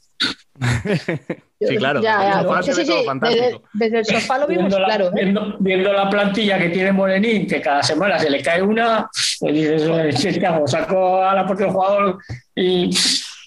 Sí, 1.60 1.78
claro. 1.78 2.02
Ya, 2.02 2.18
desde 2.20 2.28
el 2.28 2.34
ya. 2.34 2.44
sofá 2.44 2.64
Sí, 2.64 2.72
se 2.72 2.78
ve 2.80 2.86
sí, 2.86 2.92
todo 2.92 3.00
sí. 3.02 3.06
fantástico. 3.06 3.62
Desde, 3.74 3.86
desde 3.98 3.98
el 4.00 4.06
sofá 4.22 4.38
lo 4.38 4.48
vimos, 4.48 4.64
Viendo 4.66 4.80
la, 4.80 4.86
claro. 4.88 5.08
¿eh? 5.08 5.12
viendo, 5.16 5.56
viendo 5.60 5.94
la 5.94 6.10
plantilla 6.10 6.58
que 6.60 6.70
tiene 6.70 6.92
Morenín, 6.92 7.48
que 7.48 7.62
cada 7.62 7.82
semana 7.84 8.20
se 8.20 8.30
le 8.30 8.42
cae 8.42 8.62
una, 8.62 9.10
pues 9.40 9.54
dices, 9.54 9.84
"Eh, 9.84 10.34
¿qué 10.40 10.46
hago? 10.46 10.68
Saco 10.68 11.22
a 11.24 11.34
la 11.34 11.46
portero 11.46 11.72
jugador 11.72 12.20
y 12.56 12.90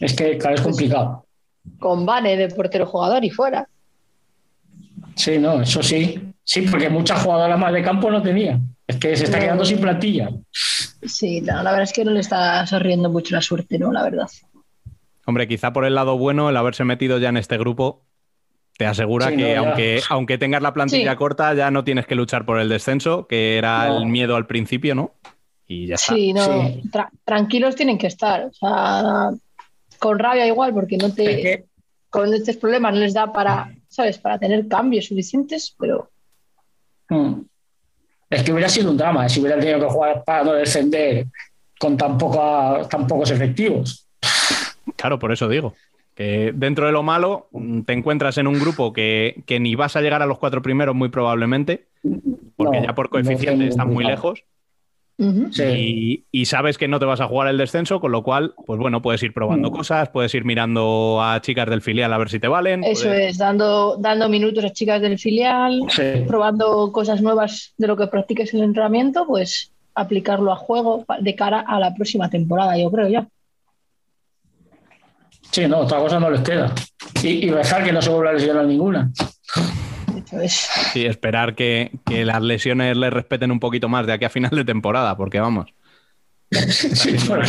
es 0.00 0.14
que 0.16 0.36
claro, 0.38 0.56
es 0.56 0.60
complicado. 0.62 1.26
Con 1.78 2.04
Vane 2.06 2.36
de 2.36 2.48
portero 2.48 2.86
jugador 2.86 3.24
y 3.24 3.30
fuera. 3.30 3.68
Sí, 5.14 5.38
no, 5.38 5.60
eso 5.62 5.82
sí. 5.82 6.20
Sí, 6.44 6.62
porque 6.62 6.88
muchas 6.88 7.22
jugadoras 7.22 7.58
más 7.58 7.72
de 7.72 7.82
campo 7.82 8.10
no 8.10 8.22
tenía. 8.22 8.58
Es 8.86 8.96
que 8.96 9.14
se 9.16 9.24
está 9.24 9.36
No. 9.36 9.42
quedando 9.44 9.64
sin 9.66 9.80
plantilla. 9.80 10.30
Sí, 10.50 11.42
no, 11.42 11.54
la 11.62 11.70
verdad 11.72 11.82
es 11.82 11.92
que 11.92 12.04
no 12.04 12.10
le 12.12 12.20
está 12.20 12.66
sonriendo 12.66 13.10
mucho 13.10 13.34
la 13.34 13.42
suerte, 13.42 13.78
¿no? 13.78 13.92
La 13.92 14.02
verdad. 14.02 14.26
Hombre, 15.28 15.46
quizá 15.46 15.74
por 15.74 15.84
el 15.84 15.94
lado 15.94 16.16
bueno, 16.16 16.48
el 16.48 16.56
haberse 16.56 16.84
metido 16.84 17.18
ya 17.18 17.28
en 17.28 17.36
este 17.36 17.58
grupo 17.58 18.06
te 18.78 18.86
asegura 18.86 19.28
Sí, 19.28 19.36
que 19.36 19.56
no, 19.56 19.66
aunque, 19.66 20.00
aunque 20.08 20.38
tengas 20.38 20.62
la 20.62 20.72
plantilla 20.72 21.10
Sí. 21.10 21.16
corta, 21.18 21.52
ya 21.52 21.70
no 21.70 21.84
tienes 21.84 22.06
que 22.06 22.14
luchar 22.14 22.46
por 22.46 22.58
el 22.58 22.70
descenso, 22.70 23.26
que 23.26 23.58
era 23.58 23.88
No. 23.88 23.98
el 23.98 24.06
miedo 24.06 24.36
al 24.36 24.46
principio, 24.46 24.94
¿no? 24.94 25.16
Y 25.66 25.86
ya 25.88 25.96
está. 25.96 26.14
Sí, 26.14 26.32
no. 26.32 26.44
Sí. 26.46 26.80
tra- 26.90 27.10
tranquilos 27.26 27.76
tienen 27.76 27.98
que 27.98 28.06
estar. 28.06 28.46
O 28.46 28.52
sea, 28.54 29.30
con 29.98 30.18
rabia 30.18 30.46
igual, 30.46 30.72
porque 30.72 30.96
no 30.96 31.08
Es 31.08 31.14
te. 31.14 31.24
que- 31.42 31.64
Con 32.08 32.32
estos 32.32 32.56
problemas 32.56 32.94
no 32.94 33.00
les 33.00 33.12
da 33.12 33.30
para, 33.30 33.70
¿sabes? 33.88 34.16
Para 34.16 34.38
tener 34.38 34.66
cambios 34.66 35.04
suficientes, 35.04 35.76
pero. 35.78 36.10
Mm. 37.10 37.42
Es 38.30 38.42
que 38.42 38.52
hubiera 38.52 38.70
sido 38.70 38.90
un 38.90 38.96
drama 38.96 39.26
eh, 39.26 39.28
si 39.28 39.40
hubieran 39.40 39.60
tenido 39.60 39.80
que 39.80 39.92
jugar 39.92 40.24
para 40.24 40.42
no 40.44 40.52
descender 40.54 41.26
con 41.78 41.98
tan, 41.98 42.16
poca- 42.16 42.88
tan 42.88 43.06
pocos 43.06 43.30
efectivos. 43.30 44.07
Claro, 44.96 45.18
por 45.18 45.32
eso 45.32 45.48
digo. 45.48 45.74
Que 46.14 46.52
dentro 46.54 46.86
de 46.86 46.92
lo 46.92 47.02
malo, 47.04 47.48
mm, 47.52 47.82
te 47.82 47.92
encuentras 47.92 48.38
en 48.38 48.46
un 48.48 48.58
grupo 48.58 48.92
que, 48.92 49.42
que 49.46 49.60
ni 49.60 49.74
vas 49.76 49.94
a 49.96 50.00
llegar 50.00 50.20
a 50.22 50.26
los 50.26 50.38
cuatro 50.38 50.62
primeros, 50.62 50.94
muy 50.94 51.08
probablemente, 51.10 51.86
porque 52.56 52.78
No, 52.80 52.86
ya 52.86 52.94
por 52.94 53.08
coeficiente 53.08 53.68
están 53.68 53.88
muy 53.92 54.04
lejos. 54.04 54.42
Sí. 55.50 55.62
Y, 55.64 56.24
y 56.40 56.44
sabes 56.44 56.78
que 56.78 56.86
no 56.86 57.00
te 57.00 57.04
vas 57.04 57.20
a 57.20 57.26
jugar 57.26 57.48
el 57.48 57.58
descenso, 57.58 58.00
con 58.00 58.12
lo 58.12 58.22
cual, 58.22 58.54
pues 58.66 58.78
bueno, 58.78 59.02
puedes 59.02 59.20
ir 59.24 59.32
probando 59.32 59.68
Mm. 59.68 59.72
cosas, 59.72 60.08
puedes 60.10 60.32
ir 60.34 60.44
mirando 60.44 61.18
a 61.20 61.40
chicas 61.40 61.68
del 61.68 61.82
filial 61.82 62.12
a 62.12 62.18
ver 62.18 62.28
si 62.28 62.38
te 62.38 62.46
valen. 62.46 62.84
Eso 62.84 63.08
puedes- 63.08 63.30
es, 63.32 63.38
dando, 63.38 63.96
dando 63.96 64.28
minutos 64.28 64.64
a 64.64 64.70
chicas 64.70 65.00
del 65.02 65.18
filial, 65.18 65.80
Sí. 65.88 66.02
probando 66.28 66.92
cosas 66.92 67.20
nuevas 67.20 67.74
de 67.78 67.88
lo 67.88 67.96
que 67.96 68.06
practiques 68.06 68.54
en 68.54 68.60
el 68.60 68.66
entrenamiento, 68.66 69.26
pues 69.26 69.72
aplicarlo 69.96 70.52
a 70.52 70.56
juego 70.56 71.04
de 71.20 71.34
cara 71.34 71.60
a 71.66 71.80
la 71.80 71.92
próxima 71.96 72.30
temporada, 72.30 72.78
yo 72.78 72.88
creo 72.88 73.08
ya. 73.08 73.26
Sí, 75.50 75.66
no, 75.66 75.78
otra 75.78 75.98
cosa 75.98 76.20
no 76.20 76.30
les 76.30 76.40
queda. 76.42 76.72
Y, 77.22 77.46
y 77.46 77.50
rezar 77.50 77.82
que 77.84 77.92
no 77.92 78.00
se 78.02 78.10
vuelva 78.10 78.30
a 78.30 78.34
lesionar 78.34 78.64
ninguna. 78.66 79.10
Sí, 80.92 81.06
esperar 81.06 81.54
que, 81.54 81.90
que 82.04 82.24
las 82.24 82.42
lesiones 82.42 82.96
le 82.96 83.08
respeten 83.10 83.50
un 83.50 83.60
poquito 83.60 83.88
más 83.88 84.06
de 84.06 84.12
aquí 84.12 84.24
a 84.24 84.30
final 84.30 84.50
de 84.50 84.64
temporada, 84.64 85.16
porque 85.16 85.40
vamos. 85.40 85.66
Sí, 86.50 87.16
porque 87.26 87.46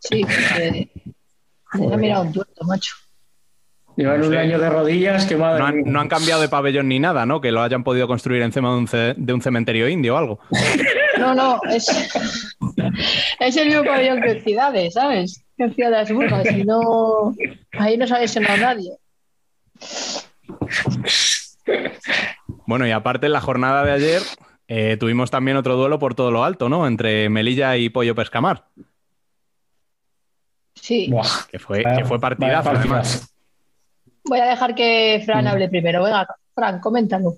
Sí, 0.00 0.22
porque 0.22 0.88
me 1.86 1.94
ha 1.94 1.96
mirado 1.98 2.22
un 2.24 2.32
tuerto, 2.32 2.64
macho. 2.64 2.94
llevan 3.96 4.22
un 4.22 4.30
Sí. 4.30 4.36
año 4.36 4.58
de 4.58 4.70
rodillas 4.70 5.26
que 5.26 5.36
madre 5.36 5.58
No 5.60 5.66
han, 5.66 5.74
mía. 5.76 5.84
no 5.86 6.00
han 6.00 6.08
cambiado 6.08 6.40
de 6.40 6.48
pabellón 6.48 6.88
ni 6.88 6.98
nada, 6.98 7.26
¿no? 7.26 7.40
Que 7.40 7.52
lo 7.52 7.62
hayan 7.62 7.84
podido 7.84 8.06
construir 8.06 8.42
encima 8.42 8.70
de 8.70 8.76
un, 8.78 8.88
ce- 8.88 9.14
de 9.16 9.32
un 9.32 9.42
cementerio 9.42 9.88
indio 9.88 10.14
o 10.14 10.18
algo. 10.18 10.40
No, 11.18 11.34
no, 11.34 11.60
es, 11.70 11.86
es 13.40 13.56
el 13.56 13.68
mismo 13.68 13.84
pabellón 13.84 14.20
que 14.22 14.30
en 14.32 14.42
Ciudades, 14.42 14.94
¿sabes? 14.94 15.44
Que 15.56 15.64
en 15.64 15.74
Ciudades 15.74 16.12
Burgas, 16.12 16.46
y 16.52 16.64
no, 16.64 17.34
ahí 17.72 17.96
no 17.96 18.06
se 18.06 18.14
ha 18.14 18.18
lesionado 18.20 18.56
nadie. 18.58 18.92
Bueno, 22.66 22.86
y 22.86 22.90
aparte 22.90 23.26
en 23.26 23.32
la 23.32 23.40
jornada 23.40 23.84
de 23.84 23.92
ayer 23.92 24.22
eh, 24.68 24.96
tuvimos 24.98 25.30
también 25.30 25.56
otro 25.56 25.76
duelo 25.76 25.98
por 25.98 26.14
todo 26.14 26.30
lo 26.30 26.44
alto, 26.44 26.68
¿no? 26.68 26.86
Entre 26.86 27.28
Melilla 27.28 27.76
y 27.76 27.88
Pollo 27.88 28.14
Pescamar, 28.14 28.64
Sí, 30.74 31.08
Buah, 31.10 31.26
que 31.50 31.58
fue, 31.58 31.82
vaya- 31.82 31.96
que 31.98 32.04
fue 32.04 32.20
partidazo, 32.20 32.70
además. 32.70 32.86
partidazo. 33.08 33.26
voy 34.24 34.38
a 34.38 34.46
dejar 34.46 34.74
que 34.74 35.22
Fran 35.26 35.46
hable 35.48 35.68
primero. 35.68 36.02
Venga, 36.04 36.26
Fran, 36.54 36.80
coméntalo. 36.80 37.34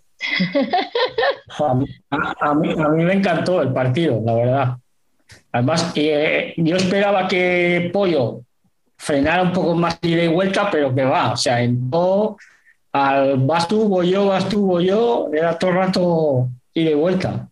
A 1.58 1.74
mí, 2.54 2.74
me 2.76 3.12
encantó 3.12 3.62
el 3.62 3.72
partido, 3.72 4.20
la 4.24 4.34
verdad. 4.34 4.76
Además, 5.52 5.92
eh, 5.94 6.54
yo 6.56 6.76
esperaba 6.76 7.26
que 7.26 7.90
Pollo 7.92 8.42
frenara 8.96 9.42
un 9.42 9.52
poco 9.52 9.74
más 9.74 9.98
ida 10.02 10.24
y 10.24 10.28
vuelta, 10.28 10.70
pero 10.70 10.94
que 10.94 11.04
va, 11.04 11.32
o 11.32 11.36
sea, 11.36 11.60
entró 11.62 12.36
al 12.92 13.38
vas 13.38 13.66
tú, 13.66 13.88
voy 13.88 14.10
yo, 14.10 14.26
vas 14.26 14.48
tú, 14.48 14.66
voy 14.66 14.86
yo, 14.86 15.30
era 15.32 15.58
todo 15.58 15.70
el 15.70 15.76
rato 15.76 16.48
ida 16.74 16.90
y 16.90 16.94
vuelta. 16.94 17.48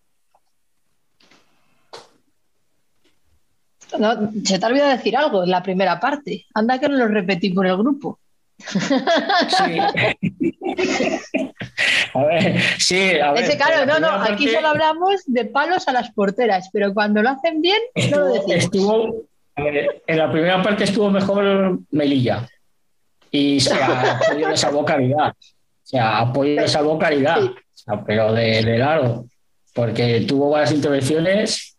No, 3.98 4.30
se 4.44 4.58
te 4.58 4.64
ha 4.64 4.68
olvidado 4.68 4.90
decir 4.90 5.16
algo 5.16 5.44
en 5.44 5.50
la 5.50 5.62
primera 5.62 5.98
parte. 5.98 6.46
Anda 6.52 6.78
que 6.78 6.88
no 6.88 6.96
lo 6.96 7.08
repetí 7.08 7.50
por 7.50 7.66
el 7.66 7.76
grupo. 7.76 8.18
Sí. 8.58 9.78
a 12.14 12.24
ver, 12.24 12.60
sí, 12.78 13.18
a 13.20 13.32
ver. 13.32 13.44
Ese, 13.44 13.56
claro, 13.56 13.84
la 13.84 13.86
no, 13.86 14.00
no, 14.00 14.22
aquí 14.24 14.48
solo 14.48 14.68
hablamos 14.68 15.22
de 15.26 15.44
palos 15.46 15.86
a 15.88 15.92
las 15.92 16.10
porteras, 16.10 16.68
pero 16.72 16.92
cuando 16.94 17.22
lo 17.22 17.30
hacen 17.30 17.60
bien, 17.62 17.78
no 18.10 18.18
lo 18.20 18.26
decimos. 18.26 18.54
estuvo- 18.56 19.22
a 19.56 19.62
ver, 19.62 20.02
en 20.06 20.18
la 20.18 20.30
primera 20.30 20.62
parte 20.62 20.84
estuvo 20.84 21.10
mejor 21.10 21.78
Melilla. 21.90 22.48
Y 23.30 23.60
se 23.60 23.74
apoyo 23.74 24.48
le 24.48 24.56
salvó 24.56 24.84
calidad. 24.84 25.30
O 25.30 25.34
sea, 25.82 26.18
apoyo 26.20 26.60
le 26.60 26.68
salvó 26.68 26.98
calidad. 26.98 27.40
Sí. 27.40 27.48
O 27.48 27.54
sea, 27.74 28.04
pero 28.04 28.32
de, 28.32 28.62
de 28.62 28.78
largo. 28.78 29.26
Porque 29.74 30.20
tuvo 30.26 30.50
varias 30.50 30.72
intervenciones 30.72 31.76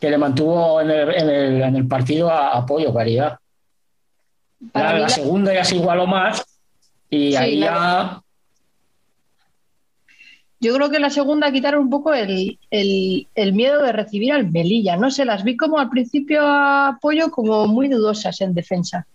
que 0.00 0.10
le 0.10 0.18
mantuvo 0.18 0.80
en 0.80 0.90
el, 0.90 1.14
en 1.14 1.28
el- 1.30 1.62
en 1.62 1.76
el 1.76 1.86
partido 1.86 2.30
a 2.30 2.56
apoyo, 2.56 2.92
calidad. 2.94 3.38
Para 4.72 4.92
la 4.94 4.98
la- 5.00 5.08
segunda 5.08 5.52
ya 5.54 5.64
se 5.64 5.76
igualó 5.76 6.06
más. 6.06 6.44
Y 7.10 7.30
Sí, 7.30 7.36
ahí 7.36 7.58
ya. 7.60 8.20
Yo 10.60 10.74
creo 10.74 10.90
que 10.90 10.98
la 10.98 11.10
segunda 11.10 11.52
quitaron 11.52 11.82
un 11.84 11.90
poco 11.90 12.12
el, 12.12 12.58
el- 12.70 13.28
el 13.36 13.52
miedo 13.52 13.80
de 13.82 13.92
recibir 13.92 14.32
al 14.32 14.50
Melilla. 14.50 14.96
No 14.96 15.10
sé, 15.10 15.24
las 15.24 15.44
vi 15.44 15.56
como 15.56 15.78
al 15.78 15.88
principio 15.88 16.42
a 16.44 16.88
apoyo 16.88 17.30
como 17.30 17.68
muy 17.68 17.88
dudosas 17.88 18.40
en 18.40 18.54
defensa. 18.54 19.06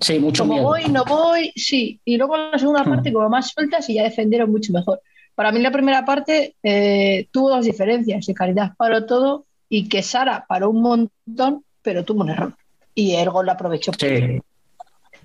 Sí, 0.00 0.18
mucho 0.18 0.42
Como 0.42 0.54
miedo. 0.54 0.66
voy, 0.66 0.84
no 0.86 1.04
voy, 1.04 1.52
sí. 1.54 2.00
Y 2.04 2.16
luego 2.16 2.34
en 2.36 2.50
la 2.50 2.58
segunda 2.58 2.82
Hmm. 2.82 2.88
parte 2.90 3.12
como 3.12 3.28
más 3.28 3.50
sueltas 3.52 3.88
y 3.88 3.94
ya 3.94 4.02
defendieron 4.02 4.50
mucho 4.50 4.72
mejor. 4.72 5.00
Para 5.36 5.52
mí 5.52 5.60
la 5.60 5.70
primera 5.70 6.04
parte 6.04 6.56
eh, 6.64 7.28
tuvo 7.30 7.50
dos 7.50 7.64
diferencias. 7.64 8.26
Que 8.26 8.34
Caridad 8.34 8.72
paró 8.76 9.06
todo 9.06 9.46
y 9.68 9.88
que 9.88 10.02
Sara 10.02 10.44
paró 10.48 10.70
un 10.70 10.82
montón, 10.82 11.64
pero 11.82 12.04
tuvo 12.04 12.22
un 12.22 12.30
error. 12.30 12.54
Y 12.94 13.14
el 13.16 13.30
gol 13.30 13.46
lo 13.46 13.52
aprovechó 13.52 13.92
Sí. 13.98 14.40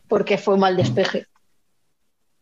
porque 0.07 0.37
fue 0.37 0.55
un 0.55 0.61
mal 0.61 0.75
despeje. 0.77 1.27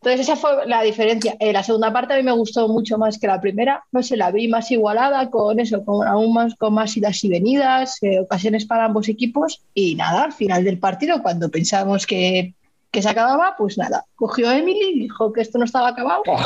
Entonces 0.02 0.22
esa 0.22 0.36
fue 0.36 0.68
la 0.68 0.84
diferencia. 0.84 1.36
Eh, 1.40 1.52
la 1.52 1.64
segunda 1.64 1.92
parte 1.92 2.14
a 2.14 2.18
mí 2.18 2.24
me 2.24 2.32
gustó 2.32 2.68
mucho 2.68 2.98
más 2.98 3.18
que 3.18 3.28
la 3.28 3.42
primera. 3.42 3.84
No 3.92 4.04
sé, 4.04 4.16
la 4.16 4.32
vi 4.32 4.48
más 4.48 4.70
igualada 4.72 5.30
con 5.30 5.60
eso, 5.60 5.84
con 5.84 6.08
aún 6.08 6.34
más, 6.34 6.56
con 6.56 6.74
más 6.76 6.96
idas 6.96 7.24
y 7.24 7.30
venidas, 7.30 7.98
eh, 8.04 8.20
ocasiones 8.20 8.66
para 8.66 8.86
ambos 8.86 9.10
equipos. 9.10 9.62
Y 9.74 9.96
nada, 9.96 10.26
al 10.26 10.34
final 10.34 10.64
del 10.64 10.78
partido, 10.78 11.22
cuando 11.24 11.50
pensábamos 11.50 12.06
que, 12.06 12.54
que 12.92 13.02
se 13.02 13.10
acababa, 13.10 13.56
pues 13.58 13.78
nada, 13.78 14.06
cogió 14.16 14.48
a 14.50 14.58
Emily 14.58 14.92
y 14.94 15.00
dijo 15.02 15.34
que 15.34 15.42
esto 15.42 15.58
no 15.58 15.66
estaba 15.66 15.90
acabado 15.90 16.22
Oh, 16.28 16.38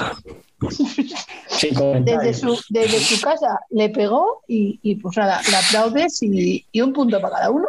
Desde 2.03 2.33
su, 2.33 2.57
desde 2.69 2.99
su 2.99 3.19
casa 3.21 3.59
le 3.69 3.89
pegó 3.89 4.41
y, 4.47 4.79
y, 4.81 4.95
pues 4.95 5.17
nada, 5.17 5.41
le 5.49 5.57
aplaudes 5.57 6.21
y, 6.23 6.65
y 6.71 6.81
un 6.81 6.93
punto 6.93 7.19
para 7.19 7.35
cada 7.35 7.51
uno. 7.51 7.65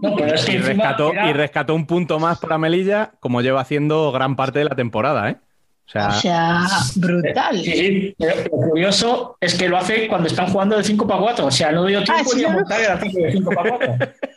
No, 0.00 0.14
pero 0.16 0.34
es 0.34 0.44
que 0.44 0.52
Y 0.52 0.56
encima 0.56 0.74
rescató, 0.84 1.12
era- 1.12 1.30
y 1.30 1.32
rescató 1.32 1.74
un 1.74 1.86
punto 1.86 2.18
más 2.18 2.38
para 2.38 2.58
Melilla, 2.58 3.12
como 3.20 3.40
lleva 3.40 3.60
haciendo 3.60 4.12
gran 4.12 4.36
parte 4.36 4.60
de 4.60 4.64
la 4.66 4.74
temporada, 4.76 5.30
¿eh? 5.30 5.36
O 5.84 5.90
sea, 5.92 6.08
O 6.08 6.12
sea, 6.12 6.60
brutal. 6.96 7.58
Sí, 7.62 7.72
sí, 7.72 8.14
pero 8.18 8.36
lo 8.44 8.68
curioso 8.70 9.36
es 9.40 9.54
que 9.58 9.68
lo 9.68 9.76
hace 9.76 10.06
cuando 10.08 10.28
están 10.28 10.46
jugando 10.50 10.76
de 10.76 10.84
5 10.84 11.06
para 11.06 11.20
4. 11.20 11.46
O 11.46 11.50
sea, 11.50 11.72
no 11.72 11.84
dio 11.84 12.02
tiempo 12.02 12.22
Ah, 12.24 12.28
sí, 12.30 12.38
ni 12.38 12.44
a 12.44 12.50
montar 12.50 12.80
el 12.80 12.90
ataque 12.92 13.12
de 13.20 13.32
5 13.32 13.50
para 13.52 13.70
4. 13.76 13.92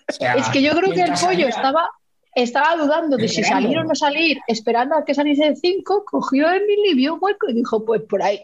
O 0.09 0.11
sea, 0.11 0.33
Es 0.33 0.49
que 0.49 0.61
yo 0.61 0.71
creo 0.71 0.91
que 0.91 1.01
el 1.01 1.09
pollo 1.11 1.17
salía- 1.17 1.49
estaba, 1.49 1.89
estaba 2.33 2.75
dudando 2.75 3.15
de 3.15 3.27
si 3.27 3.41
Esperando. 3.41 3.67
salir 3.67 3.79
o 3.79 3.83
no 3.85 3.95
salir, 3.95 4.39
esperando 4.47 4.95
a 4.97 5.05
que 5.05 5.13
saliese 5.13 5.47
el 5.47 5.55
5, 5.55 6.03
cogió 6.05 6.47
a 6.47 6.57
Emily, 6.57 6.95
vio 6.95 7.13
un 7.13 7.19
hueco 7.21 7.47
y 7.49 7.53
dijo, 7.53 7.85
pues 7.85 8.01
por 8.01 8.21
ahí. 8.23 8.41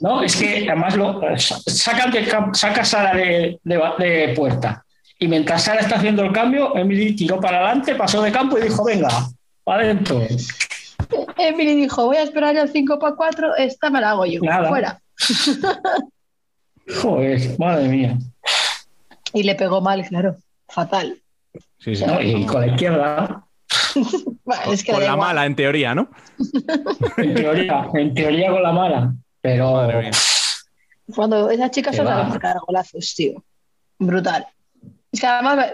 No, 0.00 0.22
es 0.22 0.34
que 0.34 0.66
además 0.68 0.96
lo 0.96 1.20
sacan 1.38 2.10
de, 2.10 2.18
a 2.20 3.14
de, 3.14 3.60
de, 3.62 3.76
de 3.98 4.34
puerta. 4.34 4.84
Y 5.22 5.28
mientras 5.28 5.62
Sara 5.62 5.80
está 5.82 5.94
haciendo 5.94 6.24
el 6.24 6.32
cambio, 6.32 6.74
Emily 6.76 7.14
tiró 7.14 7.38
para 7.40 7.58
adelante, 7.58 7.94
pasó 7.94 8.20
de 8.22 8.32
campo 8.32 8.58
y 8.58 8.62
dijo, 8.62 8.82
venga, 8.84 9.08
para 9.62 9.84
adentro. 9.84 10.20
Emily 11.38 11.76
dijo, 11.76 12.06
voy 12.06 12.16
a 12.16 12.24
esperar 12.24 12.56
el 12.56 12.68
5 12.68 12.98
para 12.98 13.14
4, 13.14 13.54
esta 13.54 13.88
me 13.88 14.00
la 14.00 14.10
hago 14.10 14.26
yo, 14.26 14.40
Nada. 14.42 14.68
fuera. 14.68 15.00
Joder, 17.02 17.56
madre 17.56 17.88
mía. 17.88 18.18
Y 19.32 19.44
le 19.44 19.54
pegó 19.54 19.80
mal, 19.80 20.04
claro, 20.08 20.34
fatal. 20.68 21.16
sí, 21.78 21.94
sí. 21.94 22.04
No, 22.04 22.20
y 22.20 22.44
con 22.44 22.62
la 22.62 22.66
izquierda, 22.66 23.44
Bueno, 24.44 24.72
es 24.72 24.82
que 24.82 24.90
Con 24.90 25.02
la 25.02 25.12
igual. 25.12 25.20
mala, 25.20 25.46
en 25.46 25.54
teoría, 25.54 25.94
¿no? 25.94 26.10
en 27.16 27.34
teoría, 27.34 27.88
en 27.94 28.12
teoría 28.12 28.50
con 28.50 28.62
la 28.64 28.72
mala. 28.72 29.14
Pero 29.40 29.72
Madre 29.74 30.00
mía. 30.00 30.10
Cuando 31.14 31.48
esas 31.48 31.70
chicas 31.70 31.96
va. 32.00 32.04
las 32.04 32.28
marcar 32.28 32.56
golazos, 32.66 33.14
tío. 33.14 33.44
Brutal. 34.00 34.48
Es 35.12 35.20
que 35.20 35.26
además 35.26 35.66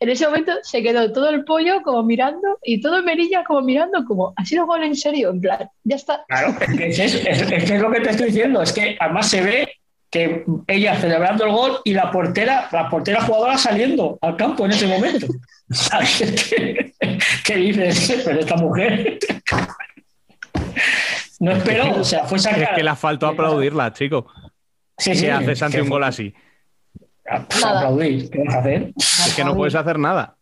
en 0.00 0.08
ese 0.08 0.26
momento 0.26 0.52
se 0.62 0.82
quedó 0.82 1.12
todo 1.12 1.28
el 1.30 1.44
pollo 1.44 1.80
como 1.82 2.02
mirando 2.02 2.58
y 2.64 2.80
todo 2.80 3.02
Merilla 3.04 3.44
como 3.44 3.62
mirando 3.62 4.04
como, 4.04 4.34
¿ha 4.36 4.44
sido 4.44 4.66
gol 4.66 4.82
en 4.82 4.96
serio? 4.96 5.30
En 5.30 5.40
plan, 5.40 5.70
ya 5.84 5.96
está. 5.96 6.24
Claro, 6.28 6.54
es 6.60 6.76
que 6.76 6.88
es, 6.88 6.98
es- 6.98 7.14
es 7.24 7.64
que 7.64 7.74
es 7.76 7.80
lo 7.80 7.90
que 7.92 8.00
te 8.00 8.10
estoy 8.10 8.26
diciendo, 8.26 8.60
es 8.60 8.72
que 8.72 8.96
además 8.98 9.28
se 9.30 9.42
ve 9.42 9.68
que 10.10 10.44
ella 10.66 10.96
celebrando 10.96 11.44
el 11.44 11.52
gol 11.52 11.78
y 11.84 11.92
la 11.92 12.10
portera, 12.10 12.68
la 12.72 12.88
portera 12.88 13.20
jugadora 13.22 13.56
saliendo 13.58 14.18
al 14.22 14.36
campo 14.36 14.64
en 14.64 14.72
ese 14.72 14.86
momento. 14.88 15.26
¿Sabes? 15.70 16.44
¿Qué, 16.50 16.94
qué 17.44 17.56
dices? 17.56 18.22
Pero 18.24 18.40
esta 18.40 18.56
mujer 18.56 19.18
no 21.40 21.52
esperó, 21.52 22.00
o 22.00 22.04
sea, 22.04 22.24
fue 22.24 22.38
Es 22.38 22.42
sacada. 22.44 22.74
que 22.74 22.82
le 22.82 22.96
faltó 22.96 23.26
aplaudirla, 23.28 23.92
chico. 23.92 24.26
Sí, 24.96 25.14
sí, 25.14 25.26
¿Qué 25.26 25.30
haces 25.32 25.62
ante 25.62 25.80
un 25.82 25.88
gol 25.90 26.02
así? 26.04 26.34
Pues 27.48 27.64
aplaudir, 27.64 28.30
¿qué 28.30 28.42
vas 28.44 28.54
a 28.54 28.58
hacer? 28.60 28.92
Es 28.96 29.34
que 29.36 29.44
no 29.44 29.54
puedes 29.54 29.74
hacer 29.74 29.98
nada. 29.98 30.36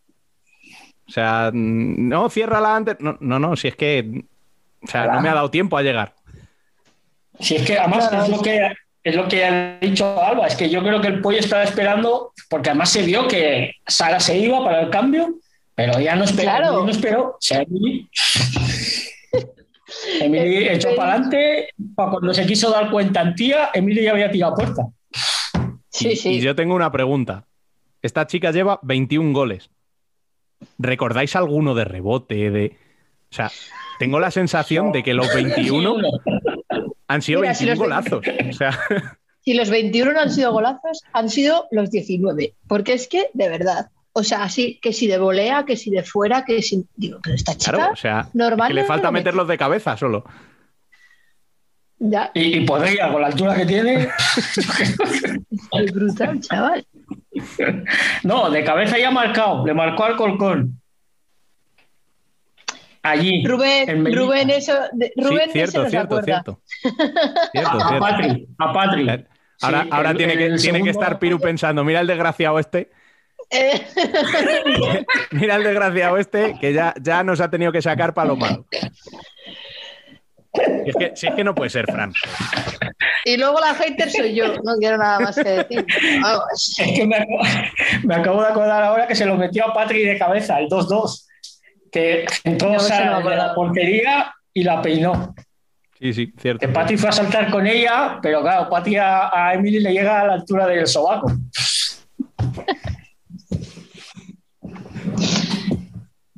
O 1.09 1.11
sea, 1.11 1.51
no, 1.53 2.29
ciérrala 2.31 2.77
antes. 2.77 2.97
No, 3.01 3.17
no, 3.21 3.39
no, 3.39 3.57
si 3.57 3.69
es 3.69 3.77
que. 3.77 4.25
O 4.83 4.87
sea, 4.87 5.07
no 5.07 5.21
me 5.21 5.29
ha 5.29 5.35
dado 5.35 5.51
tiempo 5.51 5.77
a 5.77 5.83
llegar. 5.83 6.15
Si 7.41 7.57
es 7.57 7.63
que 7.63 7.79
además 7.79 8.11
es 8.13 8.29
lo 8.29 8.41
que 8.41 8.73
es 9.07 9.15
lo 9.15 9.29
que 9.29 9.45
ha 9.45 9.79
dicho 9.81 10.21
Alba, 10.21 10.49
es 10.49 10.57
que 10.57 10.69
yo 10.69 10.83
creo 10.83 11.01
que 11.01 11.07
el 11.07 11.21
pollo 11.21 11.39
estaba 11.39 11.63
esperando, 11.63 12.33
porque 12.49 12.71
además 12.71 12.91
se 12.91 13.03
vio 13.05 13.29
que 13.29 13.75
Sara 13.87 14.19
se 14.19 14.37
iba 14.37 14.65
para 14.65 14.81
el 14.81 14.91
cambio, 14.91 15.37
pero 15.77 16.01
ya 16.01 16.17
no 16.17 16.25
esperó, 16.25 16.51
Claro. 16.51 16.85
No 16.85 16.91
esperó. 16.91 17.23
O 17.29 17.37
sea, 17.39 17.63
Emily, 17.63 18.09
Emily 20.21 20.69
echó 20.71 20.97
para 20.97 21.13
adelante, 21.13 21.69
para 21.95 22.11
cuando 22.11 22.35
se 22.35 22.47
quiso 22.47 22.71
dar 22.71 22.91
cuenta 22.91 23.21
en 23.21 23.35
tía, 23.37 23.71
Emily 23.75 24.03
ya 24.03 24.11
había 24.11 24.31
tirado 24.31 24.57
puerta. 24.57 24.83
Sí, 25.97 26.09
y, 26.11 26.17
sí. 26.17 26.29
y 26.31 26.41
yo 26.41 26.55
tengo 26.55 26.75
una 26.75 26.93
pregunta. 26.93 27.47
Esta 28.03 28.27
chica 28.27 28.51
lleva 28.51 28.79
21 28.83 29.33
goles. 29.33 29.71
¿Recordáis 30.79 31.37
alguno 31.37 31.75
de 31.75 31.85
rebote? 31.85 32.51
De... 32.51 32.77
O 33.31 33.35
sea, 33.35 33.51
tengo 33.99 34.21
la 34.21 34.31
sensación 34.31 34.93
de 34.93 35.03
que 35.03 35.15
los 35.15 35.33
21 35.35 35.97
han 37.09 37.23
sido 37.23 37.41
Mira, 37.41 37.55
si 37.55 37.67
21 37.67 37.71
los 37.71 37.79
golazos. 37.79 38.25
O 38.49 38.53
sea, 38.53 38.79
Si 39.41 39.55
los 39.55 39.71
21 39.71 40.13
no 40.13 40.21
han 40.21 40.31
sido 40.31 40.53
golazos, 40.53 41.03
han 41.13 41.31
sido 41.31 41.69
los 41.71 41.91
19. 41.91 42.55
Porque 42.67 42.95
es 42.95 43.07
que, 43.07 43.27
de 43.33 43.49
verdad, 43.49 43.91
o 44.13 44.25
sea, 44.25 44.43
así 44.43 44.81
que 44.83 44.93
si 44.93 45.07
de 45.07 45.19
volea, 45.19 45.65
que 45.65 45.77
si 45.77 45.91
de 45.91 46.03
fuera, 46.03 46.45
que 46.45 46.63
si. 46.63 46.85
Digo, 46.97 47.21
pero 47.23 47.37
esta 47.37 47.55
chica. 47.55 47.77
claro, 47.77 47.93
o 47.93 47.97
sea, 47.97 48.29
normal 48.33 48.69
que 48.69 48.75
le 48.75 48.85
falta 48.85 49.09
lo 49.09 49.13
mete. 49.13 49.25
meterlos 49.25 49.47
de 49.47 49.57
cabeza 49.57 49.97
solo. 49.97 50.25
Ya, 51.99 52.31
Y, 52.35 52.59
y 52.59 52.67
podría, 52.67 53.11
con 53.11 53.23
la 53.23 53.29
altura 53.29 53.55
que 53.57 53.65
tiene, 53.65 54.09
es 55.81 55.93
brutal, 55.95 56.41
chaval. 56.41 56.87
no, 58.23 58.51
de 58.51 58.63
cabeza 58.65 58.99
ya 58.99 59.09
ha 59.09 59.13
marcado, 59.13 59.65
le 59.67 59.73
marcó 59.73 60.05
al 60.05 60.17
Colcón. 60.17 60.81
Allí. 63.03 63.45
Rubén. 63.47 64.15
Rubén, 64.15 64.51
eso. 64.51 64.75
de- 64.93 65.13
Sí, 65.15 65.23
Rubén 65.23 65.51
cierto, 65.53 65.71
ese 65.71 65.79
no 65.79 65.85
se 65.85 65.91
cierto, 65.91 66.17
acuerda. 66.19 66.25
cierto. 66.25 66.61
Cierto, 67.53 67.71
a, 67.71 67.75
a 67.77 67.89
cierto. 67.89 67.99
Patri, 68.01 68.49
a 68.59 68.73
Patri. 68.73 69.09
Ahora, 69.63 69.83
Sí, 69.85 69.89
ahora 69.93 70.11
el- 70.11 70.17
tiene, 70.19 70.37
que, 70.37 70.47
el 70.47 70.61
tiene 70.61 70.83
que 70.83 70.91
estar 70.91 71.19
Piru 71.19 71.39
pensando, 71.41 71.83
mira 71.85 72.01
el 72.01 72.07
desgraciado 72.09 72.59
este, 72.59 72.91
Eh, 73.49 73.81
mira 75.31 75.55
el 75.57 75.63
desgraciado 75.63 76.19
este, 76.19 76.57
que 76.61 76.73
ya, 76.73 76.93
ya 77.01 77.23
nos 77.23 77.41
ha 77.41 77.49
tenido 77.49 77.71
que 77.73 77.81
sacar 77.81 78.13
para 78.13 78.29
lo 78.29 78.37
malo. 78.37 78.67
Si 80.85 80.91
es, 80.91 80.97
que, 80.97 81.13
si 81.17 81.27
es 81.27 81.35
que 81.35 81.45
no 81.45 81.55
puede 81.55 81.71
ser, 81.71 81.87
Fran. 81.87 82.13
y 83.25 83.37
luego 83.37 83.59
la 83.61 83.75
hater 83.75 84.11
soy 84.11 84.35
yo, 84.35 84.55
no 84.63 84.77
quiero 84.79 84.97
nada 84.99 85.21
más 85.21 85.37
que 85.37 85.45
decir. 85.45 85.87
Vamos. 86.23 86.45
Es 86.79 86.93
que 86.99 87.07
me 87.07 87.17
acabo, 87.17 87.39
me 88.05 88.15
acabo 88.15 88.43
de 88.43 88.49
acordar 88.49 88.83
ahora 88.83 89.07
que 89.07 89.15
se 89.15 89.27
lo 89.27 89.37
metió 89.37 89.67
a 89.69 89.75
Patri 89.75 90.03
de 90.05 90.19
cabeza, 90.19 90.59
el 90.59 90.69
2-2. 90.69 91.25
Que 91.91 92.27
entró 92.45 92.69
No, 92.71 92.77
acordaba. 92.77 93.35
la 93.37 93.55
portería 93.55 94.33
y 94.53 94.63
la 94.65 94.83
peinó. 94.83 95.35
Sí, 95.99 96.13
sí, 96.13 96.33
cierto. 96.39 96.67
Que 96.67 96.73
Patri 96.73 96.97
fue 96.99 97.09
a 97.09 97.13
saltar 97.13 97.51
con 97.51 97.67
ella, 97.67 98.19
pero 98.23 98.43
claro, 98.43 98.69
Patri 98.69 98.97
a, 98.97 99.31
a 99.33 99.55
Emily 99.55 99.81
le 99.81 99.93
llega 99.93 100.21
a 100.21 100.27
la 100.27 100.33
altura 100.35 100.67
del 100.67 100.87
sobaco. 100.87 101.33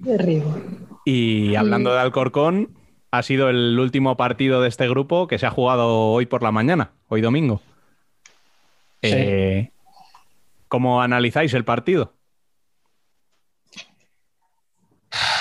Terrible. 0.05 0.45
Y 1.05 1.55
hablando 1.55 1.93
de 1.93 2.01
Alcorcón, 2.01 2.78
ha 3.11 3.23
sido 3.23 3.49
el 3.49 3.79
último 3.79 4.17
partido 4.17 4.61
de 4.61 4.69
este 4.69 4.89
grupo 4.89 5.27
que 5.27 5.39
se 5.39 5.47
ha 5.47 5.51
jugado 5.51 6.11
hoy 6.11 6.27
por 6.27 6.43
la 6.43 6.53
mañana, 6.53 6.91
hoy 7.09 7.21
domingo. 7.21 7.61
Sí. 9.03 9.11
Eh, 9.13 9.71
¿Cómo 10.69 11.01
analizáis 11.01 11.55
el 11.55 11.65
partido? 11.65 12.13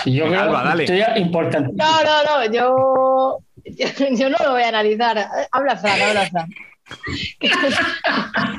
Yo 0.05 0.25
creo 0.27 0.41
Alba, 0.41 0.63
dale. 0.63 0.85
que 0.85 0.93
victoria 0.93 1.17
importante. 1.17 1.73
No, 1.75 2.03
no, 2.03 2.23
no, 2.23 2.53
yo, 2.53 3.39
yo 4.15 4.29
no 4.29 4.37
lo 4.43 4.51
voy 4.51 4.63
a 4.63 4.69
analizar. 4.69 5.27
Habla 5.51 5.75
Fran, 5.75 6.01
habla 6.01 6.29
Fran. 6.29 6.49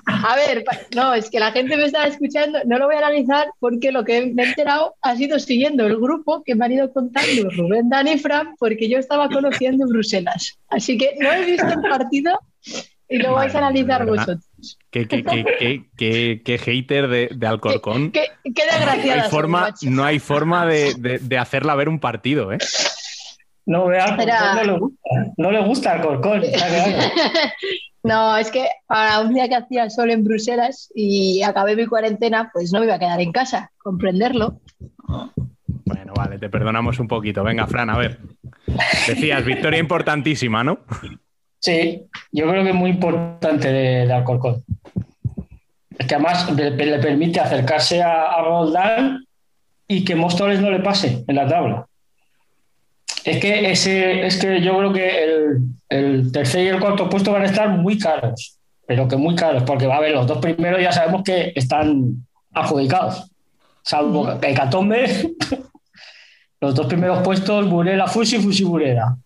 A 0.06 0.36
ver, 0.36 0.64
no, 0.94 1.14
es 1.14 1.30
que 1.30 1.38
la 1.40 1.52
gente 1.52 1.76
me 1.76 1.84
está 1.84 2.06
escuchando, 2.06 2.58
no 2.66 2.78
lo 2.78 2.86
voy 2.86 2.96
a 2.96 2.98
analizar 2.98 3.46
porque 3.60 3.92
lo 3.92 4.04
que 4.04 4.26
me 4.34 4.42
he 4.42 4.48
enterado 4.48 4.94
ha 5.02 5.16
sido 5.16 5.38
siguiendo 5.38 5.86
el 5.86 5.96
grupo 5.96 6.42
que 6.44 6.54
me 6.54 6.64
han 6.64 6.72
ido 6.72 6.92
contando 6.92 7.48
Rubén, 7.50 7.88
Dani 7.88 8.12
y 8.12 8.18
Fran, 8.18 8.54
porque 8.58 8.88
yo 8.88 8.98
estaba 8.98 9.28
conociendo 9.28 9.86
Bruselas. 9.86 10.58
Así 10.68 10.98
que 10.98 11.14
no 11.20 11.32
he 11.32 11.44
visto 11.44 11.66
el 11.68 11.80
partido 11.82 12.38
y 13.08 13.18
lo 13.18 13.32
vais 13.34 13.54
a 13.54 13.58
analizar 13.58 14.04
vosotros. 14.06 14.44
¿Qué, 14.90 15.06
qué, 15.06 15.22
qué, 15.22 15.44
qué- 15.58 15.82
qué- 15.96 16.42
qué 16.44 16.58
hater 16.58 17.08
de, 17.08 17.28
de 17.34 17.46
Alcorcón? 17.46 18.10
Qué, 18.10 18.24
qué 18.44 18.62
No 18.66 18.72
desgraciada 18.78 19.22
hay 19.24 19.30
forma, 19.30 19.74
no 19.82 20.04
hay 20.04 20.18
forma 20.18 20.66
de, 20.66 20.94
de- 20.98 21.18
de 21.18 21.38
hacerla 21.38 21.74
ver 21.74 21.88
un 21.88 22.00
partido, 22.00 22.52
¿eh? 22.52 22.58
No, 23.66 23.86
vea, 23.86 24.04
al 24.04 24.20
Era- 24.20 24.38
Corcón 24.38 24.56
no 24.56 24.72
le 24.72 24.78
gusta. 24.78 24.98
No 25.36 25.50
le 25.52 25.64
gusta 25.64 25.92
al 25.92 26.00
Corcón. 26.00 26.42
está 26.42 26.66
claro. 26.66 27.12
No, 28.08 28.36
es 28.36 28.50
que 28.50 28.66
para 28.86 29.20
un 29.20 29.34
día 29.34 29.48
que 29.48 29.56
hacía 29.56 29.90
sol 29.90 30.10
en 30.10 30.24
Bruselas 30.24 30.90
y 30.94 31.42
acabé 31.42 31.76
mi 31.76 31.86
cuarentena, 31.86 32.50
pues 32.52 32.72
no 32.72 32.80
me 32.80 32.86
iba 32.86 32.94
a 32.94 32.98
quedar 32.98 33.20
en 33.20 33.32
casa, 33.32 33.70
comprenderlo. 33.78 34.60
Bueno, 35.84 36.12
vale, 36.16 36.38
te 36.38 36.48
perdonamos 36.48 36.98
un 37.00 37.08
poquito. 37.08 37.44
Venga, 37.44 37.66
Fran, 37.66 37.90
a 37.90 37.98
ver. 37.98 38.18
Decías, 39.06 39.44
victoria 39.44 39.78
importantísima, 39.78 40.64
¿no? 40.64 40.80
Sí, 41.60 42.02
yo 42.32 42.48
creo 42.48 42.62
que 42.62 42.70
es 42.70 42.74
muy 42.74 42.90
importante 42.90 43.68
de, 43.68 44.06
de 44.06 44.12
Alcorcón. 44.12 44.64
Es 45.98 46.06
que 46.06 46.14
además 46.14 46.50
le, 46.54 46.70
le 46.70 46.98
permite 47.00 47.40
acercarse 47.40 48.02
a, 48.02 48.32
a 48.32 48.42
Roldán 48.42 49.24
y 49.88 50.04
que 50.04 50.14
Móstoles 50.14 50.60
no 50.60 50.70
le 50.70 50.80
pase 50.80 51.24
en 51.26 51.36
la 51.36 51.48
tabla. 51.48 51.86
Es 53.24 53.38
que, 53.38 53.70
ese, 53.70 54.26
es 54.26 54.38
que 54.38 54.60
yo 54.60 54.78
creo 54.78 54.92
que 54.92 55.24
el, 55.24 55.58
el 55.88 56.32
tercer 56.32 56.64
y 56.64 56.68
el 56.68 56.80
cuarto 56.80 57.08
puesto 57.08 57.32
van 57.32 57.42
a 57.42 57.46
estar 57.46 57.68
muy 57.68 57.98
caros, 57.98 58.58
pero 58.86 59.08
que 59.08 59.16
muy 59.16 59.34
caros, 59.34 59.62
porque 59.64 59.86
va 59.86 59.94
a 59.94 59.98
haber 59.98 60.12
los 60.12 60.26
dos 60.26 60.38
primeros 60.38 60.80
ya 60.80 60.92
sabemos 60.92 61.22
que 61.24 61.52
están 61.54 62.26
adjudicados, 62.52 63.30
salvo 63.82 64.38
que 64.40 64.50
Hecatombe, 64.50 65.34
los 66.60 66.74
dos 66.74 66.86
primeros 66.86 67.22
puestos, 67.22 67.68
Burela 67.68 68.06
Fusi, 68.06 68.38
Fusi 68.38 68.64
Burela. 68.64 69.16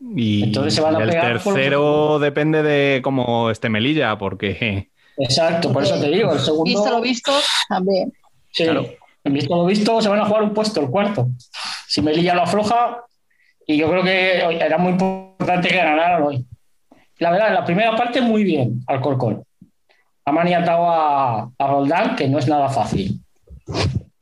Y 0.00 0.44
Entonces 0.44 0.74
se 0.74 0.80
van 0.80 0.96
a 0.96 1.02
el 1.02 1.08
pegar 1.08 1.40
por 1.42 1.52
los 1.52 1.54
tercero 1.54 2.18
depende 2.20 2.62
de 2.62 3.00
cómo 3.02 3.50
esté 3.50 3.68
Melilla, 3.68 4.16
porque 4.16 4.88
Exacto, 5.18 5.72
por 5.72 5.82
eso 5.82 5.98
te 6.00 6.08
digo, 6.08 6.32
el 6.32 6.38
segundo. 6.38 6.64
Visto 6.64 6.90
lo 6.90 7.00
visto, 7.00 7.32
también. 7.68 8.12
Sí, 8.52 8.64
en 8.64 9.32
visto 9.32 9.56
lo 9.56 9.66
visto, 9.66 10.00
se 10.00 10.08
van 10.08 10.20
a 10.20 10.26
jugar 10.26 10.42
un 10.42 10.54
puesto, 10.54 10.80
el 10.80 10.88
cuarto. 10.88 11.28
Si 11.88 12.00
Melilla 12.00 12.34
lo 12.34 12.42
afloja, 12.42 13.04
y 13.70 13.76
yo 13.76 13.90
creo 13.90 14.02
que 14.02 14.38
era 14.38 14.78
muy 14.78 14.92
importante 14.92 15.68
que 15.68 15.76
ganaran 15.76 16.22
hoy. 16.22 16.46
La 17.18 17.30
verdad, 17.30 17.52
la 17.52 17.64
primera 17.66 17.94
parte 17.94 18.22
muy 18.22 18.42
bien 18.42 18.80
al 18.86 19.02
Corcón. 19.02 19.44
Ha 20.24 20.32
maniatado 20.32 20.88
a, 20.88 21.50
a 21.58 21.66
Roldán, 21.66 22.16
que 22.16 22.26
no 22.28 22.38
es 22.38 22.48
nada 22.48 22.70
fácil. 22.70 23.20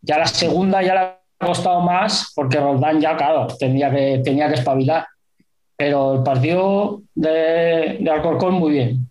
Ya 0.03 0.19
la 0.19 0.27
segunda 0.27 0.83
ya 0.83 0.95
le 0.95 1.01
ha 1.01 1.21
costado 1.39 1.81
más, 1.81 2.33
porque 2.35 2.59
Roldán 2.59 3.01
ya, 3.01 3.17
claro, 3.17 3.47
tenía 3.47 3.89
que, 3.89 4.21
tenía 4.25 4.49
que 4.49 4.55
espabilar. 4.55 5.07
Pero 5.77 6.15
el 6.15 6.23
partido 6.25 7.03
de, 7.15 7.99
de 8.01 8.11
Alcorcón 8.11 8.55
muy 8.55 8.73
bien. 8.73 9.09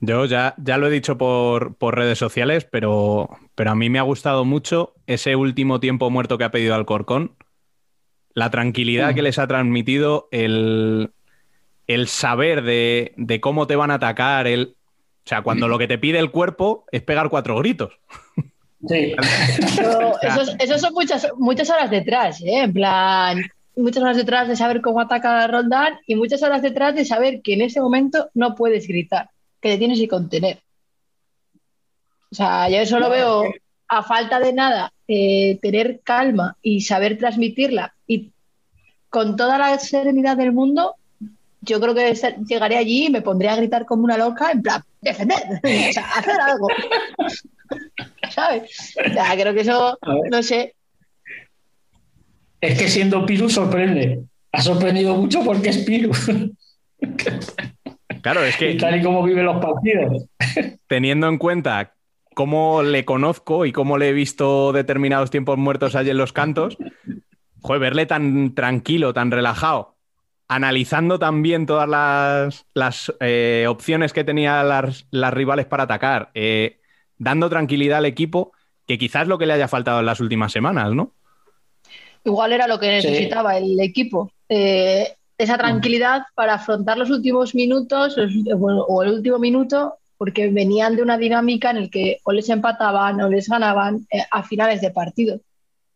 Yo 0.00 0.26
ya, 0.26 0.54
ya 0.58 0.76
lo 0.76 0.88
he 0.88 0.90
dicho 0.90 1.16
por, 1.16 1.74
por 1.76 1.96
redes 1.96 2.18
sociales, 2.18 2.66
pero, 2.70 3.30
pero 3.54 3.70
a 3.70 3.74
mí 3.74 3.88
me 3.88 3.98
ha 3.98 4.02
gustado 4.02 4.44
mucho 4.44 4.92
ese 5.06 5.36
último 5.36 5.80
tiempo 5.80 6.10
muerto 6.10 6.36
que 6.36 6.44
ha 6.44 6.50
pedido 6.50 6.74
Alcorcón. 6.74 7.34
La 8.34 8.50
tranquilidad 8.50 9.12
Mm. 9.12 9.14
que 9.14 9.22
les 9.22 9.38
ha 9.38 9.46
transmitido, 9.46 10.28
el, 10.30 11.10
el 11.86 12.08
saber 12.08 12.62
de, 12.62 13.12
de 13.16 13.40
cómo 13.40 13.66
te 13.66 13.76
van 13.76 13.90
a 13.90 13.94
atacar, 13.94 14.46
el, 14.46 14.74
o 15.24 15.28
sea, 15.28 15.42
cuando 15.42 15.68
lo 15.68 15.78
que 15.78 15.86
te 15.88 15.98
pide 15.98 16.18
el 16.18 16.30
cuerpo 16.30 16.84
es 16.92 17.02
pegar 17.02 17.28
cuatro 17.28 17.56
gritos. 17.58 17.92
Sí. 18.88 19.14
Pero 19.76 20.14
esos, 20.22 20.56
esos 20.58 20.80
son 20.80 20.94
muchas, 20.94 21.28
muchas 21.38 21.70
horas 21.70 21.90
detrás, 21.90 22.40
¿eh? 22.42 22.62
En 22.64 22.72
plan, 22.72 23.42
muchas 23.76 24.02
horas 24.02 24.16
detrás 24.16 24.48
de 24.48 24.56
saber 24.56 24.80
cómo 24.80 25.00
ataca 25.00 25.44
a 25.44 25.46
Roldán 25.46 25.98
y 26.06 26.16
muchas 26.16 26.42
horas 26.42 26.62
detrás 26.62 26.94
de 26.94 27.04
saber 27.04 27.42
que 27.42 27.54
en 27.54 27.62
ese 27.62 27.80
momento 27.80 28.30
no 28.34 28.54
puedes 28.54 28.88
gritar, 28.88 29.30
que 29.60 29.70
te 29.70 29.78
tienes 29.78 29.98
que 30.00 30.08
contener. 30.08 30.58
O 32.30 32.34
sea, 32.34 32.68
yo 32.70 32.84
solo 32.86 33.10
veo 33.10 33.44
a 33.88 34.02
falta 34.02 34.40
de 34.40 34.52
nada 34.54 34.92
eh, 35.06 35.58
tener 35.60 36.00
calma 36.02 36.56
y 36.62 36.80
saber 36.80 37.18
transmitirla 37.18 37.94
con 39.12 39.36
toda 39.36 39.58
la 39.58 39.78
serenidad 39.78 40.38
del 40.38 40.52
mundo, 40.52 40.96
yo 41.60 41.78
creo 41.80 41.94
que 41.94 42.14
llegaré 42.48 42.78
allí 42.78 43.06
y 43.06 43.10
me 43.10 43.20
pondré 43.20 43.50
a 43.50 43.56
gritar 43.56 43.84
como 43.84 44.04
una 44.04 44.16
loca, 44.16 44.50
en 44.50 44.62
plan, 44.62 44.82
defender, 45.02 45.36
o 45.62 45.92
sea, 45.92 46.10
hacer 46.16 46.40
algo. 46.40 46.66
¿Sabes? 48.30 48.94
O 49.06 49.12
sea, 49.12 49.34
creo 49.34 49.52
que 49.52 49.60
eso, 49.60 49.98
no 50.30 50.42
sé, 50.42 50.74
Es 52.62 52.78
que 52.78 52.88
siendo 52.88 53.26
Piru 53.26 53.50
sorprende. 53.50 54.22
Ha 54.50 54.62
sorprendido 54.62 55.14
mucho 55.14 55.44
porque 55.44 55.68
es 55.68 55.78
Piru. 55.78 56.10
Claro, 58.22 58.44
es 58.44 58.56
que 58.56 58.70
Y 58.70 58.76
tal 58.76 59.00
y 59.00 59.02
como 59.02 59.24
viven 59.24 59.44
los 59.44 59.60
partidos. 59.60 60.26
teniendo 60.86 61.26
en 61.26 61.38
cuenta 61.38 61.94
cómo 62.34 62.84
le 62.84 63.04
conozco 63.04 63.66
y 63.66 63.72
cómo 63.72 63.98
le 63.98 64.10
he 64.10 64.12
visto 64.12 64.72
determinados 64.72 65.30
tiempos 65.30 65.58
muertos 65.58 65.96
allí 65.96 66.10
en 66.10 66.18
los 66.18 66.32
cantos, 66.32 66.78
joder, 67.62 67.80
verle 67.80 68.06
tan 68.06 68.54
tranquilo, 68.54 69.12
tan 69.14 69.30
relajado, 69.30 69.96
analizando 70.48 71.18
también 71.18 71.66
todas 71.66 71.88
las, 71.88 72.66
las, 72.74 73.12
eh, 73.20 73.66
opciones 73.68 74.12
que 74.12 74.24
tenían 74.24 74.68
las, 74.68 75.06
las 75.10 75.32
rivales 75.32 75.66
para 75.66 75.84
atacar, 75.84 76.30
eh, 76.34 76.80
dando 77.18 77.48
tranquilidad 77.48 77.98
al 77.98 78.06
equipo, 78.06 78.52
que 78.86 78.98
quizás 78.98 79.22
es 79.22 79.28
lo 79.28 79.38
que 79.38 79.46
le 79.46 79.54
haya 79.54 79.68
faltado 79.68 80.00
en 80.00 80.06
las 80.06 80.20
últimas 80.20 80.52
semanas, 80.52 80.92
¿no? 80.92 81.12
igual 82.24 82.52
era 82.52 82.66
lo 82.66 82.78
que 82.78 83.00
Sí. 83.00 83.08
necesitaba 83.08 83.56
el 83.58 83.80
equipo. 83.80 84.30
Eh, 84.48 85.14
esa 85.38 85.58
tranquilidad 85.58 86.22
para 86.34 86.54
afrontar 86.54 86.96
los 86.98 87.10
últimos 87.10 87.54
minutos 87.54 88.16
o 88.16 89.02
el 89.02 89.10
último 89.10 89.38
minuto, 89.38 89.96
porque 90.18 90.48
venían 90.50 90.94
de 90.94 91.02
una 91.02 91.18
dinámica 91.18 91.70
en 91.70 91.78
el 91.78 91.90
que 91.90 92.18
o 92.22 92.32
les 92.32 92.48
empataban 92.48 93.20
o 93.20 93.28
les 93.28 93.48
ganaban 93.48 94.06
eh, 94.10 94.22
a 94.30 94.42
finales 94.44 94.80
de 94.80 94.90
partido. 94.92 95.40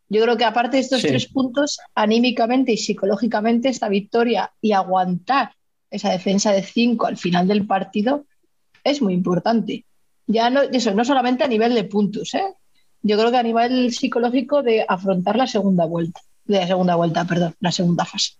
Yo 0.09 0.21
creo 0.21 0.37
que 0.37 0.45
aparte 0.45 0.77
de 0.77 0.83
estos 0.83 1.01
Sí. 1.01 1.07
tres 1.07 1.27
puntos, 1.27 1.79
anímicamente 1.95 2.71
y 2.71 2.77
psicológicamente, 2.77 3.69
esta 3.69 3.89
victoria 3.89 4.51
y 4.61 4.71
aguantar 4.71 5.51
esa 5.91 6.11
defensa 6.11 6.51
de 6.51 6.63
cinco 6.63 7.07
al 7.07 7.17
final 7.17 7.47
del 7.47 7.65
partido 7.65 8.25
es 8.83 9.01
muy 9.01 9.13
importante. 9.13 9.83
Ya 10.27 10.49
no, 10.49 10.61
eso, 10.61 10.93
no 10.93 11.03
solamente 11.05 11.43
a 11.43 11.47
nivel 11.47 11.73
de 11.73 11.83
puntos, 11.85 12.33
¿eh? 12.35 12.53
Yo 13.01 13.17
creo 13.17 13.31
que 13.31 13.37
a 13.37 13.43
nivel 13.43 13.93
psicológico 13.93 14.63
de 14.63 14.85
afrontar 14.87 15.35
la 15.37 15.47
segunda 15.47 15.85
vuelta, 15.85 16.21
de 16.45 16.59
la 16.59 16.67
segunda 16.67 16.95
vuelta, 16.95 17.25
perdón, 17.25 17.55
la 17.59 17.71
segunda 17.71 18.05
fase. 18.05 18.33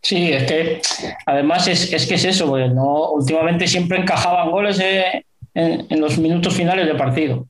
Sí, 0.00 0.32
es 0.32 0.44
que 0.44 0.80
además 1.26 1.68
es, 1.68 1.92
es 1.92 2.06
que 2.06 2.14
es 2.16 2.24
eso, 2.24 2.48
porque 2.48 2.68
no, 2.68 3.10
últimamente 3.12 3.68
siempre 3.68 3.98
encajaban 3.98 4.50
goles 4.50 4.80
eh, 4.80 5.24
en, 5.54 5.86
en 5.88 6.00
los 6.00 6.18
minutos 6.18 6.54
finales 6.54 6.86
del 6.86 6.96
partido. 6.96 7.46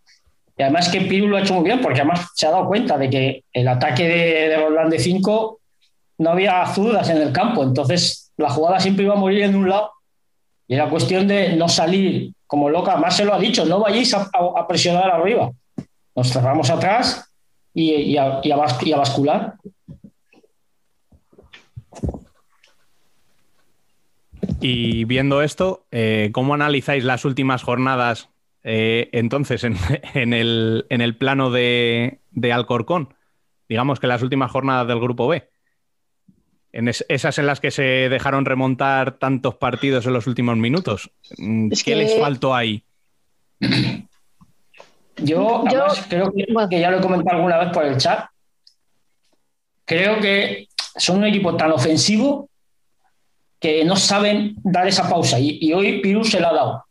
Además 0.63 0.89
que 0.89 1.01
Piru 1.03 1.29
lo 1.29 1.37
ha 1.37 1.41
hecho 1.41 1.55
muy 1.55 1.65
bien, 1.65 1.81
porque 1.81 2.01
además 2.01 2.31
se 2.35 2.47
ha 2.47 2.51
dado 2.51 2.67
cuenta 2.67 2.99
de 2.99 3.11
que 3.11 3.45
el 3.53 3.69
ataque 3.69 4.09
de, 4.09 4.49
de 4.49 4.57
Roland 4.57 4.91
de 4.91 4.99
5 4.99 5.61
no 6.19 6.31
había 6.31 6.65
zurdas 6.67 7.09
en 7.11 7.19
el 7.19 7.33
campo, 7.33 7.63
entonces 7.63 8.33
la 8.37 8.51
jugada 8.51 8.81
siempre 8.81 9.05
iba 9.05 9.15
a 9.15 9.19
morir 9.19 9.43
en 9.43 9.57
un 9.57 9.69
lado. 9.69 9.91
Y 10.69 10.75
era 10.75 10.89
cuestión 10.89 11.27
de 11.29 11.55
no 11.57 11.69
salir 11.69 12.33
como 12.47 12.71
loca. 12.71 12.93
Además 12.93 13.17
se 13.17 13.25
lo 13.25 13.35
ha 13.35 13.39
dicho, 13.39 13.65
no 13.65 13.81
vayáis 13.81 14.15
a, 14.15 14.67
presionar 14.67 15.11
arriba. 15.11 15.51
Nos 16.15 16.33
cerramos 16.33 16.71
atrás 16.71 17.31
y 17.75 18.17
a 18.17 18.57
bascular. 18.57 19.55
Y 24.61 25.05
viendo 25.05 25.43
esto, 25.43 25.85
eh, 25.91 26.31
¿cómo 26.33 26.55
analizáis 26.55 27.03
las 27.03 27.25
últimas 27.25 27.63
jornadas 27.63 28.29
eh, 28.65 29.09
entonces 29.13 29.65
en, 29.65 29.77
en 30.15 30.33
el, 30.33 30.87
en 30.89 31.01
el 31.01 31.17
plano 31.17 31.51
de, 31.51 32.21
de 32.31 32.53
Alcorcón? 32.53 33.15
Digamos 33.69 34.01
que 34.01 34.07
las 34.07 34.23
últimas 34.23 34.51
jornadas 34.51 34.87
del 34.89 35.01
Grupo 35.01 35.27
B. 35.29 35.49
En 36.73 36.89
es- 36.89 37.05
esas 37.09 37.39
en 37.39 37.47
las 37.47 37.61
que 37.61 37.71
se 37.71 37.83
dejaron 37.83 38.45
remontar 38.45 39.19
tantos 39.19 39.57
partidos 39.57 40.07
en 40.07 40.13
los 40.15 40.27
últimos 40.27 40.57
minutos. 40.57 41.11
Mm, 41.39 41.73
Es 41.73 41.83
¿Qué 41.85 41.93
que- 41.93 41.97
les 41.97 42.19
faltó 42.19 42.55
ahí? 42.55 42.85
Yo, 45.19 45.65
además, 45.67 46.07
creo 46.09 46.33
que, 46.33 46.47
que 46.71 46.81
ya 46.81 46.91
lo 46.91 46.99
he 46.99 47.01
comentado 47.03 47.37
alguna 47.37 47.59
vez 47.59 47.69
por 47.73 47.85
el 47.85 47.97
chat. 47.99 48.27
Creo 49.85 50.21
que 50.21 50.69
son 50.97 51.19
un 51.19 51.27
equipo 51.27 51.55
tan 51.57 51.71
ofensivo 51.73 52.49
que 53.61 53.85
no 53.85 53.95
saben 53.97 54.55
dar 54.65 54.89
esa 54.89 55.09
pausa. 55.09 55.39
Y, 55.39 55.59
y 55.61 55.73
hoy 55.75 56.01
Pirú 56.01 56.25
se 56.25 56.41
la 56.41 56.49
ha 56.49 56.55
dado. 56.55 56.85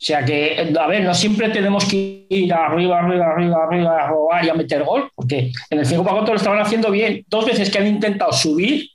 O 0.00 0.04
sea 0.04 0.24
que, 0.24 0.72
a 0.78 0.86
ver, 0.86 1.02
no 1.02 1.12
siempre 1.12 1.48
tenemos 1.48 1.84
que 1.84 2.24
ir 2.28 2.52
arriba, 2.52 3.00
arriba, 3.00 3.32
arriba, 3.32 3.64
arriba, 3.64 4.04
a 4.04 4.06
robar 4.06 4.44
y 4.44 4.48
a 4.48 4.54
meter 4.54 4.84
gol, 4.84 5.10
porque 5.12 5.50
en 5.70 5.78
el 5.80 5.86
5 5.86 6.04
para 6.04 6.18
4 6.18 6.34
lo 6.34 6.38
estaban 6.38 6.60
haciendo 6.60 6.92
bien. 6.92 7.24
Dos 7.26 7.44
veces 7.44 7.68
que 7.68 7.78
han 7.78 7.86
intentado 7.88 8.32
subir, 8.32 8.88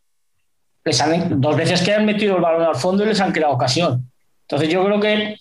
les 0.85 1.01
han, 1.01 1.41
dos 1.41 1.57
veces 1.57 1.81
que 1.81 1.93
han 1.93 2.05
metido 2.05 2.37
el 2.37 2.41
balón 2.41 2.63
al 2.63 2.75
fondo 2.75 3.03
y 3.03 3.07
les 3.07 3.19
han 3.19 3.33
creado 3.33 3.53
ocasión. 3.53 4.09
Entonces 4.43 4.69
yo 4.69 4.85
creo 4.85 4.99
que 5.01 5.37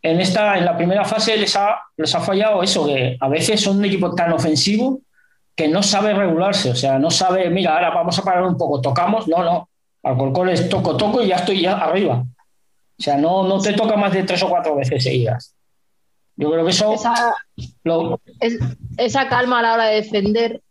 en 0.00 0.20
esta, 0.20 0.56
en 0.56 0.64
la 0.64 0.76
primera 0.76 1.04
fase 1.04 1.36
les 1.36 1.54
ha, 1.54 1.82
les 1.96 2.14
ha 2.14 2.20
fallado 2.20 2.62
eso, 2.62 2.86
que 2.86 3.18
a 3.20 3.28
veces 3.28 3.60
son 3.60 3.78
un 3.78 3.84
equipo 3.84 4.14
tan 4.14 4.32
ofensivo 4.32 5.02
que 5.54 5.68
no 5.68 5.82
sabe 5.82 6.14
regularse, 6.14 6.70
o 6.70 6.74
sea, 6.74 6.98
no 6.98 7.10
sabe, 7.10 7.50
mira, 7.50 7.74
ahora 7.74 7.90
vamos 7.90 8.18
a 8.18 8.22
parar 8.22 8.44
un 8.44 8.56
poco, 8.56 8.80
tocamos, 8.80 9.28
no, 9.28 9.42
no, 9.42 9.68
Alcorcón 10.02 10.48
es 10.48 10.68
toco, 10.68 10.96
toco 10.96 11.22
y 11.22 11.28
ya 11.28 11.36
estoy 11.36 11.60
ya 11.60 11.72
arriba. 11.78 12.24
O 12.98 13.02
sea, 13.02 13.16
no, 13.16 13.44
no 13.46 13.60
te 13.60 13.72
toca 13.74 13.96
más 13.96 14.12
de 14.12 14.24
tres 14.24 14.42
o 14.42 14.48
cuatro 14.48 14.74
veces 14.76 15.02
seguidas. 15.04 15.54
Yo 16.36 16.50
creo 16.50 16.64
que 16.64 16.70
eso 16.70 16.94
Esa, 16.94 17.34
lo, 17.84 18.20
es- 18.40 18.58
esa 18.96 19.28
calma 19.28 19.58
a 19.58 19.62
la 19.62 19.74
hora 19.74 19.84
de 19.86 19.96
defender 19.96 20.62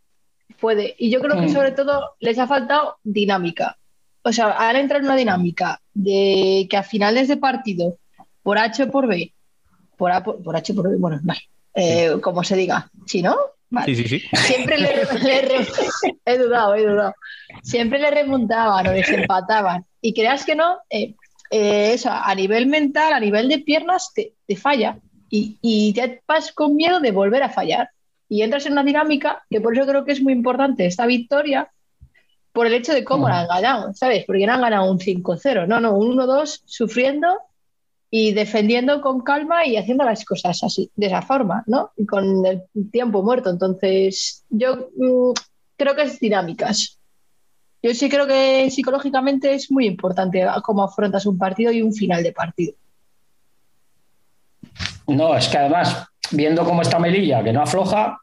puede. 0.60 0.94
Y 0.98 1.10
yo 1.10 1.20
creo 1.20 1.36
que 1.40 1.46
Mm. 1.46 1.52
sobre 1.54 1.72
todo 1.72 2.14
les 2.20 2.38
ha 2.38 2.46
faltado 2.46 2.96
dinámica. 3.02 3.76
O 4.22 4.32
sea, 4.32 4.56
han 4.68 4.76
entrado 4.76 5.00
en 5.00 5.06
una 5.06 5.16
dinámica 5.16 5.80
de 5.94 6.66
que 6.68 6.76
a 6.76 6.82
finales 6.82 7.28
de 7.28 7.36
partido, 7.36 7.96
por 8.42 8.58
H 8.58 8.82
o 8.84 8.90
por 8.90 9.06
B, 9.06 9.32
por, 9.96 10.10
A, 10.12 10.22
por, 10.22 10.42
por 10.42 10.56
H 10.56 10.72
o 10.72 10.76
por 10.76 10.90
B, 10.90 10.96
bueno, 10.98 11.18
vale, 11.22 11.40
eh, 11.74 12.16
como 12.20 12.42
se 12.44 12.56
diga, 12.56 12.90
¿sí, 13.06 13.22
no? 13.22 13.36
Vale. 13.70 13.94
Sí, 13.94 14.02
sí, 14.08 14.18
sí. 14.20 14.26
Siempre 14.36 14.78
le, 14.78 14.88
le 15.22 15.40
re- 15.42 15.66
he 16.24 16.38
dudado, 16.38 16.74
he 16.74 16.86
dudado. 16.86 17.14
Siempre 17.62 17.98
le 17.98 18.10
remontaban 18.10 18.86
o 18.86 18.92
les 18.92 19.08
empataban. 19.10 19.84
Y 20.00 20.14
creas 20.14 20.44
que 20.44 20.54
no, 20.54 20.78
eh, 20.90 21.14
eh, 21.50 21.92
eso, 21.94 22.10
a 22.10 22.34
nivel 22.34 22.66
mental, 22.66 23.12
a 23.12 23.20
nivel 23.20 23.48
de 23.48 23.58
piernas, 23.60 24.12
te, 24.14 24.34
te 24.46 24.56
falla. 24.56 24.98
Y, 25.30 25.58
y 25.60 25.92
te 25.92 26.22
vas 26.26 26.52
con 26.52 26.74
miedo 26.74 27.00
de 27.00 27.10
volver 27.10 27.42
a 27.42 27.50
fallar. 27.50 27.90
Y 28.28 28.42
entras 28.42 28.66
en 28.66 28.72
una 28.72 28.84
dinámica 28.84 29.44
que 29.50 29.60
por 29.60 29.76
eso 29.76 29.86
creo 29.86 30.04
que 30.04 30.12
es 30.12 30.22
muy 30.22 30.32
importante 30.32 30.86
esta 30.86 31.06
victoria, 31.06 31.70
por 32.52 32.66
el 32.66 32.74
hecho 32.74 32.92
de 32.92 33.04
cómo 33.04 33.28
la 33.28 33.42
han 33.42 33.48
ganado, 33.48 33.94
¿sabes? 33.94 34.24
Porque 34.26 34.46
no 34.46 34.54
han 34.54 34.60
ganado 34.60 34.90
un 34.90 34.98
5-0, 34.98 35.66
no, 35.66 35.80
no, 35.80 35.96
un 35.96 36.16
1-2 36.16 36.62
sufriendo 36.64 37.28
y 38.10 38.32
defendiendo 38.32 39.00
con 39.00 39.20
calma 39.20 39.66
y 39.66 39.76
haciendo 39.76 40.04
las 40.04 40.24
cosas 40.24 40.62
así, 40.64 40.90
de 40.96 41.06
esa 41.06 41.22
forma, 41.22 41.62
¿no? 41.66 41.92
Y 41.96 42.06
con 42.06 42.44
el 42.46 42.64
tiempo 42.90 43.22
muerto. 43.22 43.50
Entonces, 43.50 44.44
yo 44.48 44.90
mm, 44.96 45.32
creo 45.76 45.94
que 45.94 46.02
es 46.02 46.18
dinámicas. 46.18 46.97
Yo 47.82 47.94
sí 47.94 48.08
creo 48.08 48.26
que 48.26 48.70
psicológicamente 48.70 49.54
es 49.54 49.70
muy 49.70 49.86
importante 49.86 50.44
cómo 50.62 50.82
afrontas 50.82 51.26
un 51.26 51.38
partido 51.38 51.70
y 51.72 51.82
un 51.82 51.92
final 51.94 52.22
de 52.22 52.32
partido. 52.32 52.74
No, 55.06 55.34
es 55.34 55.48
que 55.48 55.58
además, 55.58 56.06
viendo 56.32 56.64
cómo 56.64 56.82
está 56.82 56.98
Melilla, 56.98 57.42
que 57.42 57.52
no 57.52 57.62
afloja, 57.62 58.18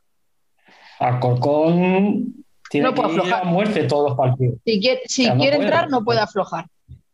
Alcorcón 0.99 2.45
tiene 2.69 2.87
No 2.87 2.93
puede 2.93 3.09
que 3.09 3.15
ir 3.15 3.19
a 3.21 3.23
aflojar. 3.23 3.45
muerte 3.45 3.83
todos 3.85 4.09
los 4.09 4.17
partidos. 4.17 4.57
Si 4.65 4.79
quiere, 4.79 5.01
si 5.05 5.21
O 5.23 5.25
sea, 5.25 5.35
no 5.35 5.41
quiere 5.41 5.55
puede. 5.57 5.67
entrar, 5.67 5.89
no 5.89 6.03
puede 6.03 6.19
aflojar. 6.19 6.65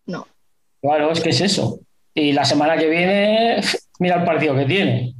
No. 0.06 0.28
Claro, 0.82 1.12
es 1.12 1.22
que 1.22 1.30
es 1.30 1.42
eso. 1.42 1.80
Y 2.14 2.34
la 2.34 2.44
semana 2.44 2.76
que 2.78 2.90
viene, 2.90 3.62
mira 4.00 4.18
el 4.18 4.26
partido 4.26 4.56
que 4.56 4.66
tiene. 4.66 5.14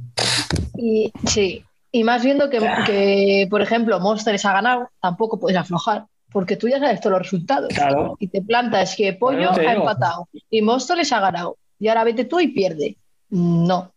Y 0.76 1.12
sí, 1.26 1.64
y 1.90 2.04
más 2.04 2.22
viendo 2.24 2.50
que, 2.50 2.58
que, 2.86 3.46
por 3.48 3.62
ejemplo, 3.62 3.98
Monsters 4.00 4.44
ha 4.44 4.52
ganado, 4.52 4.90
tampoco 5.00 5.38
puedes 5.38 5.56
aflojar, 5.58 6.06
porque 6.32 6.56
tú 6.56 6.68
ya 6.68 6.78
sabes 6.78 7.00
todos 7.00 7.12
los 7.18 7.22
resultados. 7.22 7.68
Claro. 7.74 8.16
Y 8.18 8.28
te 8.28 8.42
plantas 8.42 8.94
que 8.96 9.12
Pollo 9.12 9.50
Bueno, 9.52 9.68
ha 9.68 9.72
empatado 9.74 10.28
y 10.50 10.62
Monsters 10.62 11.12
ha 11.12 11.20
ganado. 11.20 11.56
Y 11.78 11.88
ahora 11.88 12.04
vete 12.04 12.24
tú 12.24 12.40
y 12.40 12.48
pierde. 12.48 12.96
No. 13.30 13.92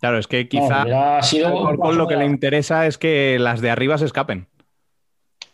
Claro, 0.00 0.18
es 0.18 0.26
que 0.26 0.48
quizá 0.48 1.22
sido- 1.22 1.46
al 1.48 1.56
Alcorcón 1.58 1.96
lo 1.98 2.08
que 2.08 2.16
le 2.16 2.24
interesa 2.24 2.86
es 2.86 2.98
que 2.98 3.38
las 3.38 3.60
de 3.60 3.70
arriba 3.70 3.98
se 3.98 4.06
escapen. 4.06 4.48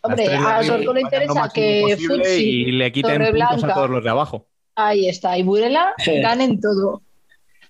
Hombre, 0.01 0.33
a 0.33 0.57
Alcorcón 0.57 0.95
le 0.95 1.01
interesa 1.01 1.49
que 1.53 1.97
Futsi, 2.07 2.43
y 2.67 2.71
le 2.71 2.91
quiten 2.91 3.21
puntos 3.31 3.63
a 3.63 3.73
todos 3.73 3.89
los 3.89 4.03
de 4.03 4.09
abajo. 4.09 4.47
ahí 4.75 5.07
está, 5.09 5.37
y 5.37 5.43
Burela 5.43 5.93
Sí. 5.97 6.19
ganen 6.21 6.59
todo. 6.59 7.01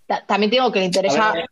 Ta- 0.05 0.23
También 0.25 0.51
digo 0.51 0.71
que 0.71 0.79
le 0.79 0.85
interesa, 0.85 1.31
A 1.31 1.33
ver. 1.33 1.45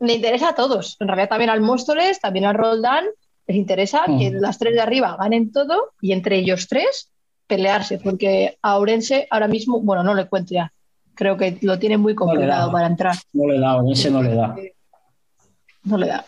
le 0.00 0.12
interesa 0.14 0.50
a 0.50 0.54
todos. 0.54 0.96
En 1.00 1.06
realidad 1.08 1.28
también 1.28 1.50
al 1.50 1.60
Móstoles, 1.60 2.20
también 2.20 2.44
al 2.46 2.54
Roldán, 2.56 3.04
les 3.50 3.56
interesa 3.56 4.04
Mm. 4.06 4.18
que 4.18 4.30
las 4.30 4.58
tres 4.58 4.74
de 4.74 4.80
arriba 4.80 5.16
ganen 5.18 5.50
todo 5.52 5.92
y 6.00 6.12
entre 6.12 6.36
ellos 6.38 6.68
tres 6.68 7.10
pelearse, 7.46 7.98
porque 7.98 8.56
a 8.62 8.76
Ourense 8.76 9.26
ahora 9.30 9.48
mismo, 9.48 9.80
bueno, 9.80 10.04
no 10.04 10.14
le 10.14 10.26
cuento 10.26 10.54
ya, 10.54 10.72
creo 11.14 11.36
que 11.36 11.58
lo 11.62 11.78
tiene 11.80 11.98
muy 11.98 12.14
complicado 12.14 12.66
da. 12.68 12.72
para 12.72 12.86
entrar. 12.86 13.16
No 13.32 13.48
le 13.48 13.58
da, 13.58 13.80
ese 13.90 14.10
no 14.10 14.22
le 14.22 14.34
da. 14.34 14.54
No 15.82 15.96
le 15.96 16.06
da. 16.06 16.24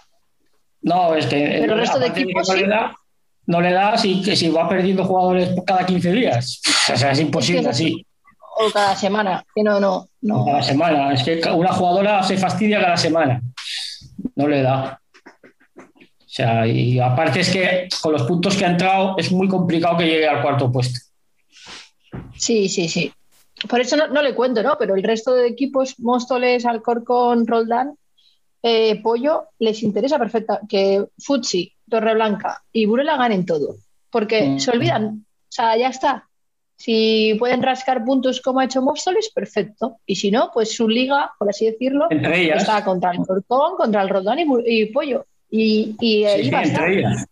No, 0.82 1.14
es 1.14 1.26
que. 1.26 1.58
Pero 1.60 1.74
el 1.74 1.78
resto 1.80 2.00
de 2.00 2.08
equipos 2.08 2.48
no 2.48 2.54
le 2.56 2.66
da, 2.66 2.96
no 3.46 3.60
le 3.60 3.70
da 3.72 3.96
si, 3.96 4.20
que 4.20 4.34
si 4.34 4.48
va 4.48 4.68
perdiendo 4.68 5.04
jugadores 5.04 5.50
cada 5.64 5.86
15 5.86 6.12
días. 6.12 6.60
O 6.92 6.96
sea, 6.96 7.12
es 7.12 7.20
imposible 7.20 7.60
Es 7.60 7.66
que 7.66 7.70
es 7.70 7.76
así. 7.76 8.06
O 8.58 8.70
cada 8.72 8.96
semana, 8.96 9.44
que 9.54 9.62
no, 9.62 9.78
no, 9.78 10.08
no. 10.22 10.44
Cada 10.44 10.62
semana. 10.62 11.12
Es 11.14 11.22
que 11.22 11.40
una 11.52 11.72
jugadora 11.72 12.22
se 12.24 12.36
fastidia 12.36 12.80
cada 12.80 12.96
semana. 12.96 13.40
No 14.34 14.48
le 14.48 14.62
da. 14.62 15.00
O 16.32 16.34
sea, 16.34 16.66
y 16.66 16.98
aparte 16.98 17.40
es 17.40 17.50
que 17.50 17.88
con 18.00 18.12
los 18.12 18.22
puntos 18.22 18.56
que 18.56 18.64
ha 18.64 18.70
entrado 18.70 19.16
es 19.18 19.30
muy 19.30 19.48
complicado 19.48 19.98
que 19.98 20.06
llegue 20.06 20.26
al 20.26 20.40
cuarto 20.40 20.72
puesto. 20.72 20.98
Sí, 22.36 22.70
sí, 22.70 22.88
sí. 22.88 23.12
Por 23.68 23.80
eso 23.82 23.96
no, 23.96 24.08
no 24.08 24.22
le 24.22 24.34
cuento, 24.34 24.62
¿no? 24.62 24.76
Pero 24.78 24.94
el 24.94 25.02
resto 25.02 25.34
de 25.34 25.46
equipos, 25.46 25.98
Móstoles, 26.00 26.64
Alcorcón, 26.64 27.46
Roldán, 27.46 27.96
eh, 28.62 29.00
Pollo, 29.02 29.48
les 29.58 29.82
interesa 29.82 30.18
perfecta 30.18 30.60
que 30.66 31.04
Futsi, 31.18 31.70
Torreblanca 31.88 32.62
y 32.72 32.86
Burela 32.86 33.18
ganen 33.18 33.44
todo. 33.44 33.76
Porque 34.10 34.42
Mm. 34.42 34.58
se 34.58 34.70
olvidan. 34.70 35.26
O 35.28 35.52
sea, 35.52 35.76
ya 35.76 35.88
está. 35.88 36.28
Si 36.76 37.36
pueden 37.38 37.62
rascar 37.62 38.02
puntos 38.04 38.40
como 38.40 38.60
ha 38.60 38.64
hecho 38.64 38.80
Móstoles, 38.80 39.30
perfecto. 39.34 39.98
Y 40.06 40.16
si 40.16 40.30
no, 40.30 40.50
pues 40.52 40.74
su 40.74 40.88
liga, 40.88 41.30
por 41.38 41.50
así 41.50 41.66
decirlo, 41.66 42.06
Entre 42.10 42.44
ellas. 42.44 42.62
está 42.62 42.82
contra 42.82 43.10
el 43.10 43.18
Alcorcón, 43.18 43.76
contra 43.76 44.00
el 44.02 44.08
Roldán 44.08 44.38
y, 44.38 44.46
y 44.64 44.86
Pollo. 44.86 45.26
Y, 45.54 45.94
y 46.00 46.24
ahí 46.24 46.44
Sí, 46.48 46.50
entre 46.54 46.98
ellas. 46.98 47.26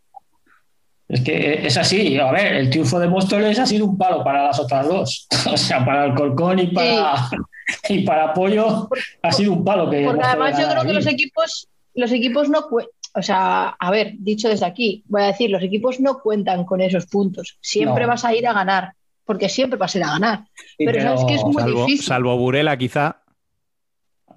Es 1.08 1.20
que 1.22 1.66
es 1.66 1.76
así. 1.76 2.18
A 2.18 2.30
ver, 2.30 2.52
el 2.54 2.70
triunfo 2.70 3.00
de 3.00 3.08
Móstoles 3.08 3.58
ha 3.58 3.66
sido 3.66 3.86
un 3.86 3.96
palo 3.98 4.22
para 4.22 4.44
las 4.44 4.60
otras 4.60 4.86
dos. 4.86 5.26
O 5.52 5.56
sea, 5.56 5.84
para 5.84 6.04
Alcorcón 6.04 6.58
y 6.58 6.66
para, 6.68 7.28
y 7.88 8.00
para 8.04 8.32
Pollo 8.34 8.88
ha 9.22 9.32
sido 9.32 9.54
un 9.54 9.64
palo 9.64 9.88
que 9.90 10.04
Porque 10.04 10.18
Móstoles 10.20 10.26
además 10.28 10.60
yo 10.60 10.68
creo 10.70 10.82
que 10.84 10.92
los 10.92 11.06
equipos, 11.06 11.68
los 11.94 12.12
equipos 12.12 12.48
no 12.48 12.68
o 13.12 13.22
sea, 13.22 13.70
a 13.70 13.90
ver, 13.90 14.12
dicho 14.18 14.48
desde 14.48 14.66
aquí, 14.66 15.02
voy 15.08 15.22
a 15.22 15.26
decir, 15.26 15.50
los 15.50 15.62
equipos 15.64 15.98
no 15.98 16.20
cuentan 16.20 16.64
con 16.64 16.80
esos 16.80 17.06
puntos. 17.06 17.58
Siempre 17.60 18.02
No. 18.04 18.10
vas 18.10 18.24
a 18.24 18.32
ir 18.36 18.46
a 18.46 18.52
ganar, 18.52 18.92
porque 19.24 19.48
siempre 19.48 19.76
vas 19.78 19.96
a 19.96 19.98
ir 19.98 20.04
a 20.04 20.10
ganar. 20.12 20.44
Sí, 20.78 20.84
pero, 20.84 21.02
sabes 21.02 21.24
que 21.24 21.34
es 21.34 21.42
muy 21.44 21.54
salvo, 21.54 21.86
difícil, 21.86 22.06
salvo 22.06 22.36
Burela, 22.36 22.76
quizá. 22.76 23.22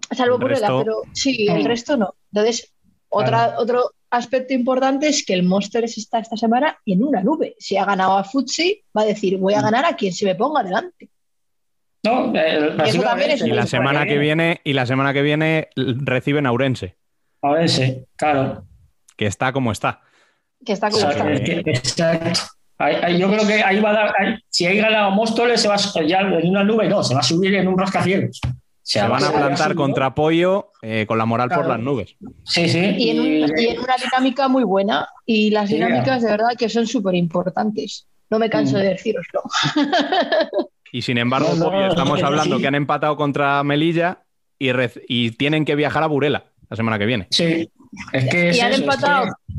salvo 0.09 0.35
el 0.37 0.41
Burela, 0.41 0.67
resto- 0.69 0.79
pero 0.83 1.01
sí, 1.13 1.45
el 1.47 1.65
resto 1.65 1.97
no. 1.97 2.15
Entonces, 2.31 2.72
otra, 3.13 3.55
otro 3.57 3.91
aspecto 4.09 4.53
importante 4.53 5.07
es 5.07 5.25
que 5.25 5.33
el 5.33 5.43
Monsters 5.43 5.97
está 5.97 6.19
esta 6.19 6.37
semana 6.37 6.77
en 6.85 7.03
una 7.03 7.21
nube. 7.23 7.55
Si 7.59 7.77
ha 7.77 7.85
ganado 7.85 8.17
a 8.17 8.23
Futsi, 8.23 8.83
va 8.95 9.01
a 9.01 9.05
decir, 9.05 9.37
voy 9.37 9.53
a 9.53 9.59
Mm. 9.59 9.63
ganar 9.63 9.85
a 9.85 9.95
quien 9.95 10.13
se 10.13 10.25
me 10.25 10.35
ponga 10.35 10.63
delante. 10.63 11.09
No, 12.05 12.33
eh, 12.35 12.75
Y 12.85 12.89
eso 12.89 13.01
también 13.01 13.31
es 13.31 13.41
Y 13.41 13.47
la 13.51 13.65
semana 13.65 14.05
que 14.05 14.17
viene, 14.17 14.59
y 14.63 14.73
la 14.73 14.85
semana 14.85 15.13
que 15.13 15.21
viene 15.21 15.69
reciben 15.75 16.45
a 16.45 16.51
Ourense, 16.51 16.97
A 17.41 17.67
sí, 17.67 18.03
claro. 18.17 18.65
que 19.15 19.25
está 19.25 19.53
como 19.53 19.71
está. 19.71 20.01
Que 20.65 20.73
está 20.73 20.87
O 20.87 20.91
como 20.91 21.01
sea, 21.11 21.31
está. 21.31 21.69
exacto. 21.71 22.39
Ahí- 22.77 22.95
ahí 23.01 23.19
yo 23.19 23.29
creo 23.31 23.47
que 23.47 23.63
ahí 23.63 23.79
va 23.79 23.91
a 23.91 23.93
dar. 23.93 24.13
ahí- 24.19 24.35
si 24.49 24.65
hay 24.65 24.77
ganado 24.79 25.11
Móstoles, 25.11 25.61
se 25.61 25.67
va 25.69 25.75
a, 25.75 26.01
ya 26.05 26.19
en 26.21 26.49
una 26.49 26.63
nube, 26.63 26.89
no, 26.89 27.03
se 27.03 27.13
va 27.13 27.21
a 27.21 27.23
subir 27.23 27.53
en 27.55 27.67
un 27.67 27.77
rascacielos. 27.77 28.41
Se 28.85 29.01
van 29.01 29.23
a 29.23 29.31
plantar 29.31 29.73
contra 29.75 30.13
Pollo 30.13 30.71
eh, 30.81 31.05
con 31.07 31.17
la 31.17 31.25
moral 31.25 31.49
por 31.49 31.65
las 31.67 31.79
nubes. 31.79 32.15
Sí, 32.43 32.67
sí. 32.69 32.79
y 32.97 33.09
en, 33.11 33.19
un- 33.21 33.59
y 33.59 33.65
en 33.67 33.79
una 33.79 33.95
dinámica 33.95 34.47
muy 34.49 34.63
buena. 34.65 35.07
Y 35.25 35.49
las 35.51 35.69
dinámicas 35.69 36.21
de 36.21 36.29
verdad 36.29 36.49
que 36.57 36.67
son 36.69 36.85
súper 36.85 37.15
importantes. 37.15 38.07
No 38.29 38.39
me 38.39 38.49
canso 38.49 38.75
Mm. 38.77 38.79
de 38.81 38.89
deciroslo. 38.89 39.41
Y 40.91 41.01
sin 41.01 41.17
embargo, 41.17 41.47
No, 41.55 41.55
no, 41.55 41.65
Pollo, 41.71 41.87
estamos 41.87 42.19
es 42.19 42.23
hablando 42.23 42.59
que 42.59 42.67
han 42.67 42.75
empatado 42.75 43.17
contra 43.17 43.63
Melilla 43.63 44.23
y, 44.59 45.31
tienen 45.31 45.65
que 45.65 45.73
viajar 45.75 46.03
a 46.03 46.07
Burela 46.07 46.51
la 46.69 46.75
semana 46.77 46.99
que 46.99 47.05
viene. 47.07 47.27
Sí, 47.31 47.67
es 48.11 48.29
que 48.29 48.45
y 48.47 48.49
es 48.51 48.61
han 48.61 48.73
eso, 48.73 48.75
es 48.75 48.79
empatado, 48.81 49.25
que- 49.47 49.53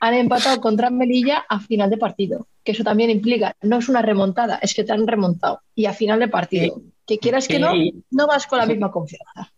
han 0.00 0.14
empatado 0.14 0.60
contra 0.62 0.88
Melilla 0.88 1.44
a 1.46 1.60
final 1.60 1.90
de 1.90 1.98
partido. 1.98 2.46
Que 2.64 2.72
eso 2.72 2.84
también 2.84 3.10
implica, 3.10 3.54
no 3.60 3.78
es 3.80 3.88
una 3.90 4.00
remontada, 4.00 4.58
es 4.62 4.72
que 4.74 4.82
te 4.82 4.92
han 4.92 5.06
remontado. 5.06 5.60
Y 5.74 5.84
a 5.84 5.92
final 5.92 6.20
de 6.20 6.28
partido. 6.28 6.80
Que 7.08 7.18
quieras 7.18 7.48
que 7.48 7.58
no, 7.58 7.72
no 8.10 8.26
vas 8.26 8.46
con 8.46 8.58
la 8.58 8.66
misma 8.66 8.92
confianza. 8.92 9.50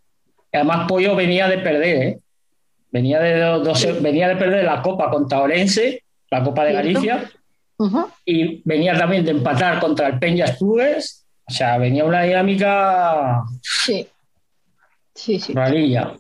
Además, 0.52 0.86
Pollo 0.88 1.16
venía 1.16 1.48
de 1.48 1.58
perder, 1.58 1.96
¿eh? 1.96 2.20
Venía 2.92 3.20
de, 3.20 3.98
venía 4.00 4.28
de 4.28 4.36
perder 4.36 4.64
la 4.64 4.80
Copa 4.82 5.10
contra 5.10 5.42
Orense, 5.42 6.04
la 6.30 6.44
Copa 6.44 6.64
de. 6.64 6.72
Galicia, 6.72 7.30
y 8.24 8.62
venía 8.64 8.96
también 8.96 9.24
de 9.24 9.32
empatar 9.32 9.80
contra 9.80 10.08
el 10.08 10.18
Peñas 10.18 10.56
Clubes. 10.58 11.26
O 11.44 11.52
sea, 11.52 11.78
venía 11.78 12.04
una 12.04 12.22
dinámica 12.22 13.42
Sí. 13.60 14.06
Sí, 15.12 15.40
sí. 15.40 15.52
rarilla. 15.52 16.14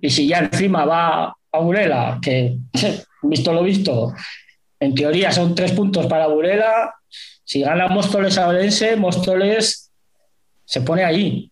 Y 0.00 0.08
si 0.08 0.28
ya 0.28 0.38
encima 0.38 0.84
va 0.84 1.36
a 1.52 1.58
Burela, 1.58 2.18
que 2.22 2.58
visto 3.22 3.52
lo 3.52 3.62
visto, 3.64 4.14
en 4.78 4.94
teoría 4.94 5.32
son 5.32 5.54
tres 5.54 5.72
puntos 5.72 6.06
para 6.06 6.28
Burela, 6.28 6.94
si 7.50 7.62
gana 7.62 7.88
Móstoles 7.88 8.38
a 8.38 8.46
Orense, 8.46 8.94
Móstoles 8.94 9.92
se 10.64 10.82
pone 10.82 11.02
ahí. 11.02 11.50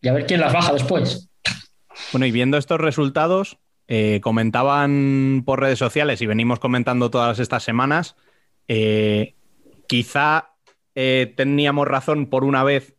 Y 0.00 0.06
a 0.06 0.12
ver 0.12 0.26
quién 0.26 0.38
las 0.38 0.52
baja 0.52 0.72
después. 0.72 1.28
Bueno, 2.12 2.24
y 2.24 2.30
viendo 2.30 2.56
estos 2.56 2.80
resultados, 2.80 3.58
eh, 3.88 4.20
comentaban 4.22 5.42
por 5.44 5.58
redes 5.58 5.80
sociales 5.80 6.22
y 6.22 6.26
venimos 6.26 6.60
comentando 6.60 7.10
todas 7.10 7.40
estas 7.40 7.64
semanas, 7.64 8.14
eh, 8.68 9.34
quizá 9.88 10.52
eh, 10.94 11.34
teníamos 11.36 11.88
razón 11.88 12.26
por 12.26 12.44
una 12.44 12.62
vez 12.62 12.94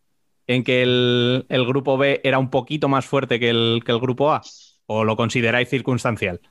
en 0.46 0.62
que 0.62 0.82
el, 0.82 1.46
grupo 1.66 1.96
B 1.96 2.20
era 2.22 2.38
un 2.38 2.50
poquito 2.50 2.90
más 2.90 3.06
fuerte 3.06 3.40
que 3.40 3.48
el, 3.48 3.80
que 3.86 3.92
el 3.92 3.98
grupo 3.98 4.30
A, 4.30 4.42
o 4.84 5.04
lo 5.04 5.16
consideráis 5.16 5.70
circunstancial. 5.70 6.42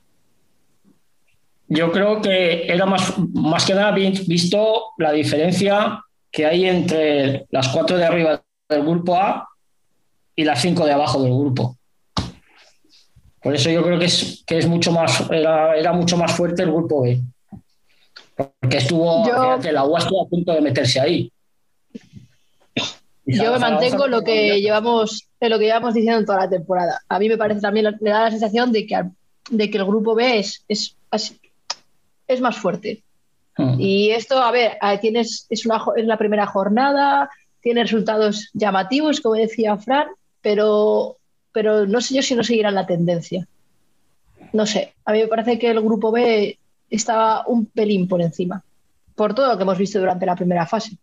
Yo 1.74 1.90
creo 1.90 2.20
que 2.20 2.66
era 2.66 2.84
más, 2.84 3.14
más 3.32 3.64
que 3.64 3.72
nada 3.74 3.92
visto 3.92 4.92
la 4.98 5.10
diferencia 5.10 6.04
que 6.30 6.44
hay 6.44 6.66
entre 6.66 7.46
las 7.50 7.68
cuatro 7.68 7.96
de 7.96 8.04
arriba 8.04 8.42
del 8.68 8.82
grupo 8.82 9.16
A 9.16 9.48
y 10.36 10.44
las 10.44 10.60
cinco 10.60 10.84
de 10.84 10.92
abajo 10.92 11.22
del 11.22 11.32
grupo. 11.32 11.78
Por 13.40 13.54
eso 13.54 13.70
yo 13.70 13.82
creo 13.82 13.98
que 13.98 14.04
es, 14.04 14.44
que 14.46 14.58
es 14.58 14.66
mucho 14.66 14.92
más, 14.92 15.24
era, 15.30 15.74
era 15.74 15.94
mucho 15.94 16.18
más 16.18 16.32
fuerte 16.36 16.62
el 16.62 16.72
grupo 16.72 17.02
B. 17.02 17.22
Porque 18.36 18.76
estuvo, 18.76 19.26
Yo- 19.26 19.58
que 19.60 19.72
la 19.72 19.84
UA 19.84 19.98
estuvo 19.98 20.26
a 20.26 20.28
punto 20.28 20.52
de 20.52 20.60
meterse 20.60 21.00
ahí. 21.00 21.32
Yo 23.24 23.50
me 23.52 23.58
mantengo 23.58 24.08
lo 24.08 24.20
que 24.22 24.60
llevamos, 24.60 25.26
de 25.40 25.48
lo 25.48 25.58
que 25.58 25.64
llevamos 25.64 25.94
diciendo 25.94 26.24
toda 26.26 26.40
la 26.40 26.50
temporada. 26.50 27.00
A 27.08 27.18
mí 27.18 27.30
me 27.30 27.38
parece 27.38 27.62
también, 27.62 27.96
me 28.00 28.10
da 28.10 28.24
la 28.24 28.30
sensación 28.30 28.72
de 28.72 28.86
que, 28.86 29.02
de 29.50 29.70
que 29.70 29.78
el 29.78 29.86
grupo 29.86 30.14
B 30.14 30.38
es, 30.38 30.64
es, 30.68 30.96
es, 32.26 32.40
más 32.40 32.56
fuerte. 32.56 33.02
Mm. 33.58 33.80
Y 33.80 34.10
esto, 34.10 34.38
a 34.42 34.50
ver, 34.50 34.78
a- 34.80 34.98
tienes, 34.98 35.46
es, 35.50 35.66
una, 35.66 35.82
es 35.96 36.06
la 36.06 36.16
primera 36.18 36.46
jornada, 36.46 37.30
tiene 37.60 37.82
resultados 37.82 38.50
llamativos, 38.54 39.20
como 39.20 39.34
decía 39.36 39.76
Fran, 39.76 40.08
pero, 40.40 41.16
pero 41.52 41.86
no 41.86 42.00
sé 42.00 42.14
yo 42.16 42.22
si 42.22 42.34
no 42.34 42.42
seguirán 42.44 42.74
la 42.74 42.86
tendencia. 42.86 43.46
no 44.52 44.66
sé, 44.66 44.94
a 45.04 45.12
mí 45.12 45.20
me 45.20 45.28
parece 45.28 45.58
que 45.58 45.70
el 45.70 45.80
grupo 45.80 46.10
B 46.12 46.58
estaba 46.90 47.44
un 47.46 47.66
pelín 47.66 48.08
por 48.08 48.20
encima, 48.20 48.62
por 49.14 49.34
todo 49.34 49.48
lo 49.48 49.56
que 49.56 49.62
hemos 49.62 49.78
visto 49.78 49.98
durante 49.98 50.26
la 50.26 50.36
primera 50.36 50.66
fase. 50.66 50.96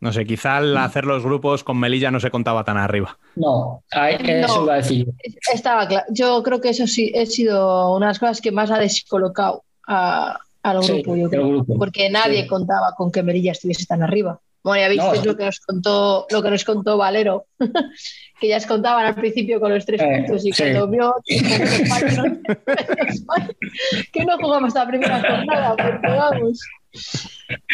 No 0.00 0.12
sé, 0.14 0.24
quizá 0.24 0.56
al 0.56 0.74
hacer 0.78 1.04
los 1.04 1.22
grupos 1.22 1.62
con 1.62 1.78
Melilla 1.78 2.10
no 2.10 2.20
se 2.20 2.30
contaba 2.30 2.64
tan 2.64 2.78
arriba. 2.78 3.18
No, 3.36 3.82
eso 3.92 4.56
No. 4.56 4.62
iba 4.64 4.72
a 4.72 4.76
decir. 4.78 5.08
Estaba 5.52 5.86
claro. 5.86 6.06
Yo 6.10 6.42
creo 6.42 6.58
que 6.60 6.70
eso 6.70 6.86
sí 6.86 7.12
ha 7.16 7.26
sido 7.26 7.94
una 7.94 8.06
de 8.06 8.10
las 8.10 8.18
cosas 8.18 8.40
que 8.40 8.50
más 8.50 8.70
ha 8.70 8.78
descolocado 8.78 9.62
a- 9.86 10.38
al 10.62 10.82
Sí, 10.82 10.92
grupo, 10.94 11.16
yo 11.16 11.24
el 11.24 11.30
creo. 11.30 11.48
grupo. 11.48 11.76
Porque 11.78 12.08
nadie 12.10 12.42
Sí. 12.42 12.48
contaba 12.48 12.92
con 12.96 13.12
que 13.12 13.22
Melilla 13.22 13.52
estuviese 13.52 13.84
tan 13.86 14.02
arriba. 14.02 14.40
Bueno, 14.62 14.82
ya 14.82 14.88
visteis 14.88 15.14
No, 15.16 15.22
sí. 15.22 15.26
lo 15.28 15.36
que 15.36 15.44
nos 15.46 15.60
contó, 15.60 16.26
lo 16.30 16.42
que 16.42 16.50
nos 16.50 16.64
contó 16.64 16.96
Valero, 16.98 17.44
que 18.40 18.48
ya 18.48 18.56
os 18.58 18.66
contaban 18.66 19.04
al 19.06 19.14
principio 19.14 19.58
con 19.60 19.72
los 19.74 19.84
tres 19.86 20.00
Eh, 20.02 20.24
puntos 20.26 20.44
y 20.46 20.52
sí. 20.52 20.62
cuando 20.62 20.88
vio 20.88 21.14
que 24.12 24.24
no 24.24 24.36
jugamos 24.38 24.68
esta 24.68 24.86
primera 24.86 25.20
jornada, 25.20 25.76
porque 25.76 26.06
vamos. 26.08 26.60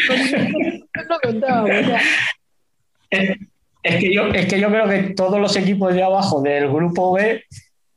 Pues 0.07 0.31
no 0.31 1.03
lo 1.09 1.19
contábamos 1.21 1.69
ya. 1.87 2.01
Es, 3.09 3.37
es 3.83 3.95
que 3.97 4.13
yo, 4.13 4.27
es 4.27 4.45
que 4.47 4.59
yo 4.59 4.69
creo 4.69 4.87
que 4.87 5.13
todos 5.15 5.39
los 5.39 5.55
equipos 5.55 5.93
de 5.93 6.03
abajo 6.03 6.41
del 6.41 6.67
grupo 6.69 7.13
B, 7.13 7.43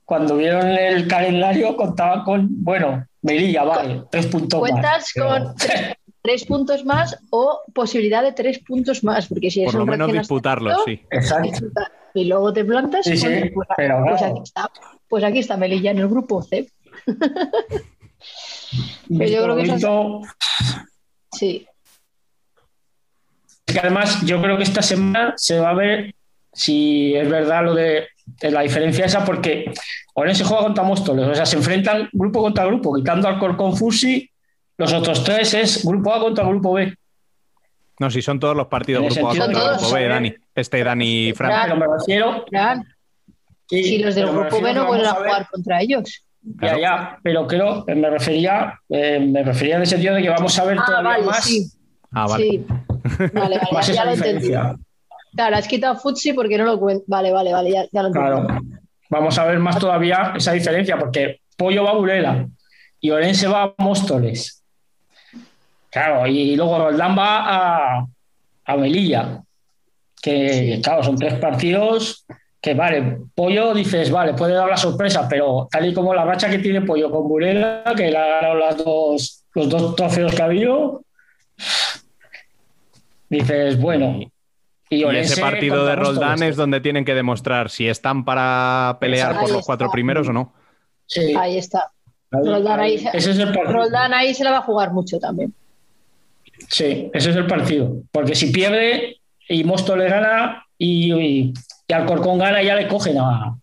cuando 0.04 0.36
vieron 0.36 0.66
el 0.68 1.06
calendario, 1.08 1.76
contaban 1.76 2.22
con, 2.24 2.48
bueno, 2.62 3.04
Melilla, 3.22 3.64
vale, 3.64 4.02
tres 4.10 4.26
puntos 4.26 4.60
más. 4.60 4.70
Cuentas 4.70 5.10
pero- 5.14 5.28
con 5.28 5.54
tres, 5.56 5.94
tres 6.22 6.44
puntos 6.44 6.84
más 6.84 7.18
o 7.30 7.60
posibilidad 7.74 8.22
de 8.22 8.32
tres 8.32 8.58
puntos 8.60 9.02
más, 9.04 9.26
porque 9.28 9.50
si 9.50 9.64
es 9.64 9.72
Por 9.72 9.80
lo 9.80 9.86
menos 9.86 10.08
ascendido, 10.14 10.84
sí. 10.84 11.02
Exacto. 11.10 11.66
Y 12.14 12.24
luego 12.24 12.52
te 12.52 12.64
plantas, 12.64 13.04
Sí, 13.06 13.16
sí, 13.16 13.26
pues, 13.54 13.68
pero 13.76 14.02
pues 14.04 14.18
claro. 14.18 14.34
aquí 14.34 14.42
está. 14.42 14.70
Pues 15.08 15.24
aquí 15.24 15.38
está 15.40 15.56
Melilla 15.56 15.92
en 15.92 15.98
el 15.98 16.08
grupo 16.08 16.42
C. 16.42 16.68
Pero 19.08 19.30
yo 19.30 19.42
creo 19.44 19.56
que 19.56 19.62
eso 19.62 20.20
Sí. 21.32 21.66
Es 23.66 23.74
que 23.74 23.80
además 23.80 24.20
yo 24.24 24.40
creo 24.42 24.56
que 24.56 24.64
esta 24.64 24.82
semana 24.82 25.34
se 25.36 25.60
va 25.60 25.70
a 25.70 25.74
ver 25.74 26.14
si 26.52 27.14
es 27.14 27.28
verdad 27.28 27.64
lo 27.64 27.74
de, 27.74 28.08
de 28.26 28.50
la 28.50 28.62
diferencia 28.62 29.04
esa, 29.04 29.24
porque 29.24 29.72
Orense 30.14 30.44
juega 30.44 30.64
contra 30.64 30.82
Móstoles, 30.82 31.28
o 31.28 31.34
sea, 31.34 31.46
se 31.46 31.56
enfrentan 31.56 32.08
grupo 32.12 32.42
contra 32.42 32.66
grupo, 32.66 32.94
quitando 32.94 33.28
al 33.28 33.38
Corcón 33.38 33.76
Fusi, 33.76 34.28
los 34.76 34.92
otros 34.92 35.22
tres 35.24 35.54
es 35.54 35.84
grupo 35.84 36.12
A 36.12 36.20
contra 36.20 36.44
grupo 36.44 36.72
B. 36.72 36.94
No, 37.98 38.10
si 38.10 38.22
son 38.22 38.40
todos 38.40 38.56
los 38.56 38.66
partidos 38.66 39.14
grupo 39.14 39.30
A 39.30 39.36
contra 39.36 39.72
grupo 39.74 39.92
B, 39.92 40.08
Dani. 40.08 40.34
Este 40.54 40.82
Dani 40.82 41.28
y 41.28 41.32
Fran. 41.34 41.64
Pero 41.64 41.76
me 41.76 41.86
refiero. 41.86 42.44
Fran, 42.48 42.84
sí, 43.68 43.84
si 43.84 43.98
los 43.98 44.14
del 44.14 44.30
grupo 44.30 44.60
B 44.60 44.72
no 44.72 44.86
vuelven 44.86 45.06
a 45.06 45.12
jugar 45.12 45.48
contra 45.50 45.82
ellos. 45.82 46.24
Ya, 46.42 46.78
ya, 46.78 47.18
pero 47.22 47.46
creo, 47.46 47.84
me 47.86 48.08
refería, 48.10 48.80
eh, 48.88 49.20
me 49.20 49.42
refería 49.42 49.76
en 49.76 49.82
el 49.82 49.86
sentido 49.86 50.14
de 50.14 50.22
que 50.22 50.30
vamos 50.30 50.58
a 50.58 50.64
ver 50.64 50.78
Ah, 50.80 50.84
todavía 50.86 51.10
vale, 51.10 51.26
más, 51.26 51.44
sí. 51.44 51.66
Ah, 52.12 52.26
vale. 52.26 52.44
Sí. 52.44 52.66
Vale, 53.34 53.58
vale, 53.58 53.60
más 53.72 53.86
ya, 53.88 54.04
lo 54.04 54.10
he 54.10 54.14
entendido. 54.14 54.40
diferencia. 54.40 54.76
Claro, 55.34 55.56
has 55.56 55.68
quitado 55.68 55.96
Futsi 55.96 56.32
porque 56.32 56.56
no 56.58 56.64
lo 56.64 56.78
cuento. 56.80 57.04
Vale, 57.06 57.30
vale, 57.32 57.52
vale, 57.52 57.70
ya, 57.70 57.84
ya 57.92 58.02
lo 58.02 58.08
entiendo. 58.08 58.46
Claro, 58.46 58.60
vamos 59.10 59.38
a 59.38 59.44
ver 59.44 59.58
más 59.58 59.78
todavía 59.78 60.32
esa 60.36 60.52
diferencia, 60.52 60.98
porque 60.98 61.40
Pollo 61.56 61.84
va 61.84 61.90
a 61.90 61.94
Burela 61.94 62.46
y 63.00 63.10
Orense 63.10 63.46
va 63.46 63.62
a 63.64 63.74
Móstoles. 63.78 64.62
Claro, 65.90 66.26
y 66.26 66.56
luego 66.56 66.78
Roldán 66.78 67.16
va 67.18 67.96
a, 67.98 68.06
a 68.64 68.76
Melilla, 68.76 69.42
que 70.22 70.80
claro, 70.82 71.02
son 71.02 71.16
tres 71.16 71.34
partidos 71.34 72.24
que 72.60 72.74
vale, 72.74 73.18
Pollo 73.34 73.72
dices, 73.74 74.10
vale, 74.10 74.34
puede 74.34 74.52
dar 74.54 74.68
la 74.68 74.76
sorpresa, 74.76 75.26
pero 75.28 75.66
tal 75.70 75.86
y 75.88 75.94
como 75.94 76.12
la 76.14 76.24
racha 76.24 76.50
que 76.50 76.58
tiene 76.58 76.82
Pollo 76.82 77.10
con 77.10 77.26
Burela, 77.28 77.82
que 77.96 78.10
le 78.10 78.16
ha 78.18 78.26
ganado 78.40 78.54
las 78.56 78.76
dos, 78.76 79.44
los 79.54 79.68
dos 79.68 79.96
trofeos 79.96 80.34
que 80.34 80.42
ha 80.42 80.44
habido, 80.46 81.02
dices, 83.28 83.80
bueno. 83.80 84.18
Y, 84.90 84.96
Y 84.96 85.04
Orense 85.04 85.34
ese 85.34 85.40
partido 85.42 85.84
de 85.86 85.94
Roldán 85.96 86.30
Móstoles. 86.30 86.50
es 86.50 86.56
donde 86.56 86.80
tienen 86.80 87.04
que 87.04 87.14
demostrar 87.14 87.70
si 87.70 87.88
están 87.88 88.24
para 88.24 88.98
pelear 89.00 89.28
Exacto. 89.28 89.40
por 89.40 89.50
Ahí 89.50 89.56
los 89.56 89.66
cuatro 89.66 89.86
está. 89.86 89.92
primeros 89.92 90.28
o 90.28 90.32
no. 90.32 90.52
Sí. 91.06 91.34
Ahí 91.38 91.58
está. 91.58 91.90
Ahí- 92.32 92.44
Roldán 92.44 92.80
ahí, 92.80 92.94
Ese 93.12 93.30
es 93.30 93.38
el. 93.38 93.54
Roldán 93.54 94.12
ahí 94.14 94.34
se 94.34 94.44
la 94.44 94.50
va 94.52 94.58
a 94.58 94.62
jugar 94.62 94.92
mucho 94.92 95.18
también. 95.18 95.54
Sí, 96.68 97.08
ese 97.14 97.30
es 97.30 97.36
el 97.36 97.46
partido. 97.46 97.96
Porque 98.12 98.34
si 98.34 98.50
pierde 98.52 99.16
y 99.48 99.64
Mosto 99.64 99.96
le 99.96 100.08
gana 100.08 100.64
y, 100.76 101.12
y, 101.14 101.54
y 101.90 101.92
Alcorcón 101.92 102.38
gana, 102.38 102.62
ya 102.62 102.76
le 102.76 102.86
cogen 102.86 103.18
a. 103.18 103.58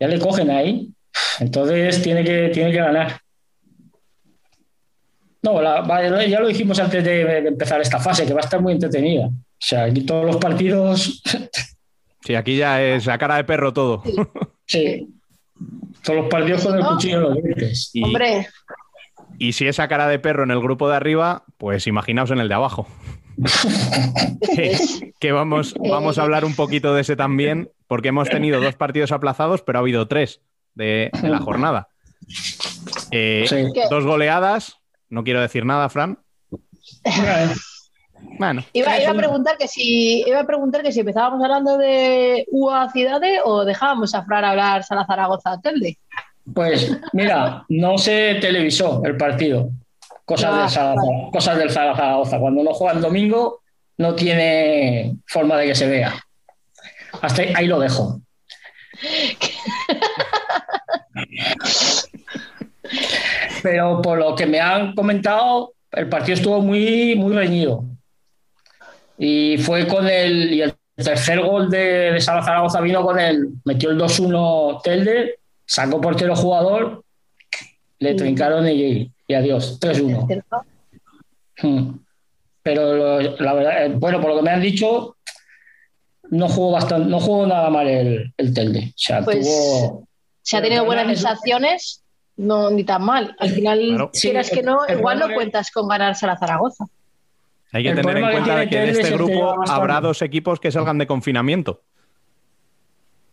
Ya 0.00 0.08
le 0.08 0.18
cogen 0.18 0.50
ahí. 0.50 0.88
Entonces 1.40 2.00
tiene 2.02 2.24
que, 2.24 2.48
tiene 2.48 2.72
que 2.72 2.78
ganar. 2.78 3.20
No, 5.42 5.60
la- 5.60 6.26
ya 6.26 6.40
lo 6.40 6.48
dijimos 6.48 6.78
antes 6.78 7.04
de, 7.04 7.24
de 7.24 7.48
empezar 7.48 7.80
esta 7.80 7.98
fase, 7.98 8.24
que 8.24 8.32
va 8.32 8.40
a 8.40 8.44
estar 8.44 8.60
muy 8.60 8.72
entretenida. 8.72 9.26
O 9.26 9.32
sea, 9.58 9.84
aquí 9.84 10.02
todos 10.02 10.24
los 10.26 10.36
partidos. 10.36 11.22
Sí, 12.24 12.36
aquí 12.36 12.56
ya 12.56 12.80
es 12.80 13.08
a 13.08 13.18
cara 13.18 13.34
de 13.34 13.42
perro 13.42 13.72
todo. 13.72 14.02
Sí. 14.66 15.08
Todos 16.04 16.20
los 16.20 16.28
partidos 16.30 16.64
con 16.64 16.76
el 16.76 16.80
¿No? 16.80 16.90
cuchillo 16.90 17.16
en 17.16 17.22
los 17.24 17.34
dientes. 17.34 17.90
Y, 17.92 18.04
Hombre, 18.04 18.46
y 19.40 19.52
si 19.52 19.66
esa 19.66 19.88
cara 19.88 20.06
de 20.06 20.20
perro 20.20 20.44
en 20.44 20.52
el 20.52 20.60
grupo 20.60 20.88
de 20.88 20.94
arriba, 20.96 21.44
pues 21.58 21.86
imaginaos 21.88 22.30
en 22.30 22.38
el 22.38 22.48
de 22.48 22.54
abajo. 22.54 22.86
que, 24.54 25.12
que 25.18 25.32
vamos, 25.32 25.74
vamos 25.78 26.18
a 26.18 26.22
hablar 26.22 26.44
un 26.44 26.54
poquito 26.54 26.94
de 26.94 27.02
ese 27.02 27.16
también, 27.16 27.70
porque 27.86 28.08
hemos 28.08 28.28
tenido 28.28 28.60
dos 28.60 28.76
partidos 28.76 29.12
aplazados, 29.12 29.62
pero 29.62 29.78
ha 29.78 29.80
habido 29.80 30.08
tres 30.08 30.40
de, 30.74 31.10
de 31.20 31.28
la 31.28 31.38
jornada. 31.38 31.88
Eh, 33.10 33.46
dos 33.90 34.04
goleadas, 34.04 34.78
no 35.08 35.24
quiero 35.24 35.40
decir 35.40 35.64
nada, 35.64 35.88
Fran. 35.88 36.18
Bueno, 38.38 38.64
iba, 38.72 38.98
iba 39.00 39.10
a 39.10 39.14
preguntar 39.14 39.58
que 39.58 39.68
si 39.68 40.22
iba 40.26 40.40
a 40.40 40.46
preguntar 40.46 40.82
que 40.82 40.92
si 40.92 41.00
empezábamos 41.00 41.42
hablando 41.42 41.76
de 41.76 42.46
UA 42.50 42.90
Ciudades 42.92 43.40
o 43.44 43.64
dejábamos 43.64 44.14
a 44.14 44.24
Fran 44.24 44.44
hablar 44.44 44.84
Sala 44.84 45.04
Zaragoza 45.06 45.60
Telde. 45.60 45.98
Pues 46.54 46.96
mira, 47.12 47.64
no 47.68 47.98
se 47.98 48.36
televisó 48.40 49.02
el 49.04 49.16
partido. 49.16 49.70
Cosas, 50.24 50.50
Ah, 50.52 50.60
del, 50.60 50.70
Zaragoza, 50.70 51.30
cosas 51.32 51.58
del 51.58 51.70
Zaragoza. 51.70 52.38
Cuando 52.38 52.62
no 52.62 52.72
juega 52.72 52.94
el 52.94 53.02
domingo, 53.02 53.60
no 53.98 54.14
tiene 54.14 55.16
forma 55.26 55.56
de 55.56 55.66
que 55.66 55.74
se 55.74 55.88
vea. 55.88 56.14
Hasta 57.20 57.42
ahí, 57.42 57.52
ahí 57.56 57.66
lo 57.66 57.80
dejo. 57.80 58.20
Pero 63.62 64.02
por 64.02 64.18
lo 64.18 64.34
que 64.34 64.46
me 64.46 64.60
han 64.60 64.94
comentado, 64.94 65.74
el 65.92 66.08
partido 66.08 66.34
estuvo 66.34 66.60
muy, 66.60 67.14
muy 67.16 67.34
reñido. 67.34 67.84
Y 69.18 69.58
fue 69.58 69.86
con 69.86 70.08
el, 70.08 70.52
y 70.52 70.62
el 70.62 70.74
tercer 70.96 71.40
gol 71.40 71.70
de, 71.70 72.12
de 72.12 72.20
Sala 72.20 72.42
Zaragoza 72.42 72.80
vino 72.80 73.04
con 73.04 73.18
el, 73.18 73.48
metió 73.64 73.90
el 73.90 73.98
2-1 73.98 74.82
Telde, 74.82 75.38
sacó 75.64 76.00
portero 76.00 76.34
jugador, 76.34 77.04
le 77.98 78.14
trincaron 78.14 78.68
y, 78.68 79.10
y 79.32 79.34
adiós, 79.34 79.78
3-1. 79.80 80.26
¿cierto? 80.26 80.62
Hmm. 81.62 81.96
Pero 82.62 82.94
lo- 82.94 83.36
la 83.38 83.54
verdad, 83.54 83.86
eh, 83.86 83.88
bueno, 83.96 84.20
por 84.20 84.30
lo 84.30 84.36
que 84.36 84.42
me 84.42 84.50
han 84.50 84.60
dicho, 84.60 85.16
no 86.30 86.48
jugó 86.48 86.72
bastante, 86.72 87.08
no 87.08 87.18
jugó 87.18 87.46
nada 87.46 87.68
mal 87.70 87.88
el, 87.88 88.32
el 88.36 88.54
Telde. 88.54 88.88
O 88.90 88.92
sea, 88.96 89.22
Pues, 89.24 89.40
tuvo. 89.46 90.06
Si 90.42 90.56
ha 90.56 90.62
tenido 90.62 90.84
buenas 90.84 91.08
es- 91.10 91.20
sensaciones, 91.20 92.02
no 92.36 92.70
ni 92.70 92.84
tan 92.84 93.02
mal. 93.04 93.34
Al 93.38 93.50
final, 93.50 93.78
Claro. 93.80 94.10
quieras 94.12 94.46
Sí, 94.48 94.54
que 94.56 94.62
no, 94.62 94.84
el- 94.86 94.92
el 94.94 94.98
igual 95.00 95.18
no 95.18 95.32
cuentas 95.34 95.70
con 95.70 95.88
ganar 95.88 96.14
Sala 96.14 96.36
Zaragoza. 96.38 96.84
hay 97.72 97.82
que 97.84 97.88
El 97.90 97.96
tener 97.96 98.16
en 98.18 98.24
que 98.26 98.30
cuenta 98.32 98.60
que 98.64 98.76
Telde 98.76 98.90
este 99.00 99.10
grupo 99.16 99.54
habrá 99.68 100.00
dos 100.00 100.20
equipos 100.22 100.60
que 100.60 100.70
salgan 100.70 100.98
de 100.98 101.06
confinamiento. 101.06 101.82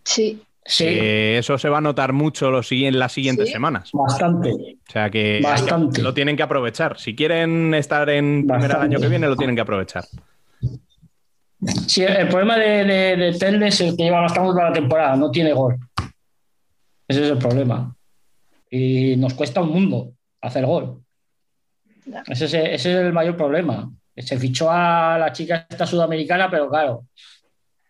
Sí, 0.04 0.42
Sí, 0.66 0.86
Eh, 0.88 1.38
eso 1.40 1.58
se 1.58 1.68
va 1.70 1.80
a 1.80 1.82
notar 1.82 2.14
mucho 2.14 2.52
los, 2.52 2.72
en 2.72 3.00
las 3.00 3.12
siguientes 3.12 3.48
Sí. 3.48 3.54
semanas. 3.54 3.90
bastante. 3.94 4.52
O 4.52 4.92
sea 4.92 5.10
que 5.10 5.40
Bastante. 5.42 6.02
lo 6.02 6.14
tienen 6.14 6.36
que 6.38 6.44
aprovechar. 6.44 7.00
Si 7.00 7.16
quieren 7.16 7.74
estar 7.74 8.10
en 8.10 8.46
primera 8.46 8.76
el 8.78 8.82
año 8.84 9.00
que 9.00 9.08
viene, 9.08 9.28
lo 9.28 9.36
tienen 9.36 9.56
que 9.56 9.62
aprovechar. 9.62 10.04
Sí, 11.88 12.04
el 12.04 12.28
problema 12.30 12.58
de, 12.58 12.86
de, 12.86 13.16
de 13.18 13.34
Telde 13.38 13.68
es 13.68 13.82
el 13.82 13.98
que 13.98 14.04
lleva 14.04 14.22
bastante 14.22 14.50
toda 14.52 14.66
la 14.70 14.74
temporada, 14.74 15.16
no 15.16 15.30
tiene 15.32 15.52
gol. 15.54 15.78
Ese 17.08 17.26
es 17.26 17.32
el 17.32 17.38
problema. 17.38 17.94
Y 18.70 19.16
nos 19.18 19.34
cuesta 19.34 19.62
un 19.62 19.70
mundo 19.72 20.14
hacer 20.42 20.66
gol. 20.66 21.02
Ese 22.28 22.46
es, 22.46 22.54
ese 22.54 22.74
es 22.76 22.86
el 22.86 23.12
mayor 23.14 23.36
problema. 23.36 23.92
Se 24.16 24.38
fichó 24.38 24.70
a 24.72 25.18
la 25.18 25.32
chica 25.34 25.66
esta 25.70 25.86
sudamericana, 25.86 26.50
pero 26.50 26.70
claro, 26.70 27.06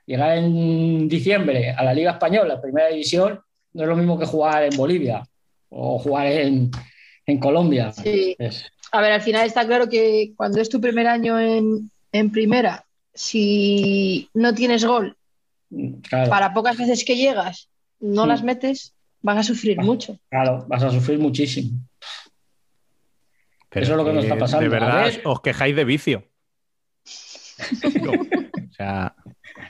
llegar 0.10 0.38
en 0.40 1.08
diciembre 1.08 1.70
a 1.72 1.84
la 1.84 1.94
Liga 1.94 2.12
Española, 2.14 2.60
primera 2.60 2.88
división, 2.88 3.40
no 3.74 3.84
es 3.84 3.88
lo 3.88 3.96
mismo 3.96 4.18
que 4.18 4.26
jugar 4.26 4.64
en 4.64 4.76
Bolivia 4.76 5.24
o 5.70 6.00
jugar 6.00 6.26
en, 6.28 6.72
en 7.28 7.40
Colombia. 7.40 7.92
sí. 7.92 8.36
A 8.92 9.02
ver, 9.02 9.12
al 9.12 9.22
final 9.22 9.46
está 9.46 9.68
claro 9.68 9.88
que 9.88 10.34
cuando 10.36 10.60
es 10.60 10.68
tu 10.68 10.82
primer 10.82 11.06
año 11.06 11.40
en, 11.40 11.92
en 12.12 12.32
primera, 12.32 12.86
si 13.14 14.28
no 14.34 14.56
tienes 14.56 14.84
gol, 14.84 15.16
claro. 16.10 16.28
para 16.32 16.54
pocas 16.56 16.76
veces 16.76 17.06
que 17.06 17.16
llegas, 17.16 17.70
no 18.00 18.24
Sí. 18.24 18.28
las 18.30 18.44
metes, 18.44 18.96
Vas 19.22 19.38
a 19.38 19.44
sufrir 19.44 19.78
mucho. 19.78 20.18
Claro, 20.30 20.66
vas 20.68 20.82
a 20.82 20.90
sufrir 20.92 21.20
muchísimo. 21.20 21.78
Pero 23.70 23.84
Eso 23.84 23.92
es 23.94 23.98
lo 23.98 24.06
que 24.06 24.14
nos 24.14 24.24
está 24.24 24.38
pasando. 24.38 24.64
De 24.64 24.70
verdad, 24.70 25.04
ver. 25.04 25.22
os 25.26 25.42
quejáis 25.42 25.76
de 25.76 25.84
vicio. 25.84 26.24
o 27.84 28.74
sea, 28.74 29.14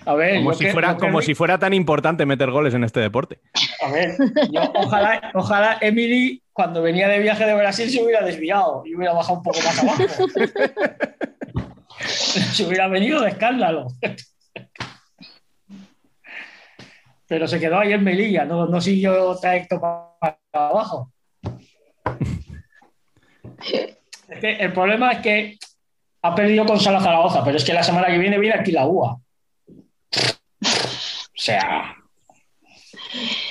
A 0.09 0.15
ver, 0.15 0.37
como, 0.37 0.53
si 0.55 0.65
que- 0.65 0.71
fuera, 0.71 0.93
que- 0.93 0.99
como 0.99 1.21
si 1.21 1.35
fuera 1.35 1.59
tan 1.59 1.71
importante 1.71 2.25
meter 2.25 2.49
goles 2.49 2.73
en 2.73 2.83
este 2.83 2.99
deporte. 2.99 3.41
A 3.85 3.91
ver, 3.91 4.15
yo 4.51 4.71
ojalá, 4.73 5.29
ojalá 5.35 5.77
Emily, 5.81 6.41
cuando 6.51 6.81
venía 6.81 7.07
de 7.07 7.19
viaje 7.19 7.45
de 7.45 7.53
Brasil, 7.53 7.91
se 7.91 8.03
hubiera 8.03 8.25
desviado 8.25 8.81
y 8.87 8.95
hubiera 8.95 9.13
bajado 9.13 9.37
un 9.37 9.43
poco 9.43 9.59
más 9.63 9.77
abajo. 9.83 10.03
se 11.99 12.65
hubiera 12.65 12.87
venido 12.87 13.21
de 13.21 13.29
escándalo. 13.29 13.85
Pero 17.27 17.47
se 17.47 17.59
quedó 17.59 17.77
ahí 17.77 17.93
en 17.93 18.03
Melilla, 18.03 18.45
no, 18.45 18.65
no 18.65 18.81
siguió 18.81 19.35
trayecto 19.35 19.79
para 19.79 20.39
abajo. 20.53 21.11
Es 23.61 24.39
que 24.41 24.53
el 24.53 24.73
problema 24.73 25.11
es 25.11 25.19
que 25.19 25.57
ha 26.23 26.33
perdido 26.33 26.65
con 26.65 26.79
Sala 26.79 26.99
Zaragoza, 26.99 27.43
pero 27.43 27.57
es 27.57 27.63
que 27.63 27.73
la 27.73 27.83
semana 27.83 28.07
que 28.07 28.17
viene 28.17 28.39
viene 28.39 28.59
aquí 28.59 28.71
la 28.71 28.87
UA. 28.87 29.19
O 31.39 31.41
sea, 31.41 31.95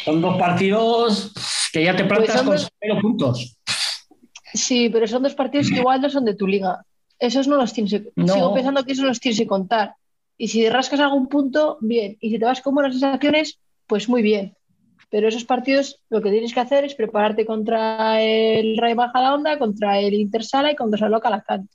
son 0.04 0.20
dos 0.20 0.36
partidos 0.36 1.32
que 1.72 1.84
ya 1.84 1.96
te 1.96 2.04
Pues 2.04 2.18
plantas 2.18 2.36
son 2.36 2.46
con 2.46 2.58
cero 2.58 2.98
puntos. 3.00 3.56
Sí, 4.52 4.90
pero 4.90 5.08
son 5.08 5.22
dos 5.22 5.34
partidos 5.34 5.70
que 5.70 5.76
igual 5.76 6.02
no 6.02 6.10
son 6.10 6.26
de 6.26 6.34
tu 6.34 6.46
liga. 6.46 6.84
Esos 7.18 7.48
no 7.48 7.56
los 7.56 7.72
tienes. 7.72 8.02
No. 8.14 8.34
Sigo 8.34 8.52
pensando 8.52 8.84
que 8.84 8.92
esos 8.92 9.06
los 9.06 9.20
tienes 9.20 9.38
que 9.38 9.46
contar. 9.46 9.94
Y 10.36 10.48
si 10.48 10.68
rascas 10.68 11.00
algún 11.00 11.28
punto, 11.28 11.78
bien. 11.80 12.18
Y 12.20 12.28
si 12.28 12.38
te 12.38 12.44
vas 12.44 12.60
con 12.60 12.74
buenas 12.74 12.92
sensaciones, 12.92 13.58
pues 13.86 14.06
muy 14.06 14.20
bien. 14.20 14.54
Pero 15.08 15.28
esos 15.28 15.44
partidos 15.44 16.02
lo 16.10 16.20
que 16.20 16.30
tienes 16.30 16.52
que 16.52 16.60
hacer 16.60 16.84
es 16.84 16.94
prepararte 16.94 17.46
contra 17.46 18.20
el 18.20 18.76
Rayo 18.76 18.96
Majadahonda, 18.96 19.58
contra 19.58 19.98
el 19.98 20.12
Intersala 20.12 20.72
y 20.72 20.76
contra 20.76 21.06
el 21.06 21.12
Local 21.12 21.32
Alacant. 21.32 21.70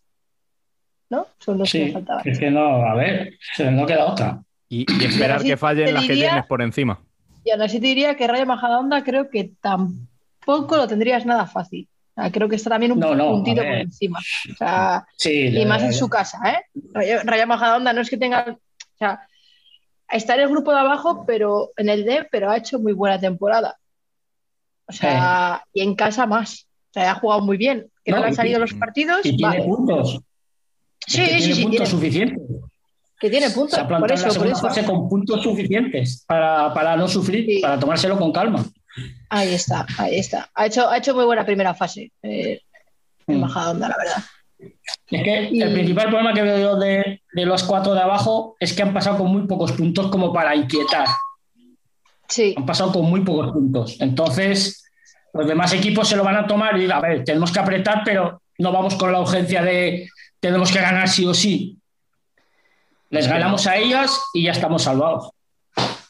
¿No? 1.10 1.26
Son 1.40 1.58
los 1.58 1.72
que 1.72 1.86
me 1.86 1.92
faltaban. 1.92 2.22
es 2.24 2.38
que 2.38 2.52
no, 2.52 2.86
a 2.86 2.94
ver, 2.94 3.34
no 3.72 3.88
queda 3.88 4.06
otra. 4.06 4.44
Y, 4.74 4.86
y 5.00 5.06
esperar 5.06 5.44
que 5.44 5.56
fallen 5.58 5.94
las 5.94 6.06
que 6.08 6.14
tienes 6.16 6.46
por 6.48 6.62
encima. 6.62 7.00
Y 7.46 7.52
aún 7.52 7.62
así 7.62 7.80
te 7.80 7.88
diría 7.88 8.16
que 8.16 8.26
Rayo 8.28 8.46
Majadahonda 8.46 9.04
creo 9.04 9.30
que 9.30 9.52
tampoco 9.62 10.78
lo 10.78 10.88
tendrías 10.88 11.26
nada 11.26 11.46
fácil. 11.46 11.88
O 12.16 12.22
sea, 12.22 12.32
creo 12.32 12.48
que 12.50 12.56
está 12.56 12.70
también 12.70 12.92
un 12.92 13.00
No, 13.00 13.10
puntito 13.10 13.62
por 13.62 13.72
encima. 13.72 14.20
O 14.52 14.56
sea, 14.56 15.06
Sí, 15.18 15.32
y 15.32 15.52
la- 15.52 15.66
más 15.68 15.82
en 15.82 15.88
la- 15.92 15.94
su 15.94 16.08
casa, 16.10 16.40
¿eh? 16.50 16.64
Rayo, 16.94 17.20
Rayo 17.24 17.48
Majadahonda 17.48 17.92
no 17.94 18.02
es 18.02 18.10
que 18.10 18.18
tenga, 18.18 18.46
o 18.50 18.98
sea, 18.98 19.28
está 20.10 20.36
en 20.36 20.42
el 20.42 20.50
grupo 20.50 20.72
de 20.72 20.80
abajo, 20.80 21.24
pero 21.26 21.72
en 21.78 21.90
el 21.90 22.06
D, 22.06 22.28
pero 22.32 22.50
ha 22.50 22.58
hecho 22.58 22.80
muy 22.80 22.94
buena 22.94 23.20
temporada. 23.20 23.78
O 24.88 24.92
sea, 24.94 25.64
y 25.74 25.82
en 25.82 25.96
casa 25.96 26.26
más. 26.28 26.68
O 26.90 26.94
sea, 26.94 27.12
ha 27.12 27.16
jugado 27.16 27.42
muy 27.42 27.58
bien. 27.58 27.88
Que 28.04 28.12
no, 28.12 28.18
No, 28.18 28.24
le 28.24 28.30
han 28.30 28.36
salido 28.36 28.60
los 28.60 28.74
partidos, 28.74 29.26
Y 29.26 29.36
tiene 29.38 29.58
vale. 29.60 29.64
puntos. 29.64 30.20
Sí, 31.08 31.22
Es 31.22 31.28
que 31.30 31.34
sí, 31.34 31.38
tiene 31.40 31.56
sí, 31.56 31.62
puntos 31.64 31.72
tiene- 31.72 31.86
suficientes. 31.88 32.40
Que 33.24 33.30
tiene 33.30 33.50
puntos. 33.52 33.76
Se 33.76 33.80
ha 33.80 33.88
Por 33.88 34.12
eso, 34.12 34.28
por 34.38 34.58
fase 34.58 34.84
con 34.84 35.08
puntos 35.08 35.42
suficientes 35.42 36.26
para, 36.28 36.74
para 36.74 36.98
no 36.98 37.08
sufrir, 37.08 37.62
para 37.62 37.80
tomárselo 37.80 38.18
con 38.18 38.34
calma. 38.34 38.66
Ahí 39.30 39.54
está, 39.54 39.88
ahí 39.98 40.20
está. 40.20 40.50
Ha 40.54 40.66
hecho, 40.66 40.90
ha 40.90 40.98
hecho 40.98 41.16
muy 41.16 41.24
buena 41.24 41.46
primera 41.46 41.74
fase. 41.74 42.12
Eh, 42.22 42.60
en 43.28 43.38
Mm. 43.38 43.40
Majadahonda, 43.40 43.88
la 43.88 43.96
verdad. 43.98 44.24
Es 45.08 45.24
que 45.24 45.48
el 45.58 45.72
principal 45.72 46.10
problema 46.10 46.34
que 46.34 46.42
veo 46.42 46.60
yo 46.60 46.76
de, 46.76 47.22
de 47.32 47.46
los 47.46 47.64
cuatro 47.64 47.94
de 47.94 48.02
abajo 48.02 48.58
es 48.60 48.74
que 48.74 48.84
han 48.84 48.94
pasado 48.94 49.20
con 49.20 49.32
muy 49.32 49.48
pocos 49.48 49.72
puntos 49.72 50.08
como 50.08 50.34
para 50.34 50.54
inquietar. 50.54 51.08
Sí. 52.28 52.54
Han 52.58 52.66
pasado 52.66 52.92
con 52.92 53.06
muy 53.06 53.22
pocos 53.22 53.54
puntos. 53.54 54.02
Entonces, 54.02 54.84
los 55.32 55.48
demás 55.48 55.72
equipos 55.72 56.10
se 56.10 56.18
lo 56.18 56.26
van 56.26 56.36
a 56.36 56.46
tomar 56.46 56.78
y 56.78 56.92
a 56.92 57.00
ver, 57.00 57.24
tenemos 57.24 57.54
que 57.54 57.60
apretar, 57.60 58.02
pero 58.04 58.42
no 58.58 58.74
vamos 58.74 58.96
con 58.96 59.14
la 59.14 59.22
urgencia 59.22 59.64
de 59.64 60.10
tenemos 60.42 60.74
que 60.74 60.82
ganar 60.82 61.08
sí 61.08 61.26
o 61.26 61.34
sí. 61.34 61.78
Les 63.14 63.28
ganamos 63.28 63.68
a 63.68 63.78
ellas 63.78 64.20
y 64.34 64.44
ya 64.44 64.52
estamos 64.52 64.82
salvados. 64.84 65.30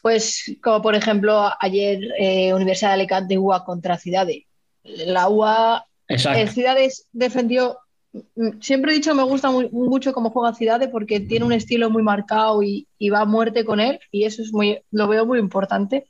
Pues 0.00 0.56
como 0.62 0.80
por 0.82 0.94
ejemplo 0.94 1.50
ayer 1.60 1.98
eh, 2.18 2.52
Universidad 2.54 2.90
de 2.90 2.94
Alicante 2.94 3.38
UA 3.38 3.64
contra 3.64 3.98
Ciudades. 3.98 4.44
La 4.82 5.28
UA, 5.28 5.84
Exacto. 6.08 6.38
el 6.40 6.48
Ciudades 6.48 7.06
defendió, 7.12 7.78
mm, 8.12 8.60
siempre 8.60 8.92
he 8.92 8.94
dicho 8.94 9.10
que 9.10 9.16
me 9.16 9.22
gusta 9.22 9.50
muy- 9.50 9.68
mucho 9.70 10.12
cómo 10.14 10.30
juega 10.30 10.54
Ciudades 10.54 10.88
porque 10.90 11.20
tiene 11.20 11.44
un 11.44 11.52
estilo 11.52 11.90
muy 11.90 12.02
marcado 12.02 12.62
y, 12.62 12.86
y 12.98 13.10
va 13.10 13.20
a 13.20 13.24
muerte 13.26 13.64
con 13.66 13.80
él 13.80 13.98
y 14.10 14.24
eso 14.24 14.40
es 14.42 14.52
muy, 14.52 14.80
lo 14.90 15.06
veo 15.08 15.26
muy 15.26 15.38
importante. 15.38 16.06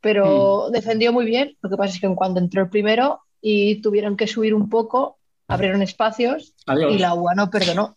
Pero 0.00 0.70
defendió 0.70 1.12
muy 1.12 1.24
bien, 1.24 1.56
lo 1.62 1.70
que 1.70 1.76
pasa 1.76 1.94
es 1.94 2.00
que 2.00 2.06
en 2.06 2.14
cuanto 2.14 2.38
entró 2.38 2.62
el 2.62 2.68
primero 2.68 3.20
y 3.40 3.80
tuvieron 3.80 4.16
que 4.16 4.26
subir 4.26 4.54
un 4.54 4.68
poco, 4.68 5.18
abrieron 5.48 5.82
espacios 5.82 6.54
Adiós. 6.66 6.94
y 6.94 6.98
la 6.98 7.14
UA 7.14 7.34
no 7.34 7.50
perdonó. 7.50 7.95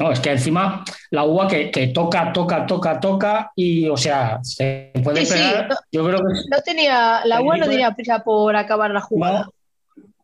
No, 0.00 0.10
es 0.10 0.18
que 0.20 0.30
encima 0.32 0.82
la 1.10 1.24
UA 1.24 1.46
que, 1.48 1.70
que 1.70 1.86
toca, 1.88 2.32
toca, 2.32 2.66
toca, 2.66 2.98
toca 2.98 3.52
y, 3.54 3.86
o 3.86 3.96
sea, 3.96 4.40
se 4.42 4.90
puede 5.04 5.20
Sí, 5.20 5.26
sí, 5.26 5.32
pegar. 5.34 5.68
no- 5.68 5.76
Yo 5.92 6.04
creo 6.06 6.18
que 6.18 6.34
No 6.50 6.60
tenía, 6.64 7.20
la 7.26 7.42
UA 7.42 7.56
no 7.58 7.66
tenía 7.66 7.90
prisa 7.94 8.24
por 8.24 8.56
acabar 8.56 8.90
la 8.92 9.00
jugada. 9.02 9.48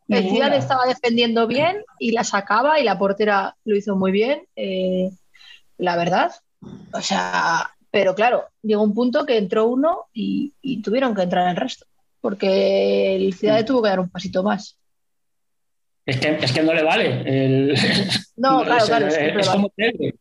El 0.09 0.25
ninguna. 0.25 0.47
Ciudad 0.47 0.59
estaba 0.59 0.87
defendiendo 0.87 1.47
bien 1.47 1.85
y 1.99 2.13
la 2.13 2.25
sacaba 2.25 2.81
y 2.81 2.85
la 2.85 2.97
portera 2.99 3.55
lo 3.65 3.77
hizo 3.77 3.97
muy 3.97 4.13
bien, 4.13 4.43
eh, 4.57 5.11
la 5.79 5.97
verdad. 5.97 6.33
O 6.93 7.01
sea, 7.03 7.71
pero 7.91 8.15
claro, 8.15 8.45
llegó 8.63 8.83
un 8.83 8.95
punto 8.95 9.27
que 9.27 9.37
entró 9.37 9.67
uno 9.67 10.05
y, 10.15 10.53
y 10.63 10.81
tuvieron 10.81 11.15
que 11.15 11.23
entrar 11.23 11.49
el 11.51 11.57
resto, 11.57 11.87
porque 12.21 13.17
el 13.17 13.35
Ciudad 13.35 13.65
tuvo 13.67 13.83
que 13.83 13.89
dar 13.91 14.01
un 14.01 14.09
pasito 14.09 14.43
más. 14.43 14.77
Es 16.07 16.17
que, 16.19 16.39
es 16.41 16.53
que 16.53 16.63
no 16.63 16.73
le 16.73 16.83
vale. 16.83 17.23
El- 17.27 17.77
No, 18.37 18.63
claro, 18.65 18.79
es, 18.79 18.85
claro, 18.87 19.07
es 19.09 19.35
vale. 19.35 19.47
como 19.51 19.69
Telde. 19.77 20.15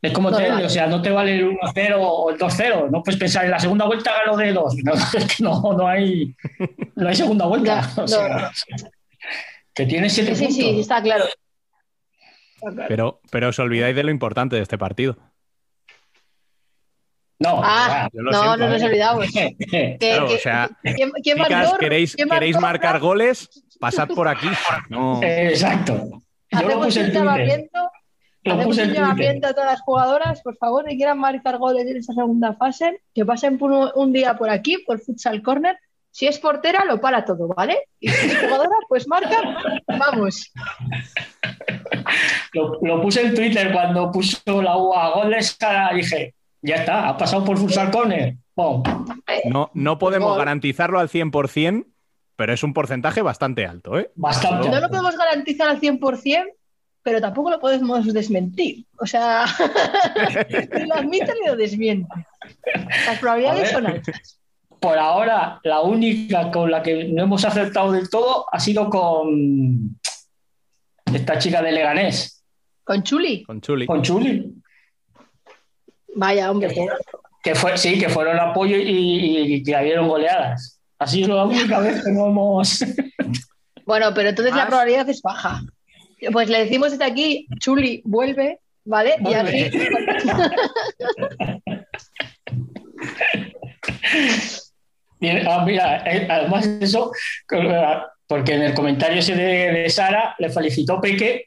Es 0.00 0.12
como 0.12 0.30
No 0.30 0.36
Telde, 0.36 0.52
vale. 0.52 0.66
o 0.66 0.68
sea, 0.68 0.86
no 0.86 1.02
te 1.02 1.10
vale 1.10 1.36
el 1.38 1.46
1-0 1.50 1.94
o 1.98 2.30
el 2.30 2.38
2-0. 2.38 2.90
No 2.90 3.02
puedes 3.02 3.18
pensar 3.18 3.44
en 3.44 3.50
la 3.50 3.58
segunda 3.58 3.84
vuelta 3.86 4.12
gano 4.24 4.36
de 4.36 4.52
2. 4.52 4.74
No, 4.84 4.92
es 4.94 5.36
que 5.36 5.42
no, 5.42 5.60
no 5.76 5.88
hay, 5.88 6.34
no 6.94 7.08
hay 7.08 7.16
segunda 7.16 7.46
vuelta. 7.46 7.80
Ya, 7.96 8.02
O 8.02 8.06
sea, 8.08 8.28
no, 8.28 8.38
no. 8.40 8.48
Que 9.74 9.86
tiene 9.86 10.08
7 10.10 10.34
Sí, 10.34 10.36
sí, 10.36 10.44
puntos. 10.46 10.56
sí, 10.74 10.80
está 10.80 11.02
claro. 11.02 11.24
Está 11.24 12.70
claro. 12.72 12.84
Pero, 12.88 13.20
pero 13.30 13.48
os 13.48 13.58
olvidáis 13.60 13.94
de 13.96 14.02
lo 14.02 14.10
importante 14.10 14.56
de 14.56 14.62
este 14.62 14.78
partido. 14.78 15.16
No, 17.40 17.60
Ah, 17.62 18.08
lo 18.12 18.30
no, 18.32 18.32
siento, 18.32 18.56
no 18.56 18.68
nos 18.68 18.82
¿eh? 18.82 18.84
olvidamos. 18.86 19.26
Que- 19.32 19.96
Claro, 20.00 20.26
que- 20.28 20.34
o 20.34 20.38
sea, 20.38 20.68
¿quién, 20.82 21.10
quién 21.22 21.38
chicas? 21.38 21.72
¿queréis, 21.78 22.60
marcar 22.60 22.98
goles? 22.98 23.48
Pasad 23.78 24.08
por 24.08 24.26
aquí. 24.28 24.48
No. 24.88 25.20
Exacto. 25.22 25.92
Yo 26.50 26.60
lo 26.62 26.66
Hacemos 26.66 26.86
puse 26.86 26.98
un 27.00 27.04
en 27.06 27.12
Twitter. 27.12 27.24
llamamiento, 27.26 27.78
Lo 28.42 28.52
hacemos 28.54 28.66
puse 28.66 28.80
un 28.82 28.88
en 28.88 28.94
Twitter. 28.94 29.02
llamamiento 29.08 29.46
a 29.46 29.52
todas 29.54 29.70
las 29.72 29.80
jugadoras, 29.82 30.40
por 30.42 30.56
favor, 30.56 30.84
que 30.86 30.96
quieran 30.96 31.18
marcar 31.18 31.58
goles 31.58 31.86
en 31.86 31.96
esta 31.98 32.12
segunda 32.14 32.54
fase, 32.54 33.02
que 33.14 33.24
pasen 33.24 33.56
por 33.58 33.70
un, 33.70 33.90
un 33.94 34.12
día 34.12 34.34
por 34.36 34.50
aquí, 34.50 34.78
por 34.86 34.98
Futsal 35.00 35.40
Corner. 35.42 35.76
Si 36.10 36.26
es 36.26 36.38
portera, 36.40 36.84
lo 36.86 37.00
para 37.00 37.24
todo, 37.24 37.46
¿vale? 37.48 37.82
Y 38.00 38.08
si 38.08 38.26
es 38.30 38.38
jugadora, 38.40 38.70
pues 38.88 39.06
marca, 39.06 39.40
vamos. 39.86 40.50
Lo, 42.54 42.78
lo 42.82 43.02
puse 43.02 43.20
en 43.22 43.34
Twitter 43.34 43.70
cuando 43.72 44.10
puso 44.10 44.62
la 44.62 44.76
UA 44.76 45.10
goles. 45.10 45.54
cara, 45.56 45.92
Dije, 45.94 46.34
ya 46.62 46.76
está, 46.76 47.08
ha 47.08 47.16
pasado 47.16 47.44
por 47.44 47.56
Futsal 47.58 47.90
Corner. 47.90 48.36
Pum. 48.54 48.82
No, 49.46 49.70
no 49.74 49.98
podemos 49.98 50.30
Gol. 50.30 50.38
garantizarlo 50.38 50.98
al 50.98 51.08
100%, 51.08 51.86
pero 52.36 52.52
es 52.52 52.62
un 52.62 52.72
porcentaje 52.74 53.22
bastante 53.22 53.66
alto, 53.66 53.98
¿eh? 53.98 54.10
Bastante. 54.16 54.68
No 54.68 54.80
lo 54.80 54.88
podemos 54.88 55.16
garantizar 55.16 55.68
al 55.68 55.80
100%, 55.80 56.44
pero 57.02 57.20
tampoco 57.20 57.50
lo 57.50 57.60
podemos 57.60 58.12
desmentir. 58.12 58.84
O 58.98 59.06
sea, 59.06 59.44
ni 60.74 60.86
lo 60.86 60.94
admite 60.94 61.32
ni 61.40 61.46
lo 61.48 61.56
desmiente. 61.56 62.14
Las 63.06 63.18
probabilidades 63.18 63.70
son 63.70 63.86
altas. 63.86 64.40
Por 64.80 64.96
ahora, 64.98 65.58
la 65.64 65.80
única 65.80 66.50
con 66.52 66.70
la 66.70 66.82
que 66.82 67.04
no 67.08 67.24
hemos 67.24 67.44
acertado 67.44 67.90
del 67.92 68.08
todo 68.10 68.46
ha 68.52 68.60
sido 68.60 68.88
con 68.88 69.98
esta 71.12 71.38
chica 71.38 71.62
de 71.62 71.72
Leganés, 71.72 72.44
Con 72.84 73.02
Chuli, 73.02 73.42
Con 73.42 73.60
Chuli. 73.60 73.86
con 73.86 74.02
Chuli. 74.02 74.54
Vaya 76.18 76.50
hombre. 76.50 76.74
Que 77.42 77.54
fue, 77.54 77.78
sí, 77.78 77.98
que 77.98 78.08
fueron 78.08 78.38
apoyo 78.38 78.76
y, 78.76 79.54
y 79.54 79.62
que 79.62 79.76
habían 79.76 80.08
goleadas. 80.08 80.80
Ha 80.98 81.06
sido 81.06 81.36
la 81.36 81.44
única 81.46 81.78
vez 81.78 82.04
que 82.04 82.10
no 82.10 82.26
hemos. 82.26 82.84
Bueno, 83.86 84.12
pero 84.14 84.28
entonces 84.30 84.52
la 84.52 84.62
Más. 84.62 84.66
probabilidad 84.66 85.08
es 85.08 85.22
baja. 85.22 85.62
Pues 86.32 86.48
le 86.48 86.64
decimos 86.64 86.90
desde 86.90 87.04
aquí, 87.04 87.46
Chuli, 87.60 88.02
vuelve, 88.04 88.58
¿vale? 88.84 89.14
Y 89.24 89.34
así. 89.34 89.70
Bien, 95.20 95.42
ah, 95.48 95.64
mira, 95.64 96.02
eh, 96.06 96.26
además 96.30 96.66
eso, 96.80 97.10
porque 98.26 98.54
en 98.54 98.62
el 98.62 98.74
comentario 98.74 99.18
ese 99.18 99.34
de, 99.34 99.72
de 99.72 99.90
Sara 99.90 100.34
le 100.38 100.48
felicitó 100.50 101.00
Peque 101.00 101.46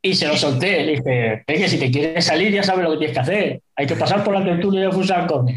y 0.00 0.14
se 0.14 0.26
lo 0.26 0.36
solté. 0.36 0.84
Le 0.84 0.92
dije, 0.96 1.42
Peque, 1.46 1.68
si 1.68 1.78
te 1.78 1.90
quieres 1.90 2.24
salir 2.24 2.52
ya 2.52 2.62
sabes 2.62 2.84
lo 2.84 2.92
que 2.92 2.98
tienes 2.98 3.14
que 3.14 3.20
hacer. 3.20 3.60
Hay 3.82 3.88
que 3.88 3.96
pasar 3.96 4.22
por 4.22 4.32
la 4.32 4.44
tertulia 4.44 4.82
de 4.82 4.92
Futsal 4.92 5.26
Corner. 5.26 5.56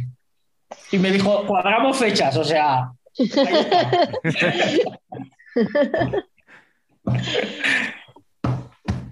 Y 0.91 0.97
me 0.97 1.11
dijo, 1.11 1.45
cuadramos 1.45 1.95
fechas, 1.95 2.35
o 2.35 2.43
sea. 2.43 2.91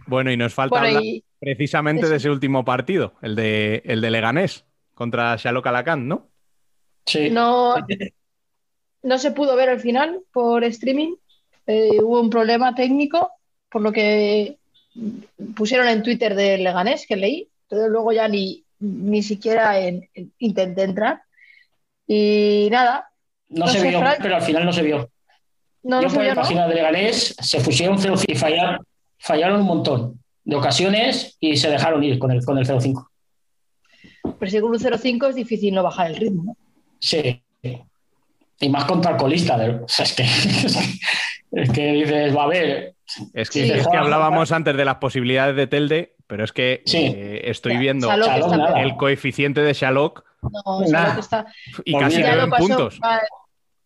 Bueno, 0.07 0.31
y 0.31 0.37
nos 0.37 0.53
falta 0.53 0.79
Bueno, 0.79 0.87
hablar 0.87 1.03
y- 1.03 1.23
precisamente 1.39 2.09
de 2.09 2.15
ese 2.15 2.29
último 2.31 2.65
partido, 2.65 3.13
el 3.21 3.35
de, 3.35 3.83
el 3.85 4.01
de 4.01 4.09
Leganés 4.11 4.65
contra 4.95 5.35
Shalok 5.35 5.67
Alacant, 5.67 6.05
¿no? 6.05 6.29
Sí. 7.05 7.29
No, 7.29 7.75
no 9.03 9.17
se 9.19 9.31
pudo 9.31 9.55
ver 9.55 9.69
al 9.69 9.79
final 9.79 10.21
por 10.31 10.63
streaming. 10.63 11.13
Eh, 11.67 11.99
hubo 12.01 12.19
un 12.19 12.29
problema 12.31 12.73
técnico, 12.73 13.31
por 13.69 13.81
lo 13.83 13.91
que 13.91 14.57
pusieron 15.55 15.87
en 15.87 16.01
Twitter 16.01 16.33
de 16.33 16.57
Leganés, 16.57 17.05
que 17.07 17.15
leí. 17.15 17.47
Entonces 17.69 17.91
luego 17.91 18.11
ya 18.11 18.27
ni, 18.27 18.63
ni 18.83 19.23
siquiera 19.23 19.79
en- 19.79 20.09
en- 20.13 20.31
intenté 20.39 20.83
entrar. 20.83 21.21
Y 22.07 22.67
nada. 22.71 23.09
No 23.49 23.67
se 23.67 23.81
vio, 23.87 24.01
pero 24.21 24.35
al 24.35 24.41
final 24.41 24.65
no 24.65 24.73
se 24.73 24.81
vio. 24.81 25.09
No, 25.83 25.97
Yo 26.01 26.07
no 26.07 26.09
se 26.09 26.15
por 26.17 26.25
la 26.25 26.35
página 26.35 26.67
de 26.67 26.75
Leganés 26.75 27.35
se 27.39 27.59
pusieron 27.61 27.97
0 27.99 28.15
y 28.27 28.35
fallaron, 28.35 28.85
fallaron 29.19 29.61
un 29.61 29.67
montón 29.67 30.19
de 30.43 30.55
ocasiones 30.55 31.37
y 31.39 31.57
se 31.57 31.69
dejaron 31.69 32.03
ir 32.03 32.19
con 32.19 32.31
el, 32.31 32.43
con 32.45 32.57
el 32.57 32.65
0-5. 32.65 33.07
Pero 34.39 34.51
si 34.51 34.59
con 34.59 34.71
un 34.71 34.79
0-5 34.79 35.29
es 35.29 35.35
difícil 35.35 35.73
no 35.73 35.83
bajar 35.83 36.07
el 36.11 36.15
ritmo. 36.17 36.43
¿no? 36.43 36.57
Sí. 36.99 37.41
Y 38.59 38.69
más 38.69 38.85
contra 38.85 39.11
el 39.11 39.17
colista. 39.17 39.57
de- 39.57 39.71
o 39.83 39.87
sea, 39.87 40.05
es, 40.05 40.13
que, 40.13 40.23
es 41.51 41.69
que 41.71 41.91
dices, 41.93 42.35
va 42.35 42.43
a 42.43 42.47
ver. 42.47 42.95
Es 43.33 43.49
que, 43.49 43.63
Sí. 43.65 43.71
es 43.71 43.87
que 43.87 43.97
hablábamos 43.97 44.51
antes 44.51 44.75
de 44.75 44.85
las 44.85 44.95
posibilidades 44.95 45.55
de 45.55 45.67
Telde, 45.67 46.12
pero 46.27 46.43
es 46.43 46.51
que 46.51 46.81
Sí. 46.85 46.97
eh, 47.15 47.41
estoy 47.49 47.77
viendo 47.77 48.07
Shalok 48.07 48.27
Shalok 48.27 48.45
está 48.45 48.57
nada. 48.57 48.73
peor. 48.73 48.85
el 48.85 48.95
coeficiente 48.97 49.61
de 49.61 49.73
Shalok 49.73 50.23
No, 50.65 50.83
está. 50.83 51.45
y 51.85 51.93
casi 51.97 52.15
Olvídate. 52.17 52.21
Ya 52.21 52.29
quedó 52.31 52.35
lo 52.37 52.43
en 52.43 52.49
pasó. 52.49 52.67
puntos. 52.67 52.99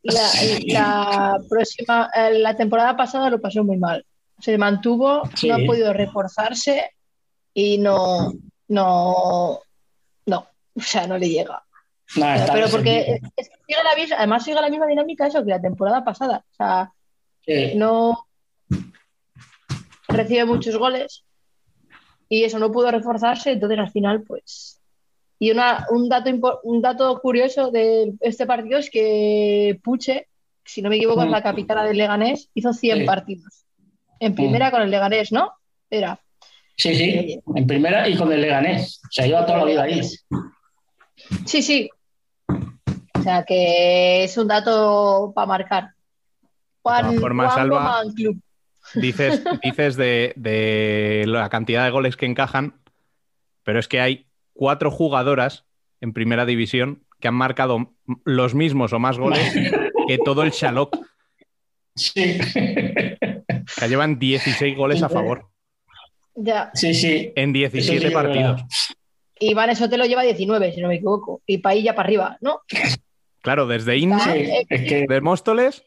La, 0.04 0.22
la 0.68 1.40
próxima, 1.50 2.10
eh, 2.16 2.40
la 2.40 2.56
temporada 2.56 2.96
pasada 2.96 3.30
lo 3.30 3.42
pasó 3.42 3.64
muy 3.64 3.78
mal. 3.78 4.06
Se 4.40 4.58
mantuvo, 4.58 5.24
Sí. 5.36 5.50
no 5.50 5.56
ha 5.56 5.60
podido 5.66 5.92
reforzarse 5.94 6.92
y 7.54 7.78
no, 7.80 8.32
no, 8.70 9.60
no, 10.26 10.48
o 10.76 10.80
sea, 10.82 11.08
no 11.08 11.18
le 11.18 11.30
llega. 11.30 11.64
Pero 12.16 12.70
porque 12.72 13.20
es 13.36 13.50
que 13.50 13.56
sigue 13.68 13.84
la 13.84 13.96
misma, 13.96 14.16
además 14.18 14.44
sigue 14.46 14.62
la 14.62 14.70
misma 14.70 14.86
dinámica 14.88 15.28
eso 15.28 15.44
que 15.44 15.50
la 15.50 15.62
temporada 15.62 16.04
pasada. 16.06 16.46
O 16.52 16.56
sea, 16.56 16.92
Sí. 17.46 17.74
no 17.76 18.28
recibe 20.08 20.46
muchos 20.46 20.78
goles 20.78 21.24
y 22.30 22.44
eso 22.44 22.60
no 22.60 22.72
pudo 22.72 22.92
reforzarse, 22.92 23.52
entonces 23.52 23.80
al 23.80 23.92
final, 23.92 24.22
pues. 24.24 24.80
Y 25.40 25.52
una, 25.52 25.86
un, 25.92 26.10
dato 26.10 26.60
un 26.64 26.82
dato 26.82 27.20
curioso 27.22 27.70
de 27.72 28.14
este 28.22 28.46
partido 28.46 28.80
es 28.80 28.90
que 28.90 29.80
Puche, 29.84 30.28
si 30.66 30.82
no 30.82 30.90
me 30.90 30.96
equivoco, 30.98 31.24
es 31.24 31.30
la 31.30 31.44
capitana 31.44 31.84
del 31.86 31.98
Leganés, 31.98 32.50
hizo 32.54 32.74
100 32.74 33.00
Sí. 33.00 33.04
partidos. 33.06 33.66
En 34.20 34.34
primera 34.34 34.72
con 34.72 34.82
el 34.82 34.90
Leganés, 34.90 35.32
¿no? 35.32 35.52
Era. 35.90 36.20
Sí, 36.76 36.96
sí, 36.96 37.40
en 37.56 37.68
primera 37.68 38.08
y 38.10 38.16
con 38.18 38.32
el 38.32 38.42
Leganés. 38.42 39.00
O 39.04 39.12
sea, 39.12 39.26
lleva 39.28 39.46
toda 39.46 39.60
la 39.60 39.66
vida 39.66 39.84
ahí. 39.84 40.02
Sí, 41.46 41.62
sí. 41.62 41.90
O 42.50 43.22
sea 43.24 43.44
que 43.44 44.24
es 44.24 44.38
un 44.38 44.48
dato 44.48 45.32
para 45.36 45.48
marcar. 45.48 45.90
Juan, 46.82 47.06
todas 47.08 47.20
formas, 47.22 47.54
Juan 47.54 47.66
Alba- 47.66 48.04
Club. 48.16 48.40
Dices, 48.96 49.44
dices 49.64 49.96
de, 49.98 50.34
de 50.36 51.26
la 51.28 51.50
cantidad 51.50 51.84
de 51.86 51.92
goles 51.92 52.16
que 52.18 52.26
encajan, 52.26 52.80
pero 53.64 53.80
es 53.80 53.88
que 53.88 54.00
hay 54.02 54.28
cuatro 54.54 54.92
jugadoras 54.92 55.66
en 56.02 56.14
primera 56.14 56.46
división 56.46 57.04
que 57.20 57.28
han 57.28 57.36
marcado 57.36 57.94
los 58.24 58.54
mismos 58.56 58.94
o 58.94 59.00
más 59.00 59.18
goles 59.18 59.52
que 60.08 60.18
todo 60.24 60.44
el 60.44 60.52
Shalok. 60.52 60.98
Sí. 61.96 62.38
Que 62.54 63.88
llevan 63.90 64.20
16 64.20 64.78
goles 64.78 65.02
a 65.04 65.10
favor 65.10 65.48
Ya. 66.36 66.70
Sí, 66.76 66.94
sí. 66.94 67.34
en 67.36 67.50
Eso 67.56 67.72
17 67.72 67.82
sí 67.94 68.00
que 68.00 68.08
es 68.08 68.14
partidos. 68.14 68.56
verdad. 68.58 68.68
Y 69.40 69.54
Van 69.54 69.76
Sotelo 69.76 70.06
lleva 70.06 70.24
19, 70.24 70.74
si 70.74 70.82
no 70.82 70.88
me 70.88 70.96
equivoco. 70.96 71.42
Y 71.46 71.58
Pailla 71.60 71.96
para 71.96 72.08
arriba, 72.08 72.38
¿no? 72.42 72.62
Claro, 73.42 73.68
desde 73.68 73.98
Inma, 73.98 74.20
Sí, 74.20 74.50
es 74.70 74.82
que 74.84 75.06
de 75.08 75.22
Móstoles, 75.22 75.84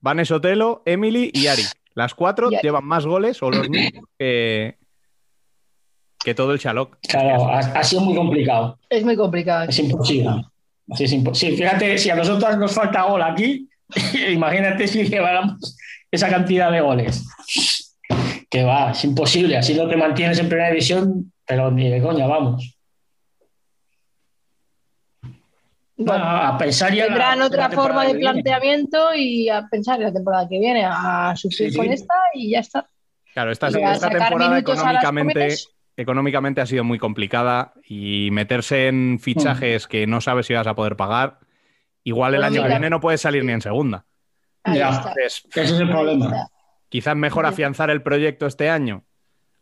Van 0.00 0.24
Sotelo, 0.26 0.82
Emily 0.86 1.30
y 1.34 1.46
Ari. 1.46 1.62
Las 1.94 2.14
cuatro 2.14 2.48
llevan 2.50 2.84
más 2.84 3.04
goles 3.06 3.42
o 3.42 3.50
los 3.50 3.68
mismos 3.68 4.04
que, 4.18 4.76
que 6.24 6.34
todo 6.34 6.52
el 6.52 6.58
Shalok. 6.58 6.98
Claro, 7.08 7.48
ha, 7.48 7.58
ha 7.58 7.84
sido 7.84 8.02
muy 8.02 8.14
complicado. 8.14 8.78
Es 8.88 9.04
muy 9.04 9.16
complicado. 9.16 9.68
Es 9.68 9.78
imposible. 9.78 10.30
Sí, 10.96 11.04
es 11.04 11.12
impo- 11.14 11.34
sí, 11.34 11.56
fíjate, 11.56 11.96
si 11.98 12.10
a 12.10 12.16
nosotros 12.16 12.56
nos 12.58 12.72
falta 12.74 13.02
gol 13.04 13.22
aquí, 13.22 13.68
imagínate 14.32 14.86
si 14.88 15.04
lleváramos 15.04 15.76
esa 16.10 16.28
cantidad 16.28 16.70
de 16.72 16.80
goles. 16.80 17.26
Que 18.50 18.64
va, 18.64 18.90
es 18.90 19.02
imposible. 19.04 19.56
Así 19.56 19.74
no 19.74 19.88
te 19.88 19.96
mantienes 19.96 20.38
en 20.38 20.48
primera 20.48 20.68
división, 20.68 21.32
pero 21.46 21.70
ni 21.70 21.88
de 21.88 22.02
coña, 22.02 22.26
vamos. 22.26 22.76
Bueno, 26.04 26.24
a 26.24 26.56
pensar 26.58 26.92
ya. 26.94 27.06
tendrán 27.06 27.38
la 27.38 27.46
otra 27.46 27.70
forma 27.70 28.04
de 28.04 28.14
planteamiento 28.16 29.14
y 29.14 29.48
a 29.48 29.66
pensar 29.68 29.96
en 29.98 30.04
la 30.04 30.12
temporada 30.12 30.48
que 30.48 30.58
viene, 30.58 30.84
a 30.86 31.34
sufrir 31.36 31.68
Sí, 31.68 31.72
sí. 31.72 31.76
con 31.76 31.86
esta 31.92 32.14
y 32.34 32.50
ya 32.52 32.60
está. 32.60 32.86
Claro, 33.32 33.50
esta, 33.50 33.68
temporada 33.70 34.58
económicamente, 34.58 35.54
económicamente 35.96 36.60
ha 36.60 36.66
sido 36.66 36.84
muy 36.84 36.98
complicada 36.98 37.72
y 37.86 38.28
meterse 38.32 38.88
en 38.88 39.18
fichajes 39.20 39.86
que 39.86 40.06
no 40.06 40.20
sabes 40.20 40.46
si 40.46 40.54
vas 40.54 40.66
a 40.66 40.74
poder 40.74 40.96
pagar, 40.96 41.38
igual 42.04 42.34
el 42.34 42.40
Bueno, 42.40 42.54
año 42.56 42.62
que 42.62 42.68
viene 42.68 42.90
no 42.90 43.00
puedes 43.00 43.20
salir 43.22 43.44
ni 43.44 43.52
en 43.52 43.60
segunda. 43.62 44.04
Ya. 44.66 45.12
Ese 45.16 45.48
es 45.62 45.70
el 45.72 45.88
problema. 45.88 46.48
quizás 46.88 47.16
mejor 47.16 47.46
afianzar 47.46 47.88
el 47.90 48.02
proyecto 48.02 48.46
este 48.46 48.68
año, 48.68 49.04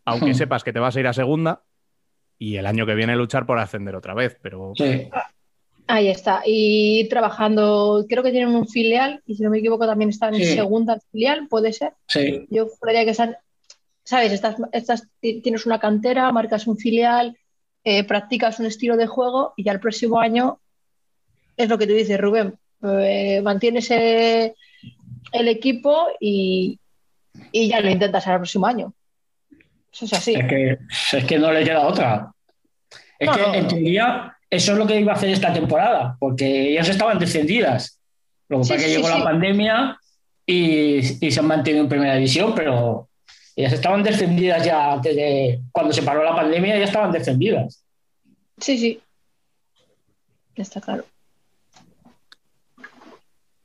aunque 0.05 0.31
Hmm. 0.33 0.35
sepas 0.35 0.65
que 0.65 0.73
te 0.73 0.81
vas 0.81 0.97
a 0.97 1.01
ir 1.01 1.07
a 1.07 1.13
segunda, 1.13 1.63
y 2.39 2.57
el 2.57 2.67
año 2.67 2.87
que 2.87 2.95
viene 2.95 3.15
luchar 3.15 3.47
por 3.47 3.59
ascender 3.61 3.95
otra 3.95 4.15
vez. 4.15 4.37
Pero 4.43 4.73
Sí. 4.75 5.09
Ahí 5.93 6.09
está. 6.09 6.43
Y 6.47 7.09
trabajando, 7.09 8.05
creo 8.09 8.23
que 8.23 8.31
tienen 8.31 8.55
un 8.55 8.69
filial 8.69 9.23
y 9.27 9.35
si 9.35 9.43
no 9.43 9.51
me 9.51 9.59
equivoco 9.59 9.87
también 9.87 10.11
están 10.11 10.35
en 10.35 10.45
Sí. 10.45 10.55
segunda 10.55 10.99
filial, 11.11 11.49
puede 11.49 11.73
ser. 11.73 11.93
Sí. 12.09 12.47
Yo 12.51 12.69
juraría 12.69 13.05
que 13.05 13.11
están, 13.11 13.37
sabes, 14.05 14.33
estás, 14.33 14.57
estás- 14.73 15.09
ti- 15.21 15.41
tienes 15.41 15.67
una 15.67 15.79
cantera, 15.81 16.31
marcas 16.33 16.67
un 16.67 16.77
filial, 16.77 17.37
eh, 17.85 18.05
practicas 18.05 18.61
un 18.61 18.67
estilo 18.67 18.97
de 18.97 19.07
juego 19.07 19.53
y 19.57 19.65
ya 19.65 19.73
el 19.73 19.81
próximo 19.81 20.21
año 20.21 20.61
es 21.57 21.69
lo 21.69 21.77
que 21.79 21.87
tú 21.87 21.93
dices, 21.95 22.21
Rubén, 22.21 22.55
eh, 22.83 23.41
mantienes 23.43 23.91
el 23.91 24.55
equipo 25.49 26.07
y, 26.21 26.79
y 27.53 27.69
ya 27.69 27.81
lo 27.81 27.91
intentas 27.91 28.27
al 28.27 28.37
próximo 28.39 28.67
año. 28.67 28.93
Eso 29.93 30.05
es 30.05 30.13
así. 30.13 30.35
Es 30.35 30.45
que, 30.47 30.79
es 31.19 31.25
que 31.25 31.39
no 31.39 31.51
le 31.53 31.65
queda 31.65 31.87
otra. 31.87 32.33
Es 33.19 33.27
No, 33.29 33.35
que 33.35 33.41
no. 33.43 33.55
en 33.55 33.69
teoría 33.69 34.37
eso 34.51 34.73
es 34.73 34.79
lo 34.79 34.87
que 34.87 34.99
iba 35.01 35.13
a 35.13 35.17
hacer 35.17 35.31
esta 35.31 35.53
temporada, 35.53 36.17
porque 36.19 36.71
ellas 36.73 36.89
estaban 36.89 37.19
descendidas. 37.19 38.01
Lo 38.49 38.59
que 38.59 38.65
Sí, 38.65 38.73
pasa 38.73 38.75
es 38.77 38.83
que 38.83 38.89
sí, 38.91 38.97
llegó 38.97 39.09
sí. 39.09 39.19
la 39.19 39.25
pandemia 39.25 39.99
y, 40.47 41.27
y 41.27 41.31
se 41.31 41.41
han 41.41 41.47
mantenido 41.47 41.85
en 41.85 41.89
primera 41.89 42.15
división, 42.17 42.55
pero 42.55 43.09
ellas 43.57 43.73
estaban 43.73 44.03
descendidas 44.03 44.65
ya 44.65 44.93
antes 44.93 45.15
de 45.15 45.61
cuando 45.73 45.93
se 45.93 46.03
paró 46.03 46.25
la 46.25 46.35
pandemia, 46.35 46.79
ya 46.79 46.85
estaban 46.85 47.13
descendidas. 47.13 47.85
Sí, 48.59 48.77
sí. 48.79 49.01
Está 50.57 50.81
claro. 50.81 51.05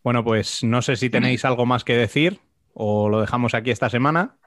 bueno, 0.03 0.23
pues 0.23 0.63
no 0.63 0.81
sé 0.83 0.95
si 0.95 1.09
tenéis 1.09 1.43
algo 1.45 1.65
más 1.65 1.83
que 1.83 1.95
decir 1.95 2.39
o 2.73 3.09
lo 3.09 3.21
dejamos 3.21 3.53
aquí 3.55 3.71
esta 3.71 3.89
semana. 3.89 4.37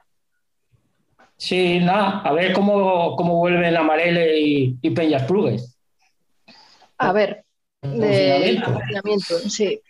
Sí, 1.37 1.79
nada, 1.79 2.21
a 2.21 2.31
ver 2.33 2.53
cómo, 2.53 3.15
cómo 3.15 3.35
vuelven 3.37 3.75
Amarele 3.75 4.39
y, 4.39 4.77
y 4.81 4.89
Peñas 4.91 5.23
Plugues. 5.23 5.78
A 6.99 7.11
ver, 7.13 7.43
del 7.81 8.61
Confinamiento. 8.63 9.39
sí. 9.49 9.81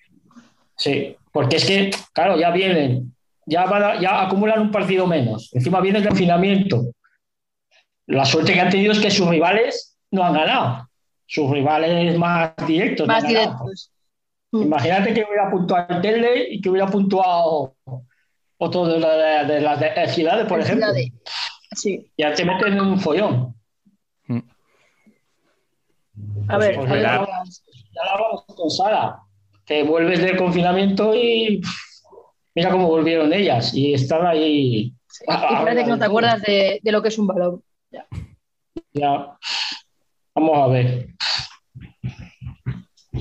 Sí, 0.76 1.18
porque 1.34 1.58
es 1.58 1.66
que, 1.66 1.92
claro, 2.14 2.38
ya 2.40 2.52
vienen, 2.52 3.14
ya, 3.46 3.66
van 3.66 3.84
a- 3.84 4.00
ya 4.00 4.22
acumulan 4.22 4.62
un 4.62 4.72
partido 4.72 5.06
menos. 5.08 5.50
Encima 5.54 5.82
viene 5.82 6.00
el 6.00 6.08
confinamiento. 6.08 6.86
La 8.08 8.24
suerte 8.26 8.54
que 8.54 8.62
han 8.62 8.70
tenido 8.70 8.94
es 8.94 9.00
que 9.00 9.12
sus 9.12 9.28
rivales 9.28 9.98
no 10.12 10.24
han 10.24 10.34
ganado. 10.34 10.90
Sus 11.26 11.52
rivales 11.52 12.18
más 12.18 12.54
directos. 12.66 13.08
Más 13.08 13.28
directos. 13.28 13.92
Imagínate 14.54 15.14
que 15.14 15.26
hubiera 15.28 15.52
puntuado 15.52 15.96
el 15.96 16.02
Tele 16.02 16.48
y 16.54 16.62
que 16.62 16.70
hubiera 16.70 16.88
puntuado 16.88 17.76
otro 18.58 18.86
de, 18.88 19.00
la- 19.00 19.44
de 19.44 19.60
las 19.62 19.80
de- 19.80 20.08
ciudades, 20.08 20.48
por 20.48 20.60
ejemplo. 20.62 20.86
Ciudades. 20.86 21.12
Sí. 21.76 22.12
Ya 22.18 22.34
te 22.34 22.46
meten 22.46 22.74
en 22.74 22.82
un 22.82 23.00
follón. 23.00 23.54
A 26.50 26.58
ver, 26.58 26.76
Pues. 26.76 26.90
Ya 26.90 28.04
lo 28.06 28.12
hablamos 28.12 28.46
con 28.46 28.70
Sara, 28.70 29.18
que 29.66 29.84
vuelves 29.84 30.20
del 30.22 30.38
confinamiento 30.38 31.14
y 31.16 31.62
mira 32.56 32.70
cómo 32.72 32.88
volvieron 32.88 33.32
ellas 33.34 33.74
y 33.74 33.94
están 33.94 34.26
ahí. 34.26 34.94
Sí. 35.08 35.26
Y 35.28 35.56
parece 35.56 35.84
que 35.84 35.90
no 35.90 35.98
te 36.00 36.06
acuerdas 36.06 36.42
de, 36.42 36.80
de 36.82 36.92
lo 36.92 37.02
que 37.02 37.08
es 37.10 37.18
un 37.18 37.28
balón. 37.28 37.64
Ya. 38.94 39.38
Vamos 40.36 40.58
a 40.58 40.68
ver. 40.68 41.10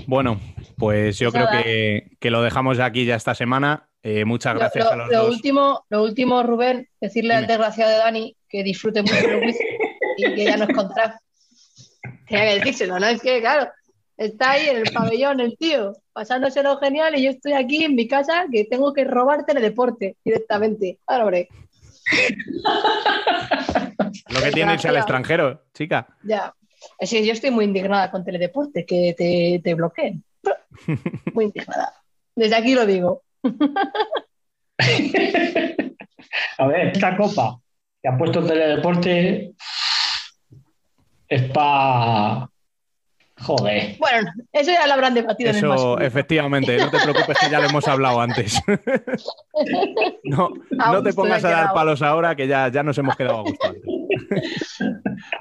Bueno, 0.07 0.41
pues 0.77 1.19
yo 1.19 1.31
Pues 1.33 1.45
creo 1.49 1.63
que, 1.63 2.11
que 2.21 2.31
lo 2.31 2.43
dejamos 2.43 2.79
aquí 2.81 3.05
ya 3.05 3.17
esta 3.17 3.35
semana. 3.35 3.89
Eh, 4.03 4.25
muchas 4.25 4.55
gracias 4.55 4.85
lo- 4.85 4.91
a 4.93 4.97
los 4.97 5.09
lo 5.11 5.19
dos. 5.25 5.35
último, 5.35 5.85
lo 5.89 6.03
último, 6.03 6.43
Rubén, 6.43 6.89
decirle 7.01 7.35
al 7.35 7.43
Dime. 7.43 7.53
desgraciado 7.55 7.91
de 7.91 7.99
Dani 7.99 8.37
que 8.49 8.63
disfrute 8.63 9.03
mucho 9.03 9.17
el 9.29 9.45
whisky 9.45 9.65
y 10.19 10.35
que 10.35 10.45
ya 10.45 10.57
no 10.57 10.65
es 10.65 10.75
contra. 10.75 11.21
Tenía 12.29 12.45
que 12.45 12.55
decírselo, 12.59 12.99
¿no? 12.99 13.07
Es 13.07 13.21
que, 13.23 13.41
claro, 13.41 13.71
está 14.17 14.53
ahí 14.53 14.69
en 14.69 14.79
el 14.79 14.93
pabellón 14.93 15.41
el 15.41 15.57
tío, 15.57 15.93
pasándoselo 16.13 16.79
genial 16.79 17.17
y 17.17 17.25
yo 17.25 17.31
estoy 17.31 17.53
aquí 17.53 17.85
en 17.85 17.95
mi 17.95 18.07
casa 18.09 18.45
que 18.53 18.65
tengo 18.65 18.93
que 18.93 19.05
robar 19.05 19.45
teledeporte 19.47 20.17
directamente. 20.25 20.99
Claro, 21.07 21.25
hombre, 21.25 21.49
Lo 24.29 24.41
que 24.43 24.51
tiene 24.53 24.75
irse 24.75 24.89
al 24.89 24.97
extranjero, 24.97 25.63
chica. 25.75 26.07
ya. 26.23 26.55
Es 26.99 27.11
que 27.11 27.27
yo 27.27 27.33
estoy 27.33 27.51
muy 27.51 27.65
indignada 27.65 28.09
con 28.11 28.25
teledeporte, 28.25 28.87
que 28.87 29.15
te, 29.19 29.61
te 29.63 29.75
bloqueen. 29.75 30.23
Muy 31.35 31.47
indignada. 31.47 31.93
Desde 32.37 32.55
aquí 32.55 32.75
lo 32.75 32.87
digo. 32.87 33.23
A 36.59 36.67
ver, 36.67 36.89
esta 36.89 37.17
copa 37.17 37.59
que 38.01 38.09
ha 38.09 38.17
puesto 38.17 38.45
Teledeporte 38.45 39.55
es 41.29 41.43
para. 41.51 42.49
Joder. 43.41 43.97
Bueno, 44.01 44.33
eso 44.53 44.73
ya 44.73 44.85
lo 44.89 44.95
habrán 44.95 45.15
debatido 45.15 45.51
en 45.51 45.57
el 45.57 45.61
Eso, 45.63 45.69
masculino. 45.69 46.01
efectivamente, 46.09 46.77
no 46.79 46.91
te 46.91 46.99
preocupes 46.99 47.39
que 47.39 47.49
ya 47.49 47.61
lo 47.61 47.69
hemos 47.69 47.87
hablado 47.87 48.21
antes. 48.21 48.61
No, 50.25 50.51
no 50.71 51.03
te 51.03 51.13
pongas 51.13 51.45
a 51.45 51.51
dar 51.51 51.73
palos 51.73 52.03
ahora 52.03 52.35
que 52.37 52.47
ya, 52.47 52.69
ya 52.69 52.83
nos 52.83 52.97
hemos 52.99 53.17
quedado 53.17 53.39
a 53.39 53.43
gusto. 53.43 53.75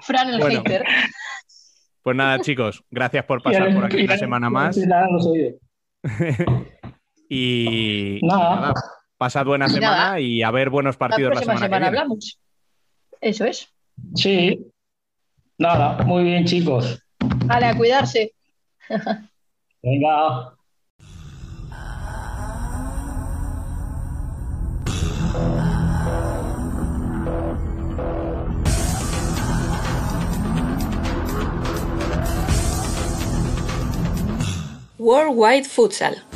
Fran 0.02 0.30
el 0.30 0.40
Bueno. 0.40 0.60
hater. 0.62 0.84
Pues 2.02 2.16
nada, 2.16 2.40
chicos, 2.40 2.84
gracias 2.90 3.26
por 3.26 3.42
pasar 3.44 3.74
por 3.74 3.86
aquí 3.86 4.04
una 4.06 4.18
semana 4.18 4.50
más. 4.50 4.78
Y 7.30 8.20
Nada. 8.24 8.56
nada, 8.56 8.74
pasad 9.18 9.46
buena 9.46 9.66
Y 9.66 9.70
semana 9.70 9.98
nada. 9.98 10.20
y 10.22 10.42
a 10.44 10.52
ver 10.52 10.70
buenos 10.70 10.96
La 10.96 11.00
partidos 11.00 11.30
la 11.30 11.42
próxima 11.42 11.54
semana, 11.56 11.66
semana 11.68 11.86
que 11.86 11.92
viene. 11.92 11.98
hablamos. 12.00 12.40
Eso 13.20 13.46
es. 13.46 13.68
Sí. 14.16 14.66
Nada, 15.60 16.04
muy 16.04 16.24
bien, 16.24 16.46
chicos. 16.46 17.04
Vale, 17.46 17.66
a 17.66 17.76
cuidarse. 17.76 18.34
Venga. 19.82 20.54
Worldwide 35.00 35.64
Futsal. 35.64 36.27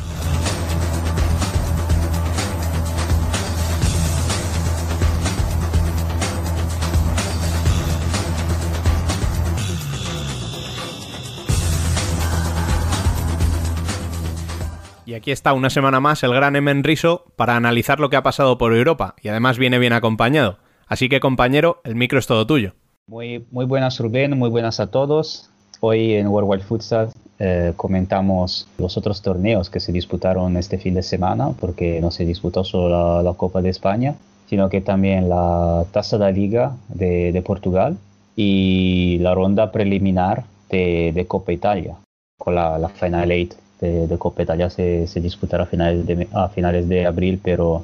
Aquí 15.21 15.29
está 15.29 15.53
una 15.53 15.69
semana 15.69 15.99
más 15.99 16.23
el 16.23 16.33
gran 16.33 16.55
Emen 16.55 16.83
Riso 16.83 17.25
para 17.35 17.55
analizar 17.55 17.99
lo 17.99 18.09
que 18.09 18.15
ha 18.15 18.23
pasado 18.23 18.57
por 18.57 18.73
Europa 18.73 19.13
y 19.21 19.27
además 19.27 19.59
viene 19.59 19.77
bien 19.77 19.93
acompañado. 19.93 20.57
Así 20.87 21.09
que 21.09 21.19
compañero, 21.19 21.79
el 21.83 21.93
micro 21.93 22.17
es 22.17 22.25
todo 22.25 22.47
tuyo. 22.47 22.73
Muy, 23.05 23.45
muy 23.51 23.65
buenas 23.65 23.99
Rubén, 23.99 24.35
muy 24.35 24.49
buenas 24.49 24.79
a 24.79 24.87
todos. 24.87 25.51
Hoy 25.79 26.15
en 26.15 26.25
World 26.25 26.49
Wide 26.49 26.63
Futsal 26.63 27.09
eh, 27.37 27.71
comentamos 27.75 28.67
los 28.79 28.97
otros 28.97 29.21
torneos 29.21 29.69
que 29.69 29.79
se 29.79 29.91
disputaron 29.91 30.57
este 30.57 30.79
fin 30.79 30.95
de 30.95 31.03
semana, 31.03 31.49
porque 31.51 32.01
no 32.01 32.09
se 32.09 32.25
disputó 32.25 32.63
solo 32.63 33.21
la, 33.21 33.33
Copa 33.33 33.61
de 33.61 33.69
España, 33.69 34.15
sino 34.49 34.69
que 34.69 34.81
también 34.81 35.29
la 35.29 35.85
Taza 35.91 36.17
de 36.17 36.33
Liga 36.33 36.75
de, 36.87 37.43
Portugal 37.45 37.95
y 38.35 39.19
la 39.19 39.35
ronda 39.35 39.71
preliminar 39.71 40.45
de, 40.71 41.11
de 41.13 41.27
Copa 41.27 41.53
Italia, 41.53 41.97
con 42.39 42.55
la, 42.55 42.79
la 42.79 42.89
Final 42.89 43.29
Eight 43.29 43.53
de, 43.81 44.07
de 44.07 44.17
Copa 44.17 44.43
Italia 44.43 44.69
se, 44.69 45.07
se 45.07 45.19
disputará 45.19 45.63
a 45.63 45.67
finales 45.67 46.05
de, 46.05 46.27
a 46.31 46.47
finales 46.49 46.87
de 46.87 47.05
abril, 47.05 47.41
pero 47.43 47.83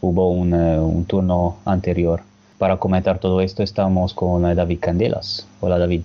hubo 0.00 0.30
un, 0.30 0.54
eh, 0.54 0.78
un 0.78 1.04
turno 1.04 1.58
anterior. 1.64 2.22
Para 2.58 2.76
comentar 2.78 3.18
todo 3.18 3.40
esto 3.40 3.62
estamos 3.62 4.14
con 4.14 4.42
David 4.42 4.78
Candelas. 4.80 5.46
Hola 5.60 5.78
David. 5.78 6.02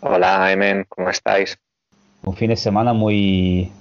Hola, 0.00 0.52
Emen, 0.52 0.84
¿cómo 0.88 1.08
estáis? 1.08 1.58
Un 2.22 2.34
fin 2.34 2.50
de 2.50 2.56
semana 2.56 2.92
muy, 2.92 3.72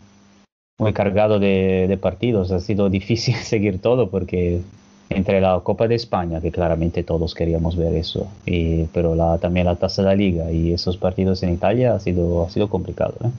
muy 0.80 0.94
cargado 0.94 1.40
de, 1.40 1.86
de 1.88 1.98
partidos. 1.98 2.52
Ha 2.52 2.60
sido 2.60 2.90
difícil 3.00 3.36
seguir 3.36 3.82
todo 3.82 4.10
porque 4.10 4.62
entre 5.10 5.42
la 5.42 5.60
Copa 5.60 5.88
de 5.88 5.96
España, 5.96 6.42
que 6.42 6.52
claramente 6.52 7.04
todos 7.04 7.36
queríamos 7.36 7.76
ver 7.76 7.94
eso, 7.96 8.28
y, 8.46 8.86
pero 8.86 9.14
la, 9.14 9.38
también 9.38 9.68
la 9.68 9.76
Taza 9.76 10.02
de 10.02 10.08
la 10.08 10.16
Liga 10.16 10.52
y 10.52 10.74
esos 10.74 10.98
partidos 10.98 11.44
en 11.44 11.54
Italia 11.54 11.94
ha 11.94 12.00
sido, 12.00 12.46
ha 12.46 12.50
sido 12.50 12.70
complicado. 12.70 13.14
¿eh? 13.24 13.30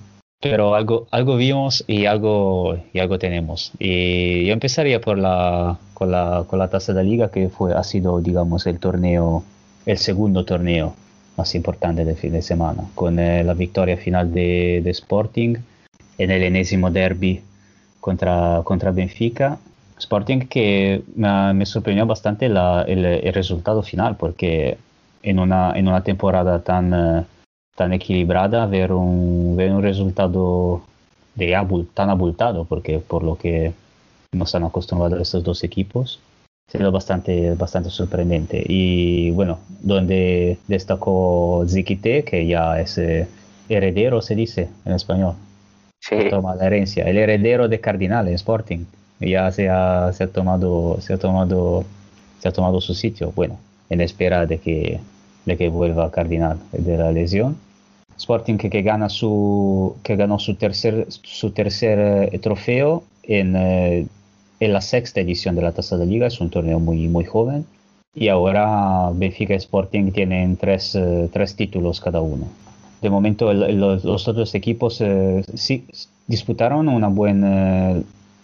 Pero 0.40 0.74
algo, 0.74 1.06
algo 1.10 1.36
vimos 1.36 1.82
y 1.86 2.06
algo, 2.06 2.78
y 2.92 2.98
algo 2.98 3.18
tenemos. 3.18 3.72
Y 3.78 4.46
yo 4.46 4.52
empezaría 4.52 5.00
por 5.00 5.18
la, 5.18 5.78
con, 5.94 6.10
la, 6.10 6.44
con 6.46 6.58
la 6.58 6.68
Taza 6.68 6.92
de 6.92 7.04
Liga, 7.04 7.30
que 7.30 7.48
fue, 7.48 7.74
ha 7.74 7.82
sido, 7.82 8.20
digamos, 8.20 8.66
el 8.66 8.78
torneo, 8.78 9.44
el 9.86 9.98
segundo 9.98 10.44
torneo 10.44 10.94
más 11.36 11.54
importante 11.54 12.04
del 12.04 12.16
fin 12.16 12.32
de 12.32 12.42
semana, 12.42 12.84
con 12.94 13.18
eh, 13.18 13.44
la 13.44 13.54
victoria 13.54 13.96
final 13.96 14.32
de, 14.32 14.80
de 14.82 14.90
Sporting 14.90 15.56
en 16.18 16.30
el 16.30 16.42
enésimo 16.42 16.90
derby 16.90 17.42
contra, 18.00 18.60
contra 18.64 18.90
Benfica. 18.90 19.58
Sporting 19.98 20.40
que 20.40 21.02
me, 21.14 21.54
me 21.54 21.66
sorprendió 21.66 22.06
bastante 22.06 22.48
la, 22.48 22.82
el, 22.86 23.04
el, 23.04 23.32
resultado 23.32 23.82
final, 23.82 24.16
porque 24.16 24.76
en 25.22 25.38
una, 25.38 25.72
en 25.74 25.88
una 25.88 26.02
temporada 26.02 26.60
tan, 26.62 26.92
uh, 26.92 27.24
tan 27.76 27.92
equilibrada, 27.92 28.66
ver 28.66 28.92
un, 28.92 29.54
ver 29.56 29.70
un 29.70 29.82
resultado 29.82 30.82
de 31.36 31.54
abul, 31.54 31.86
tan 31.94 32.10
abultado, 32.10 32.64
porque 32.64 32.98
por 32.98 33.22
lo 33.22 33.36
que 33.36 33.72
nos 34.32 34.54
han 34.54 34.64
acostumbrado 34.64 35.18
estos 35.20 35.44
dos 35.44 35.62
equipos, 35.62 36.18
sido 36.68 36.90
bastante, 36.90 37.54
bastante 37.54 37.90
sorprendente. 37.90 38.64
Y 38.66 39.30
bueno, 39.30 39.60
donde 39.80 40.58
destacó 40.66 41.64
Ziquite, 41.68 42.24
que 42.24 42.46
ya 42.46 42.80
es 42.80 42.98
eh, 42.98 43.28
heredero, 43.68 44.20
se 44.20 44.34
dice 44.34 44.68
en 44.84 44.92
español. 44.92 45.34
Sí. 46.00 46.16
Toma 46.30 46.54
la 46.54 46.66
herencia, 46.66 47.04
el 47.04 47.16
heredero 47.16 47.68
de 47.68 47.80
Cardinal 47.80 48.28
en 48.28 48.34
Sporting. 48.34 48.84
Ya 49.20 49.50
se 49.50 49.68
ha, 49.68 50.12
se 50.12 50.24
ha, 50.24 50.28
tomado, 50.28 50.98
se, 51.00 51.14
ha 51.14 51.18
tomado, 51.18 51.84
se 52.40 52.48
ha 52.48 52.52
tomado 52.52 52.80
su 52.80 52.94
sitio, 52.94 53.32
bueno, 53.34 53.58
en 53.88 54.00
espera 54.02 54.44
de 54.44 54.58
que, 54.58 55.00
de 55.46 55.56
que 55.56 55.68
vuelva 55.68 56.10
Cardinal 56.10 56.58
de 56.72 56.98
la 56.98 57.12
lesión. 57.12 57.56
Sporting 58.16 58.56
que, 58.56 58.82
gana 58.82 59.08
su, 59.08 59.96
que 60.02 60.16
ganó 60.16 60.38
su 60.38 60.54
tercer, 60.54 61.06
su 61.08 61.50
tercer 61.50 62.28
eh, 62.32 62.38
trofeo 62.38 63.04
en, 63.22 63.56
eh, 63.56 64.06
la 64.60 64.80
sexta 64.80 65.20
edición 65.20 65.54
de 65.54 65.62
la 65.62 65.72
Taza 65.72 65.96
de 65.96 66.06
Liga, 66.06 66.26
es 66.26 66.40
un 66.40 66.50
torneo 66.50 66.80
muy, 66.80 67.08
muy 67.08 67.24
joven. 67.24 67.66
Y 68.14 68.28
ahora 68.28 69.10
Benfica 69.12 69.52
y 69.52 69.58
Sporting 69.58 70.10
tienen 70.12 70.56
tres, 70.56 70.94
eh, 70.94 71.28
tres 71.32 71.54
títulos 71.54 72.00
cada 72.00 72.22
uno. 72.22 72.46
De 73.02 73.10
momento 73.10 73.52
los, 73.52 74.26
otros 74.26 74.54
equipos 74.54 75.02
eh, 75.02 75.44
sí 75.54 75.84
disputaron 76.26 76.88
una 76.88 77.08
buena... 77.08 77.94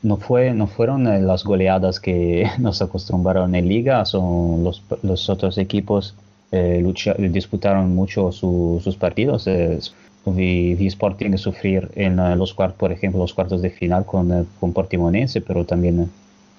No, 0.03 0.17
fue, 0.17 0.53
no 0.53 0.67
fueron 0.67 1.05
las 1.27 1.45
goleadas 1.45 2.01
que 2.01 2.47
nos 2.59 2.83
acostumbraron 2.83 3.55
en 3.55 3.69
liga, 3.69 4.05
son 4.05 4.65
los, 4.65 4.83
los 5.03 5.31
otros 5.31 5.57
equipos 5.59 6.17
eh, 6.53 6.81
lucha, 6.83 7.15
disputaron 7.15 7.95
mucho 7.95 8.31
su, 8.31 8.81
sus 8.85 8.97
partidos. 8.97 9.47
Eh, 9.47 9.79
vi, 10.27 10.75
vi, 10.75 10.87
Sporting 10.87 11.37
sufrir 11.37 11.91
en 11.97 12.21
uh, 12.21 12.37
los 12.37 12.55
cuartos, 12.55 12.79
por 12.79 12.93
ejemplo, 12.93 13.21
los 13.21 13.35
cuartos 13.35 13.63
de 13.63 13.71
final 13.71 14.05
con, 14.05 14.31
uh, 14.31 14.47
con 14.61 14.73
Portimonense, 14.73 15.41
pero 15.41 15.65
también 15.65 16.11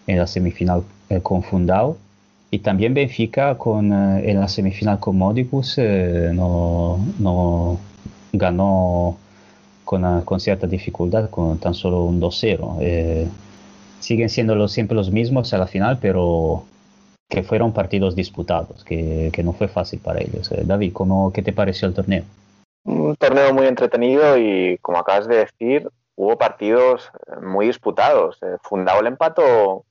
en 0.08 0.18
la 0.18 0.28
semifinal 0.28 0.84
eh, 1.10 1.22
con 1.22 1.44
Fundao. 1.44 1.98
Y 2.52 2.60
también 2.60 2.94
Benfica 2.94 3.58
con, 3.58 3.92
en 3.94 4.40
la 4.40 4.48
semifinal 4.48 5.00
con 5.00 5.18
Modicus 5.18 5.80
no, 5.80 7.00
no 7.18 7.80
ganó 8.32 9.18
con, 9.86 10.22
con, 10.22 10.40
cierta 10.40 10.68
dificultad, 10.68 11.30
con 11.30 11.58
tan 11.58 11.74
solo 11.74 12.04
un 12.04 12.22
2-0. 12.22 12.78
Eh, 12.80 13.28
siguen 14.00 14.30
siendo 14.30 14.56
los, 14.56 14.72
siempre 14.72 14.96
los 14.96 15.12
mismos 15.12 15.54
a 15.54 15.58
la 15.58 15.68
final, 15.68 15.98
pero 16.02 16.66
que 17.34 17.42
fueron 17.42 17.74
partidos 17.74 18.16
disputados, 18.16 18.84
que, 18.84 19.32
que 19.34 19.42
no 19.42 19.54
fue 19.54 19.68
fácil 19.68 20.00
para 20.00 20.22
ellos. 20.22 20.52
Eh, 20.52 20.62
David, 20.64 20.94
¿cómo, 20.94 21.34
¿qué 21.34 21.42
te 21.42 21.52
pareció 21.52 21.88
el 21.88 21.96
torneo? 21.96 22.24
Un 22.84 23.16
torneo 23.16 23.52
muy 23.56 23.66
entretenido 23.66 24.38
y, 24.38 24.78
como 24.84 25.00
acabas 25.00 25.28
de 25.28 25.38
decir, 25.38 25.90
hubo 26.16 26.38
partidos 26.38 27.10
muy 27.42 27.66
disputados. 27.66 28.38
Eh, 28.44 28.58
Fundado 28.62 29.00
el 29.00 29.08
empató 29.08 29.84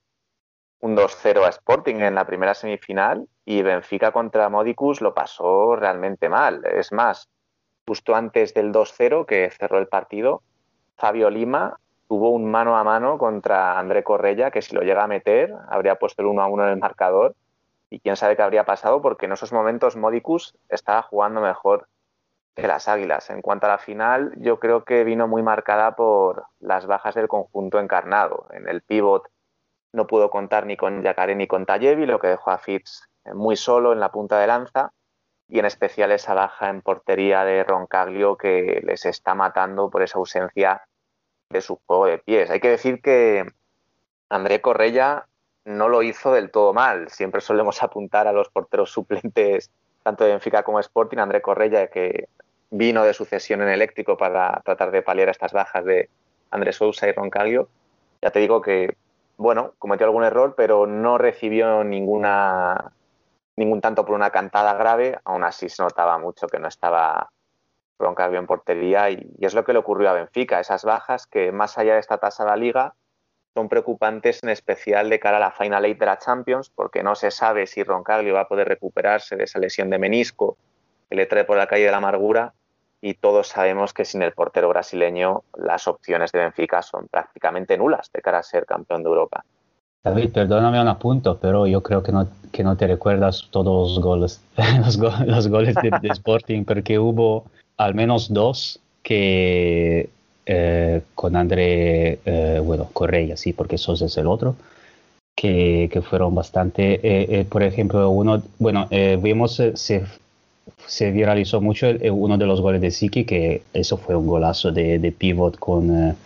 un 0.83 0.97
2-0 0.97 1.45
a 1.45 1.49
Sporting 1.49 1.97
en 1.97 2.15
la 2.15 2.25
primera 2.27 2.55
semifinal 2.55 3.27
y 3.45 3.63
Benfica 3.63 4.13
contra 4.13 4.49
Modicus 4.49 5.01
lo 5.01 5.13
pasó 5.13 5.75
realmente 5.75 6.29
mal. 6.29 6.65
Es 6.65 6.93
más, 6.93 7.29
justo 7.89 8.15
antes 8.15 8.55
del 8.55 8.71
2-0 8.71 9.27
que 9.27 9.51
cerró 9.51 9.81
el 9.81 9.89
partido, 9.89 10.43
Fabio 10.97 11.29
Lima 11.29 11.81
tuvo 12.13 12.29
un 12.29 12.45
mano 12.45 12.77
a 12.77 12.85
mano 12.85 13.17
contra 13.17 13.79
André 13.79 14.05
Correia, 14.05 14.51
que 14.51 14.61
si 14.61 14.75
lo 14.75 14.83
llega 14.83 15.03
a 15.03 15.07
meter, 15.07 15.55
habría 15.71 15.95
puesto 15.95 16.21
el 16.21 16.29
1 16.29 16.43
a 16.43 16.47
1 16.47 16.65
en 16.65 16.69
el 16.69 16.79
marcador. 16.79 17.35
Y 17.89 18.01
quién 18.01 18.17
sabe 18.17 18.37
qué 18.37 18.43
habría 18.43 18.67
pasado, 18.67 19.01
porque 19.01 19.25
en 19.25 19.33
esos 19.33 19.51
momentos 19.51 19.97
Modicus 19.97 20.55
estaba 20.69 21.01
jugando 21.01 21.41
mejor 21.41 21.89
que 22.55 22.69
las 22.69 22.87
Águilas. 22.87 23.31
En 23.31 23.41
cuanto 23.41 23.65
a 23.65 23.71
la 23.71 23.79
final, 23.79 24.35
yo 24.37 24.61
creo 24.61 24.85
que 24.85 25.05
vino 25.05 25.27
muy 25.27 25.43
marcada 25.43 25.97
por 25.97 26.45
las 26.61 26.85
bajas 26.85 27.15
del 27.15 27.29
conjunto 27.29 27.81
encarnado. 27.81 28.45
En 28.51 28.69
el 28.69 28.83
pivot 28.83 29.31
no 29.95 30.07
pudo 30.07 30.29
contar 30.29 30.67
ni 30.67 30.77
con 30.77 31.03
Yacaré 31.03 31.35
ni 31.35 31.47
con 31.47 31.65
Tallevi, 31.65 32.05
lo 32.05 32.19
que 32.19 32.29
dejó 32.29 32.51
a 32.51 32.59
Fitz 32.59 33.09
muy 33.33 33.57
solo 33.57 33.95
en 33.95 34.01
la 34.01 34.13
punta 34.13 34.39
de 34.39 34.49
lanza. 34.49 34.93
Y 35.49 35.61
en 35.61 35.65
especial 35.65 36.13
esa 36.13 36.35
baja 36.35 36.69
en 36.69 36.83
portería 36.83 37.43
de 37.45 37.65
Roncaglio 37.65 38.37
que 38.37 38.83
les 38.85 39.07
está 39.07 39.35
matando 39.35 39.89
por 39.89 40.03
esa 40.03 40.19
ausencia 40.19 40.83
de 41.53 41.61
su 41.61 41.81
juego 41.87 42.07
de 42.07 42.19
pies. 42.19 42.51
Hay 42.51 42.61
que 42.61 42.71
decir 42.71 43.01
que 43.01 43.45
André 44.29 44.61
Correia 44.61 45.27
no 45.65 45.89
lo 45.89 46.03
hizo 46.03 46.33
del 46.33 46.51
todo 46.51 46.73
mal. 46.73 47.09
Siempre 47.11 47.41
solemos 47.41 47.83
apuntar 47.83 48.27
a 48.27 48.33
los 48.33 48.49
porteros 48.49 48.91
suplentes, 48.91 49.71
tanto 50.03 50.25
de 50.25 50.31
Benfica 50.31 50.63
como 50.63 50.81
Sporting. 50.81 51.19
André 51.19 51.43
Correia, 51.43 51.89
que 51.89 52.29
vino 52.71 53.05
de 53.05 53.15
sucesión 53.15 53.63
en 53.63 53.69
eléctrico 53.69 54.17
para 54.17 54.61
tratar 54.65 54.91
de 54.91 55.03
paliar 55.03 55.29
estas 55.29 55.53
bajas 55.53 55.85
de 55.85 56.09
Andrés 56.51 56.77
Sousa 56.77 57.09
y 57.09 57.13
Roncaglio. 57.13 57.69
Ya 58.23 58.31
te 58.31 58.41
digo 58.41 58.63
que, 58.63 58.97
bueno, 59.37 59.75
cometió 59.79 60.07
algún 60.07 60.25
error, 60.25 60.55
pero 60.57 60.87
no 60.87 61.19
recibió 61.19 61.85
ninguna 61.85 62.93
ningún 63.57 63.81
tanto 63.81 64.05
por 64.05 64.15
una 64.15 64.31
cantada 64.31 64.75
grave, 64.75 65.19
aún 65.25 65.45
así 65.45 65.69
se 65.69 65.83
notaba 65.83 66.19
mucho 66.19 66.47
que 66.47 66.59
no 66.59 66.69
estaba 66.69 67.32
Roncaglio 68.03 68.39
en 68.39 68.47
portería 68.47 69.11
y, 69.11 69.27
es 69.41 69.55
lo 69.55 69.65
que 69.65 69.73
le 69.73 69.79
ocurrió 69.79 70.11
a 70.11 70.15
Benfica, 70.15 70.61
esas 70.61 70.85
bajas 70.85 71.27
que 71.27 71.53
más 71.53 71.79
allá 71.79 71.95
de 71.95 72.01
esta 72.01 72.19
tasa 72.19 72.45
de 72.45 72.51
la 72.51 72.57
liga 72.57 72.95
son 73.55 73.69
preocupantes 73.69 74.43
en 74.43 74.49
especial 74.49 75.09
de 75.11 75.21
cara 75.21 75.37
a 75.37 75.41
la 75.41 75.51
Final 75.53 75.85
Eight 75.85 75.99
de 75.99 76.07
la 76.07 76.19
Champions 76.19 76.71
porque 76.75 77.03
no 77.03 77.15
se 77.15 77.31
sabe 77.31 77.67
si 77.67 77.83
Roncaglio 77.83 78.35
va 78.35 78.43
a 78.43 78.49
poder 78.49 78.69
recuperarse 78.69 79.37
de 79.37 79.45
esa 79.45 79.59
lesión 79.59 79.91
de 79.91 79.99
menisco 79.99 80.57
que 81.09 81.17
le 81.17 81.27
trae 81.27 81.45
por 81.45 81.57
la 81.57 81.67
calle 81.67 81.85
de 81.85 81.91
la 81.91 81.99
amargura 81.99 82.55
y 83.01 83.15
todos 83.15 83.49
sabemos 83.49 83.93
que 83.93 84.05
sin 84.05 84.23
el 84.23 84.33
portero 84.33 84.69
brasileño 84.69 85.43
las 85.57 85.89
opciones 85.89 86.33
de 86.33 86.39
Benfica 86.39 86.83
son 86.83 87.09
prácticamente 87.09 87.77
nulas 87.77 88.11
de 88.13 88.23
cara 88.23 88.39
a 88.39 88.43
ser 88.43 88.65
campeón 88.65 89.03
de 89.03 89.09
Europa. 89.09 89.45
David, 90.05 90.33
perdóname 90.33 90.81
un 90.81 90.89
apunto, 90.89 91.39
pero 91.39 91.67
yo 91.67 91.83
creo 91.83 92.03
que 92.03 92.11
no, 92.11 92.27
que 92.51 92.65
no 92.65 92.77
te 92.77 92.89
recuerdas 92.89 93.49
todos 93.51 93.91
los 93.91 94.01
goles, 94.01 94.41
los, 94.85 94.99
go 94.99 95.13
los 95.27 95.47
goles 95.49 95.77
de, 95.77 96.09
Sporting, 96.09 96.65
porque 96.65 96.99
hubo 96.99 97.45
al 97.85 97.95
menos 97.95 98.33
dos 98.33 98.81
que 99.03 100.09
eh, 100.47 101.03
con 101.15 101.37
André, 101.37 102.21
eh, 102.25 102.61
bueno, 102.65 102.89
Correa, 102.93 103.37
sí, 103.37 103.53
porque 103.53 103.79
Sosa 103.79 104.07
es 104.07 104.17
el 104.17 104.27
otro, 104.27 104.55
que, 105.37 105.89
que 105.93 106.03
fueron 106.03 106.35
bastante, 106.35 107.01
eh, 107.03 107.45
por 107.45 107.63
ejemplo, 107.63 108.09
uno, 108.11 108.43
bueno, 108.59 108.89
vimos, 109.21 109.61
se, 109.75 110.05
se 110.87 111.11
viralizó 111.11 111.61
mucho 111.61 111.89
uno 112.13 112.39
de 112.39 112.47
los 112.47 112.61
goles 112.61 112.81
de 112.81 112.91
Siki, 112.91 113.25
que 113.25 113.63
eso 113.73 113.97
fue 113.97 114.15
un 114.15 114.27
golazo 114.27 114.71
de, 114.71 114.99
de 114.99 115.13
pivot 115.13 115.59
con 115.59 116.17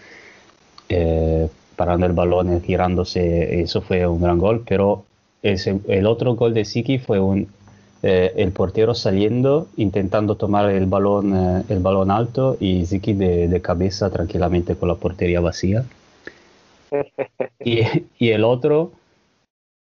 parando 1.77 2.07
el 2.07 2.13
balón, 2.13 2.63
girándose, 2.63 3.61
eso 3.61 3.81
fue 3.83 4.07
un 4.07 4.21
gran 4.21 4.39
gol, 4.39 4.65
pero 4.67 5.05
el 5.43 6.07
otro 6.07 6.35
gol 6.35 6.55
de 6.55 6.65
Siki 6.65 6.99
fue 6.99 7.21
un, 7.21 7.49
eh, 8.03 8.33
el 8.37 8.53
portero 8.53 8.95
saliendo, 8.95 9.69
intentando 9.77 10.37
tomar 10.37 10.71
el 10.71 10.87
balón, 10.87 11.35
eh, 11.35 11.65
el 11.69 11.81
balón 11.81 12.11
alto 12.11 12.57
y 12.61 12.85
Siki 12.87 13.15
de, 13.15 13.49
de, 13.49 13.61
cabeza 13.63 14.11
tranquilamente 14.11 14.77
con 14.77 14.89
la 14.89 14.95
portería 14.97 15.41
vacía. 15.41 15.85
y, 17.61 17.81
y, 18.19 18.31
el 18.31 18.45
otro 18.45 18.93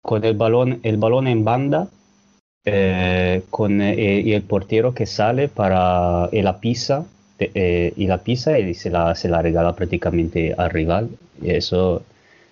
con 0.02 0.24
el 0.24 0.36
balón, 0.36 0.80
el 0.82 0.98
balón 0.98 1.26
en 1.26 1.44
banda 1.44 1.88
eh, 2.64 3.42
con, 3.50 3.80
y 3.80 4.32
el 4.32 4.42
portero 4.42 4.94
que 4.94 5.06
sale 5.06 5.48
para 5.48 6.28
y 6.32 6.42
la 6.42 6.60
pisa 6.60 7.06
y 7.40 8.06
la 8.06 8.18
pisa 8.18 8.56
y 8.58 8.74
se 8.74 8.90
la, 8.90 9.16
se 9.16 9.28
la 9.28 9.42
regala 9.42 9.74
prácticamente 9.74 10.54
al 10.56 10.70
rival. 10.70 11.10
Y 11.40 11.50
eso, 11.50 12.02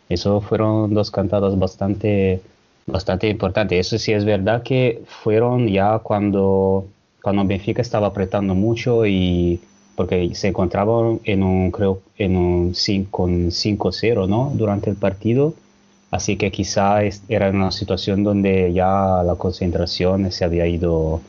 eso 0.08 0.40
fueron 0.40 0.92
dos 0.92 1.12
cantadas 1.12 1.56
bastante, 1.56 2.42
bastante 2.86 3.28
importantes. 3.28 3.86
Eso 3.86 3.99
sí 3.99 4.12
es 4.12 4.25
verdad 4.25 4.62
que 4.62 5.02
fueron 5.07 5.68
ya 5.68 5.99
cuando, 5.99 6.86
cuando 7.23 7.44
Benfica 7.44 7.83
estaba 7.83 8.09
apretando 8.09 8.55
mucho 8.55 9.07
y 9.07 9.60
porque 9.97 10.34
se 10.34 10.49
encontraban 10.49 11.20
en 11.25 11.42
un, 11.42 11.70
creo, 11.70 12.00
en 12.17 12.36
un 12.36 12.75
5, 12.75 13.10
con 13.10 13.50
5-0 13.50 14.28
¿no? 14.28 14.50
durante 14.55 14.89
el 14.89 14.97
partido 14.97 15.55
Así 16.10 16.36
que 16.36 16.50
quizá 16.50 17.02
era 17.28 17.50
una 17.50 17.70
situación 17.70 18.25
donde 18.25 18.73
ya 18.73 19.23
la 19.25 19.36
concentración 19.36 20.33
se 20.33 20.44
había 20.44 20.67
ido, 20.67 21.20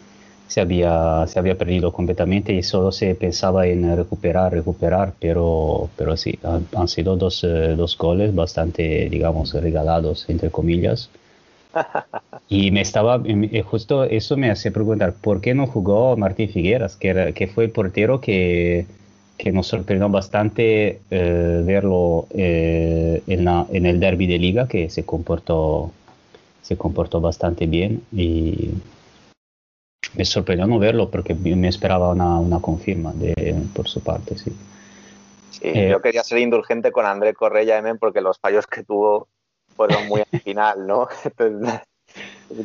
se 0.48 0.60
había, 0.60 1.28
se 1.28 1.38
había 1.38 1.56
perdido 1.56 1.94
completamente 1.94 2.54
y 2.54 2.64
solo 2.64 2.92
se 2.92 3.14
pensaba 3.14 3.68
en 3.68 3.96
recuperar, 3.96 4.54
recuperar, 4.54 5.14
pero, 5.20 5.90
pero 5.96 6.18
sí, 6.18 6.40
han, 6.44 6.68
han 6.76 6.88
sido 6.88 7.16
dos, 7.16 7.44
eh, 7.44 7.76
dos 7.78 7.96
goles 7.96 8.34
bastante, 8.34 9.08
digamos, 9.10 9.54
regalados, 9.54 10.26
entre 10.30 10.50
comillas. 10.50 11.12
Y 12.50 12.72
me 12.72 12.82
estaba, 12.82 13.22
justo 13.64 14.03
eso 14.03 14.35
me 14.35 14.51
hace 14.51 14.72
preguntar, 14.72 15.14
¿por 15.14 15.40
qué 15.40 15.53
no 15.53 15.67
jugó 15.67 16.17
Martín 16.17 16.50
Figueras, 16.50 16.98
que, 16.98 17.08
era, 17.09 17.32
que 17.32 17.48
fue 17.48 17.66
el 17.66 17.72
portero 17.72 18.19
que, 18.19 18.85
que 19.38 19.51
nos 19.51 19.67
sorprendió 19.67 20.08
bastante 20.09 21.01
eh, 21.09 21.61
verlo 21.66 22.27
eh, 22.32 23.24
en, 23.25 23.45
la, 23.45 23.66
en, 23.72 23.85
el 23.85 24.00
derby 24.00 24.27
de 24.27 24.38
liga, 24.38 24.67
que 24.67 24.90
se 24.90 25.03
comportó, 25.03 25.91
se 26.61 26.77
comportó 26.77 27.22
bastante 27.22 27.66
bien 27.66 28.03
y 28.11 28.72
me 30.14 30.25
sorprendió 30.25 30.67
no 30.67 30.77
verlo 30.77 31.09
porque 31.09 31.33
me 31.33 31.67
esperaba 31.67 32.09
una, 32.09 32.38
una 32.38 32.59
confirma 32.59 33.14
de, 33.14 33.56
por 33.74 33.88
su 33.88 34.01
parte, 34.01 34.38
sí. 34.38 34.51
Sí, 35.50 35.61
eh, 35.64 35.90
yo 35.90 36.01
quería 36.01 36.24
ser 36.24 36.38
indulgente 36.38 36.91
con 36.91 37.06
André 37.06 37.33
Correia 37.33 37.77
M 37.77 37.95
porque 37.95 38.22
los 38.22 38.38
fallos 38.40 38.67
que 38.67 38.83
tuvo 38.83 39.27
fueron 39.88 40.08
muy 40.08 40.22
al 40.32 40.40
final, 40.42 40.88
¿no? 40.88 41.08
Entonces, 41.26 41.82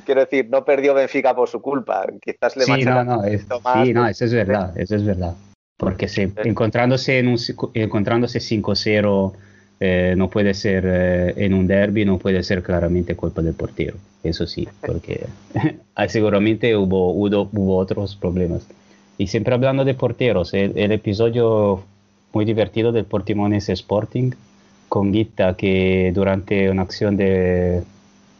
quiero 0.04 0.20
decir, 0.22 0.48
no 0.50 0.64
perdió 0.64 0.94
Benfica 0.94 1.34
por 1.34 1.48
su 1.48 1.60
culpa, 1.60 2.06
quizás 2.20 2.56
le 2.56 2.64
sí, 2.64 2.84
no, 2.84 3.04
no, 3.04 3.24
es, 3.24 3.46
más, 3.62 3.86
sí, 3.86 3.92
no, 3.92 4.06
eso 4.06 4.24
es 4.24 4.32
verdad, 4.32 4.76
eso 4.76 4.96
es 4.96 5.04
verdad. 5.04 5.34
Porque 5.78 6.08
se, 6.08 6.32
encontrándose 6.44 7.18
en 7.18 7.28
un 7.28 7.38
encontrándose 7.74 8.38
5-0 8.38 9.32
eh, 9.78 10.14
no 10.16 10.30
puede 10.30 10.54
ser 10.54 10.84
eh, 10.86 11.34
en 11.36 11.52
un 11.52 11.66
derby 11.66 12.06
no 12.06 12.16
puede 12.16 12.42
ser 12.42 12.62
claramente 12.62 13.14
culpa 13.14 13.42
del 13.42 13.52
portero 13.52 13.98
eso 14.22 14.46
sí 14.46 14.66
porque 14.80 15.26
seguramente 16.08 16.74
hubo, 16.74 17.12
hubo, 17.12 17.50
hubo 17.52 17.76
otros 17.76 18.16
problemas. 18.16 18.66
Y 19.18 19.26
siempre 19.26 19.54
hablando 19.54 19.84
de 19.84 19.92
porteros 19.92 20.54
el, 20.54 20.78
el 20.78 20.92
episodio 20.92 21.84
muy 22.32 22.46
divertido 22.46 22.90
del 22.92 23.04
Portimonense 23.04 23.72
Sporting 23.74 24.32
con 24.88 25.12
Guita 25.12 25.56
que 25.56 26.12
durante 26.14 26.70
una 26.70 26.82
acción 26.82 27.16
de 27.16 27.82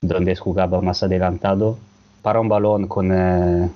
donde 0.00 0.36
jugaba 0.36 0.81
más 0.81 1.02
adelantado 1.02 1.78
para 2.23 2.41
un 2.41 2.49
balón 2.49 2.86
con 2.86 3.12
eh, 3.12 3.68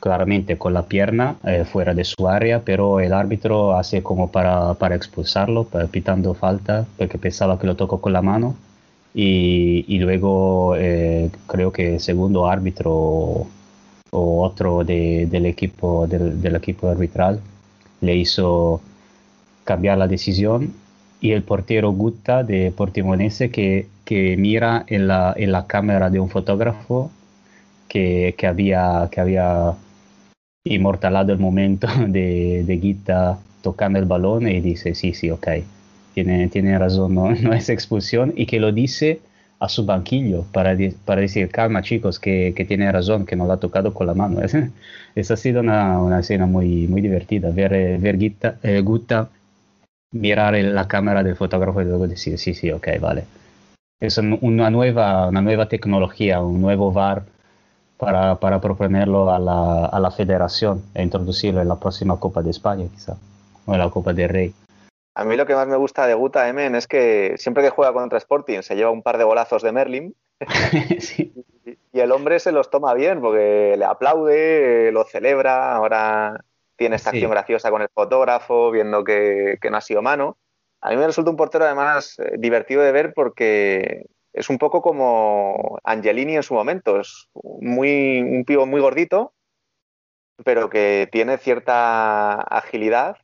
claramente 0.00 0.56
con 0.58 0.74
la 0.74 0.86
pierna 0.86 1.36
eh, 1.44 1.64
fuera 1.64 1.94
de 1.94 2.04
su 2.04 2.28
área, 2.28 2.62
pero 2.64 3.00
el 3.00 3.12
árbitro 3.12 3.76
hace 3.76 4.02
como 4.02 4.30
para, 4.30 4.74
para 4.74 4.94
expulsarlo, 4.94 5.64
pitando 5.90 6.34
falta, 6.34 6.86
porque 6.96 7.18
pensaba 7.18 7.58
que 7.58 7.66
lo 7.66 7.76
tocó 7.76 8.00
con 8.00 8.12
la 8.12 8.22
mano. 8.22 8.54
Y, 9.14 9.98
luego 9.98 10.76
eh, 10.76 11.30
creo 11.46 11.72
que 11.72 11.94
el 11.94 12.00
segundo 12.00 12.46
árbitro 12.46 12.92
o, 12.92 13.46
o 14.10 14.42
otro 14.44 14.84
de, 14.84 15.26
del, 15.26 15.46
equipo, 15.46 16.06
del, 16.06 16.40
del, 16.40 16.54
equipo 16.56 16.88
arbitral 16.88 17.40
le 18.00 18.14
hizo 18.16 18.80
cambiar 19.64 19.98
la 19.98 20.06
decisión 20.06 20.72
y 21.20 21.32
el 21.32 21.42
portero 21.42 21.92
Gutta 21.92 22.44
de 22.44 22.72
Portimonense 22.76 23.50
que, 23.50 23.86
que 24.04 24.36
mira 24.36 24.84
en 24.86 25.08
la, 25.08 25.34
en 25.36 25.52
la 25.52 25.66
cámara 25.66 26.10
de 26.10 26.20
un 26.20 26.30
fotógrafo 26.30 27.10
que, 27.88 28.34
que, 28.38 28.46
había, 28.46 29.08
que 29.10 29.20
había 29.20 29.74
inmortalado 30.64 31.32
el 31.32 31.38
momento 31.38 31.88
de, 32.08 32.64
de 32.64 32.76
Guita 32.76 33.38
tocando 33.62 33.98
el 33.98 34.04
balón 34.04 34.48
y 34.48 34.60
dice, 34.60 34.94
sí, 34.94 35.12
sí, 35.12 35.30
ok, 35.30 35.48
tiene, 36.14 36.48
tiene 36.48 36.78
razón, 36.78 37.14
no, 37.14 37.30
no 37.42 37.52
es 37.52 37.68
expulsión 37.68 38.32
y 38.36 38.46
que 38.46 38.60
lo 38.60 38.72
dice 38.72 39.20
a 39.60 39.68
su 39.68 39.84
banquillo 39.84 40.44
para, 40.52 40.76
para 41.04 41.20
decir, 41.20 41.48
calma 41.48 41.82
chicos, 41.82 42.20
que, 42.20 42.52
que, 42.54 42.64
tiene 42.64 42.90
razón, 42.92 43.26
que 43.26 43.34
no 43.34 43.44
lo 43.44 43.54
ha 43.54 43.60
tocado 43.60 43.92
con 43.92 44.06
la 44.06 44.14
mano. 44.14 44.40
Esa 45.16 45.34
ha 45.34 45.36
sido 45.36 45.62
una, 45.62 46.00
una 46.00 46.20
escena 46.20 46.46
muy, 46.46 46.86
muy 46.86 47.00
divertida, 47.00 47.50
ver, 47.50 47.98
ver 47.98 48.18
Guita, 48.18 48.58
eh, 48.62 48.80
Gutta 48.82 49.28
mirar 50.12 50.54
la 50.54 50.88
cámara 50.88 51.22
del 51.22 51.36
fotógrafo 51.36 51.82
y 51.82 51.84
luego 51.84 52.06
decir, 52.06 52.38
sí, 52.38 52.54
sí, 52.54 52.70
ok, 52.70 52.88
vale. 53.00 53.24
Es 54.00 54.18
una 54.18 54.70
nueva, 54.70 55.28
una 55.28 55.42
nueva 55.42 55.68
tecnología, 55.68 56.40
un 56.40 56.60
nuevo 56.60 56.92
VAR 56.92 57.24
para, 57.96 58.36
para 58.36 58.60
proponerlo 58.60 59.30
a 59.30 59.38
la, 59.38 59.86
a 59.86 59.98
la, 59.98 60.10
federación 60.10 60.84
e 60.94 61.02
introducirlo 61.02 61.60
en 61.60 61.68
la 61.68 61.80
próxima 61.80 62.18
Copa 62.18 62.42
de 62.42 62.50
España, 62.50 62.86
quizá, 62.92 63.16
o 63.66 63.72
en 63.72 63.80
la 63.80 63.90
Copa 63.90 64.12
del 64.12 64.28
Rey. 64.28 64.54
A 65.16 65.24
mí 65.24 65.36
lo 65.36 65.46
que 65.46 65.54
más 65.54 65.66
me 65.66 65.76
gusta 65.76 66.06
de 66.06 66.14
Guta 66.14 66.48
Emen 66.48 66.76
es 66.76 66.86
que 66.86 67.34
siempre 67.38 67.64
que 67.64 67.70
juega 67.70 67.92
contra 67.92 68.18
Sporting 68.18 68.62
se 68.62 68.76
lleva 68.76 68.92
un 68.92 69.02
par 69.02 69.18
de 69.18 69.24
golazos 69.24 69.62
de 69.62 69.72
Merlin 69.72 70.14
y 71.92 71.98
el 71.98 72.12
hombre 72.12 72.38
se 72.38 72.52
los 72.52 72.70
toma 72.70 72.94
bien 72.94 73.20
porque 73.20 73.74
le 73.76 73.84
aplaude, 73.84 74.92
lo 74.92 75.02
celebra, 75.02 75.74
ahora 75.74 76.44
tiene 76.78 76.96
esta 76.96 77.10
acción 77.10 77.30
graciosa 77.30 77.70
con 77.70 77.82
el 77.82 77.88
fotógrafo, 77.92 78.70
viendo 78.70 79.02
que, 79.02 79.58
no 79.68 79.76
ha 79.76 79.80
sido 79.80 80.00
mano. 80.00 80.38
A 80.80 80.90
mí 80.90 80.96
me 80.96 81.06
resulta 81.06 81.30
un 81.30 81.36
portero 81.36 81.64
además 81.64 82.18
eh, 82.20 82.36
divertido 82.38 82.82
de 82.82 82.92
ver 82.92 83.12
porque 83.12 84.06
es 84.32 84.48
un 84.48 84.58
poco 84.58 84.80
como 84.80 85.80
Angelini 85.82 86.36
en 86.36 86.44
su 86.44 86.54
momento, 86.54 87.00
es 87.00 87.28
muy, 87.34 88.20
un 88.20 88.44
pivo 88.44 88.64
muy 88.64 88.80
gordito, 88.80 89.34
pero 90.44 90.70
que 90.70 91.08
tiene 91.10 91.36
cierta 91.38 92.40
agilidad 92.42 93.16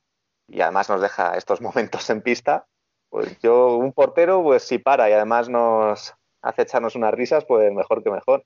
y 0.49 0.61
además 0.61 0.89
nos 0.91 1.01
deja 1.01 1.37
estos 1.37 1.61
momentos 1.63 2.11
en 2.11 2.23
pista. 2.23 2.67
Pues 3.09 3.39
yo, 3.39 3.77
un 3.77 3.93
portero, 3.93 4.43
pues 4.43 4.65
si 4.65 4.79
para 4.79 5.09
y 5.09 5.13
además 5.13 5.49
nos 5.49 6.13
hace 6.43 6.63
echarnos 6.63 6.97
unas 6.97 7.15
risas, 7.15 7.45
pues 7.45 7.73
mejor 7.73 8.03
que 8.03 8.11
mejor. 8.11 8.45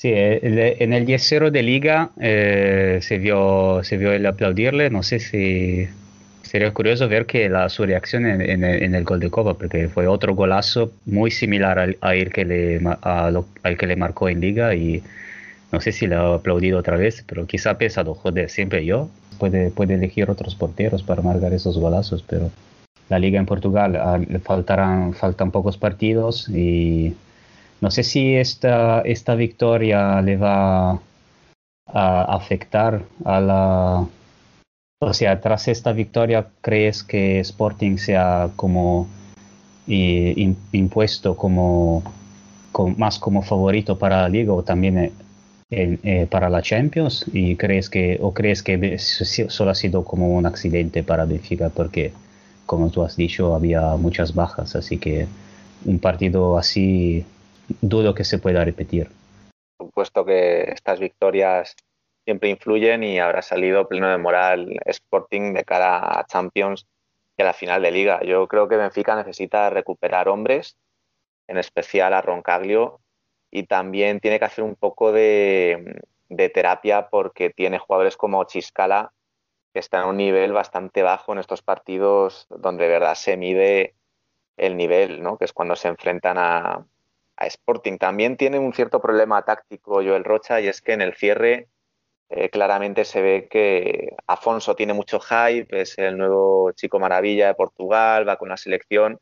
Sí, 0.00 0.08
eh, 0.14 0.76
en 0.80 0.94
el 0.94 1.04
10-0 1.04 1.50
de 1.50 1.62
liga 1.62 2.12
eh, 2.18 3.00
se, 3.02 3.18
vio, 3.18 3.84
se 3.84 3.98
vio 3.98 4.12
el 4.12 4.24
aplaudirle, 4.24 4.88
no 4.88 5.02
sé 5.02 5.18
si 5.18 5.88
sería 6.40 6.72
curioso 6.72 7.06
ver 7.06 7.26
que 7.26 7.50
la, 7.50 7.68
su 7.68 7.84
reacción 7.84 8.24
en, 8.24 8.64
el, 8.64 9.04
gol 9.04 9.20
de 9.20 9.28
Copa, 9.28 9.58
porque 9.58 9.90
fue 9.90 10.06
otro 10.06 10.34
golazo 10.34 10.90
muy 11.04 11.30
similar 11.30 11.78
al, 11.78 12.32
que 12.32 12.46
le, 12.46 12.80
al 13.02 13.76
que 13.76 13.86
le 13.86 13.96
marcó 13.96 14.30
en 14.30 14.40
liga 14.40 14.74
y 14.74 15.02
no 15.70 15.82
sé 15.82 15.92
si 15.92 16.06
le 16.06 16.14
ha 16.14 16.32
aplaudido 16.32 16.78
otra 16.78 16.96
vez, 16.96 17.22
pero 17.28 17.46
quizá 17.46 17.72
ha 17.72 17.76
pensado, 17.76 18.14
joder, 18.14 18.48
siempre 18.48 18.86
yo, 18.86 19.10
puede, 19.38 19.70
puede 19.70 19.96
elegir 19.96 20.30
otros 20.30 20.54
porteros 20.54 21.02
para 21.02 21.20
marcar 21.20 21.52
esos 21.52 21.76
golazos, 21.76 22.24
pero 22.26 22.50
la 23.10 23.18
liga 23.18 23.38
en 23.38 23.44
Portugal 23.44 23.96
ah, 23.96 24.18
faltarán, 24.44 25.12
faltan 25.12 25.50
pocos 25.50 25.76
partidos 25.76 26.48
y 26.48 27.14
no 27.80 27.90
sé 27.90 28.02
si 28.02 28.36
esta, 28.36 29.00
esta 29.02 29.34
victoria 29.34 30.20
le 30.20 30.36
va 30.36 31.00
a 31.86 32.22
afectar 32.36 33.02
a 33.24 33.40
la... 33.40 34.06
O 35.02 35.14
sea, 35.14 35.40
tras 35.40 35.66
esta 35.68 35.92
victoria, 35.92 36.48
¿crees 36.60 37.02
que 37.02 37.40
Sporting 37.40 37.96
sea 37.96 38.50
como 38.56 39.08
impuesto 39.86 41.36
como, 41.36 42.02
más 42.98 43.18
como 43.18 43.42
favorito 43.42 43.98
para 43.98 44.22
la 44.22 44.28
liga 44.28 44.52
o 44.52 44.62
también 44.62 44.98
eh, 44.98 45.12
eh, 45.70 46.26
para 46.30 46.50
la 46.50 46.60
Champions? 46.60 47.24
¿Y 47.32 47.56
crees 47.56 47.88
que, 47.88 48.18
o 48.20 48.34
crees 48.34 48.62
que 48.62 48.98
solo 48.98 49.70
ha 49.70 49.74
sido 49.74 50.04
como 50.04 50.36
un 50.36 50.44
accidente 50.44 51.02
para 51.02 51.24
Benfica? 51.24 51.70
Porque, 51.70 52.12
como 52.66 52.90
tú 52.90 53.02
has 53.02 53.16
dicho, 53.16 53.54
había 53.54 53.96
muchas 53.96 54.34
bajas, 54.34 54.76
así 54.76 54.98
que 54.98 55.26
un 55.86 55.98
partido 55.98 56.58
así 56.58 57.24
dudo 57.80 58.14
que 58.14 58.24
se 58.24 58.38
pueda 58.38 58.64
repetir. 58.64 59.08
Supuesto 59.78 60.24
que 60.24 60.70
estas 60.72 61.00
victorias 61.00 61.74
siempre 62.24 62.50
influyen 62.50 63.02
y 63.02 63.18
habrá 63.18 63.42
salido 63.42 63.88
pleno 63.88 64.08
de 64.08 64.18
moral 64.18 64.76
Sporting 64.84 65.54
de 65.54 65.64
cara 65.64 66.20
a 66.20 66.26
Champions 66.26 66.86
y 67.36 67.42
a 67.42 67.46
la 67.46 67.52
final 67.52 67.82
de 67.82 67.90
liga. 67.90 68.22
Yo 68.22 68.46
creo 68.46 68.68
que 68.68 68.76
Benfica 68.76 69.16
necesita 69.16 69.70
recuperar 69.70 70.28
hombres, 70.28 70.76
en 71.48 71.58
especial 71.58 72.12
a 72.12 72.20
Roncaglio, 72.20 73.00
y 73.50 73.64
también 73.64 74.20
tiene 74.20 74.38
que 74.38 74.44
hacer 74.44 74.64
un 74.64 74.76
poco 74.76 75.12
de, 75.12 76.00
terapia 76.54 77.08
porque 77.08 77.50
tiene 77.50 77.78
jugadores 77.78 78.16
como 78.16 78.44
Chiscala 78.44 79.12
que 79.72 79.80
están 79.80 80.02
a 80.02 80.06
un 80.06 80.16
nivel 80.16 80.52
bastante 80.52 81.02
bajo 81.02 81.32
en 81.32 81.38
estos 81.38 81.62
partidos 81.62 82.46
donde 82.48 82.84
de 82.84 82.90
verdad 82.90 83.14
se 83.14 83.36
mide 83.36 83.94
el 84.56 84.76
nivel, 84.76 85.22
¿no? 85.22 85.38
que 85.38 85.44
es 85.44 85.52
cuando 85.52 85.74
se 85.74 85.88
enfrentan 85.88 86.38
a, 86.38 86.84
a 87.40 87.46
Sporting. 87.46 87.98
También 87.98 88.36
tiene 88.36 88.58
un 88.58 88.72
cierto 88.72 89.00
problema 89.00 89.42
táctico 89.42 89.94
Joel 89.94 90.24
Rocha 90.24 90.60
y 90.60 90.68
es 90.68 90.80
que 90.80 90.92
en 90.92 91.00
el 91.00 91.14
cierre 91.14 91.68
eh, 92.28 92.50
claramente 92.50 93.04
se 93.04 93.22
ve 93.22 93.48
que 93.50 94.14
Afonso 94.28 94.76
tiene 94.76 94.92
mucho 94.92 95.18
hype, 95.18 95.80
es 95.80 95.98
el 95.98 96.16
nuevo 96.16 96.70
chico 96.72 97.00
maravilla 97.00 97.48
de 97.48 97.54
Portugal, 97.54 98.28
va 98.28 98.36
con 98.36 98.50
la 98.50 98.56
selección, 98.56 99.18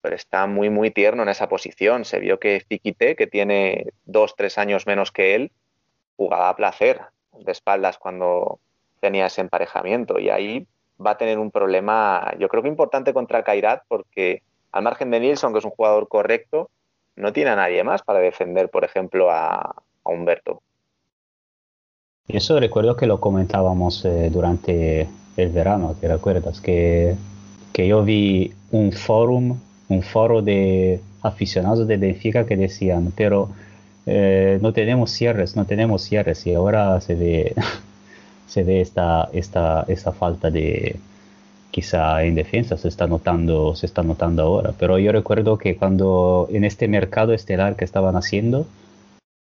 pero 0.00 0.14
está 0.14 0.46
muy, 0.46 0.70
muy 0.70 0.90
tierno 0.92 1.24
en 1.24 1.30
esa 1.30 1.48
posición. 1.48 2.04
Se 2.04 2.20
vio 2.20 2.38
que 2.38 2.60
Ziquite, 2.68 3.16
que 3.16 3.26
tiene 3.26 3.86
dos, 4.04 4.36
tres 4.36 4.58
años 4.58 4.86
menos 4.86 5.10
que 5.10 5.34
él, 5.34 5.50
jugaba 6.16 6.50
a 6.50 6.56
placer 6.56 7.00
de 7.32 7.52
espaldas 7.52 7.98
cuando 7.98 8.60
tenía 9.00 9.26
ese 9.26 9.40
emparejamiento 9.40 10.18
y 10.18 10.30
ahí 10.30 10.66
va 11.04 11.12
a 11.12 11.18
tener 11.18 11.38
un 11.38 11.50
problema, 11.50 12.34
yo 12.38 12.48
creo 12.48 12.62
que 12.62 12.68
importante 12.68 13.12
contra 13.12 13.42
Kairat 13.42 13.82
porque 13.88 14.42
al 14.72 14.82
margen 14.82 15.10
de 15.10 15.20
Nilsson, 15.20 15.52
que 15.52 15.58
es 15.58 15.64
un 15.64 15.70
jugador 15.70 16.08
correcto, 16.08 16.70
no 17.16 17.32
tiene 17.32 17.50
a 17.50 17.56
nadie 17.56 17.82
más 17.82 18.02
para 18.02 18.20
defender, 18.20 18.68
por 18.68 18.84
ejemplo, 18.84 19.30
a, 19.30 19.74
Humberto. 20.04 20.62
Y 22.28 22.36
eso 22.36 22.60
recuerdo 22.60 22.96
que 22.96 23.06
lo 23.06 23.18
comentábamos 23.18 24.04
eh, 24.04 24.30
durante 24.30 25.08
el 25.36 25.48
verano, 25.48 25.96
¿te 26.00 26.06
recuerdas? 26.06 26.60
Que, 26.60 27.16
que 27.72 27.88
yo 27.88 28.04
vi 28.04 28.52
un 28.70 28.92
forum, 28.92 29.58
un 29.88 30.02
foro 30.02 30.42
de 30.42 31.00
aficionados 31.22 31.88
de 31.88 31.96
Benfica 31.96 32.46
que 32.46 32.56
decían, 32.56 33.12
pero 33.16 33.48
eh, 34.06 34.58
no 34.62 34.72
tenemos 34.72 35.10
cierres, 35.10 35.56
no 35.56 35.64
tenemos 35.64 36.02
cierres 36.02 36.46
y 36.46 36.54
ahora 36.54 37.00
se 37.00 37.16
ve, 37.16 37.54
se 38.46 38.62
ve 38.62 38.80
esta, 38.80 39.28
esta, 39.32 39.84
esta 39.88 40.12
falta 40.12 40.50
de, 40.50 41.00
quizá 41.76 42.24
en 42.24 42.34
defensa 42.34 42.78
se 42.78 42.88
está 42.88 43.06
notando, 43.06 43.76
se 43.76 43.84
está 43.84 44.02
notando 44.02 44.42
ahora. 44.42 44.72
Pero 44.78 44.98
yo 44.98 45.12
recuerdo 45.12 45.58
que 45.58 45.76
cuando 45.76 46.48
en 46.50 46.64
este 46.64 46.88
mercado 46.88 47.34
estelar 47.34 47.76
que 47.76 47.84
estaban 47.84 48.16
haciendo, 48.16 48.66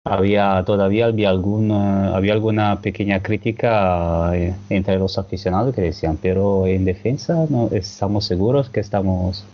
había 0.04 0.60
todavía 0.66 1.06
había 1.06 1.30
alguna, 1.30 2.16
había 2.16 2.32
alguna 2.32 2.80
pequeña 2.80 3.22
crítica 3.22 4.32
eh, 4.34 4.56
entre 4.70 4.98
los 4.98 5.18
aficionados 5.18 5.72
que 5.72 5.82
decían, 5.82 6.18
pero 6.20 6.66
en 6.66 6.84
defensa 6.84 7.46
estamos 7.70 8.24
seguros 8.24 8.70
que 8.70 8.80
estamos 8.80 9.44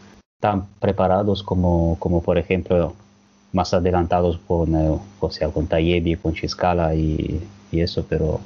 tan 0.41 0.65
preparados 0.81 1.43
como, 1.43 1.97
como 1.99 2.23
por 2.23 2.39
ejemplo 2.39 2.95
más 3.53 3.75
adelantados 3.75 4.39
con, 4.49 4.75
eh, 4.75 4.99
o 5.21 5.31
sea, 5.31 5.49
con 5.51 5.67
Tayebi, 5.67 6.17
con 6.17 6.33
Chiscala 6.33 6.95
y, 6.95 7.39
y 7.71 7.81
eso, 7.81 8.07
pero 8.09 8.41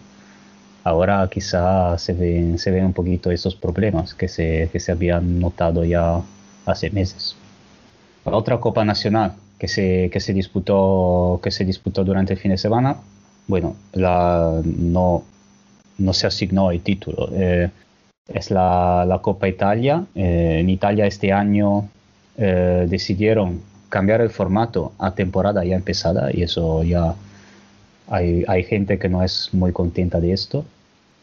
ahora 0.87 1.29
quizá 1.29 1.99
se 1.99 2.13
ven, 2.13 2.59
se 2.59 2.71
ven 2.71 2.85
un 2.85 2.93
poquito 2.93 3.33
esos 3.33 3.57
problemas 3.57 4.15
que 4.15 4.29
se, 4.29 4.71
que 4.73 4.79
se 4.79 4.93
habían 4.93 5.41
notado 5.41 5.85
ya 5.85 6.21
hace 6.65 6.91
meses. 6.91 7.35
La 8.25 8.37
otra 8.37 8.61
Copa 8.61 8.85
Nacional 8.85 9.33
que 9.59 9.67
se, 9.67 10.11
que 10.13 10.21
se, 10.21 10.33
disputó, 10.33 11.41
que 11.43 11.51
se 11.51 11.65
disputó 11.65 12.05
durante 12.05 12.35
el 12.35 12.39
fin 12.39 12.53
de 12.53 12.59
semana, 12.59 12.99
bueno, 13.49 13.75
la, 13.95 14.61
no, 14.65 15.25
no 15.99 16.13
se 16.13 16.29
asignó 16.29 16.71
el 16.71 16.81
título. 16.83 17.31
Eh, 17.33 17.69
es 18.29 18.53
la, 18.53 19.05
la, 19.09 19.19
Copa 19.19 19.49
Italia. 19.49 20.05
Eh, 20.15 20.59
en 20.61 20.71
Italia 20.71 21.07
este 21.07 21.33
año 21.33 21.89
eh, 22.37 22.87
decidieron 22.89 23.61
cambiar 23.89 24.21
el 24.21 24.31
formato 24.31 24.93
a 24.99 25.17
temporada 25.17 25.65
ya 25.65 25.75
empezada 25.75 26.31
y 26.33 26.43
eso 26.43 26.85
ya 26.85 27.15
hay, 28.09 28.45
hay 28.47 28.63
gente 28.63 28.99
que 29.01 29.09
no 29.09 29.25
es 29.25 29.51
muy 29.53 29.73
contenta 29.73 30.21
de 30.21 30.33
esto 30.33 30.65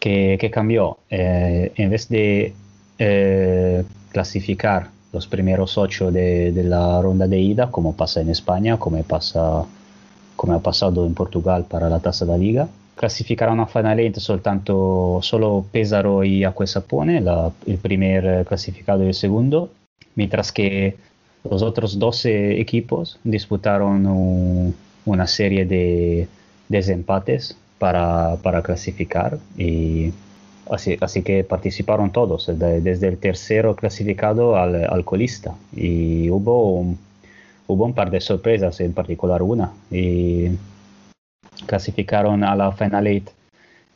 que, 0.04 0.52
cambió. 0.52 0.98
Eh, 1.10 1.72
en 1.78 1.90
vez 1.90 2.10
de 2.10 2.54
eh, 3.00 3.84
clasificar 4.12 4.90
los 5.14 5.28
primeros 5.28 5.78
ocho 5.78 6.12
de, 6.12 6.52
la 6.66 7.02
ronda 7.02 7.28
de 7.28 7.40
ida, 7.40 7.72
como 7.72 7.96
pasa 7.96 8.20
en 8.20 8.30
España, 8.30 8.78
como, 8.78 9.02
pasa, 9.04 9.64
como 10.36 10.54
ha 10.54 10.60
pasado 10.60 11.06
en 11.06 11.14
Portugal 11.14 11.66
para 11.70 11.88
la 11.88 12.00
tasa 12.00 12.26
de 12.26 12.38
liga, 12.38 12.68
clasificaron 12.96 13.62
a 13.62 13.68
finalmente 13.68 14.20
soltanto 14.20 15.20
solo 15.22 15.66
Pesaro 15.72 16.24
y 16.26 16.44
Acquesapone, 16.44 17.22
la, 17.22 17.52
el 17.66 17.78
primer 17.78 18.46
clasificado 18.46 19.04
y 19.06 19.08
el 19.08 19.14
segundo, 19.14 19.70
mientras 20.16 20.52
que 20.52 20.98
los 21.50 21.62
otros 21.62 21.98
12 21.98 22.60
equipos 22.60 23.20
disputaron 23.24 24.74
una 25.06 25.28
serie 25.28 25.66
de 25.66 26.28
desempates 26.68 27.58
para, 27.84 28.62
clasificar 28.62 29.40
y 29.58 30.14
así, 30.70 30.98
así 31.02 31.22
que 31.22 31.44
participaron 31.44 32.12
todos, 32.12 32.50
desde 32.58 33.08
el 33.10 33.18
tercero 33.18 33.76
clasificado 33.76 34.56
al, 34.56 34.86
al 34.86 35.04
colista 35.04 35.54
y 35.76 36.30
hubo 36.30 36.80
un, 36.80 36.98
hubo 37.68 37.84
un 37.86 37.94
par 37.94 38.10
de 38.10 38.22
sorpresas, 38.22 38.80
en 38.80 38.94
particular 38.94 39.42
una, 39.42 39.74
y 39.92 40.52
clasificaron 41.66 42.46
a 42.46 42.56
la 42.56 42.72
Final 42.72 43.08
Eight 43.08 43.30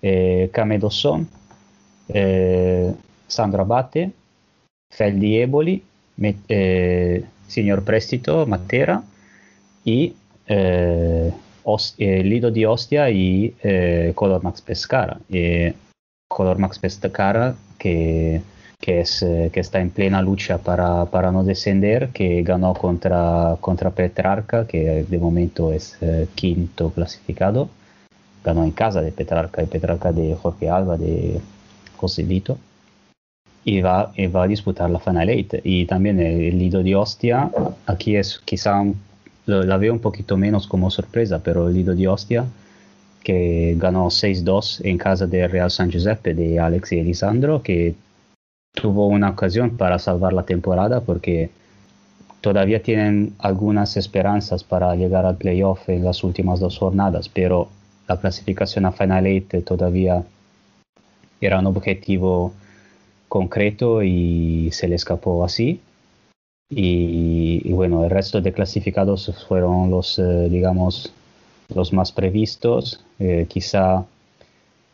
eh, 0.02 0.50
Camedosson, 0.52 1.30
eh, 2.10 2.94
Sandro 3.26 3.62
Abate, 3.62 4.12
Feldi 4.92 5.38
Eboli, 5.38 5.82
eh, 6.50 7.24
Signor 7.48 7.84
Prestito, 7.84 8.46
Matera 8.46 9.02
y 9.86 10.14
eh, 10.48 11.32
eh, 11.98 12.24
Lido 12.24 12.52
di 12.52 12.66
Ostia 12.66 13.10
y 13.10 13.54
eh, 13.64 14.12
Color 14.16 14.44
Max 14.44 14.62
Pescara. 14.62 15.20
Color 16.30 16.58
Max 16.60 16.80
Pescara 16.80 17.56
que 17.78 18.42
que, 18.80 19.02
es, 19.02 19.22
eh, 19.24 19.50
que 19.52 19.60
está 19.60 19.80
en 19.80 19.90
plena 19.90 20.22
lucha 20.22 20.60
para, 20.60 21.06
para, 21.06 21.32
no 21.32 21.44
descender, 21.44 22.10
que 22.10 22.44
ganó 22.44 22.74
contra, 22.74 23.58
contra 23.60 23.92
Petrarca, 23.92 24.68
que 24.68 25.06
de 25.08 25.18
momento 25.18 25.74
es 25.74 25.98
eh, 26.02 26.28
quinto 26.36 26.92
clasificado. 26.92 27.70
Ganó 28.44 28.64
en 28.64 28.72
casa 28.72 29.02
de 29.02 29.12
Petrarca, 29.12 29.64
y 29.64 29.66
Petrarca 29.66 30.12
de 30.12 30.36
Jorge 30.36 30.70
Alba, 30.70 30.98
de 30.98 31.42
José 31.98 32.24
Lito. 32.24 32.58
Y 33.66 33.82
va, 33.82 34.14
y 34.16 34.28
va 34.28 34.44
a 34.44 34.48
disputar 34.48 34.90
la 34.90 35.00
Final 35.00 35.30
Eight. 35.30 35.56
Y 35.64 35.86
también 35.86 36.20
el, 36.20 36.58
Lido 36.58 36.82
de 36.84 36.96
Ostia, 36.96 37.52
aquí 37.86 38.16
es 38.16 38.40
quizá 38.46 38.86
la 39.48 39.78
veo 39.78 39.94
un 39.94 40.00
poquito 40.00 40.38
menos 40.38 40.68
como 40.68 40.92
sorpresa, 40.92 41.42
pero 41.44 41.68
el 41.68 41.74
Lido 41.74 41.96
de 41.96 42.08
Ostia, 42.08 42.46
que 43.24 43.76
ganó 43.78 44.08
6-2 44.08 44.82
en 44.84 44.98
casa 44.98 45.26
de 45.26 45.48
Real 45.48 45.72
San 45.72 45.90
Giuseppe 45.90 46.34
de 46.34 46.60
Alex 46.60 46.92
y 46.92 47.00
Elisandro, 47.00 47.62
que 47.64 47.96
tuvo 48.74 49.08
una 49.08 49.32
ocasión 49.32 49.78
para 49.78 50.00
salvar 50.00 50.34
la 50.34 50.44
temporada 50.44 51.02
porque 51.02 51.50
todavía 52.42 52.84
tienen 52.84 53.34
algunas 53.40 53.98
esperanzas 53.98 54.64
para 54.64 54.96
llegar 54.96 55.26
al 55.26 55.38
playoff 55.38 55.90
en 55.90 56.04
las 56.04 56.24
últimas 56.24 56.60
dos 56.60 56.78
jornadas, 56.78 57.30
pero 57.30 57.70
la 58.08 58.18
clasificación 58.18 58.86
a 58.86 58.92
Final 58.92 59.26
Eight 59.26 59.64
todavía 59.66 60.24
era 61.42 61.60
un 61.60 61.68
objetivo 61.68 62.54
concreto 63.28 64.04
y 64.04 64.70
se 64.72 64.88
le 64.88 64.96
escapó 64.96 65.44
así. 65.44 65.82
Y, 66.70 67.72
bueno, 67.72 68.04
el 68.04 68.10
resto 68.10 68.42
de 68.42 68.52
clasificados 68.52 69.34
fueron 69.48 69.90
los, 69.90 70.20
eh, 70.20 70.50
digamos, 70.50 71.14
los 71.74 71.94
más 71.94 72.12
previstos. 72.12 73.04
Eh, 73.20 73.46
quizá 73.48 74.06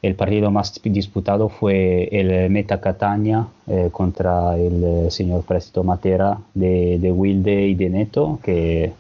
el 0.04 0.16
partido 0.16 0.52
más 0.52 0.80
disputado 0.84 1.50
fue 1.50 2.10
el 2.12 2.50
Meta 2.52 2.80
Catania 2.80 3.48
eh, 3.68 3.90
contra 3.92 4.56
el 4.58 5.10
señor 5.10 5.44
Presto 5.46 5.84
Matera 5.84 6.38
de, 6.54 7.00
de, 7.00 7.12
Wilde 7.12 7.68
y 7.68 7.76
de 7.76 7.90
Neto, 7.90 8.40
que, 8.44 8.94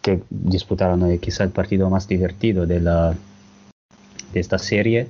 que 0.00 0.22
disputaron 0.30 1.18
quizá 1.18 1.44
el 1.44 1.50
partido 1.50 1.90
más 1.90 2.08
divertido 2.08 2.66
de 2.66 3.14
esta 4.32 4.58
serie. 4.58 5.08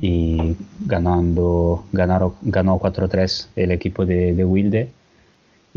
Y 0.00 0.56
ganando, 0.86 1.84
ganaron, 1.92 2.34
ganó 2.42 2.78
4-3 2.78 3.48
el 3.56 3.72
equipo 3.72 4.06
de, 4.06 4.32
de 4.32 4.44
Wilde 4.44 4.92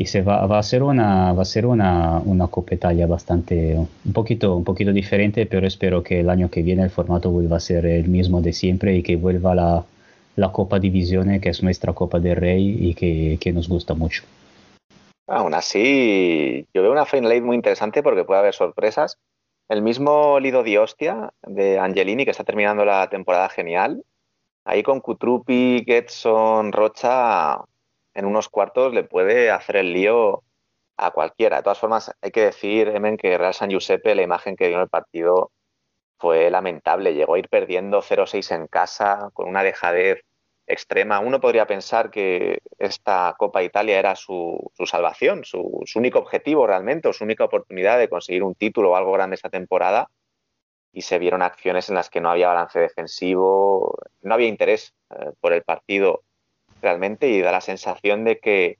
y 0.01 0.05
se 0.07 0.23
va, 0.23 0.47
va, 0.47 0.57
a 0.57 0.63
ser 0.63 0.81
una 0.81 1.31
va 1.33 1.43
a 1.43 1.45
ser 1.45 1.67
una, 1.67 2.19
una 2.25 2.47
Copa 2.47 2.73
Italia 2.73 3.05
bastante 3.05 3.75
un 3.77 4.13
poquito 4.13 4.55
un 4.55 4.63
poquito 4.63 4.91
diferente 4.91 5.45
pero 5.45 5.67
espero 5.67 6.01
que 6.01 6.21
el 6.21 6.29
año 6.31 6.49
que 6.49 6.63
viene 6.63 6.81
el 6.81 6.89
formato 6.89 7.29
vuelva 7.29 7.57
a 7.57 7.59
ser 7.59 7.85
el 7.85 8.07
mismo 8.07 8.41
de 8.41 8.51
siempre 8.51 8.95
y 8.95 9.03
que 9.03 9.15
vuelva 9.15 9.53
la, 9.53 9.85
la 10.37 10.51
Copa 10.51 10.79
Divisione 10.79 11.39
que 11.39 11.49
es 11.49 11.61
nuestra 11.61 11.93
Copa 11.93 12.19
del 12.19 12.35
Rey 12.35 12.77
y 12.79 12.95
que, 12.95 13.37
que 13.39 13.53
nos 13.53 13.69
gusta 13.69 13.93
mucho. 13.93 14.23
Aún 15.27 15.53
así 15.53 16.65
yo 16.73 16.81
veo 16.81 16.91
una 16.91 17.05
Final 17.05 17.39
muy 17.43 17.55
interesante 17.55 18.01
porque 18.01 18.23
puede 18.23 18.39
haber 18.39 18.55
sorpresas. 18.55 19.19
El 19.69 19.83
mismo 19.83 20.39
Lido 20.39 20.63
di 20.63 20.77
Ostia 20.77 21.31
de 21.43 21.77
Angelini 21.77 22.25
que 22.25 22.31
está 22.31 22.43
terminando 22.43 22.85
la 22.85 23.07
temporada 23.07 23.49
genial. 23.49 24.03
Ahí 24.65 24.81
con 24.81 24.99
Kutrupi, 24.99 25.83
Getson, 25.85 26.71
Rocha 26.71 27.61
en 28.13 28.25
unos 28.25 28.49
cuartos 28.49 28.93
le 28.93 29.03
puede 29.03 29.51
hacer 29.51 29.77
el 29.77 29.93
lío 29.93 30.43
a 30.97 31.11
cualquiera. 31.11 31.57
De 31.57 31.63
todas 31.63 31.79
formas, 31.79 32.11
hay 32.21 32.31
que 32.31 32.45
decir, 32.45 32.89
Emen, 32.89 33.17
que 33.17 33.37
Real 33.37 33.53
San 33.53 33.69
Giuseppe, 33.69 34.15
la 34.15 34.21
imagen 34.21 34.55
que 34.55 34.67
dio 34.67 34.77
en 34.77 34.83
el 34.83 34.89
partido 34.89 35.51
fue 36.17 36.49
lamentable. 36.51 37.13
Llegó 37.13 37.35
a 37.35 37.39
ir 37.39 37.49
perdiendo 37.49 38.01
0-6 38.01 38.55
en 38.55 38.67
casa 38.67 39.29
con 39.33 39.47
una 39.49 39.63
dejadez 39.63 40.23
extrema. 40.67 41.19
Uno 41.19 41.39
podría 41.41 41.65
pensar 41.65 42.11
que 42.11 42.59
esta 42.77 43.35
Copa 43.37 43.63
Italia 43.63 43.99
era 43.99 44.15
su, 44.15 44.71
salvación, 44.85 45.43
su, 45.43 45.81
su, 45.85 45.99
único 45.99 46.19
objetivo 46.19 46.67
realmente, 46.67 47.07
o 47.07 47.13
su 47.13 47.23
única 47.23 47.45
oportunidad 47.45 47.97
de 47.97 48.09
conseguir 48.09 48.43
un 48.43 48.55
título 48.55 48.91
o 48.91 48.95
algo 48.95 49.11
grande 49.13 49.35
esta 49.35 49.49
temporada. 49.49 50.09
Y 50.93 51.01
se 51.01 51.19
vieron 51.19 51.41
acciones 51.41 51.89
en 51.89 51.95
las 51.95 52.09
que 52.09 52.21
no 52.21 52.29
había 52.29 52.49
balance 52.49 52.79
defensivo, 52.79 53.97
no 54.21 54.33
había 54.33 54.47
interés 54.47 54.93
eh, 55.09 55.31
por 55.39 55.53
el 55.53 55.63
partido 55.63 56.23
realmente 56.81 57.27
y 57.29 57.41
da 57.41 57.51
la 57.51 57.61
sensación 57.61 58.23
de 58.23 58.39
que 58.39 58.77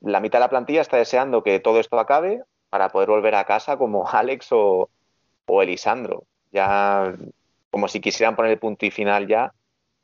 la 0.00 0.20
mitad 0.20 0.38
de 0.38 0.44
la 0.44 0.50
plantilla 0.50 0.80
está 0.80 0.96
deseando 0.96 1.42
que 1.42 1.60
todo 1.60 1.80
esto 1.80 1.98
acabe 1.98 2.42
para 2.70 2.90
poder 2.90 3.08
volver 3.08 3.34
a 3.34 3.44
casa 3.44 3.76
como 3.76 4.08
Alex 4.10 4.48
o, 4.52 4.88
o 5.46 5.62
Elisandro. 5.62 6.24
Ya 6.52 7.14
como 7.70 7.88
si 7.88 8.00
quisieran 8.00 8.36
poner 8.36 8.52
el 8.52 8.58
punto 8.58 8.86
y 8.86 8.90
final 8.90 9.26
ya 9.26 9.52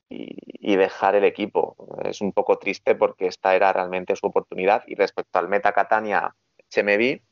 y, 0.08 0.36
y, 0.46 0.76
dejar 0.76 1.14
el 1.14 1.24
equipo. 1.24 1.76
Es 2.04 2.20
un 2.20 2.32
poco 2.32 2.58
triste 2.58 2.94
porque 2.94 3.26
esta 3.26 3.54
era 3.54 3.72
realmente 3.72 4.14
su 4.16 4.26
oportunidad. 4.26 4.82
Y 4.86 4.94
respecto 4.94 5.38
al 5.38 5.48
meta 5.48 5.72
Catania 5.72 6.34
Chemevi, 6.68 7.22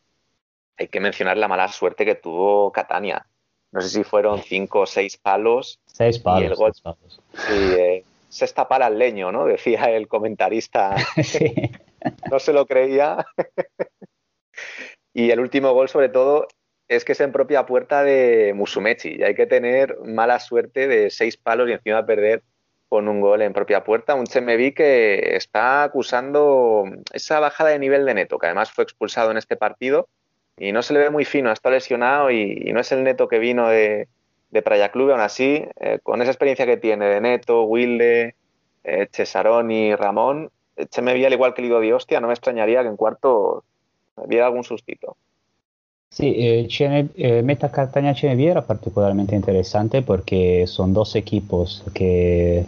hay 0.78 0.88
que 0.88 1.00
mencionar 1.00 1.36
la 1.36 1.48
mala 1.48 1.68
suerte 1.68 2.06
que 2.06 2.14
tuvo 2.14 2.72
Catania. 2.72 3.26
No 3.72 3.80
sé 3.82 3.88
si 3.90 4.02
fueron 4.02 4.40
cinco 4.42 4.80
o 4.80 4.86
seis 4.86 5.16
palos. 5.16 5.78
Seis 5.86 6.18
palos. 6.18 6.42
Y 6.42 6.46
el 6.46 6.54
gol, 6.54 6.72
seis 6.72 6.82
palos. 6.82 7.20
Sí, 7.34 7.72
eh, 7.78 8.04
sexta 8.30 8.68
pala 8.68 8.86
al 8.86 8.98
leño, 8.98 9.30
¿no? 9.30 9.44
Decía 9.44 9.90
el 9.90 10.08
comentarista. 10.08 10.96
Sí. 11.22 11.52
no 12.30 12.38
se 12.38 12.54
lo 12.54 12.64
creía. 12.64 13.26
y 15.12 15.30
el 15.30 15.40
último 15.40 15.74
gol, 15.74 15.90
sobre 15.90 16.08
todo, 16.08 16.48
es 16.88 17.04
que 17.04 17.12
es 17.12 17.20
en 17.20 17.30
propia 17.30 17.66
puerta 17.66 18.02
de 18.02 18.52
Musumechi. 18.54 19.16
Y 19.18 19.22
hay 19.22 19.34
que 19.34 19.46
tener 19.46 19.98
mala 20.04 20.40
suerte 20.40 20.88
de 20.88 21.10
seis 21.10 21.36
palos 21.36 21.68
y 21.68 21.72
encima 21.72 22.06
perder 22.06 22.42
con 22.88 23.06
un 23.06 23.20
gol 23.20 23.42
en 23.42 23.52
propia 23.52 23.84
puerta. 23.84 24.14
Un 24.14 24.26
Chemevi 24.26 24.72
que 24.72 25.36
está 25.36 25.82
acusando 25.82 26.84
esa 27.12 27.38
bajada 27.38 27.70
de 27.70 27.78
nivel 27.78 28.06
de 28.06 28.14
neto, 28.14 28.38
que 28.38 28.46
además 28.46 28.72
fue 28.72 28.84
expulsado 28.84 29.30
en 29.30 29.36
este 29.36 29.56
partido 29.56 30.08
y 30.56 30.72
no 30.72 30.82
se 30.82 30.94
le 30.94 31.00
ve 31.00 31.10
muy 31.10 31.24
fino, 31.24 31.52
está 31.52 31.70
lesionado 31.70 32.30
y, 32.30 32.62
y 32.64 32.72
no 32.72 32.80
es 32.80 32.90
el 32.92 33.04
neto 33.04 33.28
que 33.28 33.38
vino 33.38 33.68
de, 33.68 34.08
de 34.50 34.62
Praia 34.62 34.90
Club, 34.90 35.10
aún 35.10 35.20
así, 35.20 35.64
eh, 35.80 35.98
con 36.02 36.20
esa 36.22 36.30
experiencia 36.30 36.66
que 36.66 36.76
tiene 36.76 37.06
de 37.06 37.20
Neto, 37.20 37.64
Wilde, 37.64 38.34
eh, 38.84 39.08
Cesaroni, 39.12 39.94
Ramón, 39.94 40.50
se 40.90 41.02
me 41.02 41.14
vi 41.14 41.24
al 41.24 41.32
igual 41.32 41.54
que 41.54 41.62
Lido 41.62 41.80
de 41.80 41.92
Hostia, 41.92 42.20
no 42.20 42.28
me 42.28 42.32
extrañaría 42.32 42.82
que 42.82 42.88
en 42.88 42.96
cuarto 42.96 43.64
viera 44.26 44.46
algún 44.46 44.64
sustito. 44.64 45.16
Sí, 46.10 46.34
eh, 46.36 46.68
eh, 47.16 47.42
Meta 47.42 47.70
Catania 47.70 48.14
Cenevi 48.14 48.46
era 48.46 48.62
particularmente 48.62 49.36
interesante 49.36 50.02
porque 50.02 50.66
son 50.66 50.92
dos 50.92 51.14
equipos 51.14 51.84
que 51.94 52.66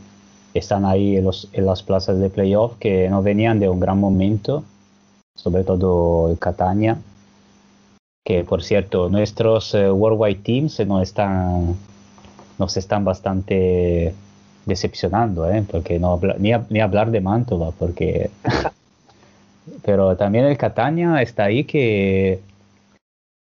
están 0.55 0.85
ahí 0.85 1.17
en, 1.17 1.29
en 1.53 1.67
las 1.67 1.83
plazas 1.83 2.21
de 2.21 2.31
playoff 2.31 2.77
que 2.79 3.09
no 3.09 3.21
venían 3.21 3.59
de 3.59 3.69
un 3.69 3.81
gran 3.81 3.99
momento, 3.99 4.63
sobre 5.35 5.65
todo 5.65 6.31
el 6.31 6.39
Catania, 6.39 6.99
que 8.25 8.45
por 8.45 8.63
cierto 8.63 9.09
nuestros 9.09 9.75
uh, 9.75 9.93
worldwide 9.93 10.43
teams 10.43 10.79
nos 10.87 11.03
están 11.03 11.77
nos 12.59 12.77
están 12.77 13.05
bastante 13.05 14.15
decepcionando 14.65 15.51
¿eh? 15.51 15.65
porque 15.69 15.99
no 15.99 16.21
ni, 16.39 16.81
hablar 16.81 17.11
de 17.11 17.21
Mantova 17.21 17.73
porque 17.73 18.31
pero 19.85 20.17
también 20.17 20.45
el 20.45 20.57
Catania 20.57 21.21
está 21.21 21.45
ahí 21.45 21.65
que 21.65 22.41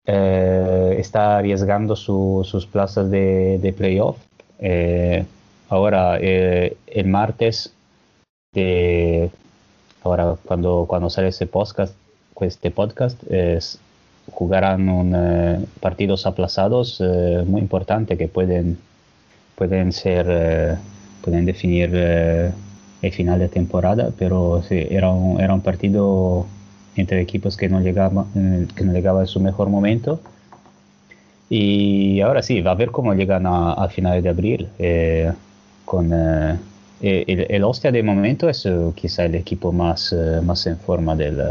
eh, 0.05 0.95
está 0.99 1.37
arriesgando 1.37 1.95
su, 1.95 2.45
sus 2.49 2.65
plazas 2.65 3.09
de, 3.09 3.59
de 3.59 3.73
playoff 3.73 4.17
eh, 4.59 5.25
ahora 5.69 6.17
eh, 6.19 6.75
el 6.87 7.07
martes 7.07 7.73
ahora 10.03 10.35
cuando 10.45 10.85
cuando 10.87 11.09
sale 11.09 11.27
ese 11.27 11.45
podcast 11.45 11.95
este 12.41 12.71
podcast 12.71 13.21
es 13.29 13.79
jugarán 14.37 14.87
un, 14.87 15.13
eh, 15.15 15.65
partidos 15.79 16.27
aplazados 16.27 17.01
eh, 17.01 17.43
muy 17.47 17.59
importantes 17.59 18.19
que 18.19 18.27
pueden, 18.27 18.77
pueden 19.55 19.91
ser, 19.91 20.27
eh, 20.29 20.75
pueden 21.23 21.43
definir 21.45 21.89
el 21.95 23.11
final 23.11 23.39
de 23.39 23.47
temporada, 23.47 24.11
pero 24.15 24.61
sí, 24.61 24.85
era 24.91 25.09
un, 25.09 25.41
era 25.41 25.55
un 25.55 25.61
partido 25.61 26.45
entre 26.95 27.19
equipos 27.19 27.57
que 27.57 27.67
no 27.67 27.81
llegaba, 27.81 28.27
que 28.75 28.83
no 28.83 28.93
llegaba 28.93 29.21
en 29.21 29.27
su 29.27 29.39
mejor 29.39 29.69
momento. 29.69 30.19
Y 31.49 32.21
ahora 32.21 32.43
sí, 32.43 32.61
va 32.61 32.71
a 32.71 32.75
ver 32.75 32.91
cómo 32.91 33.15
llegan 33.15 33.47
a, 33.47 33.73
a 33.73 33.89
finales 33.89 34.23
de 34.23 34.29
abril. 34.29 34.67
con, 35.83 36.13
el, 36.13 37.45
el 37.49 37.63
Ostia 37.63 37.91
de 37.91 38.03
momento 38.03 38.49
es 38.49 38.67
quizá 38.93 39.25
el 39.25 39.33
equipo 39.33 39.71
más, 39.71 40.15
más 40.43 40.67
en 40.67 40.77
forma 40.77 41.15
del, 41.15 41.41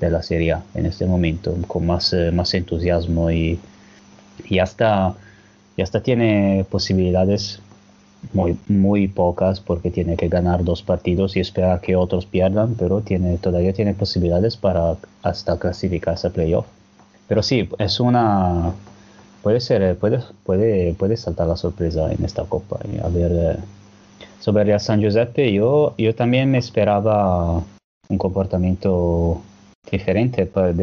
de 0.00 0.10
la 0.10 0.22
Serie 0.22 0.52
A 0.52 0.62
en 0.74 0.86
este 0.86 1.06
momento, 1.06 1.54
con 1.66 1.86
más, 1.86 2.12
eh, 2.12 2.30
más 2.32 2.52
entusiasmo 2.54 3.30
y, 3.30 3.58
y 4.48 4.58
hasta, 4.58 5.14
y 5.76 5.82
hasta 5.82 6.02
tiene 6.02 6.66
posibilidades 6.70 7.60
muy, 8.32 8.58
muy 8.68 9.08
pocas 9.08 9.60
porque 9.60 9.90
tiene 9.90 10.16
que 10.16 10.28
ganar 10.28 10.64
dos 10.64 10.82
partidos 10.82 11.36
y 11.36 11.40
esperar 11.40 11.80
que 11.80 11.96
otros 11.96 12.26
pierdan, 12.26 12.74
pero 12.74 13.00
tiene, 13.00 13.38
todavía 13.38 13.72
tiene 13.72 13.94
posibilidades 13.94 14.56
para 14.56 14.96
hasta 15.22 15.58
clasificarse 15.58 16.26
a 16.26 16.30
playoff. 16.30 16.66
Pero 17.28 17.42
sí, 17.42 17.68
es 17.78 18.00
una... 18.00 18.72
Puede 19.42 19.60
ser, 19.60 19.96
puede, 19.96 20.20
puede, 20.44 20.94
puede 20.94 21.16
saltar 21.16 21.46
la 21.46 21.56
sorpresa 21.56 22.10
en 22.12 22.24
esta 22.24 22.42
copa. 22.44 22.80
A 23.04 23.08
ver, 23.08 23.58
sobre 24.40 24.64
Real 24.64 24.80
San 24.80 25.00
Giuseppe, 25.00 25.52
yo, 25.52 25.94
yo 25.96 26.14
también 26.16 26.50
me 26.50 26.58
esperaba 26.58 27.62
un 28.08 28.18
comportamiento 28.18 29.40
diferente 29.90 30.46
por, 30.46 30.74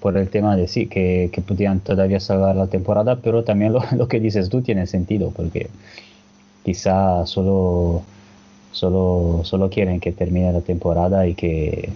por, 0.00 0.16
el, 0.16 0.28
tema 0.28 0.56
de 0.56 0.68
sí, 0.68 0.86
que, 0.86 1.30
que 1.32 1.40
podían 1.40 1.80
todavía 1.80 2.20
salvar 2.20 2.56
la 2.56 2.66
temporada, 2.66 3.16
pero 3.16 3.42
también 3.44 3.72
lo, 3.72 3.82
lo, 3.96 4.08
que 4.08 4.20
dices 4.20 4.48
tú 4.48 4.62
tiene 4.62 4.86
sentido, 4.86 5.30
porque 5.30 5.68
quizá 6.64 7.26
solo, 7.26 8.02
solo, 8.72 9.40
solo 9.44 9.70
quieren 9.70 10.00
que 10.00 10.12
termine 10.12 10.52
la 10.52 10.60
temporada 10.60 11.26
y 11.26 11.34
que, 11.34 11.90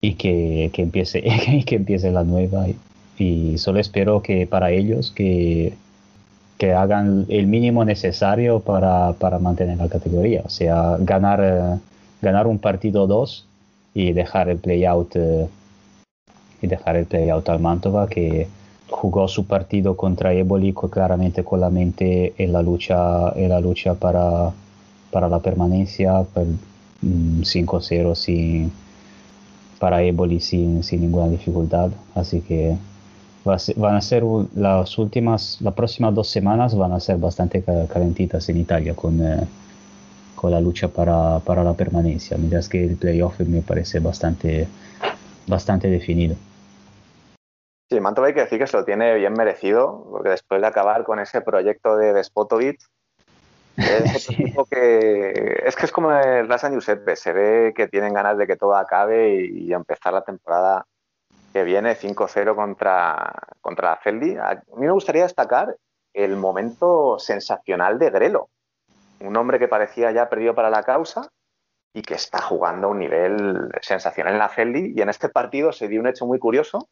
y 0.00 0.14
que, 0.14 0.70
que 0.72 0.82
empiece, 0.82 1.22
y 1.48 1.64
que 1.64 1.76
empiece 1.76 2.10
la 2.10 2.24
nueva. 2.24 2.68
Y, 2.68 2.76
y 3.18 3.58
solo 3.58 3.80
espero 3.80 4.22
que 4.22 4.46
para 4.46 4.70
ellos 4.70 5.10
que, 5.12 5.74
que 6.58 6.72
hagan 6.72 7.26
el 7.28 7.46
mínimo 7.46 7.84
necesario 7.84 8.60
para, 8.60 9.12
para 9.14 9.38
mantener 9.38 9.78
la 9.78 9.88
categoría, 9.88 10.42
o 10.44 10.50
sea, 10.50 10.96
ganar, 10.98 11.40
eh, 11.42 11.78
ganar 12.22 12.46
un 12.46 12.58
partido 12.58 13.04
o 13.04 13.06
dos 13.06 13.46
y 13.96 14.12
dejar 14.12 14.50
el 14.50 14.58
playout 14.58 15.16
eh, 15.16 15.48
y 16.60 16.66
dejar 16.66 16.96
el 16.96 17.06
playout 17.06 17.48
al 17.48 17.60
Mantova 17.60 18.06
que 18.08 18.46
jugó 18.90 19.26
su 19.26 19.46
partido 19.46 19.96
contra 19.96 20.34
Eboli 20.34 20.74
claramente 20.74 21.42
con 21.42 21.60
la 21.60 21.70
mente 21.70 22.34
en 22.36 22.52
la 22.52 22.60
lucha 22.60 23.32
en 23.34 23.48
la 23.48 23.58
lucha 23.58 23.94
para, 23.94 24.52
para 25.10 25.30
la 25.30 25.40
permanencia 25.40 26.24
pues, 26.34 26.46
5-0 27.02 28.14
sin 28.14 28.70
para 29.78 30.02
Eboli 30.02 30.40
sin, 30.40 30.82
sin 30.82 31.00
ninguna 31.00 31.28
dificultad. 31.28 31.90
Así 32.14 32.42
que 32.42 32.76
van 33.44 33.94
a 33.94 34.00
ser 34.02 34.24
las 34.54 34.98
últimas, 34.98 35.58
las 35.62 35.72
próximas 35.72 36.14
dos 36.14 36.28
semanas 36.28 36.74
van 36.74 36.92
a 36.92 37.00
ser 37.00 37.16
bastante 37.16 37.62
calentitas 37.62 38.46
en 38.50 38.58
Italia 38.58 38.94
con, 38.94 39.22
eh, 39.22 39.46
con 40.36 40.52
la 40.52 40.60
lucha 40.60 40.88
para, 40.88 41.40
para, 41.40 41.64
la 41.64 41.74
permanencia, 41.74 42.36
mientras 42.36 42.68
que 42.68 42.84
el 42.84 42.96
playoff 42.96 43.40
me 43.40 43.62
parece 43.62 43.98
bastante, 43.98 44.68
bastante 45.46 45.88
definido. 45.88 46.36
Sí, 47.90 48.00
Mantova 48.00 48.28
hay 48.28 48.34
que 48.34 48.40
decir 48.40 48.58
que 48.58 48.66
se 48.66 48.76
lo 48.76 48.84
tiene 48.84 49.14
bien 49.14 49.32
merecido, 49.32 50.06
porque 50.10 50.30
después 50.30 50.60
de 50.60 50.66
acabar 50.66 51.04
con 51.04 51.18
ese 51.18 51.40
proyecto 51.40 51.96
de 51.96 52.12
Despotovic, 52.12 52.80
es 53.76 54.22
sí. 54.22 54.36
tipo 54.36 54.64
que 54.64 55.62
es 55.64 55.74
que 55.76 55.86
es 55.86 55.92
como 55.92 56.12
el 56.12 56.48
Rasan 56.48 56.72
Giuseppe, 56.72 57.16
se 57.16 57.32
ve 57.32 57.72
que 57.74 57.88
tienen 57.88 58.14
ganas 58.14 58.38
de 58.38 58.46
que 58.46 58.56
todo 58.56 58.74
acabe 58.74 59.34
y, 59.34 59.68
y 59.68 59.72
empezar 59.72 60.12
la 60.12 60.24
temporada 60.24 60.86
que 61.56 61.64
viene 61.64 61.96
5-0 61.96 62.54
contra, 62.54 63.32
contra 63.62 63.90
la 63.90 64.00
Celdi. 64.02 64.36
A 64.36 64.62
mí 64.76 64.86
me 64.86 64.90
gustaría 64.90 65.22
destacar 65.22 65.74
el 66.12 66.36
momento 66.36 67.18
sensacional 67.18 67.98
de 67.98 68.10
Grelo, 68.10 68.50
un 69.20 69.36
hombre 69.36 69.58
que 69.58 69.68
parecía 69.68 70.12
ya 70.12 70.28
perdido 70.28 70.54
para 70.54 70.70
la 70.70 70.82
causa 70.82 71.30
y 71.94 72.02
que 72.02 72.14
está 72.14 72.42
jugando 72.42 72.88
a 72.88 72.90
un 72.90 72.98
nivel 72.98 73.70
sensacional 73.80 74.34
en 74.34 74.38
la 74.38 74.48
Celdi. 74.48 74.92
Y 74.94 75.00
en 75.00 75.08
este 75.08 75.28
partido 75.28 75.72
se 75.72 75.88
dio 75.88 76.00
un 76.00 76.08
hecho 76.08 76.26
muy 76.26 76.38
curioso. 76.38 76.88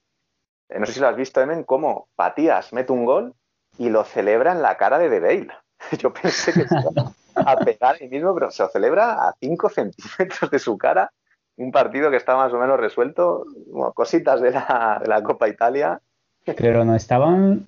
Eh, 0.68 0.78
no 0.78 0.86
sé 0.86 0.92
si 0.92 1.00
lo 1.00 1.08
has 1.08 1.16
visto, 1.16 1.40
Emen, 1.40 1.64
cómo 1.64 2.08
Patías 2.16 2.72
mete 2.72 2.92
un 2.92 3.04
gol 3.04 3.34
y 3.78 3.90
lo 3.90 4.04
celebra 4.04 4.52
en 4.52 4.62
la 4.62 4.76
cara 4.76 4.98
de 4.98 5.10
De 5.10 5.20
Bale. 5.20 5.48
Yo 5.98 6.12
pensé 6.12 6.52
que 6.52 6.66
se 6.66 6.74
iba 6.74 7.12
a 7.36 7.56
pegar 7.58 7.96
ahí 8.00 8.08
mismo, 8.08 8.34
pero 8.34 8.50
se 8.50 8.62
lo 8.62 8.68
celebra 8.68 9.28
a 9.28 9.34
5 9.38 9.68
centímetros 9.68 10.50
de 10.50 10.58
su 10.58 10.78
cara 10.78 11.10
un 11.56 11.70
partido 11.70 12.10
que 12.10 12.16
está 12.16 12.36
más 12.36 12.52
o 12.52 12.58
menos 12.58 12.78
resuelto, 12.78 13.44
como 13.70 13.92
cositas 13.92 14.40
de 14.40 14.50
la, 14.50 15.20
Copa 15.24 15.48
Italia. 15.48 16.00
Pero 16.44 16.84
no 16.84 16.94
estaban, 16.94 17.66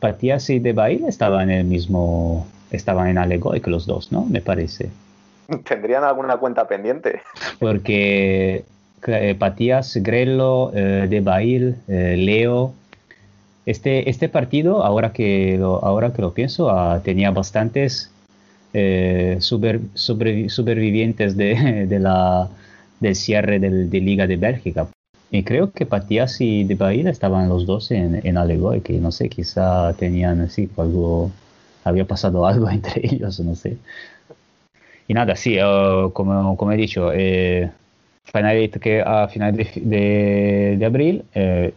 Patías 0.00 0.50
y 0.50 0.58
De 0.58 0.72
Bail 0.72 1.04
estaban 1.06 1.50
en 1.50 1.58
el 1.58 1.64
mismo, 1.64 2.46
estaban 2.74 3.08
en 3.08 3.18
Alegoic 3.18 3.66
los 3.66 3.86
dos, 3.86 4.12
¿no? 4.12 4.24
Me 4.24 4.40
parece. 4.40 4.90
¿Tendrían 5.68 6.04
alguna 6.04 6.36
cuenta 6.36 6.66
pendiente? 6.66 7.22
Porque 7.58 8.64
eh, 9.06 9.34
Patías, 9.38 9.96
Grello, 9.96 10.72
eh, 10.74 11.06
De 11.08 11.20
Bail, 11.20 11.76
eh, 11.88 12.16
Leo, 12.16 12.72
este, 13.66 14.08
este 14.08 14.28
partido, 14.28 14.84
ahora 14.84 15.12
que 15.12 15.56
lo, 15.58 15.84
ahora 15.84 16.12
que 16.12 16.22
lo 16.22 16.32
pienso, 16.32 16.70
ah, 16.70 17.00
tenía 17.02 17.30
bastantes 17.30 18.10
super, 19.38 19.80
super, 19.94 20.50
supervivientes 20.50 21.36
de, 21.36 21.86
de 21.88 21.98
la 22.00 22.48
del 22.98 23.14
cierre 23.14 23.60
del, 23.60 23.88
de 23.88 24.00
Liga 24.00 24.26
de 24.26 24.36
Bélgica. 24.36 24.88
Y 25.30 25.42
creo 25.42 25.70
que 25.72 25.86
Patías 25.86 26.40
y 26.40 26.64
De 26.64 26.74
Bahía 26.74 27.10
estaban 27.10 27.48
los 27.48 27.66
dos 27.66 27.90
en, 27.90 28.20
en 28.26 28.36
Alegoy, 28.36 28.80
que 28.80 28.94
no 28.94 29.12
sé, 29.12 29.28
quizá 29.28 29.92
tenían 29.94 30.40
así 30.40 30.68
algo, 30.76 31.30
había 31.84 32.06
pasado 32.06 32.46
algo 32.46 32.68
entre 32.68 33.06
ellos, 33.06 33.38
no 33.40 33.54
sé. 33.54 33.76
Y 35.06 35.14
nada, 35.14 35.36
sí, 35.36 35.58
uh, 35.58 36.10
como, 36.12 36.56
como, 36.56 36.72
he 36.72 36.76
dicho, 36.76 37.12
eh, 37.12 37.70
que 38.80 39.02
a 39.02 39.28
final 39.28 39.54
de, 39.54 39.70
de, 39.76 40.76
de 40.78 40.86
abril, 40.86 41.24
eh, 41.34 41.74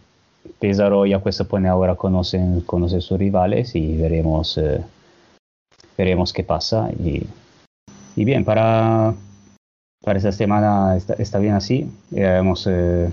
Pesaro 0.60 1.06
y 1.06 1.14
Acuesta 1.14 1.44
Pone 1.44 1.68
ahora 1.68 1.96
conocen, 1.96 2.62
conocen 2.62 3.02
sus 3.02 3.20
rivales 3.20 3.76
y 3.76 3.98
veremos, 3.98 4.58
eh, 4.58 4.82
veremos 5.98 6.34
qué 6.34 6.44
pasa. 6.44 6.90
Y, 7.00 7.28
y 8.16 8.26
bien, 8.26 8.46
para, 8.46 9.14
para 10.04 10.18
esta 10.18 10.32
semana 10.32 10.96
está, 10.96 11.14
está 11.16 11.40
bien 11.40 11.54
así. 11.54 11.92
Ya 12.12 12.38
hemos 12.38 12.66
eh, 12.68 13.12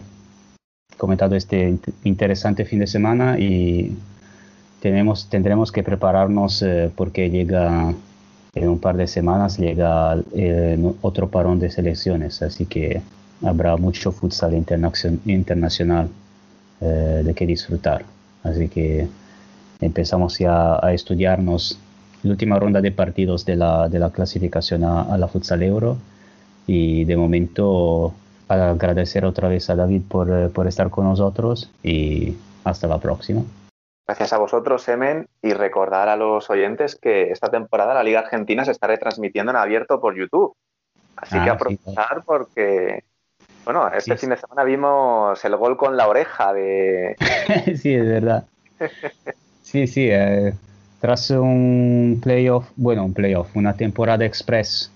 comentado 0.96 1.34
este 1.34 1.76
interesante 2.04 2.64
fin 2.64 2.78
de 2.78 2.86
semana 2.86 3.38
y 3.38 3.96
tendremos 5.30 5.72
que 5.72 5.82
prepararnos 5.82 6.60
eh, 6.62 6.90
porque 6.94 7.30
llega 7.30 7.94
en 8.54 8.68
un 8.68 8.78
par 8.78 8.96
de 8.96 9.06
semanas 9.06 9.58
llega 9.58 10.16
eh, 10.34 10.78
otro 11.00 11.28
parón 11.28 11.58
de 11.58 11.70
selecciones, 11.70 12.42
así 12.42 12.66
que 12.66 13.00
habrá 13.42 13.76
mucho 13.76 14.12
futsal 14.12 14.54
internacional 14.54 16.08
eh, 16.80 17.22
de 17.24 17.34
que 17.34 17.46
disfrutar. 17.46 18.04
Así 18.42 18.68
que 18.68 19.08
empezamos 19.80 20.38
ya 20.38 20.78
a 20.84 20.92
estudiarnos 20.92 21.78
la 22.22 22.30
última 22.32 22.58
ronda 22.58 22.80
de 22.80 22.92
partidos 22.92 23.44
de 23.44 23.56
la, 23.56 24.10
clasificación 24.12 24.84
a, 24.84 25.16
la 25.16 25.28
futsal 25.28 25.62
euro 25.62 25.96
y 26.66 27.04
de 27.04 27.16
momento 27.16 28.12
agradecer 28.48 29.24
otra 29.24 29.48
vez 29.48 29.68
a 29.70 29.76
David 29.76 30.02
por 30.08 30.66
estar 30.66 30.90
con 30.90 31.04
nosotros 31.04 31.70
y 31.82 32.34
hasta 32.64 32.86
la 32.86 32.98
próxima. 32.98 33.42
Gracias 34.06 34.34
a 34.34 34.38
vosotros, 34.38 34.82
Semen, 34.82 35.28
y 35.40 35.54
recordar 35.54 36.08
a 36.10 36.16
los 36.16 36.50
oyentes 36.50 36.94
que 36.94 37.30
esta 37.30 37.50
temporada 37.50 37.94
la 37.94 38.02
Liga 38.02 38.20
Argentina 38.20 38.64
se 38.64 38.70
está 38.70 38.86
retransmitiendo 38.86 39.50
en 39.50 39.56
abierto 39.56 40.00
por 40.00 40.14
YouTube. 40.14 40.54
Así 41.16 41.36
Ah, 41.38 41.44
que 41.44 41.44
sí, 41.44 41.48
aprovechar 41.50 42.22
porque, 42.26 43.04
bueno, 43.64 43.88
este 43.88 44.16
fin 44.18 44.30
de 44.30 44.36
semana 44.36 44.64
vimos 44.64 45.42
el 45.44 45.56
gol 45.56 45.78
con 45.78 45.96
la 45.96 46.06
oreja 46.06 46.52
de... 46.52 47.16
sí, 47.80 47.94
es 47.94 48.06
verdad. 48.06 48.44
Sí, 49.62 49.86
sí, 49.86 50.08
eh, 50.10 50.52
tras 51.00 51.30
un 51.30 52.20
playoff, 52.22 52.66
bueno, 52.76 53.04
un 53.06 53.14
playoff, 53.14 53.56
una 53.56 53.74
temporada 53.74 54.26
express 54.26 54.90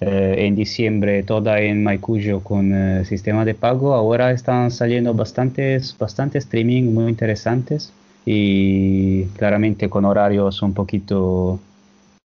eh, 0.00 0.34
en 0.40 0.56
diciembre 0.56 1.22
toda 1.22 1.58
en 1.60 1.82
Maicuyo 1.82 2.40
con 2.40 2.74
eh, 2.74 3.04
sistema 3.06 3.46
de 3.46 3.54
pago, 3.54 3.94
ahora 3.94 4.30
están 4.32 4.70
saliendo 4.70 5.14
bastantes, 5.14 5.96
bastantes 5.96 6.44
streaming 6.44 6.92
muy 6.92 7.08
interesantes 7.08 7.94
y 8.26 9.24
claramente 9.38 9.88
con 9.88 10.04
horarios 10.04 10.60
un 10.60 10.74
poquito 10.74 11.60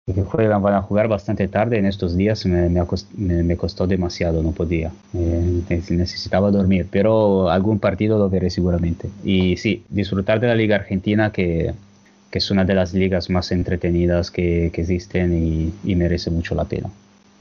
que 0.06 0.22
juegan, 0.22 0.62
van 0.62 0.72
a 0.74 0.80
jugar 0.80 1.06
bastante 1.06 1.48
tarde 1.48 1.76
en 1.76 1.84
estos 1.84 2.16
días, 2.16 2.46
me, 2.46 2.70
me, 2.70 2.80
acost- 2.80 3.10
me- 3.14 3.42
me 3.42 3.56
costó 3.58 3.86
demasiado, 3.86 4.42
no 4.42 4.52
podía, 4.52 4.90
Eh, 5.12 5.62
necesitaba 5.90 6.50
dormir, 6.50 6.86
pero 6.90 7.50
algún 7.50 7.78
partido 7.78 8.16
lo 8.16 8.30
veré 8.30 8.48
seguramente. 8.48 9.10
Y 9.22 9.58
sí, 9.58 9.84
disfrutar 9.90 10.40
de 10.40 10.46
la 10.46 10.54
Liga 10.54 10.76
Argentina, 10.76 11.30
que, 11.30 11.74
que 12.30 12.38
es 12.38 12.50
una 12.50 12.64
de 12.64 12.74
las 12.74 12.94
ligas 12.94 13.28
más 13.28 13.52
entretenidas 13.52 14.30
que, 14.30 14.70
que 14.72 14.80
existen 14.80 15.36
y, 15.36 15.74
y 15.84 15.94
merece 15.94 16.30
mucho 16.30 16.54
la 16.54 16.64
pena. 16.64 16.88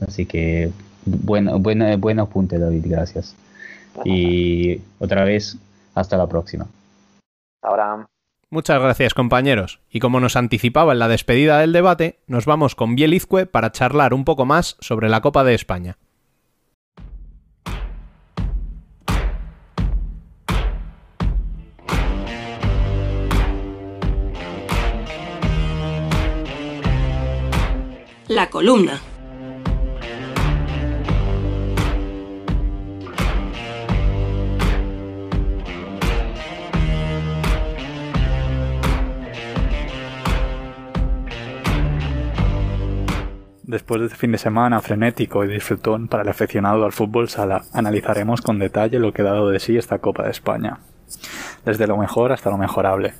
Así 0.06 0.26
que 0.26 0.72
buen, 1.06 1.46
buen, 1.64 2.02
buen 2.02 2.20
apunte, 2.20 2.60
David, 2.60 2.84
gracias. 2.86 3.34
Y 4.04 4.82
otra 5.00 5.24
vez, 5.24 5.58
hasta 5.96 6.18
la 6.18 6.28
próxima. 6.28 6.68
Ahora... 7.62 8.06
Muchas 8.50 8.82
gracias 8.82 9.14
compañeros, 9.14 9.82
y 9.90 10.00
como 10.00 10.22
nos 10.22 10.38
anticipaba 10.38 10.94
en 10.94 11.00
la 11.00 11.10
despedida 11.10 11.60
del 11.60 11.74
debate, 11.74 12.22
nos 12.28 12.46
vamos 12.46 12.76
con 12.76 12.96
Bielizque 12.96 13.46
para 13.46 13.74
charlar 13.74 14.14
un 14.14 14.24
poco 14.24 14.46
más 14.46 14.78
sobre 14.80 15.10
la 15.10 15.20
Copa 15.20 15.44
de 15.44 15.54
España. 15.54 15.98
La 28.30 28.50
columna. 28.50 29.02
Después 43.68 44.00
de 44.00 44.08
este 44.08 44.18
fin 44.18 44.32
de 44.32 44.38
semana 44.38 44.80
frenético 44.80 45.44
y 45.44 45.50
disfrutón 45.50 46.08
para 46.08 46.24
el 46.24 46.30
aficionado 46.30 46.86
al 46.86 46.94
fútbol 46.94 47.28
sala, 47.28 47.64
analizaremos 47.74 48.42
con 48.42 48.60
detalle 48.60 48.98
lo 48.98 49.12
que 49.12 49.24
ha 49.24 49.26
dado 49.26 49.50
de 49.50 49.60
sí 49.60 49.76
esta 49.76 50.00
Copa 50.00 50.24
de 50.24 50.32
España. 50.32 50.80
Desde 51.66 51.86
lo 51.86 51.98
mejor 51.98 52.32
hasta 52.32 52.50
lo 52.50 52.58
mejorable. 52.58 53.16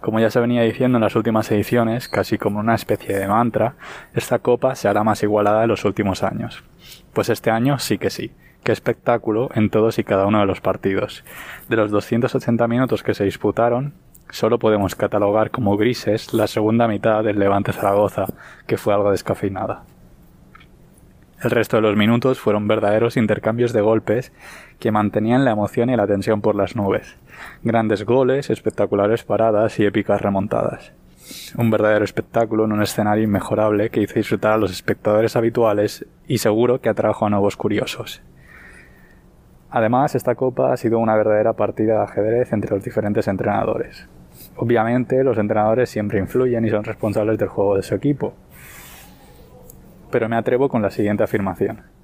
Como 0.00 0.20
ya 0.20 0.30
se 0.30 0.40
venía 0.40 0.62
diciendo 0.62 0.96
en 0.96 1.02
las 1.02 1.16
últimas 1.16 1.50
ediciones, 1.50 2.08
casi 2.08 2.38
como 2.38 2.60
una 2.60 2.74
especie 2.74 3.14
de 3.14 3.28
mantra, 3.28 3.74
esta 4.14 4.38
copa 4.38 4.74
se 4.74 4.88
hará 4.88 5.04
más 5.04 5.22
igualada 5.22 5.64
en 5.64 5.68
los 5.68 5.84
últimos 5.84 6.22
años. 6.22 6.64
Pues 7.12 7.28
este 7.28 7.50
año 7.50 7.78
sí 7.78 7.98
que 7.98 8.08
sí. 8.08 8.32
Qué 8.62 8.72
espectáculo 8.72 9.50
en 9.54 9.68
todos 9.68 9.98
y 9.98 10.04
cada 10.04 10.24
uno 10.24 10.40
de 10.40 10.46
los 10.46 10.62
partidos. 10.62 11.24
De 11.68 11.76
los 11.76 11.90
280 11.90 12.66
minutos 12.68 13.02
que 13.02 13.12
se 13.12 13.24
disputaron, 13.24 13.92
solo 14.34 14.58
podemos 14.58 14.96
catalogar 14.96 15.52
como 15.52 15.76
grises 15.76 16.34
la 16.34 16.48
segunda 16.48 16.88
mitad 16.88 17.22
del 17.22 17.38
Levante 17.38 17.72
Zaragoza, 17.72 18.26
que 18.66 18.76
fue 18.76 18.92
algo 18.92 19.12
descafeinada. 19.12 19.84
El 21.40 21.50
resto 21.50 21.76
de 21.76 21.82
los 21.82 21.96
minutos 21.96 22.40
fueron 22.40 22.66
verdaderos 22.66 23.16
intercambios 23.16 23.72
de 23.72 23.80
golpes 23.80 24.32
que 24.80 24.90
mantenían 24.90 25.44
la 25.44 25.52
emoción 25.52 25.88
y 25.88 25.96
la 25.96 26.08
tensión 26.08 26.40
por 26.40 26.56
las 26.56 26.74
nubes. 26.74 27.16
Grandes 27.62 28.04
goles, 28.04 28.50
espectaculares 28.50 29.22
paradas 29.22 29.78
y 29.78 29.84
épicas 29.84 30.20
remontadas. 30.20 30.92
Un 31.56 31.70
verdadero 31.70 32.04
espectáculo 32.04 32.64
en 32.64 32.72
un 32.72 32.82
escenario 32.82 33.22
inmejorable 33.22 33.90
que 33.90 34.02
hizo 34.02 34.14
disfrutar 34.14 34.54
a 34.54 34.58
los 34.58 34.72
espectadores 34.72 35.36
habituales 35.36 36.06
y 36.26 36.38
seguro 36.38 36.80
que 36.80 36.88
atrajo 36.88 37.26
a 37.26 37.30
nuevos 37.30 37.56
curiosos. 37.56 38.20
Además, 39.70 40.14
esta 40.16 40.34
copa 40.34 40.72
ha 40.72 40.76
sido 40.76 40.98
una 40.98 41.14
verdadera 41.14 41.52
partida 41.52 41.98
de 41.98 42.04
ajedrez 42.04 42.52
entre 42.52 42.74
los 42.74 42.82
diferentes 42.82 43.28
entrenadores. 43.28 44.08
Obviamente, 44.56 45.24
los 45.24 45.38
entrenadores 45.38 45.90
siempre 45.90 46.18
influyen 46.18 46.64
y 46.64 46.70
son 46.70 46.84
responsables 46.84 47.38
del 47.38 47.48
juego 47.48 47.76
de 47.76 47.82
su 47.82 47.94
equipo. 47.94 48.34
Pero 50.10 50.28
me 50.28 50.36
atrevo 50.36 50.68
con 50.68 50.82
la 50.82 50.90
siguiente 50.90 51.24
afirmación 51.24 51.94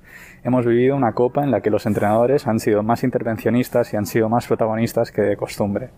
hemos 0.44 0.66
vivido 0.66 0.96
una 0.96 1.12
copa 1.12 1.42
en 1.42 1.50
la 1.50 1.60
que 1.60 1.70
los 1.70 1.86
entrenadores 1.86 2.46
han 2.46 2.60
sido 2.60 2.82
más 2.82 3.04
intervencionistas 3.04 3.92
y 3.92 3.96
han 3.96 4.06
sido 4.06 4.28
más 4.28 4.46
protagonistas 4.46 5.12
que 5.12 5.22
de 5.22 5.36
costumbre. 5.36 5.90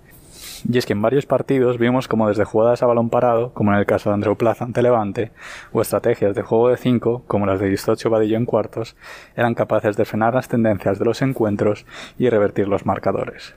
Y 0.69 0.79
es 0.79 0.87
que 0.87 0.93
en 0.93 1.03
varios 1.03 1.27
partidos 1.27 1.79
vimos 1.79 2.07
como 2.07 2.29
desde 2.29 2.45
jugadas 2.45 2.83
a 2.83 2.87
balón 2.87 3.11
parado, 3.11 3.53
como 3.53 3.73
en 3.73 3.79
el 3.79 3.87
caso 3.87 4.11
de 4.11 4.15
Andreu 4.15 4.37
Plaza 4.37 4.65
ante 4.65 4.83
Levante, 4.83 5.33
o 5.73 5.81
estrategias 5.81 6.35
de 6.35 6.43
juego 6.43 6.69
de 6.69 6.77
5, 6.77 7.25
como 7.27 7.47
las 7.47 7.61
de 7.61 7.69
Distocho 7.69 8.11
Vadillo 8.11 8.37
en 8.37 8.47
cuartos, 8.47 8.97
eran 9.37 9.55
capaces 9.55 9.97
de 9.97 10.05
frenar 10.05 10.35
las 10.35 10.49
tendencias 10.49 10.99
de 10.99 11.05
los 11.05 11.21
encuentros 11.23 11.85
y 12.17 12.29
revertir 12.29 12.69
los 12.69 12.87
marcadores. 12.87 13.57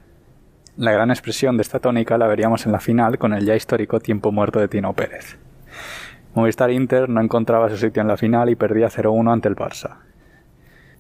La 0.78 0.92
gran 0.92 1.10
expresión 1.10 1.56
de 1.56 1.62
esta 1.62 1.80
tónica 1.80 2.18
la 2.18 2.28
veríamos 2.28 2.66
en 2.66 2.74
la 2.74 2.82
final 2.82 3.18
con 3.18 3.34
el 3.34 3.46
ya 3.46 3.56
histórico 3.56 4.02
tiempo 4.02 4.34
muerto 4.34 4.60
de 4.60 4.68
Tino 4.68 4.92
Pérez. 4.92 5.38
Movistar 6.34 6.70
Inter 6.70 7.08
no 7.08 7.22
encontraba 7.22 7.70
su 7.70 7.78
sitio 7.78 8.02
en 8.02 8.10
la 8.10 8.18
final 8.18 8.50
y 8.50 8.58
perdía 8.58 8.90
0-1 8.90 9.32
ante 9.32 9.48
el 9.48 9.56
Barça. 9.56 10.00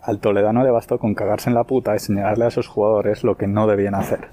Al 0.02 0.22
toledano 0.22 0.64
le 0.64 0.72
bastó 0.72 0.98
con 0.98 1.14
cagarse 1.14 1.50
en 1.50 1.56
la 1.56 1.66
puta 1.66 1.94
y 1.94 2.00
señalarle 2.00 2.45
a 2.45 2.52
sus 2.52 2.70
jugadores 2.70 3.26
lo 3.26 3.36
que 3.36 3.48
no 3.48 3.68
debían 3.68 3.95
hacer. 3.95 4.30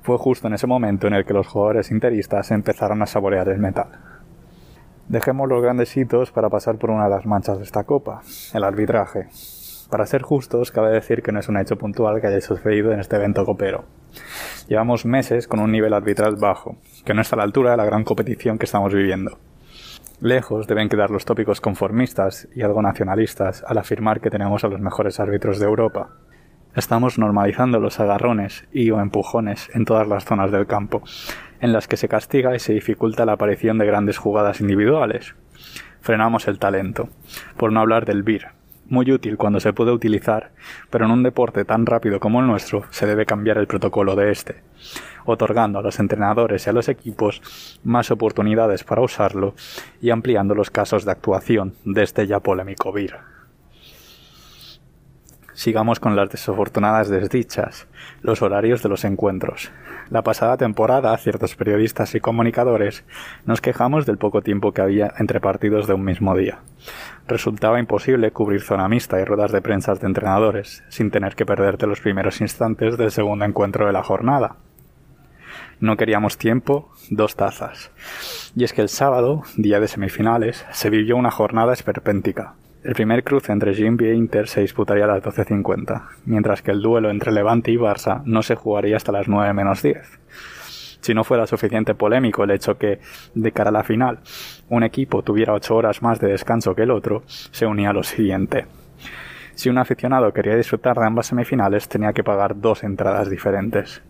Fue 0.00 0.16
justo 0.16 0.46
en 0.46 0.54
ese 0.54 0.66
momento 0.66 1.06
en 1.06 1.12
el 1.12 1.26
que 1.26 1.34
los 1.34 1.48
jugadores 1.48 1.90
interistas 1.90 2.50
empezaron 2.50 3.02
a 3.02 3.06
saborear 3.06 3.50
el 3.50 3.58
metal. 3.58 3.88
Dejemos 5.06 5.50
los 5.50 5.62
grandes 5.62 5.94
hitos 5.98 6.32
para 6.32 6.48
pasar 6.48 6.78
por 6.78 6.90
una 6.90 7.04
de 7.04 7.10
las 7.10 7.26
manchas 7.26 7.58
de 7.58 7.64
esta 7.64 7.84
copa, 7.84 8.22
el 8.54 8.64
arbitraje. 8.64 9.28
Para 9.92 10.06
ser 10.06 10.22
justos, 10.22 10.72
cabe 10.72 10.90
decir 10.90 11.20
que 11.22 11.32
no 11.32 11.40
es 11.40 11.50
un 11.50 11.58
hecho 11.58 11.76
puntual 11.76 12.18
que 12.18 12.26
haya 12.26 12.40
sucedido 12.40 12.92
en 12.92 13.00
este 13.00 13.16
evento 13.16 13.44
copero. 13.44 13.84
Llevamos 14.66 15.04
meses 15.04 15.46
con 15.46 15.60
un 15.60 15.70
nivel 15.70 15.92
arbitral 15.92 16.36
bajo, 16.36 16.78
que 17.04 17.12
no 17.12 17.20
está 17.20 17.36
a 17.36 17.40
la 17.40 17.42
altura 17.42 17.72
de 17.72 17.76
la 17.76 17.84
gran 17.84 18.02
competición 18.02 18.56
que 18.56 18.64
estamos 18.64 18.94
viviendo. 18.94 19.36
Lejos 20.22 20.66
deben 20.66 20.88
quedar 20.88 21.10
los 21.10 21.26
tópicos 21.26 21.60
conformistas 21.60 22.48
y 22.54 22.62
algo 22.62 22.80
nacionalistas 22.80 23.64
al 23.68 23.76
afirmar 23.76 24.22
que 24.22 24.30
tenemos 24.30 24.64
a 24.64 24.68
los 24.68 24.80
mejores 24.80 25.20
árbitros 25.20 25.58
de 25.58 25.66
Europa. 25.66 26.08
Estamos 26.74 27.18
normalizando 27.18 27.78
los 27.78 28.00
agarrones 28.00 28.64
y 28.72 28.90
o 28.92 28.98
empujones 28.98 29.68
en 29.74 29.84
todas 29.84 30.08
las 30.08 30.24
zonas 30.24 30.50
del 30.50 30.66
campo, 30.66 31.02
en 31.60 31.74
las 31.74 31.86
que 31.86 31.98
se 31.98 32.08
castiga 32.08 32.56
y 32.56 32.60
se 32.60 32.72
dificulta 32.72 33.26
la 33.26 33.32
aparición 33.32 33.76
de 33.76 33.84
grandes 33.84 34.16
jugadas 34.16 34.62
individuales. 34.62 35.34
Frenamos 36.00 36.48
el 36.48 36.58
talento, 36.58 37.10
por 37.58 37.74
no 37.74 37.80
hablar 37.80 38.06
del 38.06 38.22
BIR, 38.22 38.61
muy 38.86 39.10
útil 39.10 39.36
cuando 39.36 39.60
se 39.60 39.72
puede 39.72 39.92
utilizar, 39.92 40.50
pero 40.90 41.04
en 41.04 41.10
un 41.10 41.22
deporte 41.22 41.64
tan 41.64 41.86
rápido 41.86 42.20
como 42.20 42.40
el 42.40 42.46
nuestro 42.46 42.84
se 42.90 43.06
debe 43.06 43.26
cambiar 43.26 43.58
el 43.58 43.66
protocolo 43.66 44.16
de 44.16 44.30
este 44.30 44.62
otorgando 45.24 45.78
a 45.78 45.82
los 45.82 46.00
entrenadores 46.00 46.66
y 46.66 46.70
a 46.70 46.72
los 46.72 46.88
equipos 46.88 47.40
más 47.84 48.10
oportunidades 48.10 48.84
para 48.84 49.02
usarlo 49.02 49.54
y 50.00 50.10
ampliando 50.10 50.54
los 50.54 50.70
casos 50.70 51.04
de 51.04 51.12
actuación 51.12 51.74
de 51.84 52.02
este 52.02 52.26
ya 52.26 52.40
polémico 52.40 52.92
VIR. 52.92 53.41
Sigamos 55.54 56.00
con 56.00 56.16
las 56.16 56.30
desafortunadas 56.30 57.08
desdichas, 57.08 57.86
los 58.22 58.40
horarios 58.40 58.82
de 58.82 58.88
los 58.88 59.04
encuentros. 59.04 59.70
La 60.10 60.22
pasada 60.22 60.56
temporada, 60.56 61.16
ciertos 61.18 61.54
periodistas 61.56 62.14
y 62.14 62.20
comunicadores 62.20 63.04
nos 63.44 63.60
quejamos 63.60 64.06
del 64.06 64.16
poco 64.16 64.40
tiempo 64.40 64.72
que 64.72 64.80
había 64.80 65.12
entre 65.18 65.40
partidos 65.40 65.86
de 65.86 65.94
un 65.94 66.04
mismo 66.04 66.34
día. 66.36 66.60
Resultaba 67.28 67.80
imposible 67.80 68.30
cubrir 68.30 68.62
zona 68.62 68.88
mixta 68.88 69.20
y 69.20 69.24
ruedas 69.24 69.52
de 69.52 69.60
prensa 69.60 69.94
de 69.94 70.06
entrenadores, 70.06 70.84
sin 70.88 71.10
tener 71.10 71.34
que 71.34 71.46
perderte 71.46 71.86
los 71.86 72.00
primeros 72.00 72.40
instantes 72.40 72.96
del 72.96 73.10
segundo 73.10 73.44
encuentro 73.44 73.86
de 73.86 73.92
la 73.92 74.02
jornada. 74.02 74.56
No 75.80 75.96
queríamos 75.96 76.38
tiempo, 76.38 76.90
dos 77.10 77.36
tazas. 77.36 77.90
Y 78.54 78.64
es 78.64 78.72
que 78.72 78.82
el 78.82 78.88
sábado, 78.88 79.42
día 79.56 79.80
de 79.80 79.88
semifinales, 79.88 80.64
se 80.70 80.90
vivió 80.90 81.16
una 81.16 81.30
jornada 81.30 81.72
esperpéntica. 81.72 82.54
El 82.84 82.94
primer 82.94 83.22
cruce 83.22 83.52
entre 83.52 83.74
Jimby 83.74 84.06
e 84.06 84.14
Inter 84.14 84.48
se 84.48 84.60
disputaría 84.60 85.04
a 85.04 85.06
las 85.06 85.22
12.50, 85.22 86.02
mientras 86.24 86.62
que 86.62 86.72
el 86.72 86.82
duelo 86.82 87.10
entre 87.10 87.30
Levante 87.30 87.70
y 87.70 87.76
Barça 87.76 88.22
no 88.24 88.42
se 88.42 88.56
jugaría 88.56 88.96
hasta 88.96 89.12
las 89.12 89.28
9 89.28 89.52
menos 89.54 89.82
10. 89.82 90.18
Si 91.00 91.14
no 91.14 91.22
fuera 91.22 91.46
suficiente 91.46 91.94
polémico 91.94 92.42
el 92.42 92.50
hecho 92.50 92.78
que, 92.78 92.98
de 93.34 93.52
cara 93.52 93.70
a 93.70 93.72
la 93.72 93.84
final, 93.84 94.18
un 94.68 94.82
equipo 94.82 95.22
tuviera 95.22 95.52
8 95.52 95.76
horas 95.76 96.02
más 96.02 96.18
de 96.18 96.28
descanso 96.28 96.74
que 96.74 96.82
el 96.82 96.90
otro, 96.90 97.22
se 97.26 97.66
unía 97.66 97.90
a 97.90 97.92
lo 97.92 98.02
siguiente. 98.02 98.66
Si 99.54 99.68
un 99.68 99.78
aficionado 99.78 100.32
quería 100.32 100.56
disfrutar 100.56 100.96
de 100.96 101.06
ambas 101.06 101.26
semifinales, 101.26 101.88
tenía 101.88 102.12
que 102.12 102.24
pagar 102.24 102.60
dos 102.60 102.82
entradas 102.82 103.30
diferentes. 103.30 104.02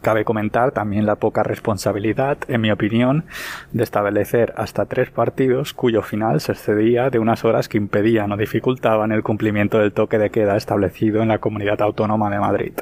Cabe 0.00 0.24
comentar 0.24 0.72
también 0.72 1.06
la 1.06 1.16
poca 1.16 1.42
responsabilidad, 1.42 2.38
en 2.48 2.60
mi 2.60 2.70
opinión, 2.70 3.24
de 3.72 3.82
establecer 3.82 4.52
hasta 4.56 4.86
tres 4.86 5.10
partidos 5.10 5.72
cuyo 5.72 6.02
final 6.02 6.40
se 6.40 6.52
excedía 6.52 7.10
de 7.10 7.18
unas 7.18 7.44
horas 7.44 7.68
que 7.68 7.78
impedían 7.78 8.32
o 8.32 8.36
dificultaban 8.36 9.12
el 9.12 9.22
cumplimiento 9.22 9.78
del 9.78 9.92
toque 9.92 10.18
de 10.18 10.30
queda 10.30 10.56
establecido 10.56 11.22
en 11.22 11.28
la 11.28 11.38
Comunidad 11.38 11.82
Autónoma 11.82 12.30
de 12.30 12.38
Madrid. 12.38 12.72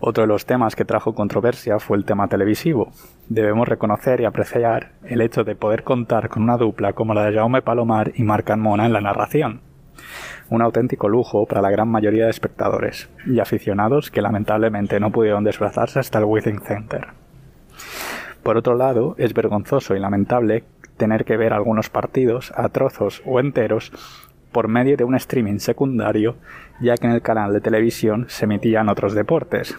Otro 0.00 0.22
de 0.22 0.28
los 0.28 0.46
temas 0.46 0.74
que 0.74 0.84
trajo 0.84 1.14
controversia 1.14 1.78
fue 1.78 1.96
el 1.96 2.04
tema 2.04 2.26
televisivo. 2.26 2.90
Debemos 3.28 3.68
reconocer 3.68 4.20
y 4.20 4.24
apreciar 4.24 4.92
el 5.04 5.20
hecho 5.20 5.44
de 5.44 5.54
poder 5.54 5.84
contar 5.84 6.28
con 6.28 6.42
una 6.42 6.56
dupla 6.56 6.92
como 6.92 7.14
la 7.14 7.24
de 7.24 7.36
Jaume 7.36 7.62
Palomar 7.62 8.10
y 8.16 8.24
Marc 8.24 8.56
Mona 8.56 8.86
en 8.86 8.92
la 8.92 9.00
narración 9.00 9.71
un 10.52 10.60
auténtico 10.60 11.08
lujo 11.08 11.46
para 11.46 11.62
la 11.62 11.70
gran 11.70 11.88
mayoría 11.88 12.24
de 12.24 12.30
espectadores 12.30 13.08
y 13.26 13.40
aficionados 13.40 14.10
que 14.10 14.20
lamentablemente 14.20 15.00
no 15.00 15.10
pudieron 15.10 15.44
desplazarse 15.44 15.98
hasta 15.98 16.18
el 16.18 16.26
Withing 16.26 16.60
Center. 16.60 17.08
Por 18.42 18.58
otro 18.58 18.76
lado, 18.76 19.14
es 19.16 19.32
vergonzoso 19.32 19.96
y 19.96 19.98
lamentable 19.98 20.64
tener 20.98 21.24
que 21.24 21.38
ver 21.38 21.54
algunos 21.54 21.88
partidos 21.88 22.52
a 22.54 22.68
trozos 22.68 23.22
o 23.24 23.40
enteros 23.40 23.92
por 24.52 24.68
medio 24.68 24.98
de 24.98 25.04
un 25.04 25.14
streaming 25.14 25.58
secundario, 25.58 26.36
ya 26.82 26.98
que 26.98 27.06
en 27.06 27.14
el 27.14 27.22
canal 27.22 27.54
de 27.54 27.62
televisión 27.62 28.26
se 28.28 28.44
emitían 28.44 28.90
otros 28.90 29.14
deportes. 29.14 29.78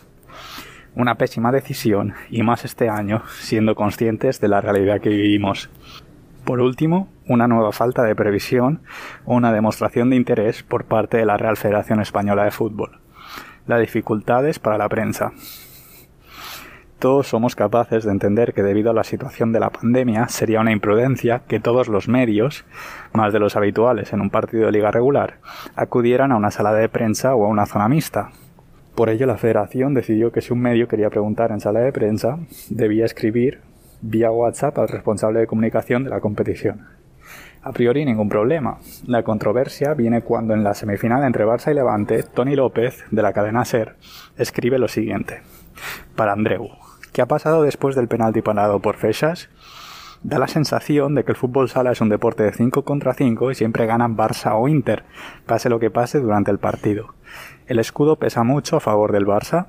Una 0.96 1.16
pésima 1.16 1.52
decisión, 1.52 2.16
y 2.32 2.42
más 2.42 2.66
este 2.66 2.90
año, 2.90 3.22
siendo 3.40 3.76
conscientes 3.76 4.42
de 4.42 4.48
la 4.48 4.62
realidad 4.62 5.02
que 5.02 5.10
vivimos. 5.10 5.70
Por 6.46 6.60
último, 6.60 7.08
una 7.28 7.48
nueva 7.48 7.72
falta 7.72 8.04
de 8.04 8.16
previsión 8.16 8.82
o 9.26 9.36
una 9.36 9.54
demostración 9.54 10.10
de 10.10 10.18
interés 10.18 10.62
por 10.62 10.84
parte 10.84 11.18
de 11.18 11.26
la 11.26 11.38
Real 11.38 11.56
Federación 11.56 12.02
Española 12.02 12.44
de 12.44 12.52
Fútbol. 12.52 13.00
Las 13.66 13.80
dificultades 13.80 14.60
para 14.60 14.78
la 14.78 14.90
prensa. 14.90 15.32
Todos 17.00 17.28
somos 17.28 17.56
capaces 17.56 18.04
de 18.04 18.12
entender 18.12 18.54
que 18.54 18.62
debido 18.62 18.92
a 18.92 18.94
la 18.94 19.06
situación 19.06 19.54
de 19.54 19.62
la 19.62 19.70
pandemia 19.70 20.28
sería 20.28 20.60
una 20.60 20.74
imprudencia 20.74 21.44
que 21.48 21.62
todos 21.62 21.88
los 21.88 22.10
medios, 22.10 22.66
más 23.14 23.32
de 23.32 23.40
los 23.40 23.56
habituales 23.56 24.12
en 24.12 24.20
un 24.20 24.30
partido 24.30 24.66
de 24.66 24.74
liga 24.74 24.92
regular, 24.92 25.40
acudieran 25.76 26.34
a 26.34 26.38
una 26.38 26.52
sala 26.52 26.74
de 26.74 26.90
prensa 26.90 27.36
o 27.36 27.46
a 27.46 27.50
una 27.50 27.66
zona 27.66 27.88
mixta. 27.88 28.32
Por 28.96 29.10
ello 29.10 29.28
la 29.28 29.38
federación 29.38 29.94
decidió 29.94 30.32
que 30.34 30.42
si 30.42 30.52
un 30.52 30.62
medio 30.62 30.90
quería 30.90 31.10
preguntar 31.10 31.52
en 31.52 31.62
sala 31.62 31.80
de 31.80 31.92
prensa, 31.92 32.38
debía 32.70 33.06
escribir 33.06 33.62
vía 34.04 34.30
WhatsApp 34.32 34.78
al 34.78 34.90
responsable 34.90 35.40
de 35.40 35.48
comunicación 35.48 36.04
de 36.04 36.10
la 36.10 36.20
competición. 36.20 36.88
A 37.64 37.72
priori 37.72 38.04
ningún 38.04 38.28
problema. 38.28 38.80
La 39.08 39.24
controversia 39.24 39.94
viene 39.94 40.22
cuando 40.22 40.54
en 40.54 40.64
la 40.64 40.74
semifinal 40.74 41.24
entre 41.24 41.46
Barça 41.46 41.72
y 41.72 41.74
Levante, 41.74 42.22
Tony 42.24 42.56
López, 42.56 43.06
de 43.10 43.22
la 43.22 43.32
cadena 43.32 43.64
SER, 43.64 43.96
escribe 44.38 44.78
lo 44.78 44.90
siguiente. 44.90 45.42
Para 46.16 46.34
Andreu, 46.34 46.68
¿qué 47.14 47.22
ha 47.22 47.26
pasado 47.26 47.64
después 47.64 47.96
del 47.96 48.10
penalti 48.10 48.42
parado 48.42 48.82
por 48.82 48.98
Fechas? 48.98 49.50
Da 50.24 50.40
la 50.40 50.48
sensación 50.48 51.16
de 51.16 51.24
que 51.24 51.32
el 51.32 51.38
fútbol 51.38 51.70
sala 51.70 51.92
es 51.92 52.02
un 52.02 52.10
deporte 52.10 52.44
de 52.44 52.52
5 52.52 52.84
contra 52.84 53.14
5 53.14 53.52
y 53.52 53.56
siempre 53.56 53.86
ganan 53.86 54.18
Barça 54.18 54.54
o 54.56 54.68
Inter, 54.68 55.04
pase 55.46 55.70
lo 55.70 55.80
que 55.80 55.90
pase 55.90 56.20
durante 56.20 56.52
el 56.52 56.60
partido. 56.60 57.14
¿El 57.68 57.80
escudo 57.80 58.18
pesa 58.18 58.44
mucho 58.44 58.78
a 58.78 58.82
favor 58.82 59.14
del 59.14 59.26
Barça? 59.26 59.68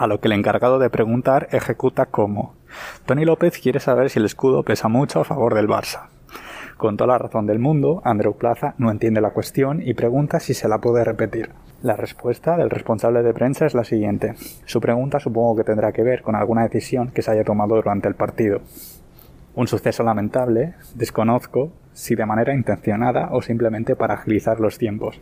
A 0.00 0.06
lo 0.06 0.18
que 0.18 0.28
el 0.28 0.32
encargado 0.32 0.78
de 0.78 0.88
preguntar 0.88 1.48
ejecuta 1.52 2.06
como. 2.06 2.54
Tony 3.04 3.26
López 3.26 3.58
quiere 3.58 3.80
saber 3.80 4.08
si 4.08 4.18
el 4.18 4.24
escudo 4.24 4.62
pesa 4.62 4.88
mucho 4.88 5.20
a 5.20 5.24
favor 5.24 5.54
del 5.54 5.68
Barça. 5.68 6.06
Con 6.78 6.96
toda 6.96 7.08
la 7.08 7.18
razón 7.18 7.44
del 7.44 7.58
mundo, 7.58 8.00
Andreu 8.02 8.34
Plaza 8.34 8.72
no 8.78 8.90
entiende 8.90 9.20
la 9.20 9.32
cuestión 9.32 9.82
y 9.86 9.92
pregunta 9.92 10.40
si 10.40 10.54
se 10.54 10.68
la 10.68 10.78
puede 10.78 11.04
repetir. 11.04 11.50
La 11.82 11.96
respuesta 11.96 12.56
del 12.56 12.70
responsable 12.70 13.22
de 13.22 13.34
prensa 13.34 13.66
es 13.66 13.74
la 13.74 13.84
siguiente. 13.84 14.36
Su 14.64 14.80
pregunta 14.80 15.20
supongo 15.20 15.56
que 15.56 15.64
tendrá 15.64 15.92
que 15.92 16.02
ver 16.02 16.22
con 16.22 16.34
alguna 16.34 16.62
decisión 16.62 17.10
que 17.10 17.20
se 17.20 17.32
haya 17.32 17.44
tomado 17.44 17.74
durante 17.74 18.08
el 18.08 18.14
partido. 18.14 18.62
Un 19.54 19.68
suceso 19.68 20.02
lamentable, 20.02 20.76
desconozco 20.94 21.72
si 21.92 22.14
de 22.14 22.24
manera 22.24 22.54
intencionada 22.54 23.28
o 23.32 23.42
simplemente 23.42 23.96
para 23.96 24.14
agilizar 24.14 24.60
los 24.60 24.78
tiempos. 24.78 25.20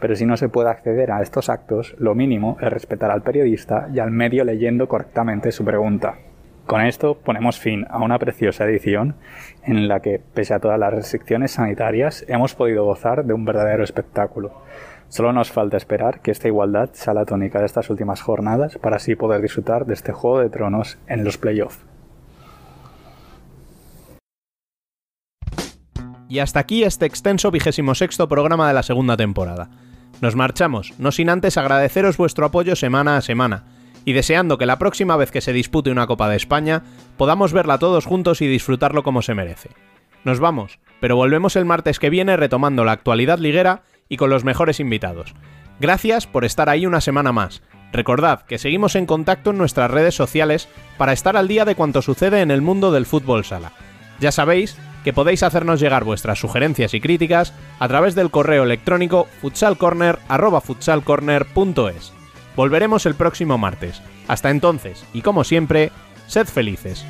Pero 0.00 0.14
si 0.14 0.26
no 0.26 0.36
se 0.36 0.48
puede 0.48 0.70
acceder 0.70 1.10
a 1.10 1.22
estos 1.22 1.48
actos, 1.48 1.94
lo 1.98 2.14
mínimo 2.14 2.56
es 2.60 2.70
respetar 2.70 3.10
al 3.10 3.22
periodista 3.22 3.88
y 3.92 3.98
al 3.98 4.10
medio 4.10 4.44
leyendo 4.44 4.88
correctamente 4.88 5.52
su 5.52 5.64
pregunta. 5.64 6.16
Con 6.66 6.80
esto 6.80 7.16
ponemos 7.16 7.60
fin 7.60 7.86
a 7.88 7.98
una 7.98 8.18
preciosa 8.18 8.64
edición 8.64 9.14
en 9.62 9.86
la 9.86 10.00
que, 10.00 10.20
pese 10.34 10.52
a 10.52 10.58
todas 10.58 10.80
las 10.80 10.92
restricciones 10.92 11.52
sanitarias, 11.52 12.24
hemos 12.26 12.56
podido 12.56 12.84
gozar 12.84 13.24
de 13.24 13.34
un 13.34 13.44
verdadero 13.44 13.84
espectáculo. 13.84 14.52
Solo 15.08 15.32
nos 15.32 15.52
falta 15.52 15.76
esperar 15.76 16.20
que 16.20 16.32
esta 16.32 16.48
igualdad 16.48 16.90
sea 16.92 17.14
la 17.14 17.24
tónica 17.24 17.60
de 17.60 17.66
estas 17.66 17.88
últimas 17.88 18.20
jornadas 18.20 18.78
para 18.78 18.96
así 18.96 19.14
poder 19.14 19.40
disfrutar 19.40 19.86
de 19.86 19.94
este 19.94 20.12
Juego 20.12 20.40
de 20.40 20.50
Tronos 20.50 20.98
en 21.06 21.22
los 21.22 21.38
playoffs. 21.38 21.78
Y 26.28 26.40
hasta 26.40 26.58
aquí 26.58 26.82
este 26.82 27.06
extenso 27.06 27.52
vigésimo 27.52 27.94
sexto 27.94 28.28
programa 28.28 28.66
de 28.66 28.74
la 28.74 28.82
segunda 28.82 29.16
temporada. 29.16 29.70
Nos 30.20 30.34
marchamos, 30.34 30.94
no 30.98 31.12
sin 31.12 31.28
antes 31.28 31.56
agradeceros 31.58 32.16
vuestro 32.16 32.46
apoyo 32.46 32.74
semana 32.76 33.16
a 33.16 33.22
semana 33.22 33.64
y 34.06 34.12
deseando 34.12 34.56
que 34.56 34.66
la 34.66 34.78
próxima 34.78 35.16
vez 35.16 35.30
que 35.30 35.42
se 35.42 35.52
dispute 35.52 35.90
una 35.90 36.06
Copa 36.06 36.28
de 36.28 36.36
España 36.36 36.84
podamos 37.16 37.52
verla 37.52 37.78
todos 37.78 38.06
juntos 38.06 38.40
y 38.40 38.46
disfrutarlo 38.46 39.02
como 39.02 39.20
se 39.20 39.34
merece. 39.34 39.70
Nos 40.24 40.40
vamos, 40.40 40.78
pero 41.00 41.16
volvemos 41.16 41.56
el 41.56 41.66
martes 41.66 41.98
que 41.98 42.08
viene 42.08 42.36
retomando 42.36 42.84
la 42.84 42.92
actualidad 42.92 43.38
liguera 43.38 43.82
y 44.08 44.16
con 44.16 44.30
los 44.30 44.44
mejores 44.44 44.80
invitados. 44.80 45.34
Gracias 45.80 46.26
por 46.26 46.44
estar 46.44 46.68
ahí 46.68 46.86
una 46.86 47.00
semana 47.00 47.32
más. 47.32 47.62
Recordad 47.92 48.42
que 48.42 48.58
seguimos 48.58 48.94
en 48.94 49.06
contacto 49.06 49.50
en 49.50 49.58
nuestras 49.58 49.90
redes 49.90 50.14
sociales 50.14 50.68
para 50.96 51.12
estar 51.12 51.36
al 51.36 51.48
día 51.48 51.64
de 51.64 51.74
cuanto 51.74 52.00
sucede 52.00 52.40
en 52.40 52.50
el 52.50 52.62
mundo 52.62 52.92
del 52.92 53.06
fútbol 53.06 53.44
sala. 53.44 53.72
Ya 54.20 54.32
sabéis 54.32 54.78
que 55.06 55.12
podéis 55.12 55.44
hacernos 55.44 55.78
llegar 55.78 56.02
vuestras 56.02 56.40
sugerencias 56.40 56.92
y 56.92 57.00
críticas 57.00 57.52
a 57.78 57.86
través 57.86 58.16
del 58.16 58.32
correo 58.32 58.64
electrónico 58.64 59.28
futsalcorner@futsalcorner.es. 59.40 62.12
Volveremos 62.56 63.06
el 63.06 63.14
próximo 63.14 63.56
martes. 63.56 64.02
Hasta 64.26 64.50
entonces, 64.50 65.04
y 65.12 65.22
como 65.22 65.44
siempre, 65.44 65.92
sed 66.26 66.48
felices. 66.48 67.06